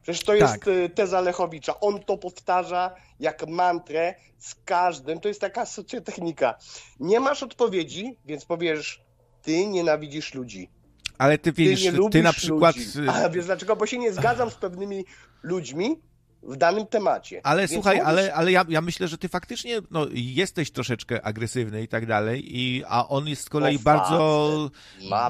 Przecież 0.01 0.23
to 0.23 0.35
jest 0.35 0.53
Tak. 0.53 0.67
y, 0.67 0.89
teza 0.89 1.21
Lechowicza. 1.21 1.79
On 1.79 1.99
to 1.99 2.17
powtarza 2.17 2.95
jak 3.19 3.47
mantrę 3.47 4.15
z 4.37 4.55
każdym. 4.55 5.19
To 5.19 5.27
jest 5.27 5.41
taka 5.41 5.65
socjotechnika. 5.65 6.57
Nie 6.99 7.19
masz 7.19 7.43
odpowiedzi, 7.43 8.17
więc 8.25 8.45
powiesz, 8.45 9.01
ty 9.41 9.67
nienawidzisz 9.67 10.33
ludzi. 10.33 10.69
Ale 11.17 11.37
ty 11.37 11.53
Ty 11.53 12.09
ty, 12.11 12.23
na 12.23 12.33
przykład... 12.33 12.75
Ludzi. 12.75 13.09
A 13.09 13.29
wiesz 13.29 13.45
dlaczego? 13.45 13.75
Bo 13.75 13.85
się 13.85 13.97
nie 13.97 14.13
zgadzam 14.13 14.51
z 14.51 14.55
pewnymi 14.55 15.05
ludźmi 15.43 15.95
w 16.47 16.55
danym 16.57 16.85
temacie. 16.87 17.41
Ale 17.43 17.61
Więc 17.61 17.71
słuchaj, 17.71 17.97
mówisz- 17.97 18.07
ale, 18.07 18.33
ale 18.33 18.51
ja, 18.51 18.65
ja 18.69 18.81
myślę, 18.81 19.07
że 19.07 19.17
ty 19.17 19.29
faktycznie 19.29 19.81
no, 19.91 20.07
jesteś 20.13 20.71
troszeczkę 20.71 21.25
agresywny 21.25 21.83
i 21.83 21.87
tak 21.87 22.05
dalej, 22.05 22.57
i, 22.57 22.83
a 22.87 23.07
on 23.07 23.27
jest 23.27 23.41
z 23.43 23.49
kolei 23.49 23.79
bardzo, 23.79 24.71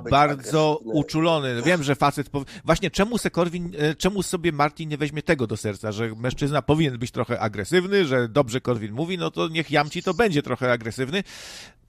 bardzo 0.09 0.19
agresywny. 0.19 0.93
uczulony. 0.93 1.61
Wiem, 1.61 1.83
że 1.83 1.95
facet. 1.95 2.29
Właśnie 2.65 2.91
czemu 2.91 3.17
se 3.17 3.29
Korwin, 3.31 3.71
e, 3.77 3.95
czemu 3.95 4.23
sobie 4.23 4.51
Martin 4.51 4.89
nie 4.89 4.97
weźmie 4.97 5.21
tego 5.23 5.47
do 5.47 5.57
serca, 5.57 5.91
że 5.91 6.15
mężczyzna 6.15 6.61
powinien 6.61 6.97
być 6.97 7.11
trochę 7.11 7.39
agresywny, 7.39 8.05
że 8.05 8.29
dobrze 8.29 8.61
Korwin 8.61 8.91
mówi, 8.93 9.17
no 9.17 9.31
to 9.31 9.47
niech 9.47 9.71
Jamci 9.71 10.03
to 10.03 10.13
będzie 10.13 10.41
trochę 10.43 10.71
agresywny. 10.71 11.23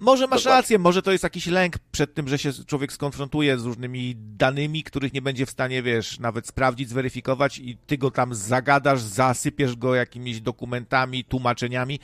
Może 0.00 0.26
masz 0.26 0.42
Dokładnie. 0.42 0.60
rację, 0.62 0.78
może 0.78 1.02
to 1.02 1.12
jest 1.12 1.24
jakiś 1.24 1.46
lęk 1.46 1.78
przed 1.92 2.14
tym, 2.14 2.28
że 2.28 2.38
się 2.38 2.50
człowiek 2.66 2.92
skonfrontuje 2.92 3.58
z 3.58 3.64
różnymi 3.64 4.14
danymi, 4.16 4.82
których 4.82 5.12
nie 5.12 5.22
będzie 5.22 5.46
w 5.46 5.50
stanie, 5.50 5.82
wiesz, 5.82 6.18
nawet 6.18 6.46
sprawdzić, 6.46 6.88
zweryfikować 6.88 7.58
i 7.58 7.76
ty 7.86 7.98
go 7.98 8.10
tam 8.10 8.34
zagadasz, 8.34 9.00
zasypiesz 9.18 9.76
go 9.76 9.94
jakimiś 9.94 10.40
dokumentami, 10.40 11.24
tłumaczeniami, 11.24 12.00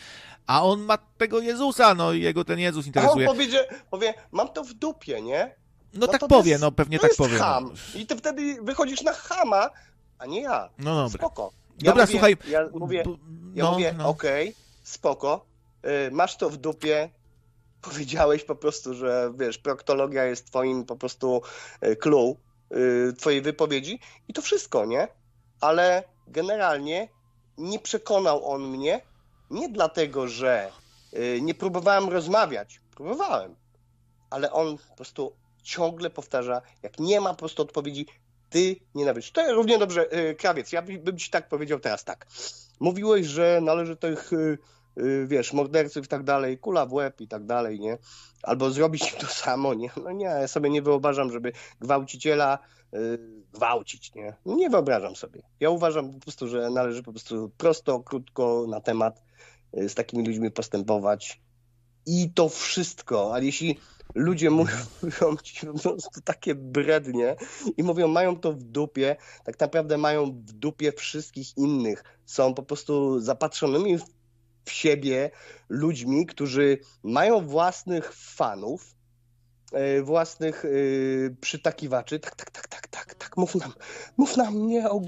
a 0.46 0.64
on 0.64 0.80
ma 0.80 0.98
tego 0.98 1.40
Jezusa, 1.40 1.94
no 1.94 2.12
i 2.12 2.20
jego 2.22 2.44
ten 2.44 2.58
Jezus 2.58 2.84
A 2.96 3.10
on 3.10 3.20
interesuje. 3.20 3.64
powie, 3.90 4.14
mam 4.32 4.48
to 4.48 4.64
w 4.64 4.72
dupie, 4.74 5.22
nie? 5.22 5.54
No, 5.92 6.06
tak 6.06 6.20
to 6.20 6.28
powie, 6.28 6.50
jest- 6.50 6.62
no 6.62 6.72
pewnie 6.72 6.98
tak 6.98 7.10
jest 7.10 7.18
powie. 7.18 7.38
no. 7.38 7.44
Ham. 7.44 7.74
I 7.94 8.06
ty 8.06 8.16
wtedy 8.16 8.62
wychodzisz 8.62 9.02
na 9.02 9.12
chama, 9.12 9.70
a 10.18 10.26
nie 10.26 10.40
ja. 10.42 10.68
No 10.78 10.94
dobra. 10.94 11.18
Spoko. 11.18 11.52
Ja 11.82 11.90
Dobra, 11.90 12.02
mówię, 12.02 12.12
słuchaj. 12.12 12.36
Ja 12.48 12.68
mówię, 12.74 13.04
ja 13.54 13.64
no, 13.64 13.72
mówię 13.72 13.94
no. 13.98 14.08
okej, 14.08 14.54
spoko, 14.82 15.44
y, 16.08 16.10
masz 16.10 16.36
to 16.36 16.50
w 16.50 16.56
dupie, 16.56 17.10
powiedziałeś 17.82 18.44
po 18.44 18.54
prostu, 18.54 18.94
że 18.94 19.32
wiesz, 19.38 19.58
proktologia 19.58 20.24
jest 20.24 20.46
twoim 20.46 20.84
po 20.84 20.96
prostu 20.96 21.42
y, 21.86 21.96
clue 21.96 22.36
y, 23.10 23.12
twojej 23.12 23.42
wypowiedzi 23.42 23.98
i 24.28 24.32
to 24.32 24.42
wszystko, 24.42 24.84
nie? 24.86 25.08
Ale 25.60 26.04
generalnie 26.28 27.08
nie 27.58 27.78
przekonał 27.78 28.50
on 28.52 28.62
mnie, 28.62 29.00
nie 29.50 29.68
dlatego, 29.68 30.28
że 30.28 30.70
y, 31.14 31.40
nie 31.42 31.54
próbowałem 31.54 32.08
rozmawiać, 32.08 32.80
próbowałem, 32.94 33.54
ale 34.30 34.52
on 34.52 34.78
po 34.78 34.94
prostu 34.96 35.32
ciągle 35.62 36.10
powtarza, 36.10 36.62
jak 36.82 36.98
nie 36.98 37.20
ma 37.20 37.30
po 37.30 37.36
prostu 37.36 37.62
odpowiedzi, 37.62 38.06
ty 38.50 38.76
nienawidzisz. 38.94 39.30
To 39.32 39.54
równie 39.54 39.78
dobrze, 39.78 40.18
y, 40.18 40.34
krawiec, 40.34 40.72
ja 40.72 40.82
by- 40.82 40.98
bym 40.98 41.18
ci 41.18 41.30
tak 41.30 41.48
powiedział 41.48 41.80
teraz 41.80 42.04
tak. 42.04 42.26
Mówiłeś, 42.80 43.26
że 43.26 43.60
należy 43.62 43.96
tych, 43.96 44.30
wiesz, 45.26 45.52
morderców 45.52 46.04
i 46.04 46.08
tak 46.08 46.22
dalej, 46.22 46.58
kula 46.58 46.86
w 46.86 46.92
łeb 46.92 47.20
i 47.20 47.28
tak 47.28 47.46
dalej, 47.46 47.80
nie? 47.80 47.98
Albo 48.42 48.70
zrobić 48.70 49.12
im 49.12 49.18
to 49.18 49.26
samo, 49.26 49.74
nie? 49.74 49.90
No 50.04 50.12
nie, 50.12 50.24
ja 50.24 50.48
sobie 50.48 50.70
nie 50.70 50.82
wyobrażam, 50.82 51.32
żeby 51.32 51.52
gwałciciela 51.80 52.58
y, 52.94 53.18
gwałcić, 53.52 54.14
nie? 54.14 54.36
No 54.46 54.54
Nie 54.54 54.70
wyobrażam 54.70 55.16
sobie. 55.16 55.42
Ja 55.60 55.70
uważam 55.70 56.12
po 56.12 56.18
prostu, 56.18 56.48
że 56.48 56.70
należy 56.70 57.02
po 57.02 57.12
prostu 57.12 57.50
prosto, 57.56 58.00
krótko 58.00 58.66
na 58.68 58.80
temat 58.80 59.22
y, 59.78 59.88
z 59.88 59.94
takimi 59.94 60.26
ludźmi 60.26 60.50
postępować 60.50 61.40
i 62.06 62.30
to 62.34 62.48
wszystko. 62.48 63.34
Ale 63.34 63.44
jeśli 63.44 63.78
ludzie 64.14 64.50
mówią, 64.50 64.76
mówią 65.02 65.36
ci 65.36 65.66
po 65.66 65.78
prostu 65.78 66.20
takie 66.20 66.54
brednie 66.54 67.36
i 67.76 67.82
mówią, 67.82 68.08
mają 68.08 68.36
to 68.36 68.52
w 68.52 68.62
dupie, 68.62 69.16
tak 69.44 69.60
naprawdę 69.60 69.98
mają 69.98 70.26
w 70.26 70.52
dupie 70.52 70.92
wszystkich 70.92 71.56
innych. 71.56 72.04
Są 72.26 72.54
po 72.54 72.62
prostu 72.62 73.20
zapatrzonymi 73.20 73.98
w, 73.98 74.04
w 74.64 74.72
siebie 74.72 75.30
ludźmi, 75.68 76.26
którzy 76.26 76.78
mają 77.02 77.46
własnych 77.46 78.12
fanów, 78.12 78.94
własnych 80.02 80.64
e, 80.64 80.68
przytakiwaczy. 81.40 82.18
Tak, 82.20 82.34
tak, 82.34 82.50
tak, 82.50 82.68
tak, 82.68 82.86
tak, 82.88 83.14
tak, 83.14 83.36
mów 83.36 83.54
nam, 83.54 83.72
mów 84.16 84.36
nam 84.36 84.66
nie 84.66 84.90
o. 84.90 85.00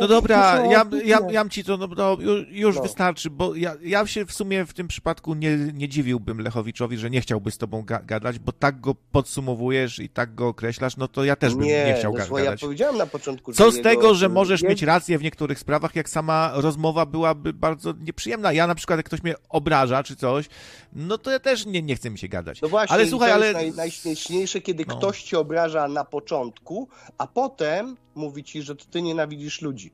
No 0.00 0.08
dobra, 0.08 0.66
ja, 0.70 0.84
ja, 1.04 1.18
jam 1.30 1.50
ci 1.50 1.64
to, 1.64 1.76
no, 1.76 1.86
no 1.96 2.16
już, 2.20 2.44
już 2.50 2.76
No. 2.76 2.82
wystarczy, 2.82 3.30
bo 3.30 3.54
ja, 3.54 3.74
ja 3.82 4.06
się 4.06 4.26
w 4.26 4.32
sumie 4.32 4.64
w 4.66 4.74
tym 4.74 4.88
przypadku 4.88 5.34
nie, 5.34 5.56
nie 5.56 5.88
dziwiłbym 5.88 6.40
Lechowiczowi, 6.40 6.96
że 6.98 7.10
nie 7.10 7.20
chciałby 7.20 7.50
z 7.50 7.58
tobą 7.58 7.82
ga 7.82 7.98
gadać, 8.02 8.38
bo 8.38 8.52
tak 8.52 8.80
go 8.80 8.94
podsumowujesz 9.12 9.98
i 9.98 10.08
tak 10.08 10.34
go 10.34 10.48
określasz, 10.48 10.96
no 10.96 11.08
to 11.08 11.24
ja 11.24 11.36
też 11.36 11.54
bym 11.54 11.64
nie, 11.64 11.94
chciał 11.98 12.12
no, 12.12 12.18
ga 12.18 12.24
słuchaj, 12.24 12.44
ja 12.44 12.50
gadać. 12.50 12.60
powiedziałem 12.60 12.96
na 12.96 13.06
początku, 13.06 13.52
Co 13.52 13.70
z 13.70 13.76
jego- 13.76 13.90
tego, 13.90 14.14
że 14.14 14.28
możesz 14.28 14.62
mieć 14.62 14.82
rację 14.82 15.18
w 15.18 15.22
niektórych 15.22 15.58
sprawach, 15.58 15.96
jak 15.96 16.08
sama 16.08 16.50
rozmowa 16.54 17.06
byłaby 17.06 17.52
bardzo 17.52 17.94
nieprzyjemna. 18.00 18.52
Ja 18.52 18.66
na 18.66 18.74
przykład, 18.74 18.98
jak 18.98 19.06
ktoś 19.06 19.22
mnie 19.22 19.34
obraża 19.48 20.02
czy 20.02 20.16
coś, 20.16 20.48
no 20.92 21.18
to 21.18 21.30
ja 21.30 21.38
też 21.38 21.66
nie, 21.66 21.82
nie 21.82 21.96
chcę 21.96 22.10
mi 22.10 22.18
się 22.18 22.28
gadać. 22.28 22.62
No 22.62 22.68
właśnie, 22.68 22.94
ale 22.94 23.06
słuchaj, 23.06 23.32
ale... 23.32 23.52
naj, 23.52 23.72
najśmieszniejsze, 24.14 24.60
kiedy 24.60 24.84
No. 24.88 24.96
ktoś 24.96 25.22
cię 25.22 25.38
obraża 25.38 25.88
na 25.88 26.04
początku, 26.04 26.88
a 27.18 27.26
potem 27.26 27.96
mówi 28.14 28.44
ci, 28.44 28.62
że 28.62 28.76
to 28.76 28.84
ty 28.90 29.02
nienawidzisz 29.02 29.62
ludzi. 29.62 29.92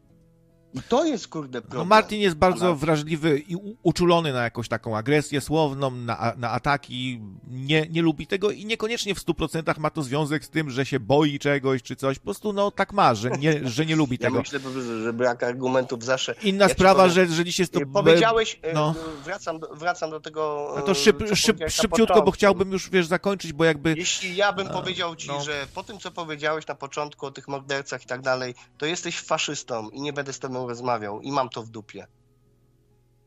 I 0.74 0.82
to 0.82 1.04
jest, 1.04 1.28
kurde, 1.28 1.60
problem. 1.60 1.78
No 1.78 1.84
Martin 1.84 2.20
jest 2.20 2.36
bardzo 2.36 2.74
wrażliwy 2.74 3.42
i 3.48 3.56
uczulony 3.82 4.32
na 4.32 4.42
jakąś 4.42 4.68
taką 4.68 4.96
agresję 4.96 5.40
słowną, 5.40 5.90
na, 5.90 6.34
na 6.36 6.50
ataki. 6.50 7.20
Nie, 7.48 7.86
nie 7.90 8.02
lubi 8.02 8.26
tego 8.26 8.50
i 8.50 8.66
niekoniecznie 8.66 9.14
w 9.14 9.24
100% 9.24 9.78
ma 9.78 9.90
to 9.90 10.02
związek 10.02 10.44
z 10.44 10.50
tym, 10.50 10.70
że 10.70 10.86
się 10.86 11.00
boi 11.00 11.38
czegoś 11.38 11.82
czy 11.82 11.96
coś. 11.96 12.18
Po 12.18 12.24
prostu 12.24 12.52
no 12.52 12.70
tak 12.70 12.92
ma, 12.92 13.14
że 13.14 13.30
nie, 13.30 13.68
że 13.68 13.86
nie 13.86 13.96
lubi 13.96 14.18
Ja 14.20 14.26
tego. 14.26 14.38
myślę, 14.38 14.60
że, 15.02 15.12
brak 15.12 15.42
argumentów 15.42 16.04
zawsze... 16.04 16.34
Inna 16.42 16.64
ja 16.64 16.74
sprawa, 16.74 17.02
powiem- 17.02 17.14
że, 17.14 17.26
że 17.26 17.44
dziś 17.44 17.58
jest 17.58 17.72
to... 17.72 17.80
Powiedziałeś, 17.92 18.60
e, 18.62 18.72
no. 18.72 18.94
wracam, 19.24 19.58
do, 19.58 19.74
wracam 19.74 20.10
do 20.10 20.20
tego... 20.20 20.72
No 20.76 20.82
to 20.82 20.94
szyb, 20.94 21.22
szyb, 21.34 21.56
szybciutko, 21.68 22.22
bo 22.22 22.30
chciałbym 22.30 22.72
już, 22.72 22.90
wiesz, 22.90 23.06
zakończyć, 23.06 23.52
bo 23.52 23.64
jakby... 23.64 23.94
Jeśli 23.96 24.36
ja 24.36 24.52
bym 24.52 24.68
powiedział 24.68 25.16
ci, 25.16 25.28
no. 25.28 25.40
że 25.40 25.66
po 25.74 25.82
tym, 25.82 25.98
co 25.98 26.10
powiedziałeś 26.10 26.66
na 26.66 26.74
początku 26.74 27.26
o 27.26 27.30
tych 27.30 27.48
mordercach 27.48 28.04
i 28.04 28.06
tak 28.06 28.20
dalej, 28.20 28.54
to 28.78 28.86
jesteś 28.86 29.20
faszystą 29.20 29.88
i 29.88 30.00
nie 30.00 30.12
będę 30.12 30.32
z 30.32 30.38
tobą 30.38 30.59
rozmawiał 30.68 31.20
i 31.20 31.32
mam 31.32 31.48
to 31.48 31.62
w 31.62 31.68
dupie. 31.68 32.06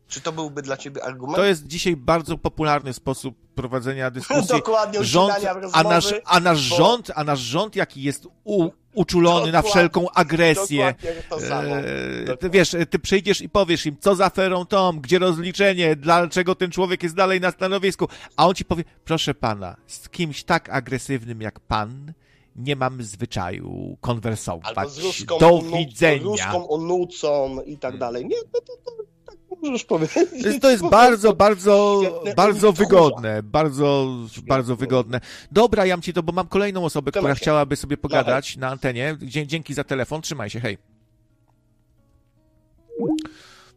Czy 0.08 0.22
to 0.22 0.32
byłby 0.32 0.62
dla 0.62 0.78
ciebie 0.78 1.03
argument? 1.03 1.38
To 1.38 1.45
jest 1.45 1.68
dzisiaj 1.68 1.95
bardzo 1.95 2.38
popularny 2.38 2.94
sposób 2.94 3.36
prowadzenia 3.56 4.12
dyskusji. 4.20 4.48
Dokładnie, 4.48 5.03
rząd, 5.03 5.34
rozmowy, 5.44 5.70
a 5.74 5.84
nasz, 5.84 6.14
a 6.26 6.40
nasz 6.40 6.70
bo... 6.70 6.76
rząd, 6.76 7.12
a 7.16 7.24
nasz 7.24 7.40
rząd 7.40 7.76
jaki 7.76 8.03
jest 8.03 8.28
u, 8.44 8.70
uczulony 8.94 9.52
na 9.52 9.62
wszelką 9.62 10.10
agresję. 10.12 10.95
To 11.30 11.40
samo. 11.40 11.76
E, 11.76 12.38
ty 12.38 12.50
wiesz, 12.50 12.76
ty 12.90 13.00
przyjdziesz 13.00 13.42
i 13.42 13.50
powiesz 13.50 13.86
im, 13.86 13.98
co 14.00 14.16
za 14.16 14.26
aferą 14.26 14.66
Tom, 14.66 15.02
gdzie 15.02 15.20
rozliczenie, 15.20 15.95
dlaczego 15.95 16.56
ten 16.56 16.72
człowiek 16.72 17.03
jest 17.03 17.16
dalej 17.16 17.42
na 17.42 17.52
stanowisku, 17.52 18.08
a 18.38 18.48
on 18.48 18.56
ci 18.56 18.66
powie, 18.66 18.84
proszę 19.06 19.34
pana, 19.34 19.76
z 19.88 20.10
kimś 20.10 20.44
tak 20.44 20.70
agresywnym 20.70 21.42
jak 21.42 21.60
pan 21.60 22.14
nie 22.56 22.75
mam 22.75 23.03
zwyczaju 23.03 23.98
konwersować. 24.01 24.77
Albo 24.77 24.90
z 24.90 24.99
ruską, 24.99 25.38
Do 25.38 25.61
widzenia. 25.77 26.23
ruską 26.23 26.69
onucą 26.69 27.61
i 27.61 27.77
tak 27.77 27.98
dalej. 27.98 28.25
Nie, 28.25 28.38
to, 28.51 28.61
to, 28.61 28.73
to 28.85 28.91
tak 29.25 29.38
możesz 29.64 29.83
powiedzieć. 29.83 30.61
To 30.61 30.72
jest 30.72 30.90
bardzo, 30.90 31.33
bardzo, 31.33 32.01
bardzo 32.35 32.72
wygodne, 32.72 33.43
bardzo, 33.43 34.07
bardzo 34.48 34.75
wygodne. 34.75 35.22
Dobra, 35.51 35.85
jam 35.85 36.01
ci 36.01 36.14
to, 36.14 36.23
bo 36.23 36.32
mam 36.32 36.48
kolejną 36.48 36.85
osobę, 36.85 37.11
która 37.11 37.35
chciałaby 37.35 37.75
sobie 37.75 37.98
pogadać 37.98 38.57
na 38.57 38.69
antenie. 38.69 39.17
Dzięki 39.22 39.73
za 39.73 39.83
telefon, 39.83 40.22
trzymaj 40.22 40.49
się, 40.49 40.59
hej. 40.59 40.77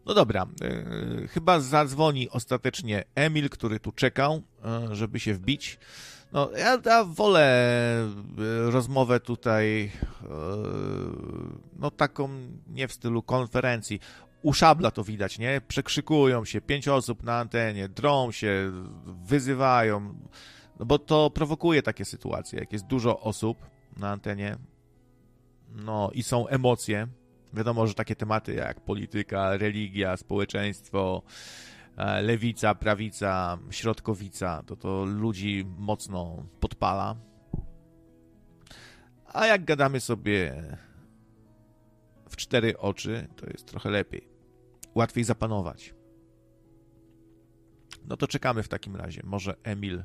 No 0.06 0.14
dobra, 0.14 0.46
chyba 1.30 1.60
zadzwoni 1.60 2.30
ostatecznie 2.30 3.04
Emil, 3.14 3.50
który 3.50 3.80
tu 3.80 3.92
czekał, 3.92 4.42
żeby 4.92 5.20
się 5.20 5.34
wbić. 5.34 5.78
No, 6.32 6.50
ja, 6.50 6.78
ja 6.84 7.04
wolę 7.04 7.68
rozmowę 8.66 9.20
tutaj, 9.20 9.90
no 11.78 11.90
taką 11.90 12.28
nie 12.66 12.88
w 12.88 12.92
stylu 12.92 13.22
konferencji. 13.22 14.00
U 14.42 14.52
szabla 14.52 14.90
to 14.90 15.04
widać, 15.04 15.38
nie? 15.38 15.60
Przekrzykują 15.68 16.44
się, 16.44 16.60
pięć 16.60 16.88
osób 16.88 17.22
na 17.22 17.38
antenie, 17.38 17.88
drą 17.88 18.32
się, 18.32 18.72
wyzywają, 19.06 20.14
no 20.78 20.86
bo 20.86 20.98
to 20.98 21.30
prowokuje 21.30 21.82
takie 21.82 22.04
sytuacje, 22.04 22.58
jak 22.60 22.72
jest 22.72 22.86
dużo 22.86 23.20
osób 23.20 23.58
na 23.96 24.10
antenie, 24.10 24.56
no 25.72 26.10
i 26.14 26.22
są 26.22 26.46
emocje. 26.46 27.06
Wiadomo, 27.52 27.86
że 27.86 27.94
takie 27.94 28.16
tematy 28.16 28.54
jak 28.54 28.80
polityka, 28.80 29.56
religia, 29.56 30.16
społeczeństwo, 30.16 31.22
lewica, 32.22 32.74
prawica, 32.74 33.58
środkowica, 33.70 34.62
to 34.62 34.76
to 34.76 35.04
ludzi 35.04 35.64
mocno 35.78 36.46
podpala. 36.60 37.16
A 39.32 39.46
jak 39.46 39.64
gadamy 39.64 40.00
sobie 40.00 40.62
w 42.28 42.36
cztery 42.36 42.78
oczy, 42.78 43.28
to 43.36 43.46
jest 43.46 43.66
trochę 43.66 43.90
lepiej. 43.90 44.28
Łatwiej 44.94 45.24
zapanować. 45.24 45.94
No 48.08 48.16
to 48.16 48.28
czekamy 48.28 48.62
w 48.62 48.68
takim 48.68 48.96
razie. 48.96 49.22
Może 49.24 49.56
Emil 49.62 50.04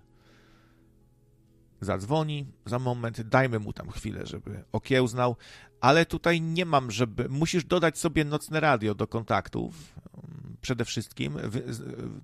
zadzwoni 1.82 2.46
za 2.66 2.80
moment, 2.80 3.22
dajmy 3.22 3.60
mu 3.60 3.74
tam 3.74 3.90
chwilę, 3.90 4.26
żeby 4.26 4.64
okiełznał, 4.72 5.36
ale 5.82 6.06
tutaj 6.06 6.42
nie 6.42 6.66
mam, 6.66 6.92
żeby... 6.92 7.30
Musisz 7.30 7.66
dodać 7.66 7.98
sobie 7.98 8.26
nocne 8.26 8.60
radio 8.60 8.96
do 8.96 9.08
kontaktów, 9.08 9.96
przede 10.62 10.86
wszystkim 10.86 11.38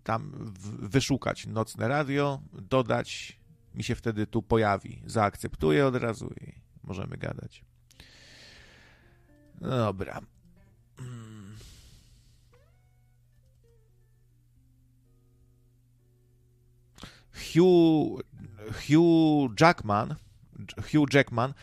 tam 0.04 0.54
wyszukać 0.80 1.48
nocne 1.48 1.88
radio, 1.88 2.42
dodać, 2.54 3.40
mi 3.74 3.84
się 3.84 3.96
wtedy 3.96 4.28
tu 4.28 4.42
pojawi. 4.42 5.02
Zaakceptuję 5.06 5.88
od 5.88 5.96
razu 5.96 6.34
i 6.42 6.54
możemy 6.84 7.18
gadać. 7.18 7.64
No 9.62 9.70
dobra. 9.70 10.22
Hugh, 17.54 18.24
Hugh 18.88 19.62
Jackman, 19.62 20.16
Hugh 20.92 21.14
Jackman, 21.14 21.54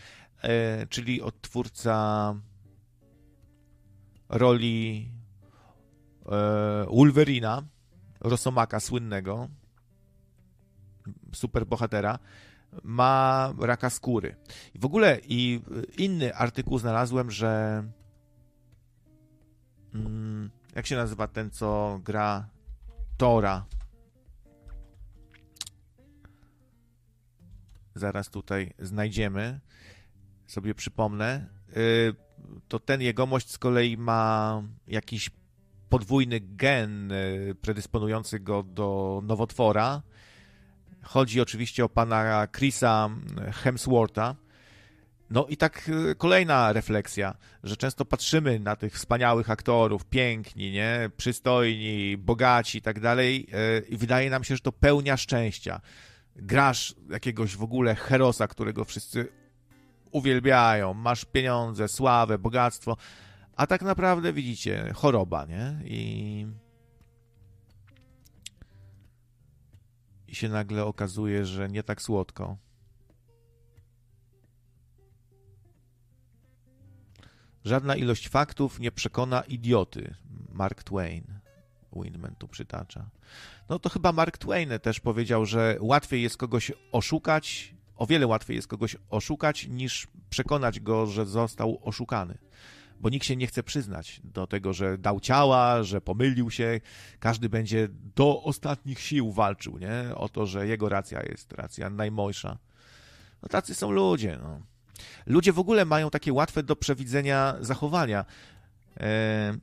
e, 0.43 0.87
czyli 0.87 1.23
odtwórca 1.23 2.35
roli 4.29 5.11
e, 6.27 6.87
Wolverina, 6.91 7.63
Rosomaka 8.21 8.81
słynnego, 8.81 9.49
superbohatera, 11.35 12.19
ma 12.83 13.53
raka 13.59 13.91
skóry. 13.91 14.37
W 14.75 14.85
ogóle 14.85 15.19
i 15.29 15.61
inny 15.99 16.35
artykuł 16.35 16.79
znalazłem, 16.79 17.31
że 17.31 17.83
mm, 19.95 20.51
jak 20.75 20.87
się 20.87 20.97
nazywa 20.97 21.29
ten, 21.29 21.51
co 21.51 22.01
gra 22.05 22.49
Tora? 23.17 23.67
Zaraz 27.95 28.31
tutaj 28.31 28.75
znajdziemy. 28.79 29.61
Sobie 30.47 30.75
przypomnę. 30.75 31.47
Y, 31.77 32.15
to 32.69 32.79
ten 32.79 33.03
jegomość 33.03 33.51
z 33.51 33.59
kolei 33.59 33.97
ma 33.97 34.63
jakiś 34.87 35.31
podwójny 35.95 36.41
gen 36.41 37.13
y, 37.13 37.55
predysponujący 37.63 38.41
go 38.41 38.63
do 38.63 39.21
nowotwora. 39.25 40.03
Chodzi 41.03 41.41
oczywiście 41.41 41.85
o 41.85 41.89
pana 41.89 42.49
Chrisa 42.57 43.11
Hemswortha. 43.53 44.35
No 45.31 45.47
i 45.47 45.57
tak 45.57 45.89
y, 45.89 46.15
kolejna 46.15 46.73
refleksja, 46.73 47.35
że 47.65 47.77
często 47.77 48.05
patrzymy 48.05 48.61
na 48.61 48.77
tych 48.77 48.95
wspaniałych 48.95 49.51
aktorów, 49.51 50.05
piękni, 50.05 50.73
nie, 50.73 51.11
przystojni, 51.17 52.17
bogaci 52.17 52.79
i 52.79 52.83
tak 52.83 53.01
dalej 53.01 53.47
i 53.89 53.97
wydaje 53.97 54.31
nam 54.31 54.45
się, 54.45 54.57
że 54.57 54.63
to 54.63 54.73
pełnia 54.73 55.17
szczęścia. 55.17 55.81
Grasz 56.37 56.95
jakiegoś 57.11 57.57
w 57.57 57.63
ogóle 57.63 57.95
herosa, 57.95 58.49
którego 58.49 58.85
wszyscy 58.85 59.29
uwielbiają, 60.11 60.95
masz 60.95 61.25
pieniądze, 61.25 61.89
sławę, 61.89 62.39
bogactwo, 62.39 62.97
a 63.57 63.67
tak 63.67 63.83
naprawdę 63.83 64.33
widzicie, 64.33 64.93
choroba, 64.95 65.45
nie? 65.45 65.81
I, 65.85 66.47
I 70.29 70.35
się 70.35 70.49
nagle 70.49 70.85
okazuje, 70.85 71.47
że 71.47 71.69
nie 71.69 71.83
tak 71.83 72.03
słodko. 72.03 72.57
Żadna 77.65 77.97
ilość 77.97 78.29
faktów 78.29 78.81
nie 78.81 78.93
przekona 78.93 79.41
idioty. 79.41 80.15
Mark 80.53 80.83
Twain. 80.83 81.25
Windman 81.93 82.35
tu 82.35 82.49
przytacza. 82.49 83.11
No 83.69 83.79
to 83.79 83.89
chyba 83.89 84.13
Mark 84.13 84.39
Twain 84.39 84.71
też 84.83 85.01
powiedział, 85.01 85.47
że 85.47 85.77
łatwiej 85.81 86.23
jest 86.23 86.37
kogoś 86.37 86.73
oszukać, 86.93 87.75
o 87.97 88.07
wiele 88.07 88.27
łatwiej 88.27 88.57
jest 88.57 88.69
kogoś 88.69 88.97
oszukać, 89.11 89.67
niż 89.69 90.09
przekonać 90.31 90.81
go, 90.81 91.07
że 91.07 91.27
został 91.27 91.81
oszukany 91.83 92.39
bo 93.05 93.11
nikt 93.11 93.27
się 93.27 93.37
nie 93.37 93.47
chce 93.47 93.63
przyznać 93.63 94.21
do 94.25 94.47
tego, 94.47 94.73
że 94.73 94.99
dał 94.99 95.21
ciała, 95.21 95.83
że 95.83 96.01
pomylił 96.01 96.51
się. 96.51 96.81
Każdy 97.21 97.49
będzie 97.49 97.89
do 98.17 98.43
ostatnich 98.43 99.01
sił 99.01 99.33
walczył, 99.33 99.79
nie? 99.79 100.15
O 100.15 100.29
to, 100.29 100.47
że 100.47 100.67
jego 100.67 100.89
racja 100.89 101.23
jest 101.23 101.53
racja 101.53 101.91
najmojsza. 101.91 102.59
No 103.43 103.49
tacy 103.49 103.75
są 103.75 103.91
ludzie, 103.91 104.39
no. 104.43 104.61
Ludzie 105.27 105.53
w 105.53 105.59
ogóle 105.59 105.85
mają 105.85 106.11
takie 106.11 106.33
łatwe 106.33 106.63
do 106.63 106.77
przewidzenia 106.77 107.55
zachowania. 107.61 108.25
E... 109.01 109.55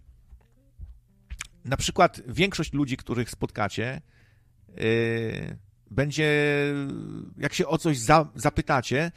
Na 1.66 1.78
przykład 1.78 2.22
większość 2.28 2.74
ludzi, 2.74 2.98
których 2.98 3.30
spotkacie, 3.30 4.02
e... 4.70 4.82
będzie, 5.92 6.30
jak 7.38 7.54
się 7.54 7.68
o 7.68 7.78
coś 7.78 7.98
za... 7.98 8.30
zapytacie, 8.36 9.12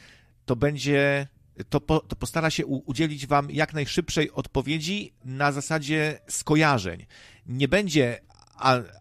to 0.45 0.55
będzie 0.55 1.27
to, 1.69 1.81
po, 1.81 1.99
to 1.99 2.15
postara 2.15 2.49
się 2.49 2.65
udzielić 2.65 3.27
Wam 3.27 3.51
jak 3.51 3.73
najszybszej 3.73 4.31
odpowiedzi 4.31 5.13
na 5.25 5.51
zasadzie 5.51 6.19
skojarzeń. 6.27 7.05
Nie 7.45 7.67
będzie 7.67 8.21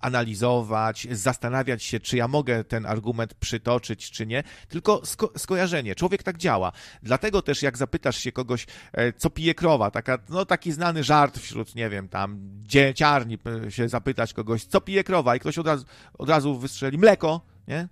analizować, 0.00 1.06
zastanawiać 1.10 1.82
się, 1.82 2.00
czy 2.00 2.16
ja 2.16 2.28
mogę 2.28 2.64
ten 2.64 2.86
argument 2.86 3.34
przytoczyć, 3.34 4.10
czy 4.10 4.26
nie, 4.26 4.42
tylko 4.68 5.06
sko 5.06 5.32
skojarzenie. 5.36 5.94
Człowiek 5.94 6.22
tak 6.22 6.36
działa. 6.36 6.72
Dlatego 7.02 7.42
też, 7.42 7.62
jak 7.62 7.76
zapytasz 7.76 8.16
się 8.16 8.32
kogoś, 8.32 8.66
e, 8.92 9.12
co 9.12 9.30
pije 9.30 9.54
krowa, 9.54 9.90
taka, 9.90 10.18
no 10.28 10.46
taki 10.46 10.72
znany 10.72 11.04
żart 11.04 11.38
wśród, 11.38 11.74
nie 11.74 11.90
wiem, 11.90 12.08
tam 12.08 12.38
dzieciarni, 12.62 13.38
się 13.68 13.88
zapytać 13.88 14.32
kogoś, 14.32 14.64
co 14.64 14.80
pije 14.80 15.04
krowa, 15.04 15.36
i 15.36 15.40
ktoś 15.40 15.58
od 15.58 15.66
razu, 15.66 15.84
od 16.18 16.28
razu 16.28 16.58
wystrzeli 16.58 16.98
mleko, 16.98 17.40
nie? 17.68 17.88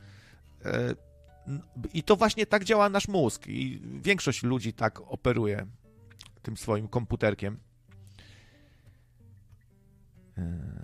E, 0.64 0.94
i 1.94 2.02
to 2.02 2.16
właśnie 2.16 2.46
tak 2.46 2.64
działa 2.64 2.88
nasz 2.88 3.08
mózg 3.08 3.46
i 3.46 3.80
większość 4.02 4.42
ludzi 4.42 4.72
tak 4.72 5.00
operuje 5.00 5.66
tym 6.42 6.56
swoim 6.56 6.88
komputerkiem. 6.88 7.58
E, 10.38 10.82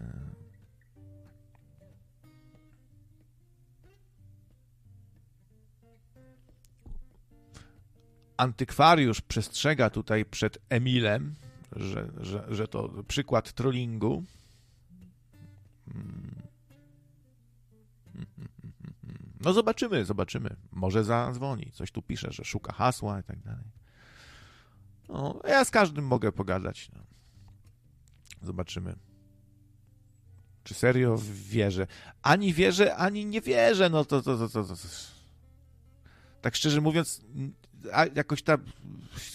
antykwariusz 8.37 9.21
przestrzega 9.21 9.91
tutaj 9.91 10.25
przed 10.25 10.59
Emilem, 10.69 11.35
że, 11.77 12.11
że, 12.21 12.47
że 12.49 12.69
to 12.69 12.91
przykład 13.09 13.53
trollingu. 13.53 14.25
Hmm. 15.93 16.48
No 19.41 19.53
zobaczymy, 19.53 20.05
zobaczymy. 20.05 20.57
Może 20.73 21.05
zadzwoni. 21.05 21.71
Coś 21.73 21.91
tu 21.91 22.03
pisze, 22.03 22.33
że 22.33 22.45
szuka 22.45 22.73
hasła 22.73 23.21
i 23.21 23.23
tak 23.23 23.41
dalej. 23.41 23.65
No, 25.09 25.41
ja 25.49 25.65
z 25.65 25.71
każdym 25.71 26.05
mogę 26.05 26.33
pogadać. 26.33 26.91
No. 26.95 27.01
Zobaczymy. 28.43 28.97
Czy 30.65 30.75
serio 30.75 31.19
wierzę? 31.33 31.87
Ani 32.23 32.53
wierzę, 32.53 32.97
ani 32.97 33.27
nie 33.27 33.41
wierzę. 33.41 33.91
No 33.91 34.05
to, 34.05 34.23
to, 34.23 34.39
to, 34.39 34.49
to, 34.49 34.65
to. 34.65 34.75
Tak 36.41 36.57
szczerze 36.57 36.81
mówiąc, 36.81 37.21
a 37.93 38.07
jakoś 38.15 38.43
tak 38.43 38.61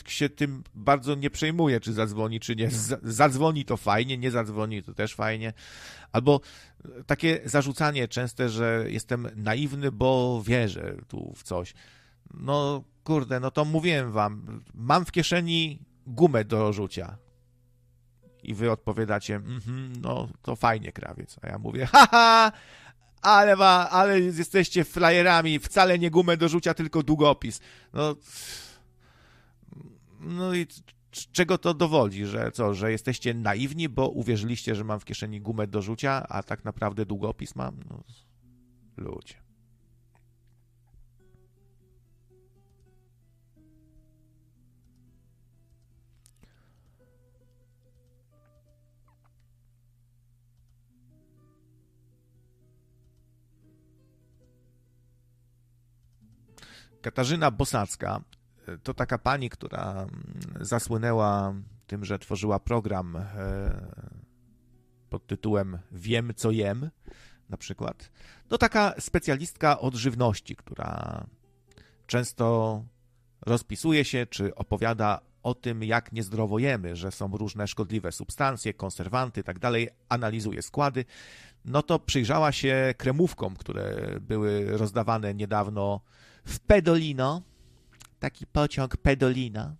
się 0.07 0.29
tym 0.29 0.63
bardzo 0.75 1.15
nie 1.15 1.29
przejmuję, 1.29 1.79
czy 1.79 1.93
zadzwoni, 1.93 2.39
czy 2.39 2.55
nie. 2.55 2.69
zadzwoni 3.03 3.65
to 3.65 3.77
fajnie, 3.77 4.17
nie 4.17 4.31
zadzwoni 4.31 4.83
to 4.83 4.93
też 4.93 5.15
fajnie. 5.15 5.53
Albo 6.11 6.41
takie 7.05 7.41
zarzucanie 7.45 8.07
częste, 8.07 8.49
że 8.49 8.85
jestem 8.87 9.27
naiwny, 9.35 9.91
bo 9.91 10.41
wierzę 10.45 10.95
tu 11.07 11.33
w 11.35 11.43
coś. 11.43 11.73
No 12.33 12.83
kurde, 13.03 13.39
no 13.39 13.51
to 13.51 13.65
mówiłem 13.65 14.11
wam, 14.11 14.63
mam 14.73 15.05
w 15.05 15.11
kieszeni 15.11 15.79
gumę 16.07 16.45
do 16.45 16.73
rzucia. 16.73 17.17
I 18.43 18.53
wy 18.53 18.71
odpowiadacie, 18.71 19.35
mm 19.35 19.59
-hmm, 19.59 20.01
no 20.01 20.27
to 20.41 20.55
fajnie, 20.55 20.91
krawiec. 20.91 21.35
A 21.41 21.47
ja 21.47 21.57
mówię, 21.57 21.85
haha, 21.93 22.51
ale, 23.23 23.55
ma, 23.55 23.89
ale 23.89 24.19
jesteście 24.19 24.83
flajerami, 24.83 25.59
wcale 25.59 25.99
nie 25.99 26.11
gumę 26.11 26.37
do 26.37 26.49
rzucia, 26.49 26.73
tylko 26.73 27.03
długopis. 27.03 27.59
No, 27.93 28.15
no 30.19 30.55
i 30.55 30.67
czego 31.31 31.57
to 31.57 31.73
dowodzi, 31.73 32.25
że 32.25 32.51
co, 32.51 32.73
że 32.73 32.91
jesteście 32.91 33.33
naiwni, 33.33 33.89
bo 33.89 34.09
uwierzyliście, 34.09 34.75
że 34.75 34.83
mam 34.83 34.99
w 34.99 35.05
kieszeni 35.05 35.41
gumę 35.41 35.67
do 35.67 35.81
rzucia, 35.81 36.27
a 36.29 36.43
tak 36.43 36.65
naprawdę 36.65 37.05
długopis 37.05 37.55
mam? 37.55 37.79
No, 37.89 38.03
ludzie. 38.97 39.42
Katarzyna 57.03 57.51
Bosacka 57.51 58.21
e, 58.67 58.77
to 58.77 58.93
taka 58.93 59.17
pani, 59.17 59.49
która 59.49 59.91
mm, 59.91 60.11
zasłynęła 60.61 61.53
tym, 61.87 62.05
że 62.05 62.19
tworzyła 62.19 62.59
program 62.59 63.15
e, 63.15 63.25
pod 65.09 65.27
tytułem 65.27 65.79
Wiem 65.91 66.33
co 66.35 66.51
jem, 66.51 66.89
na 67.49 67.57
przykład. 67.57 68.11
To 68.47 68.57
taka 68.57 68.93
specjalistka 68.99 69.79
od 69.79 69.95
żywności, 69.95 70.55
która 70.55 71.23
często 72.07 72.83
rozpisuje 73.45 74.05
się 74.05 74.25
czy 74.25 74.55
opowiada 74.55 75.19
o 75.43 75.53
tym, 75.53 75.83
jak 75.83 76.11
niezdrowo 76.11 76.59
jemy, 76.59 76.95
że 76.95 77.11
są 77.11 77.37
różne 77.37 77.67
szkodliwe 77.67 78.11
substancje, 78.11 78.73
konserwanty 78.73 79.43
tak 79.43 79.59
dalej, 79.59 79.89
analizuje 80.09 80.61
składy. 80.61 81.05
No 81.65 81.81
to 81.81 81.99
przyjrzała 81.99 82.51
się 82.51 82.93
kremówkom, 82.97 83.55
które 83.55 84.15
były 84.21 84.77
rozdawane 84.77 85.33
niedawno 85.33 86.01
w 86.45 86.59
Pedolino, 86.59 87.41
taki 88.19 88.45
pociąg 88.45 88.97
Pedolina. 88.97 89.75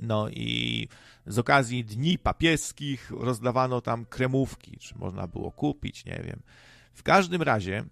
No 0.00 0.28
i 0.28 0.88
z 1.26 1.38
okazji 1.38 1.84
Dni 1.84 2.18
Papieskich 2.18 3.10
rozdawano 3.10 3.80
tam 3.80 4.04
kremówki, 4.04 4.76
czy 4.76 4.98
można 4.98 5.26
było 5.26 5.52
kupić, 5.52 6.04
nie 6.04 6.22
wiem. 6.24 6.42
W 6.92 7.02
każdym 7.02 7.42
razie 7.42 7.84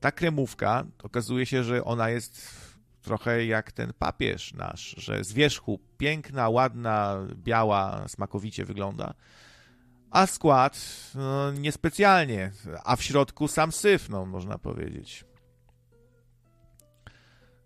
ta 0.00 0.12
kremówka, 0.12 0.84
okazuje 1.02 1.46
się, 1.46 1.64
że 1.64 1.84
ona 1.84 2.10
jest 2.10 2.60
trochę 3.02 3.46
jak 3.46 3.72
ten 3.72 3.92
papież 3.98 4.54
nasz, 4.54 4.94
że 4.98 5.24
z 5.24 5.32
wierzchu 5.32 5.80
piękna, 5.98 6.48
ładna, 6.48 7.26
biała, 7.34 8.08
smakowicie 8.08 8.64
wygląda, 8.64 9.14
a 10.10 10.26
skład 10.26 10.80
no, 11.14 11.52
niespecjalnie, 11.52 12.52
a 12.84 12.96
w 12.96 13.02
środku 13.02 13.48
sam 13.48 13.72
syf, 13.72 14.08
no, 14.08 14.26
można 14.26 14.58
powiedzieć 14.58 15.24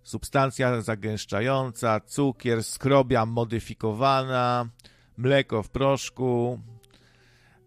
substancja 0.04 0.80
zagęszczająca, 0.80 2.00
cukier, 2.00 2.64
skrobia 2.64 3.26
modyfikowana, 3.26 4.68
mleko 5.16 5.62
w 5.62 5.70
proszku, 5.70 6.60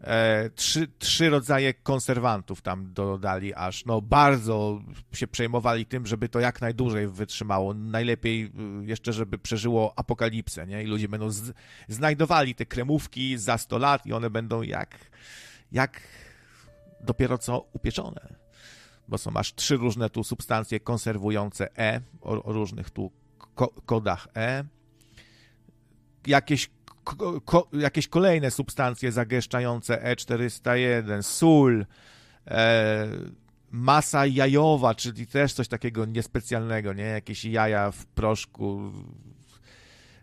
e, 0.01 0.49
trzy, 0.49 0.87
trzy 0.99 1.29
rodzaje 1.29 1.73
konserwantów 1.73 2.61
tam 2.61 2.93
dodali 2.93 3.53
aż. 3.53 3.85
No 3.85 4.01
bardzo 4.01 4.81
się 5.13 5.27
przejmowali 5.27 5.85
tym, 5.85 6.05
żeby 6.05 6.29
to 6.29 6.39
jak 6.39 6.61
najdłużej 6.61 7.07
wytrzymało. 7.07 7.73
Najlepiej 7.73 8.45
y, 8.45 8.85
jeszcze, 8.85 9.13
żeby 9.13 9.37
przeżyło 9.37 9.93
apokalipsę, 9.95 10.67
nie? 10.67 10.83
I 10.83 10.85
ludzie 10.85 11.07
będą 11.07 11.29
z, 11.29 11.53
znajdowali 11.87 12.55
te 12.55 12.65
kremówki 12.65 13.37
za 13.37 13.57
100 13.57 13.77
lat 13.77 14.05
i 14.05 14.13
one 14.13 14.29
będą 14.29 14.61
jak, 14.61 14.97
jak 15.71 16.01
dopiero 17.01 17.37
co 17.37 17.65
upieczone 17.73 18.46
bo 19.07 19.17
są 19.17 19.33
aż 19.33 19.55
trzy 19.55 19.77
różne 19.77 20.09
tu 20.09 20.23
substancje 20.23 20.79
konserwujące 20.79 21.77
E 21.77 22.01
o, 22.21 22.43
o 22.43 22.53
różnych 22.53 22.89
tu 22.89 23.11
ko 23.55 23.67
kodach 23.67 24.27
E. 24.35 24.63
Jakieś, 26.27 26.69
ko 27.45 27.67
jakieś 27.73 28.07
kolejne 28.07 28.51
substancje 28.51 29.11
zagęszczające 29.11 30.15
E401, 30.15 31.23
sól, 31.23 31.85
e, 32.47 33.07
masa 33.71 34.25
jajowa, 34.25 34.95
czyli 34.95 35.27
też 35.27 35.53
coś 35.53 35.67
takiego 35.67 36.05
niespecjalnego, 36.05 36.93
nie? 36.93 37.03
Jakieś 37.03 37.45
jaja 37.45 37.91
w 37.91 38.05
proszku, 38.05 38.91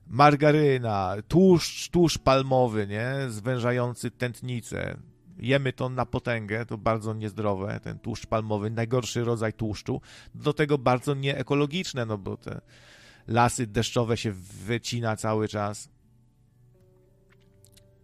margaryna, 0.06 1.16
tłuszcz, 1.28 1.88
tłuszcz 1.90 2.18
palmowy, 2.18 2.86
nie? 2.86 3.14
Zwężający 3.28 4.10
tętnicę, 4.10 4.96
jemy 5.38 5.72
to 5.72 5.88
na 5.88 6.06
potęgę, 6.06 6.66
to 6.66 6.78
bardzo 6.78 7.14
niezdrowe, 7.14 7.80
ten 7.80 7.98
tłuszcz 7.98 8.26
palmowy, 8.26 8.70
najgorszy 8.70 9.24
rodzaj 9.24 9.52
tłuszczu, 9.52 10.00
do 10.34 10.52
tego 10.52 10.78
bardzo 10.78 11.14
nieekologiczne, 11.14 12.06
no 12.06 12.18
bo 12.18 12.36
te 12.36 12.60
lasy 13.26 13.66
deszczowe 13.66 14.16
się 14.16 14.32
wycina 14.66 15.16
cały 15.16 15.48
czas. 15.48 15.88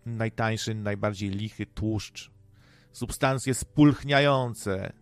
Najtańszy, 0.07 0.75
najbardziej 0.75 1.31
lichy 1.31 1.67
tłuszcz, 1.67 2.31
substancje 2.92 3.55
spulchniające, 3.55 4.92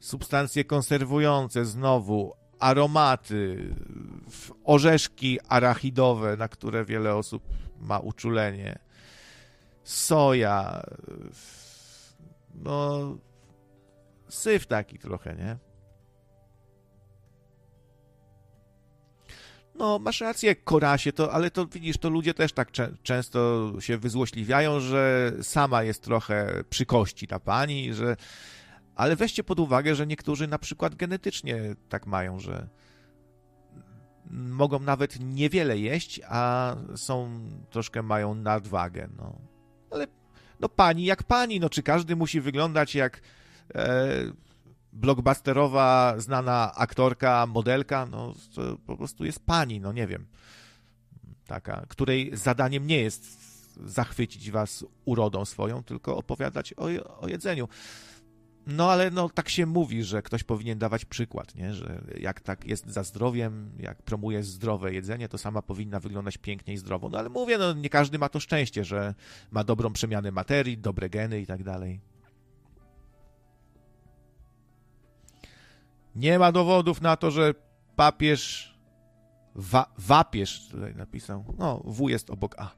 substancje 0.00 0.64
konserwujące 0.64 1.64
znowu, 1.64 2.32
aromaty, 2.58 3.74
orzeszki 4.64 5.38
arachidowe, 5.48 6.36
na 6.36 6.48
które 6.48 6.84
wiele 6.84 7.14
osób 7.14 7.48
ma 7.80 7.98
uczulenie 7.98 8.78
soja, 9.84 10.82
no 12.54 13.00
syf 14.28 14.66
taki 14.66 14.98
trochę, 14.98 15.34
nie? 15.34 15.56
No, 19.74 19.98
masz 19.98 20.20
rację, 20.20 20.56
Korasie, 20.56 21.12
to, 21.12 21.32
ale 21.32 21.50
to 21.50 21.66
widzisz, 21.66 21.98
to 21.98 22.08
ludzie 22.08 22.34
też 22.34 22.52
tak 22.52 22.72
cze 22.72 22.92
często 23.02 23.72
się 23.80 23.98
wyzłośliwiają, 23.98 24.80
że 24.80 25.32
sama 25.42 25.82
jest 25.82 26.02
trochę 26.02 26.64
przy 26.70 26.86
kości 26.86 27.26
ta 27.26 27.40
pani, 27.40 27.94
że... 27.94 28.16
Ale 28.94 29.16
weźcie 29.16 29.44
pod 29.44 29.60
uwagę, 29.60 29.94
że 29.94 30.06
niektórzy 30.06 30.48
na 30.48 30.58
przykład 30.58 30.94
genetycznie 30.94 31.60
tak 31.88 32.06
mają, 32.06 32.40
że 32.40 32.68
mogą 34.30 34.80
nawet 34.80 35.20
niewiele 35.20 35.78
jeść, 35.78 36.20
a 36.28 36.74
są, 36.96 37.40
troszkę 37.70 38.02
mają 38.02 38.34
nadwagę, 38.34 39.08
no 39.16 39.53
ale 39.94 40.06
no 40.60 40.68
pani 40.68 41.04
jak 41.04 41.22
pani, 41.22 41.60
no 41.60 41.70
czy 41.70 41.82
każdy 41.82 42.16
musi 42.16 42.40
wyglądać 42.40 42.94
jak 42.94 43.20
e, 43.74 44.08
blockbusterowa, 44.92 46.14
znana 46.18 46.74
aktorka, 46.74 47.46
modelka, 47.46 48.06
no 48.06 48.34
to 48.54 48.76
po 48.86 48.96
prostu 48.96 49.24
jest 49.24 49.46
pani, 49.46 49.80
no 49.80 49.92
nie 49.92 50.06
wiem, 50.06 50.26
taka, 51.46 51.86
której 51.88 52.30
zadaniem 52.36 52.86
nie 52.86 53.00
jest 53.00 53.44
zachwycić 53.84 54.50
was 54.50 54.84
urodą 55.04 55.44
swoją, 55.44 55.82
tylko 55.82 56.16
opowiadać 56.16 56.74
o, 56.76 56.86
o 57.20 57.28
jedzeniu. 57.28 57.68
No 58.66 58.90
ale 58.90 59.10
no, 59.10 59.28
tak 59.28 59.48
się 59.48 59.66
mówi, 59.66 60.04
że 60.04 60.22
ktoś 60.22 60.44
powinien 60.44 60.78
dawać 60.78 61.04
przykład, 61.04 61.54
nie? 61.54 61.74
że 61.74 62.02
jak 62.20 62.40
tak 62.40 62.66
jest 62.66 62.86
za 62.86 63.02
zdrowiem, 63.02 63.70
jak 63.78 64.02
promuje 64.02 64.42
zdrowe 64.42 64.94
jedzenie, 64.94 65.28
to 65.28 65.38
sama 65.38 65.62
powinna 65.62 66.00
wyglądać 66.00 66.38
pięknie 66.38 66.74
i 66.74 66.76
zdrowo. 66.76 67.08
No 67.08 67.18
ale 67.18 67.28
mówię, 67.28 67.58
no 67.58 67.72
nie 67.72 67.88
każdy 67.88 68.18
ma 68.18 68.28
to 68.28 68.40
szczęście, 68.40 68.84
że 68.84 69.14
ma 69.50 69.64
dobrą 69.64 69.92
przemianę 69.92 70.32
materii, 70.32 70.78
dobre 70.78 71.10
geny 71.10 71.40
i 71.40 71.46
tak 71.46 71.62
dalej. 71.62 72.00
Nie 76.14 76.38
ma 76.38 76.52
dowodów 76.52 77.00
na 77.00 77.16
to, 77.16 77.30
że 77.30 77.54
papież 77.96 78.74
wa, 79.54 79.92
wapież 79.98 80.68
tutaj 80.68 80.94
napisał. 80.94 81.44
No, 81.58 81.82
W 81.84 82.08
jest 82.08 82.30
obok 82.30 82.54
A. 82.58 82.70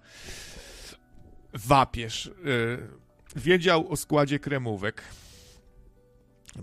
Wapież. 1.53 2.31
Yy 2.45 3.07
wiedział 3.37 3.93
o 3.93 3.97
składzie 3.97 4.39
kremówek. 4.39 5.03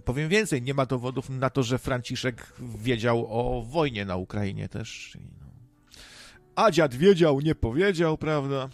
Powiem 0.06 0.30
więcej, 0.30 0.62
nie 0.62 0.74
ma 0.74 0.86
dowodów 0.86 1.30
na 1.30 1.50
to, 1.50 1.64
że 1.64 1.80
Franciszek 1.80 2.54
wiedział 2.78 3.28
o 3.30 3.62
wojnie 3.62 4.06
na 4.06 4.16
Ukrainie 4.16 4.70
też. 4.70 5.18
A 6.56 6.72
dziad 6.72 6.96
wiedział, 6.96 7.40
nie 7.40 7.56
powiedział, 7.56 8.18
prawda? 8.18 8.70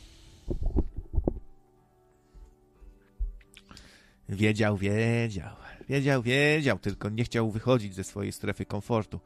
Wiedział, 4.30 4.78
wiedział. 4.78 5.56
Wiedział, 5.90 6.22
wiedział, 6.22 6.80
tylko 6.80 7.10
nie 7.10 7.24
chciał 7.24 7.52
wychodzić 7.52 7.96
ze 7.96 8.04
swojej 8.04 8.32
strefy 8.32 8.66
komfortu. 8.66 9.20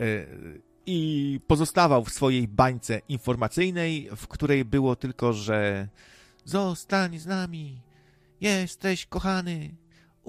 E, 0.00 0.04
I 0.86 1.40
pozostawał 1.46 2.04
w 2.04 2.10
swojej 2.10 2.48
bańce 2.48 3.00
informacyjnej, 3.08 4.08
w 4.16 4.28
której 4.28 4.64
było 4.64 4.96
tylko, 4.96 5.32
że 5.32 5.88
zostań 6.44 7.18
z 7.18 7.26
nami, 7.26 7.80
jesteś 8.40 9.06
kochany, 9.06 9.74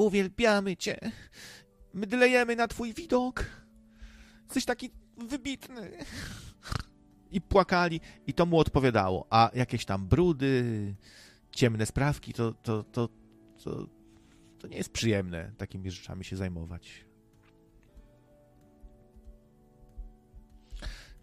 uwielbiamy 0.06 0.78
cię, 0.78 1.00
mydlejemy 1.94 2.56
na 2.56 2.68
twój 2.68 2.94
widok, 2.94 3.46
jesteś 4.44 4.66
taki 4.66 4.90
wybitny. 5.18 5.92
I 7.32 7.42
płakali, 7.42 8.02
i 8.28 8.34
to 8.34 8.46
mu 8.46 8.60
odpowiadało. 8.60 9.28
A 9.30 9.52
jakieś 9.54 9.86
tam 9.86 10.08
brudy, 10.08 10.96
ciemne 11.52 11.86
sprawki, 11.86 12.34
to, 12.34 12.54
to, 12.54 12.84
to, 12.84 13.10
to, 13.64 13.88
to 14.60 14.68
nie 14.68 14.78
jest 14.78 14.92
przyjemne 14.92 15.52
takimi 15.58 15.92
rzeczami 15.92 16.26
się 16.26 16.36
zajmować. 16.38 17.06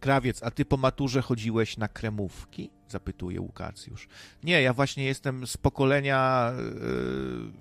Krawiec, 0.01 0.43
a 0.43 0.51
ty 0.51 0.65
po 0.65 0.77
maturze 0.77 1.23
chodziłeś 1.23 1.77
na 1.77 1.89
kremówki? 1.89 2.71
Zapytuje 2.89 3.41
Łukacjusz. 3.41 4.09
Nie, 4.43 4.63
ja 4.63 4.73
właśnie 4.73 5.05
jestem 5.05 5.47
z 5.47 5.57
pokolenia 5.57 6.53
yy, 6.57 7.53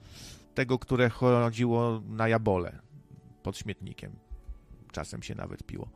tego, 0.55 0.79
które 0.79 1.09
chodziło 1.09 2.01
na 2.07 2.27
jabole 2.27 2.79
pod 3.43 3.57
śmietnikiem. 3.57 4.15
Czasem 4.91 5.23
się 5.23 5.35
nawet 5.35 5.63
piło 5.63 5.89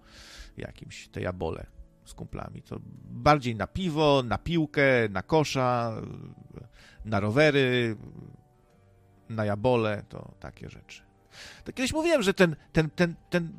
jakimś 0.58 1.08
te 1.08 1.22
jabole 1.22 1.66
z 2.06 2.14
kumplami. 2.14 2.62
To 2.62 2.80
bardziej 3.10 3.56
na 3.56 3.68
piwo, 3.68 4.24
na 4.26 4.38
piłkę, 4.38 5.10
na 5.10 5.24
kosza, 5.24 6.02
na 7.06 7.20
rowery, 7.20 7.96
na 9.30 9.46
jabole, 9.46 10.04
to 10.10 10.32
takie 10.40 10.70
rzeczy. 10.70 11.04
To 11.64 11.74
kiedyś 11.74 11.94
mówiłem, 11.94 12.24
że 12.24 12.34
ten, 12.34 12.56
ten, 12.72 12.90
ten, 12.90 13.16
ten, 13.30 13.54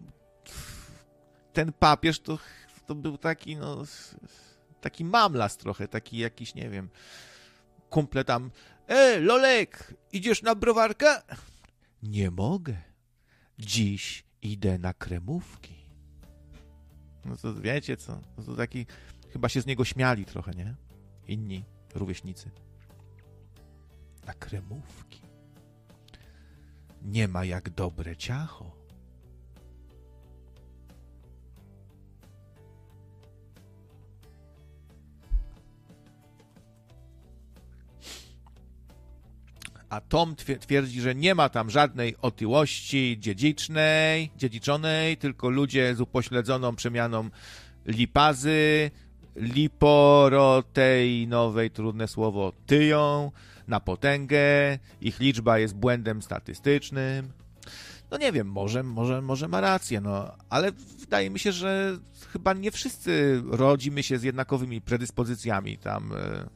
ten 1.52 1.72
papież 1.72 2.20
to, 2.20 2.38
to 2.86 2.94
był 2.94 3.18
taki, 3.18 3.56
no, 3.56 3.82
taki 4.80 5.04
mamlas 5.04 5.56
trochę, 5.56 5.88
taki 5.88 6.18
jakiś, 6.18 6.54
nie 6.54 6.70
wiem, 6.70 6.88
kumple 7.90 8.24
tam, 8.24 8.50
e, 8.90 9.20
Lolek, 9.20 9.94
idziesz 10.12 10.42
na 10.42 10.54
browarkę? 10.54 11.22
Nie 12.02 12.30
mogę. 12.30 12.76
Dziś 13.58 14.24
idę 14.42 14.78
na 14.78 14.94
kremówki. 14.94 15.74
No 17.24 17.36
to 17.36 17.54
wiecie 17.54 17.96
co, 17.96 18.20
no 18.38 18.44
to 18.44 18.56
taki, 18.56 18.86
chyba 19.32 19.48
się 19.48 19.60
z 19.60 19.66
niego 19.66 19.84
śmiali 19.84 20.24
trochę, 20.24 20.52
nie? 20.52 20.74
Inni 21.26 21.64
rówieśnicy. 21.94 22.50
Na 24.26 24.34
kremówki 24.34 25.20
nie 27.02 27.28
ma 27.28 27.44
jak 27.44 27.70
dobre 27.70 28.16
ciacho. 28.16 28.79
A 39.90 40.00
Tom 40.00 40.36
twierdzi, 40.36 41.00
że 41.00 41.14
nie 41.14 41.34
ma 41.34 41.48
tam 41.48 41.70
żadnej 41.70 42.16
otyłości 42.22 43.16
dziedzicznej, 43.20 44.30
dziedziczonej, 44.36 45.16
tylko 45.16 45.50
ludzie 45.50 45.94
z 45.94 46.00
upośledzoną 46.00 46.76
przemianą 46.76 47.30
lipazy, 47.86 48.90
liporoteinowej, 49.36 51.70
trudne 51.70 52.08
słowo, 52.08 52.52
tyją, 52.66 53.32
na 53.68 53.80
potęgę, 53.80 54.78
ich 55.00 55.20
liczba 55.20 55.58
jest 55.58 55.74
błędem 55.74 56.22
statystycznym. 56.22 57.32
No 58.10 58.18
nie 58.18 58.32
wiem, 58.32 58.46
może, 58.46 58.82
może, 58.82 59.22
może 59.22 59.48
ma 59.48 59.60
rację, 59.60 60.00
no, 60.00 60.32
ale 60.48 60.72
wydaje 61.00 61.30
mi 61.30 61.38
się, 61.38 61.52
że 61.52 61.98
chyba 62.32 62.52
nie 62.52 62.70
wszyscy 62.70 63.42
rodzimy 63.50 64.02
się 64.02 64.18
z 64.18 64.22
jednakowymi 64.22 64.80
predyspozycjami 64.80 65.78
tam 65.78 66.12
e, 66.12 66.48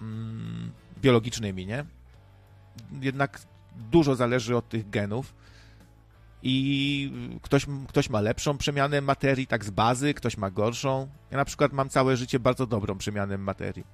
mm, 0.00 0.72
biologicznymi, 1.02 1.66
nie? 1.66 1.84
Jednak 3.00 3.40
dużo 3.90 4.14
zależy 4.14 4.56
od 4.56 4.68
tych 4.68 4.90
genów 4.90 5.34
i 6.42 7.38
ktoś, 7.42 7.66
ktoś 7.88 8.10
ma 8.10 8.20
lepszą 8.20 8.58
przemianę 8.58 9.00
materii, 9.00 9.46
tak 9.46 9.64
z 9.64 9.70
bazy, 9.70 10.14
ktoś 10.14 10.36
ma 10.36 10.50
gorszą. 10.50 11.08
Ja 11.30 11.36
na 11.36 11.44
przykład 11.44 11.72
mam 11.72 11.88
całe 11.88 12.16
życie 12.16 12.40
bardzo 12.40 12.66
dobrą 12.66 12.98
przemianę 12.98 13.38
materii. 13.38 13.84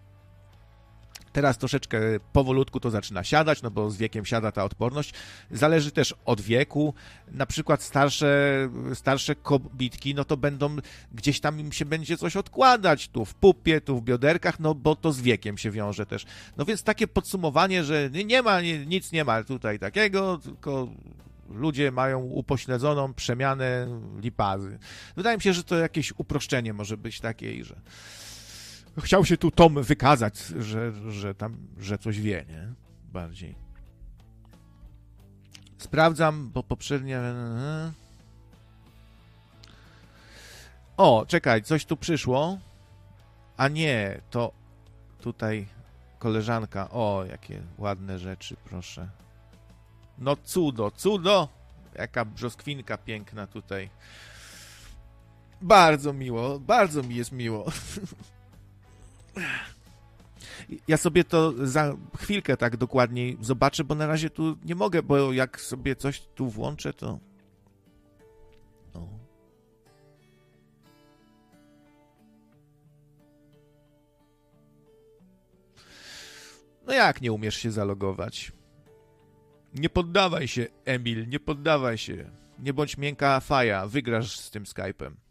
Teraz 1.32 1.58
troszeczkę 1.58 2.00
powolutku 2.32 2.80
to 2.80 2.90
zaczyna 2.90 3.24
siadać, 3.24 3.62
no 3.62 3.70
bo 3.70 3.90
z 3.90 3.96
wiekiem 3.96 4.24
siada 4.24 4.52
ta 4.52 4.64
odporność. 4.64 5.14
Zależy 5.50 5.90
też 5.90 6.14
od 6.24 6.40
wieku. 6.40 6.94
Na 7.32 7.46
przykład 7.46 7.82
starsze, 7.82 8.68
starsze 8.94 9.34
kobitki, 9.34 10.14
no 10.14 10.24
to 10.24 10.36
będą, 10.36 10.76
gdzieś 11.12 11.40
tam 11.40 11.60
im 11.60 11.72
się 11.72 11.84
będzie 11.84 12.16
coś 12.16 12.36
odkładać, 12.36 13.08
tu 13.08 13.24
w 13.24 13.34
pupie, 13.34 13.80
tu 13.80 13.96
w 13.96 14.02
bioderkach, 14.02 14.60
no 14.60 14.74
bo 14.74 14.96
to 14.96 15.12
z 15.12 15.20
wiekiem 15.20 15.58
się 15.58 15.70
wiąże 15.70 16.06
też. 16.06 16.24
No 16.56 16.64
więc 16.64 16.82
takie 16.82 17.08
podsumowanie, 17.08 17.84
że 17.84 18.10
nie 18.24 18.42
ma, 18.42 18.60
nic 18.86 19.12
nie 19.12 19.24
ma 19.24 19.44
tutaj 19.44 19.78
takiego, 19.78 20.38
tylko 20.38 20.88
ludzie 21.50 21.92
mają 21.92 22.20
upośledzoną 22.20 23.14
przemianę 23.14 23.86
lipazy. 24.20 24.78
Wydaje 25.16 25.36
mi 25.36 25.42
się, 25.42 25.52
że 25.52 25.64
to 25.64 25.76
jakieś 25.76 26.12
uproszczenie 26.18 26.72
może 26.72 26.96
być 26.96 27.20
takie, 27.20 27.64
że 27.64 27.76
chciał 29.00 29.24
się 29.24 29.36
tu 29.36 29.50
Tom 29.50 29.82
wykazać, 29.82 30.38
że, 30.38 30.92
że 31.12 31.34
tam, 31.34 31.56
że 31.78 31.98
coś 31.98 32.20
wie, 32.20 32.44
nie? 32.48 32.68
Bardziej. 33.12 33.54
Sprawdzam, 35.78 36.50
bo 36.50 36.62
poprzednie... 36.62 37.20
O, 40.96 41.24
czekaj, 41.28 41.62
coś 41.62 41.84
tu 41.84 41.96
przyszło. 41.96 42.58
A 43.56 43.68
nie, 43.68 44.20
to 44.30 44.52
tutaj 45.20 45.66
koleżanka. 46.18 46.90
O, 46.90 47.24
jakie 47.28 47.62
ładne 47.78 48.18
rzeczy, 48.18 48.56
proszę. 48.64 49.08
No 50.18 50.36
cudo, 50.36 50.90
cudo! 50.90 51.48
Jaka 51.94 52.24
brzoskwinka 52.24 52.98
piękna 52.98 53.46
tutaj. 53.46 53.90
Bardzo 55.60 56.12
miło, 56.12 56.60
bardzo 56.60 57.02
mi 57.02 57.14
jest 57.14 57.32
miło. 57.32 57.64
Ja 60.88 60.96
sobie 60.96 61.24
to 61.24 61.66
za 61.66 61.96
chwilkę 62.18 62.56
tak 62.56 62.76
dokładniej 62.76 63.38
zobaczę, 63.40 63.84
bo 63.84 63.94
na 63.94 64.06
razie 64.06 64.30
tu 64.30 64.56
nie 64.64 64.74
mogę, 64.74 65.02
bo 65.02 65.32
jak 65.32 65.60
sobie 65.60 65.96
coś 65.96 66.20
tu 66.34 66.48
włączę, 66.48 66.92
to. 66.92 67.18
No. 68.94 69.08
No 76.86 76.92
jak 76.92 77.20
nie 77.20 77.32
umiesz 77.32 77.56
się 77.56 77.70
zalogować? 77.70 78.52
Nie 79.74 79.88
poddawaj 79.88 80.48
się, 80.48 80.66
Emil, 80.84 81.28
nie 81.28 81.40
poddawaj 81.40 81.98
się. 81.98 82.30
Nie 82.58 82.72
bądź 82.72 82.96
miękka 82.96 83.40
faja, 83.40 83.86
wygrasz 83.86 84.38
z 84.38 84.50
tym 84.50 84.64
Skype'em 84.64 85.29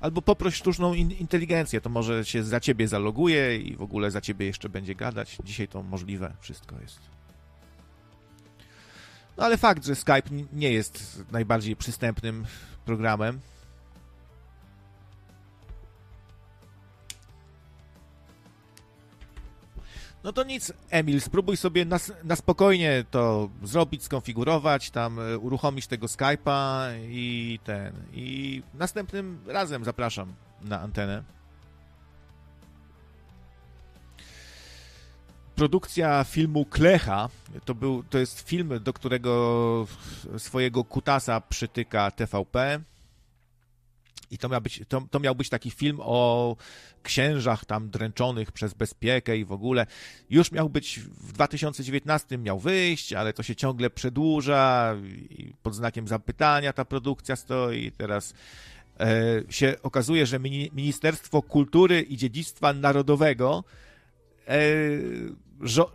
albo 0.00 0.22
poproś 0.22 0.54
sztuczną 0.54 0.94
in 0.94 1.10
inteligencję, 1.10 1.80
to 1.80 1.90
może 1.90 2.24
się 2.24 2.44
za 2.44 2.60
ciebie 2.60 2.88
zaloguje 2.88 3.56
i 3.56 3.76
w 3.76 3.82
ogóle 3.82 4.10
za 4.10 4.20
ciebie 4.20 4.46
jeszcze 4.46 4.68
będzie 4.68 4.94
gadać. 4.94 5.38
Dzisiaj 5.44 5.68
to 5.68 5.82
możliwe, 5.82 6.32
wszystko 6.40 6.76
jest. 6.80 7.00
No 9.36 9.44
ale 9.44 9.56
fakt, 9.56 9.84
że 9.84 9.94
Skype 9.94 10.30
nie 10.52 10.72
jest 10.72 11.24
najbardziej 11.32 11.76
przystępnym 11.76 12.46
programem, 12.84 13.40
No 20.26 20.32
to 20.32 20.44
nic, 20.44 20.72
Emil, 20.90 21.20
spróbuj 21.20 21.56
sobie 21.56 21.84
na, 21.84 21.98
na 22.24 22.36
spokojnie 22.36 23.04
to 23.10 23.50
zrobić, 23.62 24.02
skonfigurować, 24.04 24.90
tam 24.90 25.18
e, 25.20 25.38
uruchomić 25.38 25.86
tego 25.86 26.06
Skype'a 26.06 26.88
i 27.08 27.58
ten. 27.64 27.92
I 28.12 28.62
następnym 28.74 29.38
razem 29.46 29.84
zapraszam 29.84 30.34
na 30.62 30.80
antenę. 30.80 31.22
Produkcja 35.54 36.24
filmu 36.24 36.64
Klecha 36.64 37.28
to, 37.64 37.74
był, 37.74 38.02
to 38.02 38.18
jest 38.18 38.40
film, 38.40 38.70
do 38.80 38.92
którego 38.92 39.86
swojego 40.38 40.84
kutasa 40.84 41.40
przytyka 41.40 42.10
TVP. 42.10 42.80
I 44.30 44.38
to 44.38 44.48
miał, 44.48 44.60
być, 44.60 44.80
to, 44.88 45.02
to 45.10 45.20
miał 45.20 45.34
być 45.34 45.48
taki 45.48 45.70
film 45.70 45.98
o 46.00 46.56
księżach 47.02 47.64
tam 47.64 47.90
dręczonych 47.90 48.52
przez 48.52 48.74
bezpiekę 48.74 49.36
i 49.36 49.44
w 49.44 49.52
ogóle. 49.52 49.86
Już 50.30 50.52
miał 50.52 50.70
być 50.70 51.00
w 51.00 51.32
2019 51.32 52.38
miał 52.38 52.58
wyjść, 52.58 53.12
ale 53.12 53.32
to 53.32 53.42
się 53.42 53.56
ciągle 53.56 53.90
przedłuża 53.90 54.96
i 55.30 55.52
pod 55.62 55.74
znakiem 55.74 56.08
zapytania 56.08 56.72
ta 56.72 56.84
produkcja 56.84 57.36
stoi. 57.36 57.92
Teraz 57.92 58.34
e, 59.00 59.42
się 59.48 59.76
okazuje, 59.82 60.26
że 60.26 60.38
Ministerstwo 60.72 61.42
Kultury 61.42 62.02
i 62.02 62.16
Dziedzictwa 62.16 62.72
Narodowego 62.72 63.64
e, 64.48 64.60
żo, 65.60 65.92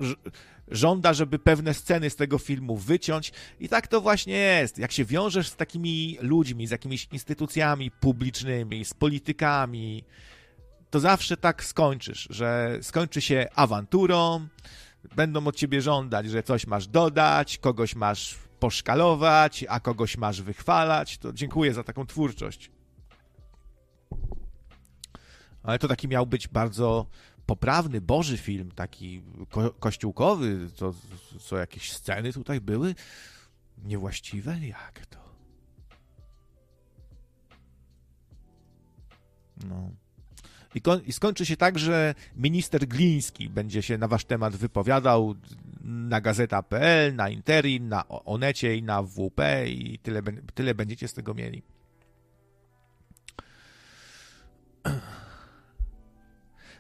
żąda, 0.72 1.14
żeby 1.14 1.40
pewne 1.40 1.74
sceny 1.74 2.10
z 2.10 2.16
tego 2.16 2.38
filmu 2.38 2.78
wyciąć. 2.78 3.32
I 3.60 3.70
tak 3.70 3.88
to 3.88 4.02
właśnie 4.02 4.34
jest. 4.34 4.78
Jak 4.78 4.92
się 4.92 5.06
wiążesz 5.06 5.48
z 5.48 5.56
takimi 5.56 6.18
ludźmi, 6.22 6.68
z 6.68 6.72
jakimiś 6.72 7.08
instytucjami 7.12 7.92
publicznymi, 7.92 8.86
z 8.86 8.94
politykami, 8.94 10.04
to 10.90 11.00
zawsze 11.00 11.38
tak 11.38 11.64
skończysz, 11.64 12.28
że 12.30 12.78
skończy 12.82 13.22
się 13.22 13.48
awanturą, 13.56 14.48
będą 15.16 15.48
od 15.48 15.56
ciebie 15.56 15.82
żądać, 15.82 16.30
że 16.30 16.44
coś 16.44 16.68
masz 16.68 16.88
dodać, 16.88 17.58
kogoś 17.58 17.96
masz 17.96 18.36
poszkalować, 18.60 19.66
a 19.70 19.80
kogoś 19.80 20.18
masz 20.18 20.42
wychwalać. 20.42 21.18
To 21.18 21.34
dziękuję 21.34 21.74
za 21.74 21.84
taką 21.84 22.06
twórczość. 22.06 22.72
Ale 25.64 25.80
to 25.80 25.88
taki 25.88 26.08
miał 26.08 26.28
być 26.28 26.48
bardzo 26.48 27.06
poprawny, 27.52 28.02
boży 28.02 28.38
film, 28.38 28.72
taki 28.72 29.22
ko 29.50 29.72
kościółkowy, 29.72 30.70
co, 30.76 30.94
co 31.40 31.58
jakieś 31.58 31.92
sceny 31.92 32.34
tutaj 32.34 32.62
były 32.62 32.96
niewłaściwe? 33.84 34.60
Jak 34.68 35.06
to? 35.06 35.20
No. 39.68 39.92
I, 40.76 40.82
I, 41.06 41.14
skończy 41.14 41.46
się 41.46 41.58
tak, 41.58 41.80
że 41.80 42.16
minister 42.36 42.88
Gliński 42.88 43.50
będzie 43.50 43.82
się 43.82 43.98
na 43.98 44.08
wasz 44.08 44.26
temat 44.26 44.56
wypowiadał 44.56 45.36
na 45.84 46.22
gazeta.pl, 46.22 47.16
na 47.16 47.30
Interin, 47.30 47.88
na 47.88 48.08
Onecie 48.08 48.76
i 48.76 48.84
na 48.84 49.04
WP 49.04 49.40
i 49.68 50.00
tyle, 50.00 50.22
tyle 50.54 50.76
będziecie 50.76 51.08
z 51.08 51.14
tego 51.14 51.34
mieli. 51.34 51.64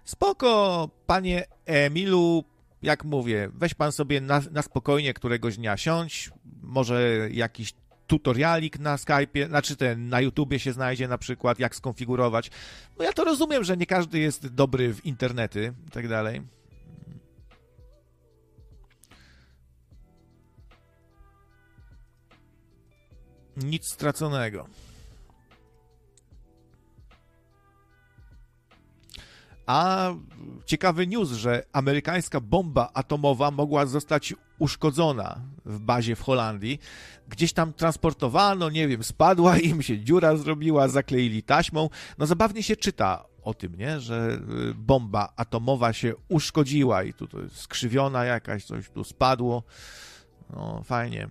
Spoko, 0.03 0.89
panie 1.05 1.45
Emilu, 1.65 2.43
jak 2.81 3.03
mówię, 3.03 3.49
weź 3.53 3.73
pan 3.73 3.91
sobie 3.91 4.21
na, 4.21 4.41
na 4.51 4.61
spokojnie 4.61 5.13
któregoś 5.13 5.57
dnia 5.57 5.77
siądź, 5.77 6.31
może 6.61 7.29
jakiś 7.31 7.73
tutorialik 8.07 8.79
na 8.79 8.95
Skype'ie, 8.95 9.47
znaczy 9.47 9.75
ten 9.75 10.09
na 10.09 10.21
YouTubie 10.21 10.59
się 10.59 10.73
znajdzie 10.73 11.07
na 11.07 11.17
przykład, 11.17 11.59
jak 11.59 11.75
skonfigurować. 11.75 12.51
No 12.99 13.05
ja 13.05 13.13
to 13.13 13.23
rozumiem, 13.23 13.63
że 13.63 13.77
nie 13.77 13.85
każdy 13.85 14.19
jest 14.19 14.47
dobry 14.47 14.93
w 14.93 15.05
internety 15.05 15.73
i 15.87 15.91
tak 15.91 16.07
dalej. 16.07 16.41
Nic 23.57 23.93
straconego. 23.93 24.67
A 29.65 30.13
ciekawy 30.65 31.07
news, 31.07 31.29
że 31.29 31.63
amerykańska 31.73 32.39
bomba 32.39 32.89
atomowa 32.93 33.51
mogła 33.51 33.85
zostać 33.85 34.33
uszkodzona 34.59 35.41
w 35.65 35.79
bazie 35.79 36.15
w 36.15 36.21
Holandii. 36.21 36.79
Gdzieś 37.27 37.53
tam 37.53 37.73
transportowano, 37.73 38.69
nie 38.69 38.87
wiem, 38.87 39.03
spadła 39.03 39.57
im 39.57 39.81
się 39.81 39.99
dziura 39.99 40.35
zrobiła, 40.35 40.87
zakleili 40.87 41.43
taśmą. 41.43 41.89
No 42.17 42.25
zabawnie 42.25 42.63
się 42.63 42.75
czyta 42.75 43.25
o 43.41 43.53
tym, 43.53 43.75
nie? 43.75 43.99
że 43.99 44.39
y, 44.69 44.73
bomba 44.73 45.33
atomowa 45.35 45.93
się 45.93 46.13
uszkodziła 46.29 47.03
i 47.03 47.13
tu 47.13 47.27
jest 47.41 47.55
skrzywiona 47.55 48.25
jakaś, 48.25 48.65
coś 48.65 48.89
tu 48.89 49.03
spadło. 49.03 49.63
No 50.49 50.81
fajnie. 50.83 51.29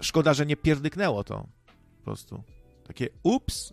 Szkoda, 0.00 0.34
że 0.34 0.46
nie 0.46 0.56
pierdyknęło 0.56 1.24
to. 1.24 1.46
Po 1.98 2.04
prostu. 2.04 2.42
Takie 2.86 3.08
ups, 3.22 3.72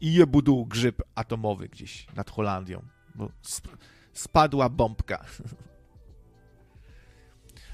i 0.00 0.12
je 0.12 0.26
budu 0.26 0.66
grzyb 0.66 1.02
atomowy 1.14 1.68
gdzieś 1.68 2.06
nad 2.14 2.30
Holandią, 2.30 2.82
bo 3.14 3.30
sp 3.54 3.66
spadła 4.12 4.68
bombka. 4.68 5.24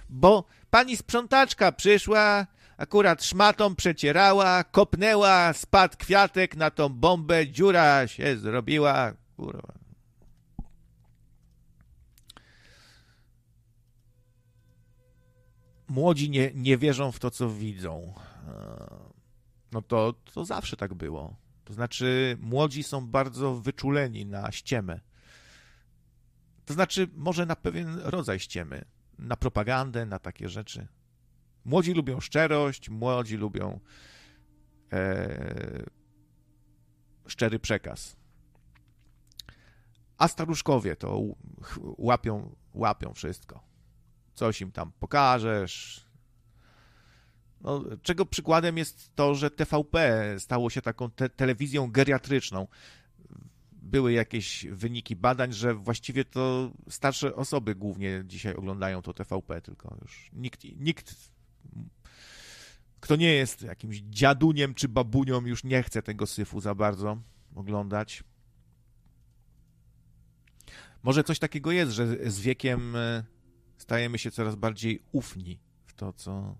bo 0.08 0.44
pani 0.70 0.96
sprzątaczka 0.96 1.72
przyszła, 1.72 2.46
akurat 2.76 3.24
szmatą 3.24 3.74
przecierała, 3.74 4.64
kopnęła, 4.64 5.52
spadł 5.52 5.96
kwiatek 5.96 6.56
na 6.56 6.70
tą 6.70 6.88
bombę, 6.88 7.48
dziura 7.48 8.08
się 8.08 8.36
zrobiła. 8.36 9.12
Kurwa. 9.36 9.74
Młodzi 15.88 16.30
nie, 16.30 16.50
nie 16.54 16.78
wierzą 16.78 17.12
w 17.12 17.18
to, 17.18 17.30
co 17.30 17.50
widzą. 17.50 18.14
No 19.72 19.82
to, 19.82 20.14
to 20.34 20.44
zawsze 20.44 20.76
tak 20.76 20.94
było. 20.94 21.36
To 21.64 21.72
znaczy, 21.72 22.38
młodzi 22.40 22.82
są 22.82 23.06
bardzo 23.06 23.54
wyczuleni 23.54 24.26
na 24.26 24.52
ściemę. 24.52 25.00
To 26.64 26.74
znaczy, 26.74 27.08
może 27.16 27.46
na 27.46 27.56
pewien 27.56 27.98
rodzaj 27.98 28.40
ściemy, 28.40 28.84
na 29.18 29.36
propagandę, 29.36 30.06
na 30.06 30.18
takie 30.18 30.48
rzeczy. 30.48 30.86
Młodzi 31.64 31.92
lubią 31.92 32.20
szczerość, 32.20 32.90
młodzi 32.90 33.36
lubią 33.36 33.80
e, 34.92 35.84
szczery 37.26 37.58
przekaz. 37.58 38.16
A 40.18 40.28
staruszkowie 40.28 40.96
to 40.96 41.20
łapią, 41.98 42.56
łapią 42.74 43.14
wszystko. 43.14 43.64
Coś 44.34 44.60
im 44.60 44.72
tam 44.72 44.92
pokażesz, 44.92 46.06
no, 47.64 47.84
czego 48.02 48.26
przykładem 48.26 48.78
jest 48.78 49.14
to, 49.14 49.34
że 49.34 49.50
TVP 49.50 50.24
stało 50.38 50.70
się 50.70 50.82
taką 50.82 51.10
te 51.10 51.28
telewizją 51.28 51.90
geriatryczną. 51.90 52.66
Były 53.72 54.12
jakieś 54.12 54.66
wyniki 54.66 55.16
badań, 55.16 55.52
że 55.52 55.74
właściwie 55.74 56.24
to 56.24 56.72
starsze 56.88 57.34
osoby 57.34 57.74
głównie 57.74 58.22
dzisiaj 58.26 58.54
oglądają 58.54 59.02
to 59.02 59.14
TVP, 59.14 59.60
tylko 59.60 59.96
już 60.02 60.30
nikt, 60.32 60.64
nikt 60.64 61.14
kto 63.00 63.16
nie 63.16 63.34
jest 63.34 63.62
jakimś 63.62 63.96
dziaduniem 63.96 64.74
czy 64.74 64.88
babunią, 64.88 65.46
już 65.46 65.64
nie 65.64 65.82
chce 65.82 66.02
tego 66.02 66.26
syfu 66.26 66.60
za 66.60 66.74
bardzo 66.74 67.18
oglądać. 67.54 68.24
Może 71.02 71.24
coś 71.24 71.38
takiego 71.38 71.72
jest, 71.72 71.92
że 71.92 72.30
z 72.30 72.40
wiekiem 72.40 72.96
e, 72.96 73.24
stajemy 73.76 74.18
się 74.18 74.30
coraz 74.30 74.54
bardziej 74.54 75.02
ufni 75.12 75.60
w 75.86 75.94
to, 75.94 76.12
co 76.12 76.56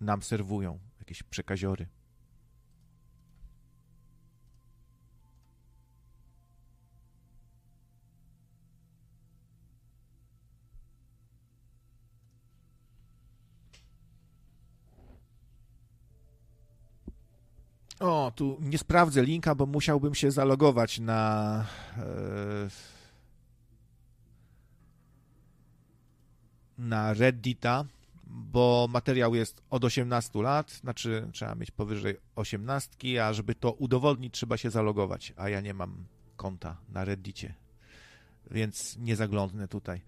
nam 0.00 0.22
serwują, 0.22 0.78
jakieś 0.98 1.22
przekaziory. 1.22 1.86
O, 18.00 18.32
tu 18.34 18.58
nie 18.60 18.78
sprawdzę 18.78 19.22
linka, 19.22 19.54
bo 19.54 19.66
musiałbym 19.66 20.14
się 20.14 20.30
zalogować 20.30 20.98
na. 20.98 21.64
E, 21.96 22.68
na 26.78 27.14
Reddita 27.14 27.84
bo 28.28 28.86
materiał 28.90 29.34
jest 29.34 29.62
od 29.70 29.84
18 29.84 30.42
lat, 30.42 30.70
znaczy 30.70 31.28
trzeba 31.32 31.54
mieć 31.54 31.70
powyżej 31.70 32.16
18, 32.36 33.26
a 33.26 33.32
żeby 33.32 33.54
to 33.54 33.72
udowodnić, 33.72 34.34
trzeba 34.34 34.56
się 34.56 34.70
zalogować, 34.70 35.32
a 35.36 35.48
ja 35.48 35.60
nie 35.60 35.74
mam 35.74 36.04
konta 36.36 36.76
na 36.88 37.04
Reddicie, 37.04 37.54
więc 38.50 38.96
nie 38.98 39.16
zaglądnę 39.16 39.68
tutaj. 39.68 40.00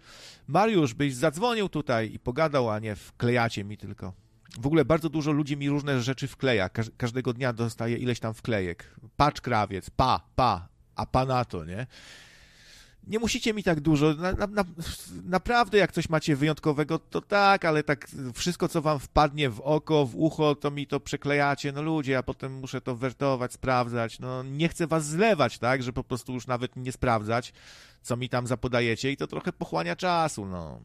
Mariusz, 0.47 0.95
byś 0.95 1.15
zadzwonił 1.15 1.69
tutaj 1.69 2.15
i 2.15 2.19
pogadał, 2.19 2.71
a 2.71 2.79
nie 2.79 2.97
wklejacie 2.97 3.65
mi 3.65 3.77
tylko. 3.77 4.13
W 4.61 4.67
ogóle 4.67 4.85
bardzo 4.85 5.09
dużo 5.09 5.33
ludzi 5.33 5.57
mi 5.57 5.69
różne 5.69 6.03
rzeczy 6.03 6.29
wkleja. 6.29 6.69
Każdego 6.97 7.33
dnia 7.33 7.53
dostaję 7.53 7.97
ileś 7.97 8.21
tam 8.21 8.35
wklejek. 8.35 8.95
Patrz 9.17 9.41
krawiec, 9.41 9.91
pa, 9.91 10.21
pa, 10.37 10.69
a 10.97 11.07
pa 11.07 11.25
na 11.25 11.45
to, 11.45 11.65
nie? 11.65 11.87
Nie 13.07 13.19
musicie 13.19 13.55
mi 13.55 13.63
tak 13.63 13.81
dużo. 13.81 14.15
Na, 14.15 14.33
na, 14.33 14.47
na, 14.47 14.65
naprawdę, 15.25 15.79
jak 15.79 15.93
coś 15.93 16.09
macie 16.09 16.37
wyjątkowego, 16.37 16.99
to 16.99 17.21
tak, 17.21 17.65
ale 17.65 17.83
tak 17.83 18.09
wszystko, 18.35 18.69
co 18.69 18.83
wam 18.83 18.99
wpadnie 18.99 19.51
w 19.51 19.61
oko, 19.61 20.07
w 20.07 20.17
ucho, 20.17 20.55
to 20.55 20.71
mi 20.71 20.87
to 20.87 21.01
przeklejacie. 21.01 21.73
No 21.73 21.83
ludzie, 21.83 22.13
ja 22.13 22.23
potem 22.23 22.53
muszę 22.53 22.81
to 22.81 22.97
wertować, 22.97 23.53
sprawdzać. 23.53 24.19
No 24.19 24.43
nie 24.43 24.69
chcę 24.69 24.87
was 24.87 25.07
zlewać, 25.07 25.59
tak, 25.59 25.83
że 25.83 25.93
po 25.93 26.05
prostu 26.05 26.33
już 26.33 26.47
nawet 26.47 26.77
nie 26.77 26.93
sprawdzać, 26.93 27.53
co 28.03 28.17
mi 28.17 28.29
tam 28.29 28.47
zapodajecie 28.47 29.13
i 29.13 29.17
to 29.17 29.27
trochę 29.27 29.53
pochłania 29.53 29.97
czasu, 29.97 30.47
no. 30.47 30.81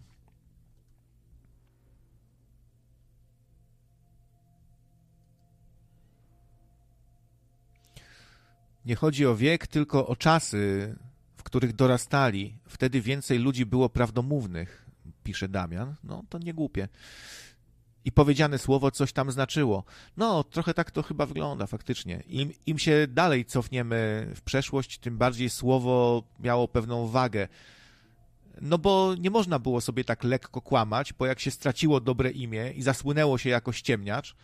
Nie 8.85 8.95
chodzi 8.95 9.25
o 9.25 9.35
wiek, 9.35 9.67
tylko 9.67 10.07
o 10.07 10.15
czasy, 10.15 10.95
których 11.55 11.73
dorastali. 11.73 12.57
Wtedy 12.67 13.01
więcej 13.01 13.39
ludzi 13.39 13.65
było 13.65 13.89
prawdomównych, 13.89 14.85
pisze 15.23 15.47
Damian. 15.47 15.95
No, 16.03 16.23
to 16.29 16.37
nie 16.37 16.53
głupie. 16.53 16.87
I 18.05 18.11
powiedziane 18.11 18.57
słowo 18.57 18.91
coś 18.91 19.13
tam 19.13 19.31
znaczyło. 19.31 19.83
No, 20.17 20.43
trochę 20.43 20.73
tak 20.73 20.91
to 20.91 21.03
chyba 21.03 21.25
wygląda 21.25 21.67
faktycznie. 21.67 22.23
Im, 22.27 22.51
Im 22.65 22.79
się 22.79 23.07
dalej 23.09 23.45
cofniemy 23.45 24.27
w 24.35 24.41
przeszłość, 24.41 24.97
tym 24.97 25.17
bardziej 25.17 25.49
słowo 25.49 26.23
miało 26.39 26.67
pewną 26.67 27.07
wagę. 27.07 27.47
No 28.61 28.77
bo 28.77 29.15
nie 29.19 29.29
można 29.29 29.59
było 29.59 29.81
sobie 29.81 30.03
tak 30.03 30.23
lekko 30.23 30.61
kłamać, 30.61 31.13
bo 31.13 31.25
jak 31.25 31.39
się 31.39 31.51
straciło 31.51 31.99
dobre 31.99 32.31
imię 32.31 32.71
i 32.71 32.81
zasłynęło 32.81 33.37
się 33.37 33.49
jako 33.49 33.71
ściemniacz, 33.71 34.35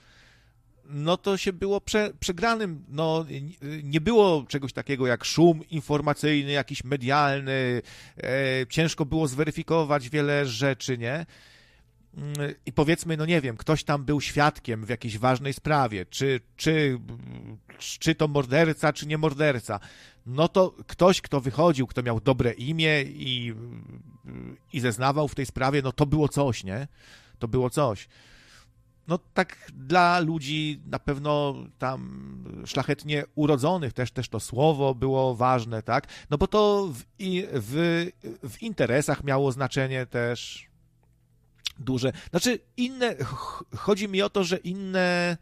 no 0.91 1.17
to 1.17 1.37
się 1.37 1.53
było 1.53 1.81
prze, 1.81 2.11
przegranym. 2.19 2.85
No, 2.89 3.25
nie 3.83 4.01
było 4.01 4.45
czegoś 4.47 4.73
takiego 4.73 5.07
jak 5.07 5.25
szum 5.25 5.69
informacyjny, 5.69 6.51
jakiś 6.51 6.83
medialny, 6.83 7.81
e, 8.23 8.67
ciężko 8.69 9.05
było 9.05 9.27
zweryfikować 9.27 10.09
wiele 10.09 10.45
rzeczy, 10.45 10.97
nie? 10.97 11.25
Mm, 12.17 12.35
I 12.65 12.73
powiedzmy, 12.73 13.17
no 13.17 13.25
nie 13.25 13.41
wiem, 13.41 13.57
ktoś 13.57 13.83
tam 13.83 14.05
był 14.05 14.21
świadkiem 14.21 14.85
w 14.85 14.89
jakiejś 14.89 15.17
ważnej 15.17 15.53
sprawie, 15.53 16.05
czy, 16.05 16.39
czy, 16.55 16.99
czy 17.77 18.15
to 18.15 18.27
morderca, 18.27 18.93
czy 18.93 19.07
nie 19.07 19.17
morderca. 19.17 19.79
No 20.25 20.47
to 20.47 20.75
ktoś, 20.87 21.21
kto 21.21 21.41
wychodził, 21.41 21.87
kto 21.87 22.03
miał 22.03 22.19
dobre 22.19 22.53
imię 22.53 23.03
i, 23.03 23.53
i 24.73 24.79
zeznawał 24.79 25.27
w 25.27 25.35
tej 25.35 25.45
sprawie, 25.45 25.81
no 25.81 25.91
to 25.91 26.05
było 26.05 26.29
coś, 26.29 26.63
nie? 26.63 26.87
To 27.39 27.47
było 27.47 27.69
coś 27.69 28.07
no 29.11 29.19
tak 29.33 29.71
dla 29.73 30.19
ludzi 30.19 30.81
na 30.85 30.99
pewno 30.99 31.55
tam 31.79 32.43
szlachetnie 32.65 33.23
urodzonych 33.35 33.93
też, 33.93 34.11
też 34.11 34.29
to 34.29 34.39
słowo 34.39 34.95
było 34.95 35.35
ważne, 35.35 35.83
tak? 35.83 36.07
No 36.29 36.37
bo 36.37 36.47
to 36.47 36.87
w, 36.93 37.03
w, 37.53 38.07
w 38.49 38.61
interesach 38.61 39.23
miało 39.23 39.51
znaczenie 39.51 40.05
też 40.05 40.67
duże. 41.79 42.11
Znaczy 42.29 42.59
inne, 42.77 43.15
chodzi 43.75 44.07
mi 44.07 44.21
o 44.21 44.29
to, 44.29 44.43
że 44.43 44.57
inne 44.57 45.37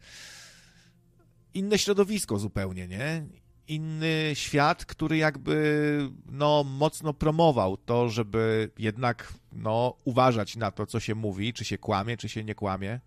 inne 1.54 1.78
środowisko 1.78 2.38
zupełnie, 2.38 2.88
nie? 2.88 3.26
Inny 3.68 4.30
świat, 4.34 4.84
który 4.84 5.16
jakby 5.16 5.54
no 6.30 6.64
mocno 6.64 7.14
promował 7.14 7.76
to, 7.76 8.08
żeby 8.08 8.70
jednak 8.78 9.32
no 9.52 9.96
uważać 10.04 10.56
na 10.56 10.70
to, 10.70 10.86
co 10.86 11.00
się 11.00 11.14
mówi, 11.14 11.52
czy 11.52 11.64
się 11.64 11.78
kłamie, 11.78 12.16
czy 12.16 12.28
się 12.28 12.44
nie 12.44 12.54
kłamie. 12.54 13.00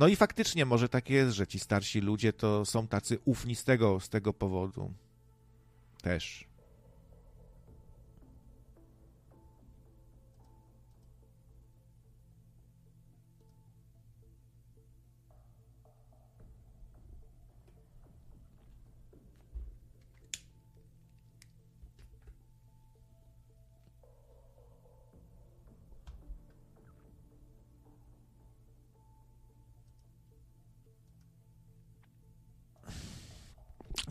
No 0.00 0.08
i 0.08 0.16
faktycznie 0.16 0.66
może 0.66 0.88
tak 0.88 1.10
jest, 1.10 1.36
że 1.36 1.46
ci 1.46 1.58
starsi 1.58 2.00
ludzie 2.00 2.32
to 2.32 2.64
są 2.64 2.86
tacy 2.86 3.18
ufni 3.24 3.54
z 3.54 3.64
tego, 3.64 4.00
z 4.00 4.08
tego 4.08 4.32
powodu. 4.32 4.92
Też. 6.02 6.49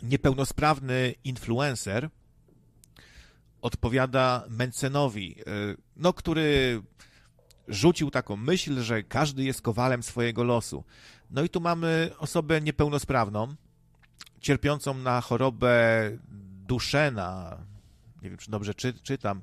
Niepełnosprawny 0.02 1.14
influencer 1.24 2.10
odpowiada 3.62 4.44
Mencenowi, 4.48 5.36
e, 5.40 5.44
no, 5.96 6.12
który 6.12 6.82
rzucił 7.68 8.10
taką 8.10 8.36
myśl, 8.36 8.80
że 8.80 9.02
każdy 9.02 9.44
jest 9.44 9.62
kowalem 9.62 10.02
swojego 10.02 10.44
losu. 10.44 10.84
No 11.30 11.42
i 11.42 11.48
tu 11.48 11.60
mamy 11.60 12.10
osobę 12.18 12.60
niepełnosprawną, 12.60 13.54
cierpiącą 14.40 14.94
na 14.94 15.20
chorobę 15.20 16.10
Duszena. 16.66 17.58
Nie 18.22 18.28
wiem, 18.30 18.38
czy 18.38 18.50
dobrze 18.50 18.74
czy, 18.74 18.94
czytam. 18.94 19.40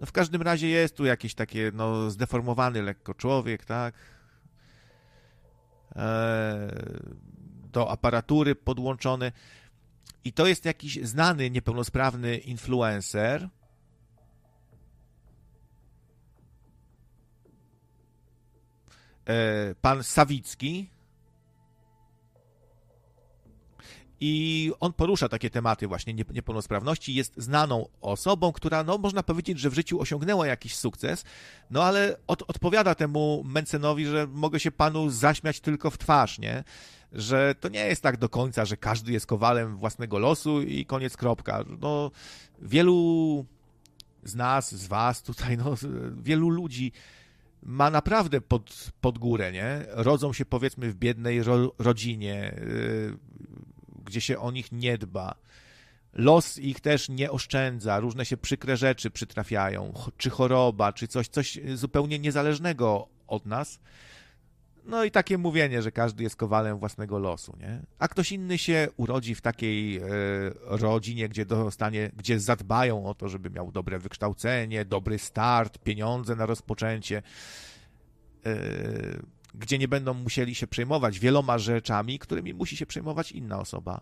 No 0.00 0.06
w 0.06 0.12
każdym 0.12 0.42
razie 0.42 0.68
jest 0.68 0.96
tu 0.96 1.04
jakiś 1.04 1.34
taki 1.34 1.58
no, 1.72 2.10
zdeformowany 2.10 2.82
lekko 2.82 3.14
człowiek, 3.14 3.64
tak? 3.64 3.94
Eee, 5.96 6.02
do 7.72 7.90
aparatury 7.90 8.54
podłączony. 8.54 9.32
I 10.26 10.32
to 10.32 10.46
jest 10.46 10.64
jakiś 10.64 10.98
znany, 11.02 11.50
niepełnosprawny 11.50 12.36
influencer. 12.36 13.48
E, 19.28 19.74
pan 19.74 20.04
Sawicki. 20.04 20.90
I 24.20 24.72
on 24.80 24.92
porusza 24.92 25.28
takie 25.28 25.50
tematy 25.50 25.88
właśnie 25.88 26.14
niepełnosprawności. 26.14 27.14
Jest 27.14 27.32
znaną 27.36 27.88
osobą, 28.00 28.52
która, 28.52 28.84
no, 28.84 28.98
można 28.98 29.22
powiedzieć, 29.22 29.58
że 29.58 29.70
w 29.70 29.74
życiu 29.74 30.00
osiągnęła 30.00 30.46
jakiś 30.46 30.76
sukces, 30.76 31.24
no 31.70 31.84
ale 31.84 32.16
od, 32.26 32.42
odpowiada 32.42 32.94
temu 32.94 33.42
Mencenowi, 33.44 34.06
że 34.06 34.26
mogę 34.26 34.60
się 34.60 34.70
panu 34.70 35.10
zaśmiać 35.10 35.60
tylko 35.60 35.90
w 35.90 35.98
twarz, 35.98 36.38
nie? 36.38 36.64
Że 37.16 37.54
to 37.60 37.68
nie 37.68 37.86
jest 37.86 38.02
tak 38.02 38.16
do 38.16 38.28
końca, 38.28 38.64
że 38.64 38.76
każdy 38.76 39.12
jest 39.12 39.26
kowalem 39.26 39.76
własnego 39.76 40.18
losu 40.18 40.62
i 40.62 40.86
koniec 40.86 41.16
kropka. 41.16 41.64
No, 41.80 42.10
wielu 42.62 43.44
z 44.24 44.34
nas, 44.34 44.74
z 44.74 44.86
was 44.86 45.22
tutaj, 45.22 45.56
no, 45.56 45.74
wielu 46.22 46.48
ludzi 46.48 46.92
ma 47.62 47.90
naprawdę 47.90 48.40
pod, 48.40 48.90
pod 49.00 49.18
górę, 49.18 49.52
nie? 49.52 49.84
Rodzą 49.88 50.32
się 50.32 50.44
powiedzmy 50.44 50.90
w 50.90 50.94
biednej 50.94 51.42
ro, 51.42 51.72
rodzinie, 51.78 52.54
yy, 52.60 53.18
gdzie 54.04 54.20
się 54.20 54.38
o 54.38 54.50
nich 54.50 54.72
nie 54.72 54.98
dba. 54.98 55.34
Los 56.12 56.58
ich 56.58 56.80
też 56.80 57.08
nie 57.08 57.30
oszczędza, 57.30 58.00
różne 58.00 58.24
się 58.24 58.36
przykre 58.36 58.76
rzeczy 58.76 59.10
przytrafiają, 59.10 59.92
czy 60.16 60.30
choroba, 60.30 60.92
czy 60.92 61.08
coś, 61.08 61.28
coś 61.28 61.58
zupełnie 61.74 62.18
niezależnego 62.18 63.08
od 63.26 63.46
nas. 63.46 63.80
No 64.86 65.04
i 65.04 65.10
takie 65.10 65.38
mówienie, 65.38 65.82
że 65.82 65.92
każdy 65.92 66.22
jest 66.22 66.36
kowalem 66.36 66.78
własnego 66.78 67.18
losu, 67.18 67.56
nie? 67.60 67.82
A 67.98 68.08
ktoś 68.08 68.32
inny 68.32 68.58
się 68.58 68.88
urodzi 68.96 69.34
w 69.34 69.40
takiej 69.40 69.96
e, 69.96 70.02
rodzinie, 70.62 71.28
gdzie 71.28 71.46
dostanie, 71.46 72.10
gdzie 72.16 72.40
zadbają 72.40 73.06
o 73.06 73.14
to, 73.14 73.28
żeby 73.28 73.50
miał 73.50 73.72
dobre 73.72 73.98
wykształcenie, 73.98 74.84
dobry 74.84 75.18
start, 75.18 75.78
pieniądze 75.78 76.36
na 76.36 76.46
rozpoczęcie, 76.46 77.22
e, 78.46 78.56
gdzie 79.54 79.78
nie 79.78 79.88
będą 79.88 80.14
musieli 80.14 80.54
się 80.54 80.66
przejmować 80.66 81.18
wieloma 81.18 81.58
rzeczami, 81.58 82.18
którymi 82.18 82.54
musi 82.54 82.76
się 82.76 82.86
przejmować 82.86 83.32
inna 83.32 83.60
osoba. 83.60 84.00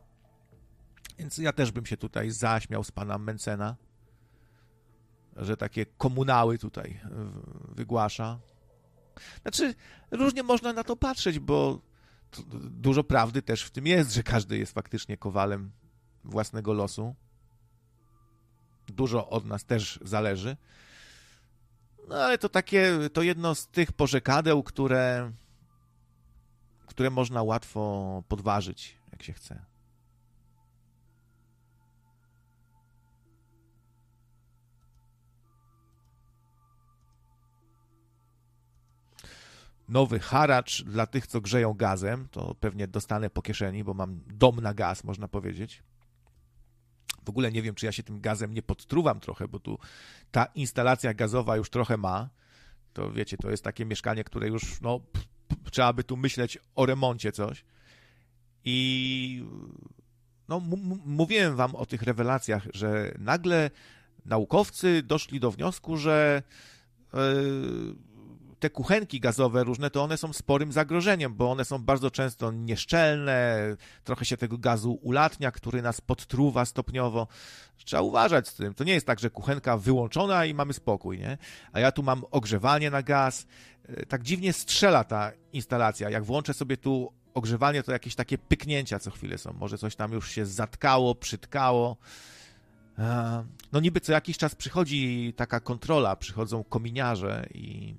Więc 1.19 1.39
ja 1.39 1.53
też 1.53 1.73
bym 1.73 1.87
się 1.87 1.97
tutaj 1.97 2.31
zaśmiał 2.31 2.85
z 2.85 2.91
pana 2.91 3.19
Mencena, 3.19 3.77
że 5.37 5.57
takie 5.57 5.87
komunały 5.87 6.59
tutaj 6.59 7.01
wygłasza. 7.69 8.39
Znaczy, 9.43 9.75
różnie 10.11 10.43
można 10.43 10.73
na 10.73 10.85
to 10.85 10.97
patrzeć, 10.97 11.39
bo 11.39 11.81
dużo 12.71 13.05
prawdy 13.05 13.43
też 13.43 13.63
w 13.63 13.71
tym 13.71 13.87
jest, 13.87 14.15
że 14.15 14.23
każdy 14.23 14.59
jest 14.59 14.73
faktycznie 14.73 15.17
kowalem 15.17 15.71
własnego 16.25 16.73
losu. 16.73 17.15
Dużo 18.87 19.29
od 19.29 19.45
nas 19.45 19.65
też 19.65 19.99
zależy. 20.03 20.57
No 22.09 22.17
ale 22.17 22.39
to 22.39 22.49
takie, 22.49 22.99
to 23.13 23.23
jedno 23.23 23.55
z 23.55 23.67
tych 23.67 23.93
porzekadeł, 23.93 24.63
które, 24.63 25.33
które 26.87 27.11
można 27.11 27.43
łatwo 27.43 28.23
podważyć, 28.29 28.97
jak 29.13 29.23
się 29.23 29.33
chce. 29.33 29.74
Nowy 39.89 40.19
haracz 40.19 40.83
dla 40.83 41.07
tych, 41.07 41.27
co 41.27 41.41
grzeją 41.41 41.75
gazem, 41.75 42.29
to 42.31 42.55
pewnie 42.61 42.89
dostanę 42.89 43.31
po 43.31 43.43
kieszeni, 43.43 43.85
bo 43.85 43.95
mam 43.95 44.21
dom 44.27 44.61
na 44.61 44.75
gaz, 44.75 45.05
można 45.05 45.29
powiedzieć. 45.29 45.83
W 47.25 47.29
ogóle 47.29 47.53
nie 47.53 47.63
wiem, 47.63 47.75
czy 47.75 47.87
ja 47.87 47.93
się 47.93 48.03
tym 48.03 48.21
gazem 48.21 48.55
nie 48.55 48.63
podtruwam 48.63 49.21
trochę, 49.21 49.49
bo 49.49 49.59
tu 49.61 49.79
ta 50.31 50.45
instalacja 50.45 51.15
gazowa 51.15 51.57
już 51.57 51.71
trochę 51.71 51.97
ma. 51.97 52.29
To 52.93 53.13
wiecie, 53.13 53.37
to 53.37 53.51
jest 53.51 53.65
takie 53.65 53.85
mieszkanie, 53.85 54.25
które 54.25 54.49
już, 54.49 54.81
no, 54.81 55.01
trzeba 55.71 55.93
by 55.93 56.05
tu 56.05 56.17
myśleć 56.17 56.59
o 56.75 56.87
remoncie 56.87 57.33
coś. 57.33 57.65
I 58.65 59.47
no, 60.49 60.61
mówiłem 61.07 61.57
wam 61.57 61.75
o 61.75 61.87
tych 61.87 62.03
rewelacjach, 62.03 62.67
że 62.75 63.15
nagle 63.19 63.71
naukowcy 64.25 65.03
doszli 65.03 65.41
do 65.41 65.51
wniosku, 65.51 65.97
że 65.97 66.43
yy, 67.13 67.21
te 68.59 68.71
kuchenki 68.71 69.21
gazowe 69.21 69.65
różne, 69.65 69.91
to 69.91 70.03
one 70.03 70.17
są 70.17 70.33
sporym 70.33 70.73
zagrożeniem, 70.73 71.35
bo 71.35 71.51
one 71.51 71.65
są 71.65 71.79
bardzo 71.79 72.11
często 72.11 72.53
nieszczelne, 72.53 73.59
trochę 74.05 74.25
się 74.25 74.37
tego 74.37 74.59
gazu 74.59 74.99
ulatnia, 75.03 75.51
który 75.51 75.83
nas 75.83 76.01
podtruwa 76.01 76.65
stopniowo. 76.65 77.27
Trzeba 77.85 78.03
uważać 78.03 78.49
z 78.49 78.55
tym. 78.55 78.75
To 78.75 78.85
nie 78.85 78.93
jest 78.93 79.07
tak, 79.07 79.21
że 79.21 79.31
kuchenka 79.31 79.77
wyłączona 79.77 80.45
i 80.45 80.55
mamy 80.55 80.73
spokój, 80.73 81.19
nie? 81.19 81.39
A 81.73 81.81
ja 81.81 81.93
tu 81.93 82.03
mam 82.03 82.25
ogrzewanie 82.31 82.91
na 82.91 83.03
gaz. 83.03 83.47
E, 83.89 84.07
tak 84.07 84.23
dziwnie 84.23 84.53
strzela 84.53 85.05
ta 85.05 85.33
instalacja. 85.53 86.11
Jak 86.11 86.25
włączę 86.25 86.55
sobie 86.55 86.77
tu 86.77 87.13
ogrzewanie, 87.35 87.83
to 87.83 87.93
jakieś 87.93 88.15
takie 88.15 88.39
pyknięcia 88.39 88.99
co 88.99 89.11
chwilę 89.11 89.39
są. 89.39 89.53
Może 89.53 89.79
coś 89.79 89.97
tam 89.97 90.13
już 90.13 90.31
się 90.31 90.47
zatkało, 90.47 91.15
przytkało. 91.15 91.97
E, 92.99 93.45
no 93.73 93.81
niby 93.81 94.01
co 94.01 94.13
jakiś 94.13 94.39
czas 94.39 94.55
przychodzi 94.55 95.33
taka 95.37 95.61
kontrola, 95.61 96.17
przychodzą 96.17 96.65
kominiarze 96.65 97.47
i 97.55 97.95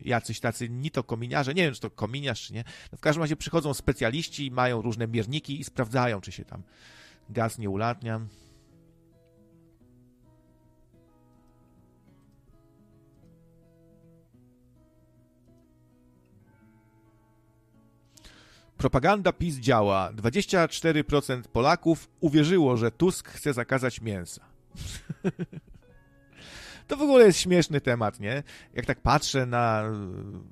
jacyś 0.00 0.40
tacy, 0.40 0.68
ni 0.68 0.90
to 0.90 1.04
kominiarze, 1.04 1.54
nie 1.54 1.62
wiem, 1.62 1.74
czy 1.74 1.80
to 1.80 1.90
kominiarz, 1.90 2.42
czy 2.42 2.52
nie. 2.54 2.64
No 2.92 2.98
w 2.98 3.00
każdym 3.00 3.22
razie 3.22 3.36
przychodzą 3.36 3.74
specjaliści, 3.74 4.50
mają 4.50 4.82
różne 4.82 5.06
mierniki 5.06 5.60
i 5.60 5.64
sprawdzają, 5.64 6.20
czy 6.20 6.32
się 6.32 6.44
tam 6.44 6.62
gaz 7.30 7.58
nie 7.58 7.70
ulatnia. 7.70 8.20
Propaganda 18.76 19.32
PiS 19.32 19.56
działa. 19.56 20.12
24% 20.12 21.42
Polaków 21.42 22.08
uwierzyło, 22.20 22.76
że 22.76 22.90
Tusk 22.90 23.28
chce 23.28 23.52
zakazać 23.52 24.00
mięsa. 24.00 24.44
To 26.86 26.96
w 26.96 27.02
ogóle 27.02 27.26
jest 27.26 27.38
śmieszny 27.38 27.80
temat, 27.80 28.20
nie? 28.20 28.42
Jak 28.74 28.86
tak 28.86 29.00
patrzę 29.00 29.46
na, 29.46 29.82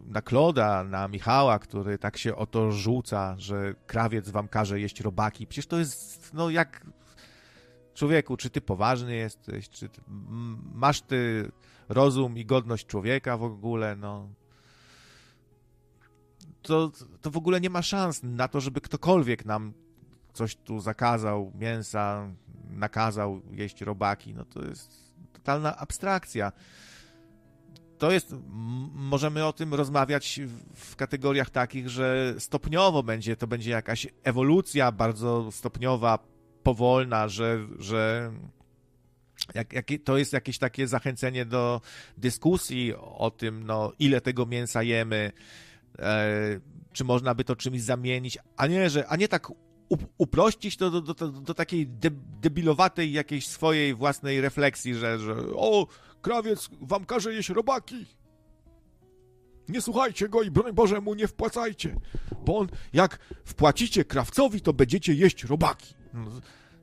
na 0.07 0.23
Kloda, 0.23 0.85
na 0.85 1.09
Michała, 1.09 1.59
który 1.59 1.99
tak 1.99 2.17
się 2.17 2.37
o 2.37 2.47
to 2.47 2.73
rzuca, 2.73 3.35
że 3.39 3.75
krawiec 3.87 4.31
wam 4.31 4.49
każe 4.49 4.81
jeść 4.81 5.01
robaki. 5.01 5.47
Przecież 5.47 5.67
to 5.67 5.79
jest, 5.79 6.31
no 6.35 6.51
jak... 6.51 6.87
Człowieku, 7.95 8.37
czy 8.37 8.51
ty 8.51 8.61
poważny 8.61 9.17
jesteś? 9.17 9.69
Czy 9.69 9.89
ty, 9.89 10.01
masz 10.75 11.01
ty 11.01 11.51
rozum 11.89 12.39
i 12.39 12.45
godność 12.45 12.87
człowieka 12.87 13.37
w 13.37 13.43
ogóle? 13.43 13.97
No, 13.97 14.29
to, 16.63 16.93
to 17.21 17.31
w 17.31 17.37
ogóle 17.37 17.61
nie 17.61 17.71
ma 17.71 17.83
szans 17.83 18.21
na 18.23 18.49
to, 18.49 18.61
żeby 18.61 18.81
ktokolwiek 18.81 19.45
nam 19.45 19.73
coś 20.33 20.57
tu 20.57 20.81
zakazał, 20.81 21.53
mięsa, 21.55 22.29
nakazał 22.71 23.41
jeść 23.51 23.81
robaki. 23.81 24.35
No 24.35 24.45
to 24.45 24.65
jest 24.65 25.04
totalna 25.35 25.77
abstrakcja. 25.77 26.53
To 27.99 28.11
jest, 28.11 28.35
możemy 28.95 29.45
o 29.45 29.53
tym 29.53 29.75
rozmawiać 29.75 30.41
w 30.75 30.97
kategoriach 30.97 31.51
takich, 31.51 31.89
że 31.89 32.35
stopniowo 32.39 33.03
będzie, 33.03 33.37
to 33.37 33.47
będzie 33.47 33.71
jakaś 33.71 34.07
ewolucja 34.23 34.93
bardzo 34.93 35.53
stopniowa, 35.53 36.19
powolna, 36.63 37.29
że, 37.29 37.67
że 37.79 38.33
jak, 39.55 39.73
jak, 39.73 39.87
to 40.05 40.19
jest 40.19 40.33
jakieś 40.33 40.59
takie 40.59 40.89
zachęcenie 40.89 41.45
do 41.45 41.81
dyskusji 42.17 42.95
o 42.97 43.31
tym, 43.31 43.67
no, 43.67 43.93
ile 43.99 44.21
tego 44.21 44.47
mięsa 44.47 44.83
jemy, 44.83 45.33
e, 45.99 46.61
czy 46.93 47.05
można 47.05 47.35
by 47.35 47.45
to 47.45 47.57
czymś 47.57 47.83
zamienić, 47.83 48.39
a 48.57 48.67
nie, 48.67 48.91
że, 48.91 49.09
a 49.09 49.17
nie 49.17 49.29
tak 49.29 49.49
uprościć 50.19 50.77
to 50.77 50.91
do, 50.91 51.01
do, 51.01 51.15
do, 51.15 51.29
do 51.29 51.55
takiej 51.55 51.87
de, 51.87 52.11
debilowatej 52.41 53.13
jakiejś 53.13 53.49
swojej 53.49 53.95
własnej 53.95 54.41
refleksji, 54.41 54.95
że, 54.95 55.19
że 55.19 55.35
o, 55.57 55.87
krawiec 56.23 56.69
wam 56.81 57.05
każe 57.05 57.35
jeść 57.35 57.49
robaki. 57.49 58.07
Nie 59.69 59.81
słuchajcie 59.81 60.29
go 60.29 60.43
i 60.43 60.51
broń 60.51 60.73
Boże 60.73 61.01
mu 61.01 61.15
nie 61.15 61.29
wpłacajcie, 61.29 61.97
bo 62.47 62.59
on, 62.59 62.69
jak 62.93 63.19
wpłacicie 63.45 64.05
krawcowi, 64.05 64.61
to 64.61 64.73
będziecie 64.73 65.15
jeść 65.15 65.45
robaki. 65.45 65.95
No, 66.15 66.31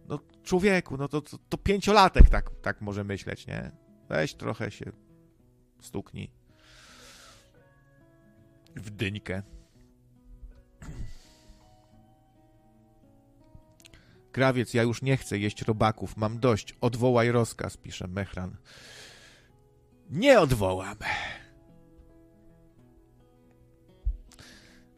no 0.10 0.20
człowieku, 0.44 0.98
no 0.98 1.08
to, 1.08 1.22
to, 1.22 1.38
to 1.50 1.58
pięciolatek 1.58 2.30
tak, 2.30 2.50
tak 2.62 2.82
może 2.82 3.04
myśleć, 3.04 3.48
nie? 3.48 3.72
Weź 4.10 4.34
trochę 4.34 4.72
się 4.72 4.92
stuknij 5.82 6.32
w 8.76 8.90
dyńkę. 8.90 9.44
Krawiec, 14.32 14.74
ja 14.74 14.84
już 14.84 15.01
nie 15.01 15.18
chcę 15.18 15.38
jeść 15.38 15.61
robaków, 15.61 16.18
mam 16.18 16.40
dość, 16.40 16.76
odwołaj 16.82 17.32
rozkaz, 17.32 17.77
pisze 17.77 18.08
Mechran. 18.08 18.58
Nie 20.10 20.40
odwołam. 20.40 20.95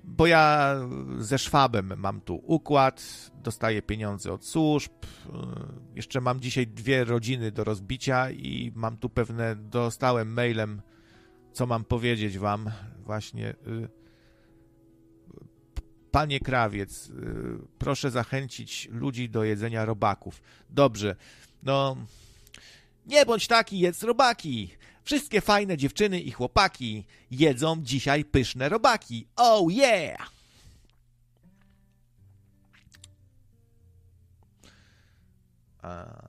Bo 0.04 0.28
ja 0.28 0.76
ze 1.18 1.38
Szwabem 1.38 1.94
mam 1.98 2.22
tu 2.22 2.36
układ, 2.46 3.32
dostaję 3.44 3.82
pieniądze 3.82 4.34
od 4.34 4.46
służb, 4.46 4.92
jeszcze 5.96 6.22
mam 6.22 6.40
dzisiaj 6.40 6.68
dwie 6.68 7.04
rodziny 7.04 7.52
do 7.52 7.64
rozbicia 7.64 8.32
i 8.32 8.72
mam 8.76 8.98
tu 8.98 9.10
pewne, 9.10 9.56
dostałem 9.56 10.34
mailem, 10.34 10.82
co 11.52 11.66
mam 11.66 11.86
powiedzieć 11.86 12.38
wam, 12.38 12.70
właśnie... 13.06 13.50
Y, 13.68 14.03
Panie 16.14 16.40
krawiec, 16.40 17.10
y, 17.10 17.14
proszę 17.80 18.12
zachęcić 18.12 18.88
ludzi 18.92 19.30
do 19.30 19.44
jedzenia 19.44 19.86
robaków. 19.86 20.42
Dobrze, 20.70 21.16
no. 21.64 21.98
Nie 23.06 23.26
bądź 23.26 23.48
taki, 23.48 23.80
jedz 23.80 24.04
robaki. 24.04 24.70
Wszystkie 25.04 25.42
fajne 25.42 25.78
dziewczyny 25.78 26.22
i 26.22 26.32
chłopaki 26.32 27.06
jedzą 27.32 27.84
dzisiaj 27.84 28.26
pyszne 28.26 28.70
robaki. 28.70 29.28
Oh 29.36 29.72
yeah! 29.72 30.32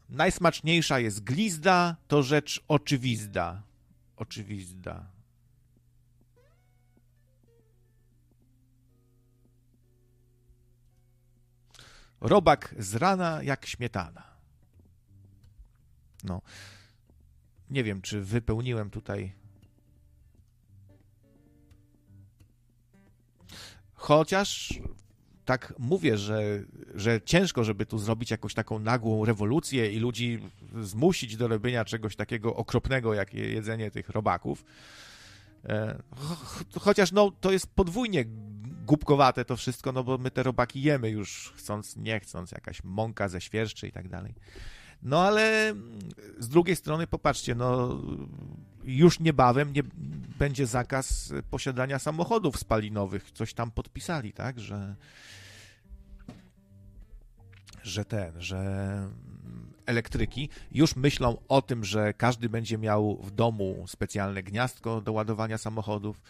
najsmaczniejsza 0.08 0.98
jest 0.98 1.24
glizda, 1.24 1.96
to 2.08 2.22
rzecz 2.22 2.60
oczywista. 2.68 3.62
Oczywista. 4.16 5.13
Robak 12.24 12.74
z 12.78 12.94
rana 12.94 13.42
jak 13.42 13.66
śmietana. 13.66 14.22
No. 16.24 16.42
Nie 17.70 17.84
wiem, 17.84 18.02
czy 18.02 18.20
wypełniłem 18.20 18.90
tutaj. 18.90 19.32
Chociaż 23.94 24.80
tak 25.44 25.74
mówię, 25.78 26.18
że, 26.18 26.64
że 26.94 27.20
ciężko, 27.22 27.64
żeby 27.64 27.86
tu 27.86 27.98
zrobić 27.98 28.30
jakąś 28.30 28.54
taką 28.54 28.78
nagłą 28.78 29.24
rewolucję 29.24 29.92
i 29.92 29.98
ludzi 29.98 30.50
zmusić 30.82 31.36
do 31.36 31.48
robienia 31.48 31.84
czegoś 31.84 32.16
takiego 32.16 32.56
okropnego, 32.56 33.14
jak 33.14 33.34
jedzenie 33.34 33.90
tych 33.90 34.08
robaków. 34.08 34.64
E, 35.64 36.02
chociaż 36.80 37.12
no, 37.12 37.30
to 37.40 37.52
jest 37.52 37.66
podwójnie 37.66 38.24
głupkowate 38.84 39.44
to 39.44 39.56
wszystko, 39.56 39.92
no 39.92 40.04
bo 40.04 40.18
my 40.18 40.30
te 40.30 40.42
robaki 40.42 40.82
jemy 40.82 41.10
już 41.10 41.52
chcąc, 41.56 41.96
nie 41.96 42.20
chcąc, 42.20 42.52
jakaś 42.52 42.84
mąka 42.84 43.28
ze 43.28 43.40
świerszczy 43.40 43.88
i 43.88 43.92
tak 43.92 44.08
dalej. 44.08 44.34
No 45.02 45.20
ale 45.20 45.74
z 46.38 46.48
drugiej 46.48 46.76
strony 46.76 47.06
popatrzcie, 47.06 47.54
no 47.54 48.00
już 48.84 49.20
niebawem 49.20 49.72
nie 49.72 49.82
będzie 50.38 50.66
zakaz 50.66 51.32
posiadania 51.50 51.98
samochodów 51.98 52.58
spalinowych. 52.58 53.30
Coś 53.30 53.54
tam 53.54 53.70
podpisali, 53.70 54.32
tak, 54.32 54.60
że 54.60 54.96
że 57.82 58.04
ten, 58.04 58.40
że 58.40 59.08
elektryki 59.86 60.48
już 60.72 60.96
myślą 60.96 61.36
o 61.48 61.62
tym, 61.62 61.84
że 61.84 62.14
każdy 62.14 62.48
będzie 62.48 62.78
miał 62.78 63.16
w 63.16 63.30
domu 63.30 63.84
specjalne 63.88 64.42
gniazdko 64.42 65.00
do 65.00 65.12
ładowania 65.12 65.58
samochodów 65.58 66.22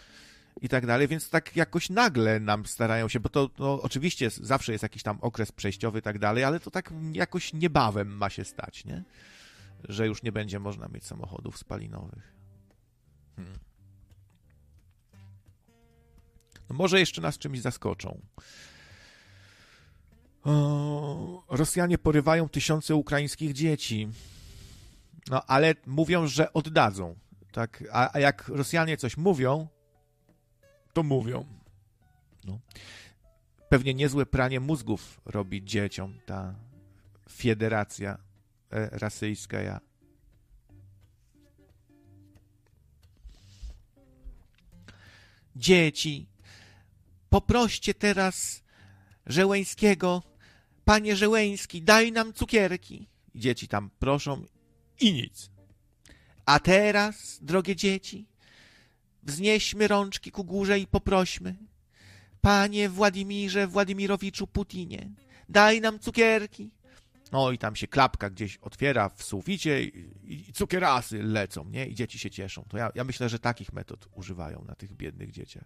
i 0.60 0.68
tak 0.68 0.86
dalej, 0.86 1.08
więc 1.08 1.30
tak 1.30 1.56
jakoś 1.56 1.90
nagle 1.90 2.40
nam 2.40 2.66
starają 2.66 3.08
się, 3.08 3.20
bo 3.20 3.28
to 3.28 3.50
no, 3.58 3.82
oczywiście 3.82 4.30
zawsze 4.30 4.72
jest 4.72 4.82
jakiś 4.82 5.02
tam 5.02 5.18
okres 5.20 5.52
przejściowy 5.52 5.98
i 5.98 6.02
tak 6.02 6.18
dalej, 6.18 6.44
ale 6.44 6.60
to 6.60 6.70
tak 6.70 6.92
jakoś 7.12 7.52
niebawem 7.52 8.16
ma 8.16 8.30
się 8.30 8.44
stać, 8.44 8.84
nie? 8.84 9.04
Że 9.88 10.06
już 10.06 10.22
nie 10.22 10.32
będzie 10.32 10.58
można 10.58 10.88
mieć 10.88 11.06
samochodów 11.06 11.58
spalinowych. 11.58 12.32
Hmm. 13.36 13.58
No 16.68 16.76
może 16.76 17.00
jeszcze 17.00 17.20
nas 17.20 17.38
czymś 17.38 17.60
zaskoczą. 17.60 18.20
O, 20.44 21.44
Rosjanie 21.48 21.98
porywają 21.98 22.48
tysiące 22.48 22.94
ukraińskich 22.94 23.52
dzieci. 23.52 24.08
No, 25.30 25.42
ale 25.46 25.74
mówią, 25.86 26.26
że 26.26 26.52
oddadzą. 26.52 27.16
Tak? 27.52 27.84
A, 27.92 28.14
a 28.14 28.18
jak 28.18 28.48
Rosjanie 28.48 28.96
coś 28.96 29.16
mówią, 29.16 29.68
to 30.94 31.02
mówią. 31.02 31.44
No. 32.44 32.58
Pewnie 33.68 33.94
niezłe 33.94 34.26
pranie 34.26 34.60
mózgów 34.60 35.20
robi 35.24 35.64
dzieciom 35.64 36.18
ta 36.26 36.54
federacja 37.28 38.18
e, 38.70 38.88
rasyjska. 38.98 39.60
Ja. 39.60 39.80
dzieci, 45.56 46.26
poproście 47.30 47.94
teraz 47.94 48.62
Żełęskiego, 49.26 50.22
panie 50.84 51.16
Żełęski, 51.16 51.82
daj 51.82 52.12
nam 52.12 52.32
cukierki. 52.32 53.06
Dzieci 53.34 53.68
tam 53.68 53.90
proszą 53.98 54.44
i 55.00 55.12
nic. 55.12 55.50
A 56.46 56.60
teraz, 56.60 57.38
drogie 57.42 57.76
dzieci, 57.76 58.26
wznieśmy 59.24 59.88
rączki 59.88 60.30
ku 60.30 60.44
górze 60.44 60.78
i 60.78 60.86
poprośmy. 60.86 61.56
Panie 62.40 62.88
Władimirze 62.88 63.66
Władimirowiczu 63.66 64.46
Putinie, 64.46 65.10
daj 65.48 65.80
nam 65.80 65.98
cukierki. 65.98 66.70
No 67.32 67.52
i 67.52 67.58
tam 67.58 67.76
się 67.76 67.86
klapka 67.86 68.30
gdzieś 68.30 68.56
otwiera 68.56 69.08
w 69.08 69.22
suficie 69.22 69.84
i, 69.84 70.10
i 70.48 70.52
cukierasy 70.52 71.22
lecą, 71.22 71.68
nie? 71.68 71.86
I 71.86 71.94
dzieci 71.94 72.18
się 72.18 72.30
cieszą. 72.30 72.64
To 72.68 72.78
ja, 72.78 72.90
ja 72.94 73.04
myślę, 73.04 73.28
że 73.28 73.38
takich 73.38 73.72
metod 73.72 74.08
używają 74.14 74.64
na 74.64 74.74
tych 74.74 74.92
biednych 74.92 75.30
dzieciach. 75.30 75.64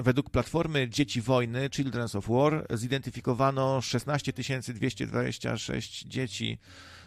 Według 0.00 0.30
platformy 0.30 0.88
Dzieci 0.88 1.20
Wojny, 1.20 1.68
Children's 1.68 2.18
of 2.18 2.28
War, 2.28 2.66
zidentyfikowano 2.70 3.80
16 3.80 4.32
226 4.74 6.04
dzieci 6.04 6.58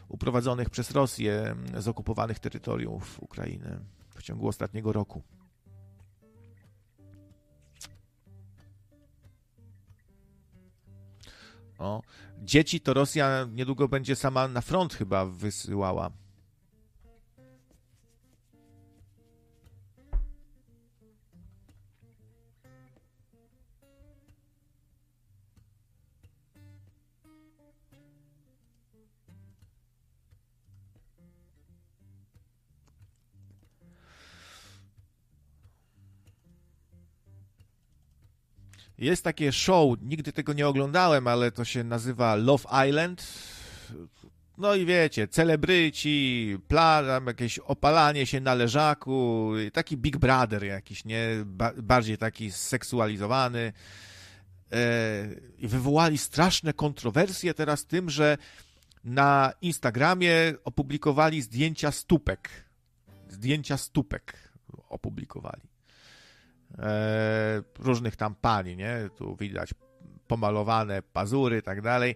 uprowadzonych 0.08 0.70
przez 0.70 0.92
Rosję 0.92 1.56
z 1.78 1.88
okupowanych 1.88 2.40
terytoriów 2.40 3.24
Ukrainy 3.24 3.80
w 4.16 4.24
ciągu 4.24 4.48
ostatniego 4.48 4.94
roku. 4.94 5.24
O, 11.78 12.02
dzieci 12.42 12.82
to 12.82 12.94
Rosja 12.94 13.48
niedługo 13.52 13.88
będzie 13.88 14.16
sama 14.16 14.48
na 14.48 14.62
front 14.62 14.94
chyba 14.94 15.26
wysyłała. 15.26 16.23
Jest 39.04 39.24
takie 39.24 39.52
show, 39.52 39.98
nigdy 40.02 40.34
tego 40.34 40.54
nie 40.54 40.68
oglądałem, 40.68 41.28
ale 41.28 41.52
to 41.52 41.66
się 41.66 41.84
nazywa 41.84 42.36
Love 42.36 42.88
Island. 42.90 43.28
No 44.58 44.76
i 44.76 44.86
wiecie, 44.86 45.28
celebryci, 45.28 46.58
plan, 46.68 47.26
jakieś 47.26 47.60
opalanie 47.60 48.26
się 48.26 48.40
na 48.40 48.54
leżaku, 48.54 49.52
taki 49.74 49.98
Big 49.98 50.18
Brother 50.18 50.64
jakiś, 50.64 51.06
nie? 51.06 51.28
Ba 51.46 51.72
bardziej 51.78 52.18
taki 52.18 52.52
seksualizowany. 52.52 53.74
E, 54.72 55.28
I 55.58 55.68
wywołali 55.68 56.18
straszne 56.18 56.74
kontrowersje 56.74 57.54
teraz 57.54 57.86
tym, 57.86 58.10
że 58.10 58.38
na 59.04 59.54
Instagramie 59.62 60.54
opublikowali 60.64 61.42
zdjęcia 61.42 61.92
stópek. 61.92 62.50
Zdjęcia 63.30 63.78
stópek 63.78 64.50
opublikowali. 64.90 65.73
E, 66.80 67.64
różnych 67.80 68.16
tam 68.16 68.36
pani, 68.36 68.78
nie? 68.78 69.10
Tu 69.18 69.36
widać 69.36 69.74
pomalowane 70.28 71.02
pazury 71.02 71.58
i 71.58 71.62
tak 71.62 71.82
dalej. 71.82 72.16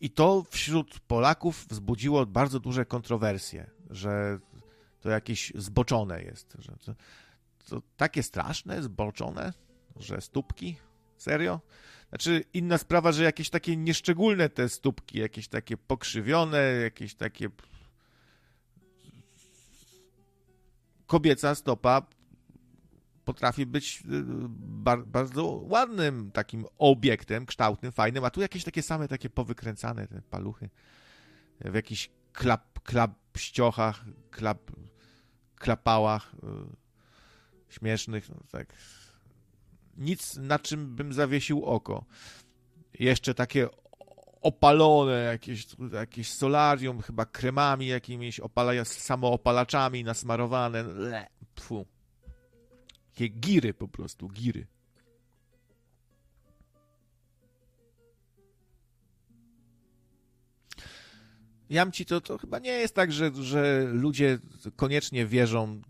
I 0.00 0.10
to 0.10 0.44
wśród 0.50 1.00
Polaków 1.00 1.66
wzbudziło 1.68 2.26
bardzo 2.26 2.60
duże 2.60 2.84
kontrowersje, 2.84 3.70
że 3.90 4.38
to 5.00 5.10
jakieś 5.10 5.52
zboczone 5.54 6.22
jest. 6.22 6.56
Że 6.58 6.72
to, 6.76 6.94
to 7.68 7.82
takie 7.96 8.22
straszne, 8.22 8.82
zboczone, 8.82 9.52
że 9.96 10.20
stópki? 10.20 10.76
Serio? 11.16 11.60
Znaczy, 12.08 12.44
inna 12.54 12.78
sprawa, 12.78 13.12
że 13.12 13.24
jakieś 13.24 13.50
takie 13.50 13.76
nieszczególne 13.76 14.48
te 14.48 14.68
stópki, 14.68 15.18
jakieś 15.18 15.48
takie 15.48 15.76
pokrzywione, 15.76 16.58
jakieś 16.62 17.14
takie. 17.14 17.48
Kobieca 21.06 21.54
stopa 21.54 22.02
potrafi 23.28 23.66
być 23.66 24.02
y, 24.06 25.04
bardzo 25.06 25.44
ładnym 25.46 26.30
takim 26.30 26.66
obiektem, 26.78 27.46
kształtnym, 27.46 27.92
fajnym, 27.92 28.24
a 28.24 28.30
tu 28.30 28.40
jakieś 28.40 28.64
takie 28.64 28.82
same, 28.82 29.08
takie 29.08 29.30
powykręcane 29.30 30.06
te 30.06 30.22
paluchy 30.22 30.70
w 31.60 31.74
jakichś 31.74 32.10
klap, 32.32 32.80
klapściochach, 32.80 34.04
klap, 34.30 34.70
klapałach 35.54 36.34
y, 36.34 37.74
śmiesznych, 37.74 38.28
no 38.28 38.36
tak. 38.52 38.74
Nic, 39.96 40.36
na 40.36 40.58
czym 40.58 40.96
bym 40.96 41.12
zawiesił 41.12 41.64
oko. 41.64 42.04
Jeszcze 42.94 43.34
takie 43.34 43.68
opalone, 44.40 45.12
jakieś, 45.12 45.66
jakieś 45.92 46.32
solarium, 46.32 47.02
chyba 47.02 47.24
kremami 47.24 47.86
jakimiś, 47.86 48.40
opala, 48.40 48.84
samoopalaczami 48.84 50.04
nasmarowane. 50.04 50.82
Le, 50.82 51.26
pfu. 51.54 51.97
Takie 53.18 53.28
giry 53.28 53.74
po 53.74 53.88
prostu, 53.88 54.28
giry. 54.28 54.66
Jamci 61.70 62.06
to, 62.06 62.20
to 62.20 62.38
chyba 62.38 62.58
nie 62.58 62.70
jest 62.70 62.94
tak, 62.94 63.12
że, 63.12 63.30
że 63.42 63.84
ludzie 63.92 64.38
koniecznie 64.76 65.26
wierzą 65.26 65.74
yy, 65.74 65.82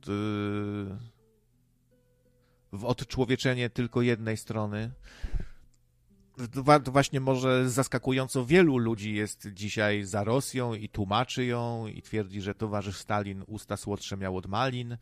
w 2.73 2.85
odczłowieczenie 2.85 3.71
tylko 3.71 4.03
jednej 4.03 4.37
strony. 4.37 4.91
To 6.85 6.93
właśnie 6.93 7.21
może 7.21 7.71
zaskakująco 7.71 8.47
wielu 8.47 8.79
ludzi 8.79 9.15
jest 9.15 9.49
dzisiaj 9.53 10.05
za 10.05 10.25
Rosją 10.25 10.75
i 10.75 10.89
tłumaczy 10.89 11.45
ją 11.45 11.87
i 11.87 12.03
twierdzi, 12.03 12.41
że 12.41 12.55
towarzysz 12.55 12.97
Stalin 12.97 13.45
usta 13.47 13.77
słodsze 13.77 14.17
miał 14.17 14.37
od 14.37 14.47
malin 14.47 14.97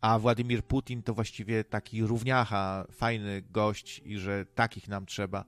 a 0.00 0.18
Władimir 0.18 0.64
Putin 0.64 1.02
to 1.02 1.14
właściwie 1.14 1.64
taki 1.64 2.02
równiacha, 2.02 2.86
fajny 2.92 3.42
gość 3.50 4.02
i 4.04 4.18
że 4.18 4.46
takich 4.46 4.88
nam 4.88 5.06
trzeba 5.06 5.44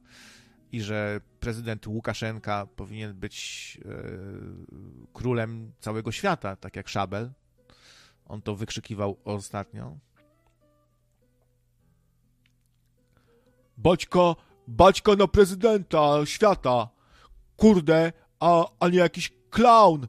i 0.73 0.81
że 0.81 1.21
prezydent 1.41 1.87
Łukaszenka 1.87 2.67
powinien 2.67 3.15
być 3.15 3.79
e, 3.85 3.89
królem 5.13 5.73
całego 5.81 6.13
świata, 6.13 6.57
tak 6.57 6.77
jak 6.77 6.89
Szabel. 6.89 7.31
On 8.27 8.43
to 8.43 8.57
wykrzykiwał 8.57 9.17
ostatnio. 9.25 9.99
Baćko, 13.77 14.37
baćko 14.67 15.17
na 15.17 15.27
prezydenta 15.27 16.27
świata. 16.27 16.89
Kurde, 17.57 18.13
a, 18.41 18.65
a 18.81 18.89
nie 18.89 18.99
jakiś 18.99 19.33
clown. 19.51 20.07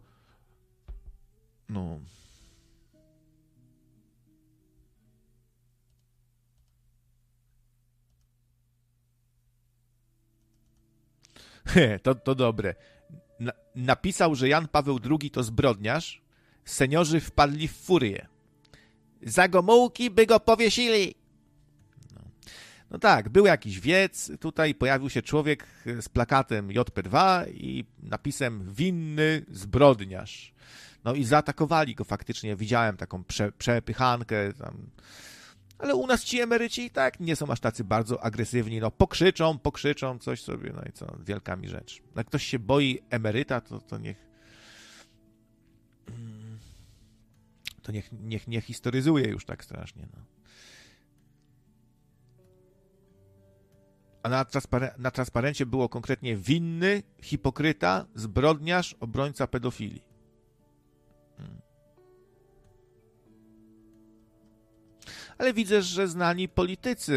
No. 1.70 2.00
to, 12.04 12.16
to 12.16 12.36
dobre. 12.36 12.76
Na, 13.40 13.52
napisał, 13.76 14.36
że 14.36 14.50
Jan 14.50 14.68
Paweł 14.68 15.00
II 15.10 15.32
to 15.32 15.44
zbrodniarz. 15.44 16.22
Seniorzy 16.66 17.20
wpadli 17.20 17.68
w 17.68 17.76
furię. 17.76 18.28
Za 19.24 19.48
Gomułki 19.48 20.10
by 20.10 20.26
go 20.26 20.40
powiesili. 20.40 21.16
No. 22.16 22.22
no 22.92 23.00
tak, 23.00 23.30
był 23.30 23.46
jakiś 23.46 23.80
wiec, 23.80 24.32
tutaj 24.40 24.76
pojawił 24.76 25.10
się 25.10 25.22
człowiek 25.22 25.68
z 26.02 26.10
plakatem 26.10 26.68
JP2 26.68 27.46
i 27.54 27.86
napisem 28.04 28.74
winny 28.74 29.46
zbrodniarz. 29.52 30.54
No 31.04 31.14
i 31.14 31.24
zaatakowali 31.24 31.96
go 31.96 32.04
faktycznie. 32.04 32.56
Widziałem 32.56 32.98
taką 32.98 33.24
prze, 33.24 33.52
przepychankę 33.52 34.54
tam 34.54 34.90
ale 35.82 35.96
u 35.96 36.08
nas 36.08 36.24
ci 36.24 36.42
emeryci 36.42 36.86
i 36.86 36.90
tak 36.90 37.20
nie 37.20 37.36
są 37.36 37.50
aż 37.50 37.60
tacy 37.60 37.84
bardzo 37.84 38.24
agresywni. 38.24 38.80
No, 38.80 38.92
pokrzyczą, 38.92 39.60
pokrzyczą 39.60 40.20
coś 40.20 40.42
sobie, 40.42 40.74
no 40.76 40.82
i 40.90 40.92
co, 40.92 41.18
wielka 41.26 41.56
mi 41.56 41.68
rzecz. 41.68 42.02
Jak 42.16 42.28
ktoś 42.28 42.44
się 42.44 42.60
boi 42.60 43.00
emeryta, 43.10 43.62
to, 43.62 43.80
to 43.80 43.98
niech. 43.98 44.32
To 47.82 47.92
niech, 47.92 48.12
niech 48.12 48.48
nie 48.48 48.62
historyzuje 48.62 49.28
już 49.28 49.46
tak 49.46 49.64
strasznie. 49.64 50.08
No. 50.16 50.26
A 54.24 54.30
na, 54.30 54.46
transparen 54.46 54.90
na 54.98 55.12
transparencie 55.12 55.66
było 55.66 55.90
konkretnie 55.90 56.38
winny, 56.38 57.04
hipokryta, 57.22 58.06
zbrodniarz, 58.16 58.96
obrońca 59.00 59.48
pedofilii. 59.48 60.11
Ale 65.42 65.54
widzę, 65.54 65.82
że 65.82 66.08
znani 66.08 66.50
politycy 66.50 67.16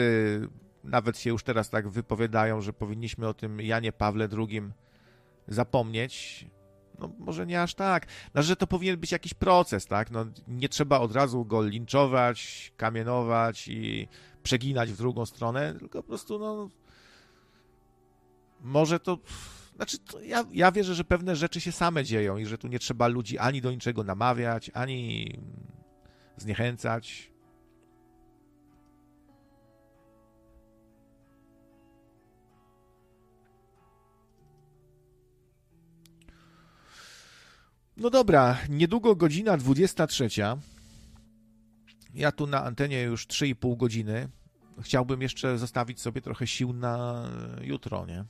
nawet 0.84 1.18
się 1.18 1.30
już 1.30 1.42
teraz 1.42 1.70
tak 1.70 1.88
wypowiadają, 1.88 2.60
że 2.60 2.72
powinniśmy 2.72 3.28
o 3.28 3.34
tym 3.34 3.60
Janie 3.60 3.92
Pawle 3.92 4.28
II 4.38 4.62
zapomnieć. 5.48 6.46
No 6.98 7.10
może 7.18 7.46
nie 7.46 7.62
aż 7.62 7.74
tak. 7.74 8.06
No, 8.34 8.42
że 8.42 8.56
to 8.56 8.66
powinien 8.66 8.96
być 8.96 9.12
jakiś 9.12 9.34
proces, 9.34 9.86
tak? 9.86 10.10
No, 10.10 10.26
nie 10.48 10.68
trzeba 10.68 10.98
od 10.98 11.12
razu 11.12 11.44
go 11.44 11.62
linczować, 11.62 12.72
kamienować 12.76 13.68
i 13.68 14.08
przeginać 14.42 14.92
w 14.92 14.96
drugą 14.96 15.26
stronę, 15.26 15.74
tylko 15.78 16.02
po 16.02 16.08
prostu, 16.08 16.38
no... 16.38 16.70
Może 18.60 19.00
to... 19.00 19.18
Znaczy, 19.76 19.98
to 19.98 20.20
ja, 20.20 20.44
ja 20.52 20.72
wierzę, 20.72 20.94
że 20.94 21.04
pewne 21.04 21.36
rzeczy 21.36 21.60
się 21.60 21.72
same 21.72 22.04
dzieją 22.04 22.36
i 22.36 22.46
że 22.46 22.58
tu 22.58 22.68
nie 22.68 22.78
trzeba 22.78 23.06
ludzi 23.06 23.38
ani 23.38 23.60
do 23.60 23.70
niczego 23.70 24.04
namawiać, 24.04 24.70
ani 24.74 25.38
zniechęcać. 26.36 27.33
No 37.96 38.10
dobra, 38.10 38.58
niedługo 38.68 39.16
godzina 39.16 39.56
23. 39.56 40.28
Ja 42.14 42.32
tu 42.32 42.46
na 42.46 42.64
antenie 42.64 43.02
już 43.02 43.26
3,5 43.26 43.76
godziny. 43.76 44.28
Chciałbym 44.80 45.22
jeszcze 45.22 45.58
zostawić 45.58 46.00
sobie 46.00 46.20
trochę 46.20 46.46
sił 46.46 46.72
na 46.72 47.24
jutro, 47.60 48.06
nie? 48.06 48.24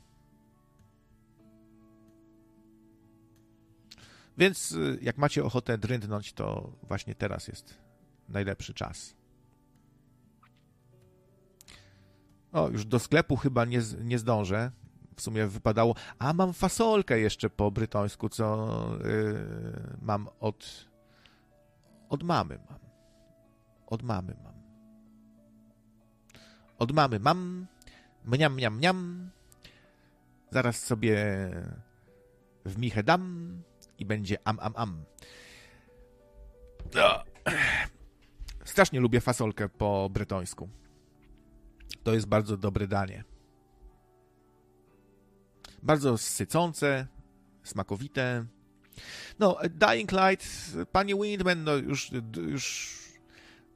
Więc 4.39 4.73
y, 4.73 4.99
jak 5.03 5.19
macie 5.19 5.45
ochotę 5.45 5.79
drętnąć, 5.79 6.33
to 6.33 6.73
właśnie 6.83 7.15
teraz 7.15 7.49
jest 7.49 7.75
najlepszy 8.29 8.75
czas. 8.75 9.15
O, 12.53 12.69
już 12.69 12.85
do 12.85 12.99
sklepu 12.99 13.37
chyba 13.37 13.65
nie, 13.65 13.81
nie 14.01 14.19
zdążę. 14.19 14.71
W 15.17 15.23
sumie 15.23 15.47
wypadało. 15.47 15.95
A 16.19 16.33
mam 16.33 16.53
fasolkę 16.53 17.21
jeszcze 17.21 17.51
po 17.51 17.71
brytońsku, 17.71 18.29
co 18.29 18.69
yy, 19.05 19.97
mam 20.03 20.29
od. 20.41 20.89
Od 22.09 22.23
mamy 22.23 22.59
mam. 22.71 22.79
Od 23.87 24.03
mamy 24.03 24.37
mam. 24.45 24.55
Od 26.79 26.93
mamy 26.93 27.21
mam. 27.21 27.67
Mniam, 28.25 28.55
mniam, 28.55 28.77
mniam. 28.77 29.31
Zaraz 30.51 30.83
sobie 30.83 31.17
w 32.65 32.79
michę 32.79 33.03
dam 33.03 33.63
i 33.99 34.05
będzie 34.05 34.39
am, 34.45 34.59
am, 34.61 34.73
am. 34.77 35.05
Strasznie 38.65 39.01
lubię 39.01 39.21
fasolkę 39.21 39.69
po 39.69 40.11
brytońsku. 40.11 40.69
To 42.03 42.15
jest 42.15 42.27
bardzo 42.27 42.57
dobre 42.57 42.87
danie. 42.87 43.25
Bardzo 45.85 46.19
sycące, 46.19 47.07
smakowite. 47.63 48.45
No, 49.39 49.57
Dying 49.71 50.13
Light, 50.13 50.47
panie 50.93 51.15
Windman, 51.15 51.65
no 51.65 51.75
już, 51.75 52.11
już 52.37 52.95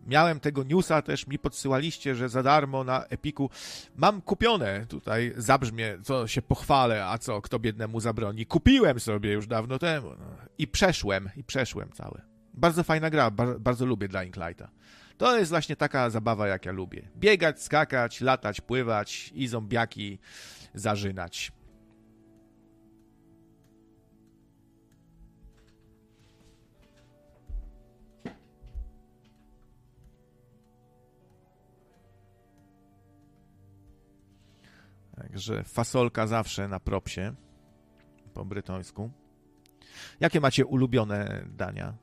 miałem 0.06 0.40
tego 0.40 0.62
newsa, 0.62 1.02
też 1.02 1.26
mi 1.26 1.38
podsyłaliście, 1.38 2.14
że 2.14 2.28
za 2.28 2.42
darmo 2.42 2.84
na 2.84 3.04
Epiku 3.04 3.50
mam 3.96 4.22
kupione 4.22 4.86
tutaj, 4.86 5.32
zabrzmie, 5.36 5.98
co 6.02 6.26
się 6.26 6.42
pochwalę, 6.42 7.06
a 7.06 7.18
co, 7.18 7.42
kto 7.42 7.58
biednemu 7.58 8.00
zabroni. 8.00 8.46
Kupiłem 8.46 9.00
sobie 9.00 9.32
już 9.32 9.46
dawno 9.46 9.78
temu 9.78 10.08
no. 10.08 10.26
i 10.58 10.68
przeszłem, 10.68 11.30
i 11.36 11.44
przeszłem 11.44 11.92
całe. 11.92 12.22
Bardzo 12.54 12.84
fajna 12.84 13.10
gra, 13.10 13.30
bar 13.30 13.60
bardzo 13.60 13.86
lubię 13.86 14.08
Dying 14.08 14.36
Lighta. 14.36 14.70
To 15.18 15.38
jest 15.38 15.50
właśnie 15.50 15.76
taka 15.76 16.10
zabawa, 16.10 16.48
jak 16.48 16.66
ja 16.66 16.72
lubię. 16.72 17.08
Biegać, 17.16 17.62
skakać, 17.62 18.20
latać, 18.20 18.60
pływać 18.60 19.32
i 19.34 19.48
zombiaki 19.48 20.18
zażynać. 20.74 21.52
Także 35.38 35.64
fasolka 35.64 36.26
zawsze 36.26 36.68
na 36.68 36.80
propsie 36.80 37.34
po 38.34 38.44
brytońsku. 38.44 39.10
Jakie 40.20 40.40
macie 40.40 40.66
ulubione 40.66 41.44
dania? 41.46 41.94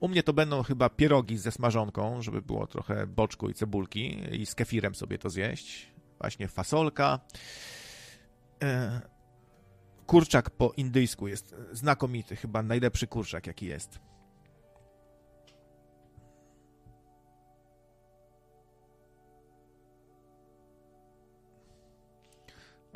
U 0.00 0.08
mnie 0.08 0.22
to 0.22 0.32
będą 0.32 0.62
chyba 0.62 0.88
pierogi 0.88 1.38
ze 1.38 1.52
smażonką, 1.52 2.22
żeby 2.22 2.42
było 2.42 2.66
trochę 2.66 3.06
boczku 3.06 3.48
i 3.48 3.54
cebulki 3.54 4.18
i 4.40 4.46
z 4.46 4.54
kefirem 4.54 4.94
sobie 4.94 5.18
to 5.18 5.30
zjeść. 5.30 5.92
Właśnie 6.20 6.48
fasolka. 6.48 7.20
E, 8.62 9.00
kurczak 10.06 10.50
po 10.50 10.72
indyjsku 10.76 11.28
jest 11.28 11.54
znakomity, 11.72 12.36
chyba 12.36 12.62
najlepszy 12.62 13.06
kurczak 13.06 13.46
jaki 13.46 13.66
jest. 13.66 13.98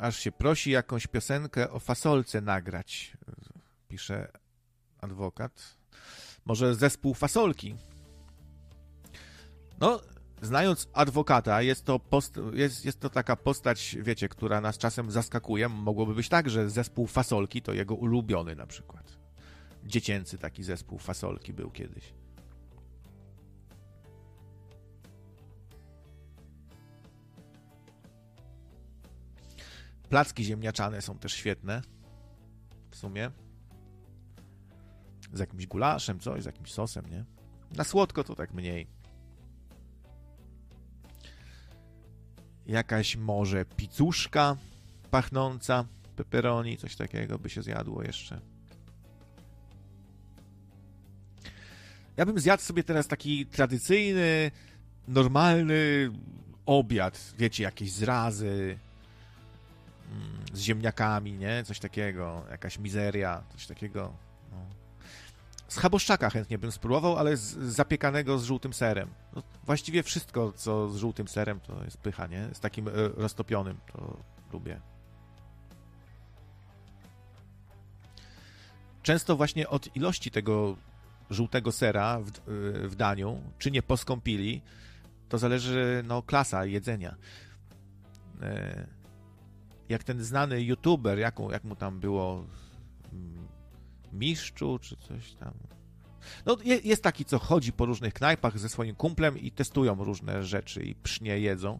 Aż 0.01 0.19
się 0.19 0.31
prosi 0.31 0.71
jakąś 0.71 1.07
piosenkę 1.07 1.71
o 1.71 1.79
fasolce 1.79 2.41
nagrać, 2.41 3.17
pisze 3.87 4.31
adwokat. 5.01 5.77
Może 6.45 6.75
zespół 6.75 7.13
fasolki. 7.13 7.75
No, 9.79 10.01
znając 10.41 10.89
adwokata, 10.93 11.61
jest 11.61 11.85
to, 11.85 11.99
post, 11.99 12.39
jest, 12.53 12.85
jest 12.85 12.99
to 12.99 13.09
taka 13.09 13.35
postać, 13.35 13.97
wiecie, 13.99 14.29
która 14.29 14.61
nas 14.61 14.77
czasem 14.77 15.11
zaskakuje. 15.11 15.69
Mogłoby 15.69 16.15
być 16.15 16.29
tak, 16.29 16.49
że 16.49 16.69
zespół 16.69 17.07
fasolki 17.07 17.61
to 17.61 17.73
jego 17.73 17.95
ulubiony 17.95 18.55
na 18.55 18.67
przykład. 18.67 19.17
Dziecięcy 19.83 20.37
taki 20.37 20.63
zespół 20.63 20.99
fasolki 20.99 21.53
był 21.53 21.71
kiedyś. 21.71 22.13
Placki 30.11 30.43
ziemniaczane 30.43 31.01
są 31.01 31.17
też 31.17 31.33
świetne. 31.33 31.81
W 32.91 32.95
sumie. 32.95 33.31
Z 35.33 35.39
jakimś 35.39 35.67
gulaszem, 35.67 36.19
coś, 36.19 36.43
z 36.43 36.45
jakimś 36.45 36.71
sosem, 36.71 37.05
nie? 37.09 37.25
Na 37.77 37.83
słodko 37.83 38.23
to 38.23 38.35
tak 38.35 38.53
mniej. 38.53 38.87
Jakaś 42.65 43.15
może 43.15 43.65
pizzuszka 43.65 44.57
pachnąca, 45.11 45.85
pepperoni, 46.15 46.77
coś 46.77 46.95
takiego 46.95 47.39
by 47.39 47.49
się 47.49 47.61
zjadło 47.61 48.03
jeszcze. 48.03 48.41
Ja 52.17 52.25
bym 52.25 52.39
zjadł 52.39 52.63
sobie 52.63 52.83
teraz 52.83 53.07
taki 53.07 53.45
tradycyjny, 53.45 54.51
normalny 55.07 56.11
obiad. 56.65 57.33
Wiecie, 57.37 57.63
jakieś 57.63 57.91
zrazy, 57.91 58.77
z 60.53 60.59
ziemniakami, 60.59 61.33
nie? 61.33 61.63
Coś 61.63 61.79
takiego, 61.79 62.43
jakaś 62.51 62.79
mizeria, 62.79 63.43
coś 63.49 63.67
takiego. 63.67 64.13
No. 64.51 64.57
Z 65.67 65.77
chaboszczaka 65.77 66.29
chętnie 66.29 66.57
bym 66.57 66.71
spróbował, 66.71 67.17
ale 67.17 67.37
z 67.37 67.57
zapiekanego 67.57 68.39
z 68.39 68.43
żółtym 68.43 68.73
serem. 68.73 69.09
No, 69.35 69.43
właściwie 69.63 70.03
wszystko, 70.03 70.53
co 70.55 70.89
z 70.89 70.97
żółtym 70.97 71.27
serem, 71.27 71.59
to 71.59 71.83
jest 71.83 71.97
pycha, 71.97 72.27
nie? 72.27 72.49
Z 72.53 72.59
takim 72.59 72.87
e, 72.87 72.91
roztopionym, 73.15 73.77
to 73.93 74.17
lubię. 74.53 74.81
Często 79.03 79.35
właśnie 79.35 79.69
od 79.69 79.95
ilości 79.95 80.31
tego 80.31 80.77
żółtego 81.29 81.71
sera 81.71 82.19
w, 82.19 82.27
e, 82.27 82.31
w 82.87 82.95
daniu, 82.95 83.41
czy 83.59 83.71
nie 83.71 83.81
poskąpili, 83.81 84.61
to 85.29 85.37
zależy, 85.37 86.03
no, 86.07 86.21
klasa 86.21 86.65
jedzenia. 86.65 87.15
E, 88.41 89.00
jak 89.91 90.03
ten 90.03 90.23
znany 90.23 90.63
youtuber, 90.63 91.19
jak 91.19 91.63
mu 91.63 91.75
tam 91.75 91.99
było, 91.99 92.45
mm, 93.13 93.47
Miszczu 94.13 94.79
czy 94.79 94.95
coś 94.97 95.33
tam. 95.33 95.53
No, 96.45 96.57
jest 96.83 97.03
taki, 97.03 97.25
co 97.25 97.39
chodzi 97.39 97.73
po 97.73 97.85
różnych 97.85 98.13
knajpach 98.13 98.59
ze 98.59 98.69
swoim 98.69 98.95
kumplem 98.95 99.37
i 99.37 99.51
testują 99.51 100.03
różne 100.03 100.43
rzeczy 100.43 100.83
i 100.83 100.95
psznie 100.95 101.39
jedzą. 101.39 101.79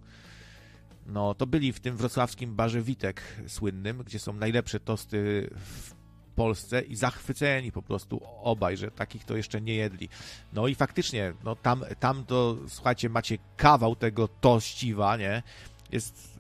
No, 1.06 1.34
to 1.34 1.48
byli 1.48 1.74
w 1.74 1.80
tym 1.80 1.98
wrocławskim 1.98 2.56
barze 2.56 2.82
Witek 2.82 3.22
słynnym, 3.48 4.04
gdzie 4.04 4.20
są 4.20 4.34
najlepsze 4.34 4.80
tosty 4.80 5.50
w 5.56 5.94
Polsce 6.36 6.82
i 6.82 6.96
zachwyceni 6.96 7.72
po 7.72 7.82
prostu 7.82 8.22
obaj, 8.42 8.78
że 8.78 8.92
takich 8.92 9.26
to 9.26 9.38
jeszcze 9.38 9.62
nie 9.62 9.76
jedli. 9.76 10.10
No 10.54 10.68
i 10.68 10.76
faktycznie, 10.76 11.34
no 11.44 11.56
tam, 11.56 11.84
tam 12.00 12.26
to, 12.26 12.58
słuchajcie, 12.68 13.10
macie 13.10 13.38
kawał 13.58 13.96
tego 13.96 14.28
tościwa, 14.28 15.18
nie? 15.18 15.44
Jest 15.92 16.31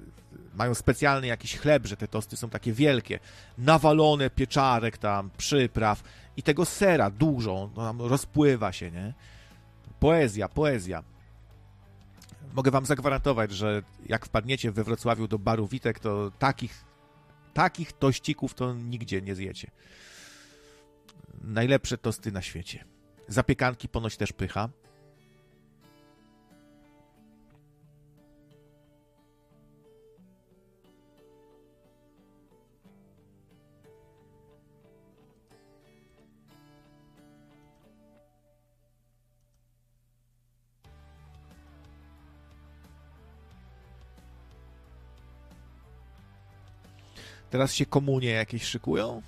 mają 0.53 0.73
specjalny 0.73 1.27
jakiś 1.27 1.57
chleb, 1.57 1.87
że 1.87 1.97
te 1.97 2.07
tosty 2.07 2.37
są 2.37 2.49
takie 2.49 2.73
wielkie, 2.73 3.19
nawalone 3.57 4.29
pieczarek 4.29 4.97
tam, 4.97 5.29
przypraw 5.37 6.03
i 6.37 6.43
tego 6.43 6.65
sera 6.65 7.09
dużo, 7.09 7.69
no 7.75 7.81
tam 7.85 8.01
rozpływa 8.01 8.71
się, 8.71 8.91
nie? 8.91 9.13
Poezja, 9.99 10.49
poezja. 10.49 11.03
Mogę 12.53 12.71
wam 12.71 12.85
zagwarantować, 12.85 13.51
że 13.51 13.83
jak 14.05 14.25
wpadniecie 14.25 14.71
we 14.71 14.83
Wrocławiu 14.83 15.27
do 15.27 15.39
baru 15.39 15.67
Witek, 15.67 15.99
to 15.99 16.31
takich, 16.39 16.85
takich 17.53 17.93
tościków 17.93 18.53
to 18.53 18.73
nigdzie 18.73 19.21
nie 19.21 19.35
zjecie. 19.35 19.71
Najlepsze 21.41 21.97
tosty 21.97 22.31
na 22.31 22.41
świecie. 22.41 22.85
Zapiekanki 23.27 23.89
ponoć 23.89 24.17
też 24.17 24.33
pycha. 24.33 24.69
Teraz 47.51 47.73
się 47.73 47.85
komunie 47.85 48.29
jakieś 48.29 48.63
szykują? 48.63 49.21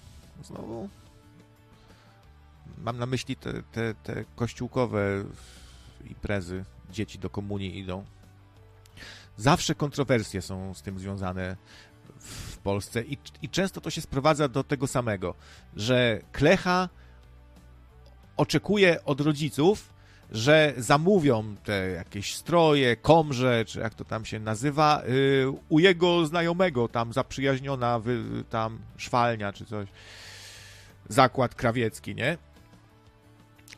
Znowu? 0.43 0.89
Mam 2.77 2.97
na 2.97 3.05
myśli 3.05 3.35
te, 3.35 3.63
te, 3.63 3.93
te 3.93 4.25
kościółkowe 4.35 5.23
imprezy. 6.09 6.65
Dzieci 6.91 7.19
do 7.19 7.29
komunii 7.29 7.79
idą. 7.79 8.05
Zawsze 9.37 9.75
kontrowersje 9.75 10.41
są 10.41 10.73
z 10.73 10.81
tym 10.81 10.99
związane 10.99 11.55
w 12.19 12.57
Polsce 12.57 13.03
i, 13.03 13.17
i 13.41 13.49
często 13.49 13.81
to 13.81 13.89
się 13.89 14.01
sprowadza 14.01 14.47
do 14.47 14.63
tego 14.63 14.87
samego, 14.87 15.35
że 15.75 16.21
klecha 16.31 16.89
oczekuje 18.37 19.05
od 19.05 19.21
rodziców, 19.21 19.92
że 20.33 20.73
zamówią 20.77 21.55
te 21.63 21.89
jakieś 21.89 22.35
stroje, 22.35 22.95
komrze, 22.95 23.65
czy 23.65 23.79
jak 23.79 23.93
to 23.93 24.05
tam 24.05 24.25
się 24.25 24.39
nazywa, 24.39 25.03
yy, 25.07 25.53
u 25.69 25.79
jego 25.79 26.25
znajomego, 26.25 26.87
tam 26.87 27.13
zaprzyjaźniona 27.13 27.99
wy, 27.99 28.43
tam 28.49 28.79
szwalnia, 28.97 29.53
czy 29.53 29.65
coś. 29.65 29.89
Zakład 31.09 31.55
krawiecki, 31.55 32.15
nie? 32.15 32.37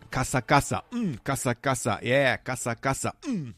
Kasa, 0.10 0.42
kasa, 0.42 0.82
mm, 0.94 1.18
kasa, 1.24 1.56
kasa, 1.56 2.00
yeah, 2.02 2.44
kasa, 2.44 2.76
kasa, 2.76 3.12
mm. 3.28 3.54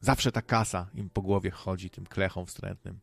Zawsze 0.00 0.32
ta 0.32 0.42
kasa 0.42 0.86
im 0.94 1.10
po 1.10 1.22
głowie 1.22 1.50
chodzi, 1.50 1.90
tym 1.90 2.06
klechom 2.06 2.46
wstrętnym. 2.46 2.98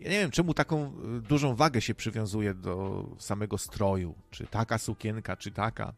Ja 0.00 0.10
nie 0.10 0.18
wiem, 0.18 0.30
czemu 0.30 0.54
taką 0.54 0.92
y, 1.18 1.20
dużą 1.20 1.54
wagę 1.54 1.80
się 1.80 1.94
przywiązuje 1.94 2.54
do 2.54 3.04
samego 3.18 3.58
stroju. 3.58 4.14
Czy 4.30 4.46
taka 4.46 4.78
sukienka, 4.78 5.36
czy 5.36 5.50
taka. 5.50 5.94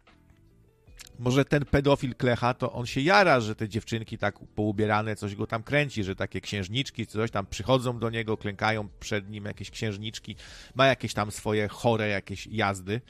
Może 1.19 1.45
ten 1.45 1.65
pedofil 1.65 2.15
klecha, 2.15 2.55
to 2.55 2.73
on 2.73 2.87
się 2.87 3.01
jara, 3.01 3.41
że 3.41 3.55
te 3.55 3.69
dziewczynki 3.69 4.19
tak 4.19 4.39
poubierane 4.55 5.17
coś 5.17 5.35
go 5.35 5.47
tam 5.47 5.63
kręci, 5.63 6.05
że 6.05 6.17
takie 6.17 6.41
księżniczki, 6.41 7.07
coś 7.07 7.31
tam 7.31 7.47
przychodzą 7.47 7.99
do 7.99 8.11
niego, 8.11 8.37
klękają 8.37 8.89
przed 9.01 9.31
nim 9.31 9.45
jakieś 9.45 9.71
księżniczki, 9.71 10.37
ma 10.75 10.87
jakieś 10.87 11.15
tam 11.15 11.31
swoje 11.31 11.69
chore 11.69 12.09
jakieś 12.09 12.47
jazdy. 12.47 13.01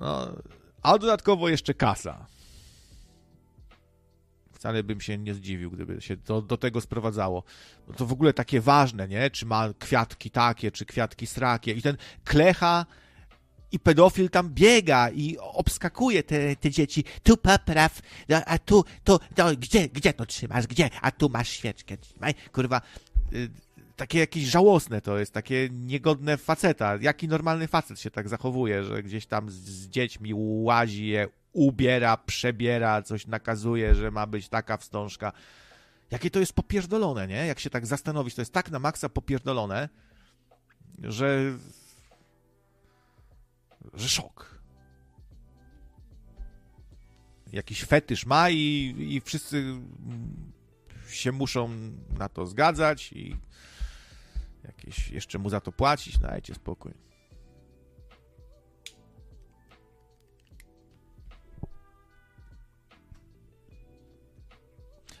No, 0.00 0.36
a 0.82 0.98
dodatkowo 0.98 1.48
jeszcze 1.48 1.74
kasa. 1.74 2.26
Wcale 4.64 4.82
bym 4.82 5.00
się 5.00 5.18
nie 5.18 5.34
zdziwił, 5.34 5.70
gdyby 5.70 6.00
się 6.00 6.16
to 6.16 6.42
do 6.42 6.56
tego 6.56 6.80
sprowadzało. 6.80 7.42
No 7.88 7.94
to 7.94 8.06
w 8.06 8.12
ogóle 8.12 8.32
takie 8.32 8.60
ważne, 8.60 9.08
nie? 9.08 9.30
Czy 9.30 9.46
ma 9.46 9.68
kwiatki 9.78 10.30
takie, 10.30 10.72
czy 10.72 10.86
kwiatki 10.86 11.26
srakie. 11.26 11.72
I 11.72 11.82
ten 11.82 11.96
klecha 12.24 12.86
i 13.72 13.78
pedofil 13.78 14.30
tam 14.30 14.50
biega 14.50 15.10
i 15.10 15.38
obskakuje 15.38 16.22
te, 16.22 16.56
te 16.56 16.70
dzieci. 16.70 17.04
Tu 17.22 17.36
popraw, 17.36 18.00
no, 18.28 18.44
a 18.46 18.58
tu, 18.58 18.84
tu, 19.04 19.18
no, 19.36 19.56
gdzie, 19.56 19.88
gdzie 19.88 20.12
to 20.12 20.26
trzymasz, 20.26 20.66
gdzie? 20.66 20.90
A 21.02 21.10
tu 21.10 21.28
masz 21.28 21.48
świeczkę. 21.48 21.96
Kurwa, 22.52 22.80
y, 23.32 23.50
takie 23.96 24.18
jakieś 24.18 24.44
żałosne 24.44 25.00
to 25.00 25.18
jest, 25.18 25.32
takie 25.32 25.68
niegodne 25.72 26.36
faceta. 26.36 26.98
Jaki 27.00 27.28
normalny 27.28 27.68
facet 27.68 28.00
się 28.00 28.10
tak 28.10 28.28
zachowuje, 28.28 28.84
że 28.84 29.02
gdzieś 29.02 29.26
tam 29.26 29.50
z, 29.50 29.54
z 29.54 29.88
dziećmi 29.88 30.30
łazi 30.34 31.06
je, 31.06 31.28
ubiera, 31.54 32.16
przebiera, 32.16 33.02
coś 33.02 33.26
nakazuje, 33.26 33.94
że 33.94 34.10
ma 34.10 34.26
być 34.26 34.48
taka 34.48 34.76
wstążka. 34.76 35.32
Jakie 36.10 36.30
to 36.30 36.40
jest 36.40 36.52
popierdolone, 36.52 37.26
nie? 37.26 37.46
Jak 37.46 37.60
się 37.60 37.70
tak 37.70 37.86
zastanowić, 37.86 38.34
to 38.34 38.40
jest 38.40 38.52
tak 38.52 38.70
na 38.70 38.78
maksa 38.78 39.08
popierdolone, 39.08 39.88
że... 41.02 41.58
że 43.94 44.08
szok. 44.08 44.54
Jakiś 47.52 47.84
fetysz 47.84 48.26
ma 48.26 48.50
i, 48.50 48.94
i 48.98 49.20
wszyscy 49.20 49.74
się 51.08 51.32
muszą 51.32 51.68
na 52.18 52.28
to 52.28 52.46
zgadzać 52.46 53.12
i 53.12 53.36
jakieś 54.64 55.08
jeszcze 55.08 55.38
mu 55.38 55.50
za 55.50 55.60
to 55.60 55.72
płacić, 55.72 56.20
no 56.20 56.28
dajcie 56.28 56.54
spokój. 56.54 56.94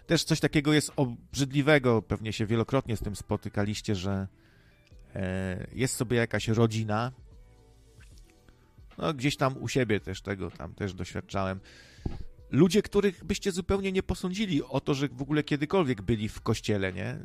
Też 0.06 0.24
coś 0.24 0.40
takiego 0.40 0.72
jest 0.72 0.92
obrzydliwego, 0.96 2.02
pewnie 2.02 2.32
się 2.32 2.46
wielokrotnie 2.46 2.96
z 2.96 3.00
tym 3.00 3.16
spotykaliście, 3.16 3.94
że 3.94 4.28
e, 5.14 5.66
jest 5.72 5.96
sobie 5.96 6.16
jakaś 6.16 6.48
rodzina, 6.48 7.12
no 8.98 9.14
gdzieś 9.14 9.36
tam 9.36 9.62
u 9.62 9.68
siebie 9.68 10.00
też 10.00 10.22
tego 10.22 10.50
tam 10.50 10.74
też 10.74 10.94
doświadczałem. 10.94 11.60
Ludzie, 12.50 12.82
których 12.82 13.24
byście 13.24 13.52
zupełnie 13.52 13.92
nie 13.92 14.02
posądzili 14.02 14.62
o 14.62 14.80
to, 14.80 14.94
że 14.94 15.08
w 15.08 15.22
ogóle 15.22 15.42
kiedykolwiek 15.42 16.02
byli 16.02 16.28
w 16.28 16.40
kościele, 16.40 16.92
nie? 16.92 17.18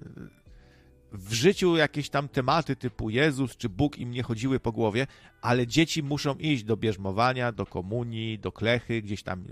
W 1.12 1.34
życiu 1.34 1.78
jakieś 1.78 2.10
tam 2.10 2.28
tematy 2.28 2.76
typu 2.76 3.10
Jezus 3.10 3.58
czy 3.58 3.70
Bóg 3.70 3.98
im 3.98 4.12
nie 4.12 4.24
chodziły 4.24 4.60
po 4.60 4.72
głowie, 4.72 5.08
ale 5.42 5.68
dzieci 5.68 6.04
muszą 6.04 6.36
iść 6.36 6.64
do 6.64 6.78
bierzmowania, 6.78 7.52
do 7.52 7.66
komunii, 7.66 8.40
do 8.40 8.52
klechy, 8.52 9.02
gdzieś 9.02 9.24
tam 9.24 9.46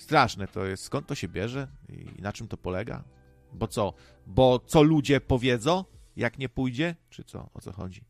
Straszne 0.00 0.48
to 0.48 0.64
jest. 0.64 0.82
Skąd 0.84 1.06
to 1.06 1.14
się 1.14 1.28
bierze 1.28 1.68
i 1.88 2.22
na 2.22 2.32
czym 2.32 2.48
to 2.48 2.56
polega? 2.56 3.04
Bo 3.52 3.68
co? 3.68 3.94
Bo 4.26 4.58
co 4.58 4.82
ludzie 4.82 5.20
powiedzą, 5.20 5.84
jak 6.16 6.38
nie 6.38 6.48
pójdzie? 6.48 6.96
Czy 7.10 7.24
co? 7.24 7.50
O 7.54 7.60
co 7.60 7.72
chodzi? 7.72 8.04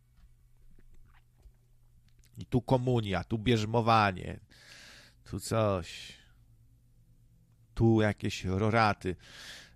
I 2.39 2.47
tu 2.47 2.63
komunia, 2.63 3.25
tu 3.25 3.39
bierzmowanie, 3.39 4.41
tu 5.25 5.41
coś. 5.41 6.13
Tu 7.75 8.01
jakieś 8.01 8.45
roraty. 8.45 9.17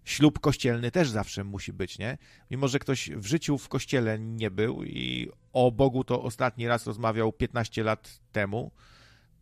Ślub 0.05 0.41
kościelny 0.41 0.91
też 0.91 1.09
zawsze 1.09 1.45
musi 1.45 1.73
być, 1.73 1.99
nie? 1.99 2.19
Mimo, 2.51 2.69
że 2.69 2.79
ktoś 2.79 3.11
w 3.11 3.27
życiu 3.27 3.59
w 3.59 3.69
kościele 3.69 4.19
nie 4.19 4.51
był 4.51 4.85
i 4.85 5.29
o 5.53 5.73
Bogu 5.73 6.05
to 6.05 6.23
ostatni 6.23 6.69
raz 6.69 6.87
rozmawiał 6.87 7.33
15 7.33 7.83
lat 7.83 8.21
temu, 8.33 8.73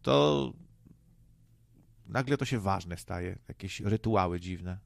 to 0.03 0.53
nagle 2.13 2.37
to 2.37 2.45
się 2.45 2.61
ważne 2.61 2.97
staje, 2.97 3.39
jakieś 3.49 3.81
rytuały 3.81 4.41
dziwne. 4.41 4.79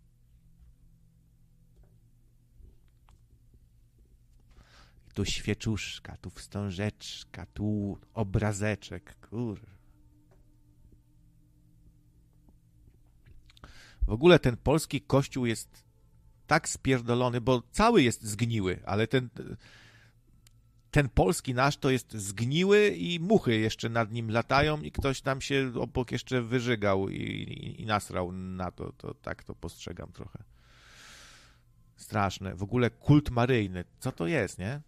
tu 5.16 5.24
świeczuszka, 5.24 6.16
tu 6.16 6.30
wstążeczka, 6.30 7.46
tu 7.46 7.98
obrazeczek, 8.14 9.16
kur. 9.30 9.60
W 14.02 14.10
ogóle 14.10 14.38
ten 14.38 14.56
polski 14.56 15.00
kościół 15.00 15.46
jest 15.46 15.84
tak 16.46 16.68
spierdolony, 16.68 17.40
bo 17.40 17.62
cały 17.72 18.02
jest 18.02 18.22
zgniły, 18.22 18.80
ale 18.86 19.06
ten 19.06 19.28
ten 20.97 21.08
polski 21.08 21.55
nasz 21.55 21.76
to 21.76 21.91
jest 21.91 22.12
zgniły 22.12 22.89
i 22.89 23.20
muchy 23.20 23.58
jeszcze 23.58 23.89
nad 23.89 24.12
nim 24.12 24.31
latają 24.31 24.83
i 24.83 24.92
ktoś 24.92 25.20
tam 25.20 25.41
się 25.41 25.73
obok 25.81 26.12
jeszcze 26.12 26.42
wyżygał 26.42 27.08
i, 27.08 27.15
i, 27.15 27.83
i 27.83 27.86
nasrał 27.86 28.33
na 28.33 28.70
to, 28.70 28.92
to. 28.92 29.15
Tak 29.15 29.44
to 29.44 29.55
postrzegam 29.55 30.12
trochę. 30.12 30.39
Straszne. 31.97 32.55
W 32.55 32.62
ogóle 32.62 32.91
kult 32.91 33.31
maryjny. 33.31 33.84
Co 33.99 34.12
to 34.12 34.26
jest, 34.26 34.58
nie? 34.58 34.81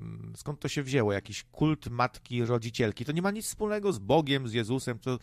Mm, 0.00 0.32
skąd 0.36 0.60
to 0.60 0.68
się 0.68 0.82
wzięło? 0.82 1.12
Jakiś 1.12 1.44
kult 1.44 1.90
matki 1.90 2.44
rodzicielki. 2.44 3.04
To 3.04 3.12
nie 3.12 3.22
ma 3.22 3.30
nic 3.30 3.46
wspólnego 3.46 3.92
z 3.92 3.98
Bogiem, 3.98 4.48
z 4.48 4.52
Jezusem. 4.52 4.98
To, 4.98 5.18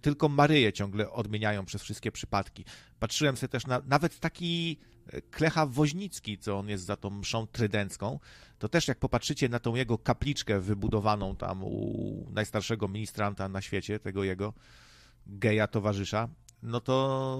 tylko 0.00 0.28
Maryję 0.28 0.72
ciągle 0.72 1.10
odmieniają 1.10 1.64
przez 1.64 1.82
wszystkie 1.82 2.12
przypadki. 2.12 2.64
Patrzyłem 2.98 3.36
sobie 3.36 3.48
też 3.48 3.66
na 3.66 3.82
nawet 3.86 4.20
taki 4.20 4.78
y, 5.14 5.22
Klecha 5.22 5.66
Woźnicki, 5.66 6.38
co 6.38 6.58
on 6.58 6.68
jest 6.68 6.84
za 6.84 6.96
tą 6.96 7.10
mszą 7.10 7.46
trydencką, 7.46 8.18
to 8.58 8.68
też 8.68 8.88
jak 8.88 8.98
popatrzycie 8.98 9.48
na 9.48 9.58
tą 9.58 9.74
jego 9.74 9.98
kapliczkę 9.98 10.60
wybudowaną 10.60 11.36
tam 11.36 11.64
u 11.64 12.30
najstarszego 12.32 12.88
ministranta 12.88 13.48
na 13.48 13.62
świecie, 13.62 13.98
tego 13.98 14.24
jego 14.24 14.52
geja 15.26 15.66
towarzysza, 15.66 16.28
no 16.62 16.80
to 16.80 17.38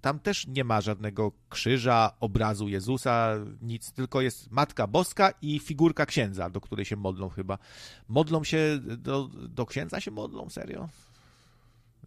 tam 0.00 0.20
też 0.20 0.46
nie 0.46 0.64
ma 0.64 0.80
żadnego 0.80 1.32
krzyża, 1.48 2.12
obrazu 2.20 2.68
Jezusa, 2.68 3.34
nic, 3.62 3.92
tylko 3.92 4.20
jest 4.20 4.50
Matka 4.50 4.86
Boska 4.86 5.32
i 5.42 5.58
figurka 5.58 6.06
księdza, 6.06 6.50
do 6.50 6.60
której 6.60 6.84
się 6.84 6.96
modlą 6.96 7.28
chyba. 7.28 7.58
Modlą 8.08 8.44
się, 8.44 8.80
do, 8.82 9.28
do 9.28 9.66
księdza 9.66 10.00
się 10.00 10.10
modlą, 10.10 10.50
serio? 10.50 10.88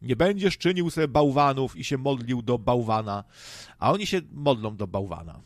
Nie 0.02 0.16
będziesz 0.16 0.58
czynił 0.58 0.90
sobie 0.90 1.08
bałwanów 1.08 1.76
i 1.76 1.84
się 1.84 1.98
modlił 1.98 2.42
do 2.42 2.58
bałwana, 2.58 3.24
a 3.80 3.92
oni 3.92 4.06
się 4.06 4.22
modlą 4.32 4.76
do 4.76 4.88
bałwana. 4.88 5.42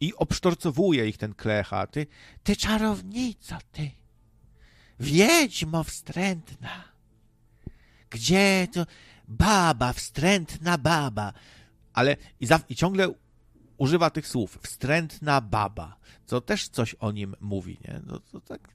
I 0.00 0.14
obsztorcowuje 0.14 1.08
ich 1.08 1.18
ten 1.18 1.34
klecha. 1.34 1.86
Ty, 1.86 2.06
ty 2.42 2.56
czarownico, 2.56 3.58
ty, 3.72 3.90
wiedźmo 5.00 5.84
wstrętna. 5.84 6.84
Gdzie 8.10 8.68
to 8.72 8.86
baba, 9.38 9.92
wstrętna 9.92 10.78
baba. 10.78 11.32
Ale 11.92 12.16
i, 12.40 12.46
za, 12.46 12.60
i 12.68 12.76
ciągle 12.76 13.08
używa 13.78 14.10
tych 14.10 14.28
słów, 14.28 14.58
wstrętna 14.62 15.40
baba, 15.40 15.96
co 16.26 16.40
też 16.40 16.68
coś 16.68 16.94
o 16.94 17.12
nim 17.12 17.34
mówi, 17.40 17.78
nie? 17.84 18.00
No 18.06 18.20
to 18.20 18.40
tak. 18.40 18.68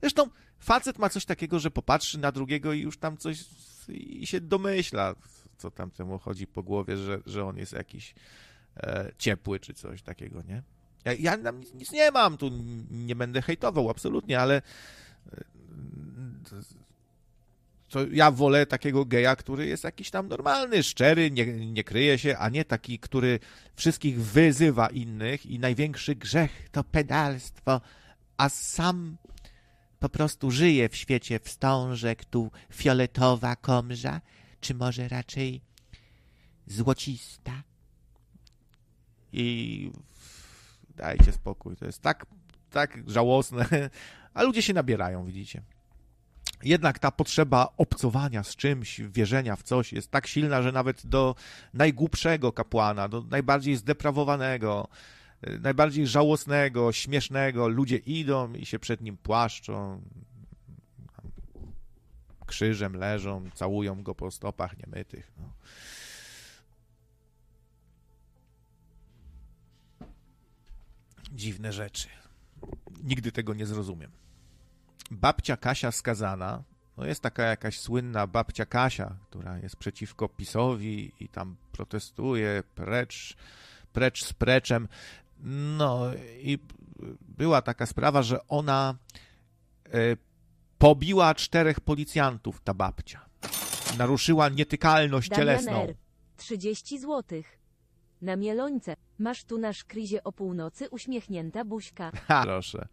Zresztą 0.00 0.30
facet 0.58 0.98
ma 0.98 1.08
coś 1.08 1.24
takiego, 1.24 1.58
że 1.58 1.70
popatrzy 1.70 2.18
na 2.18 2.32
drugiego 2.32 2.72
i 2.72 2.80
już 2.80 2.98
tam 2.98 3.16
coś 3.16 3.44
i 3.88 4.26
się 4.26 4.40
domyśla, 4.40 5.14
co 5.58 5.70
tam 5.70 5.90
temu 5.90 6.18
chodzi 6.18 6.46
po 6.46 6.62
głowie, 6.62 6.96
że, 6.96 7.20
że 7.26 7.44
on 7.44 7.56
jest 7.56 7.72
jakiś 7.72 8.14
e, 8.76 9.12
ciepły 9.18 9.60
czy 9.60 9.74
coś 9.74 10.02
takiego, 10.02 10.42
nie? 10.42 10.62
Ja, 11.04 11.12
ja 11.12 11.50
nic, 11.50 11.74
nic 11.74 11.92
nie 11.92 12.10
mam, 12.10 12.36
tu 12.36 12.50
nie 12.90 13.16
będę 13.16 13.42
hejtował, 13.42 13.90
absolutnie, 13.90 14.40
ale 14.40 14.62
e, 15.32 15.44
to 17.90 18.06
ja 18.06 18.30
wolę 18.30 18.66
takiego 18.66 19.04
geja, 19.04 19.36
który 19.36 19.66
jest 19.66 19.84
jakiś 19.84 20.10
tam 20.10 20.28
normalny, 20.28 20.82
szczery, 20.82 21.30
nie, 21.30 21.46
nie 21.46 21.84
kryje 21.84 22.18
się, 22.18 22.38
a 22.38 22.48
nie 22.48 22.64
taki, 22.64 22.98
który 22.98 23.38
wszystkich 23.74 24.22
wyzywa 24.22 24.88
innych 24.88 25.46
i 25.46 25.58
największy 25.58 26.14
grzech 26.14 26.68
to 26.72 26.84
pedalstwo, 26.84 27.80
a 28.36 28.48
sam 28.48 29.16
po 29.98 30.08
prostu 30.08 30.50
żyje 30.50 30.88
w 30.88 30.96
świecie 30.96 31.38
wstążek, 31.38 32.24
tu 32.24 32.50
fioletowa 32.72 33.56
komża, 33.56 34.20
czy 34.60 34.74
może 34.74 35.08
raczej 35.08 35.60
złocista. 36.66 37.62
I 39.32 39.90
dajcie 40.96 41.32
spokój, 41.32 41.76
to 41.76 41.86
jest 41.86 42.02
tak, 42.02 42.26
tak 42.70 42.98
żałosne, 43.06 43.66
a 44.34 44.42
ludzie 44.42 44.62
się 44.62 44.74
nabierają, 44.74 45.24
widzicie 45.24 45.62
jednak 46.62 46.98
ta 46.98 47.10
potrzeba 47.10 47.68
obcowania 47.76 48.42
z 48.42 48.56
czymś, 48.56 49.00
wierzenia 49.00 49.56
w 49.56 49.62
coś 49.62 49.92
jest 49.92 50.10
tak 50.10 50.26
silna, 50.26 50.62
że 50.62 50.72
nawet 50.72 51.06
do 51.06 51.34
najgłupszego 51.74 52.52
kapłana, 52.52 53.08
do 53.08 53.22
najbardziej 53.22 53.76
zdeprawowanego, 53.76 54.88
y, 55.48 55.58
najbardziej 55.58 56.06
żałosnego, 56.06 56.92
śmiesznego, 56.92 57.68
ludzie 57.68 57.96
idą 57.96 58.52
i 58.52 58.66
się 58.66 58.78
przed 58.78 59.00
nim 59.00 59.16
płaszczą, 59.16 60.02
krzyżem 62.46 62.96
leżą, 62.96 63.50
całują 63.54 64.02
go 64.02 64.14
po 64.14 64.30
stopach 64.30 64.78
niemytych. 64.78 65.32
No. 65.38 65.52
Dziwne 71.32 71.72
rzeczy. 71.72 72.08
Nigdy 73.02 73.32
tego 73.32 73.54
nie 73.54 73.66
zrozumiem 73.66 74.10
babcia 75.10 75.56
Kasia 75.56 75.92
skazana, 75.92 76.62
no 76.96 77.06
jest 77.06 77.22
taka 77.22 77.42
jakaś 77.42 77.78
słynna 77.78 78.26
babcia 78.26 78.66
Kasia, 78.66 79.16
która 79.30 79.58
jest 79.58 79.76
przeciwko 79.76 80.28
PiSowi 80.28 81.12
i 81.20 81.28
tam 81.28 81.56
protestuje, 81.72 82.62
precz, 82.74 83.36
precz 83.92 84.24
z 84.24 84.32
preczem. 84.32 84.88
No 85.78 86.00
i 86.40 86.58
była 87.20 87.62
taka 87.62 87.86
sprawa, 87.86 88.22
że 88.22 88.48
ona 88.48 88.94
e, 89.86 89.90
pobiła 90.78 91.34
czterech 91.34 91.80
policjantów, 91.80 92.60
ta 92.64 92.74
babcia. 92.74 93.26
Naruszyła 93.98 94.48
nietykalność 94.48 95.28
Damian 95.28 95.40
cielesną. 95.40 95.82
R. 95.82 95.94
30 96.36 96.98
złotych. 96.98 97.59
Na 98.22 98.36
mielońce. 98.36 98.96
Masz 99.18 99.44
tu 99.44 99.58
na 99.58 99.72
szkrizie 99.72 100.24
o 100.24 100.32
północy 100.32 100.88
uśmiechnięta 100.90 101.64
buźka. 101.64 102.10
Ha, 102.28 102.42
proszę. 102.42 102.88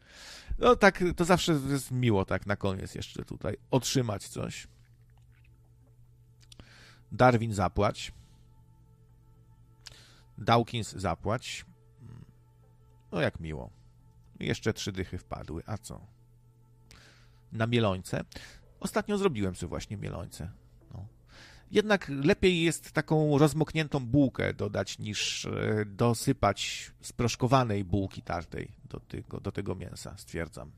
No 0.59 0.75
tak, 0.75 1.03
to 1.15 1.25
zawsze 1.25 1.59
jest 1.69 1.91
miło 1.91 2.25
tak 2.25 2.45
na 2.45 2.55
koniec 2.55 2.95
jeszcze 2.95 3.25
tutaj 3.25 3.57
otrzymać 3.71 4.27
coś. 4.27 4.67
Darwin 7.11 7.53
zapłać. 7.53 8.11
Dawkins 10.37 10.91
zapłać. 10.91 11.65
No 13.11 13.21
jak 13.21 13.39
miło. 13.39 13.69
Jeszcze 14.39 14.73
trzy 14.73 14.91
dychy 14.91 15.17
wpadły. 15.17 15.63
A 15.65 15.77
co? 15.77 16.07
Na 17.51 17.67
mielońce. 17.67 18.23
Ostatnio 18.79 19.17
zrobiłem 19.17 19.55
sobie 19.55 19.69
właśnie 19.69 19.97
mielońce. 19.97 20.51
Jednak 21.71 22.09
lepiej 22.09 22.61
jest 22.61 22.91
taką 22.91 23.37
rozmokniętą 23.37 23.99
bułkę 24.05 24.53
dodać, 24.53 24.99
niż 24.99 25.45
e, 25.45 25.85
dosypać 25.85 26.91
sproszkowanej 27.01 27.83
bułki 27.83 28.21
tartej 28.21 28.71
do 28.89 28.99
tego, 28.99 29.39
do 29.39 29.51
tego 29.51 29.75
mięsa, 29.75 30.17
stwierdzam. 30.17 30.71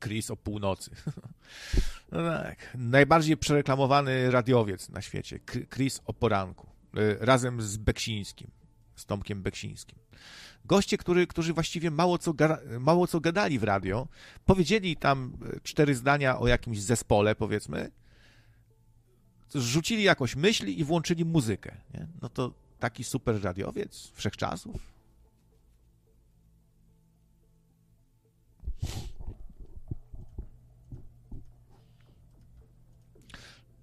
Chris 0.00 0.30
o 0.30 0.36
północy. 0.36 0.90
No 2.12 2.30
tak. 2.30 2.56
Najbardziej 2.74 3.36
przereklamowany 3.36 4.30
radiowiec 4.30 4.88
na 4.88 5.02
świecie. 5.02 5.40
Chris 5.70 6.00
o 6.04 6.12
poranku. 6.12 6.66
E, 6.96 7.26
razem 7.26 7.62
z 7.62 7.76
Beksińskim. 7.76 8.50
Z 8.96 9.06
Tomkiem 9.06 9.42
Beksińskim. 9.42 9.98
Goście, 10.64 10.98
który, 10.98 11.26
którzy 11.26 11.52
właściwie 11.52 11.90
mało 11.90 12.18
co, 12.18 12.34
mało 12.80 13.06
co 13.06 13.20
gadali 13.20 13.58
w 13.58 13.62
radio, 13.62 14.08
powiedzieli 14.44 14.96
tam 14.96 15.36
e, 15.56 15.60
cztery 15.60 15.94
zdania 15.94 16.38
o 16.38 16.46
jakimś 16.46 16.80
zespole, 16.80 17.34
powiedzmy, 17.34 17.90
rzucili 19.54 20.02
jakąś 20.02 20.36
myśl 20.36 20.68
i 20.68 20.84
włączyli 20.84 21.24
muzykę. 21.24 21.76
Nie? 21.94 22.06
No 22.22 22.28
to 22.28 22.52
taki 22.78 23.04
super 23.04 23.42
radiowiec 23.42 24.10
wszechczasów. 24.14 24.94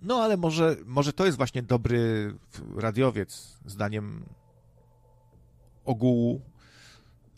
No 0.02 0.24
ale 0.24 0.38
może, 0.38 0.76
może 0.86 1.14
to 1.14 1.26
jest 1.26 1.38
właśnie 1.38 1.64
dobry 1.64 2.34
radiowiec, 2.76 3.58
zdaniem 3.66 4.26
ogółu 5.86 6.42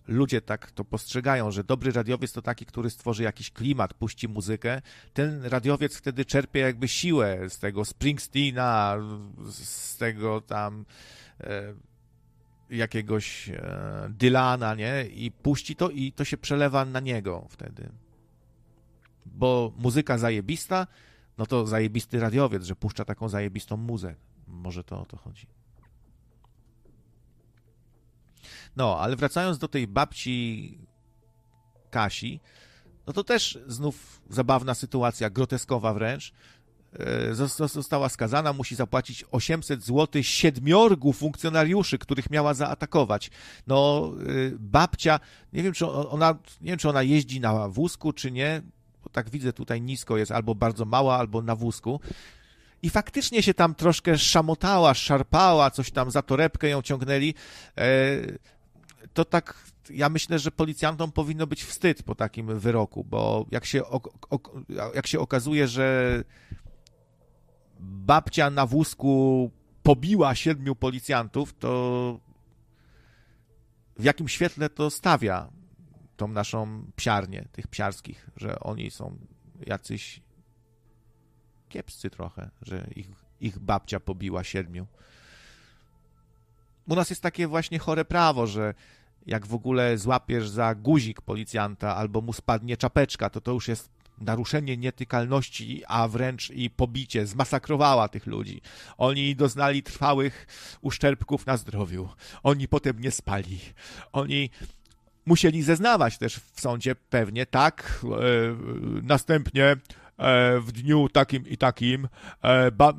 ludzie 0.07 0.41
tak 0.41 0.71
to 0.71 0.85
postrzegają, 0.85 1.51
że 1.51 1.63
dobry 1.63 1.91
radiowiec 1.91 2.31
to 2.31 2.41
taki, 2.41 2.65
który 2.65 2.89
stworzy 2.89 3.23
jakiś 3.23 3.51
klimat, 3.51 3.93
puści 3.93 4.27
muzykę. 4.27 4.81
Ten 5.13 5.45
radiowiec 5.45 5.97
wtedy 5.97 6.25
czerpie 6.25 6.59
jakby 6.59 6.87
siłę 6.87 7.49
z 7.49 7.59
tego 7.59 7.85
Springsteena, 7.85 8.97
z 9.51 9.97
tego 9.97 10.41
tam 10.41 10.85
e, 11.39 11.73
jakiegoś 12.69 13.49
e, 13.49 14.07
Dylana, 14.09 14.75
nie? 14.75 15.05
I 15.05 15.31
puści 15.31 15.75
to 15.75 15.89
i 15.89 16.11
to 16.11 16.25
się 16.25 16.37
przelewa 16.37 16.85
na 16.85 16.99
niego 16.99 17.47
wtedy. 17.49 17.89
Bo 19.25 19.73
muzyka 19.77 20.17
zajebista, 20.17 20.87
no 21.37 21.45
to 21.45 21.67
zajebisty 21.67 22.19
radiowiec, 22.19 22.63
że 22.63 22.75
puszcza 22.75 23.05
taką 23.05 23.29
zajebistą 23.29 23.77
muzę. 23.77 24.15
Może 24.47 24.83
to 24.83 25.01
o 25.01 25.05
to 25.05 25.17
chodzi. 25.17 25.47
No, 28.75 28.99
ale 28.99 29.15
wracając 29.15 29.57
do 29.57 29.67
tej 29.67 29.87
babci 29.87 30.77
Kasi, 31.89 32.39
no 33.07 33.13
to 33.13 33.23
też 33.23 33.59
znów 33.67 34.21
zabawna 34.29 34.73
sytuacja, 34.73 35.29
groteskowa 35.29 35.93
wręcz. 35.93 36.33
E, 36.99 37.67
została 37.67 38.09
skazana, 38.09 38.53
musi 38.53 38.75
zapłacić 38.75 39.25
800 39.31 39.83
zł 39.83 40.23
siedmiorgu 40.23 41.13
funkcjonariuszy, 41.13 41.97
których 41.97 42.29
miała 42.29 42.53
zaatakować. 42.53 43.31
No, 43.67 44.11
e, 44.19 44.25
babcia, 44.59 45.19
nie 45.53 45.63
wiem, 45.63 45.73
czy 45.73 45.87
ona, 45.87 46.37
nie 46.61 46.71
wiem, 46.71 46.79
czy 46.79 46.89
ona 46.89 47.03
jeździ 47.03 47.39
na 47.39 47.69
wózku, 47.69 48.13
czy 48.13 48.31
nie, 48.31 48.61
bo 49.03 49.09
tak 49.09 49.29
widzę 49.29 49.53
tutaj 49.53 49.81
nisko 49.81 50.17
jest, 50.17 50.31
albo 50.31 50.55
bardzo 50.55 50.85
mała, 50.85 51.17
albo 51.17 51.41
na 51.41 51.55
wózku. 51.55 51.99
I 52.81 52.89
faktycznie 52.89 53.43
się 53.43 53.53
tam 53.53 53.75
troszkę 53.75 54.17
szamotała, 54.17 54.93
szarpała, 54.93 55.71
coś 55.71 55.91
tam 55.91 56.11
za 56.11 56.21
torebkę 56.21 56.69
ją 56.69 56.81
ciągnęli. 56.81 57.33
To 59.13 59.25
tak, 59.25 59.63
ja 59.89 60.09
myślę, 60.09 60.39
że 60.39 60.51
policjantom 60.51 61.11
powinno 61.11 61.47
być 61.47 61.63
wstyd 61.63 62.03
po 62.03 62.15
takim 62.15 62.59
wyroku, 62.59 63.03
bo 63.03 63.45
jak 63.51 63.65
się, 63.65 63.83
jak 64.95 65.07
się 65.07 65.19
okazuje, 65.19 65.67
że 65.67 66.23
babcia 67.79 68.49
na 68.49 68.65
wózku 68.65 69.51
pobiła 69.83 70.35
siedmiu 70.35 70.75
policjantów, 70.75 71.53
to 71.53 72.19
w 73.97 74.03
jakim 74.03 74.27
świetle 74.27 74.69
to 74.69 74.89
stawia 74.89 75.49
tą 76.17 76.27
naszą 76.27 76.91
psiarnię, 76.95 77.47
tych 77.51 77.67
psiarskich, 77.67 78.29
że 78.35 78.59
oni 78.59 78.91
są 78.91 79.17
jacyś 79.65 80.21
kiepscy 81.69 82.09
trochę, 82.09 82.49
że 82.61 82.87
ich, 82.95 83.09
ich 83.39 83.59
babcia 83.59 83.99
pobiła 83.99 84.43
siedmiu. 84.43 84.87
U 86.87 86.95
nas 86.95 87.09
jest 87.09 87.21
takie 87.21 87.47
właśnie 87.47 87.79
chore 87.79 88.05
prawo, 88.05 88.47
że 88.47 88.73
jak 89.25 89.47
w 89.47 89.53
ogóle 89.53 89.97
złapiesz 89.97 90.49
za 90.49 90.75
guzik 90.75 91.21
policjanta 91.21 91.95
albo 91.95 92.21
mu 92.21 92.33
spadnie 92.33 92.77
czapeczka, 92.77 93.29
to 93.29 93.41
to 93.41 93.51
już 93.51 93.67
jest 93.67 93.89
naruszenie 94.21 94.77
nietykalności, 94.77 95.83
a 95.87 96.07
wręcz 96.07 96.49
i 96.49 96.69
pobicie, 96.69 97.25
zmasakrowała 97.25 98.07
tych 98.07 98.27
ludzi. 98.27 98.61
Oni 98.97 99.35
doznali 99.35 99.83
trwałych 99.83 100.47
uszczerbków 100.81 101.45
na 101.45 101.57
zdrowiu. 101.57 102.09
Oni 102.43 102.67
potem 102.67 102.99
nie 102.99 103.11
spali. 103.11 103.59
Oni 104.11 104.49
musieli 105.25 105.63
zeznawać 105.63 106.17
też 106.17 106.35
w 106.35 106.61
sądzie 106.61 106.95
pewnie, 106.95 107.45
tak. 107.45 108.01
E, 108.03 108.07
następnie 109.03 109.75
w 110.61 110.71
dniu 110.71 111.09
takim 111.09 111.47
i 111.47 111.57
takim 111.57 112.07
e, 112.41 112.71
ba, 112.71 112.89
e, 112.89 112.93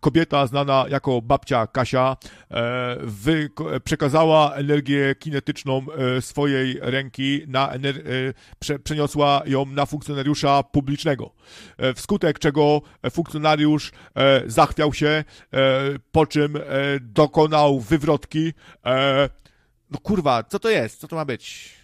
kobieta 0.00 0.46
znana 0.46 0.84
jako 0.88 1.22
babcia 1.22 1.66
Kasia 1.66 2.16
wy, 3.00 3.50
przekazała 3.84 4.54
energię 4.54 5.14
kinetyczną 5.18 5.86
swojej 6.20 6.78
ręki 6.80 7.42
na 7.46 7.72
prze, 8.58 8.78
przeniosła 8.78 9.42
ją 9.46 9.66
na 9.66 9.86
funkcjonariusza 9.86 10.62
publicznego. 10.62 11.30
Wskutek 11.94 12.38
czego 12.38 12.82
funkcjonariusz 13.10 13.92
zachwiał 14.46 14.94
się, 14.94 15.24
po 16.12 16.26
czym 16.26 16.58
dokonał 17.00 17.80
wywrotki. 17.80 18.52
No 19.90 19.98
kurwa, 20.02 20.42
co 20.42 20.58
to 20.58 20.70
jest? 20.70 21.00
Co 21.00 21.08
to 21.08 21.16
ma 21.16 21.24
być? 21.24 21.74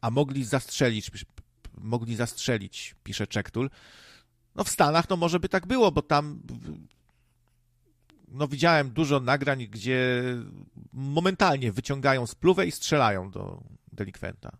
A 0.00 0.10
mogli 0.10 0.44
zastrzelić 0.44 1.10
mogli 1.78 2.16
zastrzelić, 2.16 2.94
pisze 3.04 3.26
Czektul. 3.26 3.70
No 4.54 4.64
w 4.64 4.68
Stanach 4.68 5.08
no 5.08 5.16
może 5.16 5.40
by 5.40 5.48
tak 5.48 5.66
było, 5.66 5.92
bo 5.92 6.02
tam 6.02 6.40
no 8.28 8.48
widziałem 8.48 8.90
dużo 8.90 9.20
nagrań, 9.20 9.66
gdzie 9.66 10.22
momentalnie 10.92 11.72
wyciągają 11.72 12.26
spluwę 12.26 12.66
i 12.66 12.70
strzelają 12.70 13.30
do 13.30 13.62
delikwenta. 13.92 14.56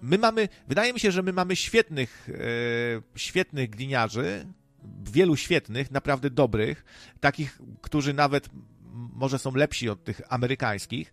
My 0.00 0.18
mamy, 0.18 0.48
wydaje 0.68 0.92
mi 0.92 1.00
się, 1.00 1.12
że 1.12 1.22
my 1.22 1.32
mamy 1.32 1.56
świetnych, 1.56 2.28
e, 2.28 3.18
świetnych 3.18 3.70
gliniarzy, 3.70 4.46
wielu 5.04 5.36
świetnych, 5.36 5.90
naprawdę 5.90 6.30
dobrych, 6.30 6.84
takich, 7.20 7.58
którzy 7.82 8.14
nawet 8.14 8.48
może 8.92 9.38
są 9.38 9.54
lepsi 9.54 9.88
od 9.88 10.04
tych 10.04 10.20
amerykańskich, 10.28 11.12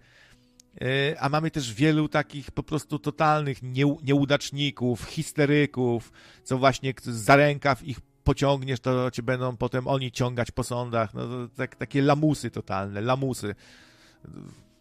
a 1.20 1.30
mamy 1.30 1.52
też 1.52 1.74
wielu 1.74 2.10
takich 2.10 2.52
po 2.52 2.64
prostu 2.64 3.00
totalnych 3.00 3.58
nieudaczników, 4.04 5.04
histeryków, 5.04 6.12
co 6.44 6.58
właśnie 6.58 6.94
za 7.04 7.36
rękaw 7.36 7.84
ich 7.84 8.00
pociągniesz, 8.24 8.80
to 8.80 9.12
cię 9.12 9.24
będą 9.24 9.58
potem 9.58 9.88
oni 9.88 10.12
ciągać 10.12 10.52
po 10.52 10.64
sądach. 10.64 11.14
No, 11.14 11.24
tak, 11.56 11.76
takie 11.76 12.02
lamusy 12.02 12.52
totalne, 12.52 13.02
lamusy, 13.02 13.56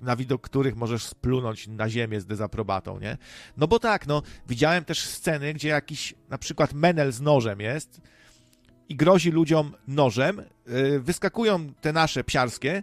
na 0.01 0.17
widok 0.17 0.41
których 0.41 0.77
możesz 0.77 1.05
splunąć 1.05 1.69
na 1.69 1.89
ziemię 1.89 2.21
z 2.21 2.27
dezaprobatą, 2.27 3.01
nie? 3.01 3.19
No 3.57 3.69
bo 3.69 3.79
tak, 3.79 4.07
no, 4.07 4.23
widziałem 4.49 4.85
też 4.85 5.01
sceny, 5.01 5.55
gdzie 5.55 5.69
jakiś 5.69 6.15
na 6.29 6.39
przykład 6.39 6.73
menel 6.73 7.13
z 7.13 7.21
nożem 7.21 7.61
jest 7.61 8.01
i 8.89 8.97
grozi 8.97 9.31
ludziom 9.31 9.75
nożem, 9.89 10.43
yy, 10.67 11.01
wyskakują 11.01 11.75
te 11.81 11.93
nasze 11.93 12.25
psiarskie 12.25 12.83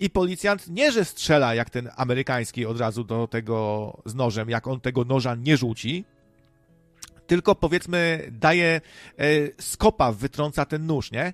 i 0.00 0.10
policjant 0.10 0.68
nie, 0.68 0.92
że 0.92 1.04
strzela 1.04 1.54
jak 1.54 1.70
ten 1.70 1.90
amerykański 1.96 2.66
od 2.66 2.80
razu 2.80 3.04
do 3.04 3.26
tego 3.26 3.96
z 4.04 4.14
nożem, 4.14 4.50
jak 4.50 4.66
on 4.66 4.80
tego 4.80 5.04
noża 5.04 5.34
nie 5.34 5.56
rzuci, 5.56 6.04
tylko 7.26 7.54
powiedzmy 7.54 8.28
daje 8.32 8.80
e, 9.18 9.62
skopa, 9.62 10.12
wytrąca 10.12 10.64
ten 10.64 10.86
nóż, 10.86 11.10
nie? 11.10 11.32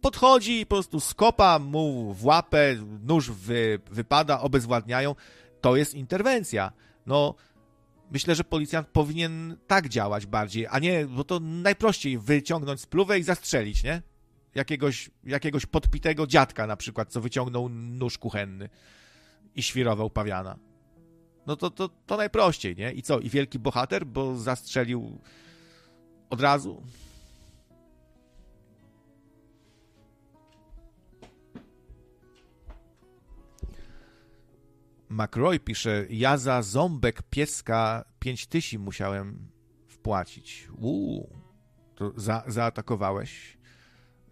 Podchodzi 0.00 0.60
i 0.60 0.66
po 0.66 0.76
prostu 0.76 1.00
skopa 1.00 1.58
mu 1.58 2.14
w 2.14 2.24
łapę, 2.24 2.76
nóż 3.02 3.30
wy, 3.30 3.80
wypada, 3.90 4.40
obezwładniają. 4.40 5.14
To 5.60 5.76
jest 5.76 5.94
interwencja. 5.94 6.72
No, 7.06 7.34
myślę, 8.10 8.34
że 8.34 8.44
policjant 8.44 8.88
powinien 8.88 9.56
tak 9.66 9.88
działać 9.88 10.26
bardziej, 10.26 10.66
a 10.70 10.78
nie, 10.78 11.06
bo 11.06 11.24
to 11.24 11.40
najprościej 11.40 12.18
wyciągnąć 12.18 12.80
spluwę 12.80 13.18
i 13.18 13.22
zastrzelić, 13.22 13.84
nie? 13.84 14.02
Jakiegoś, 14.58 15.10
jakiegoś 15.24 15.66
podpitego 15.66 16.26
dziadka 16.26 16.66
na 16.66 16.76
przykład, 16.76 17.12
co 17.12 17.20
wyciągnął 17.20 17.68
nóż 17.68 18.18
kuchenny 18.18 18.68
i 19.54 19.62
świrował 19.62 20.10
pawiana. 20.10 20.58
No 21.46 21.56
to, 21.56 21.70
to, 21.70 21.88
to 21.88 22.16
najprościej, 22.16 22.76
nie? 22.76 22.92
I 22.92 23.02
co? 23.02 23.18
I 23.18 23.30
wielki 23.30 23.58
bohater, 23.58 24.06
bo 24.06 24.36
zastrzelił 24.36 25.20
od 26.30 26.40
razu? 26.40 26.82
McRoy 35.10 35.60
pisze, 35.60 36.06
ja 36.10 36.36
za 36.36 36.62
ząbek 36.62 37.22
pieska 37.22 38.04
pięć 38.18 38.46
tysi 38.46 38.78
musiałem 38.78 39.48
wpłacić. 39.86 40.68
Uuu, 40.78 41.30
to 41.94 42.12
za, 42.16 42.42
zaatakowałeś 42.46 43.57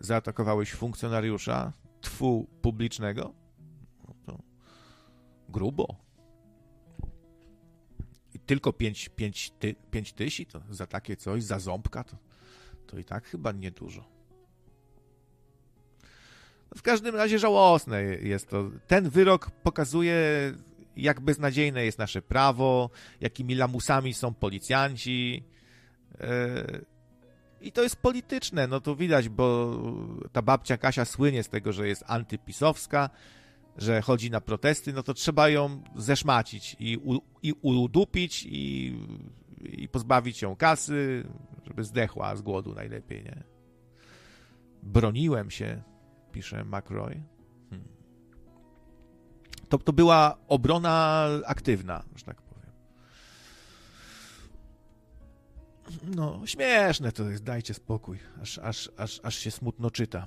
zaatakowałeś 0.07 0.73
funkcjonariusza 0.73 1.73
twu 2.01 2.49
publicznego, 2.63 3.35
no 4.09 4.15
to 4.27 4.43
grubo. 5.49 5.97
I 8.35 8.39
tylko 8.39 8.73
5 8.73 9.09
pięć, 9.09 9.51
ty, 9.51 9.75
pięć 9.91 10.13
tysi 10.13 10.47
to 10.47 10.61
za 10.71 10.87
takie 10.87 11.17
coś, 11.17 11.45
za 11.45 11.59
ząbka 11.59 12.05
to, 12.05 12.17
to 12.87 12.99
i 12.99 13.05
tak 13.05 13.25
chyba 13.25 13.53
niedużo. 13.53 14.05
No 16.71 16.77
w 16.77 16.83
każdym 16.83 17.17
razie 17.17 17.39
żałosne 17.39 18.03
jest 18.03 18.49
to. 18.49 18.71
Ten 18.87 19.11
wyrok 19.11 19.51
pokazuje, 19.51 20.17
jak 20.97 21.21
beznadziejne 21.21 21.85
jest 21.85 21.99
nasze 21.99 22.23
prawo, 22.23 22.91
jakimi 23.21 23.55
lamusami 23.55 24.15
są 24.15 24.35
policjanci. 24.35 25.45
Yy 26.21 26.96
i 27.61 27.73
to 27.73 27.83
jest 27.83 27.97
polityczne, 27.97 28.67
no 28.67 28.81
to 28.81 28.97
widać, 28.97 29.29
bo 29.29 29.77
ta 30.33 30.43
babcia 30.43 30.77
Kasia 30.77 31.05
słynie 31.05 31.43
z 31.43 31.49
tego, 31.49 31.73
że 31.73 31.89
jest 31.89 32.05
antypisowska, 32.07 33.11
że 33.77 34.03
chodzi 34.03 34.31
na 34.31 34.41
protesty, 34.41 34.93
no 34.93 35.03
to 35.03 35.15
trzeba 35.15 35.49
ją 35.49 35.83
zeszmacić 35.97 36.77
i, 36.81 36.97
u, 36.97 37.21
i 37.43 37.53
udupić 37.63 38.47
i, 38.49 38.97
i 39.63 39.89
pozbawić 39.89 40.43
ją 40.43 40.57
kasy, 40.57 41.27
żeby 41.67 41.85
zdechła 41.85 42.37
z 42.37 42.43
głodu 42.43 42.75
najlepiej, 42.75 43.25
nie? 43.25 43.43
Broniłem 44.83 45.51
się, 45.51 45.83
pisze 46.33 46.65
McRoy. 46.65 47.23
Hmm. 47.71 47.89
To, 49.69 49.79
to 49.79 49.93
była 49.93 50.37
obrona 50.49 51.27
aktywna, 51.47 52.05
że 52.17 52.25
tak 52.25 52.46
No, 56.05 56.47
śmieszne 56.47 57.13
to 57.13 57.31
jest, 57.31 57.45
dajcie 57.45 57.75
spokój, 57.75 58.19
aż, 58.43 58.59
aż, 58.59 58.91
aż, 58.97 59.21
aż 59.23 59.39
się 59.39 59.51
smutno 59.51 59.91
czyta. 59.91 60.27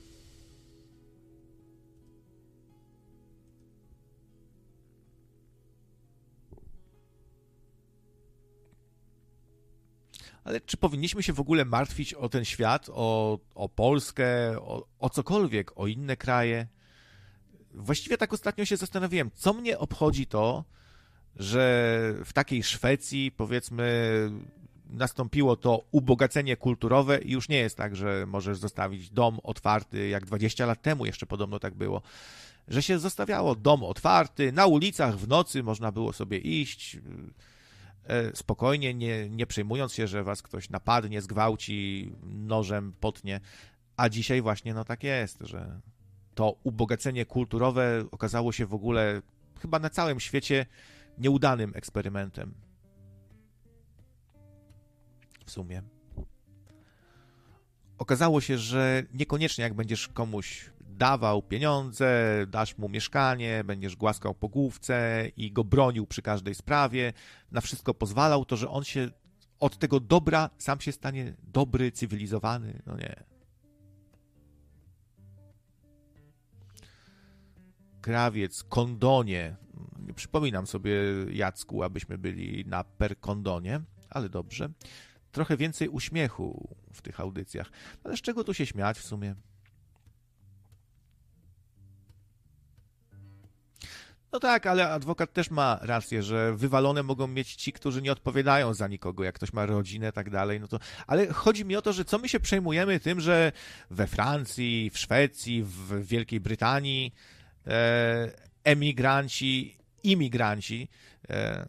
Ale 10.44 10.62
czy 10.62 10.78
powinniśmy 10.78 11.24
się 11.24 11.34
w 11.34 11.40
ogóle 11.40 11.66
martwić 11.66 12.14
o 12.14 12.30
ten 12.30 12.46
świat, 12.46 12.90
o, 12.94 13.40
o 13.56 13.70
Polskę, 13.70 14.58
o, 14.60 14.88
o 15.00 15.10
cokolwiek, 15.10 15.72
o 15.80 15.88
inne 15.88 16.18
kraje? 16.18 16.68
Właściwie 17.74 18.18
tak 18.18 18.34
ostatnio 18.34 18.66
się 18.66 18.78
zastanawiałem, 18.78 19.32
co 19.34 19.54
mnie 19.54 19.78
obchodzi 19.78 20.28
to, 20.28 20.64
że 21.36 22.14
w 22.26 22.34
takiej 22.34 22.64
Szwecji, 22.64 23.32
powiedzmy, 23.32 24.30
nastąpiło 24.90 25.56
to 25.56 25.84
ubogacenie 25.92 26.58
kulturowe 26.58 27.22
i 27.22 27.32
już 27.32 27.50
nie 27.50 27.58
jest 27.58 27.78
tak, 27.78 27.96
że 27.96 28.26
możesz 28.28 28.58
zostawić 28.58 29.10
dom 29.10 29.40
otwarty, 29.44 30.08
jak 30.08 30.26
20 30.26 30.66
lat 30.66 30.82
temu 30.82 31.06
jeszcze 31.06 31.26
podobno 31.26 31.60
tak 31.60 31.74
było, 31.74 32.02
że 32.68 32.82
się 32.82 33.00
zostawiało 33.00 33.56
dom 33.56 33.84
otwarty, 33.84 34.52
na 34.52 34.66
ulicach 34.66 35.18
w 35.18 35.28
nocy 35.28 35.64
można 35.64 35.92
było 35.92 36.14
sobie 36.14 36.38
iść 36.38 36.98
e, 38.04 38.36
spokojnie, 38.36 38.94
nie, 38.94 39.30
nie 39.30 39.48
przejmując 39.48 39.94
się, 39.94 40.08
że 40.08 40.24
was 40.24 40.42
ktoś 40.42 40.70
napadnie, 40.70 41.22
zgwałci, 41.22 42.12
nożem 42.24 42.94
potnie, 43.00 43.40
a 43.98 44.10
dzisiaj 44.10 44.42
właśnie 44.42 44.74
no 44.74 44.86
tak 44.86 45.04
jest, 45.04 45.38
że 45.42 45.82
to 46.36 46.56
ubogacenie 46.64 47.26
kulturowe 47.26 48.06
okazało 48.12 48.52
się 48.52 48.66
w 48.66 48.74
ogóle 48.74 49.22
chyba 49.62 49.80
na 49.80 49.90
całym 49.90 50.20
świecie 50.20 50.66
nieudanym 51.18 51.72
eksperymentem. 51.76 52.69
W 55.50 55.52
sumie. 55.52 55.82
Okazało 57.98 58.42
się, 58.42 58.58
że 58.58 59.04
niekoniecznie 59.14 59.64
jak 59.64 59.74
będziesz 59.74 60.08
komuś 60.08 60.70
dawał 60.82 61.42
pieniądze, 61.42 62.24
dasz 62.48 62.78
mu 62.78 62.90
mieszkanie, 62.90 63.64
będziesz 63.64 63.96
głaskał 63.96 64.34
po 64.34 64.50
główce 64.50 65.26
i 65.38 65.52
go 65.52 65.64
bronił 65.64 66.08
przy 66.08 66.22
każdej 66.22 66.56
sprawie, 66.56 67.14
na 67.52 67.62
wszystko 67.62 67.94
pozwalał, 67.94 68.46
to 68.46 68.58
że 68.58 68.70
on 68.70 68.84
się 68.84 69.10
od 69.60 69.78
tego 69.78 70.00
dobra 70.00 70.50
sam 70.58 70.80
się 70.80 70.92
stanie 70.92 71.36
dobry, 71.44 71.92
cywilizowany. 71.92 72.82
No 72.86 72.98
nie. 72.98 73.24
Krawiec, 78.02 78.64
kondonie. 78.64 79.56
Nie 80.08 80.14
przypominam 80.14 80.68
sobie, 80.68 80.94
Jacku, 81.32 81.84
abyśmy 81.84 82.18
byli 82.18 82.66
na 82.66 82.84
per 82.84 83.20
kondonie, 83.20 83.82
ale 84.10 84.30
dobrze. 84.30 84.70
Trochę 85.40 85.58
więcej 85.58 85.90
uśmiechu 85.90 86.76
w 86.94 87.02
tych 87.02 87.20
audycjach. 87.20 87.72
Ale 88.04 88.18
z 88.18 88.22
czego 88.22 88.44
tu 88.44 88.54
się 88.54 88.66
śmiać 88.66 89.00
w 89.00 89.04
sumie? 89.04 89.36
No 94.32 94.40
tak, 94.40 94.66
ale 94.66 94.90
adwokat 94.90 95.34
też 95.34 95.52
ma 95.52 95.80
rację, 95.82 96.24
że 96.24 96.56
wywalone 96.56 97.04
mogą 97.04 97.28
mieć 97.28 97.56
ci, 97.56 97.74
którzy 97.74 98.02
nie 98.02 98.12
odpowiadają 98.12 98.74
za 98.74 98.88
nikogo, 98.88 99.24
jak 99.24 99.36
ktoś 99.36 99.54
ma 99.54 99.66
rodzinę, 99.66 100.12
tak 100.12 100.30
dalej, 100.30 100.60
no 100.60 100.68
to... 100.68 100.80
Ale 101.08 101.34
chodzi 101.34 101.66
mi 101.66 101.76
o 101.76 101.82
to, 101.82 101.94
że 101.94 102.06
co 102.06 102.18
my 102.18 102.30
się 102.30 102.40
przejmujemy 102.40 103.00
tym, 103.00 103.22
że 103.22 103.52
we 103.92 104.08
Francji, 104.08 104.90
w 104.90 104.98
Szwecji, 104.98 105.64
w 105.64 106.08
Wielkiej 106.08 106.40
Brytanii 106.40 107.14
e, 107.68 108.32
emigranci, 108.64 109.78
imigranci, 110.04 110.88
e, 111.30 111.68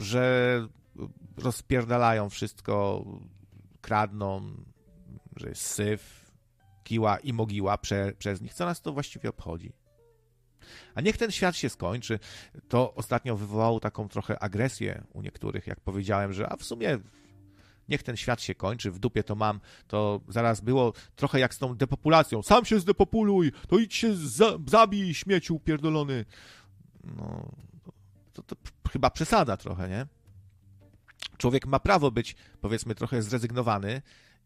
że 0.00 0.68
rozpierdalają 1.36 2.28
wszystko, 2.28 3.04
kradną, 3.80 4.52
że 5.36 5.48
jest 5.48 5.62
syf, 5.62 6.30
kiła 6.84 7.18
i 7.18 7.32
mogiła 7.32 7.78
prze, 7.78 8.12
przez 8.18 8.40
nich. 8.40 8.54
Co 8.54 8.66
nas 8.66 8.80
to 8.80 8.92
właściwie 8.92 9.28
obchodzi? 9.28 9.72
A 10.94 11.00
niech 11.00 11.16
ten 11.16 11.30
świat 11.30 11.56
się 11.56 11.68
skończy. 11.68 12.18
To 12.68 12.94
ostatnio 12.94 13.36
wywołało 13.36 13.80
taką 13.80 14.08
trochę 14.08 14.42
agresję 14.42 15.04
u 15.12 15.22
niektórych, 15.22 15.66
jak 15.66 15.80
powiedziałem, 15.80 16.32
że 16.32 16.52
a 16.52 16.56
w 16.56 16.64
sumie 16.64 16.98
niech 17.88 18.02
ten 18.02 18.16
świat 18.16 18.42
się 18.42 18.54
kończy, 18.54 18.90
w 18.90 18.98
dupie 18.98 19.22
to 19.24 19.34
mam, 19.34 19.60
to 19.86 20.20
zaraz 20.28 20.60
było 20.60 20.92
trochę 21.16 21.40
jak 21.40 21.54
z 21.54 21.58
tą 21.58 21.76
depopulacją. 21.76 22.42
Sam 22.42 22.64
się 22.64 22.80
zdepopuluj, 22.80 23.52
to 23.68 23.78
idź 23.78 23.94
się 23.94 24.16
za, 24.16 24.58
zabij, 24.66 25.14
śmieciu 25.14 25.60
pierdolony. 25.60 26.24
No, 27.04 27.52
to, 28.32 28.42
to 28.42 28.56
chyba 28.92 29.10
przesada 29.10 29.56
trochę, 29.56 29.88
nie? 29.88 30.06
Człowiek 31.40 31.66
ma 31.66 31.78
prawo 31.78 32.10
być, 32.10 32.36
powiedzmy, 32.60 32.94
trochę 32.94 33.22
zrezygnowany 33.22 34.02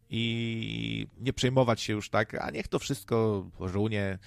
i 0.09 1.07
nie 1.17 1.33
przejmować 1.33 1.81
się 1.81 1.93
już 1.93 2.09
tak, 2.09 2.35
a 2.35 2.51
niech 2.51 2.67
to 2.67 2.79
wszystko 2.79 3.45
runie. 3.59 4.19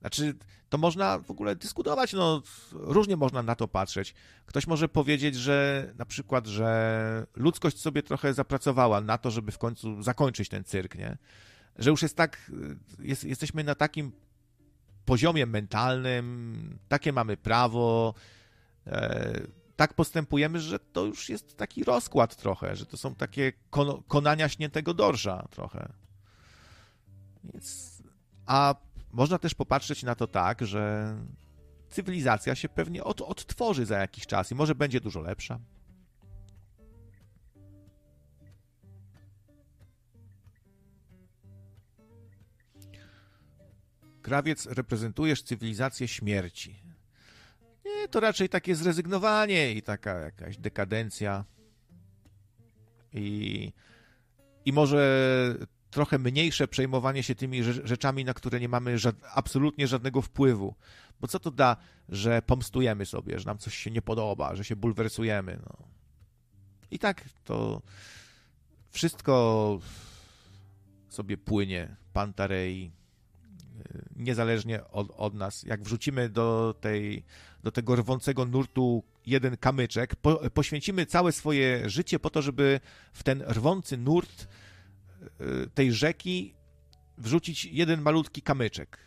Znaczy, 0.00 0.34
to 0.68 0.78
można 0.78 1.18
w 1.18 1.30
ogóle 1.30 1.56
dyskutować, 1.56 2.12
no 2.12 2.42
różnie 2.72 3.16
można 3.16 3.42
na 3.42 3.54
to 3.54 3.68
patrzeć. 3.68 4.14
Ktoś 4.46 4.66
może 4.66 4.88
powiedzieć, 4.88 5.36
że 5.36 5.88
na 5.98 6.04
przykład, 6.04 6.46
że 6.46 7.26
ludzkość 7.36 7.80
sobie 7.80 8.02
trochę 8.02 8.34
zapracowała 8.34 9.00
na 9.00 9.18
to, 9.18 9.30
żeby 9.30 9.52
w 9.52 9.58
końcu 9.58 10.02
zakończyć 10.02 10.48
ten 10.48 10.64
cyrk, 10.64 10.94
nie? 10.94 11.18
Że 11.78 11.90
już 11.90 12.02
jest 12.02 12.16
tak, 12.16 12.52
jest, 12.98 13.24
jesteśmy 13.24 13.64
na 13.64 13.74
takim 13.74 14.12
poziomie 15.04 15.46
mentalnym, 15.46 16.78
takie 16.88 17.12
mamy 17.12 17.36
prawo, 17.36 18.14
e, 18.86 19.61
tak 19.76 19.94
postępujemy, 19.94 20.60
że 20.60 20.78
to 20.78 21.04
już 21.04 21.28
jest 21.28 21.56
taki 21.56 21.84
rozkład 21.84 22.36
trochę, 22.36 22.76
że 22.76 22.86
to 22.86 22.96
są 22.96 23.14
takie 23.14 23.52
kon 23.70 24.02
konania 24.08 24.48
śniętego 24.48 24.94
dorsza 24.94 25.48
trochę. 25.50 25.92
Więc, 27.44 27.92
a 28.46 28.74
można 29.12 29.38
też 29.38 29.54
popatrzeć 29.54 30.02
na 30.02 30.14
to 30.14 30.26
tak, 30.26 30.66
że 30.66 31.14
cywilizacja 31.90 32.54
się 32.54 32.68
pewnie 32.68 33.04
od, 33.04 33.20
odtworzy 33.20 33.86
za 33.86 33.98
jakiś 33.98 34.26
czas 34.26 34.50
i 34.50 34.54
może 34.54 34.74
będzie 34.74 35.00
dużo 35.00 35.20
lepsza. 35.20 35.60
Krawiec, 44.22 44.66
reprezentujesz 44.66 45.42
cywilizację 45.42 46.08
śmierci. 46.08 46.81
Nie, 47.96 48.08
to 48.08 48.20
raczej 48.20 48.48
takie 48.48 48.74
zrezygnowanie 48.74 49.72
i 49.72 49.82
taka 49.82 50.18
jakaś 50.18 50.56
dekadencja. 50.56 51.44
I, 53.12 53.72
i 54.64 54.72
może 54.72 55.02
trochę 55.90 56.18
mniejsze 56.18 56.68
przejmowanie 56.68 57.22
się 57.22 57.34
tymi 57.34 57.62
rzeczami, 57.62 58.24
na 58.24 58.34
które 58.34 58.60
nie 58.60 58.68
mamy 58.68 58.96
absolutnie 59.34 59.86
żadnego 59.86 60.22
wpływu. 60.22 60.74
Bo 61.20 61.28
co 61.28 61.40
to 61.40 61.50
da, 61.50 61.76
że 62.08 62.42
pomstujemy 62.42 63.06
sobie, 63.06 63.38
że 63.38 63.46
nam 63.46 63.58
coś 63.58 63.76
się 63.76 63.90
nie 63.90 64.02
podoba, 64.02 64.56
że 64.56 64.64
się 64.64 64.76
bulwersujemy. 64.76 65.58
No. 65.66 65.88
I 66.90 66.98
tak 66.98 67.24
to 67.44 67.82
wszystko 68.90 69.78
sobie 71.08 71.36
płynie, 71.36 71.96
pantarei, 72.12 72.92
y, 73.80 74.04
niezależnie 74.16 74.84
od, 74.84 75.10
od, 75.16 75.34
nas. 75.34 75.62
Jak 75.62 75.82
wrzucimy 75.82 76.28
do, 76.28 76.74
tej, 76.80 77.24
do 77.62 77.72
tego 77.72 77.96
rwącego 77.96 78.44
nurtu 78.44 79.02
jeden 79.26 79.56
kamyczek, 79.56 80.16
po, 80.16 80.50
poświęcimy 80.50 81.06
całe 81.06 81.32
swoje 81.32 81.90
życie 81.90 82.18
po 82.18 82.30
to, 82.30 82.42
żeby 82.42 82.80
w 83.12 83.22
ten 83.22 83.42
rwący 83.42 83.96
nurt 83.96 84.46
Y, 85.40 85.70
tej 85.74 85.92
rzeki 85.92 86.54
wrzucić 87.18 87.64
jeden 87.64 88.00
malutki 88.00 88.42
kamyczek. 88.42 88.98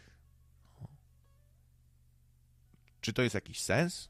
Czy 3.01 3.13
to 3.13 3.21
jest 3.21 3.35
jakiś 3.35 3.61
sens? 3.61 4.09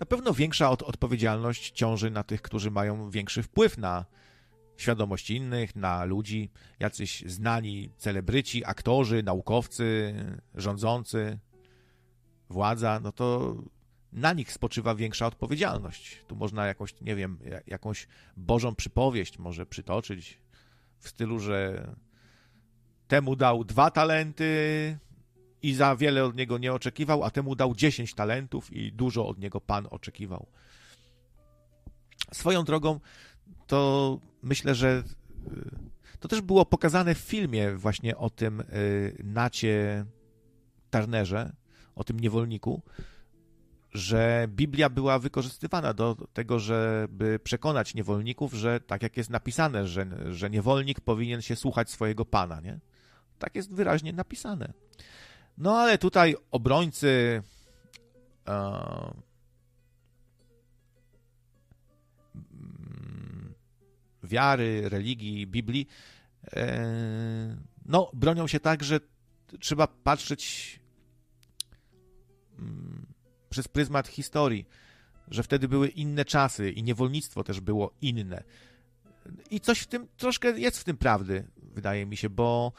Na 0.00 0.06
pewno 0.06 0.34
większa 0.34 0.70
od 0.70 0.82
odpowiedzialność 0.82 1.70
ciąży 1.70 2.10
na 2.10 2.22
tych, 2.22 2.42
którzy 2.42 2.70
mają 2.70 3.10
większy 3.10 3.42
wpływ 3.42 3.78
na 3.78 4.04
świadomość 4.76 5.30
innych, 5.30 5.76
na 5.76 6.04
ludzi, 6.04 6.50
jacyś 6.80 7.24
znani 7.26 7.90
celebryci, 7.96 8.64
aktorzy, 8.64 9.22
naukowcy, 9.22 10.14
rządzący, 10.54 11.38
władza, 12.48 13.00
no 13.00 13.12
to 13.12 13.56
na 14.12 14.32
nich 14.32 14.52
spoczywa 14.52 14.94
większa 14.94 15.26
odpowiedzialność. 15.26 16.24
Tu 16.26 16.36
można 16.36 16.66
jakąś, 16.66 17.00
nie 17.00 17.16
wiem, 17.16 17.38
jakąś 17.66 18.06
bożą 18.36 18.74
przypowieść 18.74 19.38
może 19.38 19.66
przytoczyć 19.66 20.40
w 20.98 21.08
stylu, 21.08 21.38
że 21.40 21.88
temu 23.08 23.36
dał 23.36 23.64
dwa 23.64 23.90
talenty 23.90 24.98
i 25.62 25.74
za 25.74 25.96
wiele 25.96 26.24
od 26.24 26.36
niego 26.36 26.58
nie 26.58 26.72
oczekiwał, 26.72 27.24
a 27.24 27.30
temu 27.30 27.54
dał 27.54 27.74
dziesięć 27.74 28.14
talentów 28.14 28.72
i 28.72 28.92
dużo 28.92 29.28
od 29.28 29.38
niego 29.38 29.60
Pan 29.60 29.86
oczekiwał. 29.90 30.46
Swoją 32.32 32.64
drogą, 32.64 33.00
to 33.66 34.18
myślę, 34.42 34.74
że 34.74 35.02
y, 35.46 36.20
to 36.20 36.28
też 36.28 36.40
było 36.40 36.66
pokazane 36.66 37.14
w 37.14 37.18
filmie 37.18 37.76
właśnie 37.76 38.16
o 38.16 38.30
tym 38.30 38.60
y, 38.60 38.64
Nacie 39.24 40.04
Turnerze, 40.90 41.52
o 41.94 42.04
tym 42.04 42.20
niewolniku, 42.20 42.82
że 43.92 44.48
Biblia 44.48 44.88
była 44.90 45.18
wykorzystywana 45.18 45.94
do 45.94 46.16
tego, 46.32 46.58
żeby 46.58 47.38
przekonać 47.38 47.94
niewolników, 47.94 48.52
że 48.52 48.80
tak 48.80 49.02
jak 49.02 49.16
jest 49.16 49.30
napisane, 49.30 49.86
że, 49.86 50.06
że 50.34 50.50
niewolnik 50.50 51.00
powinien 51.00 51.42
się 51.42 51.56
słuchać 51.56 51.90
swojego 51.90 52.24
pana, 52.24 52.60
nie? 52.60 52.80
Tak 53.38 53.54
jest 53.54 53.74
wyraźnie 53.74 54.12
napisane. 54.12 54.72
No 55.58 55.78
ale 55.78 55.98
tutaj 55.98 56.36
obrońcy 56.50 57.42
wiary, 64.24 64.88
religii, 64.88 65.46
Biblii, 65.46 65.86
e, 66.52 67.56
no 67.86 68.10
bronią 68.12 68.46
się 68.46 68.60
tak, 68.60 68.84
że 68.84 69.00
trzeba 69.60 69.86
patrzeć 69.86 70.80
mm, 72.58 73.06
przez 73.50 73.68
pryzmat 73.68 74.08
historii, 74.08 74.66
że 75.28 75.42
wtedy 75.42 75.68
były 75.68 75.88
inne 75.88 76.24
czasy 76.24 76.70
i 76.70 76.82
niewolnictwo 76.82 77.44
też 77.44 77.60
było 77.60 77.94
inne. 78.00 78.42
I 79.50 79.60
coś 79.60 79.80
w 79.80 79.86
tym, 79.86 80.08
troszkę 80.16 80.58
jest 80.60 80.78
w 80.78 80.84
tym 80.84 80.96
prawdy, 80.96 81.46
wydaje 81.56 82.06
mi 82.06 82.16
się, 82.16 82.30
bo 82.30 82.72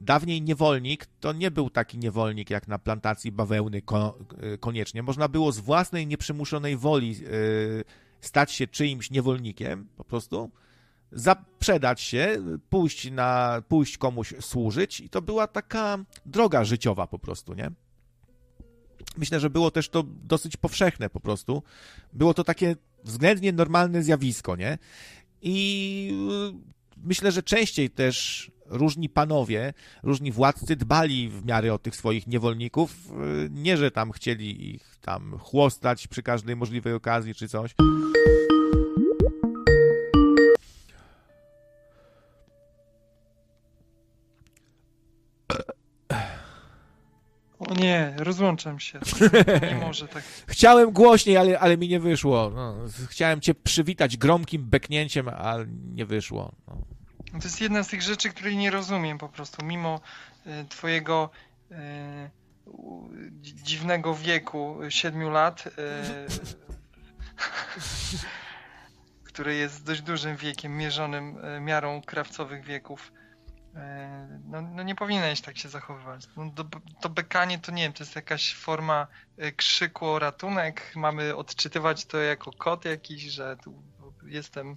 dawniej 0.00 0.42
niewolnik 0.42 1.06
to 1.20 1.32
nie 1.32 1.50
był 1.50 1.70
taki 1.70 1.98
niewolnik 1.98 2.50
jak 2.50 2.68
na 2.68 2.78
plantacji 2.78 3.32
bawełny 3.32 3.82
ko 3.82 4.18
koniecznie. 4.60 5.02
Można 5.02 5.28
było 5.28 5.52
z 5.52 5.58
własnej 5.58 6.06
nieprzymuszonej 6.06 6.76
woli 6.76 7.18
yy, 7.18 7.84
stać 8.20 8.52
się 8.52 8.66
czyimś 8.66 9.10
niewolnikiem, 9.10 9.88
po 9.96 10.04
prostu, 10.04 10.50
zaprzedać 11.14 12.00
się, 12.00 12.36
pójść, 12.70 13.10
na, 13.10 13.62
pójść 13.68 13.98
komuś 13.98 14.34
służyć 14.40 15.00
i 15.00 15.08
to 15.08 15.22
była 15.22 15.46
taka 15.46 15.98
droga 16.26 16.64
życiowa 16.64 17.06
po 17.06 17.18
prostu, 17.18 17.54
nie? 17.54 17.70
Myślę, 19.16 19.40
że 19.40 19.50
było 19.50 19.70
też 19.70 19.88
to 19.88 20.04
dosyć 20.06 20.56
powszechne 20.56 21.10
po 21.10 21.20
prostu. 21.20 21.62
Było 22.12 22.34
to 22.34 22.44
takie 22.44 22.76
względnie 23.04 23.52
normalne 23.52 24.02
zjawisko, 24.02 24.56
nie? 24.56 24.78
I 25.42 26.10
y, 26.52 26.74
myślę, 26.96 27.32
że 27.32 27.42
częściej 27.42 27.90
też 27.90 28.50
różni 28.66 29.08
panowie, 29.08 29.74
różni 30.02 30.32
władcy 30.32 30.76
dbali 30.76 31.28
w 31.28 31.44
miarę 31.44 31.74
o 31.74 31.78
tych 31.78 31.96
swoich 31.96 32.26
niewolników. 32.26 33.10
Y, 33.44 33.48
nie, 33.50 33.76
że 33.76 33.90
tam 33.90 34.12
chcieli 34.12 34.74
ich 34.74 34.96
tam 35.00 35.38
chłostać 35.38 36.06
przy 36.06 36.22
każdej 36.22 36.56
możliwej 36.56 36.92
okazji 36.92 37.34
czy 37.34 37.48
coś. 37.48 37.74
O 47.58 47.74
nie, 47.74 48.14
rozłączam 48.16 48.80
się. 48.80 49.00
Nie 49.70 49.80
może 49.80 50.08
tak. 50.08 50.22
Chciałem 50.46 50.90
głośniej, 50.90 51.36
ale, 51.36 51.58
ale 51.58 51.76
mi 51.76 51.88
nie 51.88 52.00
wyszło. 52.00 52.50
No, 52.54 52.76
chciałem 53.08 53.40
cię 53.40 53.54
przywitać 53.54 54.16
gromkim 54.16 54.64
beknięciem, 54.64 55.28
ale 55.28 55.66
nie 55.94 56.06
wyszło. 56.06 56.52
No. 56.68 56.78
To 57.32 57.44
jest 57.44 57.60
jedna 57.60 57.82
z 57.82 57.88
tych 57.88 58.02
rzeczy, 58.02 58.30
której 58.30 58.56
nie 58.56 58.70
rozumiem 58.70 59.18
po 59.18 59.28
prostu. 59.28 59.64
Mimo 59.64 60.00
y, 60.46 60.50
twojego 60.68 61.30
y, 61.70 61.74
dziwnego 63.42 64.14
wieku, 64.14 64.78
siedmiu 64.88 65.30
lat, 65.30 65.66
y, 65.66 65.70
który 69.24 69.54
jest 69.54 69.84
dość 69.84 70.02
dużym 70.02 70.36
wiekiem, 70.36 70.76
mierzonym 70.76 71.44
y, 71.56 71.60
miarą 71.60 72.02
krawcowych 72.02 72.64
wieków 72.64 73.12
no, 74.44 74.62
no, 74.62 74.82
nie 74.82 74.94
powinieneś 74.94 75.40
tak 75.40 75.58
się 75.58 75.68
zachowywać. 75.68 76.28
No, 76.36 76.50
to, 76.56 76.64
to 77.00 77.08
bekanie 77.08 77.58
to 77.58 77.72
nie 77.72 77.82
wiem, 77.82 77.92
to 77.92 78.04
jest 78.04 78.16
jakaś 78.16 78.54
forma 78.54 79.06
e, 79.36 79.52
krzyku 79.52 80.06
o 80.06 80.18
ratunek. 80.18 80.92
Mamy 80.96 81.36
odczytywać 81.36 82.04
to 82.04 82.18
jako 82.18 82.52
kot 82.52 82.84
jakiś, 82.84 83.22
że 83.22 83.56
tu 83.64 83.82
jestem, 84.26 84.76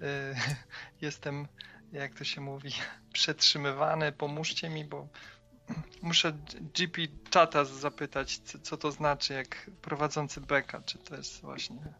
e, 0.00 0.34
jestem, 1.06 1.48
jak 1.92 2.14
to 2.14 2.24
się 2.24 2.40
mówi, 2.40 2.72
przetrzymywany, 3.12 4.12
pomóżcie 4.12 4.68
mi, 4.68 4.84
bo 4.84 5.08
muszę 6.02 6.32
GP 6.74 7.02
czata 7.30 7.64
zapytać, 7.64 8.38
co 8.38 8.76
to 8.76 8.92
znaczy, 8.92 9.34
jak 9.34 9.70
prowadzący 9.82 10.40
beka, 10.40 10.82
czy 10.82 10.98
to 10.98 11.16
jest 11.16 11.40
właśnie 11.40 11.94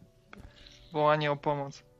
wołanie 0.91 1.31
o 1.31 1.35
pomoc. 1.35 1.90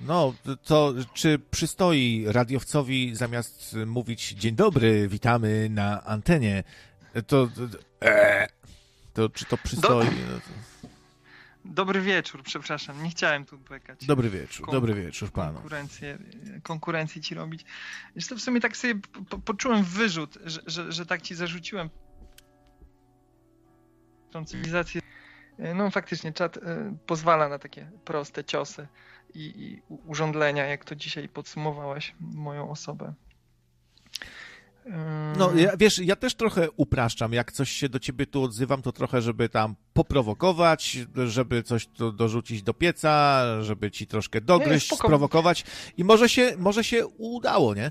No, 0.00 0.34
to 0.64 0.94
czy 1.14 1.38
przystoi 1.50 2.24
radiowcowi 2.28 3.14
zamiast 3.14 3.76
mówić 3.86 4.28
dzień 4.28 4.54
dobry, 4.54 5.08
witamy 5.08 5.68
na 5.70 6.04
antenie, 6.04 6.64
to, 7.26 7.48
e, 8.02 8.46
to 9.14 9.28
czy 9.28 9.44
to 9.44 9.56
przystoi? 9.56 10.06
Do... 10.06 10.40
Dobry 11.64 12.00
wieczór, 12.00 12.42
przepraszam, 12.42 13.02
nie 13.02 13.10
chciałem 13.10 13.44
tu 13.44 13.58
bekać. 13.58 14.06
Dobry 14.06 14.30
wieczór, 14.30 14.66
Kon 14.66 14.74
dobry 14.74 14.94
wieczór 14.94 15.30
panu. 15.30 15.54
Konkurencję, 15.54 16.18
konkurencję 16.62 17.22
ci 17.22 17.34
robić. 17.34 17.64
Jeszcze 18.16 18.36
w 18.36 18.40
sumie 18.40 18.60
tak 18.60 18.76
sobie 18.76 18.94
po, 19.28 19.38
poczułem 19.38 19.84
wyrzut, 19.84 20.38
że, 20.44 20.60
że, 20.66 20.92
że 20.92 21.06
tak 21.06 21.22
ci 21.22 21.34
zarzuciłem 21.34 21.90
tą 24.30 24.44
cywilizację. 24.44 25.00
No 25.74 25.90
faktycznie 25.90 26.32
czat 26.32 26.56
y, 26.56 26.60
pozwala 27.06 27.48
na 27.48 27.58
takie 27.58 27.90
proste 28.04 28.44
ciosy 28.44 28.88
i, 29.34 29.40
i 29.40 29.82
urządlenia, 30.06 30.66
jak 30.66 30.84
to 30.84 30.96
dzisiaj 30.96 31.28
podsumowałeś 31.28 32.14
moją 32.20 32.70
osobę. 32.70 33.14
No, 35.38 35.54
ja, 35.54 35.76
wiesz, 35.76 35.98
ja 35.98 36.16
też 36.16 36.34
trochę 36.34 36.70
upraszczam. 36.70 37.32
Jak 37.32 37.52
coś 37.52 37.70
się 37.70 37.88
do 37.88 37.98
ciebie 37.98 38.26
tu 38.26 38.42
odzywam, 38.42 38.82
to 38.82 38.92
trochę, 38.92 39.22
żeby 39.22 39.48
tam 39.48 39.74
poprowokować, 39.92 40.98
żeby 41.26 41.62
coś 41.62 41.86
tu 41.86 42.12
dorzucić 42.12 42.62
do 42.62 42.74
pieca, 42.74 43.44
żeby 43.62 43.90
ci 43.90 44.06
troszkę 44.06 44.40
dogryźć, 44.40 44.90
nie, 44.90 44.96
sprowokować. 44.96 45.64
I 45.96 46.04
może 46.04 46.28
się, 46.28 46.54
może 46.58 46.84
się 46.84 47.06
udało, 47.06 47.74
nie? 47.74 47.90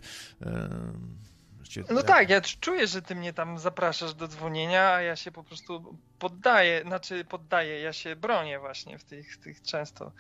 No 1.90 2.04
tak, 2.04 2.30
ja 2.30 2.42
czuję, 2.42 2.88
że 2.88 3.02
ty 3.02 3.16
mnie 3.16 3.34
tam 3.34 3.60
zapraszasz 3.60 4.14
do 4.14 4.28
dzwonienia, 4.28 4.94
a 4.94 5.02
ja 5.02 5.16
się 5.16 5.32
po 5.32 5.44
prostu 5.44 5.98
poddaję, 6.20 6.82
znaczy 6.82 7.26
poddaję, 7.26 7.82
ja 7.82 7.94
się 7.94 8.16
bronię 8.16 8.60
właśnie 8.60 8.98
w 8.98 9.04
tych, 9.04 9.38
tych 9.38 9.62
często 9.62 10.12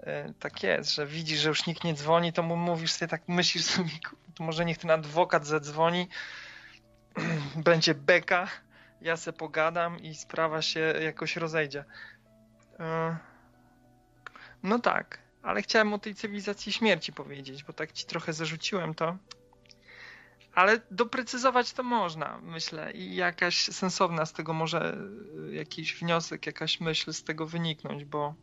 e, 0.00 0.32
tak 0.38 0.62
jest, 0.62 0.94
że 0.94 1.06
widzisz, 1.06 1.40
że 1.40 1.48
już 1.48 1.66
nikt 1.66 1.84
nie 1.84 1.94
dzwoni, 1.94 2.32
to 2.32 2.42
mu 2.42 2.56
mówisz 2.56 2.92
sobie 2.92 3.08
tak, 3.08 3.22
myślisz 3.28 3.64
sobie, 3.64 3.90
to 4.34 4.44
może 4.44 4.64
niech 4.64 4.78
ten 4.78 4.90
adwokat 4.90 5.46
zadzwoni, 5.46 6.08
będzie 7.64 7.94
beka, 7.94 8.48
ja 9.00 9.16
se 9.16 9.32
pogadam 9.32 10.00
i 10.00 10.14
sprawa 10.14 10.62
się 10.62 10.80
jakoś 10.80 11.36
rozejdzie. 11.36 11.84
E, 12.80 13.16
no 14.62 14.78
tak, 14.78 15.18
ale 15.42 15.62
chciałem 15.62 15.92
o 15.92 15.98
tej 15.98 16.14
cywilizacji 16.14 16.72
śmierci 16.72 17.12
powiedzieć, 17.12 17.64
bo 17.64 17.72
tak 17.72 17.92
ci 17.92 18.06
trochę 18.06 18.32
zarzuciłem 18.32 18.94
to. 18.94 19.16
Ale 20.58 20.80
doprecyzować 20.90 21.72
to 21.72 21.82
można, 21.82 22.38
myślę, 22.42 22.92
i 22.92 23.14
jakaś 23.14 23.64
sensowna 23.64 24.26
z 24.26 24.32
tego 24.32 24.52
może 24.52 24.98
y, 25.48 25.54
jakiś 25.54 25.94
wniosek, 25.94 26.46
jakaś 26.46 26.80
myśl 26.80 27.12
z 27.12 27.24
tego 27.24 27.46
wyniknąć, 27.46 28.04
bo, 28.04 28.34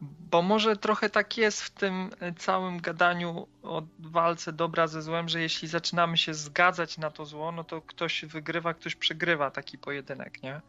bo 0.00 0.42
może 0.42 0.76
trochę 0.76 1.10
tak 1.10 1.36
jest 1.36 1.62
w 1.62 1.70
tym 1.70 2.10
y, 2.22 2.34
całym 2.34 2.80
gadaniu 2.80 3.46
o 3.62 3.82
walce 3.98 4.52
dobra 4.52 4.86
ze 4.86 5.02
złem, 5.02 5.28
że 5.28 5.40
jeśli 5.40 5.68
zaczynamy 5.68 6.16
się 6.16 6.34
zgadzać 6.34 6.98
na 6.98 7.10
to 7.10 7.26
zło, 7.26 7.52
no 7.52 7.64
to 7.64 7.82
ktoś 7.82 8.24
wygrywa, 8.24 8.74
ktoś 8.74 8.94
przegrywa 8.94 9.50
taki 9.50 9.78
pojedynek, 9.78 10.42
nie? 10.42 10.60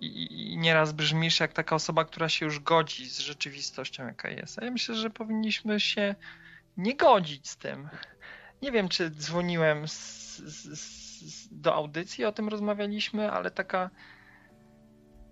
I, 0.00 0.56
nieraz 0.58 0.92
brzmisz 0.92 1.40
jak 1.40 1.52
taka 1.52 1.74
osoba, 1.74 2.04
która 2.04 2.28
się 2.28 2.46
już 2.46 2.60
godzi 2.60 3.10
z 3.10 3.18
rzeczywistością, 3.18 4.06
jaka 4.06 4.30
jest. 4.30 4.58
A 4.58 4.64
ja 4.64 4.70
myślę, 4.70 4.94
że 4.94 5.10
powinniśmy 5.10 5.80
się 5.80 6.14
nie 6.76 6.96
godzić 6.96 7.50
z 7.50 7.56
tym 7.56 7.88
nie 8.62 8.72
wiem, 8.72 8.88
czy 8.88 9.10
dzwoniłem 9.10 9.88
z, 9.88 10.38
z, 10.38 10.80
z, 10.80 11.48
do 11.52 11.74
audycji, 11.74 12.24
o 12.24 12.32
tym 12.32 12.48
rozmawialiśmy, 12.48 13.32
ale 13.32 13.50
taka. 13.50 13.90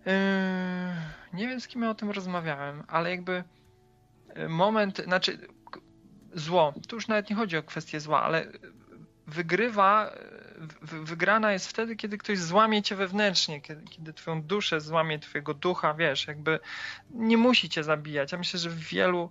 Yy, 0.07 0.13
nie 1.33 1.49
wiem, 1.49 1.61
z 1.61 1.69
kim 1.69 1.83
ja 1.83 1.91
o 1.91 1.95
tym 1.95 2.11
rozmawiałem, 2.11 2.85
ale 2.89 3.11
jakby 3.11 3.45
yy, 4.37 4.49
moment, 4.49 5.05
znaczy 5.05 5.39
zło, 6.35 6.75
tu 6.89 6.97
już 6.97 7.09
nawet 7.09 7.31
nie 7.31 7.37
chodzi 7.37 7.57
o 7.57 7.63
kwestię 7.63 8.01
zła, 8.01 8.23
ale 8.23 8.47
wygrywa, 9.27 10.13
wygrana 10.81 11.53
jest 11.53 11.69
wtedy, 11.69 11.97
kiedy 11.97 12.19
ktoś 12.19 12.39
złamie 12.39 12.83
cię 12.83 12.97
wewnętrznie, 12.97 13.61
kiedy, 13.61 13.85
kiedy 13.85 14.13
twoją 14.13 14.43
duszę 14.43 14.81
złamie, 14.81 15.19
twojego 15.19 15.55
ducha, 15.55 15.95
wiesz, 15.95 16.27
jakby 16.27 16.61
nie 17.11 17.37
musi 17.37 17.69
cię 17.69 17.85
zabijać. 17.85 18.33
Ja 18.33 18.39
myślę, 18.39 18.61
że 18.61 18.71
w 18.71 18.79
wielu 18.79 19.31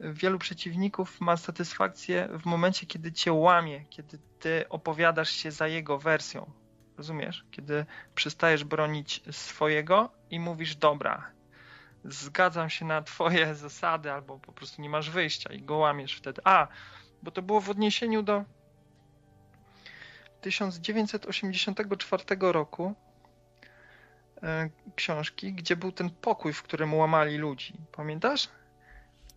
wielu 0.00 0.38
przeciwników 0.38 1.20
ma 1.20 1.36
satysfakcję 1.36 2.28
w 2.38 2.46
momencie, 2.46 2.86
kiedy 2.86 3.12
cię 3.12 3.32
łamie, 3.32 3.84
kiedy 3.90 4.18
ty 4.38 4.68
opowiadasz 4.68 5.30
się 5.30 5.50
za 5.50 5.68
jego 5.68 5.98
wersją. 5.98 6.50
Rozumiesz? 6.98 7.44
Kiedy 7.50 7.86
przestajesz 8.14 8.64
bronić 8.64 9.22
swojego 9.30 10.12
i 10.30 10.40
mówisz, 10.40 10.76
dobra, 10.76 11.30
zgadzam 12.04 12.70
się 12.70 12.84
na 12.84 13.02
twoje 13.02 13.54
zasady, 13.64 14.12
albo 14.12 14.38
po 14.38 14.52
prostu 14.52 14.82
nie 14.82 14.88
masz 14.88 15.10
wyjścia 15.10 15.52
i 15.52 15.62
go 15.62 15.76
łamiesz 15.76 16.14
wtedy. 16.14 16.40
A, 16.44 16.68
bo 17.22 17.30
to 17.30 17.42
było 17.42 17.60
w 17.60 17.70
odniesieniu 17.70 18.22
do 18.22 18.44
1984 20.40 22.24
roku 22.40 22.94
e, 24.42 24.70
książki, 24.96 25.52
gdzie 25.52 25.76
był 25.76 25.92
ten 25.92 26.10
pokój, 26.10 26.52
w 26.52 26.62
którym 26.62 26.94
łamali 26.94 27.36
ludzi. 27.36 27.74
Pamiętasz? 27.92 28.48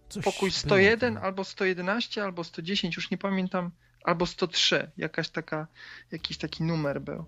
Coś 0.10 0.24
pokój 0.24 0.52
101 0.52 1.14
było. 1.14 1.26
albo 1.26 1.44
111 1.44 2.24
albo 2.24 2.44
110, 2.44 2.96
już 2.96 3.12
nie 3.12 3.18
pamiętam, 3.18 3.72
albo 4.04 4.26
103, 4.26 4.92
jakaś 4.98 5.30
taka, 5.30 5.68
jakiś 6.12 6.38
taki 6.38 6.64
numer 6.64 7.02
był. 7.02 7.26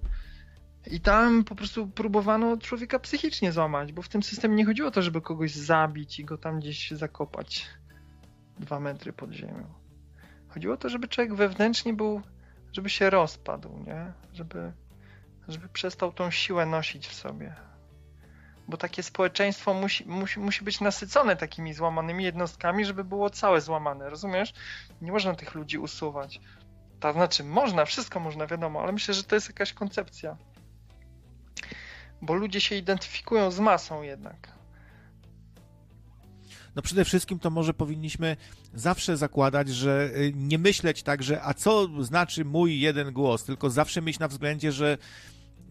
I 0.87 0.99
tam 0.99 1.43
po 1.43 1.55
prostu 1.55 1.87
próbowano 1.87 2.57
człowieka 2.57 2.99
psychicznie 2.99 3.51
złamać, 3.51 3.93
bo 3.93 4.01
w 4.01 4.09
tym 4.09 4.23
systemie 4.23 4.55
nie 4.55 4.65
chodziło 4.65 4.87
o 4.87 4.91
to, 4.91 5.01
żeby 5.01 5.21
kogoś 5.21 5.51
zabić 5.51 6.19
i 6.19 6.25
go 6.25 6.37
tam 6.37 6.59
gdzieś 6.59 6.91
zakopać 6.91 7.67
dwa 8.59 8.79
metry 8.79 9.13
pod 9.13 9.31
ziemią. 9.31 9.73
Chodziło 10.47 10.73
o 10.73 10.77
to, 10.77 10.89
żeby 10.89 11.07
człowiek 11.07 11.35
wewnętrznie 11.35 11.93
był, 11.93 12.21
żeby 12.73 12.89
się 12.89 13.09
rozpadł, 13.09 13.83
nie? 13.87 14.13
Żeby, 14.33 14.71
żeby 15.47 15.69
przestał 15.69 16.11
tą 16.11 16.31
siłę 16.31 16.65
nosić 16.65 17.07
w 17.07 17.13
sobie 17.13 17.68
bo 18.69 18.77
takie 18.77 19.03
społeczeństwo 19.03 19.73
musi, 19.73 20.05
musi, 20.05 20.39
musi 20.39 20.63
być 20.63 20.81
nasycone 20.81 21.35
takimi 21.35 21.73
złamanymi 21.73 22.23
jednostkami, 22.23 22.85
żeby 22.85 23.03
było 23.03 23.29
całe 23.29 23.61
złamane, 23.61 24.09
rozumiesz? 24.09 24.53
Nie 25.01 25.11
można 25.11 25.35
tych 25.35 25.55
ludzi 25.55 25.77
usuwać. 25.77 26.39
To 26.99 27.13
znaczy, 27.13 27.43
można, 27.43 27.85
wszystko 27.85 28.19
można, 28.19 28.47
wiadomo, 28.47 28.81
ale 28.81 28.91
myślę, 28.91 29.13
że 29.13 29.23
to 29.23 29.35
jest 29.35 29.47
jakaś 29.47 29.73
koncepcja. 29.73 30.37
Bo 32.21 32.33
ludzie 32.33 32.61
się 32.61 32.75
identyfikują 32.75 33.51
z 33.51 33.59
masą 33.59 34.01
jednak. 34.01 34.59
no 36.75 36.81
przede 36.81 37.05
wszystkim 37.05 37.39
to 37.39 37.49
może 37.49 37.73
powinniśmy 37.73 38.37
zawsze 38.73 39.17
zakładać, 39.17 39.69
że 39.69 40.09
y, 40.15 40.33
nie 40.35 40.57
myśleć 40.57 41.03
tak, 41.03 41.23
że 41.23 41.43
a 41.43 41.53
co 41.53 41.87
znaczy 42.03 42.45
mój 42.45 42.79
jeden 42.79 43.13
głos, 43.13 43.43
tylko 43.43 43.69
zawsze 43.69 44.01
mieć 44.01 44.19
na 44.19 44.27
względzie, 44.27 44.71
że 44.71 44.97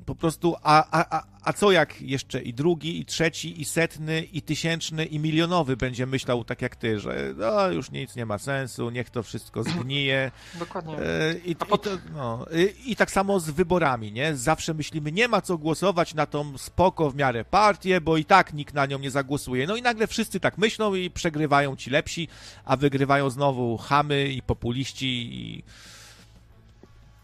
po 0.08 0.14
prostu, 0.14 0.56
a, 0.62 0.84
a, 0.90 1.18
a, 1.18 1.22
a 1.42 1.52
co 1.52 1.72
jak 1.72 2.02
jeszcze 2.02 2.42
i 2.42 2.54
drugi, 2.54 3.00
i 3.00 3.04
trzeci, 3.04 3.60
i 3.60 3.64
setny, 3.64 4.22
i 4.22 4.42
tysięczny, 4.42 5.04
i 5.04 5.18
milionowy 5.18 5.76
będzie 5.76 6.06
myślał 6.06 6.44
tak 6.44 6.62
jak 6.62 6.76
ty, 6.76 7.00
że 7.00 7.34
no, 7.36 7.68
już 7.68 7.90
nic 7.90 8.16
nie 8.16 8.26
ma 8.26 8.38
sensu, 8.38 8.90
niech 8.90 9.10
to 9.10 9.22
wszystko 9.22 9.62
zgnije. 9.62 10.30
Dokładnie. 10.58 10.98
E, 10.98 11.34
I, 11.44 11.50
i, 11.50 11.56
to, 11.56 11.66
no, 12.12 12.46
i, 12.52 12.92
I 12.92 12.96
tak 12.96 13.10
samo 13.10 13.40
z 13.40 13.50
wyborami, 13.50 14.12
nie? 14.12 14.36
Zawsze 14.36 14.74
myślimy, 14.74 15.12
nie 15.12 15.28
ma 15.28 15.40
co 15.40 15.58
głosować 15.58 16.14
na 16.14 16.26
tą 16.26 16.58
spoko 16.58 17.10
w 17.10 17.16
miarę 17.16 17.44
partię, 17.44 18.00
bo 18.00 18.16
i 18.16 18.24
tak 18.24 18.54
nikt 18.54 18.74
na 18.74 18.86
nią 18.86 18.98
nie 18.98 19.10
zagłosuje. 19.10 19.66
No 19.66 19.76
i 19.76 19.82
nagle 19.82 20.06
wszyscy 20.06 20.40
tak 20.40 20.58
myślą 20.58 20.94
i 20.94 21.10
przegrywają 21.10 21.76
ci 21.76 21.90
lepsi, 21.90 22.28
a 22.64 22.76
wygrywają 22.76 23.30
znowu 23.30 23.76
chamy 23.76 24.28
i 24.28 24.42
populiści 24.42 25.06
i, 25.06 25.62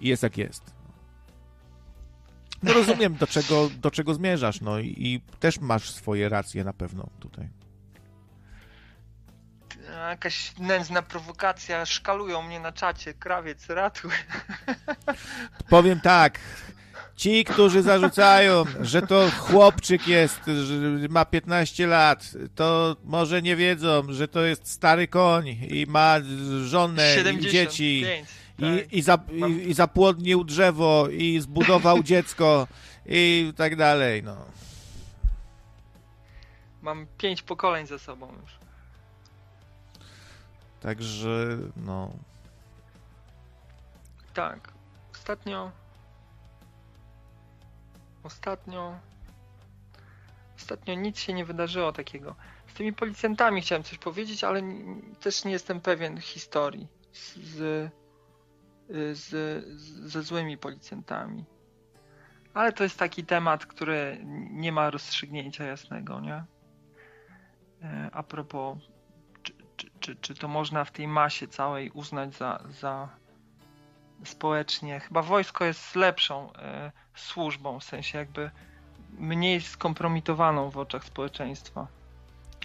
i 0.00 0.08
jest 0.08 0.22
jak 0.22 0.38
jest. 0.38 0.73
No 2.64 2.72
rozumiem, 2.72 3.14
do 3.14 3.26
czego, 3.26 3.70
do 3.76 3.90
czego 3.90 4.14
zmierzasz, 4.14 4.60
no 4.60 4.78
i, 4.78 4.94
i 4.98 5.20
też 5.40 5.60
masz 5.60 5.90
swoje 5.90 6.28
racje 6.28 6.64
na 6.64 6.72
pewno 6.72 7.08
tutaj. 7.20 7.48
Jakaś 10.10 10.52
nędzna 10.58 11.02
prowokacja, 11.02 11.86
szkalują 11.86 12.42
mnie 12.42 12.60
na 12.60 12.72
czacie, 12.72 13.14
krawiec, 13.14 13.70
ratuj. 13.70 14.10
Powiem 15.68 16.00
tak, 16.00 16.38
ci, 17.16 17.44
którzy 17.44 17.82
zarzucają, 17.82 18.64
że 18.80 19.02
to 19.02 19.30
chłopczyk 19.38 20.08
jest, 20.08 20.40
że 20.46 21.08
ma 21.08 21.24
15 21.24 21.86
lat, 21.86 22.30
to 22.54 22.96
może 23.04 23.42
nie 23.42 23.56
wiedzą, 23.56 24.02
że 24.08 24.28
to 24.28 24.44
jest 24.44 24.70
stary 24.70 25.08
koń 25.08 25.48
i 25.48 25.86
ma 25.88 26.16
żonę 26.64 27.14
75. 27.14 27.46
i 27.46 27.52
dzieci 27.52 28.06
i, 28.58 28.98
i, 28.98 29.02
za, 29.02 29.18
i, 29.30 29.68
i 29.70 29.74
zapłodnił 29.74 30.44
drzewo, 30.44 31.08
i 31.08 31.40
zbudował 31.40 32.02
dziecko, 32.12 32.66
i 33.06 33.52
tak 33.56 33.76
dalej, 33.76 34.22
no. 34.22 34.36
Mam 36.82 37.06
pięć 37.18 37.42
pokoleń 37.42 37.86
ze 37.86 37.98
sobą 37.98 38.32
już. 38.42 38.58
Także, 40.80 41.58
no. 41.76 42.10
Tak. 44.34 44.72
Ostatnio. 45.12 45.70
Ostatnio. 48.22 48.98
Ostatnio 50.56 50.94
nic 50.94 51.18
się 51.18 51.32
nie 51.32 51.44
wydarzyło 51.44 51.92
takiego. 51.92 52.34
Z 52.68 52.74
tymi 52.74 52.92
policjantami 52.92 53.62
chciałem 53.62 53.82
coś 53.82 53.98
powiedzieć, 53.98 54.44
ale 54.44 54.62
też 55.20 55.44
nie 55.44 55.52
jestem 55.52 55.80
pewien 55.80 56.20
historii. 56.20 56.88
Z, 57.12 57.90
z, 59.12 59.28
ze 60.10 60.22
złymi 60.22 60.58
policjantami. 60.58 61.44
Ale 62.54 62.72
to 62.72 62.84
jest 62.84 62.98
taki 62.98 63.24
temat, 63.24 63.66
który 63.66 64.20
nie 64.50 64.72
ma 64.72 64.90
rozstrzygnięcia 64.90 65.64
jasnego, 65.64 66.20
nie? 66.20 66.44
E, 67.82 68.10
a 68.12 68.22
propos, 68.22 68.78
czy, 69.42 69.52
czy, 69.76 69.90
czy, 70.00 70.16
czy 70.16 70.34
to 70.34 70.48
można 70.48 70.84
w 70.84 70.90
tej 70.90 71.08
masie 71.08 71.48
całej 71.48 71.90
uznać 71.90 72.34
za, 72.34 72.64
za 72.70 73.08
społecznie? 74.24 75.00
Chyba 75.00 75.22
wojsko 75.22 75.64
jest 75.64 75.96
lepszą 75.96 76.52
e, 76.52 76.92
służbą, 77.14 77.80
w 77.80 77.84
sensie 77.84 78.18
jakby 78.18 78.50
mniej 79.10 79.60
skompromitowaną 79.60 80.70
w 80.70 80.78
oczach 80.78 81.04
społeczeństwa. 81.04 81.86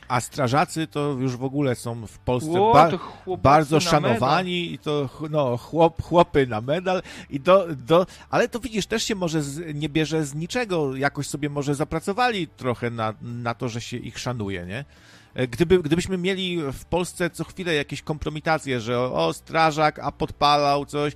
A 0.09 0.21
strażacy 0.21 0.87
to 0.87 1.11
już 1.11 1.37
w 1.37 1.43
ogóle 1.43 1.75
są 1.75 2.07
w 2.07 2.19
Polsce 2.19 2.59
Ło, 2.59 2.73
ba 2.73 2.89
bardzo 3.37 3.79
szanowani 3.79 4.73
i 4.73 4.79
to 4.79 5.09
no, 5.29 5.57
chłop, 5.57 6.01
chłopy 6.01 6.47
na 6.47 6.61
medal. 6.61 7.01
I 7.29 7.39
do, 7.39 7.67
do, 7.75 8.05
ale 8.29 8.47
to 8.47 8.59
widzisz, 8.59 8.85
też 8.85 9.03
się 9.03 9.15
może 9.15 9.41
z, 9.41 9.75
nie 9.75 9.89
bierze 9.89 10.25
z 10.25 10.35
niczego, 10.35 10.95
jakoś 10.95 11.27
sobie 11.27 11.49
może 11.49 11.75
zapracowali 11.75 12.47
trochę 12.47 12.89
na, 12.89 13.13
na 13.21 13.53
to, 13.53 13.69
że 13.69 13.81
się 13.81 13.97
ich 13.97 14.19
szanuje, 14.19 14.65
nie? 14.65 14.85
E, 15.33 15.47
gdyby, 15.47 15.83
gdybyśmy 15.83 16.17
mieli 16.17 16.61
w 16.73 16.85
Polsce 16.85 17.29
co 17.29 17.43
chwilę 17.43 17.73
jakieś 17.73 18.01
kompromitacje, 18.01 18.81
że 18.81 18.99
o, 18.99 19.33
strażak, 19.33 19.99
a 19.99 20.11
podpalał 20.11 20.85
coś, 20.85 21.13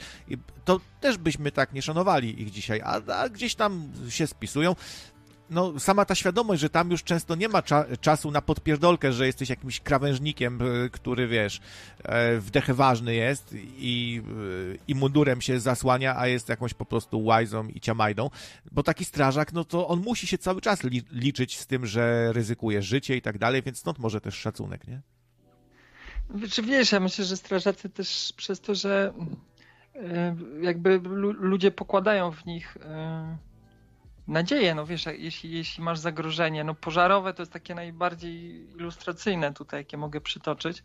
to 0.66 0.80
też 1.02 1.18
byśmy 1.18 1.52
tak 1.52 1.74
nie 1.74 1.82
szanowali 1.82 2.42
ich 2.42 2.52
dzisiaj, 2.52 2.82
a, 2.82 3.02
a 3.14 3.30
gdzieś 3.30 3.56
tam 3.56 3.92
się 4.10 4.28
spisują 4.28 4.76
no, 5.54 5.80
sama 5.80 6.06
ta 6.06 6.16
świadomość, 6.16 6.62
że 6.62 6.70
tam 6.70 6.92
już 6.92 7.04
często 7.04 7.36
nie 7.36 7.50
ma 7.50 7.62
cza 7.62 7.86
czasu 8.02 8.32
na 8.32 8.42
podpierdolkę, 8.42 9.14
że 9.14 9.26
jesteś 9.26 9.50
jakimś 9.50 9.80
krawężnikiem, 9.80 10.60
e, 10.62 10.90
który, 10.90 11.28
wiesz, 11.28 11.60
e, 12.04 12.38
wdechy 12.40 12.74
ważny 12.74 13.16
jest 13.16 13.56
i, 13.78 14.22
e, 14.74 14.78
i 14.88 14.96
mundurem 14.96 15.42
się 15.42 15.60
zasłania, 15.60 16.18
a 16.18 16.28
jest 16.28 16.50
jakąś 16.50 16.74
po 16.74 16.86
prostu 16.86 17.24
łajzą 17.24 17.68
i 17.68 17.80
ciamajdą, 17.80 18.30
bo 18.72 18.84
taki 18.84 19.06
strażak, 19.06 19.54
no 19.54 19.64
to 19.64 19.88
on 19.88 20.00
musi 20.00 20.28
się 20.28 20.38
cały 20.38 20.62
czas 20.62 20.84
li 20.84 21.04
liczyć 21.12 21.60
z 21.60 21.68
tym, 21.68 21.86
że 21.86 22.34
ryzykuje 22.34 22.82
życie 22.82 23.18
i 23.18 23.22
tak 23.22 23.38
dalej, 23.38 23.62
więc 23.64 23.80
stąd 23.80 24.00
może 24.00 24.22
też 24.22 24.36
szacunek, 24.36 24.88
nie? 24.88 25.02
Czy 26.50 26.62
wiesz, 26.62 26.92
ja 26.92 27.00
myślę, 27.00 27.26
że 27.26 27.38
strażacy 27.38 27.90
też 27.90 28.34
przez 28.38 28.62
to, 28.62 28.76
że 28.76 29.14
jakby 30.62 31.02
ludzie 31.40 31.72
pokładają 31.72 32.32
w 32.32 32.46
nich 32.46 32.78
nadzieję, 34.28 34.76
no 34.76 34.86
wiesz, 34.86 35.06
jeśli, 35.06 35.52
jeśli 35.52 35.84
masz 35.84 36.00
zagrożenie, 36.00 36.64
no 36.64 36.76
pożarowe 36.76 37.34
to 37.34 37.42
jest 37.42 37.54
takie 37.54 37.76
najbardziej 37.76 38.70
ilustracyjne 38.76 39.54
tutaj, 39.54 39.80
jakie 39.80 39.98
mogę 39.98 40.22
przytoczyć, 40.22 40.84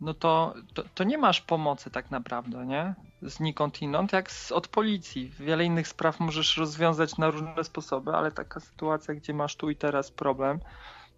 no 0.00 0.14
to, 0.14 0.54
to, 0.74 0.82
to 0.94 1.04
nie 1.04 1.18
masz 1.18 1.40
pomocy 1.40 1.90
tak 1.90 2.10
naprawdę, 2.10 2.66
nie? 2.66 2.94
Znikąd 3.22 3.82
inąd, 3.82 4.12
jak 4.12 4.30
z, 4.30 4.52
od 4.52 4.68
policji. 4.68 5.32
Wiele 5.38 5.64
innych 5.64 5.88
spraw 5.88 6.20
możesz 6.20 6.56
rozwiązać 6.56 7.18
na 7.18 7.30
różne 7.30 7.64
sposoby, 7.64 8.12
ale 8.12 8.32
taka 8.32 8.60
sytuacja, 8.60 9.14
gdzie 9.14 9.34
masz 9.34 9.56
tu 9.56 9.70
i 9.70 9.76
teraz 9.76 10.10
problem, 10.10 10.60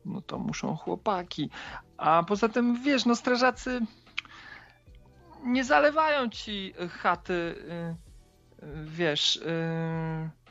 no 0.05 0.20
to 0.20 0.39
muszą 0.39 0.76
chłopaki. 0.76 1.51
A 1.97 2.23
poza 2.28 2.49
tym, 2.49 2.83
wiesz, 2.83 3.05
no 3.05 3.17
strażacy 3.17 3.81
nie 5.44 5.65
zalewają 5.65 6.28
ci 6.31 6.75
chaty, 6.91 7.33
y, 7.33 8.67
y, 8.67 8.84
wiesz... 8.84 9.36
Yy 9.36 10.42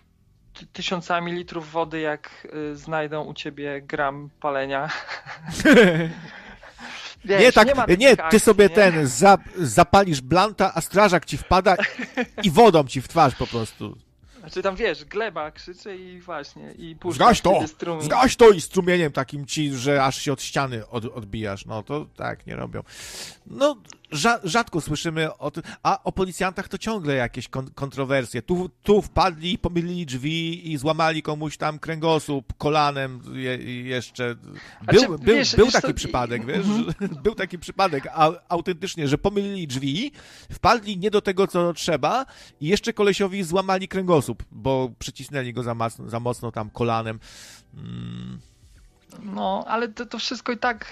tysiącami 0.74 1.34
litrów 1.34 1.72
wody, 1.72 2.00
jak 2.00 2.48
y, 2.72 2.76
znajdą 2.76 3.24
u 3.24 3.34
ciebie 3.34 3.82
gram 3.82 4.30
palenia. 4.40 4.90
Wiesz, 7.26 7.42
nie, 7.42 7.52
tak, 7.52 7.88
nie, 7.88 7.98
nie 7.98 8.18
ty 8.18 8.40
sobie 8.40 8.64
nie? 8.64 8.70
ten 8.70 9.08
za, 9.08 9.38
zapalisz 9.58 10.22
blanta, 10.22 10.72
a 10.76 10.82
strażak 10.82 11.26
ci 11.26 11.38
wpada 11.38 11.76
i 12.44 12.52
wodą 12.52 12.84
ci 12.84 13.02
w 13.02 13.08
twarz 13.08 13.36
po 13.36 13.48
prostu. 13.48 13.98
Znaczy 14.40 14.62
tam 14.62 14.76
wiesz, 14.76 15.06
gleba 15.06 15.52
krzyczy 15.52 15.98
i 15.98 16.20
właśnie, 16.22 16.72
i 16.72 16.96
puszcza 16.96 17.24
Zgaś 17.24 17.42
to! 17.42 17.68
Strumień. 17.68 18.06
Zgaś 18.06 18.36
to 18.36 18.50
i 18.50 18.62
strumieniem 18.62 19.12
takim 19.12 19.46
ci, 19.46 19.74
że 19.74 20.04
aż 20.04 20.22
się 20.22 20.34
od 20.34 20.42
ściany 20.42 20.88
od, 20.88 21.06
odbijasz. 21.06 21.66
No 21.66 21.84
to 21.84 22.06
tak, 22.16 22.48
nie 22.48 22.56
robią. 22.56 22.84
No, 23.48 23.76
rzadko 24.44 24.82
słyszymy 24.82 25.38
o 25.38 25.52
tym, 25.52 25.64
a 25.84 26.04
o 26.04 26.12
policjantach 26.12 26.68
to 26.68 26.78
ciągle 26.78 27.16
jakieś 27.16 27.48
kon 27.48 27.72
kontrowersje. 27.76 28.42
Tu, 28.42 28.70
tu 28.84 29.02
wpadli, 29.02 29.58
pomylili 29.58 30.06
drzwi 30.06 30.72
i 30.72 30.78
złamali 30.78 31.22
komuś 31.22 31.58
tam 31.58 31.80
kręgosłup 31.80 32.54
kolanem 32.58 33.22
je, 33.34 33.84
jeszcze. 33.84 34.36
Był, 34.36 35.00
znaczy, 35.00 35.08
był, 35.08 35.18
wiesz, 35.18 35.56
był 35.56 35.72
taki 35.72 35.88
to... 35.88 35.94
przypadek, 35.94 36.46
wiesz, 36.46 36.66
mhm. 36.66 36.94
był 37.24 37.36
taki 37.36 37.60
przypadek 37.60 38.08
a, 38.14 38.32
autentycznie, 38.50 39.08
że 39.08 39.18
pomylili 39.18 39.68
drzwi, 39.68 40.12
wpadli 40.52 40.98
nie 40.98 41.12
do 41.12 41.22
tego, 41.22 41.48
co 41.48 41.74
trzeba 41.74 42.26
i 42.62 42.68
jeszcze 42.68 42.94
kolesiowi 42.94 43.44
złamali 43.44 43.88
kręgosłup, 43.88 44.44
bo 44.52 44.92
przycisnęli 45.00 45.54
go 45.54 45.64
za 45.64 45.76
mocno, 45.76 46.10
za 46.10 46.20
mocno 46.20 46.52
tam 46.52 46.70
kolanem. 46.70 47.20
Mm. 47.74 48.40
No, 49.24 49.64
ale 49.68 49.88
to, 49.88 50.06
to 50.06 50.20
wszystko 50.20 50.52
i 50.52 50.58
tak 50.58 50.86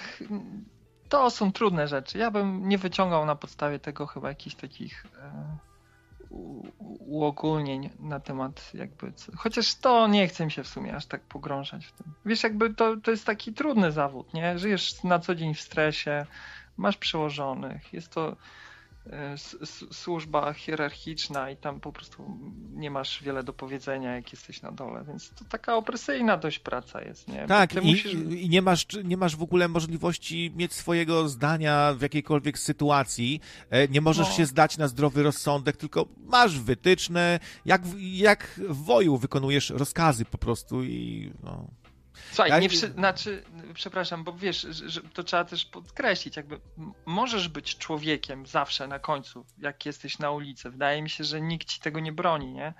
to 1.10 1.30
są 1.30 1.52
trudne 1.52 1.88
rzeczy. 1.88 2.18
Ja 2.18 2.30
bym 2.30 2.68
nie 2.68 2.78
wyciągał 2.78 3.26
na 3.26 3.36
podstawie 3.36 3.78
tego 3.78 4.06
chyba 4.06 4.28
jakichś 4.28 4.56
takich 4.56 5.06
e, 5.22 5.56
uogólnień 6.98 7.90
na 7.98 8.20
temat 8.20 8.74
jakby, 8.74 9.12
chociaż 9.36 9.74
to 9.74 10.06
nie 10.06 10.28
chcę 10.28 10.44
mi 10.44 10.50
się 10.50 10.62
w 10.62 10.68
sumie 10.68 10.96
aż 10.96 11.06
tak 11.06 11.20
pogrążać 11.20 11.86
w 11.86 11.92
tym. 11.92 12.12
Wiesz, 12.26 12.42
jakby 12.42 12.74
to, 12.74 12.96
to 12.96 13.10
jest 13.10 13.26
taki 13.26 13.52
trudny 13.52 13.92
zawód, 13.92 14.34
nie? 14.34 14.58
Żyjesz 14.58 15.04
na 15.04 15.18
co 15.18 15.34
dzień 15.34 15.54
w 15.54 15.60
stresie, 15.60 16.26
masz 16.76 16.96
przełożonych, 16.96 17.92
jest 17.92 18.08
to 18.08 18.36
służba 19.92 20.52
hierarchiczna 20.52 21.50
i 21.50 21.56
tam 21.56 21.80
po 21.80 21.92
prostu 21.92 22.38
nie 22.74 22.90
masz 22.90 23.22
wiele 23.22 23.42
do 23.42 23.52
powiedzenia, 23.52 24.14
jak 24.14 24.32
jesteś 24.32 24.62
na 24.62 24.72
dole, 24.72 25.04
więc 25.08 25.30
to 25.30 25.44
taka 25.44 25.76
opresyjna 25.76 26.36
dość 26.36 26.58
praca 26.58 27.02
jest, 27.02 27.28
nie? 27.28 27.46
Tak, 27.46 27.74
i, 27.74 27.90
musisz... 27.90 28.14
i, 28.14 28.48
nie, 28.48 28.62
masz, 28.62 28.86
nie 29.04 29.16
masz 29.16 29.36
w 29.36 29.42
ogóle 29.42 29.68
możliwości 29.68 30.52
mieć 30.56 30.72
swojego 30.72 31.28
zdania 31.28 31.94
w 31.94 32.02
jakiejkolwiek 32.02 32.58
sytuacji, 32.58 33.40
e, 33.70 33.88
nie 33.88 34.00
możesz 34.00 34.28
no. 34.28 34.34
się 34.34 34.46
zdać 34.46 34.78
na 34.78 34.88
zdrowy 34.88 35.22
rozsądek, 35.22 35.76
tylko 35.76 36.06
masz 36.26 36.60
wytyczne, 36.60 37.40
jak, 37.64 37.82
jak 37.98 38.60
w 38.68 38.84
woju 38.84 39.16
wykonujesz 39.16 39.70
rozkazy 39.70 40.24
po 40.24 40.38
prostu 40.38 40.84
i 40.84 41.32
no. 41.42 41.79
Słuchaj, 42.28 42.50
ja... 42.50 42.58
nie 42.58 42.68
przy... 42.68 42.92
znaczy, 42.92 43.44
przepraszam, 43.74 44.24
bo 44.24 44.32
wiesz, 44.32 44.60
że, 44.60 44.88
że 44.88 45.00
to 45.02 45.24
trzeba 45.24 45.44
też 45.44 45.64
podkreślić, 45.64 46.36
jakby 46.36 46.60
możesz 47.06 47.48
być 47.48 47.78
człowiekiem 47.78 48.46
zawsze 48.46 48.88
na 48.88 48.98
końcu, 48.98 49.46
jak 49.58 49.86
jesteś 49.86 50.18
na 50.18 50.30
ulicy. 50.30 50.70
Wydaje 50.70 51.02
mi 51.02 51.10
się, 51.10 51.24
że 51.24 51.40
nikt 51.40 51.68
ci 51.68 51.80
tego 51.80 52.00
nie 52.00 52.12
broni, 52.12 52.52
nie? 52.52 52.74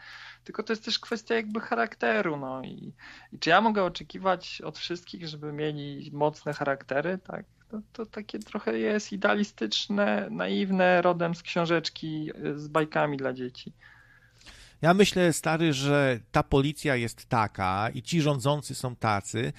Tylko 0.44 0.62
to 0.62 0.72
jest 0.72 0.84
też 0.84 0.98
kwestia 0.98 1.34
jakby 1.34 1.60
charakteru, 1.60 2.36
no 2.36 2.62
i, 2.62 2.92
i 3.32 3.38
czy 3.38 3.50
ja 3.50 3.60
mogę 3.60 3.84
oczekiwać 3.84 4.60
od 4.60 4.78
wszystkich, 4.78 5.28
żeby 5.28 5.52
mieli 5.52 6.10
mocne 6.12 6.52
charaktery, 6.52 7.18
tak? 7.18 7.44
To, 7.70 7.80
to 7.92 8.06
takie 8.06 8.38
trochę 8.38 8.78
jest 8.78 9.12
idealistyczne, 9.12 10.28
naiwne, 10.30 11.02
rodem 11.02 11.34
z 11.34 11.42
książeczki 11.42 12.30
z 12.54 12.68
bajkami 12.68 13.16
dla 13.16 13.32
dzieci. 13.32 13.72
Ja 14.82 14.94
myślę, 14.94 15.32
stary, 15.32 15.72
że 15.72 16.20
ta 16.32 16.42
policja 16.42 16.96
jest 16.96 17.26
taka 17.26 17.90
i 17.94 18.02
ci 18.02 18.20
rządzący 18.22 18.74
są 18.74 18.96
tacy, 18.96 19.52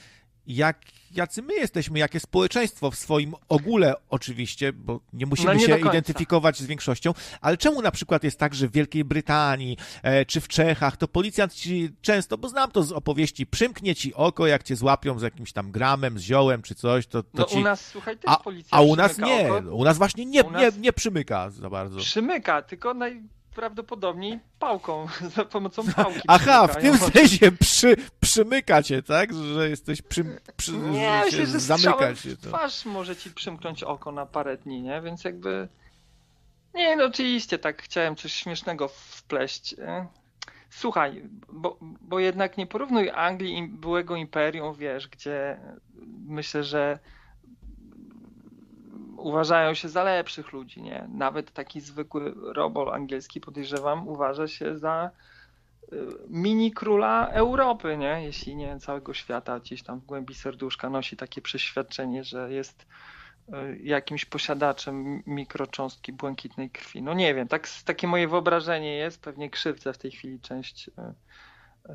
jak, 0.48 0.78
jacy 1.12 1.42
my 1.42 1.54
jesteśmy, 1.54 2.00
jakie 2.00 2.20
społeczeństwo 2.20 2.92
w 2.92 2.96
swoim 2.96 3.36
ogóle 3.50 3.94
oczywiście, 4.10 4.74
bo 4.74 5.00
nie 5.14 5.26
musimy 5.26 5.48
no 5.48 5.60
nie 5.60 5.66
się 5.66 5.80
identyfikować 5.80 6.60
z 6.60 6.66
większością, 6.66 7.14
ale 7.42 7.58
czemu 7.58 7.82
na 7.82 7.92
przykład 7.92 8.24
jest 8.24 8.40
tak, 8.40 8.56
że 8.56 8.68
w 8.68 8.72
Wielkiej 8.72 9.04
Brytanii 9.04 9.78
e, 10.04 10.26
czy 10.26 10.42
w 10.42 10.48
Czechach 10.48 10.98
to 10.98 11.08
policjant 11.08 11.54
ci 11.54 11.90
często, 12.02 12.38
bo 12.38 12.50
znam 12.50 12.72
to 12.72 12.84
z 12.84 12.92
opowieści, 12.92 13.46
przymknie 13.46 13.96
ci 13.96 14.14
oko, 14.14 14.48
jak 14.48 14.64
cię 14.64 14.76
złapią 14.76 15.20
z 15.20 15.22
jakimś 15.22 15.54
tam 15.54 15.72
gramem, 15.72 16.20
z 16.20 16.22
ziołem 16.22 16.62
czy 16.62 16.76
coś, 16.76 17.08
to, 17.08 17.24
to 17.24 17.30
no, 17.34 17.44
ci... 17.44 17.58
u 17.58 17.62
nas, 17.62 17.86
słuchaj, 17.88 18.18
też 18.18 18.32
a, 18.32 18.38
policja 18.38 18.78
A 18.78 18.82
u 18.82 18.96
nas 18.96 19.18
nie, 19.18 19.54
oko. 19.54 19.76
u 19.76 19.84
nas 19.84 19.98
właśnie 19.98 20.26
nie, 20.26 20.44
nas... 20.44 20.62
nie, 20.62 20.82
nie 20.82 20.94
przymyka 20.94 21.50
za 21.50 21.70
bardzo. 21.70 22.00
Przymyka, 22.00 22.62
tylko 22.62 22.94
naj 22.94 23.22
prawdopodobniej 23.56 24.40
pałką, 24.60 25.08
za 25.36 25.46
pomocą 25.46 25.84
pałki. 25.96 26.22
Aha, 26.28 26.68
w 26.68 26.82
tym 26.82 26.98
sensie 26.98 27.52
przy, 27.52 27.96
przymyka 28.20 28.84
cię, 28.84 29.04
tak? 29.04 29.34
Że 29.34 29.70
jesteś 29.70 30.02
przy, 30.02 30.40
przy 30.58 30.72
nie, 30.72 31.32
że 31.32 31.46
zamyka 31.46 32.16
się. 32.16 32.38
To. 32.38 32.48
twarz 32.48 32.86
może 32.86 33.16
ci 33.16 33.32
przymknąć 33.32 33.84
oko 33.84 34.12
na 34.12 34.26
parę 34.26 34.58
dni, 34.58 34.82
nie? 34.82 35.02
Więc 35.02 35.24
jakby 35.24 35.68
nie, 36.74 36.96
no 36.96 37.06
oczywiście 37.06 37.60
tak 37.60 37.82
chciałem 37.82 38.16
coś 38.16 38.34
śmiesznego 38.34 38.88
wpleść. 38.88 39.76
E. 39.80 40.08
Słuchaj, 40.70 41.24
bo, 41.52 41.78
bo 41.82 42.20
jednak 42.20 42.58
nie 42.58 42.68
porównuj 42.68 43.10
Anglii 43.10 43.58
i 43.58 43.68
byłego 43.68 44.16
imperium, 44.16 44.76
wiesz, 44.76 45.08
gdzie 45.08 45.58
myślę, 46.28 46.64
że 46.64 47.00
uważają 49.22 49.74
się 49.74 49.90
za 49.90 50.04
lepszych 50.04 50.52
ludzi, 50.52 50.82
nie? 50.82 51.08
Nawet 51.14 51.52
taki 51.52 51.82
zwykły 51.82 52.34
robol 52.54 52.94
angielski, 52.94 53.42
podejrzewam, 53.42 54.08
uważa 54.08 54.48
się 54.48 54.78
za 54.78 55.12
y, 55.94 55.98
mini 56.30 56.72
króla 56.72 57.28
Europy, 57.28 57.98
nie? 57.98 58.24
Jeśli 58.24 58.56
nie 58.56 58.80
całego 58.80 59.14
świata, 59.14 59.60
gdzieś 59.60 59.84
tam 59.84 60.00
w 60.00 60.06
głębi 60.06 60.36
serduszka 60.36 60.90
nosi 60.90 61.18
takie 61.18 61.42
przeświadczenie, 61.42 62.24
że 62.24 62.54
jest 62.54 62.86
y, 63.50 63.80
jakimś 63.84 64.26
posiadaczem 64.26 65.24
mikrocząstki 65.28 66.14
błękitnej 66.14 66.70
krwi. 66.70 67.02
No 67.02 67.14
nie 67.14 67.36
wiem, 67.36 67.48
tak, 67.48 67.68
takie 67.86 68.08
moje 68.08 68.28
wyobrażenie 68.28 68.96
jest, 68.96 69.22
pewnie 69.22 69.50
krzywdzę 69.50 69.94
w 69.94 69.98
tej 69.98 70.12
chwili 70.12 70.40
część 70.40 70.88
y, 70.88 70.92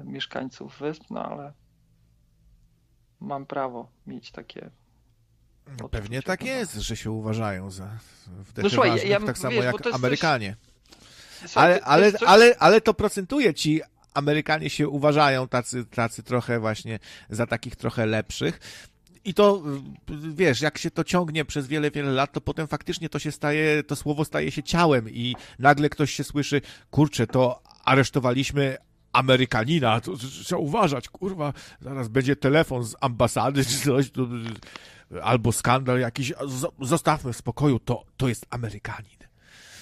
mieszkańców 0.05 0.79
wysp, 0.79 1.03
no 1.11 1.25
ale 1.25 1.53
mam 3.21 3.47
prawo 3.47 3.89
mieć 4.07 4.33
takie 4.33 4.71
no, 5.81 5.89
pewnie 5.89 6.23
tak 6.23 6.45
jest, 6.45 6.75
że 6.75 6.97
się 6.97 7.11
uważają 7.11 7.71
za 7.71 7.99
wtedy 8.45 8.69
no, 8.77 8.83
ważnych, 8.83 9.09
ja, 9.09 9.21
tak 9.21 9.39
samo 9.39 9.51
wiesz, 9.51 9.65
jak 9.65 9.95
Amerykanie. 9.95 10.57
Coś... 11.41 11.57
Ale, 11.57 11.81
ale, 11.81 12.13
coś... 12.13 12.23
ale, 12.29 12.55
ale 12.59 12.81
to 12.81 12.95
procentuje 12.95 13.55
ci 13.55 13.81
Amerykanie 14.15 14.71
się 14.71 14.89
uważają 14.89 15.49
tacy, 15.49 15.85
tacy 15.85 16.23
trochę 16.23 16.61
właśnie 16.61 16.99
za 17.31 17.47
takich 17.47 17.77
trochę 17.77 18.07
lepszych. 18.07 18.61
I 19.25 19.35
to, 19.35 19.63
wiesz, 20.35 20.61
jak 20.61 20.79
się 20.79 20.91
to 20.91 21.05
ciągnie 21.05 21.45
przez 21.45 21.67
wiele, 21.67 21.91
wiele 21.91 22.13
lat, 22.13 22.33
to 22.33 22.41
potem 22.41 22.67
faktycznie 22.67 23.09
to 23.09 23.19
się 23.19 23.33
staje, 23.33 23.83
to 23.83 23.97
słowo 23.97 24.25
staje 24.25 24.51
się 24.51 24.63
ciałem 24.63 25.11
i 25.11 25.35
nagle 25.59 25.89
ktoś 25.89 26.13
się 26.13 26.25
słyszy, 26.25 26.61
kurczę, 26.91 27.27
to 27.27 27.63
aresztowaliśmy 27.85 28.77
Amerykanina, 29.13 30.01
to 30.01 30.17
trzeba 30.17 30.61
uważać, 30.61 31.09
kurwa, 31.09 31.53
zaraz 31.81 32.09
będzie 32.09 32.37
telefon 32.37 32.85
z 32.85 32.95
ambasady 33.01 33.65
czy 33.65 33.79
coś, 33.79 34.11
to 34.11 34.27
albo 35.23 35.53
skandal 35.53 36.01
jakiś, 36.01 36.33
zostawmy 36.81 37.33
w 37.33 37.37
spokoju, 37.37 37.79
to, 37.79 38.05
to 38.17 38.29
jest 38.29 38.47
Amerykanin. 38.51 39.17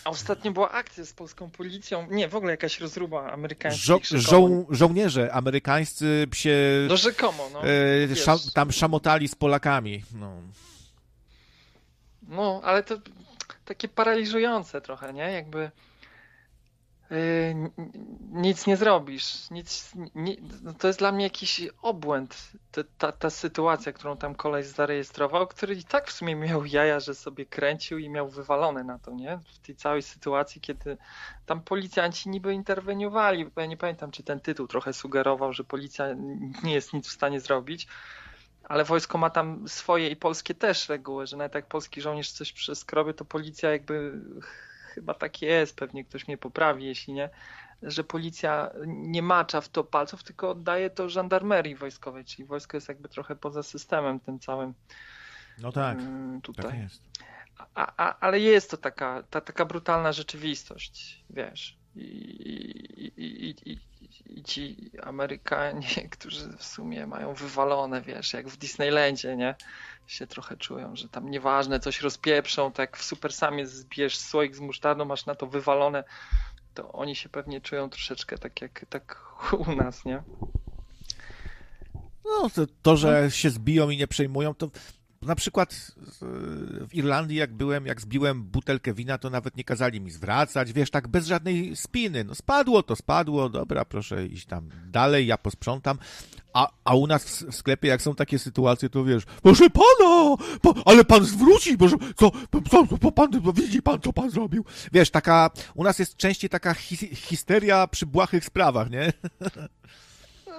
A 0.05 0.11
ostatnio 0.11 0.53
była 0.53 0.71
akcja 0.71 1.05
z 1.05 1.13
polską 1.13 1.51
policją. 1.51 2.07
Nie, 2.11 2.29
w 2.29 2.35
ogóle 2.35 2.53
jakaś 2.53 2.81
rozruba 2.81 3.33
amerykańska. 3.33 3.81
Żo 3.83 3.99
żo 4.03 4.49
żołnierze 4.71 5.33
amerykańscy 5.33 6.27
się. 6.33 6.57
No 6.89 6.97
rzekomo, 6.97 7.51
no. 7.53 7.63
E, 8.13 8.17
szam 8.17 8.39
tam 8.55 8.73
szamotali 8.73 9.29
z 9.29 9.35
Polakami. 9.35 10.05
No. 10.15 10.43
no, 12.29 12.61
ale 12.65 12.83
to 12.83 12.99
takie 13.65 13.89
paraliżujące 13.89 14.81
trochę, 14.81 15.13
nie? 15.13 15.33
Jakby 15.33 15.71
nic 18.33 18.67
nie 18.67 18.77
zrobisz. 18.77 19.51
Nic, 19.51 19.93
no 20.63 20.73
to 20.73 20.87
jest 20.87 20.99
dla 20.99 21.13
mnie 21.13 21.25
jakiś 21.25 21.61
obłęd. 21.83 22.53
Ta, 22.73 22.83
ta, 22.99 23.13
ta, 23.13 23.31
sytuacja, 23.31 23.93
którą 23.93 24.17
tam 24.17 24.35
koleś 24.35 24.67
zarejestrował, 24.67 25.47
który 25.47 25.75
i 25.75 25.85
tak 25.85 26.09
w 26.09 26.13
sumie 26.13 26.37
miał 26.37 26.65
jaja, 26.65 27.01
że 27.01 27.15
sobie 27.15 27.47
kręcił 27.47 27.99
i 27.99 28.09
miał 28.09 28.29
wywalone 28.29 28.85
na 28.85 28.99
to, 28.99 29.11
nie? 29.11 29.39
W 29.55 29.59
tej 29.59 29.77
całej 29.77 30.03
sytuacji, 30.03 30.61
kiedy 30.61 30.97
tam 31.47 31.61
policjanci 31.61 32.29
niby 32.29 32.55
interweniowali, 32.55 33.45
bo 33.45 33.61
ja 33.61 33.67
nie 33.67 33.77
pamiętam, 33.77 34.11
czy 34.11 34.23
ten 34.23 34.41
tytuł 34.41 34.67
trochę 34.67 34.93
sugerował, 34.93 35.53
że 35.53 35.65
policja 35.65 36.07
nie 36.63 36.75
jest 36.75 36.93
nic 36.93 37.09
w 37.09 37.13
stanie 37.13 37.41
zrobić, 37.41 37.87
ale 38.65 38.85
wojsko 38.85 39.19
ma 39.19 39.31
tam 39.31 39.69
swoje 39.69 40.09
i 40.09 40.17
polskie 40.17 40.55
też 40.55 40.89
reguły, 40.89 41.27
że 41.27 41.37
nawet 41.37 41.55
jak 41.55 41.67
polski 41.67 42.01
żołnierz 42.01 42.31
coś 42.31 42.53
przeskrobie, 42.53 43.15
to 43.15 43.25
policja 43.25 43.71
jakby 43.71 44.21
chyba 44.95 45.15
tak 45.15 45.43
jest, 45.43 45.77
pewnie 45.77 46.05
ktoś 46.05 46.29
mnie 46.29 46.39
poprawi, 46.39 46.85
jeśli 46.85 47.15
nie, 47.15 47.31
że 47.83 48.05
policja 48.05 48.71
nie 48.87 49.23
macza 49.23 49.61
w 49.61 49.69
to 49.69 49.85
palców, 49.85 50.23
tylko 50.23 50.51
oddaje 50.51 50.91
to 50.91 51.09
żandarmerii 51.09 51.75
wojskowej, 51.75 52.25
czyli 52.25 52.45
wojsko 52.45 52.77
jest 52.77 52.89
jakby 52.89 53.09
trochę 53.09 53.37
poza 53.37 53.63
systemem 53.63 54.21
tym 54.21 54.39
całym. 54.39 54.75
No 55.59 55.73
tak, 55.73 55.99
mm, 55.99 56.41
tutaj. 56.41 56.65
tak 56.65 56.81
jest. 56.81 57.03
A, 57.75 57.93
a, 57.97 58.19
ale 58.21 58.41
jest 58.41 58.71
to 58.71 58.77
taka, 58.77 59.23
ta, 59.31 59.41
taka 59.41 59.65
brutalna 59.65 60.13
rzeczywistość, 60.13 61.25
wiesz. 61.31 61.77
I, 61.97 62.01
i, 63.17 63.71
i, 63.71 63.79
i, 64.31 64.43
ci 64.45 64.91
Amerykanie, 65.03 66.09
którzy 66.11 66.57
w 66.57 66.65
sumie 66.65 67.07
mają 67.07 67.35
wywalone, 67.35 68.03
wiesz, 68.03 68.33
jak 68.33 68.49
w 68.49 68.57
Disneylandzie, 68.57 69.37
nie? 69.37 69.55
się 70.07 70.27
trochę 70.27 70.57
czują, 70.57 70.97
że 70.97 71.09
tam 71.09 71.31
nieważne, 71.31 71.81
coś 71.81 72.01
rozpieprzą, 72.01 72.73
tak 72.73 72.97
w 72.97 73.05
Super 73.05 73.33
Samie 73.33 73.67
zbierz 73.67 74.19
słoik 74.19 74.57
z 74.57 74.61
musztardą, 74.61 75.05
masz 75.05 75.27
na 75.27 75.35
to 75.35 75.47
wywalone, 75.47 76.05
to 76.75 76.93
oni 76.93 77.17
się 77.17 77.29
pewnie 77.29 77.61
czują 77.61 77.91
troszeczkę 77.91 78.39
tak 78.39 78.63
jak 78.63 78.87
tak 78.91 79.21
u 79.53 79.73
nas, 79.73 80.05
nie? 80.05 80.23
No, 82.25 82.51
to, 82.55 82.67
to 82.83 82.97
że 82.97 83.31
się 83.31 83.51
zbiją 83.51 83.91
i 83.91 83.97
nie 83.97 84.07
przejmują, 84.07 84.55
to 84.55 84.71
na 85.25 85.35
przykład 85.35 85.93
w 86.89 86.95
Irlandii, 86.95 87.37
jak 87.37 87.53
byłem, 87.53 87.87
jak 87.87 88.01
zbiłem 88.01 88.43
butelkę 88.43 88.95
wina, 88.95 89.19
to 89.19 89.31
nawet 89.31 89.57
nie 89.57 89.65
kazali 89.65 90.01
mi 90.01 90.11
zwracać, 90.11 90.73
wiesz, 90.73 90.91
tak 90.91 91.09
bez 91.09 91.27
żadnej 91.27 91.77
spiny. 91.77 92.25
No 92.25 92.35
spadło 92.35 92.83
to, 92.83 92.97
spadło, 92.97 93.49
dobra, 93.49 93.85
proszę 93.85 94.27
iść 94.27 94.47
tam 94.47 94.69
dalej, 94.87 95.27
ja 95.27 95.39
posprzątam. 95.39 95.99
A, 96.55 96.69
a 96.85 96.95
u 96.95 97.07
nas 97.07 97.43
w 97.43 97.55
sklepie, 97.55 97.89
jak 97.89 98.03
są 98.03 98.15
takie 98.15 98.39
sytuacje, 98.39 98.89
to 98.89 99.05
wiesz, 99.05 99.25
proszę 99.43 99.71
pana, 99.71 100.37
pa, 100.63 100.71
ale 100.85 101.05
pan 101.05 101.25
zwróci, 101.25 101.79
proszę, 101.79 101.97
co, 102.17 102.31
co, 102.71 102.99
co 103.03 103.13
pan, 103.13 103.29
widzi 103.55 103.83
pan, 103.83 104.01
co 104.01 104.13
pan 104.13 104.31
zrobił. 104.31 104.65
Wiesz, 104.93 105.11
taka, 105.11 105.51
u 105.75 105.85
nas 105.85 105.99
jest 105.99 106.17
częściej 106.17 106.51
taka 106.51 106.75
hi, 106.75 106.97
histeria 106.97 107.87
przy 107.87 108.07
błahych 108.07 108.45
sprawach, 108.45 108.91
nie? 108.91 109.13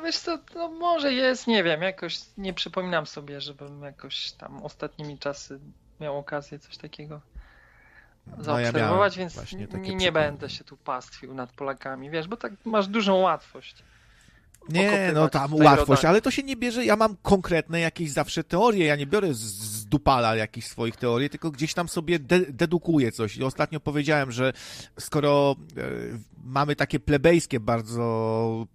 Wiesz 0.06 0.18
co, 0.18 0.40
no 0.56 0.70
może 0.70 1.14
jest, 1.14 1.48
nie 1.48 1.64
wiem, 1.64 1.82
jakoś 1.82 2.20
nie 2.38 2.54
przypominam 2.54 3.06
sobie, 3.06 3.42
żebym 3.42 3.84
jakoś 3.84 4.32
tam 4.32 4.64
ostatnimi 4.64 5.20
czasy 5.20 5.60
miał 6.00 6.18
okazję 6.18 6.60
coś 6.60 6.78
takiego 6.78 7.22
zaobserwować, 8.38 9.18
no 9.18 9.24
ja 9.24 9.30
więc 9.30 9.54
nie, 9.54 9.96
nie 9.96 10.12
będę 10.12 10.50
się 10.50 10.64
tu 10.64 10.78
pastwił 10.78 11.34
nad 11.34 11.52
Polakami, 11.52 12.10
wiesz, 12.10 12.28
bo 12.28 12.38
tak 12.38 12.54
masz 12.66 12.88
dużą 12.88 13.16
łatwość. 13.16 13.84
Nie, 14.70 15.12
no 15.14 15.30
tam 15.30 15.54
łatwość, 15.54 16.06
ale 16.06 16.22
to 16.22 16.32
się 16.32 16.44
nie 16.44 16.56
bierze. 16.56 16.86
Ja 16.86 16.96
mam 16.96 17.16
konkretne 17.22 17.80
jakieś 17.80 18.12
zawsze 18.12 18.44
teorie. 18.44 18.86
Ja 18.86 18.96
nie 18.96 19.08
biorę 19.08 19.34
z, 19.34 19.40
zdupala 19.86 20.36
jakichś 20.36 20.68
swoich 20.68 20.96
teorii, 20.96 21.30
tylko 21.30 21.52
gdzieś 21.52 21.74
tam 21.74 21.88
sobie 21.90 22.20
de 22.20 22.40
dedukuje 22.40 23.12
coś. 23.12 23.38
I 23.38 23.44
ostatnio 23.44 23.80
powiedziałem, 23.80 24.32
że 24.32 24.54
skoro 25.00 25.56
e, 25.78 25.82
mamy 26.44 26.76
takie 26.76 27.00
plebejskie, 27.00 27.60
bardzo 27.60 28.68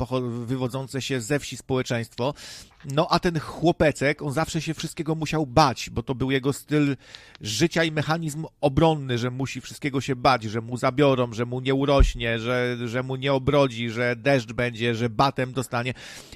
wywodzące 0.46 1.02
się 1.02 1.20
ze 1.20 1.38
wsi 1.38 1.56
społeczeństwo, 1.56 2.34
no 2.84 3.06
a 3.10 3.18
ten 3.18 3.40
chłopecek, 3.40 4.22
on 4.22 4.32
zawsze 4.32 4.62
się 4.62 4.74
wszystkiego 4.74 5.14
musiał 5.14 5.46
bać, 5.46 5.90
bo 5.90 6.02
to 6.02 6.14
był 6.14 6.30
jego 6.30 6.52
styl 6.52 6.96
życia 7.40 7.84
i 7.84 7.92
mechanizm 7.92 8.46
obronny, 8.60 9.18
że 9.18 9.30
musi 9.30 9.60
wszystkiego 9.60 10.00
się 10.00 10.16
bać, 10.16 10.42
że 10.42 10.60
mu 10.60 10.76
zabiorą, 10.76 11.32
że 11.32 11.46
mu 11.46 11.60
nie 11.60 11.74
urośnie, 11.74 12.38
że, 12.38 12.76
że 12.84 13.02
mu 13.02 13.16
nie 13.16 13.32
obrodzi, 13.32 13.90
że 13.90 14.16
deszcz 14.16 14.52
będzie, 14.52 14.94
że 14.94 15.10
batem 15.10 15.52
dostanie. 15.52 15.94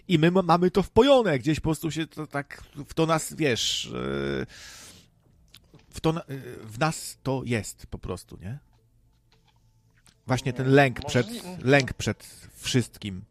I 0.09 0.19
my 0.19 0.31
mamy 0.31 0.71
to 0.71 0.83
wpojone, 0.83 1.39
gdzieś 1.39 1.61
po 1.61 1.63
prostu 1.63 1.91
się 1.91 2.07
to 2.07 2.27
tak 2.27 2.63
w 2.89 2.95
to 2.95 3.07
nas, 3.07 3.35
wiesz, 3.35 3.87
e, 3.87 4.47
w, 5.91 6.01
to, 6.01 6.15
w 6.63 6.79
nas 6.79 7.19
to 7.23 7.43
jest 7.45 7.87
po 7.87 7.99
prostu, 7.99 8.39
nie? 8.41 8.59
Właśnie 10.27 10.53
ten 10.53 10.73
lęk 10.73 11.05
przed, 11.07 11.29
lęk 11.65 11.93
przed 11.93 12.49
wszystkim 12.55 13.25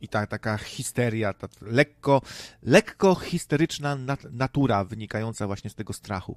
i 0.00 0.08
ta 0.08 0.26
taka 0.26 0.58
histeria, 0.58 1.32
ta 1.32 1.48
lekko, 1.60 2.22
lekko 2.62 3.14
histeryczna 3.14 3.96
nat 3.96 4.20
natura 4.32 4.84
wynikająca 4.84 5.46
właśnie 5.46 5.70
z 5.70 5.74
tego 5.74 5.92
strachu. 5.92 6.36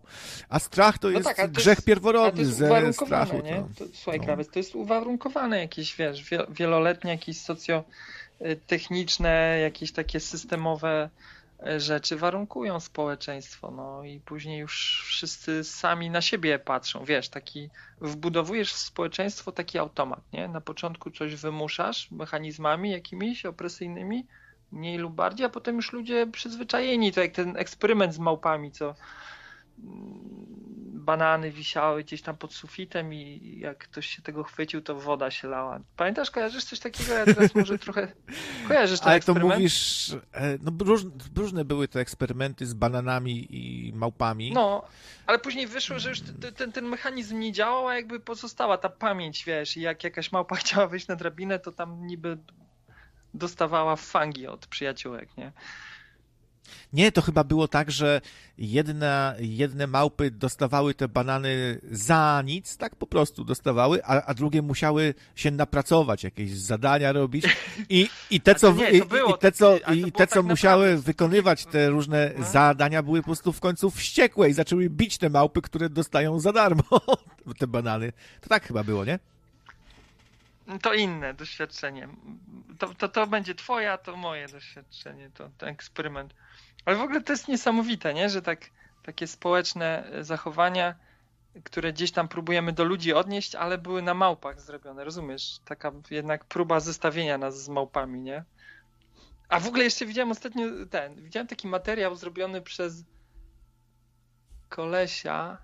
A 0.50 0.60
strach 0.60 0.98
to 0.98 1.10
no 1.10 1.18
jest 1.18 1.36
tak, 1.36 1.52
grzech 1.52 1.78
jest, 1.78 1.86
pierworodny 1.86 2.46
ze 2.46 2.94
strachu. 2.94 3.42
Nie? 3.42 3.64
To, 3.78 3.86
słuchaj, 3.94 4.20
no. 4.20 4.26
Krawiec, 4.26 4.50
to 4.50 4.60
jest 4.60 4.76
uwarunkowane 4.76 5.60
jakieś, 5.60 5.96
wiesz, 5.96 6.26
wieloletnie 6.50 7.12
jakieś 7.12 7.42
socjotechniczne, 7.42 9.60
jakieś 9.62 9.92
takie 9.92 10.20
systemowe 10.20 11.10
rzeczy 11.78 12.16
warunkują 12.16 12.80
społeczeństwo, 12.80 13.72
no 13.72 14.04
i 14.04 14.20
później 14.20 14.60
już 14.60 15.04
wszyscy 15.08 15.64
sami 15.64 16.10
na 16.10 16.22
siebie 16.22 16.60
patrzą, 16.60 17.06
wiesz, 17.06 17.30
taki, 17.30 17.70
wbudowujesz 18.02 18.74
w 18.74 18.78
społeczeństwo 18.78 19.52
taki 19.52 19.78
automat, 19.78 20.34
nie? 20.34 20.48
Na 20.48 20.62
początku 20.62 21.12
coś 21.12 21.36
wymuszasz 21.36 22.12
mechanizmami 22.12 22.92
jakimiś 22.92 23.46
opresyjnymi, 23.46 24.28
mniej 24.72 24.98
lub 24.98 25.14
bardziej, 25.14 25.46
a 25.46 25.50
potem 25.50 25.76
już 25.76 25.94
ludzie 25.94 26.28
przyzwyczajeni, 26.28 27.12
to 27.12 27.22
jak 27.22 27.32
ten 27.32 27.58
eksperyment 27.58 28.14
z 28.14 28.20
małpami, 28.20 28.72
co 28.72 28.96
banany 31.02 31.52
wisiały 31.52 32.04
gdzieś 32.04 32.22
tam 32.22 32.38
pod 32.38 32.54
sufitem 32.54 33.14
i 33.14 33.56
jak 33.60 33.78
ktoś 33.78 34.08
się 34.08 34.22
tego 34.22 34.44
chwycił, 34.44 34.82
to 34.82 34.96
woda 34.96 35.32
się 35.32 35.48
lała. 35.48 35.80
Pamiętasz, 35.98 36.32
kojarzysz 36.32 36.64
coś 36.64 36.80
takiego? 36.80 37.14
Ja 37.14 37.26
teraz 37.26 37.56
może 37.56 37.80
trochę 37.80 38.08
kojarzysz 38.68 39.00
ten 39.00 39.08
Ale 39.08 39.18
eksperyment? 39.18 39.52
to 39.54 39.58
mówisz, 39.58 40.12
e, 40.34 40.58
no 40.62 40.72
różne, 40.86 41.12
różne 41.36 41.66
były 41.66 41.88
te 41.88 42.00
eksperymenty 42.00 42.66
z 42.66 42.74
bananami 42.74 43.48
i 43.50 43.94
małpami. 43.94 44.52
No, 44.52 44.84
ale 45.28 45.40
później 45.40 45.68
wyszło, 45.68 46.00
że 46.00 46.10
już 46.10 46.22
ten, 46.58 46.72
ten 46.72 46.86
mechanizm 46.86 47.40
nie 47.40 47.52
działał, 47.52 47.88
a 47.88 47.96
jakby 47.96 48.20
pozostała 48.20 48.78
ta 48.78 48.90
pamięć, 48.90 49.46
wiesz, 49.46 49.78
i 49.78 49.82
jak 49.82 50.04
jakaś 50.04 50.32
małpa 50.32 50.56
chciała 50.62 50.88
wejść 50.88 51.08
na 51.08 51.16
drabinę, 51.16 51.60
to 51.60 51.72
tam 51.72 52.08
niby 52.08 52.38
dostawała 53.34 53.96
fangi 53.96 54.48
od 54.48 54.68
przyjaciółek, 54.68 55.38
nie? 55.38 55.52
Nie, 56.94 57.12
to 57.12 57.22
chyba 57.22 57.44
było 57.44 57.68
tak, 57.68 57.92
że 57.92 58.22
jedna, 58.58 59.36
jedne 59.40 59.88
małpy 59.88 60.32
dostawały 60.32 60.94
te 60.94 61.08
banany 61.08 61.80
za 61.92 62.44
nic, 62.46 62.78
tak 62.78 62.96
po 62.96 63.08
prostu 63.08 63.44
dostawały, 63.44 64.06
a, 64.06 64.26
a 64.26 64.34
drugie 64.34 64.62
musiały 64.62 65.14
się 65.36 65.52
napracować, 65.52 66.24
jakieś 66.24 66.58
zadania 66.58 67.12
robić 67.12 67.46
i, 67.90 68.10
i 68.30 68.42
te, 68.42 68.56
co, 68.56 68.74
nie, 68.74 68.92
i, 68.92 68.98
i, 68.98 69.02
te, 69.40 69.52
co, 69.52 69.78
i 69.78 70.12
te, 70.12 70.28
co 70.28 70.36
tak 70.36 70.44
musiały 70.44 70.98
wykonywać 70.98 71.66
te 71.66 71.90
różne 71.90 72.32
no. 72.38 72.46
zadania, 72.46 73.04
były 73.04 73.20
po 73.20 73.26
prostu 73.26 73.54
w 73.54 73.60
końcu 73.60 73.92
wściekłe 73.92 74.50
i 74.50 74.54
zaczęły 74.54 74.90
bić 74.90 75.18
te 75.18 75.30
małpy, 75.30 75.62
które 75.62 75.90
dostają 75.90 76.40
za 76.40 76.54
darmo 76.54 76.84
te 77.60 77.68
banany. 77.68 78.14
To 78.42 78.50
tak 78.50 78.68
chyba 78.68 78.84
było, 78.84 79.06
nie? 79.06 79.20
To 80.82 80.94
inne 80.94 81.34
doświadczenie. 81.34 82.08
To, 82.80 82.94
to, 82.94 83.10
to 83.10 83.28
będzie 83.28 83.56
twoja, 83.56 83.98
to 83.98 84.16
moje 84.16 84.48
doświadczenie, 84.48 85.30
to 85.34 85.50
ten 85.58 85.70
eksperyment. 85.70 86.34
Ale 86.86 86.98
w 86.98 87.02
ogóle 87.02 87.22
to 87.22 87.34
jest 87.34 87.48
niesamowite, 87.48 88.14
nie? 88.14 88.30
że 88.30 88.42
tak, 88.42 88.70
takie 89.04 89.28
społeczne 89.28 90.06
e, 90.06 90.24
zachowania, 90.24 90.96
które 91.64 91.94
gdzieś 91.94 92.12
tam 92.12 92.28
próbujemy 92.28 92.74
do 92.74 92.84
ludzi 92.84 93.14
odnieść, 93.14 93.56
ale 93.56 93.78
były 93.78 94.02
na 94.02 94.14
małpach 94.14 94.62
zrobione, 94.62 95.04
rozumiesz? 95.04 95.60
Taka 95.66 95.92
jednak 96.12 96.46
próba 96.46 96.80
zestawienia 96.80 97.38
nas 97.38 97.64
z 97.64 97.70
małpami, 97.70 98.22
nie? 98.22 98.44
A 99.50 99.60
w 99.60 99.68
ogóle 99.68 99.84
jeszcze 99.84 100.06
widziałem 100.06 100.32
ostatnio 100.32 100.66
ten, 100.90 101.16
widziałem 101.16 101.48
taki 101.48 101.68
materiał 101.68 102.16
zrobiony 102.16 102.62
przez 102.62 103.04
kolesia, 104.70 105.58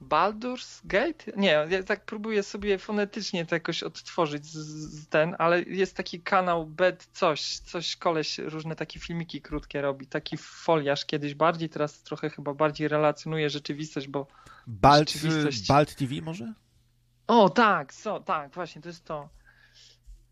Baldur's 0.00 0.80
Gate? 0.84 1.32
Nie, 1.36 1.66
ja 1.70 1.82
tak 1.82 2.04
próbuję 2.04 2.42
sobie 2.42 2.78
fonetycznie 2.78 3.46
to 3.46 3.54
jakoś 3.54 3.82
odtworzyć 3.82 4.46
z, 4.46 4.58
z 5.00 5.08
ten, 5.08 5.36
ale 5.38 5.62
jest 5.62 5.96
taki 5.96 6.20
kanał 6.20 6.66
Bed 6.66 7.08
coś, 7.12 7.58
coś 7.58 7.96
koleś 7.96 8.38
różne 8.38 8.76
takie 8.76 9.00
filmiki 9.00 9.42
krótkie 9.42 9.80
robi, 9.80 10.06
taki 10.06 10.36
foliarz 10.36 11.06
kiedyś 11.06 11.34
bardziej, 11.34 11.68
teraz 11.68 12.02
trochę 12.02 12.30
chyba 12.30 12.54
bardziej 12.54 12.88
relacjonuje 12.88 13.50
rzeczywistość, 13.50 14.08
bo 14.08 14.26
Bald, 14.66 15.10
rzeczywistość... 15.10 15.68
Bald 15.68 15.94
TV 15.94 16.14
może? 16.22 16.54
O, 17.26 17.48
tak, 17.48 17.94
so, 17.94 18.20
tak, 18.20 18.54
właśnie, 18.54 18.82
to 18.82 18.88
jest 18.88 19.04
to. 19.04 19.28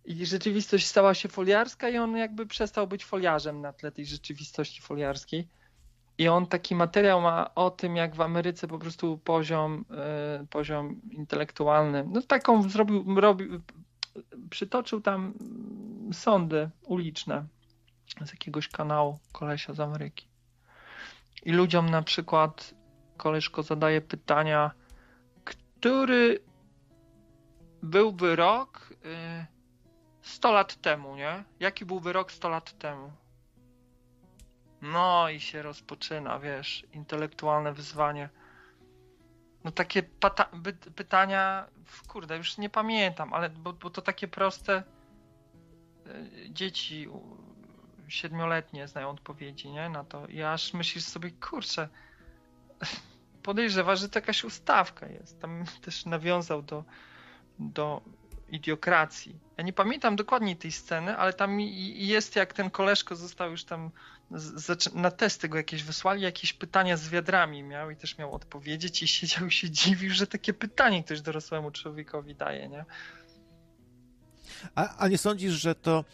I 0.04 0.26
rzeczywistość 0.26 0.86
stała 0.86 1.14
się 1.14 1.28
foliarska 1.28 1.88
i 1.88 1.98
on 1.98 2.16
jakby 2.16 2.46
przestał 2.46 2.86
być 2.86 3.04
foliarzem 3.04 3.60
na 3.60 3.72
tle 3.72 3.92
tej 3.92 4.06
rzeczywistości 4.06 4.82
foliarskiej. 4.82 5.48
I 6.18 6.28
on 6.28 6.46
taki 6.46 6.74
materiał 6.74 7.20
ma 7.20 7.54
o 7.54 7.70
tym, 7.70 7.96
jak 7.96 8.14
w 8.14 8.20
Ameryce 8.20 8.68
po 8.68 8.78
prostu 8.78 9.18
poziom, 9.18 9.84
y, 10.42 10.46
poziom 10.46 11.00
intelektualny, 11.10 12.04
no 12.12 12.22
taką 12.22 12.68
zrobił, 12.68 13.20
robił, 13.20 13.60
przytoczył 14.50 15.00
tam 15.00 15.34
sądy 16.12 16.70
uliczne 16.86 17.44
z 18.26 18.30
jakiegoś 18.30 18.68
kanału 18.68 19.18
kolesia 19.32 19.74
z 19.74 19.80
Ameryki. 19.80 20.28
I 21.42 21.52
ludziom 21.52 21.90
na 21.90 22.02
przykład 22.02 22.74
koleżko 23.16 23.62
zadaje 23.62 24.00
pytania, 24.00 24.70
który 25.44 26.40
byłby 27.82 28.36
rok 28.36 28.90
y, 28.92 29.46
100 30.22 30.52
lat 30.52 30.76
temu, 30.80 31.16
nie? 31.16 31.44
Jaki 31.60 31.84
byłby 31.84 32.12
rok 32.12 32.32
100 32.32 32.48
lat 32.48 32.78
temu? 32.78 33.12
No 34.82 35.28
i 35.28 35.40
się 35.40 35.62
rozpoczyna, 35.62 36.38
wiesz, 36.38 36.86
intelektualne 36.92 37.72
wyzwanie. 37.72 38.28
No 39.64 39.70
takie 39.70 40.02
pytania, 40.94 41.66
kurde, 42.08 42.36
już 42.36 42.58
nie 42.58 42.70
pamiętam, 42.70 43.34
ale 43.34 43.50
bo, 43.50 43.72
bo 43.72 43.90
to 43.90 44.02
takie 44.02 44.28
proste. 44.28 44.82
E, 46.06 46.50
dzieci 46.50 47.08
siedmioletnie 48.08 48.88
znają 48.88 49.10
odpowiedzi, 49.10 49.70
nie? 49.70 49.88
Na 49.88 50.04
to. 50.04 50.26
I 50.26 50.42
aż 50.42 50.74
myślisz 50.74 51.04
sobie, 51.04 51.30
kurczę, 51.30 51.88
podejrzewa, 53.42 53.96
że 53.96 54.08
to 54.08 54.18
jakaś 54.18 54.44
ustawka 54.44 55.06
jest. 55.06 55.40
Tam 55.40 55.64
też 55.82 56.06
nawiązał 56.06 56.62
do, 56.62 56.84
do 57.58 58.02
idiokracji. 58.50 59.38
Ja 59.56 59.64
nie 59.64 59.72
pamiętam 59.72 60.16
dokładnie 60.16 60.56
tej 60.56 60.72
sceny, 60.72 61.16
ale 61.16 61.32
tam 61.32 61.60
jest 61.60 62.36
jak 62.36 62.52
ten 62.52 62.70
koleżko 62.70 63.16
został 63.16 63.50
już 63.50 63.64
tam 63.64 63.90
na 64.94 65.10
testy 65.10 65.48
go 65.48 65.56
jakieś 65.56 65.82
wysłali, 65.82 66.22
jakieś 66.22 66.52
pytania 66.52 66.96
z 66.96 67.08
wiadrami 67.08 67.62
miał 67.62 67.90
i 67.90 67.96
też 67.96 68.18
miał 68.18 68.34
odpowiedzieć 68.34 69.02
i 69.02 69.08
siedział 69.08 69.46
i 69.46 69.50
się 69.60 69.70
dziwił, 69.70 70.14
że 70.14 70.26
takie 70.26 70.52
pytanie 70.52 71.04
ktoś 71.04 71.20
dorosłemu 71.20 71.70
człowiekowi 71.70 72.34
daje, 72.34 72.68
nie? 72.68 72.84
A, 74.74 74.96
a 74.96 75.08
nie 75.08 75.18
sądzisz, 75.18 75.52
że 75.52 75.74
to 75.74 76.04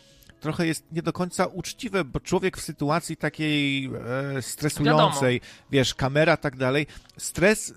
trochę 0.41 0.67
jest 0.67 0.93
nie 0.93 1.03
do 1.03 1.13
końca 1.13 1.47
uczciwe, 1.47 2.05
bo 2.05 2.21
człowiek 2.21 2.57
w 2.57 2.63
sytuacji 2.63 3.17
takiej 3.17 3.91
e, 4.37 4.43
stresującej, 4.43 5.41
Wiadomo. 5.41 5.69
wiesz, 5.71 5.95
kamera, 5.95 6.37
tak 6.37 6.57
dalej, 6.57 6.87
stres 7.19 7.75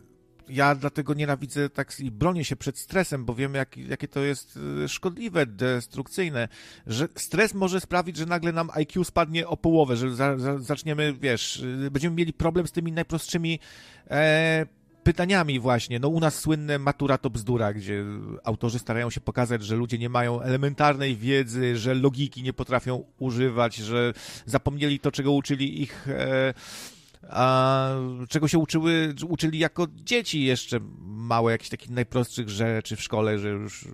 ja 0.50 0.76
dlatego 0.76 1.14
nienawidzę 1.14 1.70
tak 1.70 2.00
i 2.00 2.12
bronię 2.12 2.46
się 2.46 2.56
przed 2.56 2.78
stresem, 2.78 3.26
bo 3.26 3.36
wiemy, 3.36 3.58
jak, 3.58 3.78
jakie 3.78 4.08
to 4.08 4.20
jest 4.20 4.60
e, 4.84 4.90
szkodliwe, 4.90 5.46
destrukcyjne, 5.46 6.48
że 6.88 7.08
stres 7.16 7.54
może 7.54 7.82
sprawić, 7.82 8.18
że 8.18 8.26
nagle 8.26 8.52
nam 8.52 8.70
IQ 8.74 9.04
spadnie 9.04 9.48
o 9.48 9.58
połowę, 9.58 9.98
że 9.98 10.16
za, 10.16 10.38
za, 10.38 10.60
zaczniemy, 10.60 11.14
wiesz, 11.14 11.64
e, 11.86 11.92
będziemy 11.92 12.16
mieli 12.16 12.34
problem 12.34 12.68
z 12.68 12.72
tymi 12.72 12.92
najprostszymi 12.92 13.60
e, 14.10 14.66
pytaniami 15.08 15.60
właśnie. 15.60 16.00
No 16.00 16.08
u 16.08 16.20
nas 16.20 16.40
słynne 16.40 16.80
matura 16.80 17.18
to 17.18 17.30
bzdura, 17.30 17.74
gdzie 17.74 18.06
autorzy 18.44 18.80
starają 18.80 19.10
się 19.10 19.22
pokazać, 19.22 19.64
że 19.64 19.76
ludzie 19.76 19.98
nie 19.98 20.10
mają 20.10 20.42
elementarnej 20.42 21.16
wiedzy, 21.16 21.78
że 21.78 21.94
logiki 21.94 22.44
nie 22.44 22.54
potrafią 22.54 23.04
używać, 23.20 23.76
że 23.76 24.14
zapomnieli 24.46 25.00
to, 25.00 25.12
czego 25.12 25.32
uczyli 25.32 25.82
ich... 25.82 26.08
E, 26.08 26.54
a 27.30 27.90
czego 28.30 28.48
się 28.48 28.58
uczyły, 28.58 29.16
uczyli 29.28 29.60
jako 29.60 29.88
dzieci 29.96 30.44
jeszcze 30.44 30.80
małe, 31.08 31.52
jakichś 31.52 31.70
takich 31.70 31.90
najprostszych 31.90 32.50
rzeczy 32.50 32.96
w 32.96 33.02
szkole, 33.02 33.40
że 33.40 33.50
już 33.50 33.86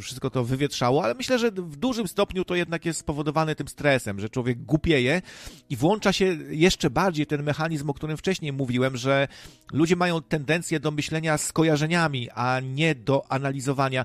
wszystko 0.00 0.30
to 0.30 0.44
wywietrzało, 0.44 1.04
ale 1.04 1.14
myślę, 1.14 1.38
że 1.38 1.50
w 1.50 1.76
dużym 1.76 2.08
stopniu 2.08 2.44
to 2.44 2.54
jednak 2.54 2.84
jest 2.84 3.00
spowodowane 3.00 3.54
tym 3.54 3.68
stresem, 3.68 4.20
że 4.20 4.28
człowiek 4.28 4.62
głupieje 4.62 5.22
i 5.70 5.76
włącza 5.76 6.12
się 6.12 6.24
jeszcze 6.50 6.90
bardziej 6.90 7.26
ten 7.26 7.42
mechanizm, 7.42 7.90
o 7.90 7.94
którym 7.94 8.16
wcześniej 8.16 8.52
mówiłem, 8.52 8.96
że 8.96 9.28
ludzie 9.72 9.96
mają 9.96 10.22
tendencję 10.22 10.80
do 10.80 10.90
myślenia 10.90 11.38
skojarzeniami, 11.38 12.30
a 12.30 12.60
nie 12.60 12.94
do 12.94 13.32
analizowania 13.32 14.04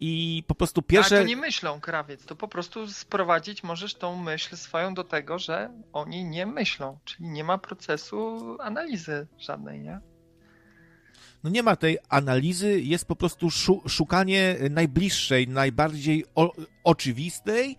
i 0.00 0.42
po 0.46 0.54
prostu 0.54 0.82
pierwsze... 0.82 1.14
Ale 1.14 1.24
to 1.24 1.28
nie 1.28 1.36
myślą, 1.36 1.80
krawiec, 1.80 2.24
to 2.24 2.36
po 2.36 2.48
prostu 2.48 2.88
sprowadzić 2.88 3.62
możesz 3.62 3.94
tą 3.94 4.16
myśl 4.16 4.56
swoją 4.56 4.94
do 4.94 5.04
tego, 5.04 5.38
że 5.38 5.70
oni 5.92 6.24
nie 6.24 6.46
myślą, 6.46 6.98
czyli 7.04 7.28
nie 7.28 7.44
ma 7.44 7.58
procesu 7.58 8.56
analizy 8.60 9.26
żadnej, 9.38 9.80
nie? 9.80 10.00
no 11.46 11.50
nie 11.50 11.62
ma 11.62 11.76
tej 11.76 11.98
analizy, 12.08 12.80
jest 12.80 13.04
po 13.04 13.16
prostu 13.16 13.48
szukanie 13.88 14.56
najbliższej, 14.70 15.48
najbardziej 15.48 16.24
o, 16.34 16.52
oczywistej 16.84 17.76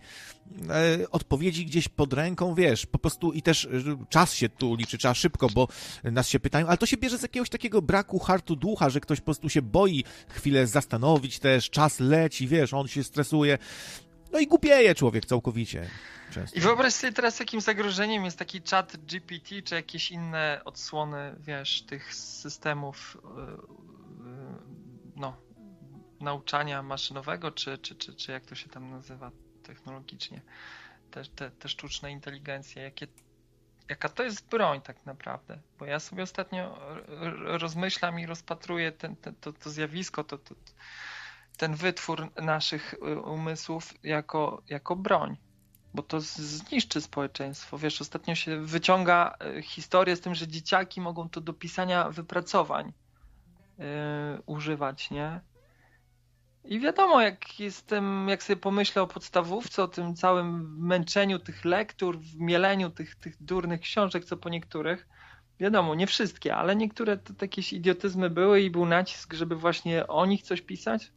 odpowiedzi 1.10 1.66
gdzieś 1.66 1.88
pod 1.88 2.12
ręką, 2.12 2.54
wiesz, 2.54 2.86
po 2.86 2.98
prostu 2.98 3.32
i 3.32 3.42
też 3.42 3.64
e, 3.64 3.68
czas 4.08 4.34
się 4.34 4.48
tu 4.48 4.74
liczy, 4.74 4.98
trzeba 4.98 5.14
szybko, 5.14 5.46
bo 5.54 5.68
nas 6.04 6.28
się 6.28 6.40
pytają, 6.40 6.66
ale 6.66 6.76
to 6.78 6.86
się 6.86 6.96
bierze 6.96 7.18
z 7.18 7.22
jakiegoś 7.22 7.48
takiego 7.48 7.82
braku 7.82 8.18
hartu 8.18 8.56
ducha, 8.56 8.90
że 8.90 9.00
ktoś 9.00 9.18
po 9.18 9.24
prostu 9.24 9.48
się 9.48 9.62
boi 9.62 10.04
chwilę 10.28 10.66
zastanowić 10.66 11.38
też, 11.38 11.70
czas 11.70 12.00
leci, 12.00 12.48
wiesz, 12.48 12.74
on 12.74 12.88
się 12.88 13.04
stresuje, 13.04 13.58
no 14.32 14.38
i 14.38 14.46
głupieje 14.46 14.94
człowiek 14.94 15.26
całkowicie. 15.26 15.88
Często. 16.32 16.58
I 16.58 16.60
wyobraź 16.60 16.92
sobie 16.92 17.12
teraz, 17.12 17.40
jakim 17.40 17.60
zagrożeniem 17.60 18.24
jest 18.24 18.38
taki 18.38 18.60
chat 18.70 18.96
GPT, 18.96 19.62
czy 19.62 19.74
jakieś 19.74 20.10
inne 20.10 20.60
odsłony, 20.64 21.36
wiesz, 21.40 21.82
tych 21.82 22.14
systemów 22.14 23.18
yy, 23.24 23.58
no, 25.16 25.36
nauczania 26.20 26.82
maszynowego, 26.82 27.50
czy, 27.50 27.78
czy, 27.78 27.94
czy, 27.94 28.14
czy 28.14 28.32
jak 28.32 28.46
to 28.46 28.54
się 28.54 28.68
tam 28.68 28.90
nazywa 28.90 29.30
technologicznie, 29.68 30.40
te, 31.10 31.24
te, 31.24 31.50
te 31.50 31.68
sztuczne 31.68 32.12
inteligencje, 32.12 32.82
jakie, 32.82 33.06
jaka 33.88 34.08
to 34.08 34.22
jest 34.22 34.48
broń 34.48 34.80
tak 34.80 35.06
naprawdę. 35.06 35.58
Bo 35.78 35.86
ja 35.86 36.00
sobie 36.00 36.22
ostatnio 36.22 36.78
rozmyślam 37.44 38.20
i 38.20 38.26
rozpatruję 38.26 38.92
ten, 38.92 39.16
ten, 39.16 39.34
to, 39.34 39.52
to 39.52 39.70
zjawisko, 39.70 40.24
to, 40.24 40.38
to, 40.38 40.54
ten 41.56 41.74
wytwór 41.74 42.28
naszych 42.42 42.94
y, 42.94 43.20
umysłów 43.20 43.94
jako, 44.02 44.62
jako 44.68 44.96
broń 44.96 45.36
bo 45.94 46.02
to 46.02 46.20
zniszczy 46.20 47.00
społeczeństwo. 47.00 47.78
Wiesz, 47.78 48.00
ostatnio 48.00 48.34
się 48.34 48.60
wyciąga 48.60 49.36
y, 49.58 49.62
historię 49.62 50.16
z 50.16 50.20
tym, 50.20 50.34
że 50.34 50.48
dzieciaki 50.48 51.00
mogą 51.00 51.28
to 51.28 51.40
do 51.40 51.52
pisania 51.52 52.10
wypracowań 52.10 52.92
yy, 53.78 53.84
używać, 54.46 55.10
nie? 55.10 55.40
I 56.64 56.80
wiadomo, 56.80 57.20
jak 57.20 57.60
jestem, 57.60 58.28
jak 58.28 58.42
sobie 58.42 58.56
pomyślę 58.56 59.02
o 59.02 59.06
podstawówce, 59.06 59.82
o 59.82 59.88
tym 59.88 60.14
całym 60.14 60.78
męczeniu 60.86 61.38
tych 61.38 61.64
lektur, 61.64 62.18
w 62.18 62.40
mieleniu 62.40 62.90
tych, 62.90 63.16
tych 63.16 63.42
durnych 63.42 63.80
książek, 63.80 64.24
co 64.24 64.36
po 64.36 64.48
niektórych, 64.48 65.08
wiadomo, 65.60 65.94
nie 65.94 66.06
wszystkie, 66.06 66.56
ale 66.56 66.76
niektóre 66.76 67.16
to 67.16 67.32
jakieś 67.42 67.72
idiotyzmy 67.72 68.30
były 68.30 68.60
i 68.60 68.70
był 68.70 68.86
nacisk, 68.86 69.34
żeby 69.34 69.56
właśnie 69.56 70.06
o 70.06 70.26
nich 70.26 70.42
coś 70.42 70.62
pisać. 70.62 71.12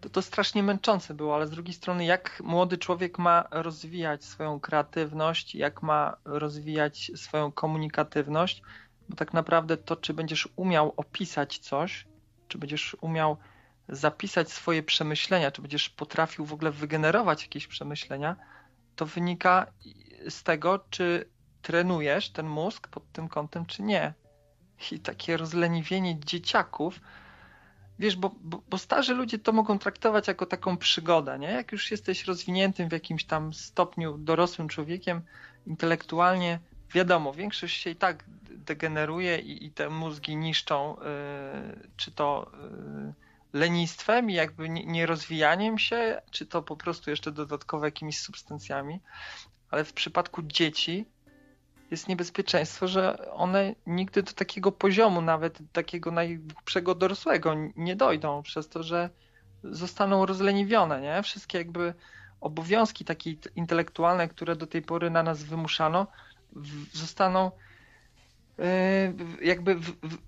To 0.00 0.08
to 0.08 0.22
strasznie 0.22 0.62
męczące 0.62 1.14
było, 1.14 1.34
ale 1.34 1.46
z 1.46 1.50
drugiej 1.50 1.74
strony, 1.74 2.04
jak 2.04 2.40
młody 2.44 2.78
człowiek 2.78 3.18
ma 3.18 3.44
rozwijać 3.50 4.24
swoją 4.24 4.60
kreatywność, 4.60 5.54
jak 5.54 5.82
ma 5.82 6.16
rozwijać 6.24 7.10
swoją 7.14 7.52
komunikatywność, 7.52 8.62
bo 9.08 9.16
tak 9.16 9.32
naprawdę 9.32 9.76
to, 9.76 9.96
czy 9.96 10.14
będziesz 10.14 10.48
umiał 10.56 10.94
opisać 10.96 11.58
coś, 11.58 12.06
czy 12.48 12.58
będziesz 12.58 12.96
umiał 13.00 13.36
zapisać 13.88 14.52
swoje 14.52 14.82
przemyślenia, 14.82 15.50
czy 15.50 15.62
będziesz 15.62 15.88
potrafił 15.88 16.44
w 16.44 16.52
ogóle 16.52 16.70
wygenerować 16.70 17.42
jakieś 17.42 17.66
przemyślenia, 17.66 18.36
to 18.96 19.06
wynika 19.06 19.66
z 20.28 20.42
tego, 20.42 20.84
czy 20.90 21.28
trenujesz 21.62 22.30
ten 22.30 22.46
mózg 22.46 22.88
pod 22.88 23.12
tym 23.12 23.28
kątem, 23.28 23.66
czy 23.66 23.82
nie. 23.82 24.14
I 24.92 25.00
takie 25.00 25.36
rozleniwienie 25.36 26.20
dzieciaków, 26.20 27.00
wiesz, 27.98 28.16
bo, 28.16 28.34
bo, 28.40 28.62
bo, 28.70 28.78
starzy 28.78 29.14
ludzie 29.14 29.38
to 29.38 29.52
mogą 29.52 29.78
traktować 29.78 30.28
jako 30.28 30.46
taką 30.46 30.76
przygodę, 30.76 31.38
nie? 31.38 31.50
Jak 31.50 31.72
już 31.72 31.90
jesteś 31.90 32.24
rozwiniętym 32.24 32.88
w 32.88 32.92
jakimś 32.92 33.24
tam 33.24 33.54
stopniu 33.54 34.18
dorosłym 34.18 34.68
człowiekiem, 34.68 35.22
intelektualnie, 35.66 36.58
wiadomo, 36.94 37.32
większość 37.32 37.82
się 37.82 37.90
i 37.90 37.96
tak 37.96 38.24
degeneruje 38.48 39.38
i, 39.38 39.66
i 39.66 39.70
te 39.70 39.90
mózgi 39.90 40.36
niszczą, 40.36 40.96
yy, 40.96 41.88
czy 41.96 42.12
to 42.12 42.50
yy, 43.06 43.27
lenistwem 43.52 44.30
i 44.30 44.34
jakby 44.34 44.68
nierozwijaniem 44.68 45.78
się, 45.78 46.22
czy 46.30 46.46
to 46.46 46.62
po 46.62 46.76
prostu 46.76 47.10
jeszcze 47.10 47.32
dodatkowo 47.32 47.84
jakimiś 47.84 48.18
substancjami, 48.18 49.00
ale 49.70 49.84
w 49.84 49.92
przypadku 49.92 50.42
dzieci 50.42 51.06
jest 51.90 52.08
niebezpieczeństwo, 52.08 52.88
że 52.88 53.30
one 53.32 53.74
nigdy 53.86 54.22
do 54.22 54.32
takiego 54.32 54.72
poziomu, 54.72 55.22
nawet 55.22 55.58
takiego 55.72 56.10
najgłupszego 56.10 56.94
dorosłego, 56.94 57.54
nie 57.76 57.96
dojdą, 57.96 58.42
przez 58.42 58.68
to, 58.68 58.82
że 58.82 59.10
zostaną 59.64 60.26
rozleniwione, 60.26 61.00
nie? 61.00 61.22
Wszystkie 61.22 61.58
jakby 61.58 61.94
obowiązki 62.40 63.04
takie 63.04 63.34
intelektualne, 63.56 64.28
które 64.28 64.56
do 64.56 64.66
tej 64.66 64.82
pory 64.82 65.10
na 65.10 65.22
nas 65.22 65.42
wymuszano, 65.42 66.06
zostaną 66.92 67.50
yy, 68.58 68.64
jakby 69.42 69.74
w, 69.74 69.90
w, 69.90 70.18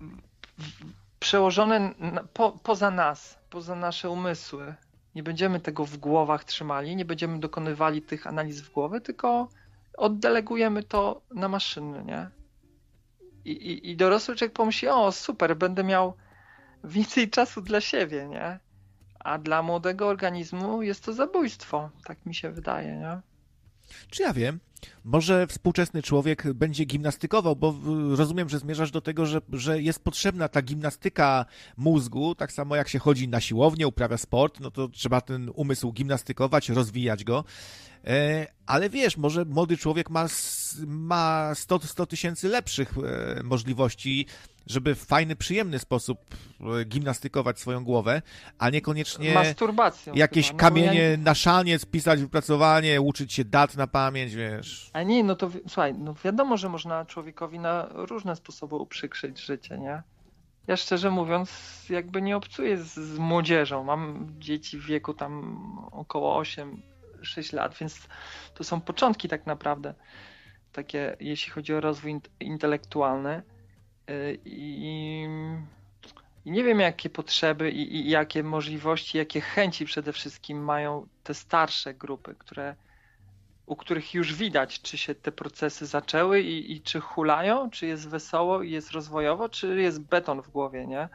w, 0.57 1.00
przełożone 1.21 1.93
na, 1.99 2.23
po, 2.23 2.51
poza 2.51 2.91
nas, 2.91 3.37
poza 3.49 3.75
nasze 3.75 4.09
umysły. 4.09 4.75
Nie 5.15 5.23
będziemy 5.23 5.59
tego 5.59 5.85
w 5.85 5.97
głowach 5.97 6.43
trzymali, 6.43 6.95
nie 6.95 7.05
będziemy 7.05 7.39
dokonywali 7.39 8.01
tych 8.01 8.27
analiz 8.27 8.61
w 8.61 8.71
głowie, 8.71 9.01
tylko 9.01 9.49
oddelegujemy 9.97 10.83
to 10.83 11.21
na 11.33 11.47
maszyny, 11.47 12.03
nie? 12.03 12.29
I, 13.45 13.51
i, 13.51 13.89
i 13.89 13.95
dorosły 13.95 14.35
człowiek 14.35 14.53
pomyśli, 14.53 14.87
o 14.87 15.11
super, 15.11 15.57
będę 15.57 15.83
miał 15.83 16.13
więcej 16.83 17.29
czasu 17.37 17.61
dla 17.61 17.81
siebie, 17.81 18.27
nie? 18.27 18.59
A 19.19 19.37
dla 19.37 19.61
młodego 19.61 20.07
organizmu 20.07 20.81
jest 20.81 21.03
to 21.05 21.13
zabójstwo, 21.13 21.89
tak 22.05 22.25
mi 22.25 22.35
się 22.35 22.51
wydaje, 22.51 22.95
nie? 22.95 23.21
Czy 24.09 24.23
ja 24.23 24.33
wiem? 24.33 24.59
Może 25.03 25.47
współczesny 25.47 26.01
człowiek 26.01 26.53
będzie 26.53 26.85
gimnastykował, 26.85 27.55
bo 27.55 27.75
rozumiem, 28.15 28.49
że 28.49 28.59
zmierzasz 28.59 28.91
do 28.91 29.01
tego, 29.01 29.25
że, 29.25 29.41
że 29.53 29.81
jest 29.81 30.03
potrzebna 30.03 30.49
ta 30.49 30.61
gimnastyka 30.61 31.45
mózgu, 31.77 32.35
tak 32.35 32.51
samo 32.51 32.75
jak 32.75 32.87
się 32.89 32.99
chodzi 32.99 33.27
na 33.27 33.41
siłownię, 33.41 33.87
uprawia 33.87 34.17
sport, 34.17 34.59
no 34.59 34.71
to 34.71 34.87
trzeba 34.87 35.21
ten 35.21 35.51
umysł 35.55 35.91
gimnastykować, 35.91 36.69
rozwijać 36.69 37.23
go. 37.23 37.43
E, 38.07 38.47
ale 38.65 38.89
wiesz, 38.89 39.17
może 39.17 39.45
młody 39.45 39.77
człowiek 39.77 40.09
ma, 40.09 40.27
ma 40.87 41.55
100, 41.55 41.79
100 41.79 42.05
tysięcy 42.05 42.49
lepszych 42.49 42.93
e, 42.97 43.43
możliwości, 43.43 44.25
żeby 44.67 44.95
w 44.95 45.05
fajny, 45.05 45.35
przyjemny 45.35 45.79
sposób 45.79 46.19
e, 46.61 46.85
gimnastykować 46.85 47.59
swoją 47.59 47.83
głowę, 47.83 48.21
a 48.57 48.69
niekoniecznie 48.69 49.33
Masturbacją 49.33 50.13
jakieś 50.13 50.47
chyba, 50.47 50.63
no 50.63 50.69
kamienie 50.69 51.01
ja... 51.01 51.17
na 51.17 51.35
szaniec, 51.35 51.85
pisać 51.85 52.21
wypracowanie, 52.21 53.01
uczyć 53.01 53.33
się 53.33 53.45
dat 53.45 53.77
na 53.77 53.87
pamięć, 53.87 54.35
wiesz. 54.35 54.89
A 54.93 55.03
nie, 55.03 55.23
no 55.23 55.35
to 55.35 55.49
słuchaj, 55.67 55.93
no 55.93 56.15
wiadomo, 56.23 56.57
że 56.57 56.69
można 56.69 57.05
człowiekowi 57.05 57.59
na 57.59 57.89
różne 57.93 58.35
sposoby 58.35 58.75
uprzykrzyć 58.75 59.39
życie, 59.39 59.77
nie? 59.77 60.03
Ja 60.67 60.77
szczerze 60.77 61.11
mówiąc, 61.11 61.49
jakby 61.89 62.21
nie 62.21 62.37
obcuję 62.37 62.77
z, 62.77 62.93
z 62.93 63.17
młodzieżą. 63.17 63.83
Mam 63.83 64.27
dzieci 64.39 64.77
w 64.77 64.85
wieku 64.85 65.13
tam 65.13 65.57
około 65.91 66.37
8 66.37 66.81
6 67.25 67.53
lat, 67.53 67.77
więc 67.79 68.07
to 68.53 68.63
są 68.63 68.81
początki 68.81 69.27
tak 69.27 69.45
naprawdę, 69.45 69.93
takie 70.73 71.17
jeśli 71.19 71.51
chodzi 71.51 71.73
o 71.73 71.81
rozwój 71.81 72.21
intelektualny. 72.39 73.41
Y, 74.09 74.39
I, 74.45 74.83
i 76.45 76.51
nie 76.51 76.63
wiem, 76.63 76.79
jakie 76.79 77.09
potrzeby 77.09 77.71
i, 77.71 77.95
i, 77.95 78.09
jakie 78.09 78.43
możliwości, 78.43 79.17
jakie 79.17 79.41
chęci 79.41 79.85
przede 79.85 80.13
wszystkim 80.13 80.63
mają 80.63 81.07
te 81.23 81.33
starsze 81.33 81.93
grupy, 81.93 82.35
które, 82.39 82.75
u 83.65 83.75
których 83.75 84.13
już 84.13 84.33
widać, 84.33 84.81
czy 84.81 84.97
się 84.97 85.15
te 85.15 85.31
procesy 85.31 85.85
zaczęły 85.85 86.41
i, 86.41 86.71
i 86.71 86.81
czy 86.81 86.99
hulają, 86.99 87.69
czy 87.69 87.85
jest 87.85 88.09
wesoło 88.09 88.63
i 88.63 88.71
jest 88.71 88.91
rozwojowo, 88.91 89.49
czy 89.49 89.81
jest 89.81 90.01
beton 90.01 90.41
w 90.41 90.49
głowie, 90.49 90.87
nie? 90.87 91.09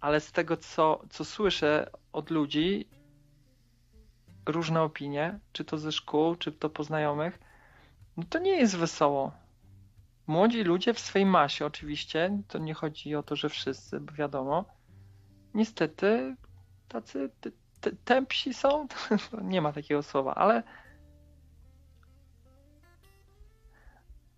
Ale 0.00 0.20
z 0.20 0.32
tego, 0.32 0.56
co, 0.56 1.02
co 1.10 1.24
słyszę 1.24 1.90
od 2.12 2.30
ludzi, 2.30 2.86
różne 4.48 4.82
opinie, 4.82 5.38
czy 5.52 5.64
to 5.64 5.78
ze 5.78 5.92
szkół, 5.92 6.36
czy 6.36 6.52
to 6.52 6.70
po 6.70 6.84
znajomych, 6.84 7.38
no 8.16 8.24
to 8.30 8.38
nie 8.38 8.56
jest 8.56 8.76
wesoło. 8.76 9.32
Młodzi 10.26 10.62
ludzie 10.62 10.94
w 10.94 11.00
swej 11.00 11.26
masie 11.26 11.66
oczywiście, 11.66 12.42
to 12.48 12.58
nie 12.58 12.74
chodzi 12.74 13.14
o 13.14 13.22
to, 13.22 13.36
że 13.36 13.48
wszyscy, 13.48 14.00
bo 14.00 14.12
wiadomo, 14.12 14.64
niestety 15.54 16.36
tacy 16.88 17.30
tempsi 18.04 18.54
są, 18.54 18.86
nie 19.42 19.60
ma 19.62 19.72
takiego 19.72 20.02
słowa, 20.02 20.34
ale 20.34 20.62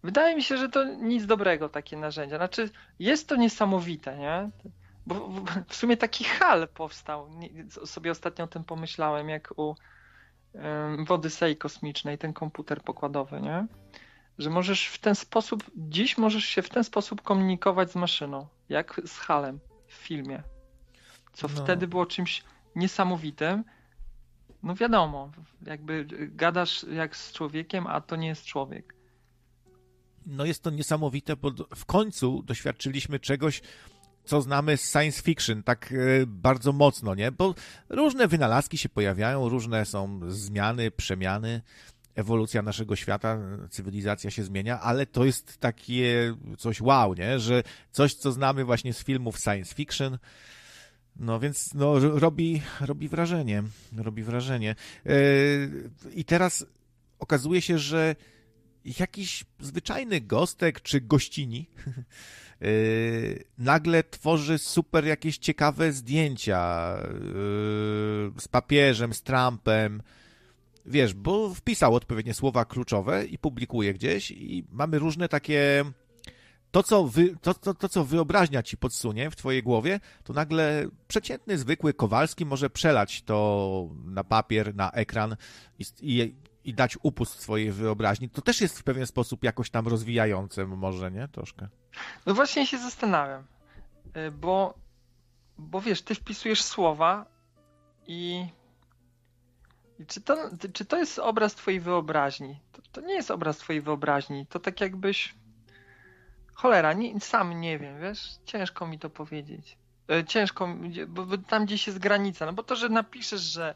wydaje 0.03 0.37
mi 0.37 0.43
się, 0.43 0.57
że 0.57 0.69
to 0.69 0.85
nic 0.85 1.27
dobrego 1.27 1.69
takie 1.69 1.97
narzędzia. 1.97 2.37
Znaczy, 2.37 2.71
jest 2.99 3.29
to 3.29 3.37
niesamowite, 3.37 4.19
nie? 4.19 4.51
Bo 5.07 5.29
w 5.69 5.75
sumie 5.75 5.97
taki 5.97 6.25
hal 6.25 6.69
powstał. 6.69 7.31
Sobie 7.85 8.11
ostatnio 8.11 8.45
o 8.45 8.49
tym 8.49 8.65
pomyślałem, 8.65 9.29
jak 9.29 9.53
u 9.57 9.77
w 11.07 11.11
Odysei 11.11 11.57
Kosmicznej, 11.57 12.19
ten 12.19 12.33
komputer 12.33 12.83
pokładowy, 12.83 13.41
nie? 13.41 13.67
Że 14.39 14.51
możesz 14.51 14.87
w 14.87 14.99
ten 14.99 15.15
sposób, 15.15 15.65
dziś 15.77 16.19
możesz 16.19 16.45
się 16.45 16.63
w 16.63 16.69
ten 16.69 16.85
sposób 16.85 17.23
komunikować 17.23 17.93
z 17.93 17.97
maszyną, 17.97 18.47
jak 18.69 19.01
z 19.07 19.19
halem 19.19 19.61
w 19.87 19.93
filmie. 19.93 20.43
Co 21.33 21.49
no. 21.49 21.63
wtedy 21.63 21.89
było 21.89 22.07
czymś 22.07 22.43
niesamowitym. 22.77 23.65
No 24.63 24.75
wiadomo, 24.75 25.31
jakby 25.67 26.07
gadasz 26.35 26.85
jak 26.93 27.17
z 27.17 27.33
człowiekiem, 27.33 27.87
a 27.87 28.01
to 28.01 28.17
nie 28.17 28.29
jest 28.29 28.45
człowiek. 28.45 28.95
No 30.27 30.45
jest 30.45 30.63
to 30.63 30.71
niesamowite, 30.71 31.37
bo 31.37 31.51
w 31.77 31.85
końcu 31.85 32.43
doświadczyliśmy 32.43 33.19
czegoś, 33.19 33.63
co 34.25 34.43
znamy 34.43 34.77
z 34.77 34.91
science 34.91 35.23
fiction, 35.23 35.63
tak 35.63 35.93
e, 35.93 36.27
bardzo 36.27 36.73
mocno, 36.73 37.15
nie? 37.15 37.33
Bo 37.33 37.55
różne 37.89 38.29
wynalazki 38.29 38.79
się 38.79 38.89
pojawiają, 38.89 39.49
różne 39.49 39.87
są 39.87 40.21
zmiany, 40.29 40.91
przemiany, 40.91 41.63
ewolucja 42.15 42.63
naszego 42.63 42.97
świata, 42.97 43.39
cywilizacja 43.71 44.31
się 44.31 44.45
zmienia, 44.45 44.81
ale 44.81 45.07
to 45.07 45.25
jest 45.25 45.59
takie 45.59 46.35
coś 46.59 46.81
wow, 46.81 47.15
nie? 47.15 47.39
Że 47.39 47.63
coś, 47.91 48.15
co 48.15 48.33
znamy 48.33 48.65
właśnie 48.65 48.95
z 48.95 49.05
filmów 49.05 49.39
science 49.39 49.75
fiction, 49.75 50.19
no 51.17 51.41
więc 51.41 51.75
no, 51.75 51.99
robi, 51.99 52.63
robi 52.81 53.09
wrażenie, 53.09 53.63
robi 53.97 54.23
wrażenie. 54.23 54.75
E, 55.07 55.13
I 56.15 56.25
teraz 56.25 56.67
okazuje 57.19 57.63
się, 57.63 57.79
że 57.79 58.17
jakiś 59.01 59.45
zwyczajny 59.61 60.21
gostek 60.21 60.81
czy 60.81 61.01
gościni 61.01 61.67
Yy, 62.61 63.45
nagle 63.59 64.05
tworzy 64.05 64.59
super 64.59 65.07
jakieś 65.07 65.39
ciekawe 65.39 65.93
zdjęcia 65.93 66.95
yy, 67.03 68.41
z 68.41 68.49
papieżem, 68.51 69.15
z 69.15 69.23
Trumpem. 69.23 70.03
Wiesz, 70.87 71.15
bo 71.15 71.55
wpisał 71.55 71.95
odpowiednie 71.95 72.35
słowa 72.35 72.65
kluczowe 72.65 73.25
i 73.25 73.39
publikuje 73.39 73.95
gdzieś 73.95 74.31
i 74.31 74.65
mamy 74.73 74.99
różne 74.99 75.29
takie 75.29 75.85
to 76.71 76.83
co, 76.83 77.05
wy, 77.05 77.37
to, 77.43 77.55
to, 77.55 77.75
to, 77.75 77.89
co 77.89 78.05
wyobraźnia 78.05 78.63
ci 78.63 78.77
podsunie 78.77 79.31
w 79.31 79.37
twojej 79.37 79.63
głowie, 79.63 80.01
to 80.25 80.33
nagle 80.33 80.87
przeciętny, 81.09 81.59
zwykły 81.59 81.95
Kowalski 81.95 82.47
może 82.47 82.71
przelać 82.71 83.23
to 83.23 83.89
na 84.05 84.25
papier, 84.25 84.75
na 84.75 84.91
ekran 84.91 85.37
i, 85.79 85.85
i, 86.01 86.35
i 86.65 86.75
dać 86.75 86.99
upust 87.03 87.41
swojej 87.41 87.73
wyobraźni. 87.73 88.29
To 88.29 88.43
też 88.43 88.61
jest 88.61 88.79
w 88.79 88.83
pewien 88.83 89.07
sposób 89.07 89.45
jakoś 89.45 89.71
tam 89.71 89.89
rozwijające 89.89 90.67
może, 90.67 91.11
nie? 91.11 91.29
Troszkę. 91.29 91.69
No 92.27 92.35
właśnie 92.35 92.67
się 92.67 92.79
zastanawiam, 92.79 93.45
y, 94.17 94.31
bo, 94.31 94.75
bo 95.59 95.81
wiesz, 95.81 96.03
ty 96.03 96.15
wpisujesz 96.15 96.63
słowa 96.63 97.27
i, 98.07 98.47
i 99.99 100.07
czy, 100.07 100.21
to, 100.21 100.37
czy 100.73 100.85
to 100.85 100.97
jest 100.97 101.19
obraz 101.19 101.55
twojej 101.55 101.81
wyobraźni? 101.81 102.61
To, 102.73 102.83
to 102.93 103.01
nie 103.01 103.15
jest 103.15 103.31
obraz 103.31 103.59
twojej 103.59 103.83
wyobraźni, 103.83 104.47
to 104.47 104.61
tak 104.61 104.81
jakbyś 104.81 105.35
cholera, 106.55 106.93
nie, 106.93 107.21
sam 107.21 107.61
nie 107.61 107.79
wiem, 107.79 108.01
wiesz, 108.01 108.29
ciężko 108.45 108.87
mi 108.87 108.99
to 108.99 109.11
powiedzieć. 109.11 109.79
Y, 110.13 110.25
ciężko, 110.25 110.69
bo 111.09 111.39
tam 111.39 111.65
gdzieś 111.65 111.87
jest 111.87 111.99
granica, 111.99 112.47
no 112.47 112.53
bo 112.53 112.63
to, 112.63 112.77
że 112.77 112.89
napiszesz, 112.89 113.41
że 113.41 113.75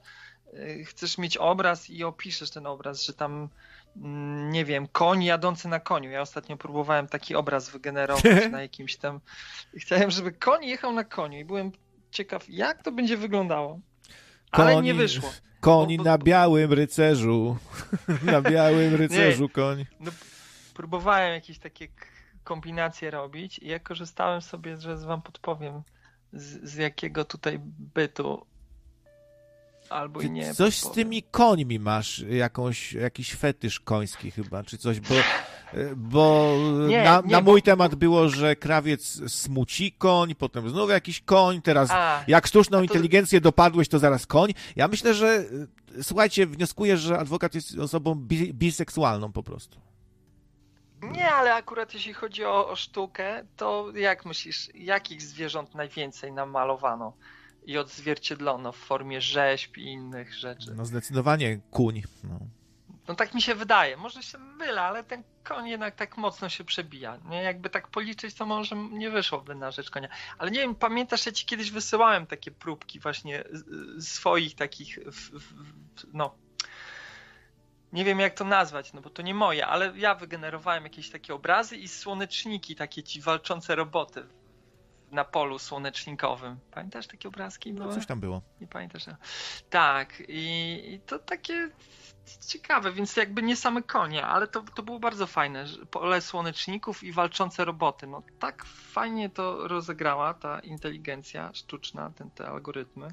chcesz 0.84 1.18
mieć 1.18 1.36
obraz 1.36 1.90
i 1.90 2.05
opiszesz 2.05 2.50
ten 2.50 2.66
obraz, 2.66 3.02
że 3.02 3.14
tam 3.14 3.48
Mm, 3.97 4.50
nie 4.50 4.64
wiem, 4.64 4.89
koń 4.89 5.24
jadący 5.24 5.68
na 5.68 5.81
koniu. 5.81 6.10
Ja 6.10 6.20
ostatnio 6.20 6.56
próbowałem 6.56 7.06
taki 7.06 7.34
obraz 7.34 7.70
wygenerować 7.70 8.24
na 8.50 8.62
jakimś 8.62 8.97
tam. 8.97 9.20
Chciałem, 9.76 10.10
żeby 10.10 10.32
koń 10.32 10.64
jechał 10.64 10.92
na 10.92 11.05
koniu 11.05 11.39
i 11.39 11.44
byłem 11.44 11.73
ciekaw, 12.10 12.44
jak 12.48 12.82
to 12.82 12.92
będzie 12.92 13.16
wyglądało. 13.16 13.81
Ale 14.50 14.82
nie 14.82 14.94
wyszło. 14.94 15.32
Koń 15.60 15.97
bo, 15.97 16.05
bo... 16.05 16.10
na 16.10 16.18
białym 16.18 16.73
rycerzu. 16.73 17.56
na 18.32 18.42
białym 18.42 18.94
rycerzu 19.02 19.42
nie, 19.42 19.48
koń. 19.48 19.86
No, 20.00 20.10
próbowałem 20.74 21.32
jakieś 21.32 21.58
takie 21.58 21.89
kombinacje 22.44 23.10
robić 23.10 23.58
i 23.58 23.68
jak 23.68 23.82
korzystałem 23.82 24.42
sobie, 24.42 24.76
że 24.76 24.97
wam 24.97 25.23
podpowiem 25.23 25.82
z, 26.32 26.70
z 26.70 26.74
jakiego 26.74 27.24
tutaj 27.24 27.58
bytu 27.94 28.47
albo 29.94 30.20
i 30.20 30.31
nie. 30.31 30.55
Coś 30.55 30.78
z 30.78 30.90
tymi 30.90 31.23
końmi 31.23 31.78
masz, 31.78 32.18
jakąś, 32.18 32.92
jakiś 32.92 33.34
fetysz 33.34 33.81
koński 33.81 34.31
chyba, 34.31 34.62
czy 34.62 34.78
coś, 34.78 35.00
bo, 35.00 35.14
bo 35.97 36.56
nie, 36.89 37.05
na, 37.05 37.23
nie, 37.24 37.32
na, 37.32 37.40
mój 37.40 37.60
bo... 37.60 37.64
temat 37.64 37.94
było, 37.94 38.28
że 38.28 38.56
krawiec 38.56 39.32
smuci 39.32 39.92
koń, 39.92 40.34
potem 40.34 40.70
znowu 40.70 40.92
jakiś 40.92 41.20
koń, 41.20 41.62
teraz 41.62 41.90
A, 41.92 42.24
jak 42.26 42.47
sztuczną 42.47 42.78
to... 42.78 42.84
inteligencję 42.84 43.40
dopadłeś, 43.40 43.89
to 43.89 43.98
zaraz 43.98 44.26
koń. 44.26 44.55
Ja 44.76 44.89
myślę, 44.89 45.14
że 45.14 45.44
słuchajcie, 46.02 46.47
wnioskuję, 46.47 46.97
że 46.97 47.18
adwokat 47.18 47.55
jest 47.55 47.78
osobą 47.78 48.14
bi 48.14 48.55
biseksualną 48.55 49.32
po 49.32 49.42
prostu. 49.42 49.81
Nie, 51.02 51.32
ale 51.32 51.55
akurat 51.55 51.94
jeśli 51.94 52.12
chodzi 52.12 52.44
o, 52.44 52.68
o 52.68 52.76
sztukę, 52.76 53.44
to 53.56 53.92
jak 53.94 54.24
myślisz, 54.24 54.70
jakich 54.74 55.23
zwierząt 55.23 55.74
najwięcej 55.74 56.32
namalowano? 56.32 57.12
I 57.65 57.78
odzwierciedlono 57.78 58.73
w 58.73 58.76
formie 58.76 59.20
rzeźb 59.20 59.76
i 59.76 59.83
innych 59.84 60.34
rzeczy. 60.34 60.75
No 60.75 60.84
zdecydowanie 60.84 61.60
kuń. 61.70 62.02
No. 62.25 62.39
no 63.09 63.15
tak 63.15 63.34
mi 63.34 63.43
się 63.43 63.55
wydaje. 63.55 63.97
Może 63.97 64.23
się 64.23 64.39
mylę, 64.39 64.83
ale 64.83 65.05
ten 65.05 65.23
koń 65.44 65.68
jednak 65.68 65.94
tak 65.94 66.17
mocno 66.17 66.49
się 66.49 66.65
przebija. 66.65 67.17
Nie? 67.17 67.43
Jakby 67.43 67.70
tak 67.70 67.89
policzyć, 67.89 68.34
to 68.34 68.47
może 68.47 68.76
nie 68.76 69.10
wyszłoby 69.10 69.55
na 69.55 69.70
rzecz 69.70 69.91
konia. 69.91 70.09
Ale 70.39 70.51
nie 70.51 70.60
wiem, 70.60 70.75
pamiętasz, 70.75 71.26
ja 71.26 71.33
ci 71.33 71.47
kiedyś 71.47 71.70
wysyłałem 71.70 72.26
takie 72.26 72.51
próbki 72.51 73.01
właśnie 73.01 73.44
swoich 74.01 74.55
takich, 74.55 74.99
no, 76.12 76.34
nie 77.93 78.05
wiem 78.05 78.20
jak 78.20 78.34
to 78.34 78.44
nazwać, 78.44 78.93
no 78.93 79.01
bo 79.01 79.10
to 79.10 79.23
nie 79.23 79.34
moje, 79.34 79.67
ale 79.67 79.93
ja 79.97 80.15
wygenerowałem 80.15 80.84
jakieś 80.84 81.10
takie 81.10 81.34
obrazy 81.34 81.76
i 81.76 81.89
słoneczniki, 81.89 82.76
takie 82.76 83.02
ci 83.02 83.20
walczące 83.20 83.75
roboty 83.75 84.26
na 85.10 85.24
polu 85.24 85.58
słonecznikowym. 85.58 86.58
Pamiętasz 86.70 87.07
takie 87.07 87.28
obrazki? 87.28 87.73
No, 87.73 87.94
coś 87.94 88.07
tam 88.07 88.20
było. 88.20 88.42
Nie 88.60 88.66
pamiętasz? 88.66 89.05
Tak, 89.70 90.23
i, 90.28 90.83
i, 90.92 91.00
to 91.00 91.18
takie 91.18 91.70
ciekawe, 92.49 92.92
więc 92.92 93.16
jakby 93.16 93.42
nie 93.42 93.57
same 93.57 93.83
konie, 93.83 94.26
ale 94.26 94.47
to, 94.47 94.62
to 94.74 94.83
było 94.83 94.99
bardzo 94.99 95.26
fajne. 95.26 95.65
Pole 95.91 96.20
słoneczników 96.20 97.02
i 97.02 97.12
walczące 97.12 97.65
roboty. 97.65 98.07
No 98.07 98.23
tak 98.39 98.65
fajnie 98.65 99.31
to 99.31 99.68
rozegrała 99.68 100.34
ta 100.34 100.60
inteligencja 100.60 101.50
sztuczna, 101.55 102.10
ten, 102.10 102.31
te 102.31 102.47
algorytmy. 102.49 103.08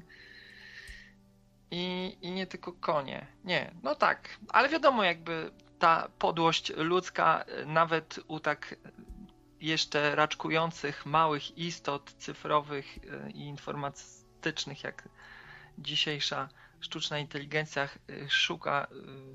I, 1.70 2.16
I 2.20 2.30
nie 2.30 2.46
tylko 2.46 2.72
konie. 2.72 3.26
Nie, 3.44 3.74
no 3.82 3.94
tak, 3.94 4.28
ale 4.48 4.68
wiadomo, 4.68 5.04
jakby 5.04 5.50
ta 5.78 6.08
podłość 6.18 6.72
ludzka, 6.76 7.44
nawet 7.66 8.20
u 8.28 8.40
tak 8.40 8.76
jeszcze 9.62 10.14
raczkujących 10.14 11.06
małych 11.06 11.58
istot 11.58 12.12
cyfrowych 12.12 12.98
e, 12.98 13.30
i 13.30 13.40
informatycznych, 13.40 14.84
jak 14.84 15.08
dzisiejsza 15.78 16.48
sztuczna 16.80 17.18
inteligencja 17.18 17.82
e, 17.84 17.88
szuka 18.28 18.86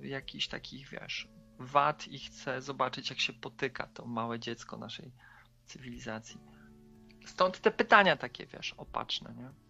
e, 0.01 0.07
jakichś 0.07 0.47
takich, 0.47 0.89
wiesz, 0.89 1.27
wad 1.59 2.07
i 2.07 2.19
chce 2.19 2.61
zobaczyć, 2.61 3.09
jak 3.09 3.19
się 3.19 3.33
potyka 3.33 3.87
to 3.87 4.05
małe 4.05 4.39
dziecko 4.39 4.77
naszej 4.77 5.11
cywilizacji. 5.65 6.39
Stąd 7.25 7.59
te 7.59 7.71
pytania 7.71 8.17
takie, 8.17 8.45
wiesz, 8.45 8.73
opatrzne, 8.73 9.33
nie? 9.33 9.66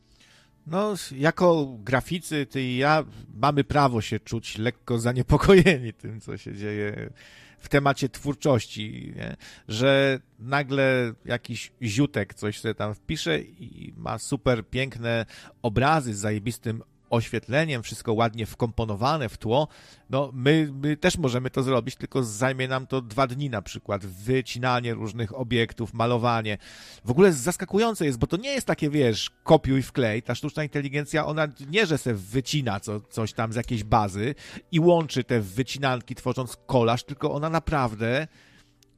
No, 0.67 0.93
jako 1.11 1.77
graficy, 1.79 2.45
ty 2.45 2.61
i 2.61 2.77
ja 2.77 3.05
mamy 3.33 3.63
prawo 3.63 4.01
się 4.01 4.19
czuć 4.19 4.57
lekko 4.57 4.99
zaniepokojeni 4.99 5.93
tym, 5.93 6.21
co 6.21 6.37
się 6.37 6.53
dzieje 6.53 7.09
w 7.57 7.69
temacie 7.69 8.09
twórczości, 8.09 9.13
nie? 9.15 9.35
że 9.67 10.19
nagle 10.39 11.13
jakiś 11.25 11.71
ziutek 11.81 12.33
coś 12.33 12.59
sobie 12.59 12.75
tam 12.75 12.95
wpisze 12.95 13.39
i 13.39 13.93
ma 13.97 14.17
super 14.19 14.65
piękne 14.69 15.25
obrazy 15.61 16.13
z 16.13 16.19
zajebistym 16.19 16.83
oświetleniem, 17.09 17.83
wszystko 17.83 18.13
ładnie 18.13 18.45
wkomponowane 18.45 19.29
w 19.29 19.37
tło, 19.37 19.67
no 20.09 20.31
my, 20.33 20.69
my 20.83 20.97
też 20.97 21.17
możemy 21.17 21.49
to 21.49 21.63
zrobić, 21.63 21.95
tylko 21.95 22.23
zajmie 22.23 22.67
nam 22.67 22.87
to 22.87 23.01
dwa 23.01 23.27
dni 23.27 23.49
na 23.49 23.61
przykład, 23.61 24.05
wycinanie 24.05 24.93
różnych 24.93 25.39
obiektów, 25.39 25.93
malowanie. 25.93 26.57
W 27.05 27.11
ogóle 27.11 27.33
zaskakujące 27.33 28.05
jest, 28.05 28.19
bo 28.19 28.27
to 28.27 28.37
nie 28.37 28.49
jest 28.49 28.67
takie, 28.67 28.89
wiesz, 28.89 29.29
kopiuj 29.43 29.81
wklej, 29.81 30.23
ta 30.23 30.35
sztuczna 30.35 30.63
inteligencja, 30.63 31.25
ona 31.25 31.47
nie, 31.69 31.85
że 31.85 31.97
se 31.97 32.13
wycina 32.13 32.79
co, 32.79 33.01
coś 33.01 33.33
tam 33.33 33.53
z 33.53 33.55
jakiejś 33.55 33.83
bazy 33.83 34.35
i 34.71 34.79
łączy 34.79 35.23
te 35.23 35.41
wycinanki 35.41 36.15
tworząc 36.15 36.57
kolaż, 36.65 37.03
tylko 37.03 37.31
ona 37.31 37.49
naprawdę 37.49 38.27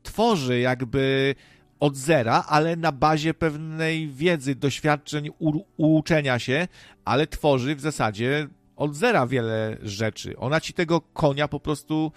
tworzy 0.04 0.60
jakby 0.60 1.36
od 1.80 1.98
zera, 1.98 2.44
ale 2.48 2.76
na 2.76 2.92
bazie 2.92 3.34
pewnej 3.34 4.10
wiedzy, 4.10 4.56
doświadczeń, 4.56 5.30
u, 5.40 5.64
uczenia 5.78 6.40
się, 6.40 6.68
ale 7.06 7.28
tworzy 7.28 7.76
w 7.76 7.82
zasadzie 7.82 8.48
od 8.76 8.96
zera 8.96 9.28
wiele 9.28 9.78
rzeczy. 9.82 10.38
Ona 10.38 10.62
ci 10.62 10.74
tego 10.74 11.02
konia 11.02 11.48
po 11.48 11.60
prostu 11.60 12.12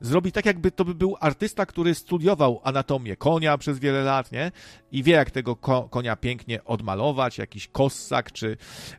zrobi 0.00 0.32
tak, 0.32 0.46
jakby 0.46 0.70
to 0.70 0.84
by 0.84 0.94
był 0.94 1.16
artysta, 1.20 1.66
który 1.66 1.94
studiował 1.94 2.60
anatomię 2.64 3.16
konia 3.16 3.58
przez 3.58 3.78
wiele 3.78 4.02
lat, 4.02 4.32
nie? 4.32 4.52
I 4.92 5.02
wie, 5.02 5.12
jak 5.12 5.30
tego 5.30 5.56
ko 5.56 5.88
konia 5.90 6.16
pięknie 6.16 6.64
odmalować, 6.64 7.38
jakiś 7.38 7.68
kossak 7.68 8.32
czy 8.32 8.56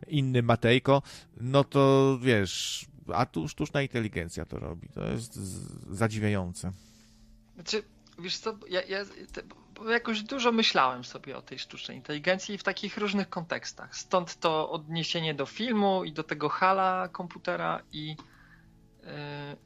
inny 0.07 0.43
matejko, 0.43 1.01
no 1.41 1.63
to 1.63 2.17
wiesz, 2.21 2.85
a 3.13 3.25
tu 3.25 3.47
sztuczna 3.47 3.81
inteligencja 3.81 4.45
to 4.45 4.59
robi. 4.59 4.89
To 4.89 5.05
jest 5.11 5.33
zadziwiające. 5.89 6.71
Znaczy, 7.55 7.83
wiesz 8.19 8.37
co, 8.37 8.57
ja, 8.69 8.81
ja 8.81 9.05
jakoś 9.89 10.21
dużo 10.21 10.51
myślałem 10.51 11.03
sobie 11.03 11.37
o 11.37 11.41
tej 11.41 11.59
sztucznej 11.59 11.97
inteligencji 11.97 12.57
w 12.57 12.63
takich 12.63 12.97
różnych 12.97 13.29
kontekstach. 13.29 13.95
Stąd 13.95 14.39
to 14.39 14.69
odniesienie 14.69 15.33
do 15.33 15.45
filmu 15.45 16.03
i 16.03 16.13
do 16.13 16.23
tego 16.23 16.49
hala 16.49 17.07
komputera 17.07 17.81
i, 17.91 18.15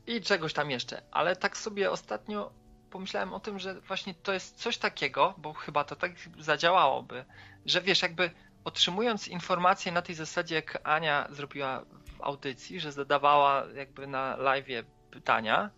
yy, 0.08 0.16
i 0.16 0.22
czegoś 0.22 0.54
tam 0.54 0.72
jeszcze. 0.72 1.02
Ale 1.12 1.36
tak 1.36 1.58
sobie 1.58 1.92
ostatnio 1.92 2.52
pomyślałem 2.90 3.34
o 3.34 3.40
tym, 3.40 3.60
że 3.60 3.82
właśnie 3.82 4.14
to 4.14 4.34
jest 4.34 4.56
coś 4.56 4.78
takiego, 4.78 5.34
bo 5.38 5.54
chyba 5.54 5.84
to 5.84 5.96
tak 5.96 6.12
zadziałałoby, 6.40 7.26
że 7.66 7.82
wiesz, 7.82 8.02
jakby 8.02 8.32
otrzymując 8.64 9.28
informacje 9.28 9.92
na 9.92 10.02
tej 10.02 10.16
zasadzie, 10.16 10.56
jak 10.56 10.80
Ania 10.84 11.28
zrobiła 11.30 11.86
w 12.06 12.22
audycji, 12.22 12.80
że 12.80 12.92
zadawała 12.92 13.66
jakby 13.76 14.08
na 14.08 14.36
live 14.36 14.86
pytania, 15.12 15.70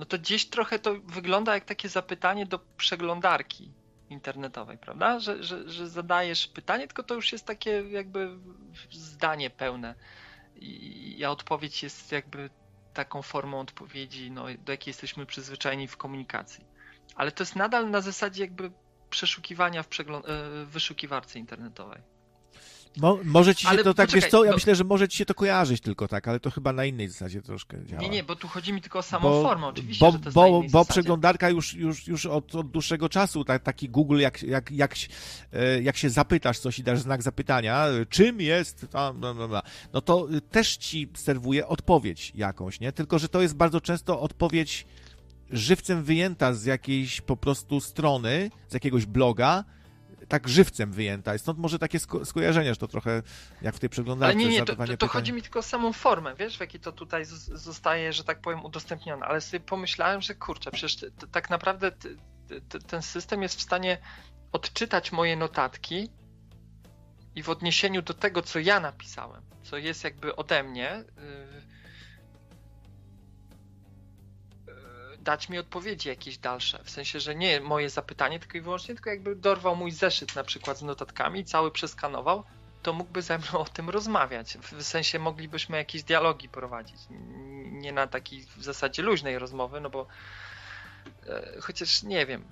no 0.00 0.06
to 0.06 0.18
gdzieś 0.18 0.46
trochę 0.46 0.78
to 0.78 0.94
wygląda 0.94 1.54
jak 1.54 1.64
takie 1.64 1.88
zapytanie 1.88 2.46
do 2.46 2.58
przeglądarki 2.76 3.72
internetowej, 4.10 4.78
prawda? 4.78 5.20
Że, 5.20 5.42
że, 5.42 5.68
że 5.68 5.88
zadajesz 5.88 6.46
pytanie, 6.46 6.86
tylko 6.86 7.02
to 7.02 7.14
już 7.14 7.32
jest 7.32 7.46
takie 7.46 7.70
jakby 7.90 8.38
zdanie 8.90 9.50
pełne. 9.50 9.94
I, 10.56 11.24
a 11.24 11.30
odpowiedź 11.30 11.82
jest 11.82 12.12
jakby 12.12 12.50
taką 12.94 13.22
formą 13.22 13.60
odpowiedzi, 13.60 14.30
no, 14.30 14.44
do 14.64 14.72
jakiej 14.72 14.90
jesteśmy 14.90 15.26
przyzwyczajeni 15.26 15.88
w 15.88 15.96
komunikacji. 15.96 16.64
Ale 17.14 17.32
to 17.32 17.42
jest 17.42 17.56
nadal 17.56 17.90
na 17.90 18.00
zasadzie 18.00 18.42
jakby 18.42 18.70
przeszukiwania 19.10 19.82
w, 19.82 19.88
e, 20.00 20.04
wyszukiwarce 20.64 21.38
internetowej. 21.38 22.02
Mo, 22.96 23.18
może 23.24 23.54
ci 23.54 23.62
się 23.62 23.68
ale 23.68 23.84
to 23.84 23.94
tak, 23.94 24.06
poczekaj, 24.06 24.20
wiesz 24.20 24.30
co, 24.30 24.44
ja 24.44 24.50
no... 24.50 24.56
myślę, 24.56 24.74
że 24.74 24.84
może 24.84 25.08
ci 25.08 25.18
się 25.18 25.26
to 25.26 25.34
kojarzyć 25.34 25.80
tylko 25.80 26.08
tak, 26.08 26.28
ale 26.28 26.40
to 26.40 26.50
chyba 26.50 26.72
na 26.72 26.84
innej 26.84 27.08
zasadzie 27.08 27.42
troszkę 27.42 27.86
działa. 27.86 28.02
Nie, 28.02 28.08
nie, 28.08 28.22
bo 28.22 28.36
tu 28.36 28.48
chodzi 28.48 28.72
mi 28.72 28.80
tylko 28.80 28.98
o 28.98 29.02
samą 29.02 29.28
bo, 29.28 29.42
formę, 29.42 29.66
oczywiście, 29.66 30.06
bo, 30.06 30.12
że 30.12 30.18
to 30.18 30.24
jest 30.24 30.34
bo, 30.34 30.62
bo 30.70 30.84
przeglądarka 30.84 31.50
już, 31.50 31.74
już, 31.74 32.06
już 32.06 32.26
od, 32.26 32.54
od 32.54 32.70
dłuższego 32.70 33.08
czasu, 33.08 33.44
tak, 33.44 33.62
taki 33.62 33.88
Google, 33.88 34.18
jak, 34.18 34.42
jak, 34.42 34.70
jak, 34.70 34.94
e, 35.52 35.82
jak 35.82 35.96
się 35.96 36.10
zapytasz 36.10 36.58
coś 36.58 36.78
i 36.78 36.82
dasz 36.82 37.00
znak 37.00 37.22
zapytania, 37.22 37.86
czym 38.08 38.40
jest, 38.40 38.86
no 39.92 40.00
to 40.00 40.28
też 40.50 40.76
ci 40.76 41.08
serwuje 41.14 41.66
odpowiedź 41.66 42.32
jakąś, 42.34 42.80
nie? 42.80 42.92
Tylko, 42.92 43.18
że 43.18 43.28
to 43.28 43.42
jest 43.42 43.56
bardzo 43.56 43.80
często 43.80 44.20
odpowiedź 44.20 44.86
żywcem 45.50 46.04
wyjęta 46.04 46.52
z 46.52 46.64
jakiejś 46.64 47.20
po 47.20 47.36
prostu 47.36 47.80
strony, 47.80 48.50
z 48.68 48.74
jakiegoś 48.74 49.06
bloga, 49.06 49.64
tak 50.28 50.48
żywcem 50.48 50.92
wyjęta. 50.92 51.34
I 51.34 51.38
stąd 51.38 51.58
może 51.58 51.78
takie 51.78 51.98
sko 51.98 52.24
skojarzenia, 52.24 52.74
że 52.74 52.76
to 52.76 52.88
trochę 52.88 53.22
jak 53.62 53.74
w 53.74 53.78
tej 53.78 53.88
przeglądarce. 53.88 54.36
Ale 54.36 54.44
nie, 54.44 54.50
nie, 54.50 54.64
to, 54.64 54.76
to, 54.76 54.96
to 54.96 55.08
chodzi 55.08 55.32
mi 55.32 55.42
tylko 55.42 55.58
o 55.58 55.62
samą 55.62 55.92
formę, 55.92 56.34
wiesz, 56.34 56.56
w 56.56 56.60
jakiej 56.60 56.80
to 56.80 56.92
tutaj 56.92 57.24
zostaje, 57.54 58.12
że 58.12 58.24
tak 58.24 58.40
powiem, 58.40 58.64
udostępnione. 58.64 59.26
Ale 59.26 59.40
sobie 59.40 59.60
pomyślałem, 59.60 60.20
że 60.20 60.34
kurczę, 60.34 60.70
przecież 60.70 61.10
tak 61.32 61.50
naprawdę 61.50 61.92
ten 62.86 63.02
system 63.02 63.42
jest 63.42 63.58
w 63.58 63.62
stanie 63.62 63.98
odczytać 64.52 65.12
moje 65.12 65.36
notatki 65.36 66.10
i 67.34 67.42
w 67.42 67.48
odniesieniu 67.48 68.02
do 68.02 68.14
tego, 68.14 68.42
co 68.42 68.58
ja 68.58 68.80
napisałem, 68.80 69.42
co 69.62 69.76
jest 69.76 70.04
jakby 70.04 70.36
ode 70.36 70.62
mnie, 70.62 71.04
dać 75.20 75.48
mi 75.48 75.58
odpowiedzi 75.58 76.08
jakieś 76.08 76.38
dalsze. 76.38 76.84
W 76.84 76.90
sensie, 76.90 77.20
że 77.20 77.34
nie 77.34 77.60
moje 77.60 77.90
zapytanie 77.90 78.40
tylko 78.40 78.58
i 78.58 78.60
wyłącznie, 78.60 78.94
tylko 78.94 79.10
jakby 79.10 79.36
dorwał 79.36 79.76
mój 79.76 79.92
zeszyt 79.92 80.36
na 80.36 80.44
przykład 80.44 80.78
z 80.78 80.82
notatkami, 80.82 81.44
cały 81.44 81.70
przeskanował, 81.70 82.44
to 82.82 82.92
mógłby 82.92 83.22
ze 83.22 83.38
mną 83.38 83.58
o 83.58 83.64
tym 83.64 83.90
rozmawiać. 83.90 84.58
W 84.58 84.82
sensie 84.82 85.18
moglibyśmy 85.18 85.76
jakieś 85.76 86.02
dialogi 86.02 86.48
prowadzić. 86.48 86.96
Nie 87.64 87.92
na 87.92 88.06
takiej 88.06 88.46
w 88.56 88.64
zasadzie 88.64 89.02
luźnej 89.02 89.38
rozmowy, 89.38 89.80
no 89.80 89.90
bo 89.90 90.06
e, 91.26 91.60
chociaż 91.60 92.02
nie 92.02 92.26
wiem, 92.26 92.44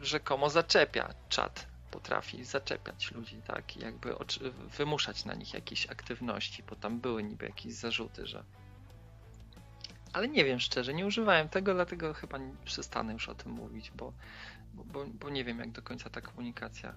rzekomo 0.00 0.50
zaczepia 0.50 1.14
czat. 1.28 1.66
Potrafi 1.90 2.44
zaczepiać 2.44 3.10
ludzi, 3.10 3.42
tak, 3.46 3.76
jakby 3.76 4.14
wymuszać 4.78 5.24
na 5.24 5.34
nich 5.34 5.54
jakieś 5.54 5.86
aktywności, 5.86 6.62
bo 6.62 6.76
tam 6.76 7.00
były 7.00 7.22
niby 7.22 7.46
jakieś 7.46 7.72
zarzuty, 7.74 8.26
że 8.26 8.44
ale 10.12 10.28
nie 10.28 10.44
wiem 10.44 10.60
szczerze, 10.60 10.94
nie 10.94 11.06
używałem 11.06 11.48
tego, 11.48 11.74
dlatego 11.74 12.14
chyba 12.14 12.38
przestanę 12.64 13.12
już 13.12 13.28
o 13.28 13.34
tym 13.34 13.52
mówić, 13.52 13.90
bo, 13.90 14.12
bo, 14.74 15.04
bo 15.06 15.30
nie 15.30 15.44
wiem, 15.44 15.58
jak 15.58 15.70
do 15.70 15.82
końca 15.82 16.10
ta 16.10 16.20
komunikacja 16.20 16.94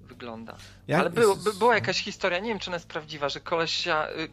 wygląda. 0.00 0.56
Jak 0.88 1.00
Ale 1.00 1.10
było, 1.10 1.36
by, 1.36 1.52
była 1.52 1.74
jakaś 1.74 1.98
historia, 1.98 2.38
nie 2.38 2.48
wiem 2.48 2.58
czy 2.58 2.70
ona 2.70 2.76
jest 2.76 2.88
prawdziwa, 2.88 3.28
że 3.28 3.40
koleś, 3.40 3.86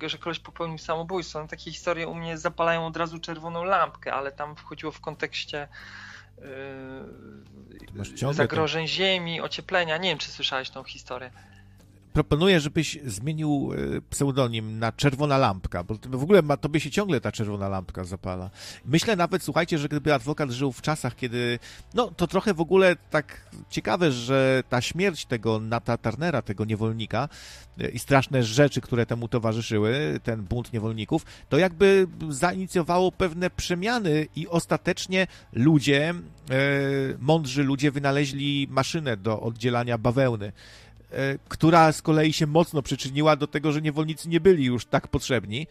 y, 0.03 0.09
że 0.09 0.17
koleś 0.17 0.39
popełnił 0.39 0.77
samobójstwo. 0.77 1.41
No, 1.41 1.47
takie 1.47 1.71
historie 1.71 2.07
u 2.07 2.15
mnie 2.15 2.37
zapalają 2.37 2.85
od 2.85 2.97
razu 2.97 3.19
czerwoną 3.19 3.63
lampkę, 3.63 4.13
ale 4.13 4.31
tam 4.31 4.55
wchodziło 4.55 4.91
w 4.91 4.99
kontekście 4.99 5.67
yy, 8.23 8.33
zagrożeń 8.33 8.87
ziemi, 8.87 9.41
ocieplenia. 9.41 9.97
Nie 9.97 10.09
wiem, 10.09 10.17
czy 10.17 10.29
słyszałeś 10.31 10.69
tą 10.69 10.83
historię 10.83 11.31
proponuję, 12.15 12.59
żebyś 12.59 12.99
zmienił 13.05 13.71
e, 13.97 14.01
pseudonim 14.09 14.79
na 14.79 14.91
Czerwona 14.91 15.37
Lampka, 15.37 15.83
bo 15.83 15.95
w 16.09 16.23
ogóle 16.23 16.41
ma, 16.41 16.57
tobie 16.57 16.79
się 16.79 16.91
ciągle 16.91 17.21
ta 17.21 17.31
czerwona 17.31 17.69
lampka 17.69 18.03
zapala. 18.03 18.49
Myślę 18.85 19.15
nawet, 19.15 19.43
słuchajcie, 19.43 19.77
że 19.77 19.87
gdyby 19.87 20.13
adwokat 20.13 20.51
żył 20.51 20.71
w 20.71 20.81
czasach, 20.81 21.15
kiedy, 21.15 21.59
no 21.93 22.11
to 22.17 22.27
trochę 22.27 22.53
w 22.53 22.61
ogóle 22.61 22.95
tak 23.09 23.49
ciekawe, 23.69 24.11
że 24.11 24.63
ta 24.69 24.81
śmierć 24.81 25.25
tego 25.25 25.59
Nata 25.59 25.97
Turnera, 25.97 26.41
tego 26.41 26.65
niewolnika 26.65 27.29
e, 27.79 27.89
i 27.89 27.99
straszne 27.99 28.43
rzeczy, 28.43 28.81
które 28.81 29.05
temu 29.05 29.27
towarzyszyły, 29.27 30.19
ten 30.23 30.43
bunt 30.43 30.73
niewolników, 30.73 31.25
to 31.49 31.57
jakby 31.57 32.07
zainicjowało 32.29 33.11
pewne 33.11 33.49
przemiany 33.49 34.27
i 34.35 34.47
ostatecznie 34.47 35.27
ludzie, 35.53 36.09
e, 36.09 36.13
mądrzy 37.19 37.63
ludzie 37.63 37.91
wynaleźli 37.91 38.67
maszynę 38.69 39.17
do 39.17 39.41
oddzielania 39.41 39.97
bawełny. 39.97 40.51
E, 41.15 41.37
która 41.49 41.91
z 41.91 42.01
kolei 42.01 42.33
się 42.33 42.47
mocno 42.47 42.81
przyczyniła 42.81 43.35
do 43.35 43.47
tego, 43.47 43.71
że 43.71 43.81
niewolnicy 43.81 44.29
nie 44.29 44.39
byli 44.39 44.65
już 44.65 44.85
tak 44.85 45.07
potrzebni, 45.07 45.67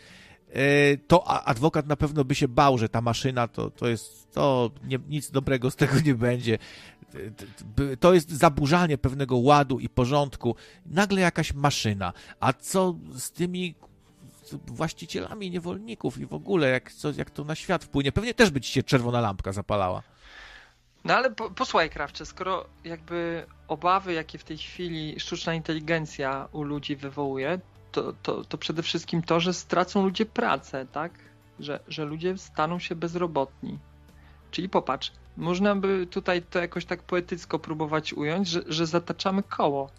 e, 0.52 0.96
to 0.96 1.28
adwokat 1.28 1.86
na 1.86 1.96
pewno 1.96 2.24
by 2.24 2.34
się 2.34 2.48
bał, 2.48 2.78
że 2.78 2.88
ta 2.88 3.00
maszyna 3.00 3.48
to, 3.48 3.70
to 3.70 3.88
jest, 3.88 4.32
to 4.32 4.70
nie, 4.84 4.98
nic 5.08 5.30
dobrego 5.30 5.70
z 5.70 5.76
tego 5.76 6.00
nie 6.00 6.14
będzie. 6.14 6.58
To 8.00 8.14
jest 8.14 8.30
zaburzanie 8.30 8.98
pewnego 8.98 9.36
ładu 9.36 9.78
i 9.78 9.88
porządku. 9.88 10.56
Nagle 10.86 11.20
jakaś 11.20 11.54
maszyna. 11.54 12.12
A 12.40 12.52
co 12.52 12.94
z 13.16 13.30
tymi 13.30 13.74
właścicielami 14.66 15.50
niewolników 15.50 16.18
i 16.18 16.26
w 16.26 16.34
ogóle, 16.34 16.68
jak, 16.68 16.92
co, 16.92 17.12
jak 17.12 17.30
to 17.30 17.44
na 17.44 17.54
świat 17.54 17.84
wpłynie? 17.84 18.12
Pewnie 18.12 18.34
też 18.34 18.50
by 18.50 18.60
ci 18.60 18.72
się 18.72 18.82
czerwona 18.82 19.20
lampka 19.20 19.52
zapalała. 19.52 20.02
No 21.04 21.14
ale 21.14 21.30
po, 21.30 21.50
posłuchaj, 21.50 21.90
Krawcze, 21.90 22.26
skoro 22.26 22.66
jakby 22.84 23.46
obawy, 23.68 24.12
jakie 24.12 24.38
w 24.38 24.44
tej 24.44 24.58
chwili 24.58 25.20
sztuczna 25.20 25.54
inteligencja 25.54 26.48
u 26.52 26.62
ludzi 26.62 26.96
wywołuje, 26.96 27.60
to, 27.92 28.12
to, 28.22 28.44
to 28.44 28.58
przede 28.58 28.82
wszystkim 28.82 29.22
to, 29.22 29.40
że 29.40 29.54
stracą 29.54 30.04
ludzie 30.04 30.26
pracę, 30.26 30.86
tak? 30.92 31.12
Że, 31.60 31.80
że 31.88 32.04
ludzie 32.04 32.38
staną 32.38 32.78
się 32.78 32.94
bezrobotni. 32.94 33.78
Czyli 34.50 34.68
popatrz, 34.68 35.12
można 35.36 35.76
by 35.76 36.06
tutaj 36.06 36.42
to 36.42 36.58
jakoś 36.58 36.84
tak 36.84 37.02
poetycko 37.02 37.58
próbować 37.58 38.12
ująć, 38.12 38.48
że, 38.48 38.62
że 38.66 38.86
zataczamy 38.86 39.42
koło. 39.42 39.90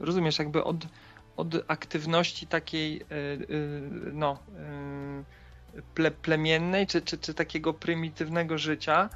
Rozumiesz, 0.00 0.38
jakby 0.38 0.64
od, 0.64 0.76
od 1.36 1.54
aktywności 1.68 2.46
takiej 2.46 2.92
yy, 2.92 3.46
yy, 3.48 4.12
no, 4.12 4.38
yy, 5.74 5.82
ple, 5.94 6.10
plemiennej, 6.10 6.86
czy, 6.86 7.02
czy, 7.02 7.18
czy 7.18 7.34
takiego 7.34 7.74
prymitywnego 7.74 8.58
życia, 8.58 9.10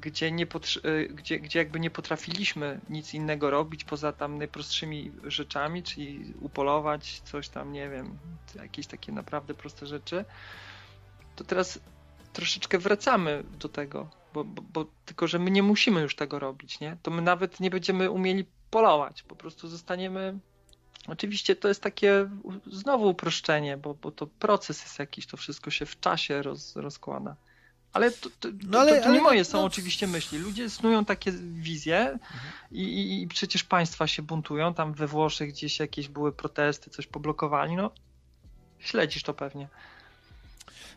gdzie, 0.00 0.32
nie 0.32 0.44
e, 0.44 1.06
gdzie, 1.08 1.40
gdzie 1.40 1.58
jakby 1.58 1.80
nie 1.80 1.90
potrafiliśmy 1.90 2.80
nic 2.90 3.14
innego 3.14 3.50
robić 3.50 3.84
poza 3.84 4.12
tam 4.12 4.38
najprostszymi 4.38 5.12
rzeczami, 5.24 5.82
czyli 5.82 6.34
upolować 6.40 7.20
coś 7.20 7.48
tam, 7.48 7.72
nie 7.72 7.90
wiem, 7.90 8.18
jakieś 8.54 8.86
takie 8.86 9.12
naprawdę 9.12 9.54
proste 9.54 9.86
rzeczy, 9.86 10.24
to 11.36 11.44
teraz 11.44 11.80
troszeczkę 12.32 12.78
wracamy 12.78 13.44
do 13.58 13.68
tego, 13.68 14.10
bo, 14.34 14.44
bo, 14.44 14.62
bo, 14.62 14.86
tylko, 15.04 15.26
że 15.26 15.38
my 15.38 15.50
nie 15.50 15.62
musimy 15.62 16.00
już 16.00 16.16
tego 16.16 16.38
robić, 16.38 16.80
nie? 16.80 16.96
To 17.02 17.10
my 17.10 17.22
nawet 17.22 17.60
nie 17.60 17.70
będziemy 17.70 18.10
umieli 18.10 18.44
polować, 18.70 19.22
po 19.22 19.36
prostu 19.36 19.68
zostaniemy 19.68 20.38
Oczywiście 21.08 21.56
to 21.56 21.68
jest 21.68 21.82
takie 21.82 22.28
znowu 22.66 23.08
uproszczenie, 23.08 23.76
bo, 23.76 23.94
bo 23.94 24.10
to 24.10 24.26
proces 24.26 24.82
jest 24.82 24.98
jakiś, 24.98 25.26
to 25.26 25.36
wszystko 25.36 25.70
się 25.70 25.86
w 25.86 26.00
czasie 26.00 26.42
roz, 26.42 26.76
rozkłada. 26.76 27.36
Ale 27.92 28.10
to, 28.10 28.30
to, 28.40 28.48
no 28.68 28.80
ale, 28.80 28.96
to, 28.96 29.02
to 29.02 29.08
nie 29.08 29.14
ale, 29.14 29.22
moje 29.22 29.44
są 29.44 29.58
no... 29.58 29.64
oczywiście 29.64 30.06
myśli. 30.06 30.38
Ludzie 30.38 30.70
snują 30.70 31.04
takie 31.04 31.32
wizje 31.42 31.98
mhm. 31.98 32.20
i, 32.70 32.82
i, 32.82 33.22
i, 33.22 33.28
przecież 33.28 33.64
państwa 33.64 34.06
się 34.06 34.22
buntują. 34.22 34.74
Tam 34.74 34.92
we 34.92 35.06
Włoszech 35.06 35.50
gdzieś 35.50 35.78
jakieś 35.78 36.08
były 36.08 36.32
protesty, 36.32 36.90
coś 36.90 37.06
poblokowali. 37.06 37.76
No, 37.76 37.90
śledzisz 38.78 39.22
to 39.22 39.34
pewnie. 39.34 39.68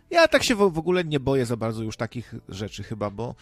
Ja 0.09 0.27
tak 0.27 0.43
się 0.43 0.55
w 0.55 0.61
ogóle 0.61 1.03
nie 1.03 1.19
boję 1.19 1.45
za 1.45 1.57
bardzo 1.57 1.83
już 1.83 1.97
takich 1.97 2.35
rzeczy 2.49 2.83
chyba, 2.83 3.09
bo 3.09 3.35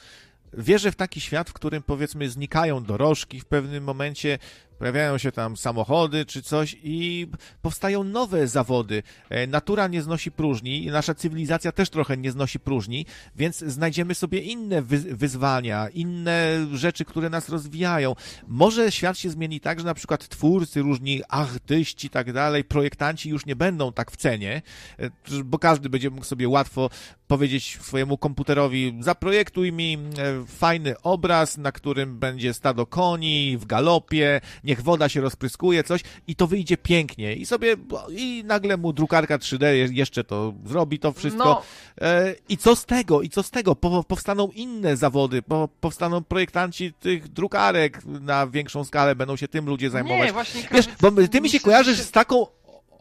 wierzę 0.54 0.92
w 0.92 0.96
taki 0.96 1.22
świat, 1.22 1.50
w 1.50 1.54
którym 1.54 1.84
powiedzmy 1.84 2.30
znikają 2.30 2.84
dorożki 2.84 3.40
w 3.40 3.46
pewnym 3.46 3.84
momencie, 3.84 4.40
pojawiają 4.84 5.18
się 5.18 5.32
tam 5.32 5.58
samochody 5.58 6.26
czy 6.26 6.42
coś 6.42 6.78
i 6.84 7.28
powstają 7.62 8.04
nowe 8.04 8.48
zawody. 8.48 9.04
E, 9.30 9.48
natura 9.48 9.88
nie 9.88 10.02
znosi 10.02 10.32
próżni 10.32 10.88
nasza 10.88 11.16
cywilizacja 11.16 11.72
też 11.72 11.90
trochę 11.90 12.18
nie 12.18 12.32
znosi 12.32 12.60
próżni, 12.60 13.06
więc 13.36 13.58
znajdziemy 13.58 14.16
sobie 14.16 14.40
inne 14.40 14.82
wyzwania, 14.82 15.90
inne 15.90 16.68
rzeczy, 16.74 17.06
które 17.06 17.30
nas 17.30 17.50
rozwijają. 17.50 18.16
Może 18.48 18.92
świat 18.92 19.18
się 19.18 19.30
zmieni 19.30 19.60
tak, 19.60 19.80
że 19.80 19.86
na 19.86 19.94
przykład 19.94 20.28
twórcy, 20.28 20.82
różni 20.82 21.22
artyści 21.30 22.08
i 22.08 22.10
tak 22.10 22.34
dalej, 22.34 22.64
projektanci 22.64 23.30
już 23.30 23.46
nie 23.46 23.56
będą 23.56 23.94
tak 23.94 24.12
w 24.12 24.18
cenie, 24.18 24.62
e, 25.00 25.10
bo 25.44 25.60
każdy 25.60 25.90
będzie 25.90 26.10
mógł 26.10 26.26
sobie 26.26 26.50
łatwo 26.50 26.90
powiedzieć 27.28 27.78
swojemu 27.82 28.18
komputerowi, 28.18 28.98
zaprojektuj 29.00 29.72
mi 29.72 29.94
e, 29.94 30.46
fajny 30.46 31.02
obraz, 31.02 31.58
na 31.58 31.72
którym 31.72 32.20
będzie 32.20 32.54
stado 32.54 32.86
koni 32.86 33.58
w 33.58 33.66
galopie, 33.66 34.42
niech 34.74 34.84
woda 34.84 35.10
się 35.10 35.22
rozpryskuje, 35.22 35.84
coś 35.84 36.02
i 36.28 36.36
to 36.36 36.48
wyjdzie 36.48 36.78
pięknie 36.78 37.36
i 37.36 37.46
sobie, 37.46 37.76
i 38.10 38.44
nagle 38.46 38.78
mu 38.78 38.94
drukarka 38.94 39.38
3D 39.38 39.66
jeszcze 39.92 40.24
to 40.24 40.54
zrobi, 40.66 41.00
to 41.00 41.12
wszystko. 41.12 41.44
No. 41.44 41.62
E, 42.02 42.36
I 42.50 42.58
co 42.58 42.76
z 42.76 42.86
tego? 42.86 43.22
I 43.22 43.30
co 43.30 43.44
z 43.44 43.52
tego? 43.52 43.76
powstaną 44.08 44.50
inne 44.56 44.98
zawody, 44.98 45.42
powstaną 45.82 46.24
projektanci 46.24 46.94
tych 46.94 47.28
drukarek 47.28 48.06
na 48.06 48.48
większą 48.48 48.84
skalę, 48.84 49.16
będą 49.16 49.36
się 49.36 49.48
tym 49.48 49.66
ludzie 49.66 49.90
zajmować. 49.90 50.28
Nie, 50.28 50.34
właśnie 50.34 50.62
Wiesz, 50.72 50.86
bo 51.02 51.12
ty 51.28 51.42
mi 51.42 51.50
się 51.50 51.60
kojarzysz 51.60 52.00
z 52.00 52.12
taką 52.12 52.46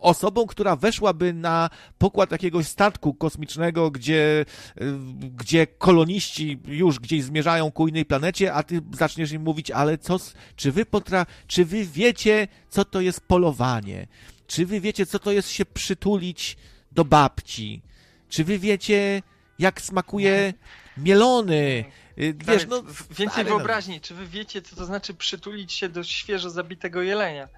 osobą, 0.02 0.46
która 0.46 0.76
weszłaby 0.76 1.32
na 1.32 1.70
pokład 1.98 2.30
jakiegoś 2.30 2.66
statku 2.66 3.14
kosmicznego, 3.14 3.90
gdzie, 3.90 4.44
y, 4.80 4.94
gdzie 5.36 5.66
koloniści 5.66 6.58
już 6.66 6.98
gdzieś 6.98 7.24
zmierzają 7.24 7.70
ku 7.70 7.88
innej 7.88 8.04
planecie, 8.04 8.54
a 8.54 8.62
ty 8.62 8.80
zaczniesz 8.94 9.32
im 9.32 9.42
mówić, 9.42 9.70
ale 9.70 9.98
co, 9.98 10.18
czy 10.56 10.72
wy 10.72 10.86
potra, 10.86 11.26
czy 11.46 11.64
wy 11.64 11.84
wiecie, 11.84 12.48
co 12.68 12.84
to 12.84 13.00
jest 13.00 13.20
polowanie? 13.20 14.06
Czy 14.46 14.66
wy 14.66 14.80
wiecie, 14.80 15.06
co 15.06 15.18
to 15.18 15.32
jest 15.32 15.50
się 15.50 15.64
przytulić 15.64 16.56
do 16.92 17.04
babci? 17.04 17.82
Czy 18.28 18.44
wy 18.44 18.58
wiecie, 18.58 19.22
jak 19.58 19.80
smakuje 19.80 20.54
mielony? 20.96 21.84
Y, 22.18 22.34
wiesz, 22.48 22.66
no, 22.66 22.82
więcej 23.18 23.44
no. 23.44 23.50
wyobraźni. 23.50 24.00
Czy 24.00 24.14
wy 24.14 24.26
wiecie, 24.26 24.62
co 24.62 24.76
to 24.76 24.84
znaczy 24.84 25.14
przytulić 25.14 25.72
się 25.72 25.88
do 25.88 26.04
świeżo 26.04 26.50
zabitego 26.50 27.02
jelenia? 27.02 27.48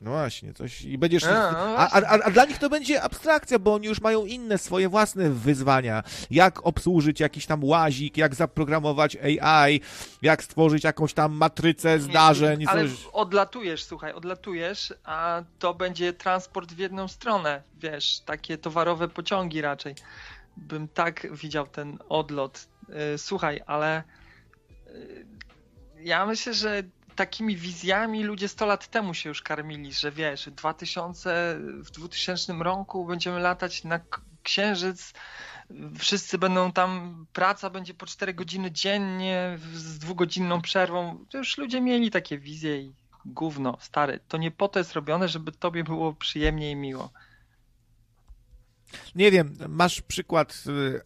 No 0.00 0.10
właśnie, 0.10 0.54
coś 0.54 0.82
i 0.82 0.98
będziesz. 0.98 1.24
A, 1.24 1.52
no 1.52 1.58
a, 1.58 1.90
a, 1.90 2.22
a, 2.24 2.30
dla 2.30 2.44
nich 2.44 2.58
to 2.58 2.70
będzie 2.70 3.02
abstrakcja, 3.02 3.58
bo 3.58 3.74
oni 3.74 3.86
już 3.86 4.00
mają 4.00 4.24
inne 4.24 4.58
swoje 4.58 4.88
własne 4.88 5.30
wyzwania. 5.30 6.02
Jak 6.30 6.66
obsłużyć 6.66 7.20
jakiś 7.20 7.46
tam 7.46 7.64
łazik, 7.64 8.16
jak 8.16 8.34
zaprogramować 8.34 9.16
AI, 9.16 9.80
jak 10.22 10.42
stworzyć 10.42 10.84
jakąś 10.84 11.14
tam 11.14 11.32
matrycę 11.32 12.00
zdarzeń. 12.00 12.64
Ale 12.66 12.82
coś. 12.82 13.06
odlatujesz, 13.12 13.84
słuchaj, 13.84 14.12
odlatujesz, 14.12 14.94
a 15.04 15.42
to 15.58 15.74
będzie 15.74 16.12
transport 16.12 16.72
w 16.72 16.78
jedną 16.78 17.08
stronę, 17.08 17.62
wiesz, 17.74 18.20
takie 18.20 18.58
towarowe 18.58 19.08
pociągi 19.08 19.60
raczej. 19.60 19.94
Bym 20.56 20.88
tak 20.88 21.26
widział 21.36 21.66
ten 21.66 21.98
odlot. 22.08 22.68
Y, 23.14 23.18
słuchaj, 23.18 23.60
ale 23.66 24.02
y, 24.86 25.26
ja 26.00 26.26
myślę, 26.26 26.54
że 26.54 26.82
takimi 27.18 27.56
wizjami 27.56 28.24
ludzie 28.24 28.48
100 28.48 28.66
lat 28.66 28.88
temu 28.88 29.14
się 29.14 29.28
już 29.28 29.42
karmili, 29.42 29.92
że 29.92 30.12
wiesz, 30.12 30.48
2000, 30.50 31.58
w 31.60 31.90
2000 31.90 32.52
roku 32.52 33.06
będziemy 33.06 33.40
latać 33.40 33.84
na 33.84 34.00
księżyc, 34.42 35.12
wszyscy 35.98 36.38
będą 36.38 36.72
tam, 36.72 37.26
praca 37.32 37.70
będzie 37.70 37.94
po 37.94 38.06
4 38.06 38.34
godziny 38.34 38.70
dziennie 38.70 39.58
z 39.74 39.98
dwugodzinną 39.98 40.62
przerwą. 40.62 41.24
Już 41.34 41.58
ludzie 41.58 41.80
mieli 41.80 42.10
takie 42.10 42.38
wizje 42.38 42.80
i 42.80 42.94
gówno, 43.24 43.78
stary. 43.80 44.20
To 44.28 44.36
nie 44.38 44.50
po 44.50 44.68
to 44.68 44.78
jest 44.78 44.92
robione, 44.92 45.28
żeby 45.28 45.52
tobie 45.52 45.84
było 45.84 46.14
przyjemnie 46.14 46.70
i 46.70 46.76
miło. 46.76 47.10
Nie 49.14 49.30
wiem, 49.30 49.56
masz 49.68 50.00
przykład 50.00 50.64
y, 50.66 51.00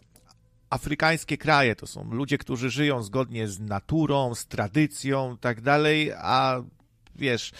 afrykańskie 0.72 1.38
kraje 1.38 1.76
to 1.76 1.86
są 1.86 2.12
ludzie, 2.12 2.38
którzy 2.38 2.70
żyją 2.70 3.02
zgodnie 3.02 3.48
z 3.48 3.60
naturą, 3.60 4.34
z 4.34 4.46
tradycją, 4.46 5.36
tak 5.40 5.60
dalej, 5.60 6.12
a 6.12 6.62
wiesz, 7.16 7.52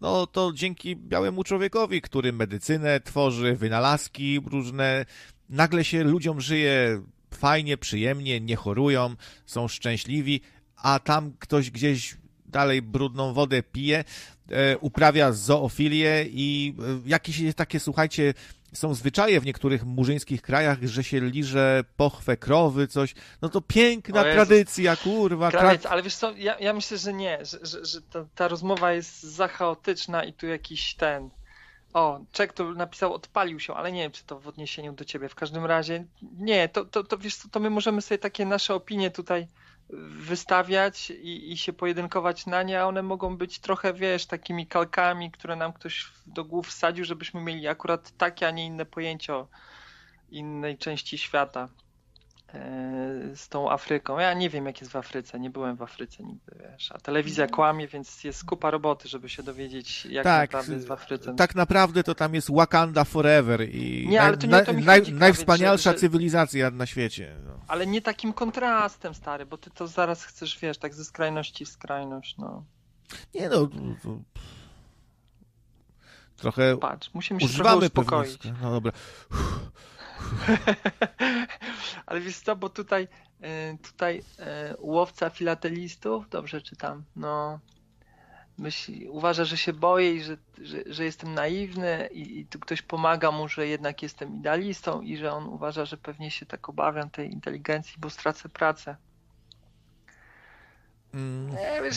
no 0.00 0.26
to 0.26 0.52
dzięki 0.54 0.96
białemu 0.96 1.44
człowiekowi, 1.44 2.00
który 2.02 2.32
medycynę 2.32 3.00
tworzy, 3.00 3.56
wynalazki 3.56 4.40
różne, 4.46 5.06
nagle 5.48 5.84
się 5.84 6.04
ludziom 6.04 6.40
żyje 6.40 7.02
fajnie, 7.34 7.76
przyjemnie, 7.76 8.40
nie 8.40 8.56
chorują, 8.56 9.14
są 9.46 9.68
szczęśliwi, 9.68 10.40
a 10.76 10.98
tam 10.98 11.32
ktoś 11.38 11.70
gdzieś 11.70 12.16
dalej 12.46 12.82
brudną 12.82 13.32
wodę 13.32 13.62
pije, 13.62 14.04
e, 14.50 14.78
uprawia 14.78 15.32
zoofilię 15.32 16.24
i 16.28 16.74
e, 16.78 17.08
jakieś 17.08 17.54
takie, 17.54 17.80
słuchajcie, 17.80 18.34
są 18.72 18.94
zwyczaje 18.94 19.40
w 19.40 19.46
niektórych 19.46 19.84
murzyńskich 19.84 20.42
krajach, 20.42 20.78
że 20.82 21.04
się 21.04 21.20
liże 21.20 21.84
pochwę 21.96 22.36
krowy, 22.36 22.88
coś. 22.88 23.14
No 23.42 23.48
to 23.48 23.60
piękna 23.60 24.22
tradycja, 24.22 24.96
kurwa. 24.96 25.50
Krawiec, 25.50 25.86
ale 25.86 26.02
wiesz 26.02 26.16
co, 26.16 26.32
ja, 26.32 26.58
ja 26.58 26.72
myślę, 26.72 26.98
że 26.98 27.12
nie, 27.12 27.44
że, 27.44 27.58
że, 27.62 27.84
że 27.84 28.02
ta, 28.02 28.26
ta 28.34 28.48
rozmowa 28.48 28.92
jest 28.92 29.22
za 29.22 29.48
chaotyczna 29.48 30.24
i 30.24 30.32
tu 30.32 30.46
jakiś 30.46 30.94
ten... 30.94 31.30
O, 31.94 32.20
Czek 32.32 32.52
tu 32.52 32.74
napisał, 32.74 33.14
odpalił 33.14 33.60
się, 33.60 33.74
ale 33.74 33.92
nie 33.92 34.02
wiem, 34.02 34.12
czy 34.12 34.24
to 34.24 34.40
w 34.40 34.48
odniesieniu 34.48 34.92
do 34.92 35.04
ciebie. 35.04 35.28
W 35.28 35.34
każdym 35.34 35.64
razie, 35.64 36.04
nie, 36.38 36.68
to, 36.68 36.84
to, 36.84 37.04
to 37.04 37.18
wiesz 37.18 37.36
co, 37.36 37.48
to 37.48 37.60
my 37.60 37.70
możemy 37.70 38.02
sobie 38.02 38.18
takie 38.18 38.46
nasze 38.46 38.74
opinie 38.74 39.10
tutaj 39.10 39.48
wystawiać 39.90 41.10
i, 41.10 41.52
i 41.52 41.56
się 41.56 41.72
pojedynkować 41.72 42.46
na 42.46 42.62
nie, 42.62 42.80
a 42.80 42.86
one 42.86 43.02
mogą 43.02 43.36
być 43.36 43.58
trochę, 43.58 43.92
wiesz, 43.92 44.26
takimi 44.26 44.66
kalkami, 44.66 45.30
które 45.30 45.56
nam 45.56 45.72
ktoś 45.72 46.06
do 46.26 46.44
głów 46.44 46.68
wsadził, 46.68 47.04
żebyśmy 47.04 47.40
mieli 47.40 47.68
akurat 47.68 48.16
takie, 48.16 48.48
a 48.48 48.50
nie 48.50 48.66
inne 48.66 48.86
pojęcie 48.86 49.34
o 49.34 49.48
innej 50.30 50.78
części 50.78 51.18
świata. 51.18 51.68
E, 52.54 53.36
z 53.36 53.48
tą 53.48 53.70
Afryką. 53.70 54.18
Ja 54.18 54.34
nie 54.34 54.50
wiem, 54.50 54.66
jak 54.66 54.80
jest 54.80 54.92
w 54.92 54.96
Afryce, 54.96 55.40
nie 55.40 55.50
byłem 55.50 55.76
w 55.76 55.82
Afryce 55.82 56.22
nigdy, 56.22 56.56
wiesz. 56.60 56.92
A 56.92 56.98
telewizja 56.98 57.44
mhm. 57.44 57.54
kłamie, 57.54 57.88
więc 57.88 58.24
jest 58.24 58.44
kupa 58.44 58.70
roboty, 58.70 59.08
żeby 59.08 59.28
się 59.28 59.42
dowiedzieć, 59.42 60.06
jak 60.06 60.24
tak, 60.24 60.50
naprawdę 60.50 60.74
jest 60.74 60.86
w 60.86 60.92
Afryce. 60.92 61.34
Tak 61.34 61.54
naprawdę 61.54 62.02
to 62.02 62.14
tam 62.14 62.34
jest 62.34 62.50
Wakanda 62.54 63.04
Forever 63.04 63.68
i 63.70 64.08
nie, 64.08 64.22
ale 64.22 64.36
to 64.36 64.46
nie, 64.46 64.62
to 64.62 64.72
mi 64.72 64.84
naj, 64.84 65.12
najwspanialsza 65.12 65.92
że, 65.92 65.98
cywilizacja 65.98 66.70
na 66.70 66.86
świecie. 66.86 67.36
No. 67.46 67.60
Ale 67.68 67.86
nie 67.86 68.02
takim 68.02 68.32
kontrastem, 68.32 69.14
stary, 69.14 69.46
bo 69.46 69.58
ty 69.58 69.70
to 69.70 69.86
zaraz 69.86 70.24
chcesz, 70.24 70.58
wiesz, 70.58 70.78
tak 70.78 70.94
ze 70.94 71.04
skrajności 71.04 71.64
w 71.64 71.68
skrajność, 71.68 72.36
no. 72.38 72.64
Nie 73.34 73.48
no, 73.48 73.66
to... 74.02 74.18
trochę 76.36 76.76
Patrz, 76.76 77.10
musimy 77.14 77.40
się 77.40 77.46
używamy 77.46 77.90
trochę 77.90 78.16
uspokoić. 78.16 78.38
No 78.62 78.70
dobra. 78.70 78.92
Ale 82.06 82.20
wiesz 82.20 82.40
co, 82.40 82.56
bo 82.56 82.68
tutaj, 82.68 83.08
e, 83.40 83.76
tutaj 83.78 84.22
e, 84.38 84.74
łowca 84.78 85.30
filatelistów, 85.30 86.28
dobrze 86.28 86.60
czytam, 86.60 87.04
no 87.16 87.60
myśli, 88.58 89.08
uważa, 89.08 89.44
że 89.44 89.56
się 89.56 89.72
boję 89.72 90.14
i 90.14 90.22
że, 90.22 90.36
że, 90.58 90.78
że 90.86 91.04
jestem 91.04 91.34
naiwny 91.34 92.08
i, 92.12 92.40
i, 92.40 92.46
tu 92.46 92.58
ktoś 92.58 92.82
pomaga 92.82 93.30
mu, 93.30 93.48
że 93.48 93.66
jednak 93.66 94.02
jestem 94.02 94.36
idealistą 94.36 95.00
i 95.00 95.16
że 95.16 95.32
on 95.32 95.46
uważa, 95.46 95.84
że 95.84 95.96
pewnie 95.96 96.30
się 96.30 96.46
tak 96.46 96.68
obawiam 96.68 97.10
tej 97.10 97.32
inteligencji, 97.32 97.94
bo 97.98 98.10
stracę 98.10 98.48
pracę. 98.48 98.96
Mm. 101.14 101.50
Nie, 101.50 101.80
wiesz, 101.82 101.96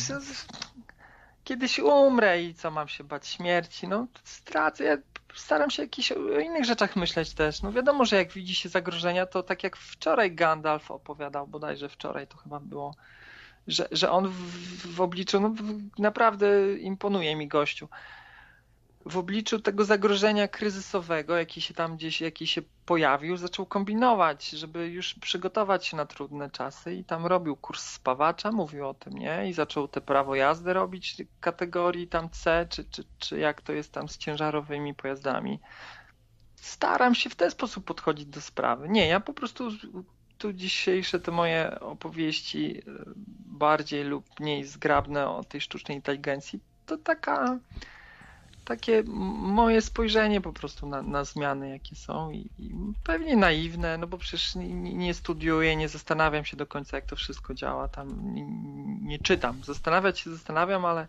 kiedyś 1.49 1.79
umrę 1.79 2.43
i 2.43 2.53
co 2.53 2.71
mam 2.71 2.87
się 2.87 3.03
bać 3.03 3.27
śmierci? 3.27 3.87
No 3.87 4.07
stracę, 4.23 4.83
ja 4.83 4.97
staram 5.35 5.69
się 5.69 5.81
jakiś, 5.81 6.11
o 6.11 6.39
innych 6.39 6.65
rzeczach 6.65 6.95
myśleć 6.95 7.33
też. 7.33 7.61
No 7.61 7.71
wiadomo, 7.71 8.05
że 8.05 8.15
jak 8.15 8.31
widzi 8.31 8.55
się 8.55 8.69
zagrożenia, 8.69 9.25
to 9.25 9.43
tak 9.43 9.63
jak 9.63 9.77
wczoraj 9.77 10.35
Gandalf 10.35 10.91
opowiadał, 10.91 11.47
bodajże 11.47 11.89
wczoraj 11.89 12.27
to 12.27 12.37
chyba 12.37 12.59
było, 12.59 12.95
że, 13.67 13.87
że 13.91 14.11
on 14.11 14.27
w, 14.27 14.95
w 14.95 15.01
obliczu, 15.01 15.39
no 15.39 15.53
naprawdę 15.97 16.73
imponuje 16.77 17.35
mi 17.35 17.47
gościu 17.47 17.87
w 19.09 19.17
obliczu 19.17 19.59
tego 19.59 19.85
zagrożenia 19.85 20.47
kryzysowego, 20.47 21.37
jaki 21.37 21.61
się 21.61 21.73
tam 21.73 21.97
gdzieś 21.97 22.21
jaki 22.21 22.47
się 22.47 22.61
pojawił, 22.85 23.37
zaczął 23.37 23.65
kombinować, 23.65 24.49
żeby 24.49 24.87
już 24.87 25.13
przygotować 25.13 25.85
się 25.85 25.97
na 25.97 26.05
trudne 26.05 26.49
czasy 26.49 26.95
i 26.95 27.03
tam 27.03 27.25
robił 27.25 27.55
kurs 27.55 27.83
spawacza, 27.83 28.51
mówił 28.51 28.87
o 28.87 28.93
tym, 28.93 29.13
nie? 29.13 29.49
I 29.49 29.53
zaczął 29.53 29.87
te 29.87 30.01
prawo 30.01 30.35
jazdy 30.35 30.73
robić 30.73 31.17
kategorii 31.39 32.07
tam 32.07 32.29
C, 32.29 32.67
czy, 32.69 32.83
czy, 32.83 33.03
czy 33.19 33.39
jak 33.39 33.61
to 33.61 33.73
jest 33.73 33.91
tam 33.91 34.09
z 34.09 34.17
ciężarowymi 34.17 34.93
pojazdami. 34.95 35.59
Staram 36.55 37.15
się 37.15 37.29
w 37.29 37.35
ten 37.35 37.51
sposób 37.51 37.85
podchodzić 37.85 38.25
do 38.25 38.41
sprawy. 38.41 38.89
Nie, 38.89 39.07
ja 39.07 39.19
po 39.19 39.33
prostu 39.33 39.69
tu 40.37 40.53
dzisiejsze 40.53 41.19
te 41.19 41.31
moje 41.31 41.79
opowieści 41.79 42.81
e, 42.87 42.91
bardziej 43.45 44.03
lub 44.03 44.39
mniej 44.39 44.63
zgrabne 44.63 45.29
o 45.29 45.43
tej 45.43 45.61
sztucznej 45.61 45.97
inteligencji 45.97 46.59
to 46.85 46.97
taka 46.97 47.59
takie 48.69 49.03
moje 49.03 49.81
spojrzenie 49.81 50.41
po 50.41 50.53
prostu 50.53 50.87
na, 50.87 51.01
na 51.01 51.23
zmiany, 51.23 51.69
jakie 51.69 51.95
są 51.95 52.31
i, 52.31 52.49
i, 52.59 52.73
pewnie 53.03 53.37
naiwne, 53.37 53.97
no 53.97 54.07
bo 54.07 54.17
przecież 54.17 54.55
nie, 54.55 54.93
nie, 54.93 55.13
studiuję, 55.13 55.75
nie 55.75 55.89
zastanawiam 55.89 56.45
się 56.45 56.57
do 56.57 56.67
końca, 56.67 56.97
jak 56.97 57.05
to 57.05 57.15
wszystko 57.15 57.53
działa, 57.53 57.87
tam 57.87 58.33
nie, 58.33 58.45
nie 59.01 59.19
czytam. 59.19 59.63
Zastanawiać 59.63 60.19
się 60.19 60.31
zastanawiam, 60.31 60.85
ale 60.85 61.07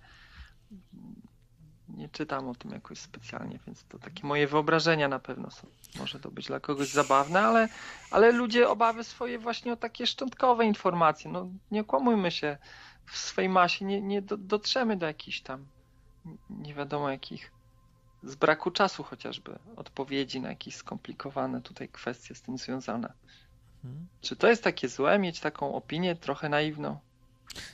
nie 1.88 2.08
czytam 2.08 2.48
o 2.48 2.54
tym 2.54 2.70
jakoś 2.70 2.98
specjalnie, 2.98 3.58
więc 3.66 3.84
to 3.84 3.98
takie 3.98 4.26
moje 4.26 4.46
wyobrażenia 4.46 5.08
na 5.08 5.18
pewno 5.18 5.50
są. 5.50 5.66
Może 5.98 6.20
to 6.20 6.30
być 6.30 6.46
dla 6.46 6.60
kogoś 6.60 6.88
zabawne, 6.88 7.40
ale, 7.40 7.68
ale 8.10 8.32
ludzie 8.32 8.68
obawy 8.68 9.04
swoje 9.04 9.38
właśnie 9.38 9.72
o 9.72 9.76
takie 9.76 10.06
szczątkowe 10.06 10.66
informacje. 10.66 11.30
No 11.30 11.48
nie 11.70 11.84
kłamujmy 11.84 12.30
się, 12.30 12.58
w 13.06 13.18
swojej 13.18 13.50
masie 13.50 13.84
nie, 13.84 14.00
nie 14.02 14.22
dotrzemy 14.22 14.96
do 14.96 15.06
jakichś 15.06 15.40
tam 15.40 15.66
nie 16.50 16.74
wiadomo 16.74 17.10
jakich 17.10 17.52
z 18.22 18.34
braku 18.34 18.70
czasu 18.70 19.02
chociażby 19.02 19.58
odpowiedzi 19.76 20.40
na 20.40 20.48
jakieś 20.48 20.74
skomplikowane 20.74 21.60
tutaj 21.60 21.88
kwestie 21.88 22.34
z 22.34 22.42
tym 22.42 22.58
związane. 22.58 23.12
Hmm. 23.82 24.06
Czy 24.20 24.36
to 24.36 24.48
jest 24.48 24.64
takie 24.64 24.88
złe 24.88 25.18
mieć 25.18 25.40
taką 25.40 25.74
opinię 25.74 26.16
trochę 26.16 26.48
naiwną? 26.48 26.98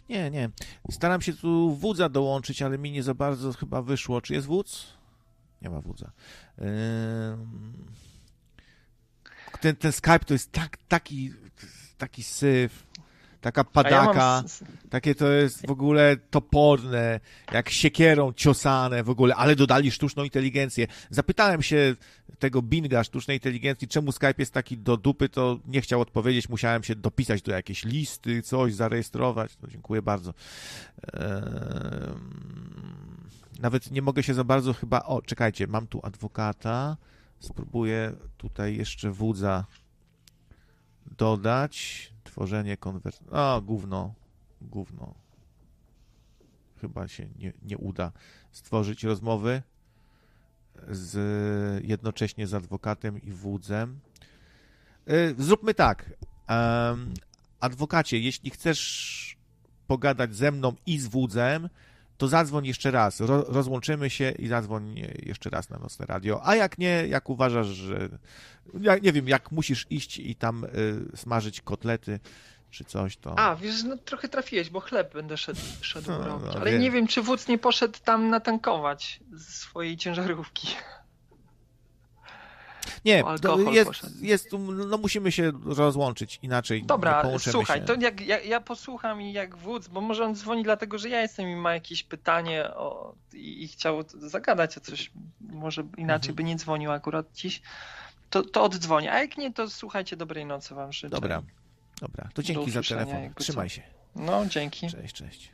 Nie, 0.08 0.30
nie. 0.30 0.50
Staram 0.90 1.22
się 1.22 1.32
tu 1.32 1.74
wódza 1.74 2.08
dołączyć, 2.08 2.62
ale 2.62 2.78
mi 2.78 2.92
nie 2.92 3.02
za 3.02 3.14
bardzo 3.14 3.52
chyba 3.52 3.82
wyszło. 3.82 4.20
Czy 4.20 4.34
jest 4.34 4.46
wódz? 4.46 4.86
Nie 5.62 5.70
ma 5.70 5.80
wódza. 5.80 6.10
Ten, 9.60 9.76
ten 9.76 9.92
Skype 9.92 10.18
to 10.18 10.34
jest 10.34 10.52
tak, 10.52 10.76
taki, 10.88 11.32
taki 11.98 12.22
syf, 12.22 12.85
taka 13.40 13.64
padaka, 13.64 13.96
ja 13.96 14.42
mam... 14.42 14.44
takie 14.90 15.14
to 15.14 15.28
jest 15.28 15.66
w 15.66 15.70
ogóle 15.70 16.16
toporne, 16.30 17.20
jak 17.52 17.70
siekierą 17.70 18.32
ciosane 18.32 19.02
w 19.02 19.10
ogóle, 19.10 19.34
ale 19.34 19.56
dodali 19.56 19.90
sztuczną 19.90 20.24
inteligencję. 20.24 20.86
Zapytałem 21.10 21.62
się 21.62 21.96
tego 22.38 22.62
Binga 22.62 23.04
sztucznej 23.04 23.36
inteligencji, 23.36 23.88
czemu 23.88 24.12
Skype 24.12 24.34
jest 24.38 24.52
taki 24.52 24.78
do 24.78 24.96
dupy, 24.96 25.28
to 25.28 25.58
nie 25.66 25.80
chciał 25.80 26.00
odpowiedzieć, 26.00 26.48
musiałem 26.48 26.82
się 26.82 26.94
dopisać 26.94 27.42
do 27.42 27.52
jakiejś 27.52 27.84
listy, 27.84 28.42
coś 28.42 28.74
zarejestrować. 28.74 29.52
No, 29.62 29.68
dziękuję 29.68 30.02
bardzo. 30.02 30.34
Nawet 33.58 33.90
nie 33.90 34.02
mogę 34.02 34.22
się 34.22 34.34
za 34.34 34.44
bardzo 34.44 34.72
chyba... 34.72 35.02
O, 35.02 35.22
czekajcie, 35.22 35.66
mam 35.66 35.86
tu 35.86 36.00
adwokata. 36.02 36.96
Spróbuję 37.40 38.12
tutaj 38.36 38.76
jeszcze 38.76 39.10
wódza 39.10 39.64
dodać. 41.18 42.15
Tworzenie 42.26 42.76
konwers... 42.76 43.20
A, 43.32 43.60
gówno. 43.64 44.14
Gówno. 44.60 45.14
Chyba 46.80 47.08
się 47.08 47.28
nie, 47.38 47.52
nie 47.62 47.78
uda 47.78 48.12
stworzyć 48.52 49.04
rozmowy 49.04 49.62
z, 50.88 51.84
jednocześnie 51.84 52.46
z 52.46 52.54
adwokatem 52.54 53.22
i 53.22 53.32
wódzem. 53.32 54.00
Y, 55.10 55.34
zróbmy 55.38 55.74
tak. 55.74 56.10
Adwokacie, 57.60 58.18
jeśli 58.18 58.50
chcesz 58.50 59.36
pogadać 59.86 60.34
ze 60.34 60.52
mną 60.52 60.72
i 60.86 60.98
z 60.98 61.06
wódzem, 61.06 61.68
to 62.18 62.28
zadzwoń 62.28 62.66
jeszcze 62.66 62.90
raz. 62.90 63.20
Ro, 63.20 63.44
rozłączymy 63.48 64.10
się 64.10 64.30
i 64.30 64.48
zadzwoń 64.48 65.02
jeszcze 65.22 65.50
raz 65.50 65.70
na 65.70 65.78
nocne 65.78 66.06
radio. 66.06 66.40
A 66.44 66.56
jak 66.56 66.78
nie, 66.78 67.06
jak 67.08 67.30
uważasz, 67.30 67.66
że. 67.66 68.08
Ja 68.80 68.98
nie 68.98 69.12
wiem, 69.12 69.28
jak 69.28 69.52
musisz 69.52 69.86
iść 69.90 70.18
i 70.18 70.34
tam 70.34 70.64
y, 70.64 71.16
smażyć 71.16 71.60
kotlety 71.60 72.20
czy 72.70 72.84
coś, 72.84 73.16
to. 73.16 73.38
A, 73.38 73.56
wiesz, 73.56 73.82
no 73.82 73.96
trochę 73.96 74.28
trafiłeś, 74.28 74.70
bo 74.70 74.80
chleb 74.80 75.14
będę 75.14 75.36
szedł, 75.36 75.60
szedł 75.80 76.10
no, 76.10 76.26
robić. 76.26 76.54
No, 76.54 76.60
Ale 76.60 76.70
wiem. 76.70 76.80
nie 76.80 76.90
wiem, 76.90 77.06
czy 77.06 77.22
wódz 77.22 77.48
nie 77.48 77.58
poszedł 77.58 77.98
tam 78.04 78.30
natankować 78.30 79.20
swojej 79.38 79.96
ciężarówki. 79.96 80.68
Nie, 83.04 83.24
jest, 83.72 84.22
jest, 84.22 84.48
no 84.88 84.98
musimy 84.98 85.32
się 85.32 85.52
rozłączyć 85.64 86.38
inaczej. 86.42 86.82
Dobra, 86.82 87.22
słuchaj, 87.38 87.80
się. 87.80 87.84
to 87.84 87.94
jak 87.94 88.20
ja, 88.20 88.40
ja, 88.40 88.60
posłucham 88.60 89.22
i 89.22 89.32
jak 89.32 89.56
wódz, 89.56 89.88
bo 89.88 90.00
może 90.00 90.24
on 90.24 90.34
dzwoni 90.34 90.62
dlatego, 90.62 90.98
że 90.98 91.08
ja 91.08 91.22
jestem 91.22 91.48
i 91.48 91.56
ma 91.56 91.74
jakieś 91.74 92.02
pytanie 92.02 92.64
o, 92.74 93.14
i, 93.32 93.64
i 93.64 93.68
chciał 93.68 94.04
zagadać 94.18 94.78
o 94.78 94.80
coś, 94.80 95.12
może 95.40 95.82
inaczej 95.96 96.30
mhm. 96.30 96.36
by 96.36 96.44
nie 96.44 96.56
dzwonił 96.56 96.90
akurat 96.90 97.26
dziś, 97.34 97.62
to, 98.30 98.42
to 98.42 98.64
oddzwonię. 98.64 99.12
A 99.12 99.20
jak 99.20 99.38
nie, 99.38 99.52
to 99.52 99.70
słuchajcie, 99.70 100.16
dobrej 100.16 100.46
nocy 100.46 100.74
wam 100.74 100.92
życzę. 100.92 101.08
Dobra, 101.08 101.42
dobra. 102.00 102.28
To 102.34 102.42
dzięki 102.42 102.70
za 102.70 102.82
telefon. 102.82 103.34
Trzymaj 103.34 103.68
się. 103.68 103.82
No, 104.16 104.46
dzięki. 104.46 104.88
Cześć, 104.88 105.14
cześć. 105.14 105.52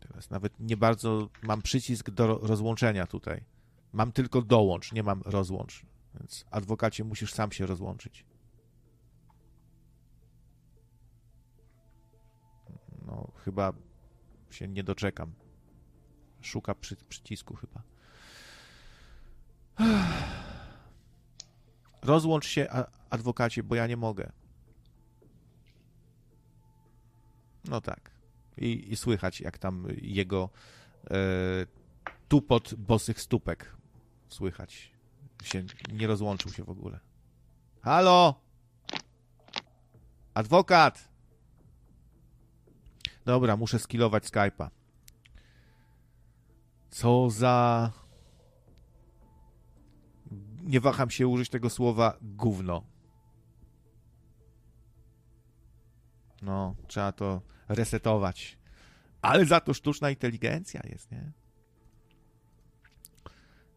Teraz 0.00 0.30
nawet 0.30 0.52
nie 0.60 0.76
bardzo 0.76 1.28
mam 1.42 1.62
przycisk 1.62 2.10
do 2.10 2.38
rozłączenia 2.38 3.06
tutaj. 3.06 3.44
Mam 3.92 4.12
tylko 4.12 4.42
dołącz, 4.42 4.92
nie 4.92 5.02
mam 5.02 5.22
rozłącz. 5.22 5.82
Więc 6.14 6.44
adwokacie 6.50 7.04
musisz 7.04 7.32
sam 7.32 7.52
się 7.52 7.66
rozłączyć. 7.66 8.26
No, 13.06 13.32
chyba 13.44 13.72
się 14.50 14.68
nie 14.68 14.84
doczekam. 14.84 15.32
Szuka 16.40 16.74
przy, 16.74 16.96
przycisku 16.96 17.56
chyba. 17.56 17.82
Rozłącz 22.02 22.46
się, 22.46 22.68
adwokacie, 23.10 23.62
bo 23.62 23.74
ja 23.74 23.86
nie 23.86 23.96
mogę. 23.96 24.32
No 27.64 27.80
tak. 27.80 28.10
I, 28.56 28.92
i 28.92 28.96
słychać, 28.96 29.40
jak 29.40 29.58
tam 29.58 29.86
jego 30.02 30.50
e, 31.10 31.16
tupot 32.28 32.74
bosych 32.74 33.20
stópek 33.20 33.79
słychać. 34.30 34.92
Się, 35.42 35.64
nie 35.92 36.06
rozłączył 36.06 36.52
się 36.52 36.64
w 36.64 36.70
ogóle. 36.70 37.00
Halo! 37.82 38.40
Adwokat! 40.34 41.08
Dobra, 43.24 43.56
muszę 43.56 43.78
skillować 43.78 44.24
Skype'a. 44.24 44.70
Co 46.90 47.30
za... 47.30 47.92
Nie 50.62 50.80
waham 50.80 51.10
się 51.10 51.28
użyć 51.28 51.48
tego 51.48 51.70
słowa 51.70 52.16
gówno. 52.22 52.82
No, 56.42 56.74
trzeba 56.86 57.12
to 57.12 57.42
resetować. 57.68 58.58
Ale 59.22 59.44
za 59.44 59.60
to 59.60 59.74
sztuczna 59.74 60.10
inteligencja 60.10 60.80
jest, 60.84 61.10
nie? 61.10 61.32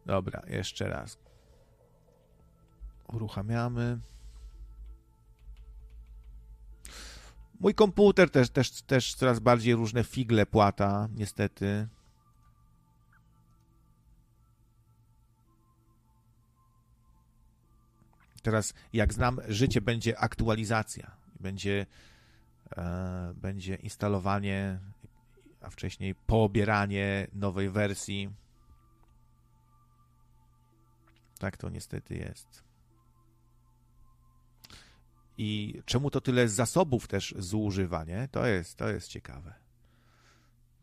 Dobra, 0.05 0.41
jeszcze 0.47 0.89
raz. 0.89 1.17
Uruchamiamy. 3.07 3.99
Mój 7.59 7.75
komputer 7.75 8.29
też, 8.29 8.49
też, 8.49 8.81
też 8.81 9.15
coraz 9.15 9.39
bardziej 9.39 9.75
różne 9.75 10.03
figle 10.03 10.45
płata, 10.45 11.09
niestety. 11.15 11.87
Teraz, 18.41 18.73
jak 18.93 19.13
znam, 19.13 19.39
życie 19.47 19.81
będzie 19.81 20.19
aktualizacja. 20.19 21.11
Będzie, 21.39 21.85
e, 22.77 23.33
będzie 23.35 23.75
instalowanie, 23.75 24.79
a 25.61 25.69
wcześniej 25.69 26.15
poobieranie 26.15 27.27
nowej 27.33 27.69
wersji. 27.69 28.29
Tak 31.43 31.57
to 31.57 31.69
niestety 31.69 32.15
jest. 32.15 32.63
I 35.37 35.81
czemu 35.85 36.09
to 36.09 36.21
tyle 36.21 36.47
zasobów 36.47 37.07
też 37.07 37.35
zużywa, 37.37 38.03
nie? 38.03 38.27
To 38.31 38.45
jest, 38.45 38.75
to 38.75 38.89
jest 38.89 39.07
ciekawe. 39.07 39.53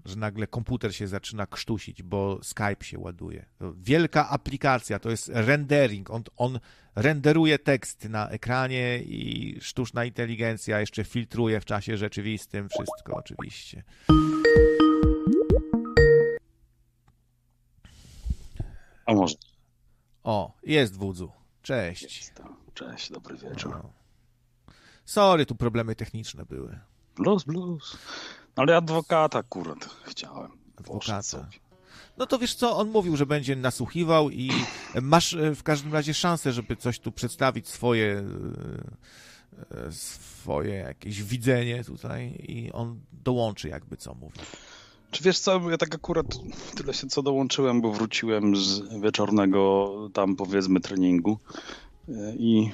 Że 0.05 0.17
nagle 0.17 0.47
komputer 0.47 0.95
się 0.95 1.09
zaczyna 1.09 1.47
krztusić, 1.47 2.03
bo 2.03 2.39
Skype 2.43 2.85
się 2.85 2.99
ładuje. 2.99 3.47
Wielka 3.77 4.29
aplikacja, 4.29 4.99
to 4.99 5.11
jest 5.11 5.31
rendering. 5.35 6.11
On, 6.11 6.23
on 6.37 6.61
renderuje 6.97 7.59
tekst 7.59 8.05
na 8.05 8.29
ekranie 8.29 9.03
i 9.03 9.57
sztuczna 9.61 10.05
inteligencja 10.05 10.81
jeszcze 10.81 11.05
filtruje 11.05 11.61
w 11.61 11.65
czasie 11.65 11.97
rzeczywistym 11.97 12.69
wszystko 12.69 13.17
oczywiście. 13.17 13.83
A 19.07 19.15
może 19.15 19.35
o, 20.31 20.53
jest 20.63 20.97
wódzu. 20.97 21.33
Cześć. 21.63 22.03
Jest 22.03 22.43
Cześć, 22.75 23.13
dobry 23.13 23.37
wieczór. 23.37 23.71
No. 23.73 23.93
Sorry, 25.05 25.47
tu 25.47 25.55
problemy 25.55 25.95
techniczne 25.95 26.45
były. 26.45 26.79
Blues, 27.17 27.45
blues. 27.45 27.97
No 28.57 28.63
ale 28.63 28.77
adwokata 28.77 29.39
akurat 29.39 29.85
chciałem. 30.05 30.51
Adwokata. 30.77 31.49
No 32.17 32.27
to 32.27 32.39
wiesz 32.39 32.55
co, 32.55 32.77
on 32.77 32.91
mówił, 32.91 33.17
że 33.17 33.27
będzie 33.27 33.57
nasłuchiwał 33.57 34.31
i 34.31 34.51
masz 35.03 35.35
e, 35.35 35.55
w 35.55 35.63
każdym 35.63 35.93
razie 35.93 36.15
szansę, 36.15 36.53
żeby 36.53 36.77
coś 36.77 36.99
tu 36.99 37.13
przedstawić, 37.13 37.69
swoje 37.69 38.25
e, 39.73 39.87
e, 39.87 39.93
swoje 39.93 40.75
jakieś 40.75 41.23
widzenie 41.23 41.85
tutaj 41.85 42.45
i 42.49 42.73
on 42.73 43.01
dołączy 43.13 43.69
jakby 43.69 43.97
co 43.97 44.15
mówi. 44.15 44.41
Czy 45.11 45.25
wiesz 45.25 45.39
co, 45.39 45.71
ja 45.71 45.79
tak 45.79 45.95
akurat 45.95 46.27
tyle 46.77 46.95
się 46.95 47.07
co 47.07 47.23
dołączyłem, 47.23 47.81
bo 47.81 47.93
wróciłem 47.93 48.57
z 48.57 49.01
wieczornego 49.03 49.91
tam 50.13 50.37
powiedzmy 50.37 50.81
treningu 50.81 51.39
e, 52.09 52.35
i 52.37 52.71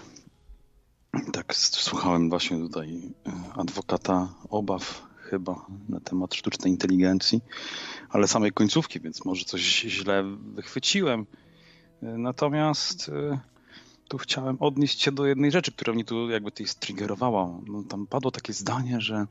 tak 1.33 1.55
słuchałem 1.55 2.31
właśnie 2.31 2.59
tutaj 2.59 3.03
e, 3.27 3.33
adwokata 3.55 4.29
obaw 4.51 5.03
chyba 5.17 5.67
na 5.89 6.01
temat 6.01 6.35
sztucznej 6.35 6.73
inteligencji, 6.73 7.41
ale 8.11 8.29
samej 8.29 8.53
końcówki, 8.53 9.01
więc 9.01 9.25
może 9.25 9.45
coś 9.45 9.63
źle 9.81 10.25
wychwyciłem. 10.55 11.27
E, 12.03 12.07
natomiast 12.07 13.11
tu 14.09 14.19
chciałem 14.19 14.57
odnieść 14.61 15.03
się 15.03 15.13
do 15.13 15.27
jednej 15.27 15.51
rzeczy, 15.51 15.73
która 15.73 15.93
mnie 15.93 16.05
tu 16.05 16.31
jakby 16.31 16.53
tej 16.53 16.67
striggerowała. 16.67 17.61
No, 17.67 17.83
tam 17.83 18.07
padło 18.07 18.31
takie 18.31 18.53
zdanie, 18.53 19.01
że 19.01 19.27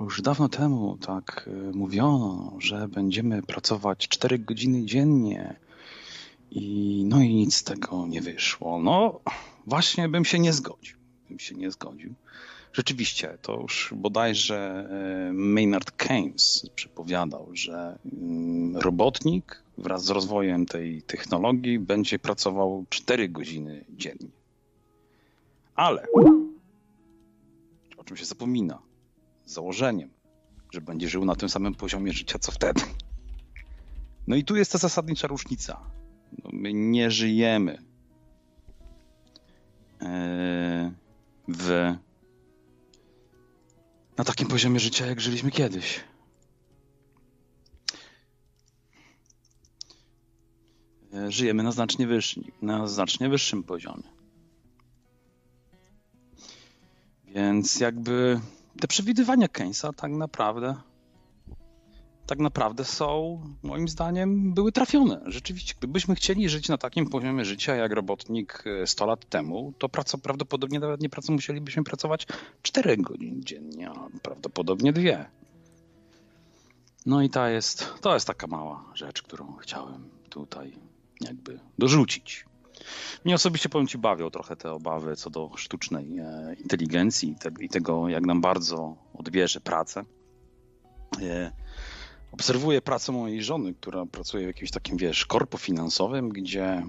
już 0.00 0.22
dawno 0.22 0.48
temu 0.48 0.98
tak 1.00 1.48
e, 1.48 1.76
mówiono, 1.76 2.52
że 2.58 2.88
będziemy 2.88 3.42
pracować 3.42 4.08
4 4.08 4.38
godziny 4.38 4.84
dziennie 4.84 5.56
i 6.50 7.04
no 7.08 7.22
i 7.22 7.34
nic 7.34 7.54
z 7.54 7.64
tego 7.64 8.06
nie 8.06 8.20
wyszło. 8.20 8.78
No 8.78 9.20
właśnie 9.66 10.08
bym 10.08 10.24
się 10.24 10.38
nie 10.38 10.52
zgodził. 10.52 10.96
Bym 11.28 11.38
się 11.38 11.54
nie 11.54 11.70
zgodził. 11.70 12.14
Rzeczywiście, 12.72 13.38
to 13.42 13.60
już 13.60 13.94
bodajże 13.96 14.88
e, 14.90 15.32
Maynard 15.32 15.90
Keynes 15.90 16.70
przepowiadał, 16.74 17.48
że 17.52 17.98
mm, 18.12 18.76
robotnik 18.76 19.62
wraz 19.78 20.04
z 20.04 20.10
rozwojem 20.10 20.66
tej 20.66 21.02
technologii 21.02 21.78
będzie 21.78 22.18
pracował 22.18 22.84
4 22.90 23.28
godziny 23.28 23.84
dziennie. 23.88 24.28
Ale 25.74 26.06
o 27.96 28.04
czym 28.04 28.16
się 28.16 28.24
zapomina? 28.24 28.78
Założeniem, 29.46 30.10
że 30.72 30.80
będzie 30.80 31.08
żył 31.08 31.24
na 31.24 31.36
tym 31.36 31.48
samym 31.48 31.74
poziomie 31.74 32.12
życia 32.12 32.38
co 32.38 32.52
wtedy. 32.52 32.80
No 34.26 34.36
i 34.36 34.44
tu 34.44 34.56
jest 34.56 34.72
ta 34.72 34.78
zasadnicza 34.78 35.26
różnica. 35.26 35.80
No 36.44 36.50
my 36.52 36.72
nie 36.72 37.10
żyjemy 37.10 37.78
e, 40.02 40.92
w, 41.48 41.94
na 44.16 44.24
takim 44.24 44.48
poziomie 44.48 44.80
życia, 44.80 45.06
jak 45.06 45.20
żyliśmy 45.20 45.50
kiedyś. 45.50 46.00
E, 51.14 51.32
żyjemy 51.32 51.62
na 51.62 51.72
znacznie, 51.72 52.06
wyższym, 52.06 52.44
na 52.62 52.86
znacznie 52.86 53.28
wyższym 53.28 53.62
poziomie. 53.62 54.14
Więc 57.34 57.80
jakby 57.80 58.40
te 58.80 58.88
przewidywania 58.88 59.48
Keynesa 59.48 59.92
tak 59.92 60.10
naprawdę 60.10 60.76
tak 62.26 62.38
naprawdę 62.38 62.84
są, 62.84 63.40
moim 63.62 63.88
zdaniem, 63.88 64.54
były 64.54 64.72
trafione. 64.72 65.20
Rzeczywiście, 65.26 65.74
gdybyśmy 65.78 66.14
chcieli 66.14 66.48
żyć 66.48 66.68
na 66.68 66.78
takim 66.78 67.10
poziomie 67.10 67.44
życia 67.44 67.74
jak 67.74 67.92
robotnik 67.92 68.64
100 68.86 69.04
e, 69.04 69.08
lat 69.08 69.28
temu, 69.28 69.72
to 69.78 69.88
praco, 69.88 70.18
prawdopodobnie 70.18 70.80
nawet 70.80 71.00
nie 71.00 71.08
pracą 71.08 71.32
musielibyśmy 71.32 71.84
pracować 71.84 72.26
4 72.62 72.96
godzin 72.96 73.42
dziennie, 73.42 73.90
a 73.90 74.08
prawdopodobnie 74.22 74.92
dwie. 74.92 75.26
No 77.06 77.22
i 77.22 77.30
ta 77.30 77.50
jest, 77.50 77.94
to 78.00 78.14
jest 78.14 78.26
taka 78.26 78.46
mała 78.46 78.84
rzecz, 78.94 79.22
którą 79.22 79.56
chciałem 79.56 80.08
tutaj 80.28 80.72
jakby 81.20 81.60
dorzucić. 81.78 82.44
Mnie 83.24 83.34
osobiście 83.34 83.68
powiem 83.68 83.86
Ci 83.86 83.98
bawią 83.98 84.30
trochę 84.30 84.56
te 84.56 84.72
obawy 84.72 85.16
co 85.16 85.30
do 85.30 85.50
sztucznej 85.56 86.18
e, 86.18 86.54
inteligencji 86.60 87.36
i 87.60 87.68
tego, 87.68 88.08
jak 88.08 88.26
nam 88.26 88.40
bardzo 88.40 88.96
odbierze 89.14 89.60
pracę. 89.60 90.04
E, 91.22 91.52
obserwuję 92.32 92.82
pracę 92.82 93.12
mojej 93.12 93.42
żony, 93.42 93.74
która 93.74 94.06
pracuje 94.06 94.44
w 94.44 94.46
jakimś 94.46 94.70
takim, 94.70 94.96
wiesz, 94.96 95.26
korpo 95.26 95.58
finansowym, 95.58 96.28
gdzie 96.28 96.82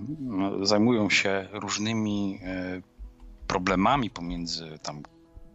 zajmują 0.61 1.09
się 1.09 1.48
różnymi 1.51 2.40
e, 2.43 2.82
problemami 3.48 4.09
pomiędzy 4.09 4.80
tam 4.82 5.03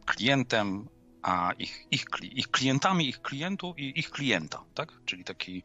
klientem 0.06 0.88
a 1.22 1.52
ich, 1.58 1.86
ich, 1.90 2.04
ich 2.22 2.48
klientami, 2.48 3.08
ich 3.08 3.22
klientów 3.22 3.78
i 3.78 3.98
ich 3.98 4.10
klienta, 4.10 4.64
tak? 4.74 4.92
Czyli 5.04 5.24
taki 5.24 5.62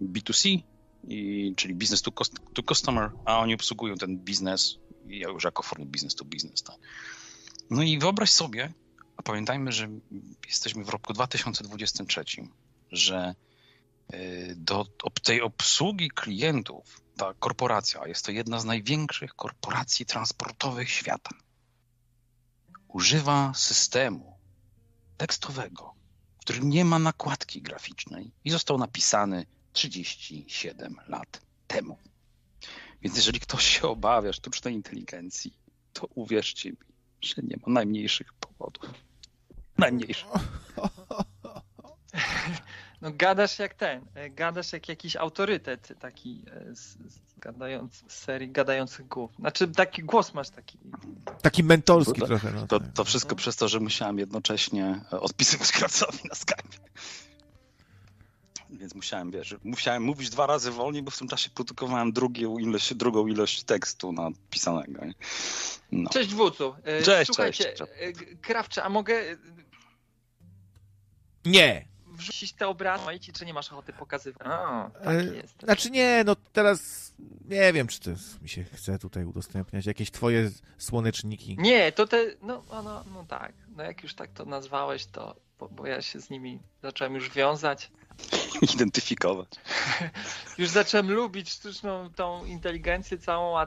B2C 0.00 0.62
i, 1.06 1.54
czyli 1.56 1.74
business 1.74 2.02
to, 2.02 2.12
cost, 2.12 2.32
to 2.54 2.62
customer, 2.62 3.10
a 3.24 3.38
oni 3.38 3.54
obsługują 3.54 3.96
ten 3.96 4.18
biznes 4.18 4.78
już 5.06 5.44
jako 5.44 5.62
formę 5.62 5.86
business 5.86 6.14
to 6.14 6.24
business. 6.24 6.62
Tak? 6.62 6.76
No 7.70 7.82
i 7.82 7.98
wyobraź 7.98 8.30
sobie, 8.30 8.72
a 9.16 9.22
pamiętajmy, 9.22 9.72
że 9.72 9.88
jesteśmy 10.46 10.84
w 10.84 10.88
roku 10.88 11.12
2023, 11.12 12.24
że 12.92 13.34
y, 14.14 14.54
do 14.56 14.86
tej 15.22 15.42
obsługi 15.42 16.10
klientów 16.10 17.00
ta 17.16 17.34
korporacja, 17.34 18.06
jest 18.06 18.24
to 18.24 18.32
jedna 18.32 18.60
z 18.60 18.64
największych 18.64 19.34
korporacji 19.34 20.06
transportowych 20.06 20.90
świata, 20.90 21.30
używa 22.88 23.52
systemu 23.54 24.38
tekstowego, 25.16 25.94
w 26.36 26.40
którym 26.40 26.68
nie 26.68 26.84
ma 26.84 26.98
nakładki 26.98 27.62
graficznej 27.62 28.32
i 28.44 28.50
został 28.50 28.78
napisany 28.78 29.46
37 29.76 30.96
lat 31.08 31.40
temu. 31.66 31.98
Więc 33.02 33.16
jeżeli 33.16 33.40
ktoś 33.40 33.64
się 33.66 33.88
obawia 33.88 34.32
sztucznej 34.32 34.74
inteligencji, 34.74 35.52
to 35.92 36.08
uwierzcie 36.14 36.70
mi, 36.70 36.76
że 37.20 37.34
nie 37.42 37.56
ma 37.66 37.72
najmniejszych 37.72 38.32
powodów. 38.32 38.90
Najmniejszych. 39.78 40.28
No 43.02 43.12
gadasz 43.12 43.58
jak 43.58 43.74
ten, 43.74 44.06
gadasz 44.30 44.72
jak 44.72 44.88
jakiś 44.88 45.16
autorytet 45.16 45.92
taki 46.00 46.42
e, 46.50 46.74
z, 46.74 46.80
z, 46.82 47.20
gadający, 47.38 48.04
z 48.08 48.12
serii 48.12 48.50
gadających 48.50 49.08
głów. 49.08 49.30
Znaczy 49.38 49.68
taki 49.68 50.02
głos 50.02 50.34
masz 50.34 50.50
taki. 50.50 50.78
Taki 51.42 51.64
mentorski 51.64 52.20
to, 52.20 52.26
trochę. 52.26 52.52
No, 52.52 52.66
to, 52.66 52.80
tak. 52.80 52.92
to 52.92 53.04
wszystko 53.04 53.30
no. 53.30 53.36
przez 53.36 53.56
to, 53.56 53.68
że 53.68 53.80
musiałem 53.80 54.18
jednocześnie 54.18 55.00
odpisywać 55.10 55.72
krawcowi 55.78 56.18
na 56.28 56.34
Skype 56.34 56.78
więc 58.70 58.94
musiałem, 58.94 59.30
wiesz, 59.30 59.56
musiałem 59.64 60.02
mówić 60.02 60.30
dwa 60.30 60.46
razy 60.46 60.70
wolniej, 60.70 61.02
bo 61.02 61.10
w 61.10 61.18
tym 61.18 61.28
czasie 61.28 61.50
produkowałem 61.50 62.12
drugią 62.12 62.58
ilość, 62.58 62.94
drugą 62.94 63.26
ilość 63.26 63.62
tekstu 63.62 64.12
napisanego. 64.12 65.02
No. 65.92 66.10
Cześć 66.10 66.34
Wucu. 66.34 66.74
E, 66.84 67.02
cześć, 67.02 67.26
Słuchajcie, 67.26 67.64
cześć. 67.72 67.92
E, 68.00 68.12
Krawcze, 68.36 68.82
a 68.82 68.88
mogę 68.88 69.14
e, 69.14 69.36
nie. 71.44 71.88
Wrzucić 72.06 72.52
te 72.52 72.68
obrazy, 72.68 73.32
czy 73.34 73.46
nie 73.46 73.54
masz 73.54 73.72
ochoty 73.72 73.92
pokazywać? 73.92 74.46
A, 74.46 74.90
tak 75.04 75.34
jest. 75.34 75.62
Znaczy 75.62 75.90
nie, 75.90 76.22
no 76.26 76.36
teraz 76.52 77.12
nie 77.44 77.72
wiem, 77.72 77.86
czy 77.86 78.00
to 78.00 78.10
mi 78.42 78.48
się 78.48 78.64
chce 78.64 78.98
tutaj 78.98 79.24
udostępniać. 79.24 79.86
Jakieś 79.86 80.10
twoje 80.10 80.50
słoneczniki. 80.78 81.56
Nie, 81.58 81.92
to 81.92 82.06
te, 82.06 82.26
no, 82.42 82.64
no, 82.70 82.82
no, 82.82 83.04
no 83.14 83.24
tak. 83.28 83.52
No 83.76 83.82
jak 83.82 84.02
już 84.02 84.14
tak 84.14 84.32
to 84.32 84.44
nazwałeś, 84.44 85.06
to 85.06 85.36
bo, 85.58 85.68
bo 85.68 85.86
ja 85.86 86.02
się 86.02 86.20
z 86.20 86.30
nimi 86.30 86.58
zacząłem 86.82 87.14
już 87.14 87.30
wiązać. 87.30 87.90
identyfikować. 88.74 89.48
Już 90.58 90.68
zacząłem 90.68 91.12
lubić 91.12 91.50
sztuczną 91.50 92.10
tą 92.10 92.44
inteligencję 92.44 93.18
całą, 93.18 93.58
a 93.58 93.66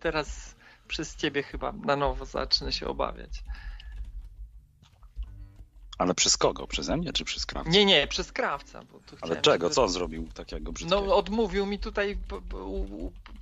teraz 0.00 0.56
przez 0.88 1.16
ciebie 1.16 1.42
chyba 1.42 1.72
na 1.72 1.96
nowo 1.96 2.26
zacznę 2.26 2.72
się 2.72 2.86
obawiać. 2.86 3.42
Ale 5.98 6.14
przez 6.14 6.36
kogo? 6.36 6.66
Przeze 6.66 6.96
mnie 6.96 7.12
czy 7.12 7.24
przez 7.24 7.46
krawca? 7.46 7.70
Nie, 7.70 7.84
nie, 7.84 8.06
przez 8.06 8.32
krawca. 8.32 8.80
Ale 9.20 9.36
czego? 9.36 9.66
Żeby... 9.66 9.74
Co 9.74 9.82
on 9.82 9.88
zrobił 9.88 10.28
takiego 10.34 10.72
brzydkiego? 10.72 11.06
No 11.06 11.16
odmówił 11.16 11.66
mi 11.66 11.78
tutaj 11.78 12.18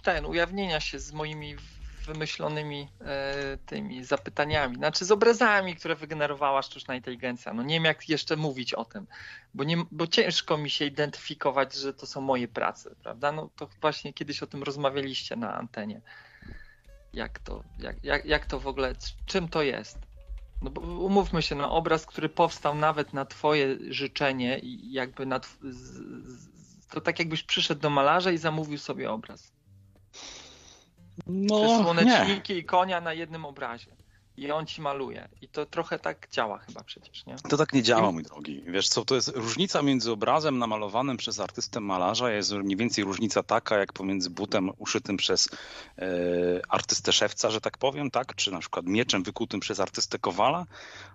ten, 0.02 0.26
ujawnienia 0.26 0.80
się 0.80 0.98
z 0.98 1.12
moimi 1.12 1.56
wymyślonymi 2.08 2.88
e, 3.00 3.58
tymi 3.66 4.04
zapytaniami, 4.04 4.76
znaczy 4.76 5.04
z 5.04 5.10
obrazami, 5.10 5.76
które 5.76 5.94
wygenerowała 5.96 6.62
sztuczna 6.62 6.94
inteligencja. 6.94 7.54
No 7.54 7.62
nie 7.62 7.74
wiem 7.74 7.84
jak 7.84 8.08
jeszcze 8.08 8.36
mówić 8.36 8.74
o 8.74 8.84
tym, 8.84 9.06
bo, 9.54 9.64
nie, 9.64 9.76
bo 9.90 10.06
ciężko 10.06 10.58
mi 10.58 10.70
się 10.70 10.84
identyfikować, 10.84 11.74
że 11.74 11.94
to 11.94 12.06
są 12.06 12.20
moje 12.20 12.48
prace, 12.48 12.90
prawda? 13.02 13.32
No 13.32 13.50
to 13.56 13.68
właśnie 13.80 14.12
kiedyś 14.12 14.42
o 14.42 14.46
tym 14.46 14.62
rozmawialiście 14.62 15.36
na 15.36 15.54
antenie. 15.54 16.00
Jak 17.12 17.38
to, 17.38 17.64
jak, 17.78 18.04
jak, 18.04 18.24
jak 18.24 18.46
to 18.46 18.60
w 18.60 18.66
ogóle, 18.66 18.94
czym 19.26 19.48
to 19.48 19.62
jest? 19.62 19.98
No 20.62 20.70
bo 20.70 20.80
umówmy 20.80 21.42
się, 21.42 21.54
no 21.54 21.72
obraz, 21.72 22.06
który 22.06 22.28
powstał 22.28 22.74
nawet 22.74 23.12
na 23.12 23.24
twoje 23.24 23.76
życzenie 23.90 24.58
i 24.58 24.92
jakby 24.92 25.26
na, 25.26 25.40
to 26.90 27.00
tak 27.00 27.18
jakbyś 27.18 27.42
przyszedł 27.42 27.80
do 27.80 27.90
malarza 27.90 28.30
i 28.30 28.38
zamówił 28.38 28.78
sobie 28.78 29.10
obraz. 29.10 29.57
No, 31.26 31.82
słoneczniki 31.82 32.52
nie. 32.52 32.58
i 32.58 32.64
konia 32.64 33.00
na 33.00 33.12
jednym 33.12 33.44
obrazie. 33.44 33.98
i 34.38 34.50
on 34.50 34.66
ci 34.66 34.80
maluje. 34.80 35.28
I 35.42 35.48
to 35.48 35.66
trochę 35.66 35.98
tak 35.98 36.28
działa 36.30 36.58
chyba 36.58 36.84
przecież, 36.84 37.26
nie? 37.26 37.36
To 37.48 37.56
tak 37.56 37.72
nie 37.72 37.82
działa, 37.82 38.12
mój 38.12 38.22
drogi. 38.22 38.62
Wiesz 38.66 38.88
co, 38.88 39.04
to 39.04 39.14
jest 39.14 39.28
różnica 39.28 39.82
między 39.82 40.12
obrazem 40.12 40.58
namalowanym 40.58 41.16
przez 41.16 41.40
artystę 41.40 41.80
malarza, 41.80 42.30
jest 42.30 42.52
mniej 42.52 42.76
więcej 42.76 43.04
różnica 43.04 43.42
taka, 43.42 43.78
jak 43.78 43.92
pomiędzy 43.92 44.30
butem 44.30 44.70
uszytym 44.78 45.16
przez 45.16 45.48
e, 45.98 46.06
artystę 46.68 47.12
szewca, 47.12 47.50
że 47.50 47.60
tak 47.60 47.78
powiem, 47.78 48.10
tak? 48.10 48.34
Czy 48.34 48.50
na 48.50 48.58
przykład 48.58 48.86
mieczem 48.86 49.22
wykutym 49.22 49.60
przez 49.60 49.80
artystę 49.80 50.18
Kowala, 50.18 50.66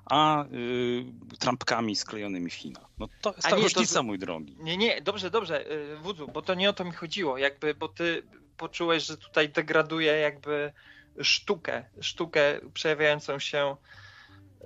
a 0.06 0.46
y, 0.46 1.06
trampkami 1.40 1.96
sklejonymi 1.96 2.50
w 2.50 2.54
Chinach. 2.54 2.86
No 3.00 3.08
to 3.22 3.30
jest 3.30 3.48
ta 3.48 3.56
nie, 3.56 3.64
różnica, 3.64 3.96
to... 3.96 4.04
mój 4.04 4.20
drogi. 4.20 4.56
Nie, 4.60 4.78
nie, 4.78 5.02
dobrze, 5.02 5.32
dobrze, 5.32 5.72
y, 5.72 5.98
Wudzu, 5.98 6.28
bo 6.28 6.42
to 6.42 6.54
nie 6.54 6.70
o 6.70 6.74
to 6.74 6.86
mi 6.86 6.92
chodziło, 6.92 7.38
jakby, 7.38 7.74
bo 7.74 7.88
ty 7.88 8.24
poczułeś, 8.58 9.04
że 9.04 9.18
tutaj 9.18 9.50
degraduje 9.50 10.12
jakby 10.12 10.74
sztukę, 11.22 11.86
sztukę 12.02 12.60
przejawiającą 12.74 13.40
się 13.40 13.76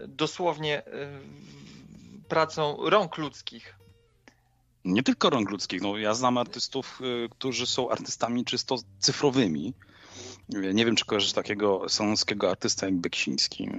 dosłownie 0.07 0.87
y, 0.87 0.91
pracą 2.27 2.77
rąk 2.89 3.17
ludzkich. 3.17 3.75
Nie 4.85 5.03
tylko 5.03 5.29
rąk 5.29 5.49
ludzkich. 5.49 5.81
No, 5.81 5.97
ja 5.97 6.13
znam 6.13 6.37
artystów, 6.37 7.01
y, 7.25 7.29
którzy 7.29 7.65
są 7.65 7.89
artystami 7.89 8.45
czysto 8.45 8.75
cyfrowymi. 8.99 9.73
Nie 10.49 10.85
wiem, 10.85 10.95
czy 10.95 11.05
kojarzysz 11.05 11.33
takiego 11.33 11.89
salonskiego 11.89 12.49
artysta 12.49 12.85
jak 12.85 12.95
Beksiński. 12.95 13.69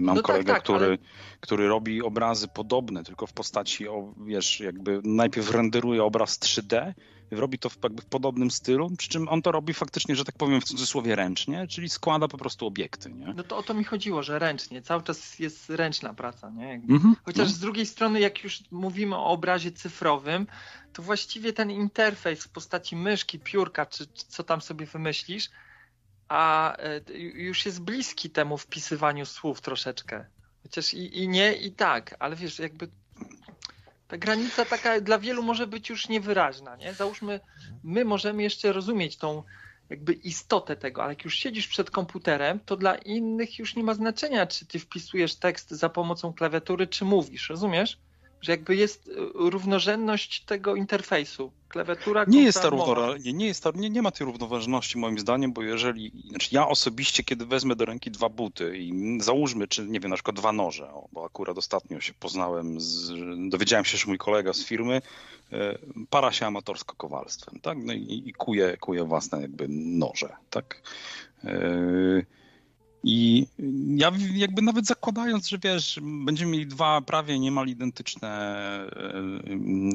Mam 0.00 0.16
no 0.16 0.22
kolegę, 0.22 0.44
tak, 0.44 0.56
tak, 0.56 0.62
który, 0.62 0.86
ale... 0.86 0.98
który 1.40 1.68
robi 1.68 2.02
obrazy 2.02 2.48
podobne, 2.48 3.04
tylko 3.04 3.26
w 3.26 3.32
postaci, 3.32 3.86
wiesz, 4.26 4.60
jakby 4.60 5.00
najpierw 5.04 5.50
renderuje 5.50 6.04
obraz 6.04 6.38
3D, 6.38 6.94
robi 7.30 7.58
to 7.58 7.68
w, 7.68 7.78
jakby 7.82 8.02
w 8.02 8.06
podobnym 8.06 8.50
stylu, 8.50 8.90
przy 8.98 9.08
czym 9.08 9.28
on 9.28 9.42
to 9.42 9.52
robi 9.52 9.74
faktycznie, 9.74 10.16
że 10.16 10.24
tak 10.24 10.36
powiem 10.38 10.60
w 10.60 10.64
cudzysłowie 10.64 11.16
ręcznie, 11.16 11.66
czyli 11.66 11.88
składa 11.88 12.28
po 12.28 12.38
prostu 12.38 12.66
obiekty. 12.66 13.10
Nie? 13.10 13.34
No 13.36 13.42
to 13.42 13.56
o 13.56 13.62
to 13.62 13.74
mi 13.74 13.84
chodziło, 13.84 14.22
że 14.22 14.38
ręcznie, 14.38 14.82
cały 14.82 15.02
czas 15.02 15.38
jest 15.38 15.70
ręczna 15.70 16.14
praca. 16.14 16.50
Nie? 16.50 16.80
-hmm. 16.80 17.12
Chociaż 17.24 17.48
no. 17.48 17.54
z 17.54 17.58
drugiej 17.58 17.86
strony, 17.86 18.20
jak 18.20 18.44
już 18.44 18.62
mówimy 18.70 19.16
o 19.16 19.24
obrazie 19.24 19.72
cyfrowym, 19.72 20.46
to 20.92 21.02
właściwie 21.02 21.52
ten 21.52 21.70
interfejs 21.70 22.44
w 22.44 22.48
postaci 22.48 22.96
myszki, 22.96 23.38
piórka, 23.38 23.86
czy, 23.86 24.06
czy 24.06 24.24
co 24.28 24.44
tam 24.44 24.60
sobie 24.60 24.86
wymyślisz, 24.86 25.50
a 26.28 26.76
e, 26.76 27.00
już 27.34 27.66
jest 27.66 27.82
bliski 27.82 28.30
temu 28.30 28.58
wpisywaniu 28.58 29.26
słów 29.26 29.60
troszeczkę. 29.60 30.24
Chociaż 30.62 30.94
i, 30.94 31.18
i 31.18 31.28
nie, 31.28 31.52
i 31.52 31.72
tak, 31.72 32.16
ale 32.18 32.36
wiesz, 32.36 32.58
jakby 32.58 32.88
ta 34.08 34.16
granica 34.18 34.64
taka 34.64 35.00
dla 35.00 35.18
wielu 35.18 35.42
może 35.42 35.66
być 35.66 35.88
już 35.88 36.08
niewyraźna, 36.08 36.76
nie? 36.76 36.94
Załóżmy, 36.94 37.40
my 37.84 38.04
możemy 38.04 38.42
jeszcze 38.42 38.72
rozumieć 38.72 39.16
tą 39.16 39.42
jakby 39.90 40.12
istotę 40.12 40.76
tego, 40.76 41.02
ale 41.02 41.12
jak 41.12 41.24
już 41.24 41.34
siedzisz 41.34 41.68
przed 41.68 41.90
komputerem, 41.90 42.60
to 42.60 42.76
dla 42.76 42.96
innych 42.96 43.58
już 43.58 43.76
nie 43.76 43.82
ma 43.84 43.94
znaczenia, 43.94 44.46
czy 44.46 44.66
ty 44.66 44.78
wpisujesz 44.78 45.34
tekst 45.34 45.70
za 45.70 45.88
pomocą 45.88 46.32
klawiatury, 46.32 46.86
czy 46.86 47.04
mówisz, 47.04 47.48
rozumiesz? 47.48 47.98
Że 48.40 48.52
jakby 48.52 48.76
jest 48.76 49.08
y, 49.08 49.12
równorzędność 49.34 50.44
tego 50.44 50.76
interfejsu. 50.76 51.52
Klawiatura 51.68 52.24
nie 52.28 52.42
jest 52.42 52.62
ta 52.62 52.70
nie, 53.24 53.32
nie, 53.32 53.46
jest 53.46 53.62
ta, 53.62 53.70
nie, 53.74 53.90
nie 53.90 54.02
ma 54.02 54.10
tej 54.10 54.24
równoważności 54.24 54.98
moim 54.98 55.18
zdaniem, 55.18 55.52
bo 55.52 55.62
jeżeli, 55.62 56.12
znaczy 56.28 56.48
ja 56.52 56.68
osobiście, 56.68 57.24
kiedy 57.24 57.46
wezmę 57.46 57.76
do 57.76 57.84
ręki 57.84 58.10
dwa 58.10 58.28
buty 58.28 58.78
i 58.78 59.18
załóżmy, 59.20 59.68
czy 59.68 59.86
nie 59.86 60.00
wiem, 60.00 60.10
na 60.10 60.16
przykład 60.16 60.36
dwa 60.36 60.52
noże, 60.52 60.90
bo 61.12 61.24
akurat 61.24 61.58
ostatnio 61.58 62.00
się 62.00 62.12
poznałem, 62.20 62.80
z, 62.80 63.12
dowiedziałem 63.50 63.84
się, 63.84 63.98
że 63.98 64.04
mój 64.06 64.18
kolega 64.18 64.52
z 64.52 64.64
firmy 64.64 65.02
e, 65.52 65.78
para 66.10 66.32
się 66.32 66.46
amatorsko 66.46 66.94
kowalstwem, 66.96 67.60
tak, 67.60 67.78
no 67.84 67.92
i, 67.92 68.22
i 68.26 68.32
kuje, 68.32 68.76
kuje 68.76 69.04
własne 69.04 69.40
jakby 69.40 69.66
noże, 69.68 70.36
tak. 70.50 70.82
E, 71.44 72.37
i 73.10 73.46
ja 73.96 74.12
jakby 74.34 74.62
nawet 74.62 74.86
zakładając, 74.86 75.48
że 75.48 75.58
wiesz, 75.58 76.00
będziemy 76.02 76.52
mieli 76.52 76.66
dwa 76.66 77.00
prawie 77.00 77.38
niemal 77.38 77.68
identyczne, 77.68 78.60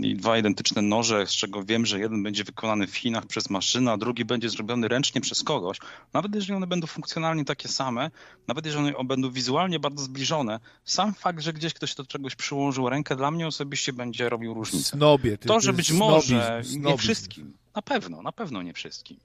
yy, 0.01 0.15
dwa 0.15 0.37
identyczne 0.37 0.81
noże, 0.81 1.27
z 1.27 1.31
czego 1.31 1.63
wiem, 1.63 1.85
że 1.85 1.99
jeden 1.99 2.23
będzie 2.23 2.43
wykonany 2.43 2.87
w 2.87 2.95
Chinach 2.95 3.25
przez 3.25 3.49
maszynę, 3.49 3.91
a 3.91 3.97
drugi 3.97 4.25
będzie 4.25 4.49
zrobiony 4.49 4.87
ręcznie 4.87 5.21
przez 5.21 5.43
kogoś, 5.43 5.77
nawet 6.13 6.35
jeżeli 6.35 6.53
one 6.53 6.67
będą 6.67 6.87
funkcjonalnie 6.87 7.45
takie 7.45 7.67
same, 7.67 8.11
nawet 8.47 8.65
jeżeli 8.65 8.95
one 8.95 9.07
będą 9.07 9.31
wizualnie 9.31 9.79
bardzo 9.79 10.03
zbliżone, 10.03 10.59
sam 10.85 11.13
fakt, 11.13 11.41
że 11.41 11.53
gdzieś 11.53 11.73
ktoś 11.73 11.95
do 11.95 12.05
czegoś 12.05 12.35
przyłożył 12.35 12.89
rękę, 12.89 13.15
dla 13.15 13.31
mnie 13.31 13.47
osobiście 13.47 13.93
będzie 13.93 14.29
robił 14.29 14.53
różnicę. 14.53 14.89
Snobie, 14.89 15.37
ty, 15.37 15.47
to, 15.47 15.59
że 15.59 15.73
być 15.73 15.91
może 15.91 16.61
nie 16.77 16.97
wszystkim, 16.97 17.53
na 17.75 17.81
pewno, 17.81 18.21
na 18.21 18.31
pewno 18.31 18.61
nie 18.61 18.73
wszystkim. 18.73 19.17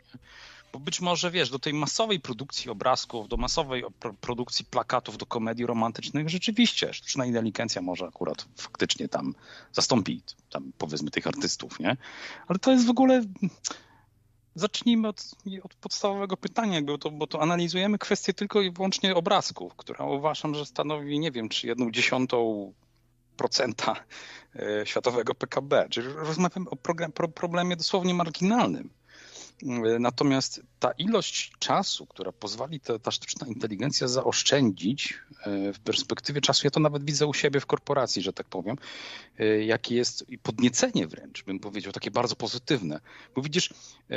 Bo 0.73 0.79
być 0.79 1.01
może, 1.01 1.31
wiesz, 1.31 1.51
do 1.51 1.59
tej 1.59 1.75
masowej 1.75 2.21
produkcji 2.21 2.71
obrazków, 2.71 3.29
do 3.29 3.37
masowej 3.37 3.85
produkcji 4.21 4.65
plakatów, 4.65 5.19
do 5.19 5.27
komedii 5.27 5.67
romantycznych, 5.67 6.29
rzeczywiście 6.29 6.95
sztuczna 6.95 7.27
inteligencja 7.27 7.83
może 7.83 8.07
akurat 8.07 8.47
faktycznie 8.57 9.09
tam 9.09 9.35
zastąpi, 9.73 10.23
tam 10.51 10.73
powiedzmy, 10.79 11.11
tych 11.11 11.27
artystów, 11.27 11.81
nie? 11.81 11.97
Ale 12.49 12.59
to 12.59 12.73
jest 12.73 12.87
w 12.87 12.91
ogóle... 12.91 13.23
Zacznijmy 14.55 15.09
od, 15.09 15.23
od 15.63 15.75
podstawowego 15.75 16.37
pytania, 16.37 16.75
jakby 16.75 16.99
to, 16.99 17.11
bo 17.11 17.27
to 17.27 17.43
analizujemy 17.43 17.99
kwestię 17.99 18.35
tylko 18.35 18.61
i 18.61 18.71
wyłącznie 18.71 19.15
obrazków, 19.15 19.75
która 19.77 20.05
uważam, 20.05 20.55
że 20.55 20.67
stanowi, 20.67 21.19
nie 21.19 21.31
wiem, 21.31 21.49
czy 21.49 21.67
jedną 21.67 21.91
dziesiątą 21.91 22.73
procenta 23.37 23.97
e, 24.57 24.87
światowego 24.87 25.35
PKB. 25.35 25.89
Czyli 25.91 26.09
rozmawiamy 26.09 26.71
o 26.71 26.77
problemie 27.29 27.77
dosłownie 27.77 28.15
marginalnym. 28.15 28.91
Natomiast 30.01 30.63
ta 30.79 30.93
ilość 30.93 31.53
czasu, 31.59 32.07
która 32.07 32.33
pozwoli 32.33 32.81
ta, 32.81 32.99
ta 32.99 33.11
sztuczna 33.11 33.47
inteligencja 33.47 34.09
zaoszczędzić 34.09 35.15
e, 35.47 35.73
w 35.73 35.81
perspektywie 35.81 36.41
czasu, 36.41 36.61
ja 36.65 36.71
to 36.71 36.81
nawet 36.81 37.05
widzę 37.05 37.27
u 37.27 37.35
siebie 37.35 37.61
w 37.61 37.67
korporacji, 37.67 38.23
że 38.23 38.33
tak 38.33 38.49
powiem, 38.49 38.77
e, 39.39 39.65
jakie 39.65 39.95
jest 39.95 40.27
podniecenie 40.43 41.07
wręcz, 41.07 41.45
bym 41.45 41.61
powiedział, 41.61 41.93
takie 41.93 42.11
bardzo 42.11 42.37
pozytywne. 42.37 43.01
Bo 43.35 43.43
widzisz, 43.43 43.75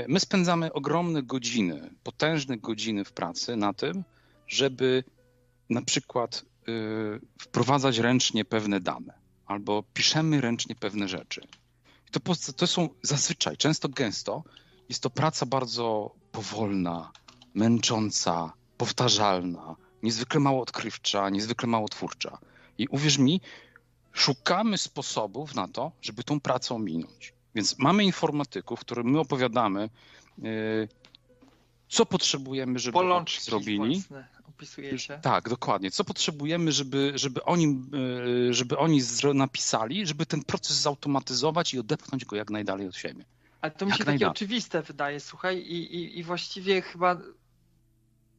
my 0.08 0.20
spędzamy 0.20 0.74
ogromne 0.74 1.24
godziny, 1.24 1.90
potężne 2.04 2.58
godziny 2.58 3.06
w 3.06 3.12
pracy 3.12 3.56
na 3.56 3.74
tym, 3.74 4.04
żeby 4.48 5.04
na 5.70 5.82
przykład 5.82 6.46
wprowadzać 7.40 7.98
ręcznie 7.98 8.46
pewne 8.46 8.80
dane 8.80 9.14
albo 9.46 9.84
piszemy 9.94 10.42
ręcznie 10.42 10.76
pewne 10.76 11.08
rzeczy. 11.08 11.42
To, 12.12 12.20
to 12.56 12.68
są 12.68 12.90
zazwyczaj, 13.02 13.58
często 13.58 13.90
gęsto, 13.90 14.44
jest 14.92 15.04
to 15.04 15.10
praca 15.10 15.46
bardzo 15.46 16.12
powolna, 16.32 17.12
męcząca, 17.54 18.54
powtarzalna, 18.78 19.76
niezwykle 20.04 20.40
mało 20.40 20.62
odkrywcza, 20.62 21.30
niezwykle 21.30 21.68
mało 21.68 21.88
twórcza. 21.90 22.38
I 22.78 22.88
uwierz 22.88 23.18
mi, 23.18 23.42
szukamy 24.14 24.78
sposobów 24.78 25.56
na 25.56 25.68
to, 25.68 25.92
żeby 26.02 26.24
tą 26.24 26.40
pracę 26.40 26.80
minąć. 26.80 27.34
Więc 27.56 27.80
mamy 27.80 28.04
informatyków, 28.04 28.80
którym 28.80 29.12
my 29.12 29.20
opowiadamy, 29.20 29.90
yy, 30.38 30.88
co 31.90 32.06
potrzebujemy, 32.06 32.80
żeby 32.80 32.94
Polączki 32.94 33.42
zrobili. 33.42 34.04
Opisujecie. 34.50 35.20
Tak, 35.22 35.50
dokładnie. 35.50 35.92
Co 35.92 36.04
potrzebujemy, 36.04 36.72
żeby, 36.72 37.12
żeby 37.16 37.44
oni, 37.44 37.82
yy, 37.92 38.54
żeby 38.54 38.78
oni 38.78 39.02
napisali, 39.34 40.08
żeby 40.08 40.26
ten 40.26 40.44
proces 40.44 40.78
zautomatyzować 40.78 41.74
i 41.74 41.80
odepchnąć 41.80 42.26
go 42.26 42.36
jak 42.36 42.50
najdalej 42.50 42.88
od 42.88 42.96
siebie. 42.96 43.26
Ale 43.62 43.72
to 43.72 43.86
mi 43.86 43.94
się 43.94 44.06
takie 44.06 44.30
oczywiste 44.30 44.82
wydaje, 44.82 45.20
słuchaj, 45.20 45.58
i, 45.58 45.96
i, 45.96 46.20
i 46.20 46.24
właściwie 46.24 46.82
chyba 46.82 47.18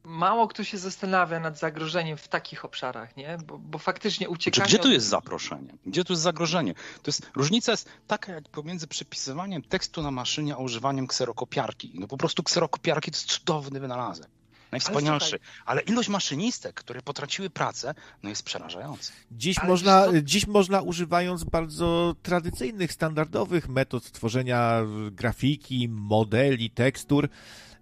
mało 0.03 0.47
kto 0.47 0.63
się 0.63 0.77
zastanawia 0.77 1.39
nad 1.39 1.59
zagrożeniem 1.59 2.17
w 2.17 2.27
takich 2.27 2.65
obszarach, 2.65 3.17
nie? 3.17 3.37
Bo, 3.45 3.57
bo 3.57 3.77
faktycznie 3.77 4.29
uciekanie... 4.29 4.67
Gdzie 4.67 4.79
tu 4.79 4.91
jest 4.91 5.05
zaproszenie? 5.05 5.73
Gdzie 5.85 6.03
tu 6.03 6.13
jest 6.13 6.23
zagrożenie? 6.23 6.73
To 6.73 7.07
jest, 7.07 7.31
różnica 7.35 7.71
jest 7.71 7.89
taka 8.07 8.31
jak 8.31 8.49
pomiędzy 8.49 8.87
przepisywaniem 8.87 9.61
tekstu 9.61 10.01
na 10.01 10.11
maszynie, 10.11 10.53
a 10.53 10.57
używaniem 10.57 11.07
kserokopiarki. 11.07 11.91
No 11.95 12.07
po 12.07 12.17
prostu 12.17 12.43
kserokopiarki 12.43 13.11
to 13.11 13.17
jest 13.17 13.27
cudowny 13.27 13.79
wynalazek 13.79 14.27
najwspanialszy. 14.73 15.39
Ale, 15.65 15.81
ale, 15.81 15.81
ilość 15.81 16.09
maszynistek, 16.09 16.73
które 16.75 17.01
potraciły 17.01 17.49
pracę, 17.49 17.93
no 18.23 18.29
jest 18.29 18.43
przerażająca. 18.43 19.13
Dziś 19.31 19.63
można, 19.63 20.07
dziś 20.23 20.47
można 20.47 20.81
używając 20.81 21.43
bardzo 21.43 22.15
tradycyjnych, 22.21 22.91
standardowych 22.91 23.69
metod 23.69 24.11
tworzenia 24.11 24.81
grafiki, 25.11 25.89
modeli, 25.89 26.69
tekstur, 26.69 27.29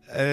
e, 0.08 0.26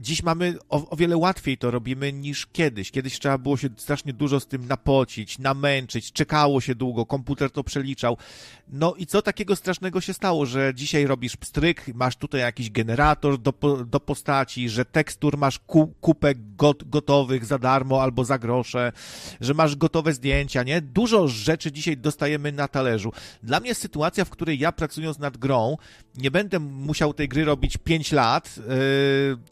dziś 0.00 0.22
mamy 0.22 0.54
o, 0.68 0.90
o, 0.90 0.96
wiele 0.96 1.16
łatwiej 1.16 1.58
to 1.58 1.70
robimy 1.70 2.12
niż 2.12 2.46
kiedyś. 2.46 2.90
Kiedyś 2.90 3.18
trzeba 3.18 3.38
było 3.38 3.56
się 3.56 3.68
strasznie 3.76 4.12
dużo 4.12 4.40
z 4.40 4.46
tym 4.46 4.66
napocić, 4.66 5.38
namęczyć, 5.38 6.12
czekało 6.12 6.60
się 6.60 6.74
długo, 6.74 7.06
komputer 7.06 7.50
to 7.50 7.64
przeliczał. 7.64 8.16
No 8.68 8.94
i 8.94 9.06
co 9.06 9.22
takiego 9.22 9.56
strasznego 9.56 10.00
się 10.00 10.14
stało, 10.14 10.46
że 10.46 10.72
dzisiaj 10.74 11.06
robisz 11.06 11.36
pstryk, 11.36 11.84
masz 11.94 12.16
tutaj 12.16 12.40
jakiś 12.40 12.70
generator 12.70 13.38
do, 13.38 13.52
do 13.86 14.00
postaci, 14.00 14.68
że 14.68 14.84
tekstur 14.84 15.38
masz 15.38 15.58
ku, 15.58 15.94
got, 16.56 16.88
gotowych 16.88 17.44
za 17.44 17.58
darmo 17.58 18.02
albo 18.02 18.24
za 18.24 18.38
grosze, 18.38 18.92
że 19.40 19.54
masz 19.54 19.76
gotowe 19.76 20.12
zdjęcia, 20.12 20.62
nie? 20.62 20.80
Dużo 20.80 21.28
rzeczy 21.28 21.72
dzisiaj 21.72 21.96
dostajemy 21.96 22.52
na 22.52 22.68
talerzu. 22.68 23.12
Dla 23.42 23.60
mnie 23.60 23.74
sytuacja, 23.74 24.24
w 24.24 24.30
której 24.30 24.58
ja 24.58 24.72
pracując 24.72 25.18
nad 25.18 25.36
grą, 25.36 25.76
nie 26.16 26.30
będę 26.30 26.58
musiał 26.58 27.14
tej 27.14 27.28
gry 27.28 27.44
robić 27.44 27.76
5 27.76 28.12
lat 28.12 28.56
yy, 28.56 28.64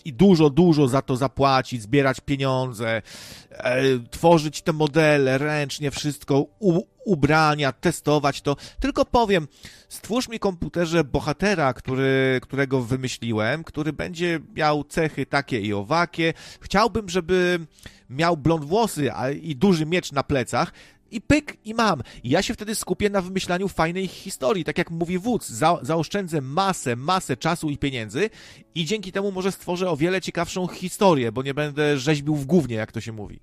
i 0.05 0.13
dużo 0.13 0.38
dużo, 0.39 0.51
dużo 0.51 0.89
za 0.89 1.03
to 1.03 1.17
zapłacić, 1.17 1.83
zbierać 1.83 2.21
pieniądze, 2.21 3.03
e, 3.51 3.83
tworzyć 4.11 4.63
te 4.63 4.73
modele 4.73 5.39
ręcznie, 5.39 5.91
wszystko, 5.91 6.47
u, 6.59 6.83
ubrania, 7.05 7.73
testować 7.73 8.43
to. 8.43 8.57
Tylko 8.81 9.05
powiem, 9.05 9.49
stwórz 9.89 10.29
mi 10.29 10.39
komputerze 10.39 11.05
bohatera, 11.05 11.73
który, 11.73 12.41
którego 12.43 12.83
wymyśliłem, 12.83 13.65
który 13.65 13.93
będzie 13.93 14.41
miał 14.55 14.85
cechy 14.85 15.27
takie 15.27 15.61
i 15.61 15.73
owakie. 15.73 16.35
Chciałbym, 16.61 17.09
żeby 17.09 17.67
miał 18.11 18.37
blond 18.37 18.65
włosy 18.65 19.11
i 19.43 19.57
duży 19.57 19.87
miecz 19.87 20.13
na 20.13 20.23
plecach, 20.23 20.73
i 21.11 21.21
pyk, 21.21 21.57
i 21.65 21.75
mam. 21.75 22.03
I 22.23 22.31
ja 22.31 22.43
się 22.43 22.55
wtedy 22.55 22.75
skupię 22.75 23.11
na 23.11 23.23
wymyślaniu 23.23 23.69
fajnej 23.69 24.09
historii. 24.09 24.65
Tak 24.65 24.79
jak 24.79 24.91
mówi 24.91 25.19
wódz, 25.19 25.49
za, 25.49 25.79
zaoszczędzę 25.83 26.41
masę, 26.41 26.97
masę 26.97 27.37
czasu 27.37 27.71
i 27.71 27.79
pieniędzy 27.79 28.31
i 28.75 28.85
dzięki 28.85 29.13
temu 29.13 29.33
może 29.33 29.53
stworzę 29.53 29.91
o 29.91 29.97
wiele 29.97 30.21
ciekawszą 30.21 30.67
historię, 30.67 31.33
bo 31.33 31.43
nie 31.43 31.55
będę 31.55 31.99
rzeźbił 31.99 32.35
w 32.35 32.47
gównie, 32.47 32.77
jak 32.77 32.93
to 32.93 33.01
się 33.01 33.13
mówi. 33.13 33.41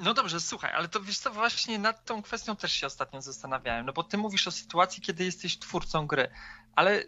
No 0.00 0.14
dobrze, 0.14 0.40
słuchaj, 0.40 0.72
ale 0.72 0.88
to 0.88 1.00
wiesz 1.00 1.18
co, 1.18 1.30
właśnie 1.30 1.78
nad 1.78 2.04
tą 2.04 2.22
kwestią 2.22 2.56
też 2.56 2.72
się 2.72 2.86
ostatnio 2.86 3.22
zastanawiałem, 3.22 3.86
no 3.86 3.92
bo 3.92 4.02
ty 4.02 4.18
mówisz 4.18 4.48
o 4.48 4.50
sytuacji, 4.50 5.02
kiedy 5.02 5.24
jesteś 5.24 5.58
twórcą 5.58 6.06
gry, 6.06 6.28
ale 6.74 7.04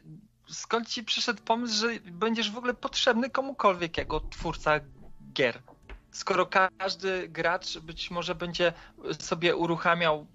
skąd 0.49 0.89
ci 0.89 1.05
przyszedł 1.05 1.43
pomysł, 1.43 1.75
że 1.75 2.01
będziesz 2.01 2.51
w 2.51 2.59
ogóle 2.59 2.75
potrzebny 2.75 3.31
komukolwiek 3.31 3.99
jako 3.99 4.21
twórca 4.21 4.81
gier? 5.33 5.63
Skoro 6.17 6.47
każdy 6.79 7.29
gracz 7.29 7.79
być 7.79 8.11
może 8.11 8.35
będzie 8.35 8.73
sobie 9.21 9.57
uruchamiał 9.57 10.27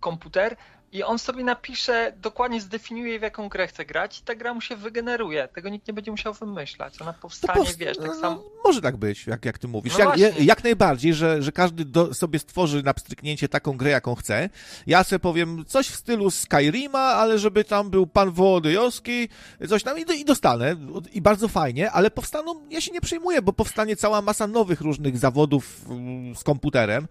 komputer 0.00 0.56
i 0.92 1.02
on 1.02 1.18
sobie 1.18 1.44
napisze, 1.44 2.12
dokładnie 2.16 2.60
zdefiniuje 2.60 3.18
w 3.18 3.22
jaką 3.22 3.48
grę 3.48 3.66
chce 3.66 3.84
grać 3.84 4.20
i 4.20 4.22
ta 4.22 4.34
gra 4.34 4.54
mu 4.54 4.60
się 4.60 4.76
wygeneruje. 4.76 5.48
Tego 5.54 5.68
nikt 5.68 5.88
nie 5.88 5.94
będzie 5.94 6.10
musiał 6.10 6.34
wymyślać. 6.34 7.02
Ona 7.02 7.12
powstanie, 7.12 7.60
powst 7.60 7.78
wiesz, 7.78 7.96
tak 7.96 8.06
no, 8.06 8.20
samo. 8.20 8.44
Może 8.64 8.80
tak 8.80 8.96
być, 8.96 9.26
jak, 9.26 9.44
jak 9.44 9.58
ty 9.58 9.68
mówisz. 9.68 9.98
No 9.98 10.14
jak, 10.16 10.40
jak, 10.40 10.64
najbardziej, 10.64 11.14
że, 11.14 11.42
że 11.42 11.52
każdy 11.52 11.84
do, 11.84 12.14
sobie 12.14 12.38
stworzy 12.38 12.82
na 12.82 12.94
pstryknięcie 12.94 13.48
taką 13.48 13.76
grę, 13.76 13.90
jaką 13.90 14.14
chce. 14.14 14.50
Ja 14.86 15.04
sobie 15.04 15.18
powiem 15.18 15.64
coś 15.64 15.88
w 15.88 15.96
stylu 15.96 16.30
Skyrima, 16.30 17.00
ale 17.00 17.38
żeby 17.38 17.64
tam 17.64 17.90
był 17.90 18.06
pan 18.06 18.30
Wołodyjowski, 18.30 19.28
coś 19.68 19.82
tam 19.82 19.98
i, 19.98 20.20
i 20.20 20.24
dostanę. 20.24 20.76
I 21.12 21.20
bardzo 21.20 21.48
fajnie, 21.48 21.90
ale 21.90 22.10
powstaną, 22.10 22.68
ja 22.70 22.80
się 22.80 22.92
nie 22.92 23.00
przejmuję, 23.00 23.42
bo 23.42 23.52
powstanie 23.52 23.96
cała 23.96 24.22
masa 24.22 24.46
nowych 24.46 24.80
różnych 24.80 25.18
zawodów 25.18 25.84
mm, 25.88 26.36
z 26.36 26.44
komputerem. 26.44 27.08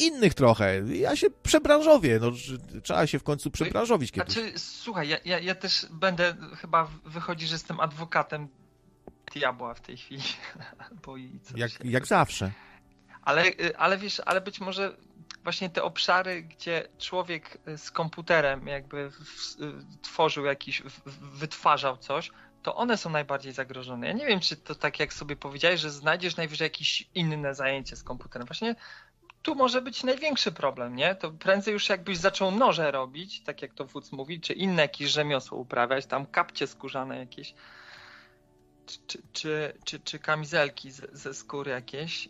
Innych 0.00 0.34
trochę. 0.34 0.82
Ja 0.86 1.16
się 1.16 1.26
przebranżowię, 1.42 2.18
no, 2.20 2.30
trzeba 2.82 3.06
się 3.06 3.18
w 3.18 3.22
końcu 3.22 3.50
przebranżowić 3.50 4.12
kiedyś. 4.12 4.34
Znaczy, 4.34 4.58
słuchaj, 4.58 5.08
ja, 5.08 5.18
ja, 5.24 5.38
ja 5.38 5.54
też 5.54 5.86
będę, 5.90 6.34
chyba 6.56 6.88
wychodzi, 7.04 7.46
że 7.46 7.54
jestem 7.54 7.80
adwokatem 7.80 8.48
diabła 9.32 9.74
w 9.74 9.80
tej 9.80 9.96
chwili. 9.96 10.22
Bo 11.06 11.16
i 11.16 11.40
coś 11.42 11.60
jak, 11.60 11.84
jak 11.84 12.06
zawsze. 12.06 12.52
Ale, 13.22 13.44
ale 13.78 13.98
wiesz, 13.98 14.22
ale 14.26 14.40
być 14.40 14.60
może 14.60 14.96
właśnie 15.42 15.70
te 15.70 15.82
obszary, 15.82 16.42
gdzie 16.42 16.88
człowiek 16.98 17.58
z 17.76 17.90
komputerem 17.90 18.66
jakby 18.66 19.10
w, 19.10 19.56
tworzył 20.02 20.44
jakiś, 20.44 20.82
wytwarzał 21.34 21.96
coś, 21.96 22.30
to 22.62 22.76
one 22.76 22.96
są 22.96 23.10
najbardziej 23.10 23.52
zagrożone. 23.52 24.06
Ja 24.06 24.12
nie 24.12 24.26
wiem, 24.26 24.40
czy 24.40 24.56
to 24.56 24.74
tak 24.74 25.00
jak 25.00 25.12
sobie 25.12 25.36
powiedziałeś, 25.36 25.80
że 25.80 25.90
znajdziesz 25.90 26.36
najwyżej 26.36 26.66
jakieś 26.66 27.08
inne 27.14 27.54
zajęcie 27.54 27.96
z 27.96 28.02
komputerem. 28.02 28.46
Właśnie 28.46 28.74
tu 29.42 29.54
może 29.54 29.82
być 29.82 30.04
największy 30.04 30.52
problem, 30.52 30.96
nie? 30.96 31.14
To 31.14 31.30
prędzej 31.30 31.72
już 31.72 31.88
jakbyś 31.88 32.18
zaczął 32.18 32.50
noże 32.50 32.90
robić, 32.90 33.40
tak 33.40 33.62
jak 33.62 33.74
to 33.74 33.84
wódz 33.84 34.12
mówi, 34.12 34.40
czy 34.40 34.52
inne 34.52 34.82
jakieś 34.82 35.10
rzemiosło 35.10 35.58
uprawiać, 35.58 36.06
tam 36.06 36.26
kapcie 36.26 36.66
skórzane 36.66 37.18
jakieś, 37.18 37.54
czy, 38.86 39.22
czy, 39.32 39.72
czy, 39.84 40.00
czy 40.00 40.18
kamizelki 40.18 40.90
ze, 40.90 41.06
ze 41.12 41.34
skóry 41.34 41.70
jakieś 41.70 42.28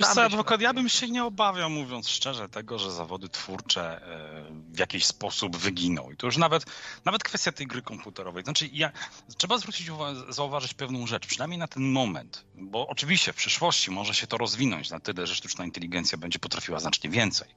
Wiesz 0.00 0.08
co, 0.08 0.22
adwokat, 0.24 0.60
ja 0.60 0.74
bym 0.74 0.88
się 0.88 1.08
nie 1.08 1.24
obawiał, 1.24 1.70
mówiąc 1.70 2.08
szczerze, 2.08 2.48
tego, 2.48 2.78
że 2.78 2.92
zawody 2.92 3.28
twórcze 3.28 4.06
e, 4.06 4.44
w 4.74 4.78
jakiś 4.78 5.06
sposób 5.06 5.56
wyginą. 5.56 6.10
I 6.10 6.16
to 6.16 6.26
już 6.26 6.36
nawet, 6.36 6.64
nawet 7.04 7.22
kwestia 7.22 7.52
tej 7.52 7.66
gry 7.66 7.82
komputerowej. 7.82 8.44
Znaczy, 8.44 8.68
ja, 8.72 8.90
trzeba 9.36 9.58
zwrócić 9.58 9.88
uwagę, 9.88 10.32
zauważyć 10.32 10.74
pewną 10.74 11.06
rzecz, 11.06 11.26
przynajmniej 11.26 11.58
na 11.58 11.68
ten 11.68 11.92
moment, 11.92 12.44
bo 12.54 12.88
oczywiście 12.88 13.32
w 13.32 13.36
przyszłości 13.36 13.90
może 13.90 14.14
się 14.14 14.26
to 14.26 14.38
rozwinąć 14.38 14.90
na 14.90 15.00
tyle, 15.00 15.26
że 15.26 15.34
sztuczna 15.34 15.64
inteligencja 15.64 16.18
będzie 16.18 16.38
potrafiła 16.38 16.80
znacznie 16.80 17.10
więcej. 17.10 17.48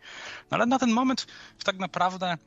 No 0.51 0.57
ale 0.57 0.65
na 0.65 0.79
ten 0.79 0.91
moment 0.91 1.27
tak 1.63 1.77
naprawdę, 1.77 2.37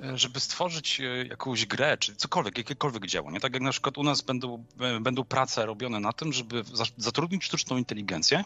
e, 0.00 0.18
żeby 0.18 0.40
stworzyć 0.40 1.00
e, 1.00 1.04
jakąś 1.26 1.66
grę, 1.66 1.96
czy 1.98 2.16
cokolwiek, 2.16 2.58
jakiekolwiek 2.58 3.06
dzieło, 3.06 3.30
nie? 3.30 3.40
Tak 3.40 3.52
jak 3.52 3.62
na 3.62 3.70
przykład 3.72 3.98
u 3.98 4.02
nas 4.02 4.20
będą, 4.20 4.64
będą 5.00 5.24
prace 5.24 5.66
robione 5.66 6.00
na 6.00 6.12
tym, 6.12 6.32
żeby 6.32 6.64
zatrudnić 6.96 7.44
sztuczną 7.44 7.76
inteligencję, 7.76 8.44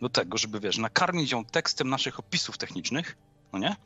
do 0.00 0.08
tego, 0.08 0.38
żeby 0.38 0.60
wiesz, 0.60 0.78
nakarmić 0.78 1.32
ją 1.32 1.44
tekstem 1.44 1.88
naszych 1.88 2.18
opisów 2.18 2.58
technicznych, 2.58 3.16
no 3.52 3.58
nie? 3.58 3.76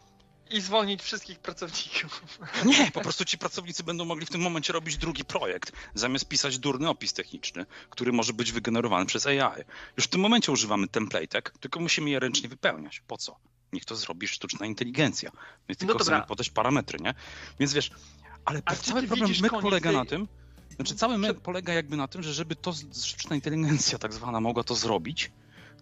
I 0.50 0.60
zwolnić 0.60 1.02
wszystkich 1.02 1.38
pracowników. 1.38 2.38
Nie, 2.64 2.90
po 2.90 3.00
prostu 3.00 3.24
ci 3.24 3.38
pracownicy 3.38 3.84
będą 3.84 4.04
mogli 4.04 4.26
w 4.26 4.30
tym 4.30 4.40
momencie 4.40 4.72
robić 4.72 4.96
drugi 4.96 5.24
projekt, 5.24 5.72
zamiast 5.94 6.28
pisać 6.28 6.58
durny 6.58 6.88
opis 6.88 7.12
techniczny, 7.12 7.66
który 7.90 8.12
może 8.12 8.32
być 8.32 8.52
wygenerowany 8.52 9.06
przez 9.06 9.26
AI. 9.26 9.64
Już 9.96 10.06
w 10.06 10.08
tym 10.08 10.20
momencie 10.20 10.52
używamy 10.52 10.86
template'ek, 10.86 11.50
tylko 11.60 11.80
musimy 11.80 12.10
je 12.10 12.20
ręcznie 12.20 12.48
wypełniać. 12.48 13.02
Po 13.06 13.16
co? 13.16 13.36
Niech 13.72 13.84
to 13.84 13.96
zrobi 13.96 14.28
sztuczna 14.28 14.66
inteligencja. 14.66 15.30
My 15.68 15.76
tylko 15.76 15.94
no 15.94 16.00
chcemy 16.00 16.22
podać 16.22 16.50
parametry, 16.50 16.98
nie? 17.00 17.14
Więc 17.60 17.72
wiesz, 17.72 17.90
ale 18.44 18.62
cały 18.62 19.02
problem 19.02 19.30
myk 19.42 19.52
polega 19.52 19.90
tej... 19.90 19.98
na 19.98 20.04
tym, 20.04 20.28
znaczy 20.76 20.94
cały 20.94 21.18
myk 21.18 21.40
polega 21.40 21.72
jakby 21.72 21.96
na 21.96 22.08
tym, 22.08 22.22
że 22.22 22.32
żeby 22.32 22.56
to 22.56 22.72
sztuczna 23.02 23.36
inteligencja 23.36 23.98
tak 23.98 24.12
zwana 24.12 24.40
mogła 24.40 24.64
to 24.64 24.74
zrobić, 24.74 25.30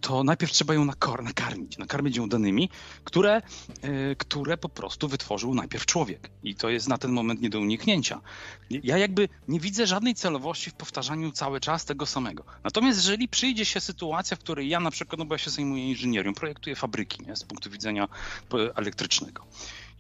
to 0.04 0.24
najpierw 0.24 0.52
trzeba 0.52 0.74
ją 0.74 0.84
nakarmić, 1.22 1.78
nakarmić 1.78 2.16
ją 2.16 2.28
danymi, 2.28 2.68
które, 3.04 3.42
yy, 3.82 4.16
które 4.18 4.56
po 4.56 4.68
prostu 4.68 5.08
wytworzył 5.08 5.54
najpierw 5.54 5.86
człowiek. 5.86 6.30
I 6.42 6.54
to 6.54 6.68
jest 6.68 6.88
na 6.88 6.98
ten 6.98 7.12
moment 7.12 7.40
nie 7.40 7.50
do 7.50 7.60
uniknięcia. 7.60 8.20
Ja 8.70 8.98
jakby 8.98 9.28
nie 9.48 9.60
widzę 9.60 9.86
żadnej 9.86 10.14
celowości 10.14 10.70
w 10.70 10.74
powtarzaniu 10.74 11.32
cały 11.32 11.60
czas 11.60 11.84
tego 11.84 12.06
samego. 12.06 12.44
Natomiast 12.64 12.98
jeżeli 12.98 13.28
przyjdzie 13.28 13.64
się 13.64 13.80
sytuacja, 13.80 14.36
w 14.36 14.40
której 14.40 14.68
ja 14.68 14.80
na 14.80 14.90
przykład, 14.90 15.18
no 15.18 15.24
bo 15.24 15.34
ja 15.34 15.38
się 15.38 15.50
zajmuję 15.50 15.88
inżynierią, 15.88 16.34
projektuję 16.34 16.76
fabryki 16.76 17.22
nie, 17.26 17.36
z 17.36 17.44
punktu 17.44 17.70
widzenia 17.70 18.08
elektrycznego. 18.74 19.46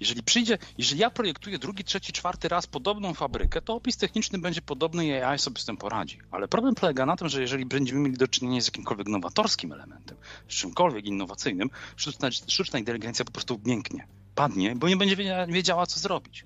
Jeżeli 0.00 0.22
przyjdzie, 0.22 0.58
jeżeli 0.78 1.00
ja 1.00 1.10
projektuję 1.10 1.58
drugi, 1.58 1.84
trzeci, 1.84 2.12
czwarty 2.12 2.48
raz 2.48 2.66
podobną 2.66 3.14
fabrykę, 3.14 3.62
to 3.62 3.74
opis 3.74 3.96
techniczny 3.96 4.38
będzie 4.38 4.62
podobny 4.62 5.06
i 5.06 5.12
AI 5.12 5.38
sobie 5.38 5.60
z 5.60 5.64
tym 5.64 5.76
poradzi. 5.76 6.18
Ale 6.30 6.48
problem 6.48 6.74
polega 6.74 7.06
na 7.06 7.16
tym, 7.16 7.28
że 7.28 7.40
jeżeli 7.40 7.66
będziemy 7.66 8.00
mieli 8.00 8.16
do 8.16 8.28
czynienia 8.28 8.60
z 8.60 8.66
jakimkolwiek 8.66 9.08
nowatorskim 9.08 9.72
elementem, 9.72 10.16
z 10.48 10.54
czymkolwiek 10.54 11.04
innowacyjnym, 11.04 11.70
sztuczna, 11.96 12.30
sztuczna 12.30 12.78
inteligencja 12.78 13.24
po 13.24 13.32
prostu 13.32 13.60
mięknie, 13.64 14.06
padnie, 14.34 14.76
bo 14.76 14.88
nie 14.88 14.96
będzie 14.96 15.16
wiedziała, 15.48 15.86
co 15.86 16.00
zrobić. 16.00 16.44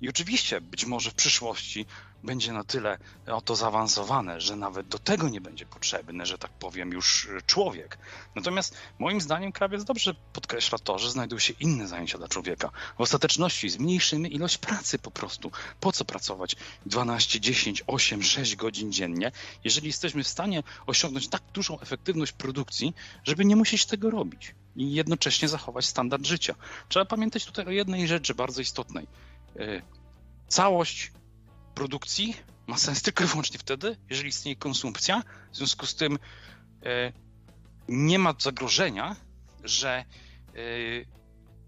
I 0.00 0.08
oczywiście 0.08 0.60
być 0.60 0.86
może 0.86 1.10
w 1.10 1.14
przyszłości 1.14 1.86
będzie 2.24 2.52
na 2.52 2.64
tyle 2.64 2.98
oto 3.26 3.56
zaawansowane, 3.56 4.40
że 4.40 4.56
nawet 4.56 4.88
do 4.88 4.98
tego 4.98 5.28
nie 5.28 5.40
będzie 5.40 5.66
potrzebny, 5.66 6.26
że 6.26 6.38
tak 6.38 6.50
powiem, 6.50 6.92
już 6.92 7.28
człowiek. 7.46 7.98
Natomiast 8.34 8.76
moim 8.98 9.20
zdaniem 9.20 9.52
krawiec 9.52 9.84
dobrze 9.84 10.14
podkreśla 10.32 10.78
to, 10.78 10.98
że 10.98 11.10
znajdują 11.10 11.38
się 11.38 11.54
inne 11.60 11.88
zajęcia 11.88 12.18
dla 12.18 12.28
człowieka. 12.28 12.70
W 12.98 13.00
ostateczności 13.00 13.70
zmniejszymy 13.70 14.28
ilość 14.28 14.58
pracy 14.58 14.98
po 14.98 15.10
prostu. 15.10 15.50
Po 15.80 15.92
co 15.92 16.04
pracować 16.04 16.56
12, 16.86 17.40
10, 17.40 17.82
8, 17.86 18.22
6 18.22 18.56
godzin 18.56 18.92
dziennie, 18.92 19.32
jeżeli 19.64 19.86
jesteśmy 19.86 20.24
w 20.24 20.28
stanie 20.28 20.62
osiągnąć 20.86 21.28
tak 21.28 21.42
dużą 21.52 21.80
efektywność 21.80 22.32
produkcji, 22.32 22.94
żeby 23.24 23.44
nie 23.44 23.56
musieć 23.56 23.86
tego 23.86 24.10
robić 24.10 24.54
i 24.76 24.94
jednocześnie 24.94 25.48
zachować 25.48 25.86
standard 25.86 26.26
życia. 26.26 26.54
Trzeba 26.88 27.04
pamiętać 27.04 27.44
tutaj 27.44 27.66
o 27.66 27.70
jednej 27.70 28.08
rzeczy 28.08 28.34
bardzo 28.34 28.60
istotnej. 28.60 29.06
E, 29.58 29.82
całość 30.48 31.12
produkcji 31.74 32.36
ma 32.66 32.78
sens 32.78 33.02
tylko 33.02 33.24
i 33.24 33.26
wyłącznie 33.26 33.58
wtedy, 33.58 33.96
jeżeli 34.10 34.28
istnieje 34.28 34.56
konsumpcja. 34.56 35.22
W 35.52 35.56
związku 35.56 35.86
z 35.86 35.94
tym 35.94 36.18
e, 36.84 37.12
nie 37.88 38.18
ma 38.18 38.34
zagrożenia, 38.38 39.16
że 39.64 39.90
e, 39.90 40.04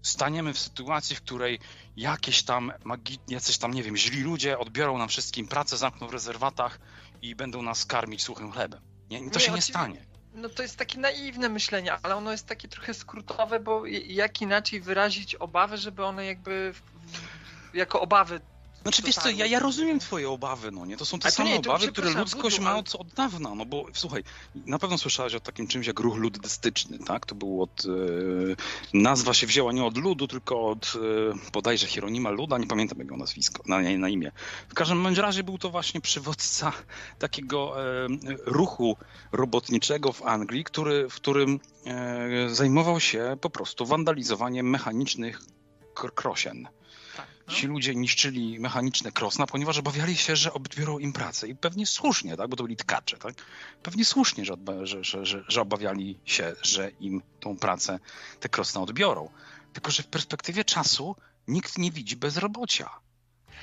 staniemy 0.01 0.53
w 0.53 0.59
sytuacji, 0.59 1.15
w 1.15 1.21
której 1.21 1.59
jakieś 1.97 2.43
tam 2.43 2.71
magi, 2.83 3.19
jacyś 3.27 3.57
tam, 3.57 3.73
nie 3.73 3.83
wiem, 3.83 3.97
źli 3.97 4.21
ludzie 4.21 4.59
odbiorą 4.59 4.97
nam 4.97 5.09
wszystkim 5.09 5.47
pracę, 5.47 5.77
zamkną 5.77 6.07
w 6.07 6.13
rezerwatach 6.13 6.79
i 7.21 7.35
będą 7.35 7.61
nas 7.61 7.85
karmić 7.85 8.23
suchym 8.23 8.51
chlebem. 8.51 8.81
Nie, 9.09 9.29
to 9.29 9.39
nie, 9.39 9.45
się 9.45 9.51
nie 9.51 9.61
stanie. 9.61 10.05
No 10.33 10.49
to 10.49 10.61
jest 10.61 10.77
takie 10.77 10.99
naiwne 10.99 11.49
myślenie, 11.49 11.93
ale 12.03 12.15
ono 12.15 12.31
jest 12.31 12.47
takie 12.47 12.67
trochę 12.67 12.93
skrótowe, 12.93 13.59
bo 13.59 13.85
jak 14.07 14.41
inaczej 14.41 14.81
wyrazić 14.81 15.35
obawy, 15.35 15.77
żeby 15.77 16.05
one 16.05 16.25
jakby 16.25 16.73
jako 17.73 18.01
obawy 18.01 18.41
Znaczy 18.83 19.01
wiesz 19.01 19.15
co, 19.15 19.29
ja, 19.29 19.45
ja 19.45 19.59
rozumiem 19.59 19.99
twoje 19.99 20.29
obawy, 20.29 20.71
no 20.71 20.85
nie? 20.85 20.97
To 20.97 21.05
są 21.05 21.19
te 21.19 21.31
same 21.31 21.49
nie, 21.49 21.59
obawy, 21.59 21.87
które 21.87 22.09
ludzkość 22.09 22.59
ma 22.59 22.77
od, 22.77 22.95
od 22.95 23.07
dawna, 23.07 23.55
no 23.55 23.65
bo 23.65 23.85
słuchaj, 23.93 24.23
na 24.55 24.79
pewno 24.79 24.97
słyszałeś 24.97 25.35
o 25.35 25.39
takim 25.39 25.67
czymś 25.67 25.87
jak 25.87 25.99
ruch 25.99 26.17
luddystyczny, 26.17 26.99
tak? 26.99 27.25
To 27.25 27.35
był 27.35 27.61
od, 27.61 27.85
e, 27.85 28.97
nazwa 28.97 29.33
się 29.33 29.47
wzięła 29.47 29.71
nie 29.71 29.85
od 29.85 29.97
ludu, 29.97 30.27
tylko 30.27 30.67
od 30.67 30.93
e, 30.95 31.51
bodajże 31.53 31.87
Hieronima 31.87 32.29
Luda, 32.29 32.57
nie 32.57 32.67
pamiętam 32.67 32.99
jego 32.99 33.17
nazwisko, 33.17 33.63
na, 33.67 33.81
na 33.97 34.09
imię. 34.09 34.31
W 34.69 34.73
każdym 34.73 35.07
razie 35.07 35.43
był 35.43 35.57
to 35.57 35.69
właśnie 35.69 36.01
przywódca 36.01 36.73
takiego 37.19 37.85
e, 38.03 38.07
ruchu 38.45 38.97
robotniczego 39.31 40.11
w 40.11 40.21
Anglii, 40.21 40.63
który, 40.63 41.09
w 41.09 41.15
którym 41.15 41.59
zajmował 42.47 42.99
się 42.99 43.37
po 43.41 43.49
prostu 43.49 43.85
wandalizowaniem 43.85 44.69
mechanicznych 44.69 45.41
krosien. 45.93 46.67
No. 47.47 47.53
Ci 47.53 47.67
ludzie 47.67 47.95
niszczyli 47.95 48.59
mechaniczne 48.59 49.11
krosna, 49.11 49.47
ponieważ 49.47 49.77
obawiali 49.77 50.17
się, 50.17 50.35
że 50.35 50.53
odbiorą 50.53 50.99
im 50.99 51.13
pracę. 51.13 51.47
I 51.47 51.55
pewnie 51.55 51.85
słusznie, 51.85 52.37
tak? 52.37 52.49
bo 52.49 52.55
to 52.55 52.63
byli 52.63 52.75
tkacze. 52.77 53.17
Tak? 53.17 53.33
Pewnie 53.83 54.05
słusznie, 54.05 54.45
że, 54.45 54.55
że, 54.83 55.03
że, 55.03 55.25
że, 55.25 55.43
że 55.47 55.61
obawiali 55.61 56.19
się, 56.25 56.55
że 56.61 56.91
im 56.99 57.21
tą 57.39 57.57
pracę 57.57 57.99
te 58.39 58.49
krosna 58.49 58.81
odbiorą. 58.81 59.29
Tylko, 59.73 59.91
że 59.91 60.03
w 60.03 60.07
perspektywie 60.07 60.63
czasu 60.65 61.15
nikt 61.47 61.77
nie 61.77 61.91
widzi 61.91 62.15
bezrobocia. 62.15 62.89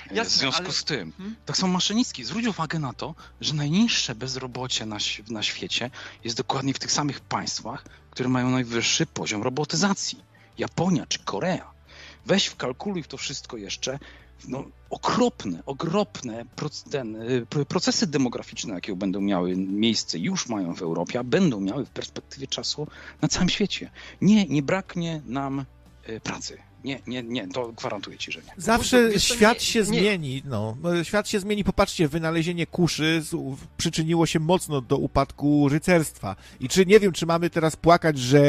Jasne, 0.05 0.23
w 0.23 0.39
związku 0.39 0.63
ale... 0.63 0.73
z 0.73 0.83
tym, 0.83 1.11
hmm? 1.17 1.35
tak 1.45 1.57
samo 1.57 1.73
maszynistki. 1.73 2.23
Zwróć 2.23 2.45
uwagę 2.45 2.79
na 2.79 2.93
to, 2.93 3.15
że 3.41 3.53
najniższe 3.53 4.15
bezrobocie 4.15 4.85
na, 4.85 4.97
na 5.29 5.43
świecie 5.43 5.89
jest 6.23 6.37
dokładnie 6.37 6.73
w 6.73 6.79
tych 6.79 6.91
samych 6.91 7.19
państwach, 7.19 7.85
które 8.11 8.29
mają 8.29 8.49
najwyższy 8.49 9.05
poziom 9.05 9.43
robotyzacji. 9.43 10.23
Japonia 10.57 11.05
czy 11.05 11.19
Korea. 11.19 11.71
Weź 12.25 12.45
wkalkuluj 12.45 13.03
w 13.03 13.07
to 13.07 13.17
wszystko 13.17 13.57
jeszcze 13.57 13.99
no, 14.47 14.63
okropne, 14.89 15.63
okropne 15.65 16.45
y, 17.55 17.65
procesy 17.65 18.07
demograficzne, 18.07 18.73
jakie 18.73 18.95
będą 18.95 19.21
miały 19.21 19.55
miejsce, 19.57 20.19
już 20.19 20.49
mają 20.49 20.75
w 20.75 20.81
Europie, 20.81 21.19
a 21.19 21.23
będą 21.23 21.59
miały 21.61 21.85
w 21.85 21.89
perspektywie 21.89 22.47
czasu 22.47 22.87
na 23.21 23.27
całym 23.27 23.49
świecie. 23.49 23.91
Nie, 24.21 24.45
nie 24.45 24.61
braknie 24.61 25.21
nam 25.25 25.65
y, 26.09 26.19
pracy. 26.19 26.57
Nie, 26.83 26.99
nie, 27.07 27.23
nie, 27.23 27.47
to 27.47 27.67
gwarantuję 27.67 28.17
ci, 28.17 28.31
że 28.31 28.39
nie. 28.41 28.53
Zawsze 28.57 29.19
świat 29.19 29.57
nie, 29.57 29.65
się 29.65 29.79
nie. 29.79 29.85
zmieni, 29.85 30.43
no. 30.45 30.77
Świat 31.03 31.29
się 31.29 31.39
zmieni. 31.39 31.63
Popatrzcie, 31.63 32.07
wynalezienie 32.07 32.67
kuszy 32.67 33.23
przyczyniło 33.77 34.25
się 34.25 34.39
mocno 34.39 34.81
do 34.81 34.97
upadku 34.97 35.69
rycerstwa. 35.69 36.35
I 36.59 36.69
czy, 36.69 36.85
nie 36.85 36.99
wiem, 36.99 37.11
czy 37.11 37.25
mamy 37.25 37.49
teraz 37.49 37.75
płakać, 37.75 38.19
że 38.19 38.41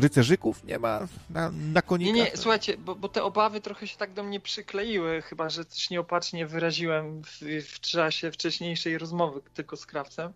rycerzyków 0.00 0.64
nie 0.64 0.78
ma 0.78 1.08
na, 1.30 1.50
na 1.50 1.82
konikach? 1.82 2.14
Nie, 2.14 2.22
nie, 2.22 2.30
słuchajcie, 2.34 2.76
bo, 2.76 2.94
bo 2.94 3.08
te 3.08 3.22
obawy 3.22 3.60
trochę 3.60 3.86
się 3.86 3.96
tak 3.96 4.12
do 4.12 4.22
mnie 4.22 4.40
przykleiły, 4.40 5.22
chyba, 5.22 5.50
że 5.50 5.64
też 5.64 5.90
nieopatrznie 5.90 6.46
wyraziłem 6.46 7.22
w, 7.22 7.40
w 7.68 7.80
czasie 7.80 8.30
wcześniejszej 8.30 8.98
rozmowy 8.98 9.40
tylko 9.54 9.76
z 9.76 9.86
krawcem. 9.86 10.32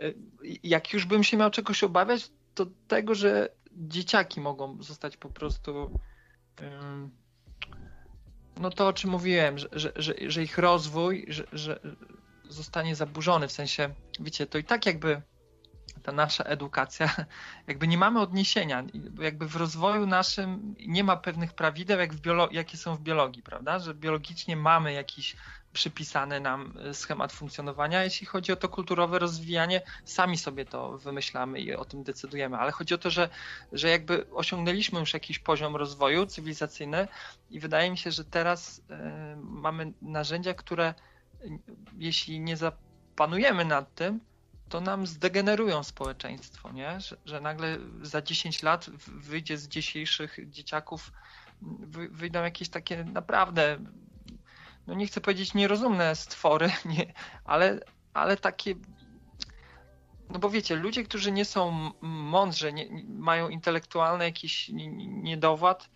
E, 0.00 0.12
jak 0.62 0.92
już 0.92 1.04
bym 1.04 1.24
się 1.24 1.36
miał 1.36 1.50
czegoś 1.50 1.84
obawiać, 1.84 2.30
to 2.54 2.66
tego, 2.88 3.14
że 3.14 3.48
dzieciaki 3.72 4.40
mogą 4.40 4.82
zostać 4.82 5.16
po 5.16 5.28
prostu 5.28 5.90
no 8.56 8.70
to 8.70 8.88
o 8.88 8.92
czym 8.92 9.10
mówiłem, 9.10 9.58
że, 9.58 9.68
że, 9.72 9.92
że, 9.96 10.14
że 10.26 10.42
ich 10.42 10.58
rozwój 10.58 11.26
że, 11.28 11.44
że 11.52 11.80
zostanie 12.48 12.96
zaburzony, 12.96 13.48
w 13.48 13.52
sensie, 13.52 13.94
wiecie, 14.20 14.46
to 14.46 14.58
i 14.58 14.64
tak 14.64 14.86
jakby 14.86 15.22
ta 16.02 16.12
nasza 16.12 16.44
edukacja, 16.44 17.14
jakby 17.68 17.88
nie 17.88 17.98
mamy 17.98 18.20
odniesienia, 18.20 18.84
jakby 19.18 19.48
w 19.48 19.56
rozwoju 19.56 20.06
naszym 20.06 20.74
nie 20.86 21.04
ma 21.04 21.16
pewnych 21.16 21.54
prawideł, 21.54 21.98
jak 21.98 22.14
w 22.14 22.20
jakie 22.52 22.76
są 22.76 22.96
w 22.96 23.00
biologii, 23.00 23.42
prawda? 23.42 23.78
Że 23.78 23.94
biologicznie 23.94 24.56
mamy 24.56 24.92
jakiś 24.92 25.36
przypisany 25.72 26.40
nam 26.40 26.74
e, 26.84 26.94
schemat 26.94 27.32
funkcjonowania. 27.32 28.04
Jeśli 28.04 28.26
chodzi 28.26 28.52
o 28.52 28.56
to 28.56 28.68
kulturowe 28.68 29.18
rozwijanie, 29.18 29.82
sami 30.04 30.38
sobie 30.38 30.64
to 30.64 30.98
wymyślamy 30.98 31.60
i 31.60 31.74
o 31.74 31.84
tym 31.84 32.02
decydujemy, 32.02 32.56
ale 32.56 32.72
chodzi 32.72 32.94
o 32.94 32.98
to, 32.98 33.10
że, 33.10 33.28
że 33.72 33.88
jakby 33.88 34.26
osiągnęliśmy 34.30 35.00
już 35.00 35.14
jakiś 35.14 35.38
poziom 35.38 35.76
rozwoju 35.76 36.26
cywilizacyjny 36.26 37.08
i 37.50 37.60
wydaje 37.60 37.90
mi 37.90 37.98
się, 37.98 38.10
że 38.10 38.24
teraz 38.24 38.78
y, 38.78 38.82
mamy 39.36 39.92
narzędzia, 40.02 40.54
które 40.54 40.94
jeśli 41.98 42.40
nie 42.40 42.56
zapanujemy 42.56 43.64
nad 43.64 43.94
tym, 43.94 44.20
to 44.68 44.80
nam 44.80 45.06
zdegenerują 45.06 45.82
społeczeństwo, 45.82 46.72
nie? 46.72 47.00
Że, 47.00 47.16
że 47.24 47.40
nagle 47.40 47.78
za 48.02 48.22
10 48.22 48.62
lat 48.62 48.90
wyjdzie 49.06 49.58
z 49.58 49.68
dzisiejszych 49.68 50.38
dzieciaków, 50.50 51.12
wyjdą 52.10 52.42
jakieś 52.42 52.68
takie 52.68 53.04
naprawdę 53.04 53.78
no 54.88 54.94
nie 54.94 55.06
chcę 55.06 55.20
powiedzieć 55.20 55.54
nierozumne 55.54 56.16
stwory, 56.16 56.70
nie, 56.96 57.12
ale, 57.44 57.80
ale 58.14 58.36
takie 58.36 58.74
no 60.30 60.38
bo 60.38 60.50
wiecie, 60.50 60.76
ludzie, 60.76 61.04
którzy 61.04 61.32
nie 61.32 61.44
są 61.44 61.90
mądrzy, 62.02 62.72
nie, 62.72 62.88
mają 63.08 63.48
intelektualny 63.48 64.24
jakiś 64.24 64.70
niedowład, 65.22 65.90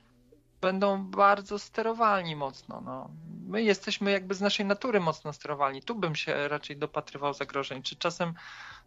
będą 0.60 1.04
bardzo 1.04 1.58
sterowalni 1.58 2.36
mocno. 2.36 2.80
No. 2.80 3.10
My 3.46 3.62
jesteśmy 3.62 4.10
jakby 4.10 4.34
z 4.34 4.40
naszej 4.40 4.66
natury 4.66 5.00
mocno 5.00 5.32
sterowalni. 5.32 5.82
Tu 5.82 5.94
bym 5.94 6.14
się 6.16 6.48
raczej 6.48 6.76
dopatrywał 6.76 7.34
zagrożeń. 7.34 7.82
Czy 7.82 7.96
czasem 7.96 8.34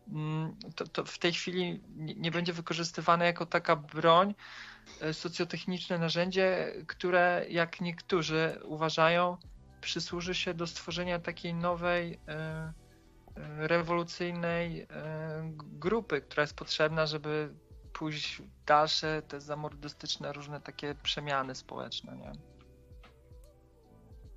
mm, 0.07 0.55
to, 0.75 0.87
to 0.87 1.05
w 1.05 1.17
tej 1.17 1.33
chwili 1.33 1.81
nie 1.95 2.31
będzie 2.31 2.53
wykorzystywane 2.53 3.25
jako 3.25 3.45
taka 3.45 3.75
broń, 3.75 4.35
e, 5.01 5.13
socjotechniczne 5.13 5.97
narzędzie, 5.97 6.73
które 6.87 7.45
jak 7.49 7.81
niektórzy 7.81 8.59
uważają, 8.63 9.37
przysłuży 9.85 10.35
się 10.35 10.53
do 10.53 10.67
stworzenia 10.67 11.19
takiej 11.19 11.53
nowej, 11.53 12.19
e, 12.27 12.31
e, 12.33 12.73
rewolucyjnej 13.67 14.81
e, 14.81 14.87
grupy, 15.55 16.21
która 16.21 16.41
jest 16.41 16.55
potrzebna, 16.55 17.05
żeby 17.05 17.53
pójść 17.93 18.41
w 18.41 18.65
dalsze 18.65 19.21
te 19.21 19.41
zamordystyczne 19.41 20.33
różne 20.33 20.61
takie 20.61 20.95
przemiany 20.95 21.55
społeczne. 21.55 22.17
Nie? 22.17 22.31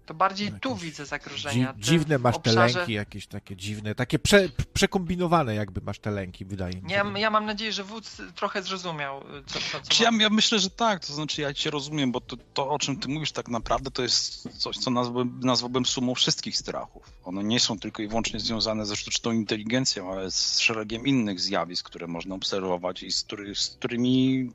To 0.09 0.15
bardziej 0.15 0.53
no 0.53 0.59
tu 0.59 0.77
widzę 0.77 1.07
zagrożenia. 1.07 1.75
Dzi 1.75 1.91
dziwne 1.91 2.19
masz 2.19 2.37
obszarze... 2.37 2.75
te 2.75 2.79
lęki 2.79 2.93
jakieś 2.93 3.27
takie 3.27 3.57
dziwne, 3.57 3.95
takie 3.95 4.19
prze, 4.19 4.49
przekombinowane 4.73 5.55
jakby 5.55 5.81
masz 5.81 5.99
te 5.99 6.11
lęki, 6.11 6.45
wydaje 6.45 6.81
mi 6.81 6.91
się. 6.91 6.97
Ja, 6.97 7.05
ja 7.17 7.31
mam 7.31 7.47
nadzieję, 7.47 7.73
że 7.73 7.85
wódz 7.85 8.23
trochę 8.35 8.63
zrozumiał, 8.63 9.25
co, 9.47 9.59
co, 9.61 9.81
co 9.81 10.05
ja, 10.05 10.11
ja, 10.21 10.31
myślę, 10.31 10.59
że 10.59 10.71
tak, 10.71 11.07
to 11.07 11.13
znaczy 11.13 11.43
ja 11.43 11.55
cię 11.55 11.71
rozumiem, 11.71 12.13
bo 12.13 12.21
to, 12.21 12.37
to, 12.55 12.71
o 12.71 12.79
czym 12.79 12.97
ty 12.97 13.09
mówisz 13.09 13.33
tak 13.33 13.49
naprawdę 13.49 13.91
to 13.91 14.03
jest 14.03 14.49
coś, 14.59 14.77
co 14.77 14.91
nazwałbym, 14.91 15.41
nazwałbym 15.41 15.87
sumą 15.87 16.15
wszystkich 16.15 16.57
strachów. 16.57 17.13
One 17.25 17.45
nie 17.45 17.61
są 17.61 17.79
tylko 17.79 18.03
i 18.03 18.09
wyłącznie 18.09 18.41
związane 18.41 18.87
ze 18.87 18.97
sztuczną 18.97 19.33
inteligencją, 19.33 20.13
ale 20.13 20.31
z 20.31 20.61
szeregiem 20.61 21.07
innych 21.07 21.41
zjawisk, 21.41 21.87
które 21.87 22.07
można 22.07 22.35
obserwować 22.35 23.03
i 23.03 23.13
z, 23.13 23.23
który, 23.23 23.55
z 23.55 23.69
którymi 23.69 24.51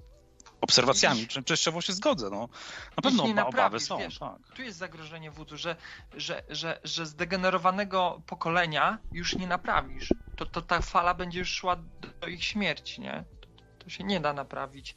obserwacjami, 0.64 1.28
czym 1.28 1.44
częściowo 1.44 1.82
się 1.82 1.94
zgodzę. 1.94 2.30
No. 2.30 2.50
Na 2.98 3.02
pewno 3.04 3.24
oba, 3.24 3.46
obawy 3.46 3.80
są. 3.80 3.98
Wiesz, 3.98 4.20
tak. 4.20 4.38
Tu 4.56 4.62
jest 4.62 4.78
zagrożenie 4.78 5.32
wódu, 5.32 5.58
że, 5.58 5.76
że, 6.18 6.44
że, 6.50 6.80
że 6.84 7.06
zdegenerowanego 7.06 8.22
pokolenia 8.26 8.98
już 9.12 9.36
nie 9.36 9.48
naprawisz. 9.48 10.14
To, 10.36 10.46
to 10.46 10.62
ta 10.62 10.82
fala 10.82 11.14
będzie 11.14 11.40
już 11.40 11.50
szła 11.50 11.76
do, 12.22 12.28
ich 12.28 12.44
śmierci, 12.44 13.02
nie? 13.02 13.24
To, 13.42 13.48
to, 13.80 13.90
się 13.90 14.04
nie 14.04 14.20
da 14.20 14.34
naprawić. 14.34 14.96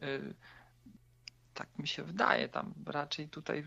Yy, 0.00 0.34
tak 1.54 1.78
mi 1.78 1.88
się 1.88 2.02
wydaje. 2.02 2.48
Tam 2.48 2.74
raczej 2.86 3.28
tutaj 3.28 3.64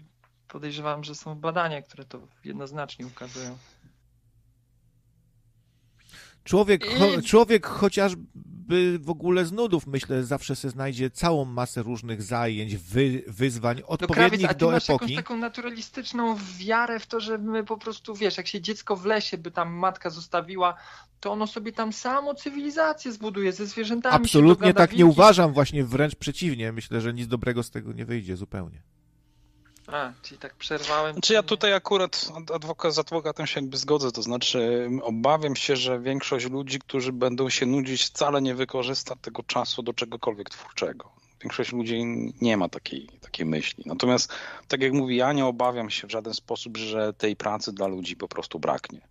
podejrzewam, 0.48 1.03
że 1.03 1.15
są 1.15 1.35
badania, 1.35 1.82
które 1.82 2.06
to 2.06 2.19
jednoznacznie 2.44 3.08
ukazują. 3.08 3.58
Człowiek, 6.49 6.85
cho, 6.85 7.22
człowiek 7.22 7.67
chociażby 7.67 8.99
w 8.99 9.10
ogóle 9.10 9.46
z 9.46 9.51
nudów, 9.51 9.88
myślę, 9.88 10.24
zawsze 10.24 10.56
sobie 10.56 10.72
znajdzie 10.72 11.10
całą 11.10 11.46
masę 11.46 11.83
różnych 11.83 12.24
zajęć, 12.24 12.78
wy, 12.78 13.24
wyzwań, 13.28 13.82
odpowiednich 13.88 14.42
no, 14.42 14.48
Krawiec, 14.48 14.58
do 14.58 14.72
masz 14.72 14.90
epoki. 14.90 15.14
jakąś 15.14 15.15
taką 15.15 15.38
naturalistyczną 15.38 16.35
wiarę 16.58 16.99
w 16.99 17.08
to, 17.08 17.19
że 17.19 17.38
my 17.38 17.64
po 17.64 17.78
prostu, 17.78 18.15
wiesz, 18.15 18.38
jak 18.38 18.48
się 18.48 18.62
dziecko 18.62 18.96
w 18.96 19.06
lesie 19.06 19.38
by 19.38 19.51
tam 19.51 19.74
matka 19.74 20.10
zostawiła, 20.10 20.76
to 21.19 21.32
ono 21.32 21.48
sobie 21.48 21.72
tam 21.72 21.94
samo 21.94 22.35
cywilizację 22.35 23.12
zbuduje 23.12 23.53
ze 23.53 23.65
zwierzętami. 23.65 24.15
Absolutnie 24.15 24.74
tak 24.74 24.94
nie 24.94 25.06
uważam, 25.06 25.53
właśnie 25.53 25.83
wręcz 25.83 26.15
przeciwnie. 26.15 26.72
Myślę, 26.72 27.01
że 27.01 27.14
nic 27.14 27.28
dobrego 27.28 27.64
z 27.64 27.72
tego 27.72 27.94
nie 27.94 28.06
wyjdzie 28.06 28.38
zupełnie. 28.38 28.82
A, 29.91 30.13
czyli 30.22 30.39
tak 30.39 30.55
przerwałem. 30.55 31.22
Czy 31.22 31.33
ja 31.33 31.43
tutaj 31.43 31.73
akurat 31.73 32.31
adwokat, 32.55 32.93
z 32.93 32.99
adwokatem 32.99 33.47
się 33.47 33.61
jakby 33.61 33.77
zgodzę, 33.77 34.11
to 34.11 34.22
znaczy 34.22 34.89
obawiam 35.01 35.55
się, 35.55 35.75
że 35.75 35.99
większość 35.99 36.49
ludzi, 36.49 36.79
którzy 36.79 37.13
będą 37.13 37.49
się 37.49 37.65
nudzić, 37.65 38.03
wcale 38.03 38.41
nie 38.41 38.55
wykorzysta 38.55 39.15
tego 39.15 39.43
czasu 39.43 39.83
do 39.83 39.93
czegokolwiek 39.93 40.49
twórczego. 40.49 41.09
Większość 41.41 41.72
ludzi 41.72 42.05
nie 42.41 42.57
ma 42.57 42.69
takiej, 42.69 43.07
takiej 43.22 43.45
myśli. 43.45 43.83
Natomiast, 43.88 44.31
tak 44.67 44.81
jak 44.81 44.93
mówi, 44.93 45.15
ja 45.15 45.33
nie 45.33 45.45
obawiam 45.45 45.89
się 45.89 46.07
w 46.07 46.11
żaden 46.11 46.33
sposób, 46.33 46.77
że 46.77 47.13
tej 47.13 47.35
pracy 47.35 47.73
dla 47.73 47.88
ludzi 47.88 48.15
po 48.15 48.27
prostu 48.27 48.59
braknie. 48.59 49.01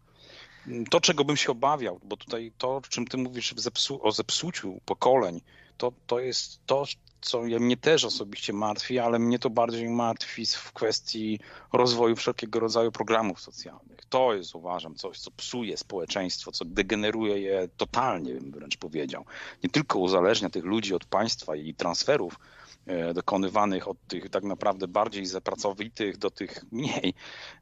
To, 0.90 1.00
czego 1.00 1.24
bym 1.24 1.36
się 1.36 1.52
obawiał, 1.52 2.00
bo 2.04 2.16
tutaj 2.16 2.52
to, 2.58 2.82
czym 2.88 3.06
ty 3.06 3.16
mówisz 3.16 3.54
zepsu 3.56 4.06
o 4.06 4.12
zepsuciu 4.12 4.80
pokoleń, 4.84 5.40
to, 5.76 5.92
to 6.06 6.20
jest 6.20 6.60
to, 6.66 6.84
co 7.20 7.42
mnie 7.42 7.76
też 7.76 8.04
osobiście 8.04 8.52
martwi, 8.52 8.99
ale 8.99 9.18
mnie 9.18 9.38
to 9.38 9.51
bardziej 9.51 9.88
martwi 9.88 10.47
w 10.47 10.72
kwestii 10.72 11.40
rozwoju 11.72 12.17
wszelkiego 12.17 12.60
rodzaju 12.60 12.92
programów 12.92 13.40
socjalnych. 13.40 13.99
To 14.08 14.34
jest, 14.34 14.54
uważam, 14.54 14.94
coś, 14.94 15.18
co 15.18 15.31
psuje 15.31 15.76
społeczeństwo, 15.76 16.52
co 16.52 16.65
degeneruje 16.65 17.40
je 17.40 17.68
totalnie, 17.76 18.34
bym 18.34 18.51
wręcz 18.51 18.76
powiedział. 18.76 19.24
Nie 19.65 19.70
tylko 19.70 19.99
uzależnia 19.99 20.51
tych 20.51 20.65
ludzi 20.65 20.94
od 20.94 21.04
państwa 21.04 21.56
i 21.56 21.74
transferów, 21.74 22.38
e, 22.86 23.15
dokonywanych 23.15 23.88
od 23.88 23.97
tych 24.08 24.31
tak 24.31 24.44
naprawdę 24.44 24.88
bardziej 24.88 25.26
zapracowitych 25.26 26.18
do 26.18 26.31
tych 26.31 26.65
mniej, 26.72 27.15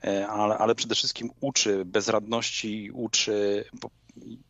e, 0.04 0.28
ale, 0.28 0.58
ale 0.58 0.74
przede 0.74 0.94
wszystkim 0.94 1.30
uczy 1.40 1.84
bezradności, 1.84 2.90
uczy 2.94 3.64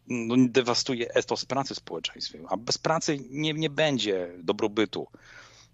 no, 0.09 0.35
dewastuje 0.49 1.15
etos 1.15 1.45
pracy 1.45 1.75
w 1.75 1.79
społeczeństwie, 1.79 2.41
a 2.49 2.57
bez 2.57 2.79
pracy 2.79 3.19
nie, 3.31 3.53
nie 3.53 3.71
będzie 3.71 4.33
dobrobytu. 4.39 5.07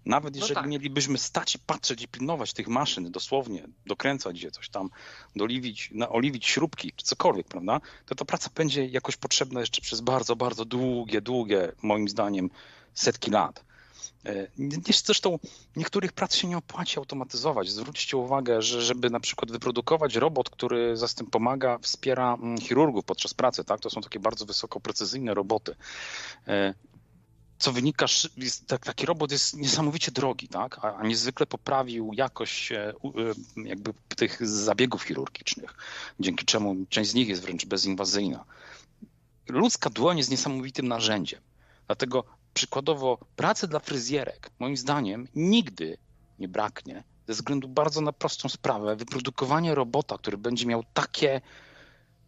Nawet 0.05 0.33
no 0.33 0.39
jeżeli 0.39 0.55
no 0.55 0.61
tak. 0.61 0.69
mielibyśmy 0.69 1.17
stać 1.17 1.55
i 1.55 1.59
patrzeć 1.59 2.01
i 2.01 2.07
pilnować 2.07 2.53
tych 2.53 2.67
maszyn, 2.67 3.11
dosłownie 3.11 3.67
dokręcać 3.85 4.41
je, 4.41 4.51
coś 4.51 4.69
tam, 4.69 4.89
doliwić, 5.35 5.89
naoliwić 5.93 6.45
śrubki, 6.45 6.91
czy 6.95 7.05
cokolwiek, 7.05 7.47
prawda, 7.47 7.81
to 8.05 8.15
ta 8.15 8.25
praca 8.25 8.49
będzie 8.55 8.85
jakoś 8.85 9.17
potrzebna 9.17 9.59
jeszcze 9.59 9.81
przez 9.81 10.01
bardzo, 10.01 10.35
bardzo 10.35 10.65
długie, 10.65 11.21
długie, 11.21 11.71
moim 11.81 12.09
zdaniem, 12.09 12.49
setki 12.93 13.31
lat. 13.31 13.65
E, 14.25 14.47
zresztą 15.05 15.39
niektórych 15.75 16.13
prac 16.13 16.35
się 16.35 16.47
nie 16.47 16.57
opłaci 16.57 16.97
automatyzować. 16.99 17.69
Zwróćcie 17.69 18.17
uwagę, 18.17 18.61
że 18.61 18.81
żeby 18.81 19.09
na 19.09 19.19
przykład 19.19 19.51
wyprodukować 19.51 20.15
robot, 20.15 20.49
który 20.49 20.97
zastęp 20.97 21.29
pomaga, 21.29 21.77
wspiera 21.77 22.33
mm, 22.33 22.57
chirurgów 22.57 23.05
podczas 23.05 23.33
pracy, 23.33 23.63
tak? 23.63 23.79
to 23.79 23.89
są 23.89 24.01
takie 24.01 24.19
bardzo 24.19 24.45
wysoko 24.45 24.79
precyzyjne 24.79 25.33
roboty. 25.33 25.75
E, 26.47 26.73
co 27.57 27.71
wynika, 27.71 28.05
tak, 28.67 28.85
taki 28.85 29.05
robot 29.05 29.31
jest 29.31 29.53
niesamowicie 29.53 30.11
drogi, 30.11 30.47
tak? 30.47 30.85
a 30.85 31.03
niezwykle 31.03 31.45
poprawił 31.45 32.11
jakość 32.13 32.71
e, 32.71 32.93
jakby 33.55 33.93
tych 34.15 34.47
zabiegów 34.47 35.03
chirurgicznych, 35.03 35.75
dzięki 36.19 36.45
czemu 36.45 36.75
część 36.89 37.09
z 37.09 37.13
nich 37.13 37.27
jest 37.27 37.41
wręcz 37.41 37.65
bezinwazyjna. 37.65 38.45
Ludzka 39.49 39.89
dłoń 39.89 40.17
jest 40.17 40.31
niesamowitym 40.31 40.87
narzędziem. 40.87 41.41
Dlatego 41.87 42.23
przykładowo 42.53 43.17
pracy 43.35 43.67
dla 43.67 43.79
fryzjerek, 43.79 44.51
moim 44.59 44.77
zdaniem, 44.77 45.27
nigdy 45.35 45.97
nie 46.39 46.47
braknie, 46.47 47.03
ze 47.27 47.33
względu 47.33 47.67
bardzo 47.67 48.01
na 48.01 48.13
prostą 48.13 48.49
sprawę, 48.49 48.95
wyprodukowanie 48.95 49.75
robota, 49.75 50.17
który 50.17 50.37
będzie 50.37 50.65
miał 50.65 50.83
takie 50.93 51.41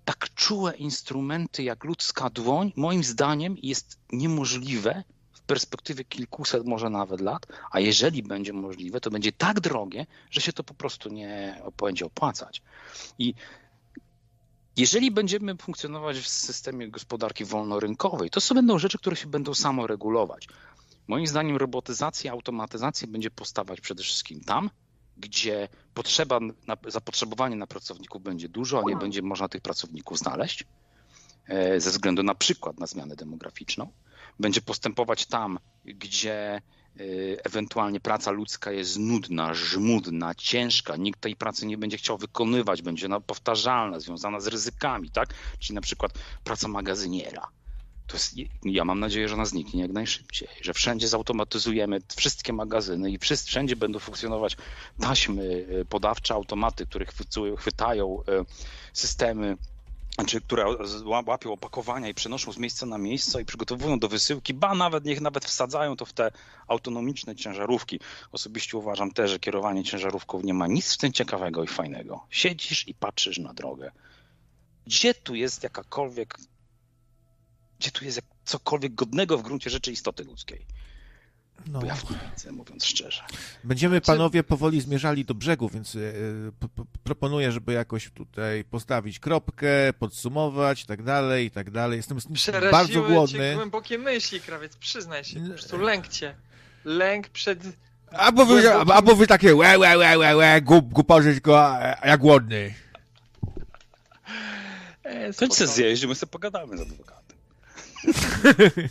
tak 0.05 0.33
czułe 0.35 0.75
instrumenty 0.75 1.63
jak 1.63 1.83
ludzka 1.83 2.29
dłoń, 2.29 2.73
moim 2.75 3.03
zdaniem 3.03 3.55
jest 3.63 3.99
niemożliwe 4.11 5.03
w 5.33 5.41
perspektywie 5.41 6.03
kilkuset, 6.03 6.65
może 6.65 6.89
nawet 6.89 7.21
lat, 7.21 7.45
a 7.71 7.79
jeżeli 7.79 8.23
będzie 8.23 8.53
możliwe, 8.53 9.01
to 9.01 9.09
będzie 9.11 9.31
tak 9.31 9.59
drogie, 9.59 10.05
że 10.31 10.41
się 10.41 10.53
to 10.53 10.63
po 10.63 10.73
prostu 10.73 11.09
nie 11.09 11.61
będzie 11.77 12.05
opłacać. 12.05 12.61
I 13.19 13.33
jeżeli 14.77 15.11
będziemy 15.11 15.55
funkcjonować 15.57 16.17
w 16.17 16.27
systemie 16.27 16.87
gospodarki 16.89 17.45
wolnorynkowej, 17.45 18.29
to 18.29 18.41
są 18.41 18.55
będą 18.55 18.79
rzeczy, 18.79 18.97
które 18.97 19.15
się 19.15 19.27
będą 19.27 19.53
samoregulować. 19.53 20.47
Moim 21.07 21.27
zdaniem 21.27 21.57
robotyzacja, 21.57 22.31
automatyzacja 22.31 23.07
będzie 23.07 23.31
postawać 23.31 23.81
przede 23.81 24.03
wszystkim 24.03 24.41
tam, 24.41 24.69
gdzie 25.17 25.67
potrzeba, 25.93 26.39
zapotrzebowanie 26.87 27.55
na 27.55 27.67
pracowników 27.67 28.23
będzie 28.23 28.49
dużo, 28.49 28.79
a 28.79 28.89
nie 28.89 28.95
będzie 28.95 29.21
można 29.21 29.49
tych 29.49 29.61
pracowników 29.61 30.17
znaleźć, 30.17 30.65
e, 31.47 31.79
ze 31.79 31.91
względu 31.91 32.23
na 32.23 32.35
przykład 32.35 32.79
na 32.79 32.87
zmianę 32.87 33.15
demograficzną. 33.15 33.91
Będzie 34.39 34.61
postępować 34.61 35.25
tam, 35.25 35.59
gdzie 35.85 36.61
ewentualnie 37.43 37.99
praca 37.99 38.31
ludzka 38.31 38.71
jest 38.71 38.99
nudna, 38.99 39.53
żmudna, 39.53 40.35
ciężka, 40.35 40.95
nikt 40.95 41.21
tej 41.21 41.35
pracy 41.35 41.65
nie 41.65 41.77
będzie 41.77 41.97
chciał 41.97 42.17
wykonywać, 42.17 42.81
będzie 42.81 43.05
ona 43.05 43.19
powtarzalna, 43.19 43.99
związana 43.99 44.39
z 44.39 44.47
ryzykami, 44.47 45.09
tak? 45.09 45.33
Czyli 45.59 45.75
na 45.75 45.81
przykład 45.81 46.13
praca 46.43 46.67
magazyniera. 46.67 47.47
To 48.07 48.15
jest, 48.15 48.35
ja 48.63 48.85
mam 48.85 48.99
nadzieję, 48.99 49.27
że 49.27 49.35
ona 49.35 49.45
zniknie 49.45 49.81
jak 49.81 49.91
najszybciej, 49.91 50.47
że 50.61 50.73
wszędzie 50.73 51.07
zautomatyzujemy 51.07 51.99
wszystkie 52.15 52.53
magazyny 52.53 53.11
i 53.11 53.19
wszędzie 53.45 53.75
będą 53.75 53.99
funkcjonować 53.99 54.57
taśmy 54.99 55.43
y, 55.43 55.85
podawcze, 55.89 56.33
automaty, 56.33 56.85
które 56.85 57.05
chwytają 57.57 58.21
y, 58.21 58.23
systemy 58.93 59.57
znaczy, 60.15 60.41
które 60.41 60.65
łapią 61.25 61.53
opakowania 61.53 62.09
i 62.09 62.13
przenoszą 62.13 62.51
z 62.51 62.57
miejsca 62.57 62.85
na 62.85 62.97
miejsce 62.97 63.41
i 63.41 63.45
przygotowują 63.45 63.99
do 63.99 64.09
wysyłki, 64.09 64.53
ba 64.53 64.75
nawet 64.75 65.05
niech 65.05 65.21
nawet 65.21 65.45
wsadzają 65.45 65.95
to 65.95 66.05
w 66.05 66.13
te 66.13 66.31
autonomiczne 66.67 67.35
ciężarówki. 67.35 67.99
Osobiście 68.31 68.77
uważam 68.77 69.11
też, 69.11 69.31
że 69.31 69.39
kierowanie 69.39 69.83
ciężarówką 69.83 70.41
nie 70.41 70.53
ma 70.53 70.67
nic 70.67 70.93
w 70.93 70.97
tym 70.97 71.13
ciekawego 71.13 71.63
i 71.63 71.67
fajnego. 71.67 72.25
Siedzisz 72.29 72.87
i 72.87 72.93
patrzysz 72.93 73.37
na 73.37 73.53
drogę. 73.53 73.91
Gdzie 74.85 75.13
tu 75.13 75.35
jest 75.35 75.63
jakakolwiek, 75.63 76.37
gdzie 77.79 77.91
tu 77.91 78.05
jest 78.05 78.21
cokolwiek 78.45 78.95
godnego 78.95 79.37
w 79.37 79.41
gruncie 79.41 79.69
rzeczy 79.69 79.91
istoty 79.91 80.23
ludzkiej? 80.23 80.65
No. 81.67 81.79
Bo 81.79 81.85
ja 81.85 81.95
w 81.95 82.05
widzę, 82.31 82.51
mówiąc 82.51 82.85
szczerze. 82.85 83.23
Będziemy 83.63 83.95
znaczy- 83.95 84.05
panowie 84.05 84.43
powoli 84.43 84.81
zmierzali 84.81 85.25
do 85.25 85.33
brzegu, 85.33 85.69
więc 85.69 85.93
yy, 85.93 86.51
proponuję, 87.05 87.51
żeby 87.51 87.73
jakoś 87.73 88.09
tutaj 88.09 88.63
postawić 88.63 89.19
kropkę, 89.19 89.93
podsumować 89.99 90.83
i 90.83 90.85
tak 90.85 91.03
dalej, 91.03 91.45
i 91.45 91.51
tak 91.51 91.71
dalej. 91.71 91.97
Jestem 91.97 92.17
bardzo 92.71 93.03
głodny. 93.03 93.39
Cię 93.39 93.55
głębokie 93.55 93.97
myśli, 93.97 94.41
krawiec, 94.41 94.77
przyznaj 94.77 95.23
się, 95.23 95.39
po 95.39 95.49
prostu 95.49 95.77
lęk 95.77 96.07
cię. 96.07 96.35
Lęk 96.85 97.29
przed... 97.29 97.59
Albo 98.11 98.45
wy, 98.45 98.61
głębokim... 98.61 98.91
albo 98.91 99.15
wy 99.15 99.27
takie 99.27 99.55
łe, 99.55 99.77
łe, 99.77 99.97
łe, 99.97 100.17
łe, 100.17 100.35
łe, 100.35 100.61
głup, 100.61 100.85
głuporzy, 100.85 101.33
tylko 101.33 101.65
a 101.65 102.07
ja 102.07 102.17
głodny. 102.17 102.73
E, 105.03 105.33
Chodź 105.33 105.53
se 105.53 105.67
zjeść, 105.67 106.05
my 106.05 106.15
sobie 106.15 106.31
pogadamy 106.31 106.77
z 106.77 106.81
adwokatem. 106.81 107.37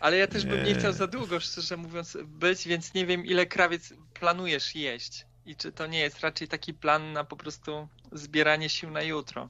Ale 0.00 0.16
ja 0.16 0.26
też 0.26 0.46
bym 0.46 0.64
nie 0.64 0.74
chciał 0.74 0.92
za 0.92 1.06
długo, 1.06 1.40
szczerze 1.40 1.76
mówiąc, 1.76 2.16
być, 2.24 2.68
więc 2.68 2.94
nie 2.94 3.06
wiem, 3.06 3.26
ile 3.26 3.46
krawiec 3.46 3.92
planujesz 4.14 4.74
jeść. 4.74 5.25
I 5.46 5.56
czy 5.56 5.72
to 5.72 5.86
nie 5.86 5.98
jest 5.98 6.20
raczej 6.20 6.48
taki 6.48 6.74
plan 6.74 7.12
na 7.12 7.24
po 7.24 7.36
prostu 7.36 7.88
zbieranie 8.12 8.68
sił 8.68 8.90
na 8.90 9.02
jutro? 9.02 9.48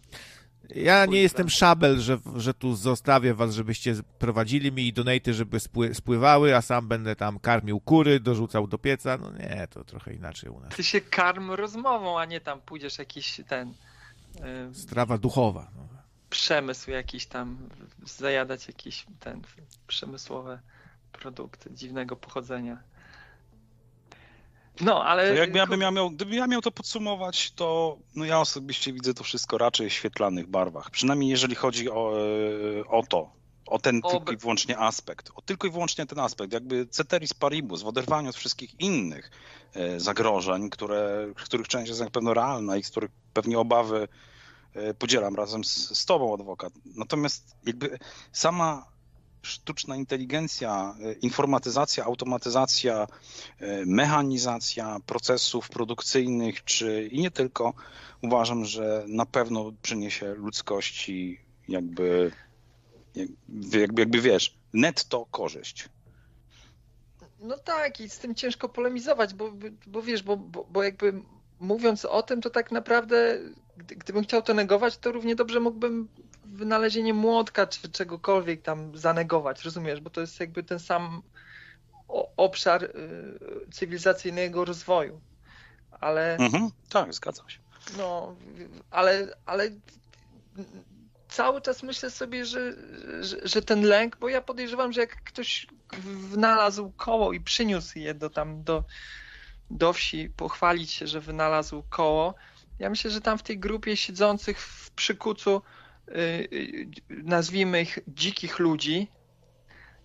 Ja 0.74 1.06
nie 1.06 1.22
jestem 1.22 1.50
szabel, 1.50 2.00
że, 2.00 2.18
że 2.36 2.54
tu 2.54 2.74
zostawię 2.74 3.34
was, 3.34 3.54
żebyście 3.54 3.94
prowadzili 4.18 4.72
mi 4.72 4.92
donaty, 4.92 5.34
żeby 5.34 5.58
spływały, 5.92 6.56
a 6.56 6.62
sam 6.62 6.88
będę 6.88 7.16
tam 7.16 7.38
karmił 7.38 7.80
kury, 7.80 8.20
dorzucał 8.20 8.66
do 8.66 8.78
pieca. 8.78 9.18
No 9.18 9.30
nie, 9.32 9.68
to 9.70 9.84
trochę 9.84 10.14
inaczej 10.14 10.50
u 10.50 10.60
nas. 10.60 10.76
Ty 10.76 10.84
się 10.84 11.00
karm 11.00 11.50
rozmową, 11.50 12.18
a 12.18 12.24
nie 12.24 12.40
tam 12.40 12.60
pójdziesz 12.60 12.98
jakiś 12.98 13.40
ten... 13.48 13.74
Yy... 14.68 14.74
Strawa 14.74 15.18
duchowa. 15.18 15.70
No 15.76 15.96
przemysł 16.30 16.90
jakiś 16.90 17.26
tam, 17.26 17.58
zajadać 18.04 18.68
jakieś 18.68 19.06
ten 19.20 19.42
przemysłowe 19.86 20.60
produkty 21.12 21.70
dziwnego 21.74 22.16
pochodzenia. 22.16 22.82
No, 24.80 25.04
ale... 25.04 25.28
To 25.28 25.34
jakby 25.34 25.58
ja, 25.58 25.66
bym 25.66 25.80
ja 25.80 25.90
miał, 25.90 26.10
gdybym 26.10 26.34
ja 26.34 26.46
miał 26.46 26.60
to 26.60 26.70
podsumować, 26.70 27.50
to 27.50 27.98
no 28.14 28.24
ja 28.24 28.40
osobiście 28.40 28.92
widzę 28.92 29.14
to 29.14 29.24
wszystko 29.24 29.58
raczej 29.58 29.90
w 29.90 29.92
świetlanych 29.92 30.46
barwach. 30.46 30.90
Przynajmniej 30.90 31.30
jeżeli 31.30 31.54
chodzi 31.54 31.90
o, 31.90 32.12
e, 32.80 32.86
o 32.86 33.02
to, 33.02 33.32
o 33.66 33.78
ten 33.78 34.00
o... 34.02 34.10
tylko 34.10 34.32
i 34.32 34.36
wyłącznie 34.36 34.78
aspekt. 34.78 35.30
O 35.34 35.42
tylko 35.42 35.66
i 35.66 35.70
wyłącznie 35.70 36.06
ten 36.06 36.18
aspekt. 36.18 36.52
Jakby 36.52 36.86
ceteris 36.86 37.34
paribus 37.34 37.82
w 37.82 37.86
oderwaniu 37.86 38.30
od 38.30 38.36
wszystkich 38.36 38.80
innych 38.80 39.30
e, 39.74 40.00
zagrożeń, 40.00 40.70
które, 40.70 41.32
których 41.34 41.68
część 41.68 41.88
jest 41.88 42.00
na 42.00 42.10
pewno 42.10 42.34
realna 42.34 42.76
i 42.76 42.82
z 42.82 42.90
których 42.90 43.10
pewnie 43.32 43.58
obawy 43.58 44.08
E, 44.76 44.94
podzielam 44.94 45.34
razem 45.34 45.64
z, 45.64 45.98
z 45.98 46.04
tobą, 46.04 46.34
adwokat. 46.34 46.72
Natomiast 46.96 47.56
jakby 47.66 47.98
sama 48.32 48.86
sztuczna 49.46 49.96
inteligencja, 49.96 50.96
e, 51.00 51.12
informatyzacja, 51.12 52.04
automatyzacja, 52.04 53.06
e, 53.58 53.86
mechanizacja 53.86 54.96
procesów 55.06 55.68
produkcyjnych, 55.68 56.64
czy 56.64 57.08
i 57.12 57.20
nie 57.20 57.30
tylko, 57.30 57.74
uważam, 58.22 58.64
że 58.64 59.04
na 59.08 59.26
pewno 59.26 59.72
przyniesie 59.82 60.34
ludzkości 60.34 61.40
jakby, 61.68 62.32
jakby, 63.14 64.00
jakby 64.00 64.20
wiesz, 64.20 64.54
netto 64.72 65.26
korzyść. 65.30 65.88
No 67.40 67.58
tak, 67.58 68.00
i 68.00 68.08
z 68.08 68.18
tym 68.18 68.34
ciężko 68.34 68.68
polemizować, 68.68 69.34
bo, 69.34 69.52
bo 69.86 70.02
wiesz, 70.02 70.22
bo, 70.22 70.36
bo, 70.36 70.66
bo 70.70 70.82
jakby 70.82 71.22
mówiąc 71.60 72.04
o 72.04 72.22
tym, 72.22 72.40
to 72.40 72.50
tak 72.50 72.72
naprawdę 72.72 73.38
gdybym 73.76 74.24
chciał 74.24 74.42
to 74.42 74.54
negować, 74.54 74.98
to 74.98 75.12
równie 75.12 75.36
dobrze 75.36 75.60
mógłbym 75.60 76.08
wynalezienie 76.56 77.14
młotka 77.14 77.66
czy 77.66 77.88
czegokolwiek 77.88 78.62
tam 78.62 78.96
zanegować, 78.96 79.64
rozumiesz? 79.64 80.00
Bo 80.00 80.10
to 80.10 80.20
jest 80.20 80.40
jakby 80.40 80.62
ten 80.62 80.78
sam 80.78 81.22
obszar 82.36 82.84
y, 82.84 82.90
cywilizacyjnego 83.72 84.64
rozwoju. 84.64 85.20
Ale. 86.00 86.36
Mhm, 86.36 86.70
tak, 86.88 87.14
zgadzam 87.14 87.50
się. 87.50 87.58
No, 87.98 88.36
ale, 88.90 89.36
ale 89.46 89.70
cały 91.28 91.60
czas 91.60 91.82
myślę 91.82 92.10
sobie, 92.10 92.44
że, 92.44 92.72
że, 93.20 93.36
że, 93.48 93.62
ten 93.62 93.82
lęk, 93.82 94.16
bo 94.16 94.28
ja 94.28 94.42
podejrzewam, 94.42 94.92
że 94.92 95.00
jak 95.00 95.24
ktoś 95.24 95.66
wynalazł 96.30 96.92
koło 96.96 97.32
i 97.32 97.40
przyniósł 97.40 97.98
je 97.98 98.14
do 98.14 98.30
tam 98.30 98.62
do, 98.62 98.84
do 99.70 99.92
wsi, 99.92 100.30
pochwalić 100.36 100.90
się, 100.90 101.06
że 101.06 101.20
wynalazł 101.20 101.82
koło. 101.90 102.34
Ja 102.78 102.90
myślę, 102.90 103.10
że 103.10 103.20
tam 103.20 103.38
w 103.38 103.42
tej 103.42 103.58
grupie 103.58 103.96
siedzących 103.96 104.60
w 104.60 104.90
przykucu, 104.90 105.62
nazwijmy 107.10 107.82
ich 107.82 107.98
dzikich 108.08 108.58
ludzi, 108.58 109.08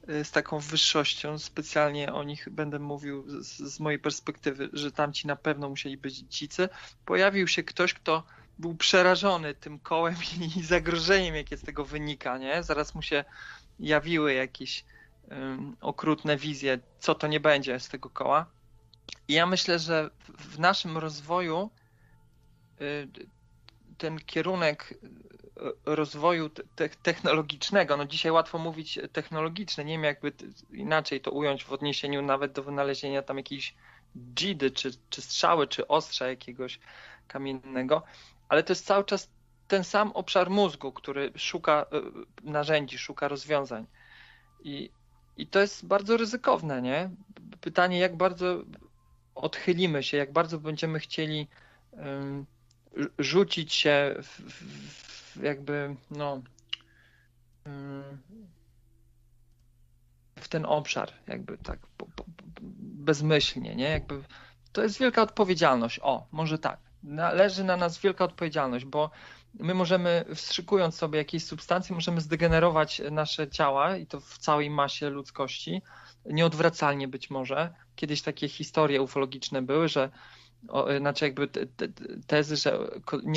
yy, 0.07 0.25
z 0.25 0.31
taką 0.31 0.59
wyższością, 0.59 1.39
specjalnie 1.39 2.13
o 2.13 2.23
nich 2.23 2.49
będę 2.49 2.79
mówił 2.79 3.43
z, 3.43 3.57
z 3.57 3.79
mojej 3.79 3.99
perspektywy, 3.99 4.69
że 4.73 4.91
tamci 4.91 5.27
na 5.27 5.35
pewno 5.35 5.69
musieli 5.69 5.97
być 5.97 6.15
dzicy, 6.15 6.69
pojawił 7.05 7.47
się 7.47 7.63
ktoś, 7.63 7.93
kto 7.93 8.23
był 8.59 8.75
przerażony 8.75 9.55
tym 9.55 9.79
kołem 9.79 10.15
i 10.57 10.63
zagrożeniem, 10.63 11.35
jakie 11.35 11.57
z 11.57 11.61
tego 11.61 11.85
wynika, 11.85 12.37
nie? 12.37 12.63
Zaraz 12.63 12.95
mu 12.95 13.01
się 13.01 13.23
jawiły 13.79 14.33
jakieś 14.33 14.85
um, 15.31 15.75
okrutne 15.81 16.37
wizje, 16.37 16.79
co 16.99 17.15
to 17.15 17.27
nie 17.27 17.39
będzie 17.39 17.79
z 17.79 17.89
tego 17.89 18.09
koła. 18.09 18.45
I 19.27 19.33
ja 19.33 19.45
myślę, 19.45 19.79
że 19.79 20.09
w 20.39 20.59
naszym 20.59 20.97
rozwoju 20.97 21.69
y, 22.81 23.07
ten 23.97 24.19
kierunek 24.19 24.91
y, 24.91 25.40
rozwoju 25.85 26.49
te 26.49 26.89
technologicznego, 26.89 27.97
no 27.97 28.05
dzisiaj 28.05 28.31
łatwo 28.31 28.57
mówić 28.57 28.99
technologiczne, 29.13 29.85
nie 29.85 29.93
wiem 29.93 30.03
jakby 30.03 30.33
inaczej 30.73 31.21
to 31.21 31.31
ująć 31.31 31.63
w 31.63 31.73
odniesieniu 31.73 32.21
nawet 32.21 32.51
do 32.51 32.63
wynalezienia 32.63 33.21
tam 33.21 33.37
jakiejś 33.37 33.75
dzidy, 34.15 34.71
czy, 34.71 34.91
czy 35.09 35.21
strzały, 35.21 35.67
czy 35.67 35.87
ostrza 35.87 36.27
jakiegoś 36.27 36.79
kamiennego, 37.27 38.03
ale 38.49 38.63
to 38.63 38.71
jest 38.71 38.85
cały 38.85 39.03
czas 39.03 39.29
ten 39.67 39.83
sam 39.83 40.11
obszar 40.11 40.49
mózgu, 40.49 40.91
który 40.91 41.31
szuka 41.35 41.85
y, 42.45 42.49
narzędzi, 42.49 42.97
szuka 42.97 43.27
rozwiązań. 43.27 43.85
I, 44.63 44.89
i 45.37 45.47
to 45.47 45.59
jest 45.59 45.85
bardzo 45.85 46.17
ryzykowne, 46.17 46.81
nie? 46.81 47.09
Pytanie, 47.61 47.99
jak 47.99 48.17
bardzo 48.17 48.63
odchylimy 49.35 50.03
się, 50.03 50.17
jak 50.17 50.31
bardzo 50.33 50.59
będziemy 50.59 50.99
chcieli 50.99 51.47
rzucić 53.19 53.73
się 53.73 54.15
w, 54.23 54.41
w, 55.37 55.43
jakby, 55.43 55.95
no, 56.11 56.41
um, 57.65 58.03
w 60.35 60.47
ten 60.47 60.65
obszar, 60.65 61.13
jakby 61.27 61.57
tak 61.57 61.79
po, 61.97 62.05
po, 62.05 62.23
bezmyślnie, 62.81 63.75
nie? 63.75 63.89
Jakby 63.89 64.23
to 64.71 64.83
jest 64.83 64.99
wielka 64.99 65.21
odpowiedzialność. 65.21 65.99
O, 66.03 66.27
może 66.31 66.57
tak 66.57 66.79
leży 67.33 67.63
na 67.63 67.77
nas 67.77 67.99
wielka 67.99 68.23
odpowiedzialność, 68.23 68.85
bo 68.85 69.09
my 69.53 69.73
możemy, 69.73 70.25
wstrzykując 70.35 70.95
sobie 70.95 71.17
jakieś 71.17 71.45
substancje, 71.45 71.95
możemy 71.95 72.21
zdegenerować 72.21 73.01
nasze 73.11 73.49
ciała 73.49 73.97
i 73.97 74.07
to 74.07 74.19
w 74.19 74.37
całej 74.37 74.69
masie 74.69 75.09
ludzkości, 75.09 75.81
nieodwracalnie 76.25 77.07
być 77.07 77.29
może. 77.29 77.73
Kiedyś 77.95 78.21
takie 78.21 78.47
historie 78.47 79.01
ufologiczne 79.01 79.61
były, 79.61 79.87
że 79.87 80.09
o, 80.67 80.97
znaczy 80.99 81.25
jakby 81.25 81.47
te, 81.47 81.67
te, 81.67 81.87
tezy, 82.27 82.55
że. 82.55 82.77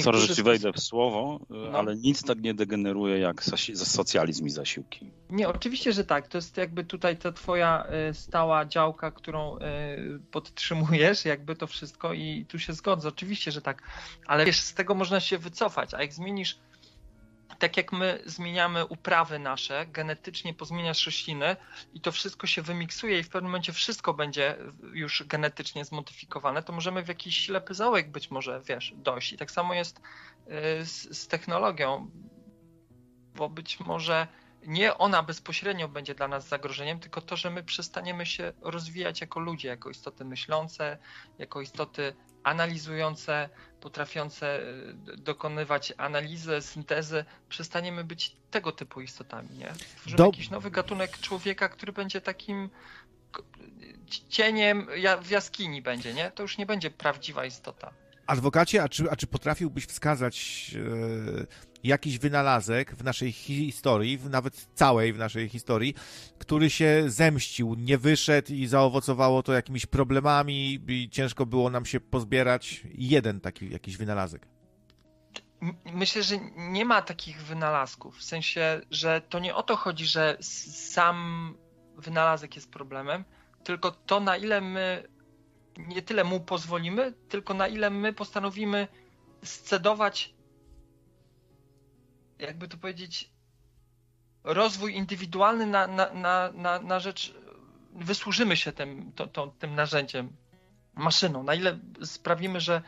Sorry, 0.03 0.19
że 0.19 0.35
ci 0.35 0.43
wejdę 0.43 0.73
w 0.73 0.81
słowo, 0.81 1.41
no. 1.51 1.79
ale 1.79 1.97
nic 1.97 2.23
tak 2.23 2.41
nie 2.41 2.55
degeneruje 2.55 3.19
jak 3.19 3.45
socjalizm 3.75 4.47
i 4.47 4.51
zasiłki. 4.51 5.11
Nie, 5.31 5.49
oczywiście, 5.49 5.93
że 5.93 6.05
tak. 6.05 6.29
To 6.29 6.39
jest 6.39 6.57
jakby 6.57 6.85
tutaj 6.85 7.17
ta 7.17 7.33
twoja 7.33 7.87
y, 8.11 8.15
stała 8.15 8.67
działka, 8.67 9.11
którą 9.11 9.59
podtrzymujesz, 10.31 11.25
jakby 11.25 11.57
to 11.57 11.67
wszystko 11.67 12.13
i 12.13 12.47
tu 12.49 12.59
się 12.59 12.73
zgodzę. 12.73 13.09
Oczywiście, 13.09 13.53
że 13.53 13.63
tak. 13.63 13.83
Ale 14.27 14.45
wiesz, 14.45 14.61
z 14.61 14.75
tego 14.75 14.95
można 14.95 15.21
się 15.21 15.39
wycofać, 15.39 15.95
a 15.95 16.03
jak 16.03 16.13
zmienisz 16.13 16.59
tak 17.59 17.77
jak 17.77 17.93
my 17.93 18.23
zmieniamy 18.27 18.87
uprawy 18.87 19.39
nasze, 19.39 19.87
genetycznie 19.87 20.55
pozmieniasz 20.55 21.07
rośliny 21.07 21.57
i 21.95 22.01
to 22.01 22.13
wszystko 22.13 22.47
się 22.47 22.63
wymiksuje 22.63 23.19
i 23.19 23.23
w 23.23 23.29
pewnym 23.29 23.51
momencie 23.51 23.73
wszystko 23.73 24.15
będzie 24.15 24.57
już 24.93 25.25
genetycznie 25.27 25.85
zmodyfikowane, 25.85 26.63
to 26.63 26.73
możemy 26.73 27.03
w 27.03 27.09
jakiś 27.09 27.37
ślepy 27.37 27.75
zaułek 27.75 28.11
być 28.11 28.31
może, 28.31 28.61
wiesz, 28.69 28.93
dojść. 28.97 29.33
I 29.33 29.37
tak 29.37 29.51
samo 29.51 29.75
jest 29.75 29.99
y, 29.99 30.87
z, 30.87 31.19
z 31.19 31.29
technologią, 31.29 32.11
bo 33.35 33.49
być 33.49 33.81
może 33.81 34.27
nie 34.67 34.99
ona 34.99 35.23
bezpośrednio 35.23 35.89
będzie 35.89 36.15
dla 36.15 36.29
nas 36.29 36.49
zagrożeniem, 36.49 37.01
tylko 37.01 37.21
to, 37.21 37.37
że 37.37 37.51
my 37.51 37.63
przestaniemy 37.63 38.27
się 38.27 38.53
rozwijać 38.61 39.21
jako 39.21 39.41
ludzie, 39.41 39.69
jako 39.69 39.91
istoty 39.91 40.25
myślące, 40.25 40.99
jako 41.39 41.61
istoty 41.61 42.15
analizujące, 42.43 43.49
potrafiące 43.81 44.61
y, 44.61 45.17
dokonywać 45.17 45.93
analizy, 45.97 46.63
syntezy, 46.63 47.25
przestaniemy 47.49 48.05
być 48.05 48.37
tego 48.51 48.73
typu 48.73 49.01
istotami, 49.01 49.51
nie? 49.59 49.73
Tworzymy 49.97 50.17
Do... 50.17 50.25
jakiś 50.25 50.51
nowy 50.51 50.71
gatunek 50.71 51.19
człowieka, 51.19 51.69
który 51.69 51.93
będzie 51.93 52.21
takim 52.21 52.71
cieniem 54.29 54.87
w 55.23 55.31
jaskini 55.31 55.83
będzie, 55.83 56.15
nie? 56.15 56.31
To 56.31 56.43
już 56.43 56.59
nie 56.59 56.67
będzie 56.67 56.91
prawdziwa 56.91 57.45
istota. 57.45 57.93
Adwokacie, 58.27 58.83
a 58.83 58.89
czy, 58.89 59.11
a 59.11 59.17
czy 59.17 59.27
potrafiłbyś 59.27 59.87
wskazać 59.87 60.71
e, 60.77 61.47
jakiś 61.85 62.19
wynalazek 62.19 62.95
w 62.95 63.05
naszej 63.05 63.33
historii, 63.33 64.19
nawet 64.31 64.69
całej 64.75 65.13
w 65.13 65.19
naszej 65.19 65.49
historii, 65.49 65.95
który 66.39 66.71
się 66.71 67.05
zemścił, 67.07 67.75
nie 67.79 67.99
wyszedł 67.99 68.53
i 68.53 68.67
zaowocowało 68.67 69.43
to 69.43 69.53
jakimiś 69.53 69.87
problemami 69.87 70.81
i 70.89 71.11
ciężko 71.11 71.47
było 71.47 71.71
nam 71.71 71.87
się 71.87 72.01
pozbierać? 72.01 72.83
Jeden 72.95 73.41
taki 73.41 73.71
jakiś 73.71 73.97
wynalazek. 73.97 74.47
Myślę, 75.85 76.23
że 76.23 76.35
nie 76.57 76.85
ma 76.85 77.03
takich 77.03 77.43
wynalazków. 77.43 78.19
W 78.19 78.23
sensie, 78.23 78.81
że 78.91 79.21
to 79.29 79.39
nie 79.39 79.55
o 79.55 79.63
to 79.63 79.77
chodzi, 79.77 80.07
że 80.07 80.37
sam 80.41 81.55
wynalazek 81.97 82.57
jest 82.57 82.71
problemem, 82.71 83.25
tylko 83.65 83.91
to, 83.91 84.21
na 84.21 84.37
ile 84.37 84.61
my 84.61 85.09
nie 85.79 86.03
tyle 86.03 86.25
mu 86.25 86.41
pozwolimy, 86.41 87.13
tylko 87.29 87.55
na 87.55 87.69
ile 87.69 87.91
my 87.91 88.13
postanowimy 88.13 88.89
scedować, 89.43 90.35
jakby 92.39 92.69
to 92.69 92.77
powiedzieć, 92.77 93.31
rozwój 94.45 94.95
indywidualny 94.95 95.67
na, 95.67 95.87
na, 95.87 96.13
na, 96.13 96.53
na, 96.53 96.79
na 96.79 97.01
rzecz, 97.01 97.35
wysłużymy 97.95 98.57
się 98.57 98.73
tym, 98.73 99.13
to, 99.13 99.27
to, 99.27 99.55
tym 99.59 99.75
narzędziem, 99.75 100.29
maszyną, 100.95 101.43
na 101.43 101.55
ile 101.55 101.79
sprawimy, 102.05 102.61
że 102.61 102.83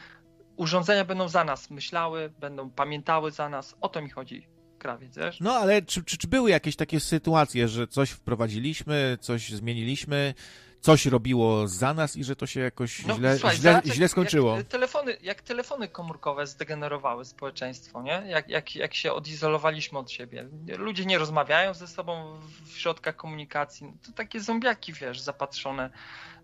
urządzenia 0.56 1.04
będą 1.04 1.28
za 1.28 1.44
nas 1.44 1.70
myślały, 1.70 2.32
będą 2.40 2.70
pamiętały 2.70 3.30
za 3.30 3.48
nas, 3.48 3.76
o 3.80 3.88
to 3.88 4.02
mi 4.02 4.10
chodzi. 4.10 4.46
Krawiec? 4.78 5.14
No 5.40 5.52
ale 5.54 5.82
czy, 5.82 6.04
czy, 6.04 6.18
czy 6.18 6.28
były 6.28 6.50
jakieś 6.50 6.76
takie 6.76 7.00
sytuacje, 7.00 7.68
że 7.68 7.86
coś 7.86 8.10
wprowadziliśmy, 8.10 9.18
coś 9.20 9.50
zmieniliśmy, 9.50 10.34
coś 10.80 11.06
robiło 11.06 11.68
za 11.68 11.94
nas 11.94 12.16
i 12.16 12.24
że 12.24 12.36
to 12.36 12.46
się 12.46 12.60
jakoś 12.60 13.06
no, 13.06 13.14
źle, 13.14 13.38
słuchaj, 13.38 13.56
źle, 13.56 13.82
źle 13.84 14.08
skończyło. 14.08 14.56
Jak 14.56 14.66
telefony, 14.66 15.16
jak 15.22 15.42
telefony 15.42 15.88
komórkowe 15.88 16.46
zdegenerowały 16.46 17.24
społeczeństwo, 17.24 18.02
nie? 18.02 18.22
Jak, 18.26 18.48
jak, 18.48 18.76
jak 18.76 18.94
się 18.94 19.12
odizolowaliśmy 19.12 19.98
od 19.98 20.10
siebie. 20.10 20.48
Ludzie 20.78 21.06
nie 21.06 21.18
rozmawiają 21.18 21.74
ze 21.74 21.88
sobą 21.88 22.40
w 22.64 22.78
środkach 22.78 23.16
komunikacji. 23.16 23.92
To 24.06 24.12
takie 24.12 24.40
zombiaki, 24.40 24.92
wiesz, 24.92 25.20
zapatrzone, 25.20 25.90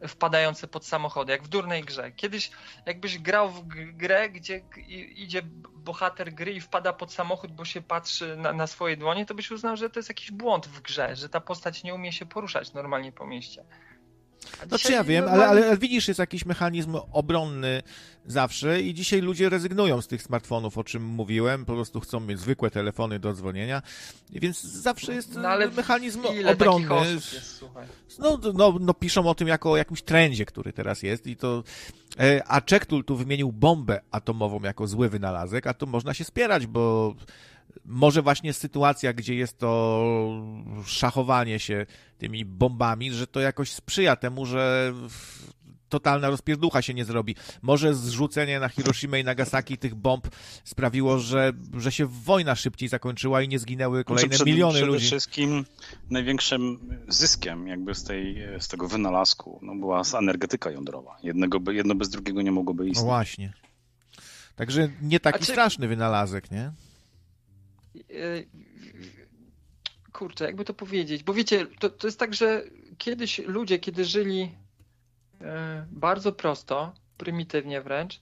wpadające 0.08 0.68
pod 0.68 0.86
samochody, 0.86 1.32
jak 1.32 1.42
w 1.42 1.48
durnej 1.48 1.82
grze. 1.82 2.12
Kiedyś 2.12 2.50
jakbyś 2.86 3.18
grał 3.18 3.50
w 3.50 3.64
grę, 3.96 4.30
gdzie 4.30 4.62
idzie 5.14 5.42
bohater 5.74 6.34
gry 6.34 6.52
i 6.52 6.60
wpada 6.60 6.92
pod 6.92 7.12
samochód, 7.12 7.52
bo 7.52 7.64
się 7.64 7.82
patrzy 7.82 8.36
na, 8.36 8.52
na 8.52 8.66
swoje 8.66 8.96
dłonie, 8.96 9.26
to 9.26 9.34
byś 9.34 9.50
uznał, 9.50 9.76
że 9.76 9.90
to 9.90 9.98
jest 9.98 10.08
jakiś 10.08 10.30
błąd 10.30 10.66
w 10.66 10.80
grze, 10.80 11.16
że 11.16 11.28
ta 11.28 11.40
postać 11.40 11.82
nie 11.84 11.94
umie 11.94 12.12
się 12.12 12.26
poruszać 12.26 12.72
normalnie 12.72 13.12
po 13.12 13.26
mieście. 13.26 13.64
No 14.70 14.78
czy 14.78 14.92
ja 14.92 15.04
wiem, 15.04 15.28
ale, 15.28 15.48
ale 15.48 15.76
widzisz, 15.76 16.08
jest 16.08 16.20
jakiś 16.20 16.46
mechanizm 16.46 16.96
obronny 17.12 17.82
zawsze 18.26 18.82
i 18.82 18.94
dzisiaj 18.94 19.20
ludzie 19.20 19.48
rezygnują 19.48 20.02
z 20.02 20.06
tych 20.06 20.22
smartfonów, 20.22 20.78
o 20.78 20.84
czym 20.84 21.04
mówiłem, 21.04 21.64
po 21.64 21.72
prostu 21.72 22.00
chcą 22.00 22.20
mieć 22.20 22.38
zwykłe 22.38 22.70
telefony 22.70 23.18
do 23.18 23.32
dzwonienia, 23.32 23.82
więc 24.30 24.62
zawsze 24.62 25.14
jest 25.14 25.34
no, 25.34 25.48
mechanizm 25.76 26.22
obronny. 26.46 27.12
Jest, 27.12 27.64
no, 28.18 28.38
no, 28.54 28.76
no, 28.80 28.94
piszą 28.94 29.26
o 29.26 29.34
tym 29.34 29.48
jako 29.48 29.70
o 29.70 29.76
jakimś 29.76 30.02
trendzie, 30.02 30.46
który 30.46 30.72
teraz 30.72 31.02
jest 31.02 31.26
i 31.26 31.36
to 31.36 31.64
e, 32.18 32.42
a 32.46 32.60
Czektul 32.60 33.04
tu 33.04 33.16
wymienił 33.16 33.52
bombę 33.52 34.00
atomową 34.10 34.60
jako 34.60 34.86
zły 34.86 35.08
wynalazek, 35.08 35.66
a 35.66 35.74
tu 35.74 35.86
można 35.86 36.14
się 36.14 36.24
spierać, 36.24 36.66
bo 36.66 37.14
może 37.84 38.22
właśnie 38.22 38.52
sytuacja, 38.52 39.12
gdzie 39.12 39.34
jest 39.34 39.58
to 39.58 40.02
szachowanie 40.86 41.58
się 41.58 41.86
tymi 42.18 42.44
bombami, 42.44 43.12
że 43.12 43.26
to 43.26 43.40
jakoś 43.40 43.72
sprzyja 43.72 44.16
temu, 44.16 44.46
że 44.46 44.92
totalna 45.88 46.30
rozpierducha 46.30 46.82
się 46.82 46.94
nie 46.94 47.04
zrobi. 47.04 47.36
Może 47.62 47.94
zrzucenie 47.94 48.60
na 48.60 48.68
Hiroshima 48.68 49.18
i 49.18 49.24
Nagasaki 49.24 49.78
tych 49.78 49.94
bomb 49.94 50.28
sprawiło, 50.64 51.18
że, 51.18 51.52
że 51.76 51.92
się 51.92 52.06
wojna 52.06 52.54
szybciej 52.54 52.88
zakończyła 52.88 53.42
i 53.42 53.48
nie 53.48 53.58
zginęły 53.58 54.04
kolejne 54.04 54.28
znaczy 54.28 54.36
przed, 54.36 54.46
miliony 54.46 54.72
przede 54.72 54.86
ludzi. 54.86 54.98
Przede 54.98 55.10
wszystkim 55.10 55.64
największym 56.10 56.78
zyskiem 57.08 57.66
jakby 57.66 57.94
z, 57.94 58.04
tej, 58.04 58.42
z 58.60 58.68
tego 58.68 58.88
wynalazku 58.88 59.60
no, 59.62 59.74
była 59.74 60.02
energetyka 60.18 60.70
jądrowa. 60.70 61.16
Jednego, 61.22 61.72
jedno 61.72 61.94
bez 61.94 62.08
drugiego 62.08 62.42
nie 62.42 62.52
mogłoby 62.52 62.82
istnieć. 62.82 62.98
No 62.98 63.04
właśnie. 63.04 63.52
Także 64.56 64.88
nie 65.02 65.20
taki 65.20 65.38
czy... 65.38 65.52
straszny 65.52 65.88
wynalazek, 65.88 66.50
nie? 66.50 66.72
Kurczę, 70.12 70.44
jakby 70.44 70.64
to 70.64 70.74
powiedzieć, 70.74 71.22
bo 71.22 71.34
wiecie, 71.34 71.66
to, 71.66 71.90
to 71.90 72.06
jest 72.06 72.18
tak, 72.18 72.34
że 72.34 72.64
kiedyś 72.98 73.38
ludzie, 73.38 73.78
kiedy 73.78 74.04
żyli 74.04 74.54
bardzo 75.90 76.32
prosto, 76.32 76.94
prymitywnie 77.18 77.80
wręcz, 77.82 78.20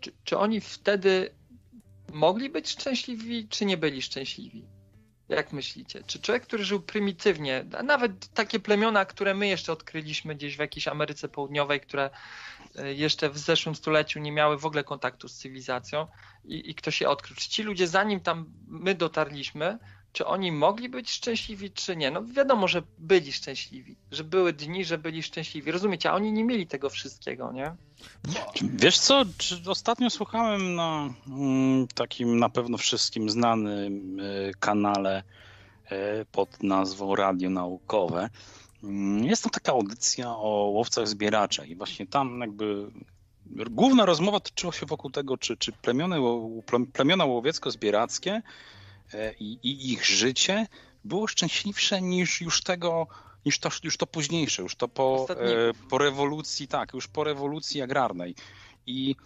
czy, 0.00 0.12
czy 0.24 0.38
oni 0.38 0.60
wtedy 0.60 1.30
mogli 2.12 2.50
być 2.50 2.68
szczęśliwi, 2.68 3.48
czy 3.48 3.64
nie 3.64 3.76
byli 3.76 4.02
szczęśliwi? 4.02 4.64
Jak 5.28 5.52
myślicie? 5.52 6.02
Czy 6.06 6.20
człowiek, 6.20 6.42
który 6.42 6.64
żył 6.64 6.80
prymitywnie, 6.80 7.64
a 7.78 7.82
nawet 7.82 8.28
takie 8.28 8.60
plemiona, 8.60 9.04
które 9.04 9.34
my 9.34 9.48
jeszcze 9.48 9.72
odkryliśmy 9.72 10.34
gdzieś 10.34 10.56
w 10.56 10.60
jakiejś 10.60 10.88
Ameryce 10.88 11.28
Południowej, 11.28 11.80
które 11.80 12.10
e, 12.76 12.94
jeszcze 12.94 13.30
w 13.30 13.38
zeszłym 13.38 13.74
stuleciu 13.74 14.20
nie 14.20 14.32
miały 14.32 14.58
w 14.58 14.66
ogóle 14.66 14.84
kontaktu 14.84 15.28
z 15.28 15.34
cywilizacją 15.34 16.06
i, 16.44 16.70
i 16.70 16.74
ktoś 16.74 17.00
je 17.00 17.10
odkrył. 17.10 17.36
Czy 17.36 17.48
ci 17.48 17.62
ludzie, 17.62 17.86
zanim 17.86 18.20
tam 18.20 18.46
my 18.68 18.94
dotarliśmy, 18.94 19.78
czy 20.12 20.26
oni 20.26 20.52
mogli 20.52 20.88
być 20.88 21.10
szczęśliwi, 21.10 21.70
czy 21.70 21.96
nie? 21.96 22.10
No 22.10 22.24
wiadomo, 22.24 22.68
że 22.68 22.82
byli 22.98 23.32
szczęśliwi, 23.32 23.96
że 24.10 24.24
były 24.24 24.52
dni, 24.52 24.84
że 24.84 24.98
byli 24.98 25.22
szczęśliwi. 25.22 25.72
Rozumiecie, 25.72 26.10
a 26.10 26.14
oni 26.14 26.32
nie 26.32 26.44
mieli 26.44 26.66
tego 26.66 26.90
wszystkiego, 26.90 27.52
nie? 27.52 27.72
Wiesz 28.62 28.98
co, 28.98 29.24
ostatnio 29.66 30.10
słuchałem 30.10 30.74
na 30.74 31.14
mm, 31.28 31.88
takim 31.94 32.38
na 32.38 32.48
pewno 32.48 32.78
wszystkim 32.78 33.30
znanym 33.30 34.20
e, 34.20 34.24
kanale 34.60 35.22
e, 35.90 36.24
pod 36.24 36.62
nazwą 36.62 37.16
Radio 37.16 37.50
Naukowe. 37.50 38.30
Mm, 38.84 39.24
jest 39.24 39.42
tam 39.42 39.50
taka 39.50 39.72
audycja 39.72 40.36
o 40.36 40.70
łowcach 40.72 41.08
zbieraczach 41.08 41.68
i 41.68 41.76
właśnie 41.76 42.06
tam 42.06 42.40
jakby 42.40 42.90
główna 43.70 44.06
rozmowa 44.06 44.40
toczyła 44.40 44.72
się 44.72 44.86
wokół 44.86 45.10
tego, 45.10 45.38
czy, 45.38 45.56
czy 45.56 45.72
plemiona, 46.92 47.24
łowiecko-zbierackie 47.24 48.42
i, 49.40 49.58
i 49.62 49.92
ich 49.92 50.06
życie 50.06 50.66
było 51.04 51.26
szczęśliwsze 51.26 52.02
niż 52.02 52.40
już 52.40 52.62
tego 52.62 53.06
niż 53.46 53.58
to, 53.58 53.68
już 53.84 53.96
to 53.96 54.06
późniejsze, 54.06 54.62
już 54.62 54.76
to 54.76 54.88
po, 54.88 55.26
e, 55.30 55.34
po 55.88 55.98
rewolucji, 55.98 56.68
tak, 56.68 56.92
już 56.92 57.08
po 57.08 57.24
rewolucji 57.24 57.82
agrarnej. 57.82 58.34
I 58.86 59.16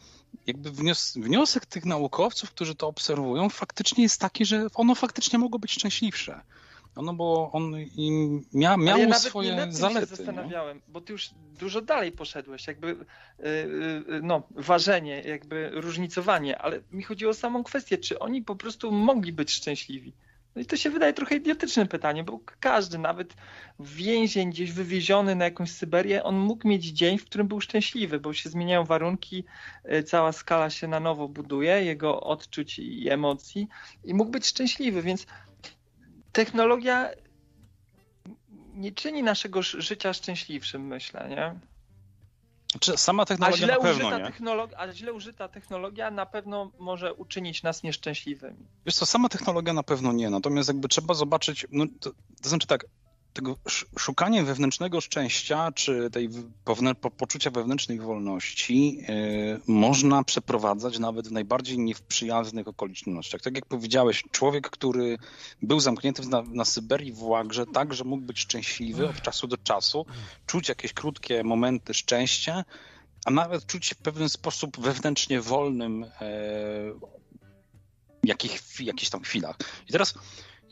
jakby 0.47 0.71
wnios 0.71 1.13
wniosek 1.17 1.67
tych 1.67 1.85
naukowców, 1.85 2.51
którzy 2.51 2.75
to 2.75 2.89
obserwują, 2.89 3.49
faktycznie 3.49 4.03
jest 4.03 4.21
taki, 4.21 4.45
że 4.45 4.67
ono 4.75 4.95
faktycznie 4.95 5.39
mogło 5.39 5.59
być 5.59 5.73
szczęśliwsze. 5.73 6.41
Ono 6.97 7.15
było, 7.15 7.51
on 7.53 7.75
im 7.97 8.45
mia, 8.53 8.77
miało 8.77 9.03
ja 9.03 9.15
swoje 9.15 9.67
zalety. 9.71 10.01
się 10.01 10.17
zastanawiałem, 10.17 10.81
bo 10.89 11.01
ty 11.01 11.13
już 11.13 11.31
dużo 11.59 11.81
dalej 11.81 12.13
poszedłeś, 12.13 12.67
jakby 12.67 12.87
yy, 12.89 13.47
yy, 14.09 14.21
no, 14.23 14.43
ważenie, 14.51 15.21
jakby 15.21 15.71
różnicowanie, 15.73 16.59
ale 16.59 16.81
mi 16.91 17.03
chodziło 17.03 17.31
o 17.31 17.35
samą 17.35 17.65
kwestię, 17.65 17.99
czy 17.99 18.19
oni 18.19 18.43
po 18.43 18.57
prostu 18.57 18.93
mogli 18.93 19.33
być 19.33 19.53
szczęśliwi. 19.53 20.13
No 20.57 20.63
i 20.63 20.67
to 20.67 20.77
się 20.77 20.91
wydaje 20.91 21.13
trochę 21.13 21.37
idiotyczne 21.37 21.87
pytanie, 21.87 22.25
bo 22.25 22.41
każdy, 22.61 22.99
nawet 22.99 23.35
więzień 23.81 24.51
gdzieś 24.51 24.73
wywieziony 24.73 25.35
na 25.35 25.45
jakąś 25.45 25.71
Syberię, 25.71 26.25
on 26.25 26.39
mógł 26.39 26.69
mieć 26.69 26.85
dzień, 26.85 27.19
w 27.19 27.25
którym 27.25 27.49
był 27.49 27.61
szczęśliwy, 27.61 28.21
bo 28.21 28.35
się 28.35 28.49
zmieniają 28.49 28.85
warunki, 28.85 29.45
cała 30.07 30.33
skala 30.33 30.71
się 30.71 30.89
na 30.89 31.01
nowo 31.01 31.29
buduje, 31.29 31.85
jego 31.85 32.21
odczuć 32.21 32.79
i 32.79 33.11
emocji 33.11 33.69
i 34.05 34.15
mógł 34.15 34.31
być 34.31 34.47
szczęśliwy, 34.47 35.03
więc 35.03 35.27
technologia 36.33 37.11
nie 38.75 38.93
czyni 38.93 39.23
naszego 39.23 39.63
życia 39.63 40.13
szczęśliwszym, 40.13 40.87
myślę, 40.87 41.27
nie? 41.29 41.55
Czy 42.81 42.97
sama 42.97 43.25
technologia 43.27 43.57
a 43.57 43.67
źle, 43.67 43.75
na 43.77 43.83
pewno, 43.83 44.09
użyta 44.09 44.27
technologia, 44.27 44.79
a 44.79 44.93
źle 44.93 45.13
użyta 45.13 45.49
technologia 45.49 46.11
na 46.11 46.27
pewno 46.27 46.71
może 46.79 47.15
uczynić 47.15 47.63
nas 47.63 47.83
nieszczęśliwymi. 47.83 48.67
Wiesz 48.87 48.95
co, 48.95 49.07
sama 49.07 49.29
technologia 49.29 49.73
na 49.73 49.83
pewno 49.83 50.13
nie, 50.13 50.31
natomiast 50.31 50.69
jakby 50.69 50.89
trzeba 50.89 51.15
zobaczyć, 51.15 51.67
no 51.71 51.85
to, 52.01 52.11
to 52.43 52.49
znaczy 52.49 52.67
tak, 52.67 52.87
tego 53.33 53.57
szukanie 53.99 54.43
wewnętrznego 54.43 55.01
szczęścia, 55.01 55.73
czy 55.73 56.11
tej 56.11 56.29
po, 57.01 57.11
poczucia 57.11 57.51
wewnętrznej 57.51 58.01
wolności 58.01 58.97
yy, 58.97 59.61
można 59.67 60.25
przeprowadzać 60.25 60.99
nawet 60.99 61.29
w 61.29 61.33
najbardziej 61.33 61.79
nieprzyjaznych 61.79 62.69
okolicznościach. 62.69 63.41
Tak 63.41 63.55
jak 63.55 63.67
powiedziałeś, 63.67 64.25
człowiek, 64.31 64.71
który 64.71 65.19
był 65.63 65.81
zamknięty 65.81 66.29
na, 66.29 66.43
na 66.43 66.65
Syberii 66.65 67.13
w 67.13 67.23
łagrze, 67.23 67.67
tak, 67.67 67.95
że 67.95 68.05
mógł 68.05 68.23
być 68.23 68.39
szczęśliwy 68.39 69.09
od 69.09 69.23
czasu 69.23 69.47
do 69.47 69.57
czasu, 69.57 70.07
czuć 70.47 70.69
jakieś 70.69 70.93
krótkie 70.93 71.45
momenty 71.45 71.95
szczęścia, 71.95 72.65
a 73.25 73.31
nawet 73.31 73.67
czuć 73.67 73.87
się 73.87 73.95
w 73.95 73.99
pewien 73.99 74.29
sposób 74.29 74.81
wewnętrznie 74.81 75.41
wolnym 75.41 76.01
yy, 76.01 76.95
jakich, 78.25 78.63
jakichś 78.81 79.11
tam 79.11 79.23
chwilach. 79.23 79.57
I 79.89 79.93
teraz 79.93 80.15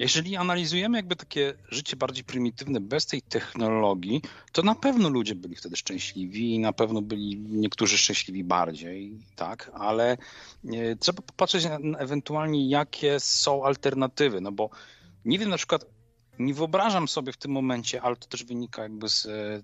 jeżeli 0.00 0.36
analizujemy 0.36 0.99
jakby 0.99 1.16
takie 1.16 1.54
życie 1.68 1.97
bardziej 1.97 2.24
prymitywne 2.24 2.81
bez 2.81 3.06
tej 3.06 3.22
technologii, 3.22 4.22
to 4.52 4.62
na 4.62 4.74
pewno 4.74 5.08
ludzie 5.08 5.34
byli 5.34 5.56
wtedy 5.56 5.76
szczęśliwi 5.76 6.54
i 6.54 6.58
na 6.58 6.72
pewno 6.72 7.02
byli 7.02 7.36
niektórzy 7.38 7.99
szczęśliwi 7.99 8.44
bardziej, 8.44 9.18
tak, 9.36 9.70
ale 9.74 10.16
e, 10.72 10.97
trzeba 10.97 11.22
popatrzeć 11.22 11.65
na, 11.65 11.99
ewentualnie 11.99 12.68
jakie 12.68 13.20
są 13.20 13.65
alternatywy, 13.65 14.40
no 14.40 14.52
bo 14.52 14.70
nie 15.24 15.38
wiem 15.38 15.50
na 15.50 15.56
przykład, 15.56 15.86
nie 16.38 16.54
wyobrażam 16.54 17.08
sobie 17.08 17.33
w 17.33 17.36
tym 17.36 17.50
momencie, 17.50 18.02
ale 18.02 18.16
to 18.16 18.26
też 18.26 18.44
wynika 18.44 18.83
jakby 18.83 19.08
z 19.08 19.26
e, 19.26 19.62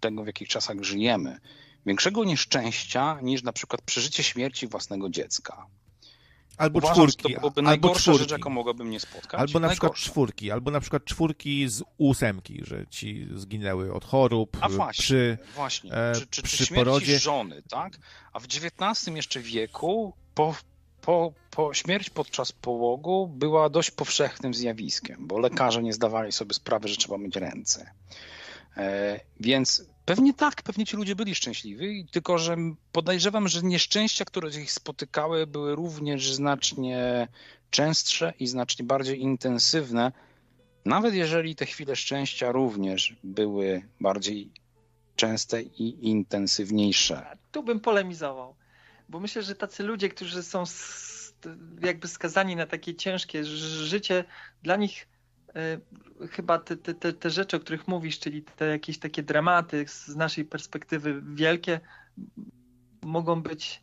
tego, 0.00 0.24
w 0.24 0.26
jakich 0.26 0.48
czasach 0.48 0.82
żyjemy, 0.82 1.40
większego 1.86 2.24
nieszczęścia 2.24 3.18
niż 3.22 3.42
na 3.42 3.52
przykład 3.52 3.82
przeżycie 3.82 4.22
śmierci 4.22 4.66
własnego 4.66 5.10
dziecka. 5.10 5.66
Albo 6.58 6.78
Uważam, 6.78 6.94
czwórki. 6.94 7.22
to 7.34 7.40
byłoby 7.40 7.60
albo 7.66 7.94
czwórki. 7.94 8.18
rzecz, 8.20 8.30
jaką 8.30 8.50
mogłaby 8.50 8.84
mnie 8.84 9.00
spotkać. 9.00 9.40
Albo 9.40 9.60
na 9.60 9.68
przykład 9.68 9.94
czwórki, 9.94 10.50
albo 10.50 10.70
na 10.70 10.80
przykład 10.80 11.04
czwórki 11.04 11.68
z 11.68 11.82
ósemki, 11.98 12.60
że 12.64 12.86
ci 12.90 13.28
zginęły 13.34 13.92
od 13.92 14.04
chorób, 14.04 14.56
A 14.60 14.68
właśnie, 14.68 15.02
przy, 15.02 15.38
właśnie. 15.54 15.92
E, 15.92 16.12
czy, 16.14 16.26
czy, 16.26 16.42
przy 16.42 16.66
czy 16.66 16.74
porodzie. 16.74 17.18
żony, 17.18 17.62
tak? 17.70 17.92
A 18.32 18.40
w 18.40 18.44
XIX 18.44 19.16
jeszcze 19.16 19.40
wieku 19.40 20.14
po, 20.34 20.54
po, 21.00 21.32
po 21.50 21.74
śmierć 21.74 22.10
podczas 22.10 22.52
połogu 22.52 23.28
była 23.28 23.68
dość 23.68 23.90
powszechnym 23.90 24.54
zjawiskiem, 24.54 25.26
bo 25.26 25.38
lekarze 25.38 25.82
nie 25.82 25.92
zdawali 25.92 26.32
sobie 26.32 26.54
sprawy, 26.54 26.88
że 26.88 26.96
trzeba 26.96 27.18
mieć 27.18 27.36
ręce. 27.36 27.90
E, 28.76 29.20
więc 29.40 29.84
Pewnie 30.04 30.34
tak, 30.34 30.62
pewnie 30.62 30.86
ci 30.86 30.96
ludzie 30.96 31.16
byli 31.16 31.34
szczęśliwi, 31.34 32.06
tylko 32.10 32.38
że 32.38 32.56
podejrzewam, 32.92 33.48
że 33.48 33.62
nieszczęścia, 33.62 34.24
które 34.24 34.48
ich 34.48 34.72
spotykały, 34.72 35.46
były 35.46 35.74
również 35.74 36.32
znacznie 36.32 37.28
częstsze 37.70 38.32
i 38.40 38.46
znacznie 38.46 38.84
bardziej 38.84 39.20
intensywne, 39.20 40.12
nawet 40.84 41.14
jeżeli 41.14 41.56
te 41.56 41.66
chwile 41.66 41.96
szczęścia 41.96 42.52
również 42.52 43.16
były 43.24 43.82
bardziej 44.00 44.50
częste 45.16 45.62
i 45.62 46.08
intensywniejsze. 46.08 47.26
Tu 47.52 47.62
bym 47.62 47.80
polemizował, 47.80 48.56
bo 49.08 49.20
myślę, 49.20 49.42
że 49.42 49.54
tacy 49.54 49.82
ludzie, 49.82 50.08
którzy 50.08 50.42
są 50.42 50.64
jakby 51.82 52.08
skazani 52.08 52.56
na 52.56 52.66
takie 52.66 52.94
ciężkie 52.94 53.44
życie, 53.44 54.24
dla 54.62 54.76
nich 54.76 55.06
chyba 56.30 56.58
te, 56.58 56.76
te, 56.76 57.12
te 57.12 57.30
rzeczy, 57.30 57.56
o 57.56 57.60
których 57.60 57.88
mówisz, 57.88 58.18
czyli 58.18 58.42
te 58.42 58.66
jakieś 58.66 58.98
takie 58.98 59.22
dramaty 59.22 59.84
z 59.88 60.16
naszej 60.16 60.44
perspektywy 60.44 61.22
wielkie, 61.34 61.80
mogą 63.02 63.42
być 63.42 63.82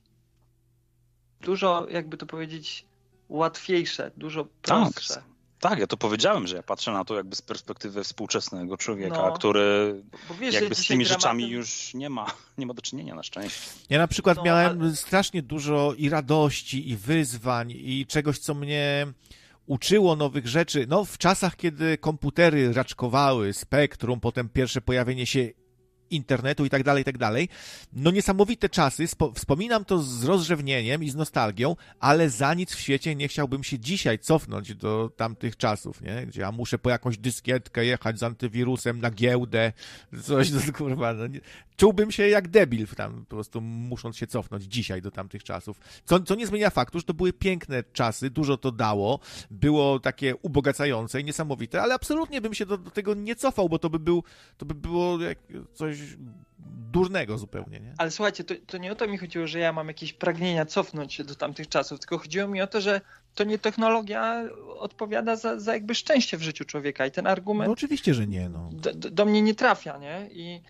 dużo, 1.42 1.88
jakby 1.90 2.18
to 2.18 2.26
powiedzieć, 2.26 2.86
łatwiejsze, 3.30 4.12
dużo 4.18 4.48
prostsze. 4.62 5.14
Tak. 5.16 5.32
Tak, 5.60 5.80
ja 5.80 5.88
to 5.88 5.98
powiedziałem, 5.98 6.48
że 6.48 6.56
ja 6.56 6.64
patrzę 6.64 6.92
na 6.92 7.06
to 7.06 7.16
jakby 7.16 7.36
z 7.36 7.42
perspektywy 7.42 8.04
współczesnego 8.04 8.78
człowieka, 8.78 9.18
no, 9.18 9.32
który 9.32 9.96
wiesz, 10.40 10.56
jakby 10.56 10.76
z 10.76 10.88
tymi 10.88 11.06
rzeczami 11.06 11.50
już 11.50 11.94
nie 11.94 12.10
ma, 12.10 12.26
nie 12.58 12.66
ma 12.66 12.74
do 12.74 12.82
czynienia 12.82 13.16
na 13.16 13.24
szczęście. 13.24 13.62
Ja 13.90 13.98
na 13.98 14.08
przykład 14.08 14.38
no, 14.38 14.44
miałem 14.44 14.82
ale... 14.82 14.96
strasznie 14.96 15.42
dużo 15.42 15.94
i 15.98 16.10
radości, 16.10 16.90
i 16.90 16.98
wyzwań, 16.98 17.72
i 17.72 18.06
czegoś, 18.06 18.40
co 18.40 18.54
mnie 18.54 19.08
uczyło 19.72 20.16
nowych 20.16 20.48
rzeczy. 20.48 20.86
No, 20.90 21.06
w 21.06 21.18
czasach, 21.18 21.56
kiedy 21.56 21.98
komputery 21.98 22.74
raczkowały, 22.74 23.54
spektrum, 23.54 24.20
potem 24.20 24.50
pierwsze 24.50 24.82
pojawienie 24.82 25.26
się 25.26 25.50
internetu 26.10 26.66
i 26.66 26.70
tak 26.70 26.84
dalej, 26.84 27.02
i 27.02 27.06
tak 27.06 27.18
dalej. 27.18 27.50
No 27.94 28.12
niesamowite 28.12 28.70
czasy, 28.70 29.06
wspominam 29.36 29.86
to 29.86 30.00
z 30.00 30.24
rozrzewnieniem 30.24 31.04
i 31.04 31.10
z 31.10 31.16
nostalgią, 31.16 31.76
ale 32.00 32.30
za 32.30 32.54
nic 32.54 32.76
w 32.76 32.80
świecie 32.80 33.16
nie 33.16 33.28
chciałbym 33.28 33.64
się 33.64 33.80
dzisiaj 33.80 34.20
cofnąć 34.20 34.76
do 34.76 35.12
tamtych 35.16 35.58
czasów, 35.58 36.02
nie? 36.02 36.26
Gdzie 36.26 36.42
ja 36.42 36.52
muszę 36.52 36.80
po 36.80 36.90
jakąś 36.90 37.18
dyskietkę 37.18 37.86
jechać 37.86 38.20
z 38.20 38.24
antywirusem 38.24 39.02
na 39.02 39.12
giełdę, 39.12 39.74
coś, 40.24 40.52
no, 40.52 40.60
kurwa, 40.74 41.14
no, 41.14 41.24
czułbym 41.82 42.12
się 42.12 42.28
jak 42.28 42.48
debil 42.48 42.88
tam, 42.88 43.26
po 43.30 43.36
prostu 43.36 43.62
musząc 43.62 44.18
się 44.18 44.28
cofnąć 44.28 44.64
dzisiaj 44.64 45.02
do 45.02 45.12
tamtych 45.12 45.44
czasów. 45.44 45.80
Co, 46.06 46.20
co 46.20 46.36
nie 46.36 46.48
zmienia 46.48 46.70
faktu, 46.70 47.00
że 47.00 47.06
to 47.06 47.14
były 47.14 47.34
piękne 47.34 47.84
czasy, 47.94 48.30
dużo 48.30 48.58
to 48.58 48.72
dało, 48.72 49.20
było 49.52 50.00
takie 50.00 50.36
ubogacające 50.36 51.22
i 51.22 51.24
niesamowite, 51.24 51.82
ale 51.82 51.94
absolutnie 51.94 52.42
bym 52.42 52.54
się 52.54 52.66
do, 52.66 52.78
do 52.78 52.92
tego 52.92 53.14
nie 53.14 53.36
cofał, 53.36 53.70
bo 53.70 53.80
to 53.80 53.90
by, 53.90 54.00
był, 54.00 54.24
to 54.58 54.66
by 54.66 54.76
było 54.76 55.18
coś 55.74 55.98
durnego 56.92 57.38
zupełnie, 57.38 57.80
nie? 57.80 57.94
Ale 57.98 58.12
słuchajcie, 58.12 58.44
to, 58.44 58.54
to 58.68 58.78
nie 58.78 58.92
o 58.92 58.96
to 58.96 59.08
mi 59.08 59.18
chodziło, 59.18 59.48
że 59.48 59.60
ja 59.60 59.74
mam 59.74 59.88
jakieś 59.88 60.14
pragnienia 60.14 60.66
cofnąć 60.66 61.14
się 61.14 61.24
do 61.24 61.36
tamtych 61.36 61.70
czasów, 61.70 62.00
tylko 62.00 62.18
chodziło 62.18 62.48
mi 62.48 62.62
o 62.62 62.68
to, 62.68 62.82
że 62.82 63.02
to 63.36 63.44
nie 63.44 63.58
technologia 63.58 64.44
odpowiada 64.78 65.36
za, 65.36 65.60
za 65.60 65.74
jakby 65.74 65.96
szczęście 65.96 66.38
w 66.38 66.42
życiu 66.42 66.66
człowieka 66.66 67.06
i 67.06 67.12
ten 67.12 67.28
argument... 67.28 67.68
No 67.68 67.74
oczywiście, 67.74 68.14
że 68.14 68.28
nie, 68.28 68.50
no. 68.50 68.70
Do, 68.74 68.94
do 68.94 69.26
mnie 69.26 69.42
nie 69.42 69.56
trafia, 69.56 69.98
nie? 69.98 70.30
I... 70.32 70.62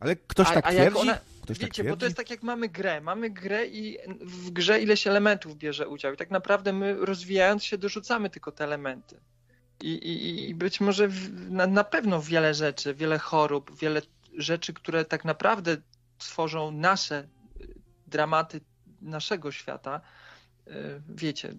Ale 0.00 0.16
ktoś 0.16 0.48
tak 0.48 0.66
a, 0.66 0.70
twierdzi? 0.70 0.98
Ona... 0.98 1.18
Ktoś 1.42 1.58
Wiecie, 1.58 1.82
tak 1.82 1.92
bo 1.92 1.96
to 1.96 2.04
jest 2.04 2.16
tak 2.16 2.30
jak 2.30 2.42
mamy 2.42 2.68
grę. 2.68 3.00
Mamy 3.00 3.30
grę 3.30 3.66
i 3.66 3.98
w 4.20 4.50
grze 4.50 4.80
ileś 4.80 5.06
elementów 5.06 5.56
bierze 5.56 5.88
udział 5.88 6.12
i 6.12 6.16
tak 6.16 6.30
naprawdę 6.30 6.72
my 6.72 6.96
rozwijając 7.06 7.64
się 7.64 7.78
dorzucamy 7.78 8.30
tylko 8.30 8.52
te 8.52 8.64
elementy. 8.64 9.20
I, 9.80 9.92
i, 9.92 10.48
i 10.50 10.54
być 10.54 10.80
może 10.80 11.08
w, 11.08 11.50
na, 11.50 11.66
na 11.66 11.84
pewno 11.84 12.22
wiele 12.22 12.54
rzeczy, 12.54 12.94
wiele 12.94 13.18
chorób, 13.18 13.78
wiele 13.78 14.02
rzeczy, 14.36 14.72
które 14.72 15.04
tak 15.04 15.24
naprawdę 15.24 15.76
tworzą 16.18 16.70
nasze 16.70 17.28
dramaty 18.06 18.60
naszego 19.02 19.52
świata, 19.52 20.00
y, 20.68 20.72
wiecie, 21.08 21.54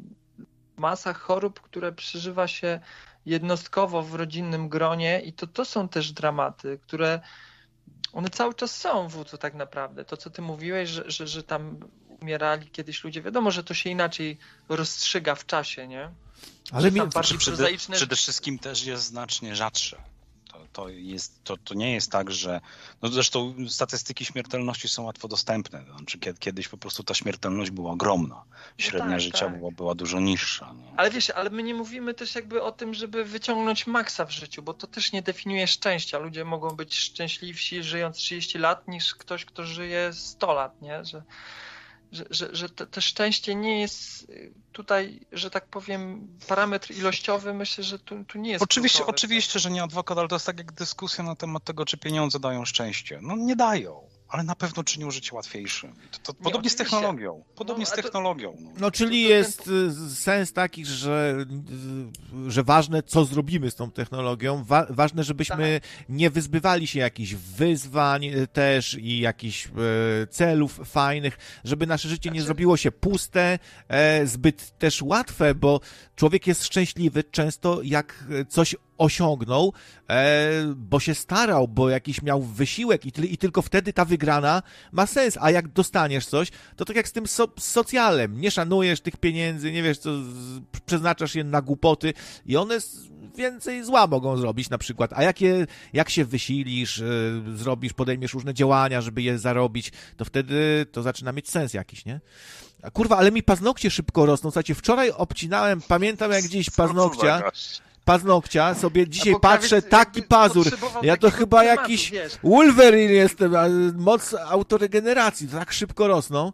masa 0.77 1.13
chorób, 1.13 1.61
które 1.61 1.91
przeżywa 1.91 2.47
się 2.47 2.79
jednostkowo 3.25 4.03
w 4.03 4.15
rodzinnym 4.15 4.69
gronie 4.69 5.21
i 5.21 5.33
to, 5.33 5.47
to 5.47 5.65
są 5.65 5.89
też 5.89 6.11
dramaty, 6.11 6.79
które 6.81 7.19
one 8.17 8.29
cały 8.29 8.53
czas 8.53 8.75
są 8.75 9.07
w 9.07 9.25
to 9.25 9.37
tak 9.37 9.53
naprawdę. 9.53 10.05
To, 10.05 10.17
co 10.17 10.29
ty 10.29 10.41
mówiłeś, 10.41 10.89
że, 10.89 11.11
że, 11.11 11.27
że 11.27 11.43
tam 11.43 11.79
umierali 12.21 12.69
kiedyś 12.69 13.03
ludzie, 13.03 13.21
wiadomo, 13.21 13.51
że 13.51 13.63
to 13.63 13.73
się 13.73 13.89
inaczej 13.89 14.37
rozstrzyga 14.69 15.35
w 15.35 15.45
czasie, 15.45 15.87
nie? 15.87 16.11
Ale 16.71 16.91
mi, 16.91 17.01
bardziej 17.13 17.37
przede, 17.37 17.67
przede 17.91 18.15
wszystkim 18.15 18.59
też 18.59 18.85
jest 18.85 19.03
znacznie 19.03 19.55
rzadsze 19.55 20.01
to, 20.77 20.89
jest, 20.89 21.43
to, 21.43 21.57
to 21.57 21.73
nie 21.73 21.93
jest 21.93 22.11
tak, 22.11 22.31
że. 22.31 22.61
No 23.01 23.09
zresztą 23.09 23.55
statystyki 23.69 24.25
śmiertelności 24.25 24.87
są 24.87 25.03
łatwo 25.03 25.27
dostępne. 25.27 25.83
Znaczy, 25.97 26.19
kiedyś 26.39 26.67
po 26.67 26.77
prostu 26.77 27.03
ta 27.03 27.13
śmiertelność 27.13 27.71
była 27.71 27.91
ogromna. 27.91 28.43
Średnia 28.77 29.05
no 29.05 29.11
tak, 29.11 29.21
życia 29.21 29.45
tak. 29.45 29.57
Była, 29.57 29.71
była 29.71 29.95
dużo 29.95 30.19
niższa. 30.19 30.73
No. 30.73 30.83
Ale 30.97 31.11
wiesz, 31.11 31.29
ale 31.29 31.49
my 31.49 31.63
nie 31.63 31.73
mówimy 31.73 32.13
też 32.13 32.35
jakby 32.35 32.63
o 32.63 32.71
tym, 32.71 32.93
żeby 32.93 33.25
wyciągnąć 33.25 33.87
maksa 33.87 34.25
w 34.25 34.31
życiu, 34.31 34.61
bo 34.61 34.73
to 34.73 34.87
też 34.87 35.11
nie 35.11 35.21
definiuje 35.21 35.67
szczęścia. 35.67 36.19
Ludzie 36.19 36.45
mogą 36.45 36.69
być 36.69 36.95
szczęśliwsi 36.95 37.83
żyjąc 37.83 38.17
30 38.17 38.57
lat 38.57 38.87
niż 38.87 39.15
ktoś, 39.15 39.45
kto 39.45 39.63
żyje 39.63 40.09
100 40.13 40.53
lat, 40.53 40.81
nie? 40.81 41.05
Że, 41.05 41.23
że, 42.11 42.25
że, 42.29 42.55
że 42.55 42.69
to, 42.69 42.85
to, 42.85 43.01
szczęście 43.01 43.55
nie 43.55 43.81
jest 43.81 44.31
tutaj, 44.71 45.19
że 45.31 45.49
tak 45.49 45.65
powiem, 45.67 46.27
parametr 46.47 46.91
ilościowy, 46.91 47.53
myślę, 47.53 47.83
że 47.83 47.99
tu, 47.99 48.23
tu 48.23 48.39
nie 48.39 48.51
jest. 48.51 48.63
Oczywiście, 48.63 49.05
oczywiście, 49.05 49.59
że 49.59 49.71
nie 49.71 49.83
adwokat, 49.83 50.17
ale 50.17 50.27
to 50.27 50.35
jest 50.35 50.45
tak 50.45 50.57
jak 50.57 50.71
dyskusja 50.71 51.23
na 51.23 51.35
temat 51.35 51.63
tego, 51.63 51.85
czy 51.85 51.97
pieniądze 51.97 52.39
dają 52.39 52.65
szczęście. 52.65 53.19
No 53.21 53.35
nie 53.35 53.55
dają 53.55 54.16
ale 54.29 54.43
na 54.43 54.55
pewno 54.55 54.83
czynią 54.83 55.11
życie 55.11 55.35
łatwiejszym. 55.35 55.93
To, 56.11 56.19
to 56.19 56.31
nie, 56.31 56.43
podobnie 56.43 56.49
oczywiście. 56.49 56.69
z 56.69 56.75
technologią. 56.75 57.43
Podobnie 57.55 57.85
no, 57.85 57.91
z 57.91 57.95
technologią. 57.95 58.57
No, 58.59 58.71
no 58.79 58.91
czyli 58.91 59.21
jest 59.21 59.67
y, 59.67 60.15
sens 60.15 60.53
taki, 60.53 60.85
że, 60.85 61.45
y, 62.47 62.51
że 62.51 62.63
ważne, 62.63 63.03
co 63.03 63.25
zrobimy 63.25 63.71
z 63.71 63.75
tą 63.75 63.91
technologią. 63.91 64.63
Wa 64.63 64.85
ważne, 64.89 65.23
żebyśmy 65.23 65.81
tak. 65.81 66.09
nie 66.09 66.29
wyzbywali 66.29 66.87
się 66.87 66.99
jakichś 66.99 67.33
wyzwań 67.33 68.25
y, 68.25 68.47
też 68.47 68.93
i 68.93 69.19
jakichś 69.19 69.67
celów 70.29 70.79
fajnych, 70.85 71.37
żeby 71.63 71.87
nasze 71.87 72.09
życie 72.09 72.29
nie 72.29 72.39
znaczy- 72.39 72.45
zrobiło 72.45 72.77
się 72.77 72.91
puste, 72.91 73.59
e, 73.87 74.27
zbyt 74.27 74.77
też 74.77 75.01
łatwe, 75.01 75.55
bo 75.55 75.79
człowiek 76.15 76.47
jest 76.47 76.65
szczęśliwy 76.65 77.23
często 77.23 77.81
jak 77.83 78.25
coś 78.49 78.75
osiągnął, 78.97 79.73
e, 80.09 80.49
bo 80.75 80.99
się 80.99 81.15
starał, 81.15 81.67
bo 81.67 81.89
jakiś 81.89 82.21
miał 82.21 82.41
wysiłek 82.41 83.05
i, 83.05 83.33
i, 83.33 83.37
tylko 83.37 83.61
wtedy 83.61 83.93
ta 83.93 84.05
wygrana 84.05 84.63
ma 84.91 85.05
sens. 85.05 85.37
A 85.41 85.51
jak 85.51 85.67
dostaniesz 85.67 86.25
coś, 86.25 86.47
to 86.75 86.85
tak 86.85 86.95
jak 86.95 87.07
z 87.07 87.11
tym 87.11 87.27
so, 87.27 87.47
socjalem, 87.59 88.41
nie 88.41 88.51
szanujesz 88.51 89.01
tych 89.01 89.17
pieniędzy, 89.17 89.71
nie 89.71 89.83
wiesz 89.83 89.97
co, 89.97 90.09
przeznaczasz 90.85 91.35
je 91.35 91.43
na 91.43 91.61
głupoty 91.61 92.13
i 92.45 92.57
one 92.57 92.79
więcej 93.37 93.83
zła 93.83 94.07
mogą 94.07 94.37
zrobić 94.37 94.69
na 94.69 94.77
przykład. 94.77 95.13
A 95.13 95.23
jak, 95.93 96.09
się 96.09 96.25
wysilisz, 96.25 96.99
e, 96.99 97.05
zrobisz, 97.55 97.93
podejmiesz 97.93 98.33
różne 98.33 98.53
działania, 98.53 99.01
żeby 99.01 99.21
je 99.21 99.39
zarobić, 99.39 99.91
to 100.17 100.25
wtedy 100.25 100.85
to 100.91 101.01
zaczyna 101.01 101.31
mieć 101.31 101.49
sens 101.49 101.73
jakiś, 101.73 102.05
nie? 102.05 102.19
A 102.83 102.91
kurwa, 102.91 103.17
ale 103.17 103.31
mi 103.31 103.43
paznokcie 103.43 103.91
szybko 103.91 104.25
rosną. 104.25 104.49
Słuchajcie, 104.49 104.75
wczoraj 104.75 105.11
obcinałem, 105.11 105.81
pamiętam 105.87 106.31
jak 106.31 106.43
gdzieś 106.43 106.69
paznokcia 106.69 107.51
paznokcia, 108.07 108.75
sobie 108.75 109.07
dzisiaj 109.07 109.35
patrzę, 109.41 109.81
taki 109.81 110.23
pazur. 110.23 110.67
Ja 111.01 111.17
to 111.17 111.31
chyba 111.31 111.63
tematu, 111.63 111.81
jakiś 111.81 112.11
wiesz. 112.11 112.33
Wolverine 112.43 113.13
jestem, 113.13 113.53
moc 113.95 114.33
autoregeneracji, 114.33 115.47
tak 115.47 115.73
szybko 115.73 116.07
rosną. 116.07 116.53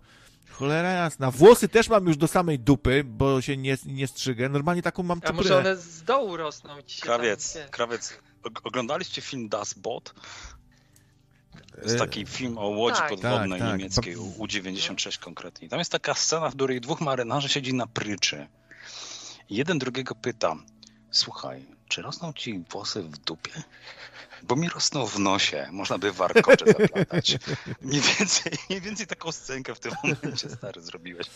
Cholera 0.51 0.91
jasna. 0.91 1.31
Włosy 1.31 1.69
też 1.69 1.89
mam 1.89 2.07
już 2.07 2.17
do 2.17 2.27
samej 2.27 2.59
dupy, 2.59 3.03
bo 3.03 3.41
się 3.41 3.57
nie, 3.57 3.77
nie 3.85 4.07
strzygę. 4.07 4.49
Normalnie 4.49 4.81
taką 4.81 5.03
mam 5.03 5.21
A 5.25 5.33
może 5.33 5.57
one 5.57 5.77
z 5.77 6.03
dołu 6.03 6.37
rosną? 6.37 6.81
Ci 6.85 7.01
krawiec, 7.01 7.53
tam, 7.53 7.69
krawiec. 7.69 8.13
Oglądaliście 8.63 9.21
film 9.21 9.49
Das 9.49 9.73
Boot? 9.73 10.13
To 11.75 11.81
jest 11.81 11.97
taki 11.97 12.25
film 12.25 12.57
o 12.57 12.67
łodzi 12.67 12.99
tak, 12.99 13.09
podwodnej 13.09 13.59
tak, 13.59 13.69
tak. 13.69 13.77
niemieckiej, 13.77 14.15
U-96 14.15 15.19
konkretnie. 15.19 15.69
Tam 15.69 15.79
jest 15.79 15.91
taka 15.91 16.13
scena, 16.13 16.49
w 16.49 16.55
której 16.55 16.81
dwóch 16.81 17.01
marynarzy 17.01 17.49
siedzi 17.49 17.73
na 17.73 17.87
pryczy. 17.87 18.47
Jeden 19.49 19.79
drugiego 19.79 20.15
pyta, 20.15 20.55
Słuchaj, 21.13 21.65
czy 21.88 22.01
rosną 22.01 22.33
ci 22.33 22.63
włosy 22.69 23.03
w 23.03 23.17
dupie? 23.17 23.51
Bo 24.44 24.56
mi 24.56 24.69
rosną 24.69 25.06
w 25.06 25.19
nosie, 25.19 25.67
można 25.72 25.97
by 25.97 26.12
warkocze 26.12 26.65
zaplatać. 26.65 27.38
Mniej 27.81 28.01
więcej, 28.01 28.53
mniej 28.69 28.81
więcej 28.81 29.08
taką 29.08 29.31
scenkę 29.31 29.76
w 29.76 29.79
tym 29.79 29.92
momencie, 30.03 30.49
stary, 30.49 30.81
zrobiłeś. 30.81 31.28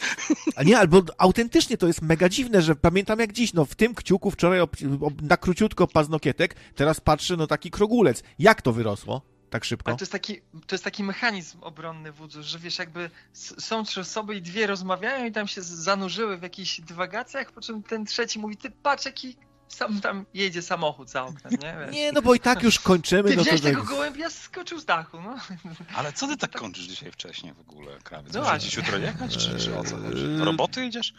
A 0.56 0.64
nie, 0.64 0.80
albo 0.80 1.04
autentycznie 1.18 1.78
to 1.78 1.88
jest 1.88 2.02
mega 2.02 2.30
dziwne, 2.30 2.62
że 2.62 2.76
pamiętam 2.76 3.20
jak 3.20 3.34
dziś, 3.34 3.54
no 3.54 3.66
w 3.66 3.76
tym 3.76 3.96
kciuku 3.96 4.32
wczoraj 4.32 4.60
ob, 4.60 4.76
ob, 5.02 5.22
na 5.22 5.38
króciutko 5.38 5.88
paznokietek, 5.88 6.56
teraz 6.76 7.00
patrzę, 7.00 7.38
no 7.38 7.48
taki 7.48 7.72
krogulec. 7.72 8.24
Jak 8.40 8.62
to 8.62 8.74
wyrosło? 8.74 9.22
tak 9.50 9.66
szybko. 9.66 9.90
Ale 9.90 9.98
to 9.98 10.02
jest 10.02 10.12
taki, 10.12 10.42
to 10.42 10.76
jest 10.76 10.84
taki 10.84 11.04
mechanizm 11.04 11.58
obronny 11.62 12.12
wódzu, 12.12 12.44
że 12.44 12.60
wiesz, 12.60 12.80
jakby 12.80 13.10
są 13.34 13.84
trzy 13.84 14.02
osoby 14.02 14.36
i 14.36 14.42
dwie 14.42 14.68
rozmawiają 14.68 15.26
i 15.26 15.32
tam 15.32 15.48
się 15.48 15.62
zanurzyły 15.62 16.38
w 16.38 16.42
jakichś 16.42 16.82
dywagacjach, 16.82 17.52
po 17.52 17.62
czym 17.62 17.84
ten 17.84 18.06
trzeci 18.06 18.40
mówi, 18.40 18.58
ty 18.58 18.72
patrz 18.72 19.06
jaki 19.06 19.38
sam 19.68 20.02
tam 20.02 20.26
jedzie 20.34 20.62
samochód 20.62 21.10
za 21.10 21.24
oknem, 21.24 21.54
nie? 21.62 21.78
Wiesz? 21.80 21.96
Nie, 21.96 22.12
no 22.12 22.22
bo 22.22 22.36
i 22.36 22.40
tak 22.40 22.64
już 22.64 22.80
kończymy. 22.80 23.30
Ty 23.30 23.36
no 23.36 23.44
to 23.44 23.60
tego 23.60 23.80
tak... 23.80 23.90
gołębia 23.90 24.30
skoczył 24.30 24.80
z 24.80 24.86
dachu, 24.86 25.22
no. 25.22 25.38
Ale 25.96 26.14
co 26.14 26.28
ty 26.28 26.38
tak 26.38 26.52
kończysz 26.52 26.86
dzisiaj 26.86 27.12
wcześniej 27.12 27.54
w 27.54 27.60
ogóle, 27.60 27.98
krawiec? 28.04 28.34
No 28.34 28.54
Musisz 28.54 28.78
jutro 28.78 28.98
jechać, 28.98 29.38
czy, 29.38 29.60
czy 29.60 29.78
o 29.78 29.84
co 29.84 29.98
chodzi? 29.98 30.38
Do 30.38 30.46
roboty 30.46 30.86
idziesz? 30.86 31.14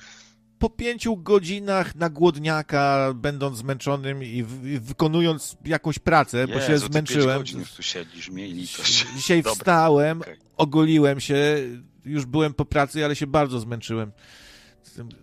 Po 0.59 0.71
pięciu 0.71 1.17
godzinach 1.17 1.95
na 1.95 2.11
głodniaka, 2.11 3.13
będąc 3.15 3.59
zmęczonym 3.59 4.25
i, 4.25 4.43
w, 4.43 4.67
i 4.67 4.81
wykonując 4.81 5.57
jakąś 5.65 5.99
pracę, 5.99 6.39
Jezu, 6.39 6.53
bo 6.53 6.61
się 6.61 6.79
zmęczyłem. 6.79 7.45
Ty 7.45 7.53
już 7.53 7.73
tu 7.73 7.83
siedzisz, 7.83 8.31
miej 8.31 8.53
litość. 8.53 9.07
Dzisiaj 9.17 9.43
Dobra. 9.43 9.55
wstałem, 9.55 10.21
okay. 10.21 10.37
ogoliłem 10.57 11.21
się, 11.21 11.57
już 12.05 12.27
byłem 12.27 12.55
po 12.55 12.65
pracy, 12.65 13.05
ale 13.05 13.17
się 13.17 13.27
bardzo 13.27 13.61
zmęczyłem 13.61 14.13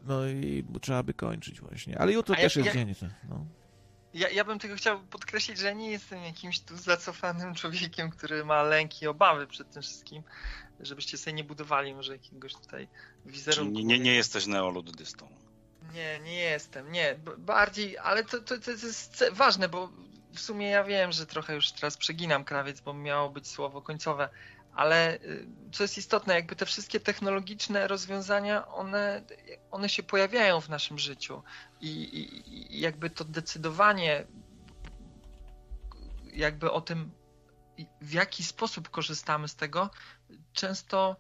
no 0.06 0.28
i 0.28 0.66
trzeba 0.82 1.04
by 1.04 1.14
kończyć 1.14 1.62
właśnie. 1.62 2.00
Ale 2.00 2.14
jutro 2.14 2.36
A 2.36 2.42
też 2.42 2.56
ja, 2.56 2.64
jest 2.64 2.76
ja, 2.76 2.86
dzień. 2.86 2.96
No. 3.30 3.46
Ja, 4.14 4.30
ja 4.30 4.44
bym 4.44 4.60
tylko 4.60 4.76
chciał 4.76 5.00
podkreślić, 5.00 5.58
że 5.58 5.76
nie 5.76 5.92
jestem 5.92 6.24
jakimś 6.24 6.60
tu 6.60 6.78
zacofanym 6.78 7.56
człowiekiem, 7.60 8.10
który 8.10 8.46
ma 8.46 8.64
lęki 8.64 9.06
i 9.06 9.08
obawy 9.08 9.48
przed 9.48 9.72
tym 9.72 9.82
wszystkim, 9.82 10.24
żebyście 10.80 11.18
sobie 11.18 11.34
nie 11.34 11.44
budowali 11.44 11.96
może 11.96 12.14
jakiegoś 12.14 12.54
tutaj 12.54 12.88
wizerunku. 13.26 13.74
Czyli 13.74 13.86
nie, 13.86 14.00
nie 14.00 14.16
jesteś 14.16 14.46
neoluddystą. 14.46 15.28
Nie, 15.94 16.20
nie 16.20 16.40
jestem, 16.40 16.92
nie. 16.92 17.20
Bardziej, 17.38 17.98
ale 17.98 18.24
to, 18.24 18.42
to, 18.42 18.58
to 18.58 18.72
jest 18.72 19.24
ważne, 19.32 19.70
bo 19.70 19.90
w 20.34 20.40
sumie 20.40 20.70
ja 20.70 20.84
wiem, 20.84 21.12
że 21.12 21.26
trochę 21.26 21.56
już 21.56 21.72
teraz 21.72 21.98
przeginam 21.98 22.44
krawiec, 22.44 22.82
bo 22.82 22.94
miało 22.94 23.30
być 23.30 23.48
słowo 23.48 23.82
końcowe, 23.82 24.30
ale 24.76 25.16
y, 25.16 25.48
co 25.72 25.84
jest 25.84 25.98
istotne, 25.98 26.34
jakby 26.34 26.56
te 26.56 26.66
wszystkie 26.66 27.00
technologiczne 27.00 27.88
rozwiązania, 27.88 28.68
one, 28.68 29.22
one 29.72 29.90
się 29.90 30.04
pojawiają 30.04 30.62
w 30.62 30.70
naszym 30.70 31.00
życiu. 31.00 31.44
I, 31.82 31.90
i, 31.90 32.76
i 32.76 32.80
jakby 32.80 33.10
to 33.10 33.26
decydowanie 33.26 34.26
jakby 36.36 36.72
o 36.72 36.82
tym, 36.82 37.12
w 38.02 38.14
jaki 38.14 38.44
sposób 38.44 38.90
korzystamy 38.90 39.48
z 39.48 39.56
tego, 39.56 39.90
często 40.54 41.16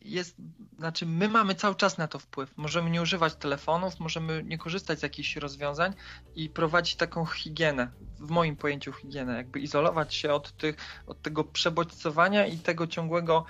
jest, 0.00 0.36
znaczy 0.78 1.06
my 1.06 1.28
mamy 1.28 1.54
cały 1.54 1.74
czas 1.74 1.98
na 1.98 2.08
to 2.08 2.18
wpływ. 2.18 2.56
Możemy 2.56 2.90
nie 2.90 3.02
używać 3.02 3.34
telefonów, 3.34 4.00
możemy 4.00 4.42
nie 4.44 4.58
korzystać 4.58 4.98
z 4.98 5.02
jakichś 5.02 5.36
rozwiązań 5.36 5.94
i 6.34 6.48
prowadzić 6.48 6.96
taką 6.96 7.26
higienę, 7.26 7.90
w 8.18 8.30
moim 8.30 8.56
pojęciu 8.56 8.92
higienę, 8.92 9.36
jakby 9.36 9.60
izolować 9.60 10.14
się 10.14 10.32
od, 10.32 10.56
tych, 10.56 10.76
od 11.06 11.22
tego 11.22 11.44
przebodźcowania 11.44 12.46
i 12.46 12.58
tego 12.58 12.86
ciągłego 12.86 13.44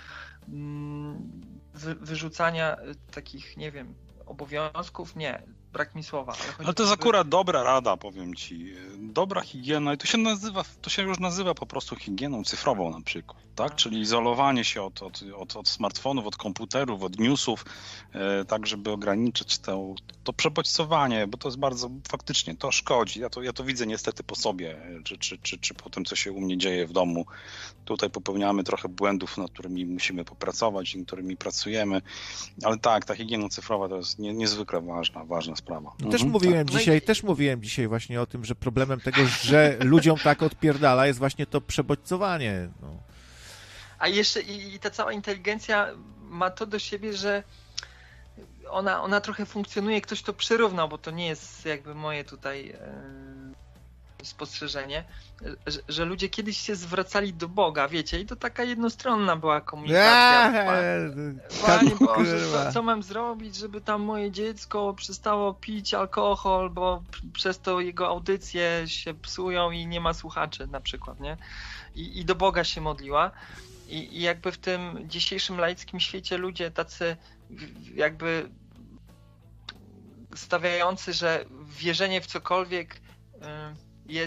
mm, 0.49 1.31
wy, 1.74 1.94
wyrzucania 1.94 2.76
takich, 3.10 3.57
nie 3.57 3.73
wiem, 3.73 3.94
obowiązków. 4.26 5.17
Nie, 5.17 5.42
brak 5.74 5.94
mi 5.94 6.03
słowa. 6.03 6.33
Ale, 6.33 6.67
ale 6.67 6.74
to 6.74 6.83
jest 6.83 6.94
akurat 6.94 7.28
dobra 7.28 7.62
rada, 7.62 7.97
powiem 7.97 8.35
ci. 8.35 8.74
Dobra 8.99 9.40
higiena 9.40 9.94
i 9.94 9.99
to 9.99 10.07
się 10.07 10.19
nazywa, 10.19 10.65
to 10.83 10.90
się 10.90 11.03
już 11.03 11.19
nazywa 11.19 11.55
po 11.55 11.67
prostu 11.67 11.97
higieną 11.97 12.44
cyfrową 12.44 12.90
na 12.90 13.01
przykład, 13.01 13.42
tak? 13.55 13.69
tak. 13.69 13.74
Czyli 13.78 14.01
izolowanie 14.01 14.65
się 14.65 14.83
od, 14.83 15.03
od, 15.03 15.21
od, 15.37 15.57
od 15.57 15.69
smartfonów, 15.69 16.26
od 16.26 16.37
komputerów, 16.37 17.03
od 17.03 17.19
newsów, 17.19 17.65
e, 18.12 18.44
tak 18.44 18.67
żeby 18.67 18.90
ograniczyć 18.90 19.58
to, 19.58 19.94
to 20.24 20.33
przebodźcowanie, 20.33 21.26
bo 21.26 21.39
to 21.39 21.49
jest 21.49 21.58
bardzo, 21.58 21.90
faktycznie, 22.08 22.57
to 22.57 22.73
szkodzi. 22.73 23.21
Ja 23.21 23.31
to, 23.31 23.42
ja 23.42 23.53
to 23.53 23.65
widzę 23.65 23.87
niestety 23.87 24.23
po 24.23 24.35
sobie, 24.35 24.76
czy, 25.05 25.19
czy, 25.19 25.39
czy, 25.39 25.58
czy 25.58 25.74
po 25.74 25.90
tym, 25.90 26.05
co 26.05 26.17
się 26.17 26.33
u 26.33 26.40
mnie 26.40 26.58
dzieje 26.58 26.87
w 26.87 26.92
domu. 26.92 27.26
Tutaj 27.85 28.10
popełniamy 28.10 28.65
trochę 28.65 28.89
błędów, 28.89 29.39
nad 29.39 29.51
którymi 29.51 29.87
musimy 29.87 30.24
popracować, 30.24 30.94
nad 30.94 31.07
którymi 31.07 31.37
pracujemy, 31.37 32.03
ale 32.62 32.78
tak, 32.78 33.05
ta 33.05 33.15
higiena 33.15 33.49
cyfrowa 33.49 33.89
to 33.89 33.97
jest 33.97 34.19
nie, 34.19 34.35
niezwykle 34.35 34.81
ważna, 34.81 35.24
ważna 35.24 35.57
sprawa. 35.57 35.63
Też 35.98 36.22
mhm, 36.22 36.30
mówiłem 36.30 36.66
tak. 36.66 36.76
dzisiaj, 36.76 37.02
też 37.02 37.22
mówiłem 37.22 37.62
dzisiaj 37.62 37.88
właśnie 37.88 38.20
o 38.20 38.26
tym, 38.26 38.44
że 38.44 38.54
problemem 38.54 39.00
tego, 39.00 39.26
że 39.42 39.76
ludziom 39.80 40.18
tak 40.18 40.42
odpierdala 40.42 41.06
jest 41.06 41.18
właśnie 41.18 41.47
to 41.47 41.60
przebodźcowanie. 41.60 42.68
No. 42.82 43.02
A 43.98 44.08
jeszcze 44.08 44.40
i, 44.40 44.74
i 44.74 44.78
ta 44.78 44.90
cała 44.90 45.12
inteligencja 45.12 45.88
ma 46.20 46.50
to 46.50 46.66
do 46.66 46.78
siebie, 46.78 47.12
że 47.12 47.42
ona, 48.70 49.02
ona 49.02 49.20
trochę 49.20 49.47
funkcjonuje, 49.47 50.00
ktoś 50.00 50.22
to 50.22 50.32
przyrównał, 50.32 50.88
bo 50.88 50.98
to 50.98 51.10
nie 51.10 51.26
jest 51.26 51.66
jakby 51.66 51.94
moje 51.94 52.24
tutaj 52.24 52.70
e, 52.70 53.54
spostrzeżenie, 54.24 55.05
że, 55.67 55.81
że, 55.89 56.05
ludzie 56.05 56.28
kiedyś 56.28 56.58
się 56.58 56.76
zwracali 56.76 57.35
do 57.35 57.49
Boga, 57.49 57.89
wiecie, 57.89 58.21
i 58.21 58.26
to 58.26 58.37
taka 58.37 58.65
jednostronna 58.65 59.37
była 59.37 59.60
komunikacja. 59.60 60.53
Panie 61.67 61.90
Boże, 62.01 62.40
co, 62.53 62.73
co 62.73 62.83
mam 62.83 63.03
zrobić, 63.03 63.57
żeby 63.57 63.81
tam 63.81 64.03
moje 64.03 64.31
dziecko 64.31 64.94
przestało 64.94 65.55
pić 65.55 65.94
alkohol, 65.94 66.71
bo 66.71 67.03
przez 67.33 67.60
to 67.60 67.81
jego 67.81 68.08
audycje 68.08 68.83
się 68.87 69.15
psują 69.15 69.71
i 69.71 69.87
nie 69.87 70.01
ma 70.01 70.15
słuchaczy 70.15 70.67
na 70.67 70.81
przykład, 70.81 71.21
nie? 71.21 71.37
I, 71.94 72.21
i 72.21 72.24
do 72.24 72.35
Boga 72.35 72.65
się 72.65 72.81
modliła. 72.81 73.31
I, 73.89 74.19
I 74.19 74.21
jakby 74.21 74.53
w 74.53 74.58
tym 74.58 75.08
dzisiejszym 75.08 75.58
laickim 75.58 76.01
świecie 76.01 76.39
ludzie 76.39 76.71
tacy 76.71 77.17
jakby 77.94 78.49
stawiający, 80.35 81.12
że 81.12 81.44
wierzenie 81.78 82.21
w 82.21 82.26
cokolwiek 82.26 83.01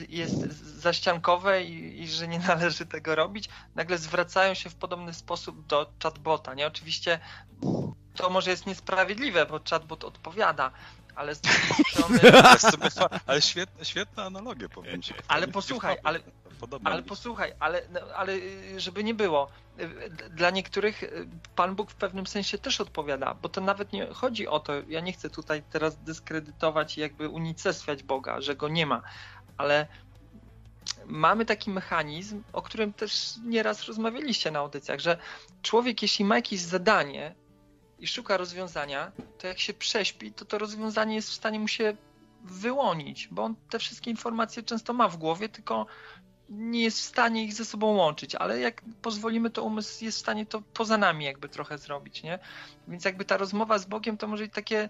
jest 0.10 0.40
zaściankowe 0.82 1.64
i, 1.64 2.02
i, 2.02 2.08
że 2.08 2.28
nie 2.28 2.40
należy 2.48 2.86
tego 2.86 3.16
robić, 3.16 3.50
nagle 3.76 3.98
zwracają 3.98 4.54
się 4.54 4.70
w 4.70 4.76
podobny 4.76 5.14
sposób 5.14 5.66
do 5.66 5.92
chatbota. 6.04 6.54
Nie? 6.54 6.68
Oczywiście 6.68 7.20
to 8.16 8.30
może 8.30 8.52
jest 8.52 8.66
niesprawiedliwe, 8.66 9.46
bo 9.46 9.60
chatbot 9.70 10.04
odpowiada, 10.04 10.72
ale 11.16 11.36
z 11.36 11.42
drugiej 11.42 11.86
strony... 11.92 12.20
ale 13.26 13.42
świetna, 13.42 13.84
świetna 13.86 14.24
analogia, 14.24 14.70
powiem 14.70 15.02
ci. 15.02 15.14
Ale 15.28 15.48
posłuchaj, 15.48 15.98
ale, 16.04 16.20
ale 16.84 17.04
posłuchaj, 17.04 17.54
ale, 17.60 17.82
no, 17.90 18.00
ale 18.16 18.34
żeby 18.78 19.04
nie 19.04 19.14
było, 19.14 19.50
dla 20.30 20.50
niektórych 20.50 21.04
Pan 21.56 21.76
Bóg 21.76 21.92
w 21.92 21.96
pewnym 21.96 22.28
sensie 22.28 22.58
też 22.58 22.82
odpowiada, 22.82 23.34
bo 23.34 23.50
to 23.50 23.62
nawet 23.62 23.94
nie 23.94 24.08
chodzi 24.08 24.48
o 24.48 24.60
to, 24.60 24.74
ja 24.88 25.00
nie 25.00 25.14
chcę 25.14 25.30
tutaj 25.30 25.64
teraz 25.72 25.98
dyskredytować 25.98 26.98
i 26.98 27.02
jakby 27.02 27.30
unicestwiać 27.30 28.04
Boga, 28.04 28.42
że 28.42 28.56
go 28.56 28.68
nie 28.68 28.86
ma, 28.86 29.02
ale 29.58 29.88
mamy 31.06 31.46
taki 31.46 31.70
mechanizm, 31.70 32.44
o 32.54 32.62
którym 32.62 32.94
też 32.94 33.34
nieraz 33.46 33.84
rozmawialiście 33.84 34.52
na 34.52 34.60
audycjach, 34.60 35.00
że 35.00 35.18
człowiek, 35.62 36.02
jeśli 36.02 36.26
ma 36.26 36.36
jakieś 36.36 36.60
zadanie 36.60 37.36
i 38.00 38.08
szuka 38.08 38.38
rozwiązania, 38.38 39.12
to 39.38 39.48
jak 39.48 39.60
się 39.60 39.74
prześpi, 39.74 40.34
to 40.34 40.46
to 40.46 40.58
rozwiązanie 40.58 41.16
jest 41.16 41.30
w 41.30 41.34
stanie 41.34 41.60
mu 41.60 41.68
się 41.68 41.98
wyłonić, 42.44 43.28
bo 43.32 43.44
on 43.44 43.56
te 43.70 43.80
wszystkie 43.80 44.12
informacje 44.12 44.64
często 44.64 44.94
ma 44.94 45.08
w 45.08 45.18
głowie, 45.18 45.50
tylko 45.50 45.86
nie 46.50 46.84
jest 46.84 47.00
w 47.00 47.04
stanie 47.04 47.44
ich 47.44 47.54
ze 47.54 47.66
sobą 47.66 47.96
łączyć, 47.96 48.36
ale 48.36 48.60
jak 48.60 48.82
pozwolimy, 49.02 49.50
to 49.50 49.64
umysł 49.64 50.06
jest 50.06 50.18
w 50.18 50.22
stanie 50.22 50.46
to 50.46 50.62
poza 50.74 50.98
nami 50.98 51.26
jakby 51.26 51.50
trochę 51.50 51.78
zrobić, 51.78 52.24
nie? 52.24 52.40
Więc 52.88 53.06
jakby 53.06 53.26
ta 53.26 53.38
rozmowa 53.38 53.78
z 53.78 53.86
Bogiem 53.86 54.18
to 54.18 54.28
może 54.28 54.44
być 54.44 54.54
takie 54.54 54.90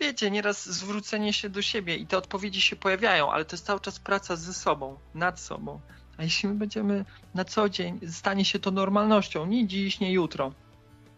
wiecie, 0.00 0.30
nieraz 0.30 0.68
zwrócenie 0.68 1.32
się 1.32 1.48
do 1.48 1.62
siebie 1.62 1.96
i 1.96 2.06
te 2.06 2.18
odpowiedzi 2.18 2.60
się 2.60 2.76
pojawiają, 2.76 3.32
ale 3.32 3.44
to 3.44 3.56
jest 3.56 3.66
cały 3.66 3.80
czas 3.80 3.98
praca 3.98 4.36
ze 4.36 4.54
sobą, 4.54 4.98
nad 5.14 5.40
sobą. 5.40 5.80
A 6.16 6.22
jeśli 6.22 6.48
my 6.48 6.54
będziemy 6.54 7.04
na 7.34 7.44
co 7.44 7.68
dzień, 7.68 8.00
stanie 8.10 8.44
się 8.44 8.58
to 8.58 8.70
normalnością, 8.70 9.46
nie 9.46 9.66
dziś, 9.66 10.00
nie 10.00 10.12
jutro, 10.12 10.52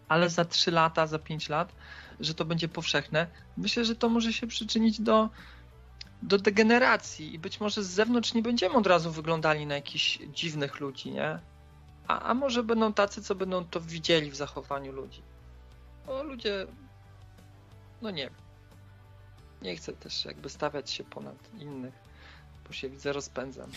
ale 0.08 0.30
za 0.30 0.44
3 0.44 0.70
lata, 0.70 1.06
za 1.06 1.18
5 1.18 1.48
lat, 1.48 1.72
że 2.20 2.34
to 2.34 2.44
będzie 2.44 2.68
powszechne, 2.68 3.26
myślę, 3.56 3.84
że 3.84 3.96
to 3.96 4.08
może 4.08 4.32
się 4.32 4.46
przyczynić 4.46 5.00
do, 5.00 5.28
do 6.22 6.38
degeneracji 6.38 7.34
i 7.34 7.38
być 7.38 7.60
może 7.60 7.82
z 7.84 7.88
zewnątrz 7.88 8.34
nie 8.34 8.42
będziemy 8.42 8.74
od 8.74 8.86
razu 8.86 9.12
wyglądali 9.12 9.66
na 9.66 9.74
jakichś 9.74 10.18
dziwnych 10.18 10.80
ludzi, 10.80 11.10
nie? 11.10 11.38
A, 12.08 12.20
a 12.20 12.34
może 12.34 12.62
będą 12.62 12.92
tacy, 12.92 13.22
co 13.22 13.34
będą 13.34 13.64
to 13.64 13.80
widzieli 13.80 14.30
w 14.30 14.36
zachowaniu 14.36 14.92
ludzi. 14.92 15.22
Bo 16.06 16.22
ludzie, 16.22 16.66
no 18.02 18.10
nie 18.10 18.22
wiem 18.22 18.49
nie 19.62 19.76
chcę 19.76 19.92
też 19.92 20.24
jakby 20.24 20.48
stawiać 20.48 20.90
się 20.90 21.04
ponad 21.04 21.36
innych, 21.60 21.94
bo 22.66 22.72
się 22.72 22.88
widzę 22.88 23.12
rozpędzam. 23.12 23.70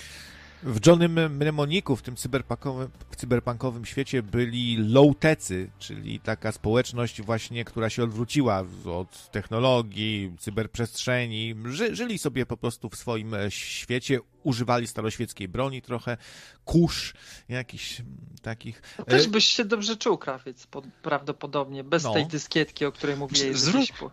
W 0.63 0.87
Johnnym 0.87 1.35
Mnemoniku, 1.35 1.95
w 1.95 2.01
tym 2.01 2.15
cyberpunkowym, 2.15 2.89
w 3.09 3.15
cyberpunkowym 3.15 3.85
świecie 3.85 4.23
byli 4.23 4.77
low-tecy, 4.77 5.67
czyli 5.79 6.19
taka 6.19 6.51
społeczność 6.51 7.21
właśnie, 7.21 7.65
która 7.65 7.89
się 7.89 8.03
odwróciła 8.03 8.63
od 8.85 9.31
technologii, 9.31 10.35
cyberprzestrzeni. 10.39 11.55
Ży, 11.65 11.95
żyli 11.95 12.17
sobie 12.17 12.45
po 12.45 12.57
prostu 12.57 12.89
w 12.89 12.95
swoim 12.95 13.33
e, 13.33 13.51
świecie, 13.51 14.19
używali 14.43 14.87
staroświeckiej 14.87 15.47
broni 15.47 15.81
trochę, 15.81 16.17
kurz, 16.65 17.13
jakichś 17.49 18.01
takich... 18.41 18.81
No 18.99 19.05
też 19.05 19.27
byś 19.27 19.45
się 19.45 19.65
dobrze 19.65 19.97
czuł, 19.97 20.17
krawiec, 20.17 20.67
prawdopodobnie, 21.01 21.83
bez 21.83 22.03
no. 22.03 22.13
tej 22.13 22.27
dyskietki, 22.27 22.85
o 22.85 22.91
której 22.91 23.17
mówiłeś. 23.17 23.57
Zrób, 23.57 24.11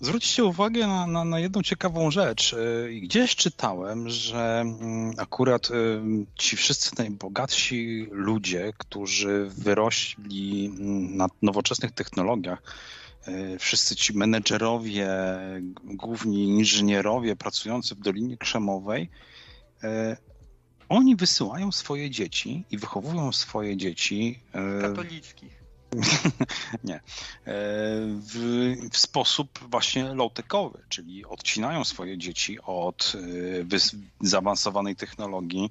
Zwróćcie 0.00 0.44
uwagę 0.44 0.86
na, 0.86 1.06
na, 1.06 1.24
na, 1.24 1.38
jedną 1.40 1.62
ciekawą 1.62 2.10
rzecz. 2.10 2.52
Y, 2.52 3.00
gdzieś 3.02 3.36
czytałem, 3.36 4.10
że 4.10 4.60
mm, 4.60 5.14
akurat 5.18 5.70
y, 5.70 6.00
ci 6.38 6.56
wszyscy 6.56 6.90
najbogatsi 6.98 8.08
ludzie, 8.10 8.72
którzy 8.78 9.46
wyrośli 9.50 10.66
mm, 10.66 11.16
na 11.16 11.26
nowoczesnych 11.42 11.92
technologiach, 11.92 12.62
y, 13.28 13.58
wszyscy 13.58 13.96
ci 13.96 14.16
menedżerowie, 14.16 15.08
główni 15.84 16.48
inżynierowie 16.48 17.36
pracujący 17.36 17.94
w 17.94 18.00
Dolinie 18.00 18.36
Krzemowej, 18.36 19.10
oni 20.88 21.16
wysyłają 21.16 21.72
swoje 21.72 22.10
dzieci 22.10 22.64
i 22.70 22.78
wychowują 22.78 23.32
swoje 23.32 23.76
dzieci. 23.76 24.40
Katolickich 24.80 25.61
nie. 26.84 26.94
E, 26.94 27.00
w, 28.06 28.74
w 28.92 28.96
sposób 28.96 29.58
właśnie 29.70 30.04
low-techowy, 30.04 30.78
czyli 30.88 31.24
odcinają 31.24 31.84
swoje 31.84 32.18
dzieci 32.18 32.58
od 32.60 33.12
e, 33.70 33.78
zaawansowanej 34.20 34.96
technologii 34.96 35.70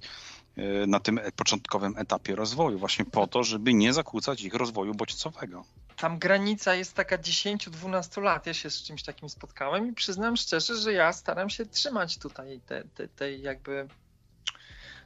e, 0.58 0.88
na 0.88 1.00
tym 1.00 1.20
początkowym 1.36 1.98
etapie 1.98 2.36
rozwoju, 2.36 2.80
właśnie 2.80 3.06
po 3.06 3.28
to, 3.28 3.44
żeby 3.44 3.74
nie 3.74 3.94
zakłócać 3.94 4.42
ich 4.42 4.54
rozwoju 4.54 4.94
bodźcowego. 4.94 5.66
Tam 5.98 6.20
granica 6.20 6.76
jest 6.76 6.94
taka 6.94 7.18
10-12 7.18 8.22
lat. 8.22 8.46
Ja 8.46 8.54
się 8.54 8.70
z 8.70 8.84
czymś 8.84 9.04
takim 9.04 9.30
spotkałem 9.30 9.88
i 9.88 9.94
przyznam 9.94 10.38
szczerze, 10.38 10.78
że 10.78 10.94
ja 10.94 11.14
staram 11.14 11.50
się 11.50 11.66
trzymać 11.66 12.18
tutaj 12.18 12.60
tej 12.60 12.84
te, 12.84 13.08
te 13.08 13.38
jakby 13.38 13.88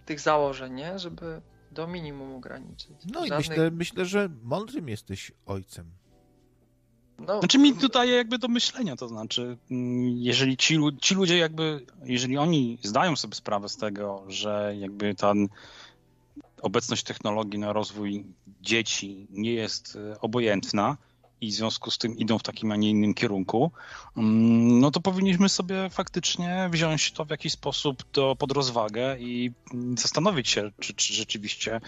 tych 0.05 0.19
założeń, 0.19 0.73
nie? 0.73 0.99
żeby 0.99 1.41
do 1.75 1.87
minimum 1.87 2.35
ograniczyć. 2.35 2.97
No 3.13 3.27
Żadnych... 3.27 3.47
i 3.47 3.49
myślę, 3.49 3.71
myślę, 3.71 4.05
że 4.05 4.29
mądrym 4.43 4.89
jesteś 4.89 5.31
ojcem. 5.45 5.91
No, 7.19 7.39
znaczy 7.39 7.57
mi 7.57 7.73
tutaj 7.73 8.11
jakby 8.11 8.37
do 8.37 8.47
myślenia, 8.47 8.95
to 8.95 9.07
znaczy, 9.07 9.57
mm, 9.71 10.17
jeżeli 10.17 10.57
ci, 10.57 10.79
ci 11.01 11.15
ludzie 11.15 11.37
jakby, 11.37 11.85
jeżeli 12.03 12.37
oni 12.37 12.77
zdają 12.83 13.15
sobie 13.15 13.35
sprawę 13.35 13.69
z 13.69 13.77
tego, 13.77 14.23
że 14.27 14.73
jakby 14.79 15.15
ta 15.15 15.33
obecność 16.61 17.03
technologii 17.03 17.59
na 17.59 17.73
rozwój 17.73 18.25
dzieci 18.61 19.27
nie 19.29 19.53
jest 19.53 19.95
e, 19.95 20.21
obojętna 20.21 20.97
i 21.41 21.51
w 21.51 21.53
związku 21.53 21.91
z 21.91 21.97
tym 21.97 22.17
idą 22.17 22.39
w 22.39 22.43
takim, 22.43 22.71
a 22.71 22.75
nie 22.75 22.89
innym 22.89 23.13
kierunku, 23.13 23.71
mm, 24.17 24.79
no 24.79 24.91
to 24.91 24.99
powinniśmy 24.99 25.49
sobie 25.49 25.89
faktycznie 25.89 26.69
wziąć 26.71 27.11
to 27.11 27.25
w 27.25 27.29
jakiś 27.29 27.53
sposób 27.53 28.03
do, 28.13 28.35
pod 28.35 28.51
rozwagę 28.51 29.19
i 29.19 29.51
zastanowić 29.97 30.49
się, 30.49 30.71
czy, 30.79 30.93
czy 30.93 31.13
rzeczywiście 31.13 31.81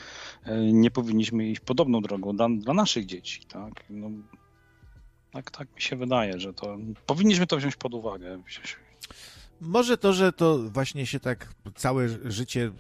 e, 0.44 0.58
nie 0.60 0.92
powinniśmy 0.92 1.48
iść 1.50 1.60
podobną 1.60 2.02
drogą 2.02 2.36
dla, 2.36 2.48
dla 2.50 2.74
naszych 2.74 3.06
dzieci. 3.06 3.46
Tak? 3.46 3.84
No, 3.90 4.10
tak, 5.32 5.52
tak 5.52 5.76
mi 5.76 5.82
się 5.82 5.96
wydaje, 5.96 6.40
że 6.40 6.54
to 6.54 6.78
powinniśmy 7.06 7.48
to 7.48 7.58
wziąć 7.58 7.76
pod 7.76 7.94
uwagę. 7.94 8.42
Może 9.62 9.98
to, 9.98 10.14
że 10.14 10.34
to 10.34 10.60
właśnie 10.70 11.06
się 11.06 11.20
tak 11.20 11.54
całe 11.76 12.10
życie 12.32 12.72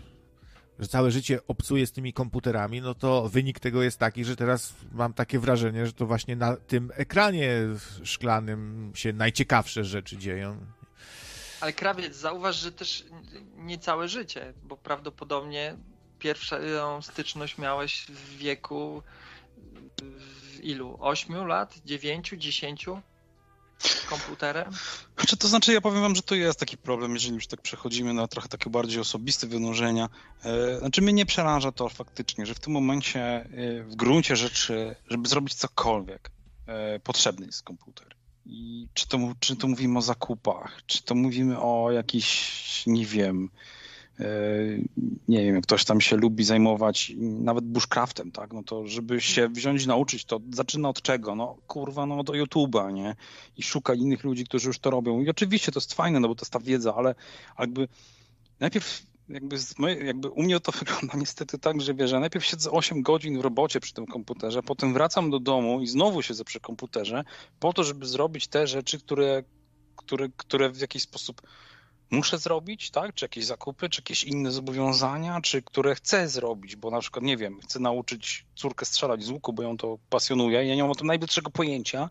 że 0.79 0.87
całe 0.87 1.11
życie 1.11 1.39
obcuję 1.47 1.87
z 1.87 1.91
tymi 1.91 2.13
komputerami, 2.13 2.81
no 2.81 2.95
to 2.95 3.29
wynik 3.29 3.59
tego 3.59 3.83
jest 3.83 3.99
taki, 3.99 4.25
że 4.25 4.35
teraz 4.35 4.73
mam 4.91 5.13
takie 5.13 5.39
wrażenie, 5.39 5.85
że 5.85 5.93
to 5.93 6.05
właśnie 6.05 6.35
na 6.35 6.55
tym 6.55 6.91
ekranie 6.95 7.51
szklanym 8.03 8.91
się 8.95 9.13
najciekawsze 9.13 9.83
rzeczy 9.83 10.17
dzieją. 10.17 10.57
Ale 11.61 11.73
krawiec, 11.73 12.15
zauważ, 12.15 12.55
że 12.55 12.71
też 12.71 13.05
nie 13.55 13.77
całe 13.77 14.07
życie, 14.07 14.53
bo 14.63 14.77
prawdopodobnie 14.77 15.77
pierwszą 16.19 17.01
styczność 17.01 17.57
miałeś 17.57 18.05
w 18.09 18.37
wieku 18.37 19.03
w 20.01 20.63
ilu? 20.63 20.97
8 20.99 21.47
lat? 21.47 21.79
9, 21.85 22.33
10? 22.37 22.85
Komputerem? 24.09 24.71
Czy 25.15 25.37
to 25.37 25.47
znaczy, 25.47 25.73
ja 25.73 25.81
powiem 25.81 26.01
wam, 26.01 26.15
że 26.15 26.21
to 26.21 26.35
jest 26.35 26.59
taki 26.59 26.77
problem, 26.77 27.13
jeżeli 27.13 27.35
już 27.35 27.47
tak 27.47 27.61
przechodzimy 27.61 28.13
na 28.13 28.27
trochę 28.27 28.47
takie 28.47 28.69
bardziej 28.69 28.99
osobiste 29.01 29.47
wynurzenia. 29.47 30.09
E, 30.43 30.79
znaczy, 30.79 31.01
mnie 31.01 31.13
nie 31.13 31.25
przeraża 31.25 31.71
to 31.71 31.89
faktycznie, 31.89 32.45
że 32.45 32.55
w 32.55 32.59
tym 32.59 32.73
momencie 32.73 33.21
e, 33.21 33.83
w 33.83 33.95
gruncie 33.95 34.35
rzeczy, 34.35 34.95
żeby 35.07 35.27
zrobić 35.27 35.53
cokolwiek, 35.53 36.31
e, 36.67 36.99
potrzebny 36.99 37.45
jest 37.45 37.63
komputer. 37.63 38.15
I 38.45 38.87
czy 38.93 39.07
to, 39.07 39.19
czy 39.39 39.55
to 39.55 39.67
mówimy 39.67 39.99
o 39.99 40.01
zakupach, 40.01 40.81
czy 40.85 41.03
to 41.03 41.15
mówimy 41.15 41.59
o 41.59 41.91
jakichś, 41.91 42.83
nie 42.85 43.05
wiem, 43.05 43.49
nie 45.27 45.43
wiem, 45.43 45.61
ktoś 45.61 45.85
tam 45.85 46.01
się 46.01 46.17
lubi 46.17 46.43
zajmować 46.43 47.13
nawet 47.19 47.65
bushcraftem, 47.65 48.31
tak, 48.31 48.53
no 48.53 48.63
to 48.63 48.87
żeby 48.87 49.21
się 49.21 49.49
wziąć 49.49 49.85
nauczyć, 49.85 50.25
to 50.25 50.39
zaczyna 50.53 50.89
od 50.89 51.01
czego? 51.01 51.35
No 51.35 51.57
kurwa, 51.67 52.05
no 52.05 52.23
do 52.23 52.33
YouTube'a, 52.33 52.93
nie? 52.93 53.15
I 53.57 53.63
szuka 53.63 53.93
innych 53.93 54.23
ludzi, 54.23 54.45
którzy 54.45 54.67
już 54.67 54.79
to 54.79 54.89
robią. 54.89 55.21
I 55.21 55.29
oczywiście 55.29 55.71
to 55.71 55.79
jest 55.79 55.93
fajne, 55.93 56.19
no 56.19 56.27
bo 56.27 56.35
to 56.35 56.41
jest 56.41 56.53
ta 56.53 56.59
wiedza, 56.59 56.95
ale 56.95 57.15
jakby 57.59 57.87
najpierw 58.59 59.05
jakby, 59.29 59.57
jakby 60.05 60.29
u 60.29 60.43
mnie 60.43 60.59
to 60.59 60.71
wygląda 60.79 61.17
niestety 61.17 61.59
tak, 61.59 61.81
że 61.81 61.93
wiesz, 61.93 62.11
najpierw 62.11 62.45
siedzę 62.45 62.71
8 62.71 63.01
godzin 63.01 63.37
w 63.37 63.41
robocie 63.41 63.79
przy 63.79 63.93
tym 63.93 64.05
komputerze, 64.05 64.63
potem 64.63 64.93
wracam 64.93 65.29
do 65.29 65.39
domu 65.39 65.81
i 65.81 65.87
znowu 65.87 66.21
siedzę 66.21 66.43
przy 66.43 66.59
komputerze 66.59 67.23
po 67.59 67.73
to, 67.73 67.83
żeby 67.83 68.05
zrobić 68.05 68.47
te 68.47 68.67
rzeczy, 68.67 68.99
które, 68.99 69.43
które, 69.95 70.29
które 70.37 70.69
w 70.69 70.81
jakiś 70.81 71.03
sposób 71.03 71.41
muszę 72.11 72.37
zrobić, 72.37 72.91
tak? 72.91 73.13
Czy 73.13 73.25
jakieś 73.25 73.45
zakupy, 73.45 73.89
czy 73.89 74.01
jakieś 74.01 74.23
inne 74.23 74.51
zobowiązania, 74.51 75.41
czy 75.41 75.61
które 75.61 75.95
chcę 75.95 76.27
zrobić, 76.27 76.75
bo 76.75 76.91
na 76.91 76.99
przykład, 76.99 77.25
nie 77.25 77.37
wiem, 77.37 77.59
chcę 77.61 77.79
nauczyć 77.79 78.45
córkę 78.55 78.85
strzelać 78.85 79.23
z 79.23 79.29
łuku, 79.29 79.53
bo 79.53 79.63
ją 79.63 79.77
to 79.77 79.97
pasjonuje 80.09 80.65
i 80.65 80.67
ja 80.67 80.75
nie 80.75 80.81
mam 80.81 80.91
o 80.91 80.95
tym 80.95 81.07
najbliższego 81.07 81.51
pojęcia, 81.51 82.09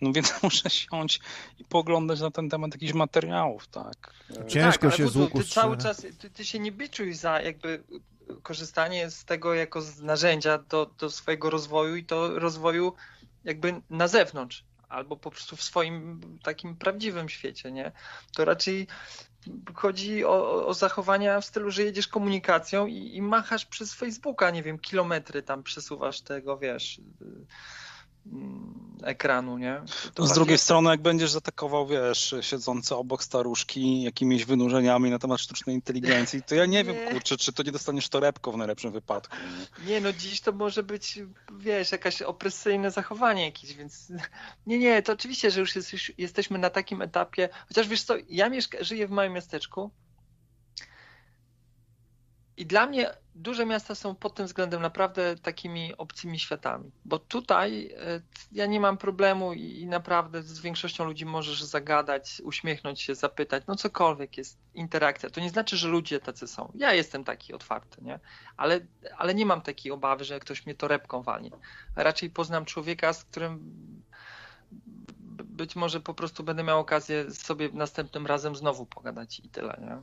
no 0.00 0.12
więc 0.12 0.34
muszę 0.42 0.70
siąść 0.70 1.20
i 1.58 1.64
poglądać 1.64 2.20
na 2.20 2.30
ten 2.30 2.50
temat 2.50 2.74
jakichś 2.74 2.92
materiałów, 2.92 3.68
tak? 3.68 4.14
Ciężko 4.48 4.88
tak, 4.88 4.96
się 4.96 5.08
z 5.08 5.16
łuku 5.16 5.38
ty 5.38 5.44
cały 5.44 5.76
czas, 5.76 6.06
ty, 6.18 6.30
ty, 6.30 6.44
się 6.44 6.58
nie 6.58 6.72
biczuj 6.72 7.14
za 7.14 7.40
jakby 7.40 7.82
korzystanie 8.42 9.10
z 9.10 9.24
tego 9.24 9.54
jako 9.54 9.82
z 9.82 10.00
narzędzia 10.00 10.58
do, 10.58 10.90
do 10.98 11.10
swojego 11.10 11.50
rozwoju 11.50 11.96
i 11.96 12.04
to 12.04 12.38
rozwoju 12.38 12.92
jakby 13.44 13.80
na 13.90 14.08
zewnątrz 14.08 14.64
albo 14.88 15.16
po 15.16 15.30
prostu 15.30 15.56
w 15.56 15.62
swoim 15.62 16.20
takim 16.42 16.76
prawdziwym 16.76 17.28
świecie, 17.28 17.72
nie? 17.72 17.92
To 18.34 18.44
raczej 18.44 18.86
chodzi 19.74 20.24
o, 20.24 20.66
o 20.66 20.74
zachowania 20.74 21.40
w 21.40 21.44
stylu, 21.44 21.70
że 21.70 21.82
jedziesz 21.82 22.08
komunikacją 22.08 22.86
i, 22.86 23.16
i 23.16 23.22
machasz 23.22 23.66
przez 23.66 23.94
Facebooka, 23.94 24.50
nie 24.50 24.62
wiem, 24.62 24.78
kilometry 24.78 25.42
tam 25.42 25.62
przesuwasz 25.62 26.20
tego, 26.20 26.58
wiesz 26.58 27.00
ekranu, 29.02 29.58
nie? 29.58 29.80
To 30.14 30.26
z 30.26 30.32
drugiej 30.32 30.52
jest... 30.52 30.64
strony, 30.64 30.90
jak 30.90 31.02
będziesz 31.02 31.30
zaatakował, 31.30 31.86
wiesz, 31.86 32.34
siedzące 32.40 32.96
obok 32.96 33.24
staruszki 33.24 34.02
jakimiś 34.02 34.44
wynurzeniami 34.44 35.10
na 35.10 35.18
temat 35.18 35.40
sztucznej 35.40 35.74
inteligencji, 35.74 36.42
to 36.42 36.54
ja 36.54 36.66
nie, 36.66 36.78
nie. 36.84 36.84
wiem, 36.84 37.12
kurczę, 37.12 37.36
czy 37.36 37.52
to 37.52 37.62
nie 37.62 37.72
dostaniesz 37.72 38.08
torebką 38.08 38.52
w 38.52 38.56
najlepszym 38.56 38.92
wypadku. 38.92 39.36
Nie? 39.78 39.86
nie, 39.86 40.00
no 40.00 40.12
dziś 40.12 40.40
to 40.40 40.52
może 40.52 40.82
być, 40.82 41.18
wiesz, 41.58 41.92
jakieś 41.92 42.22
opresyjne 42.22 42.90
zachowanie 42.90 43.44
jakieś, 43.44 43.74
więc 43.74 44.12
nie, 44.66 44.78
nie, 44.78 45.02
to 45.02 45.12
oczywiście, 45.12 45.50
że 45.50 45.60
już, 45.60 45.76
jest, 45.76 45.92
już 45.92 46.12
jesteśmy 46.18 46.58
na 46.58 46.70
takim 46.70 47.02
etapie, 47.02 47.48
chociaż 47.68 47.88
wiesz 47.88 48.02
co, 48.02 48.14
ja 48.28 48.48
mieszka, 48.48 48.78
żyję 48.80 49.08
w 49.08 49.10
małym 49.10 49.32
miasteczku, 49.32 49.90
i 52.56 52.66
dla 52.66 52.86
mnie 52.86 53.10
duże 53.34 53.66
miasta 53.66 53.94
są 53.94 54.14
pod 54.14 54.34
tym 54.34 54.46
względem 54.46 54.82
naprawdę 54.82 55.36
takimi 55.36 55.96
obcymi 55.96 56.38
światami, 56.38 56.90
bo 57.04 57.18
tutaj 57.18 57.94
e, 57.96 58.20
ja 58.52 58.66
nie 58.66 58.80
mam 58.80 58.98
problemu 58.98 59.52
i 59.52 59.86
naprawdę 59.86 60.42
z 60.42 60.60
większością 60.60 61.04
ludzi 61.04 61.26
możesz 61.26 61.62
zagadać, 61.62 62.42
uśmiechnąć 62.44 63.02
się, 63.02 63.14
zapytać, 63.14 63.64
no 63.66 63.76
cokolwiek 63.76 64.38
jest 64.38 64.58
interakcja. 64.74 65.30
To 65.30 65.40
nie 65.40 65.50
znaczy, 65.50 65.76
że 65.76 65.88
ludzie 65.88 66.20
tacy 66.20 66.46
są. 66.46 66.72
Ja 66.74 66.92
jestem 66.92 67.24
taki 67.24 67.52
otwarty, 67.52 68.04
nie? 68.04 68.20
Ale, 68.56 68.80
ale 69.16 69.34
nie 69.34 69.46
mam 69.46 69.60
takiej 69.60 69.92
obawy, 69.92 70.24
że 70.24 70.40
ktoś 70.40 70.66
mnie 70.66 70.74
torebką 70.74 71.22
walnie. 71.22 71.50
Raczej 71.96 72.30
poznam 72.30 72.64
człowieka, 72.64 73.12
z 73.12 73.24
którym 73.24 73.82
być 75.44 75.76
może 75.76 76.00
po 76.00 76.14
prostu 76.14 76.44
będę 76.44 76.62
miał 76.62 76.80
okazję 76.80 77.30
sobie 77.30 77.68
następnym 77.72 78.26
razem 78.26 78.56
znowu 78.56 78.86
pogadać 78.86 79.40
i 79.40 79.48
tyle, 79.48 79.78
nie? 79.80 80.02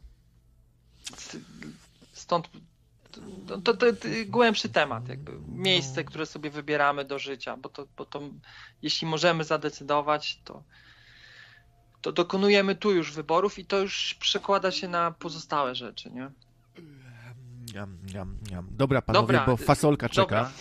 Stąd 2.23 2.49
to, 3.47 3.61
to, 3.61 3.73
to, 3.73 3.85
głębszy 4.25 4.69
temat, 4.69 5.09
jakby 5.09 5.31
miejsce, 5.47 6.03
które 6.03 6.25
sobie 6.25 6.49
wybieramy 6.49 7.05
do 7.05 7.19
życia, 7.19 7.57
bo 7.57 7.69
to, 7.69 7.87
bo 7.97 8.05
to 8.05 8.21
jeśli 8.81 9.07
możemy 9.07 9.43
zadecydować, 9.43 10.39
to, 10.43 10.63
to 12.01 12.11
dokonujemy 12.11 12.75
tu 12.75 12.91
już 12.91 13.11
wyborów 13.11 13.59
i 13.59 13.65
to 13.65 13.79
już 13.79 14.13
przekłada 14.13 14.71
się 14.71 14.87
na 14.87 15.11
pozostałe 15.11 15.75
rzeczy, 15.75 16.11
nie? 16.11 16.31
Jam, 17.73 17.97
jam, 18.13 18.37
jam. 18.51 18.67
Dobra, 18.71 19.01
panowie, 19.01 19.21
dobra, 19.21 19.45
bo 19.45 19.57
fasolka 19.57 20.09
czeka. 20.09 20.51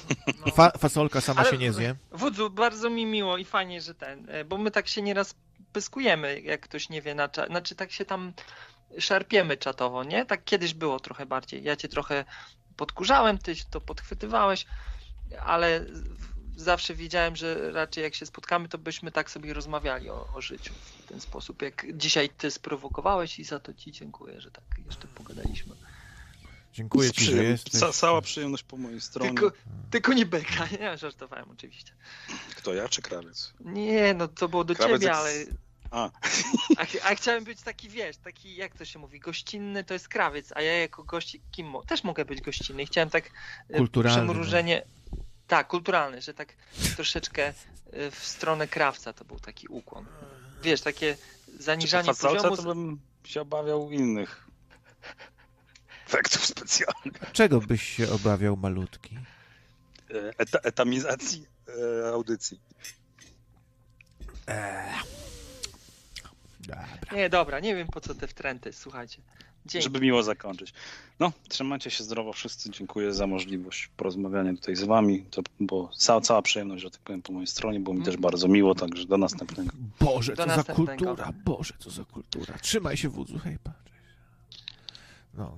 No. 0.46 0.52
Fa, 0.52 0.70
fasolka 0.70 1.20
sama 1.20 1.40
Ale, 1.40 1.50
się 1.50 1.58
nie 1.58 1.72
zje. 1.72 1.94
Wódzu, 2.12 2.50
bardzo 2.50 2.90
mi 2.90 3.06
miło 3.06 3.38
i 3.38 3.44
fajnie, 3.44 3.80
że 3.80 3.94
ten, 3.94 4.26
bo 4.48 4.58
my 4.58 4.70
tak 4.70 4.88
się 4.88 5.02
nieraz 5.02 5.34
pyskujemy, 5.72 6.40
jak 6.40 6.60
ktoś 6.60 6.88
nie 6.88 7.02
wie, 7.02 7.14
na 7.14 7.28
znaczy 7.46 7.74
tak 7.74 7.92
się 7.92 8.04
tam 8.04 8.32
szarpiemy 8.98 9.56
czatowo, 9.56 10.04
nie? 10.04 10.26
Tak 10.26 10.44
kiedyś 10.44 10.74
było 10.74 11.00
trochę 11.00 11.26
bardziej. 11.26 11.62
Ja 11.62 11.76
cię 11.76 11.88
trochę 11.88 12.24
podkurzałem, 12.76 13.38
ty 13.38 13.54
to 13.70 13.80
podchwytywałeś, 13.80 14.66
ale 15.44 15.86
zawsze 16.56 16.94
wiedziałem, 16.94 17.36
że 17.36 17.72
raczej 17.72 18.04
jak 18.04 18.14
się 18.14 18.26
spotkamy, 18.26 18.68
to 18.68 18.78
byśmy 18.78 19.12
tak 19.12 19.30
sobie 19.30 19.54
rozmawiali 19.54 20.10
o, 20.10 20.28
o 20.34 20.40
życiu 20.40 20.72
w 20.74 21.06
ten 21.06 21.20
sposób. 21.20 21.62
Jak 21.62 21.86
dzisiaj 21.94 22.28
ty 22.28 22.50
sprowokowałeś 22.50 23.38
i 23.38 23.44
za 23.44 23.60
to 23.60 23.74
ci 23.74 23.92
dziękuję, 23.92 24.40
że 24.40 24.50
tak 24.50 24.64
jeszcze 24.86 25.06
pogadaliśmy. 25.06 25.74
Dziękuję 26.72 27.12
ci, 27.12 27.24
że 27.24 27.44
jesteś. 27.44 27.80
Ca 27.80 27.92
cała 27.92 28.22
przyjemność 28.22 28.62
po 28.62 28.76
mojej 28.76 29.00
stronie. 29.00 29.34
Tylko, 29.34 29.56
tylko 29.90 30.12
nie 30.12 30.26
beka, 30.26 30.68
nie? 30.80 30.98
Żartowałem 30.98 31.50
oczywiście. 31.50 31.92
Kto, 32.56 32.74
ja 32.74 32.88
czy 32.88 33.02
krawiec? 33.02 33.52
Nie, 33.60 34.14
no 34.14 34.28
to 34.28 34.48
było 34.48 34.64
do 34.64 34.74
krawiec 34.74 35.00
ciebie, 35.00 35.14
ale... 35.14 35.30
A. 35.92 36.10
a. 36.76 36.82
A, 37.04 37.14
chciałem 37.14 37.44
być 37.44 37.62
taki, 37.62 37.88
wiesz, 37.88 38.16
taki, 38.16 38.56
jak 38.56 38.74
to 38.74 38.84
się 38.84 38.98
mówi, 38.98 39.20
gościnny 39.20 39.84
to 39.84 39.94
jest 39.94 40.08
krawiec, 40.08 40.52
a 40.54 40.62
ja 40.62 40.78
jako 40.78 41.04
gość, 41.04 41.36
kim 41.50 41.66
mo 41.66 41.82
też 41.82 42.04
mogę 42.04 42.24
być 42.24 42.40
gościnny. 42.40 42.82
I 42.82 42.86
chciałem 42.86 43.10
tak 43.10 43.30
e, 43.68 43.76
kulturalny, 43.76 44.18
przemrużenie, 44.18 44.82
no. 45.12 45.18
tak, 45.46 45.68
kulturalny, 45.68 46.22
że 46.22 46.34
tak 46.34 46.54
troszeczkę 46.96 47.46
e, 47.92 48.10
w 48.10 48.24
stronę 48.24 48.68
krawca 48.68 49.12
to 49.12 49.24
był 49.24 49.40
taki 49.40 49.68
ukłon. 49.68 50.06
Wiesz, 50.62 50.80
takie 50.80 51.16
zaniżanie 51.58 52.14
Czy 52.14 52.20
poziomu. 52.20 52.56
to 52.56 52.62
bym 52.62 53.00
się 53.24 53.40
obawiał 53.40 53.90
innych 53.90 54.48
efektów 56.06 56.46
specjalnych. 56.46 57.32
Czego 57.32 57.60
byś 57.60 57.82
się 57.82 58.10
obawiał 58.10 58.56
malutki? 58.56 59.18
E, 60.10 60.32
eta 60.38 60.58
etamizacji 60.58 61.46
e, 62.02 62.08
audycji. 62.08 62.60
Eee. 64.46 65.22
Dobra. 66.66 67.16
Nie, 67.16 67.28
dobra, 67.28 67.60
nie 67.60 67.76
wiem 67.76 67.88
po 67.88 68.00
co 68.00 68.14
te 68.14 68.26
wtręty, 68.26 68.72
słuchajcie. 68.72 69.22
Dzięki. 69.66 69.84
Żeby 69.84 70.00
miło 70.00 70.22
zakończyć. 70.22 70.72
No, 71.20 71.32
trzymajcie 71.48 71.90
się 71.90 72.04
zdrowo 72.04 72.32
wszyscy. 72.32 72.70
Dziękuję 72.70 73.12
za 73.12 73.26
możliwość 73.26 73.90
porozmawiania 73.96 74.54
tutaj 74.54 74.76
z 74.76 74.84
wami. 74.84 75.24
To 75.30 75.42
było 75.60 75.90
cała, 75.96 76.20
cała 76.20 76.42
przyjemność, 76.42 76.82
że 76.82 76.90
tak 76.90 77.00
powiem, 77.00 77.22
po 77.22 77.32
mojej 77.32 77.46
stronie. 77.46 77.80
Było 77.80 77.94
mi 77.94 78.00
mm. 78.00 78.06
też 78.06 78.16
bardzo 78.16 78.48
miło, 78.48 78.74
także 78.74 79.06
do 79.06 79.18
następnego. 79.18 79.72
Boże, 80.00 80.32
do 80.32 80.42
co 80.42 80.46
następnego. 80.46 80.92
za 80.92 80.96
kultura. 80.96 81.32
Boże, 81.44 81.74
co 81.78 81.90
za 81.90 82.04
kultura. 82.04 82.58
Trzymaj 82.58 82.96
się 82.96 83.08
wódzu, 83.08 83.38
hej, 83.38 83.58
patrz. 83.64 83.92
No, 85.34 85.56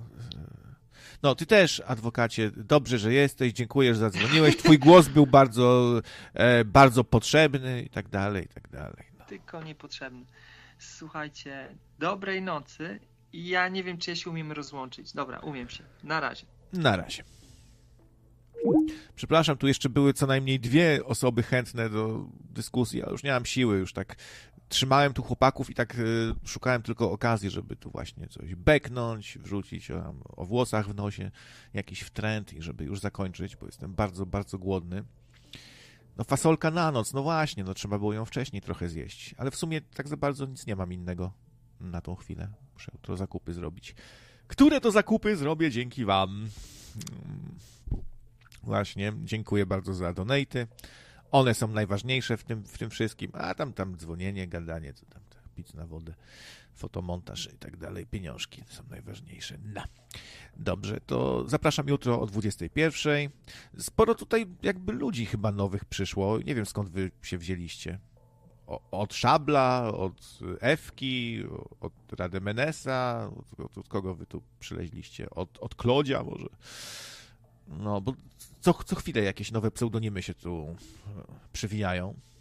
No, 1.22 1.34
ty 1.34 1.46
też, 1.46 1.82
adwokacie, 1.86 2.50
dobrze, 2.56 2.98
że 2.98 3.12
jesteś, 3.12 3.52
dziękuję, 3.52 3.94
że 3.94 4.00
zadzwoniłeś. 4.00 4.56
Twój 4.56 4.78
głos 4.86 5.08
był 5.08 5.26
bardzo, 5.26 6.00
e, 6.34 6.64
bardzo 6.64 7.04
potrzebny 7.04 7.82
i 7.82 7.88
tak 7.88 8.08
dalej, 8.08 8.44
i 8.44 8.48
tak 8.48 8.68
dalej. 8.68 9.04
No. 9.18 9.24
Tylko 9.24 9.62
niepotrzebny. 9.62 10.24
Słuchajcie, 10.84 11.76
dobrej 11.98 12.42
nocy 12.42 13.00
i 13.32 13.48
ja 13.48 13.68
nie 13.68 13.82
wiem, 13.82 13.98
czy 13.98 14.10
ja 14.10 14.16
się 14.16 14.30
umiem 14.30 14.52
rozłączyć. 14.52 15.12
Dobra, 15.12 15.38
umiem 15.38 15.68
się. 15.68 15.84
Na 16.02 16.20
razie. 16.20 16.46
Na 16.72 16.96
razie. 16.96 17.24
Przepraszam, 19.16 19.56
tu 19.56 19.68
jeszcze 19.68 19.88
były 19.88 20.12
co 20.12 20.26
najmniej 20.26 20.60
dwie 20.60 21.00
osoby 21.04 21.42
chętne 21.42 21.90
do 21.90 22.26
dyskusji, 22.40 23.02
ale 23.02 23.12
już 23.12 23.22
nie 23.22 23.30
mam 23.30 23.44
siły, 23.44 23.78
już 23.78 23.92
tak 23.92 24.16
trzymałem 24.68 25.12
tu 25.12 25.22
chłopaków 25.22 25.70
i 25.70 25.74
tak 25.74 25.98
y, 25.98 26.34
szukałem 26.44 26.82
tylko 26.82 27.12
okazji, 27.12 27.50
żeby 27.50 27.76
tu 27.76 27.90
właśnie 27.90 28.28
coś 28.28 28.54
beknąć, 28.54 29.38
wrzucić 29.38 29.90
o, 29.90 30.14
o 30.36 30.44
włosach 30.44 30.88
w 30.88 30.94
nosie, 30.94 31.30
jakiś 31.74 32.00
wtręt 32.00 32.52
i 32.52 32.62
żeby 32.62 32.84
już 32.84 33.00
zakończyć, 33.00 33.56
bo 33.56 33.66
jestem 33.66 33.94
bardzo, 33.94 34.26
bardzo 34.26 34.58
głodny. 34.58 35.04
No 36.16 36.24
fasolka 36.24 36.70
na 36.70 36.92
noc, 36.92 37.12
no 37.12 37.22
właśnie, 37.22 37.64
no 37.64 37.74
trzeba 37.74 37.98
było 37.98 38.12
ją 38.12 38.24
wcześniej 38.24 38.62
trochę 38.62 38.88
zjeść, 38.88 39.34
ale 39.38 39.50
w 39.50 39.56
sumie 39.56 39.80
tak 39.80 40.08
za 40.08 40.16
bardzo 40.16 40.46
nic 40.46 40.66
nie 40.66 40.76
mam 40.76 40.92
innego 40.92 41.32
na 41.80 42.00
tą 42.00 42.14
chwilę. 42.14 42.48
Muszę 42.74 42.92
to 43.02 43.16
zakupy 43.16 43.54
zrobić. 43.54 43.94
Które 44.46 44.80
to 44.80 44.90
zakupy 44.90 45.36
zrobię 45.36 45.70
dzięki 45.70 46.04
wam. 46.04 46.48
Właśnie, 48.62 49.12
dziękuję 49.24 49.66
bardzo 49.66 49.94
za 49.94 50.12
donaty. 50.12 50.66
One 51.30 51.54
są 51.54 51.68
najważniejsze 51.68 52.36
w 52.36 52.44
tym, 52.44 52.64
w 52.64 52.78
tym 52.78 52.90
wszystkim, 52.90 53.30
a 53.34 53.54
tam 53.54 53.72
tam 53.72 53.96
dzwonienie, 53.96 54.48
gadanie, 54.48 54.92
co 54.94 55.06
tam, 55.06 55.22
pić 55.54 55.74
na 55.74 55.86
wodę, 55.86 56.14
fotomontaż 56.74 57.48
i 57.54 57.58
tak 57.58 57.76
dalej, 57.76 58.06
pieniążki 58.06 58.62
są 58.68 58.82
najważniejsze. 58.90 59.58
No. 59.64 59.82
Dobrze, 60.56 61.00
to 61.06 61.48
zapraszam 61.48 61.88
jutro 61.88 62.20
o 62.20 62.26
21. 62.26 63.30
Sporo 63.78 64.14
tutaj 64.14 64.46
jakby 64.62 64.92
ludzi 64.92 65.26
chyba 65.26 65.52
nowych 65.52 65.84
przyszło. 65.84 66.38
Nie 66.38 66.54
wiem 66.54 66.66
skąd 66.66 66.88
wy 66.88 67.10
się 67.22 67.38
wzięliście. 67.38 67.98
O, 68.66 68.80
od 68.90 69.14
Szabla, 69.14 69.92
od 69.94 70.38
Ewki, 70.60 71.44
od 71.80 71.92
Rademenesa, 72.12 73.30
od, 73.58 73.78
od, 73.78 73.88
kogo 73.88 74.14
wy 74.14 74.26
tu 74.26 74.42
przyleźliście? 74.60 75.30
Od, 75.30 75.58
od 75.58 75.74
Klodzia 75.74 76.22
może? 76.22 76.48
No, 77.68 78.00
bo 78.00 78.14
co, 78.60 78.74
co 78.84 78.96
chwilę 78.96 79.22
jakieś 79.22 79.52
nowe 79.52 79.70
pseudonimy 79.70 80.22
się 80.22 80.34
tu 80.34 80.76
e, 81.18 82.33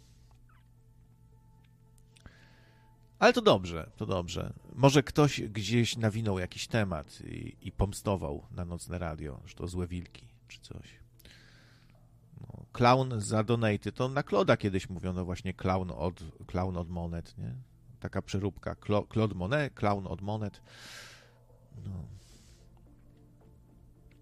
Ale 3.24 3.32
to 3.32 3.42
dobrze, 3.42 3.90
to 3.96 4.06
dobrze. 4.06 4.52
Może 4.74 5.02
ktoś 5.02 5.40
gdzieś 5.40 5.96
nawinął 5.96 6.38
jakiś 6.38 6.66
temat 6.66 7.20
i, 7.20 7.56
i 7.60 7.72
pomstował 7.72 8.46
na 8.50 8.64
nocne 8.64 8.98
radio, 8.98 9.40
że 9.46 9.54
to 9.54 9.68
złe 9.68 9.86
wilki, 9.86 10.28
czy 10.48 10.60
coś. 10.60 11.00
No, 12.40 12.64
clown 12.72 13.20
za 13.20 13.44
donaty, 13.44 13.92
to 13.92 14.08
na 14.08 14.22
Kloda 14.22 14.56
kiedyś 14.56 14.88
mówiono 14.88 15.24
właśnie 15.24 15.54
clown 15.54 15.90
od, 15.90 16.24
clown 16.46 16.76
od 16.76 16.90
monet, 16.90 17.38
nie? 17.38 17.54
Taka 18.00 18.22
przeróbka. 18.22 18.76
Claude 19.12 19.34
Monet, 19.34 19.74
clown 19.74 20.06
od 20.06 20.20
monet. 20.20 20.62
No. 21.84 22.04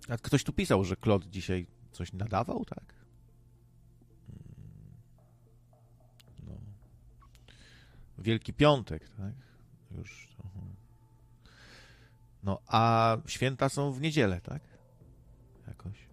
A 0.09 0.17
ktoś 0.17 0.45
tu 0.45 0.53
pisał, 0.53 0.85
że 0.85 0.97
Claude 0.97 1.27
dzisiaj 1.31 1.67
coś 1.93 2.13
nadawał, 2.13 2.65
tak? 2.65 3.02
Wielki 8.23 8.53
Piątek, 8.53 9.09
tak? 9.09 9.35
Już. 9.91 10.33
No, 12.43 12.61
a 12.67 13.17
święta 13.27 13.69
są 13.69 13.93
w 13.93 14.01
niedzielę, 14.01 14.41
tak? 14.41 14.63
Jakoś. 15.69 16.09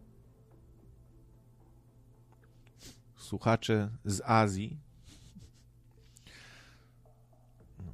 Słuchacze 3.15 3.89
z 4.05 4.21
Azji. 4.25 4.77
No. 7.79 7.93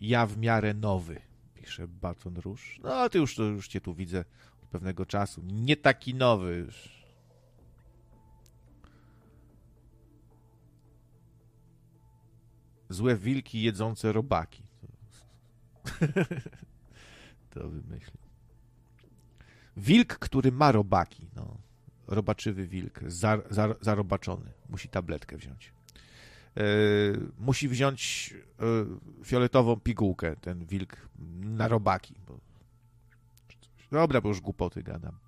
Ja 0.00 0.26
w 0.26 0.36
miarę 0.36 0.74
nowy, 0.74 1.20
pisze 1.54 1.88
Baton 1.88 2.36
Róż. 2.36 2.80
No, 2.82 3.08
ty 3.08 3.18
już, 3.18 3.36
to 3.36 3.42
już 3.42 3.68
cię 3.68 3.80
tu 3.80 3.94
widzę 3.94 4.24
od 4.62 4.68
pewnego 4.68 5.06
czasu. 5.06 5.42
Nie 5.44 5.76
taki 5.76 6.14
nowy 6.14 6.56
już. 6.56 7.03
Złe 12.94 13.16
wilki 13.16 13.62
jedzące 13.62 14.12
robaki. 14.12 14.62
to 17.50 17.68
wymyślił. 17.68 18.18
Wilk, 19.76 20.18
który 20.18 20.52
ma 20.52 20.72
robaki. 20.72 21.26
No. 21.36 21.56
Robaczywy 22.06 22.66
wilk, 22.66 23.00
zar, 23.06 23.42
zar, 23.50 23.76
zarobaczony. 23.80 24.52
Musi 24.68 24.88
tabletkę 24.88 25.36
wziąć. 25.36 25.72
Yy, 26.56 26.62
musi 27.38 27.68
wziąć 27.68 28.30
yy, 28.60 29.24
fioletową 29.24 29.80
pigułkę, 29.80 30.36
ten 30.36 30.66
wilk, 30.66 31.08
na 31.40 31.68
robaki. 31.68 32.14
Bo... 32.26 32.38
Dobra, 33.90 34.20
bo 34.20 34.28
już 34.28 34.40
głupoty 34.40 34.82
gadam. 34.82 35.18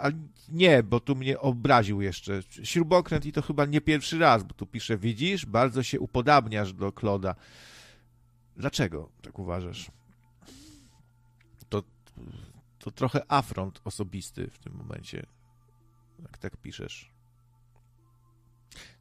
Ale 0.00 0.12
nie, 0.48 0.82
bo 0.82 1.00
tu 1.00 1.16
mnie 1.16 1.40
obraził 1.40 2.02
jeszcze. 2.02 2.42
Śrubokręt 2.62 3.26
i 3.26 3.32
to 3.32 3.42
chyba 3.42 3.66
nie 3.66 3.80
pierwszy 3.80 4.18
raz, 4.18 4.42
bo 4.42 4.54
tu 4.54 4.66
pisze, 4.66 4.98
widzisz, 4.98 5.46
bardzo 5.46 5.82
się 5.82 6.00
upodabniasz 6.00 6.72
do 6.72 6.92
Kloda. 6.92 7.34
Dlaczego 8.56 9.08
tak 9.22 9.38
uważasz? 9.38 9.90
To, 11.68 11.82
to 12.78 12.90
trochę 12.90 13.32
afront 13.32 13.80
osobisty 13.84 14.50
w 14.50 14.58
tym 14.58 14.74
momencie, 14.74 15.26
jak 16.22 16.38
tak 16.38 16.56
piszesz. 16.56 17.10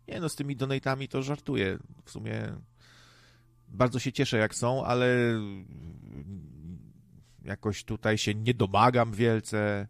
Nie 0.07 0.19
no, 0.19 0.29
z 0.29 0.35
tymi 0.35 0.55
donatami 0.55 1.07
to 1.07 1.23
żartuję. 1.23 1.77
W 2.05 2.11
sumie 2.11 2.55
bardzo 3.67 3.99
się 3.99 4.11
cieszę, 4.11 4.37
jak 4.37 4.55
są, 4.55 4.85
ale 4.85 5.07
jakoś 7.43 7.83
tutaj 7.83 8.17
się 8.17 8.35
nie 8.35 8.53
domagam 8.53 9.11
wielce 9.11 9.87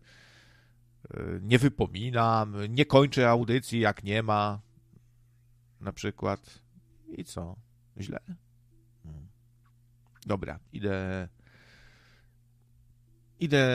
nie 1.41 1.59
wypominam, 1.59 2.55
nie 2.69 2.85
kończę 2.85 3.29
audycji, 3.29 3.79
jak 3.79 4.03
nie 4.03 4.23
ma, 4.23 4.61
na 5.79 5.93
przykład. 5.93 6.59
I 7.17 7.23
co? 7.23 7.55
Źle? 7.99 8.19
Hmm. 9.03 9.27
Dobra, 10.25 10.59
idę. 10.73 11.29
Idę 13.39 13.67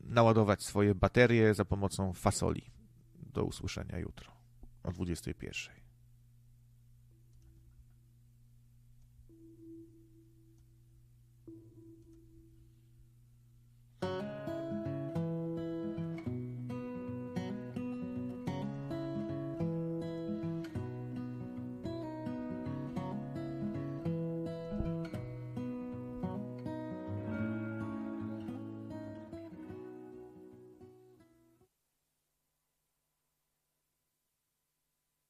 naładować 0.00 0.62
swoje 0.62 0.94
baterie 0.94 1.54
za 1.54 1.64
pomocą 1.64 2.12
fasoli. 2.12 2.70
Do 3.14 3.44
usłyszenia 3.44 3.98
jutro 3.98 4.32
o 4.82 4.92
21. 4.92 5.83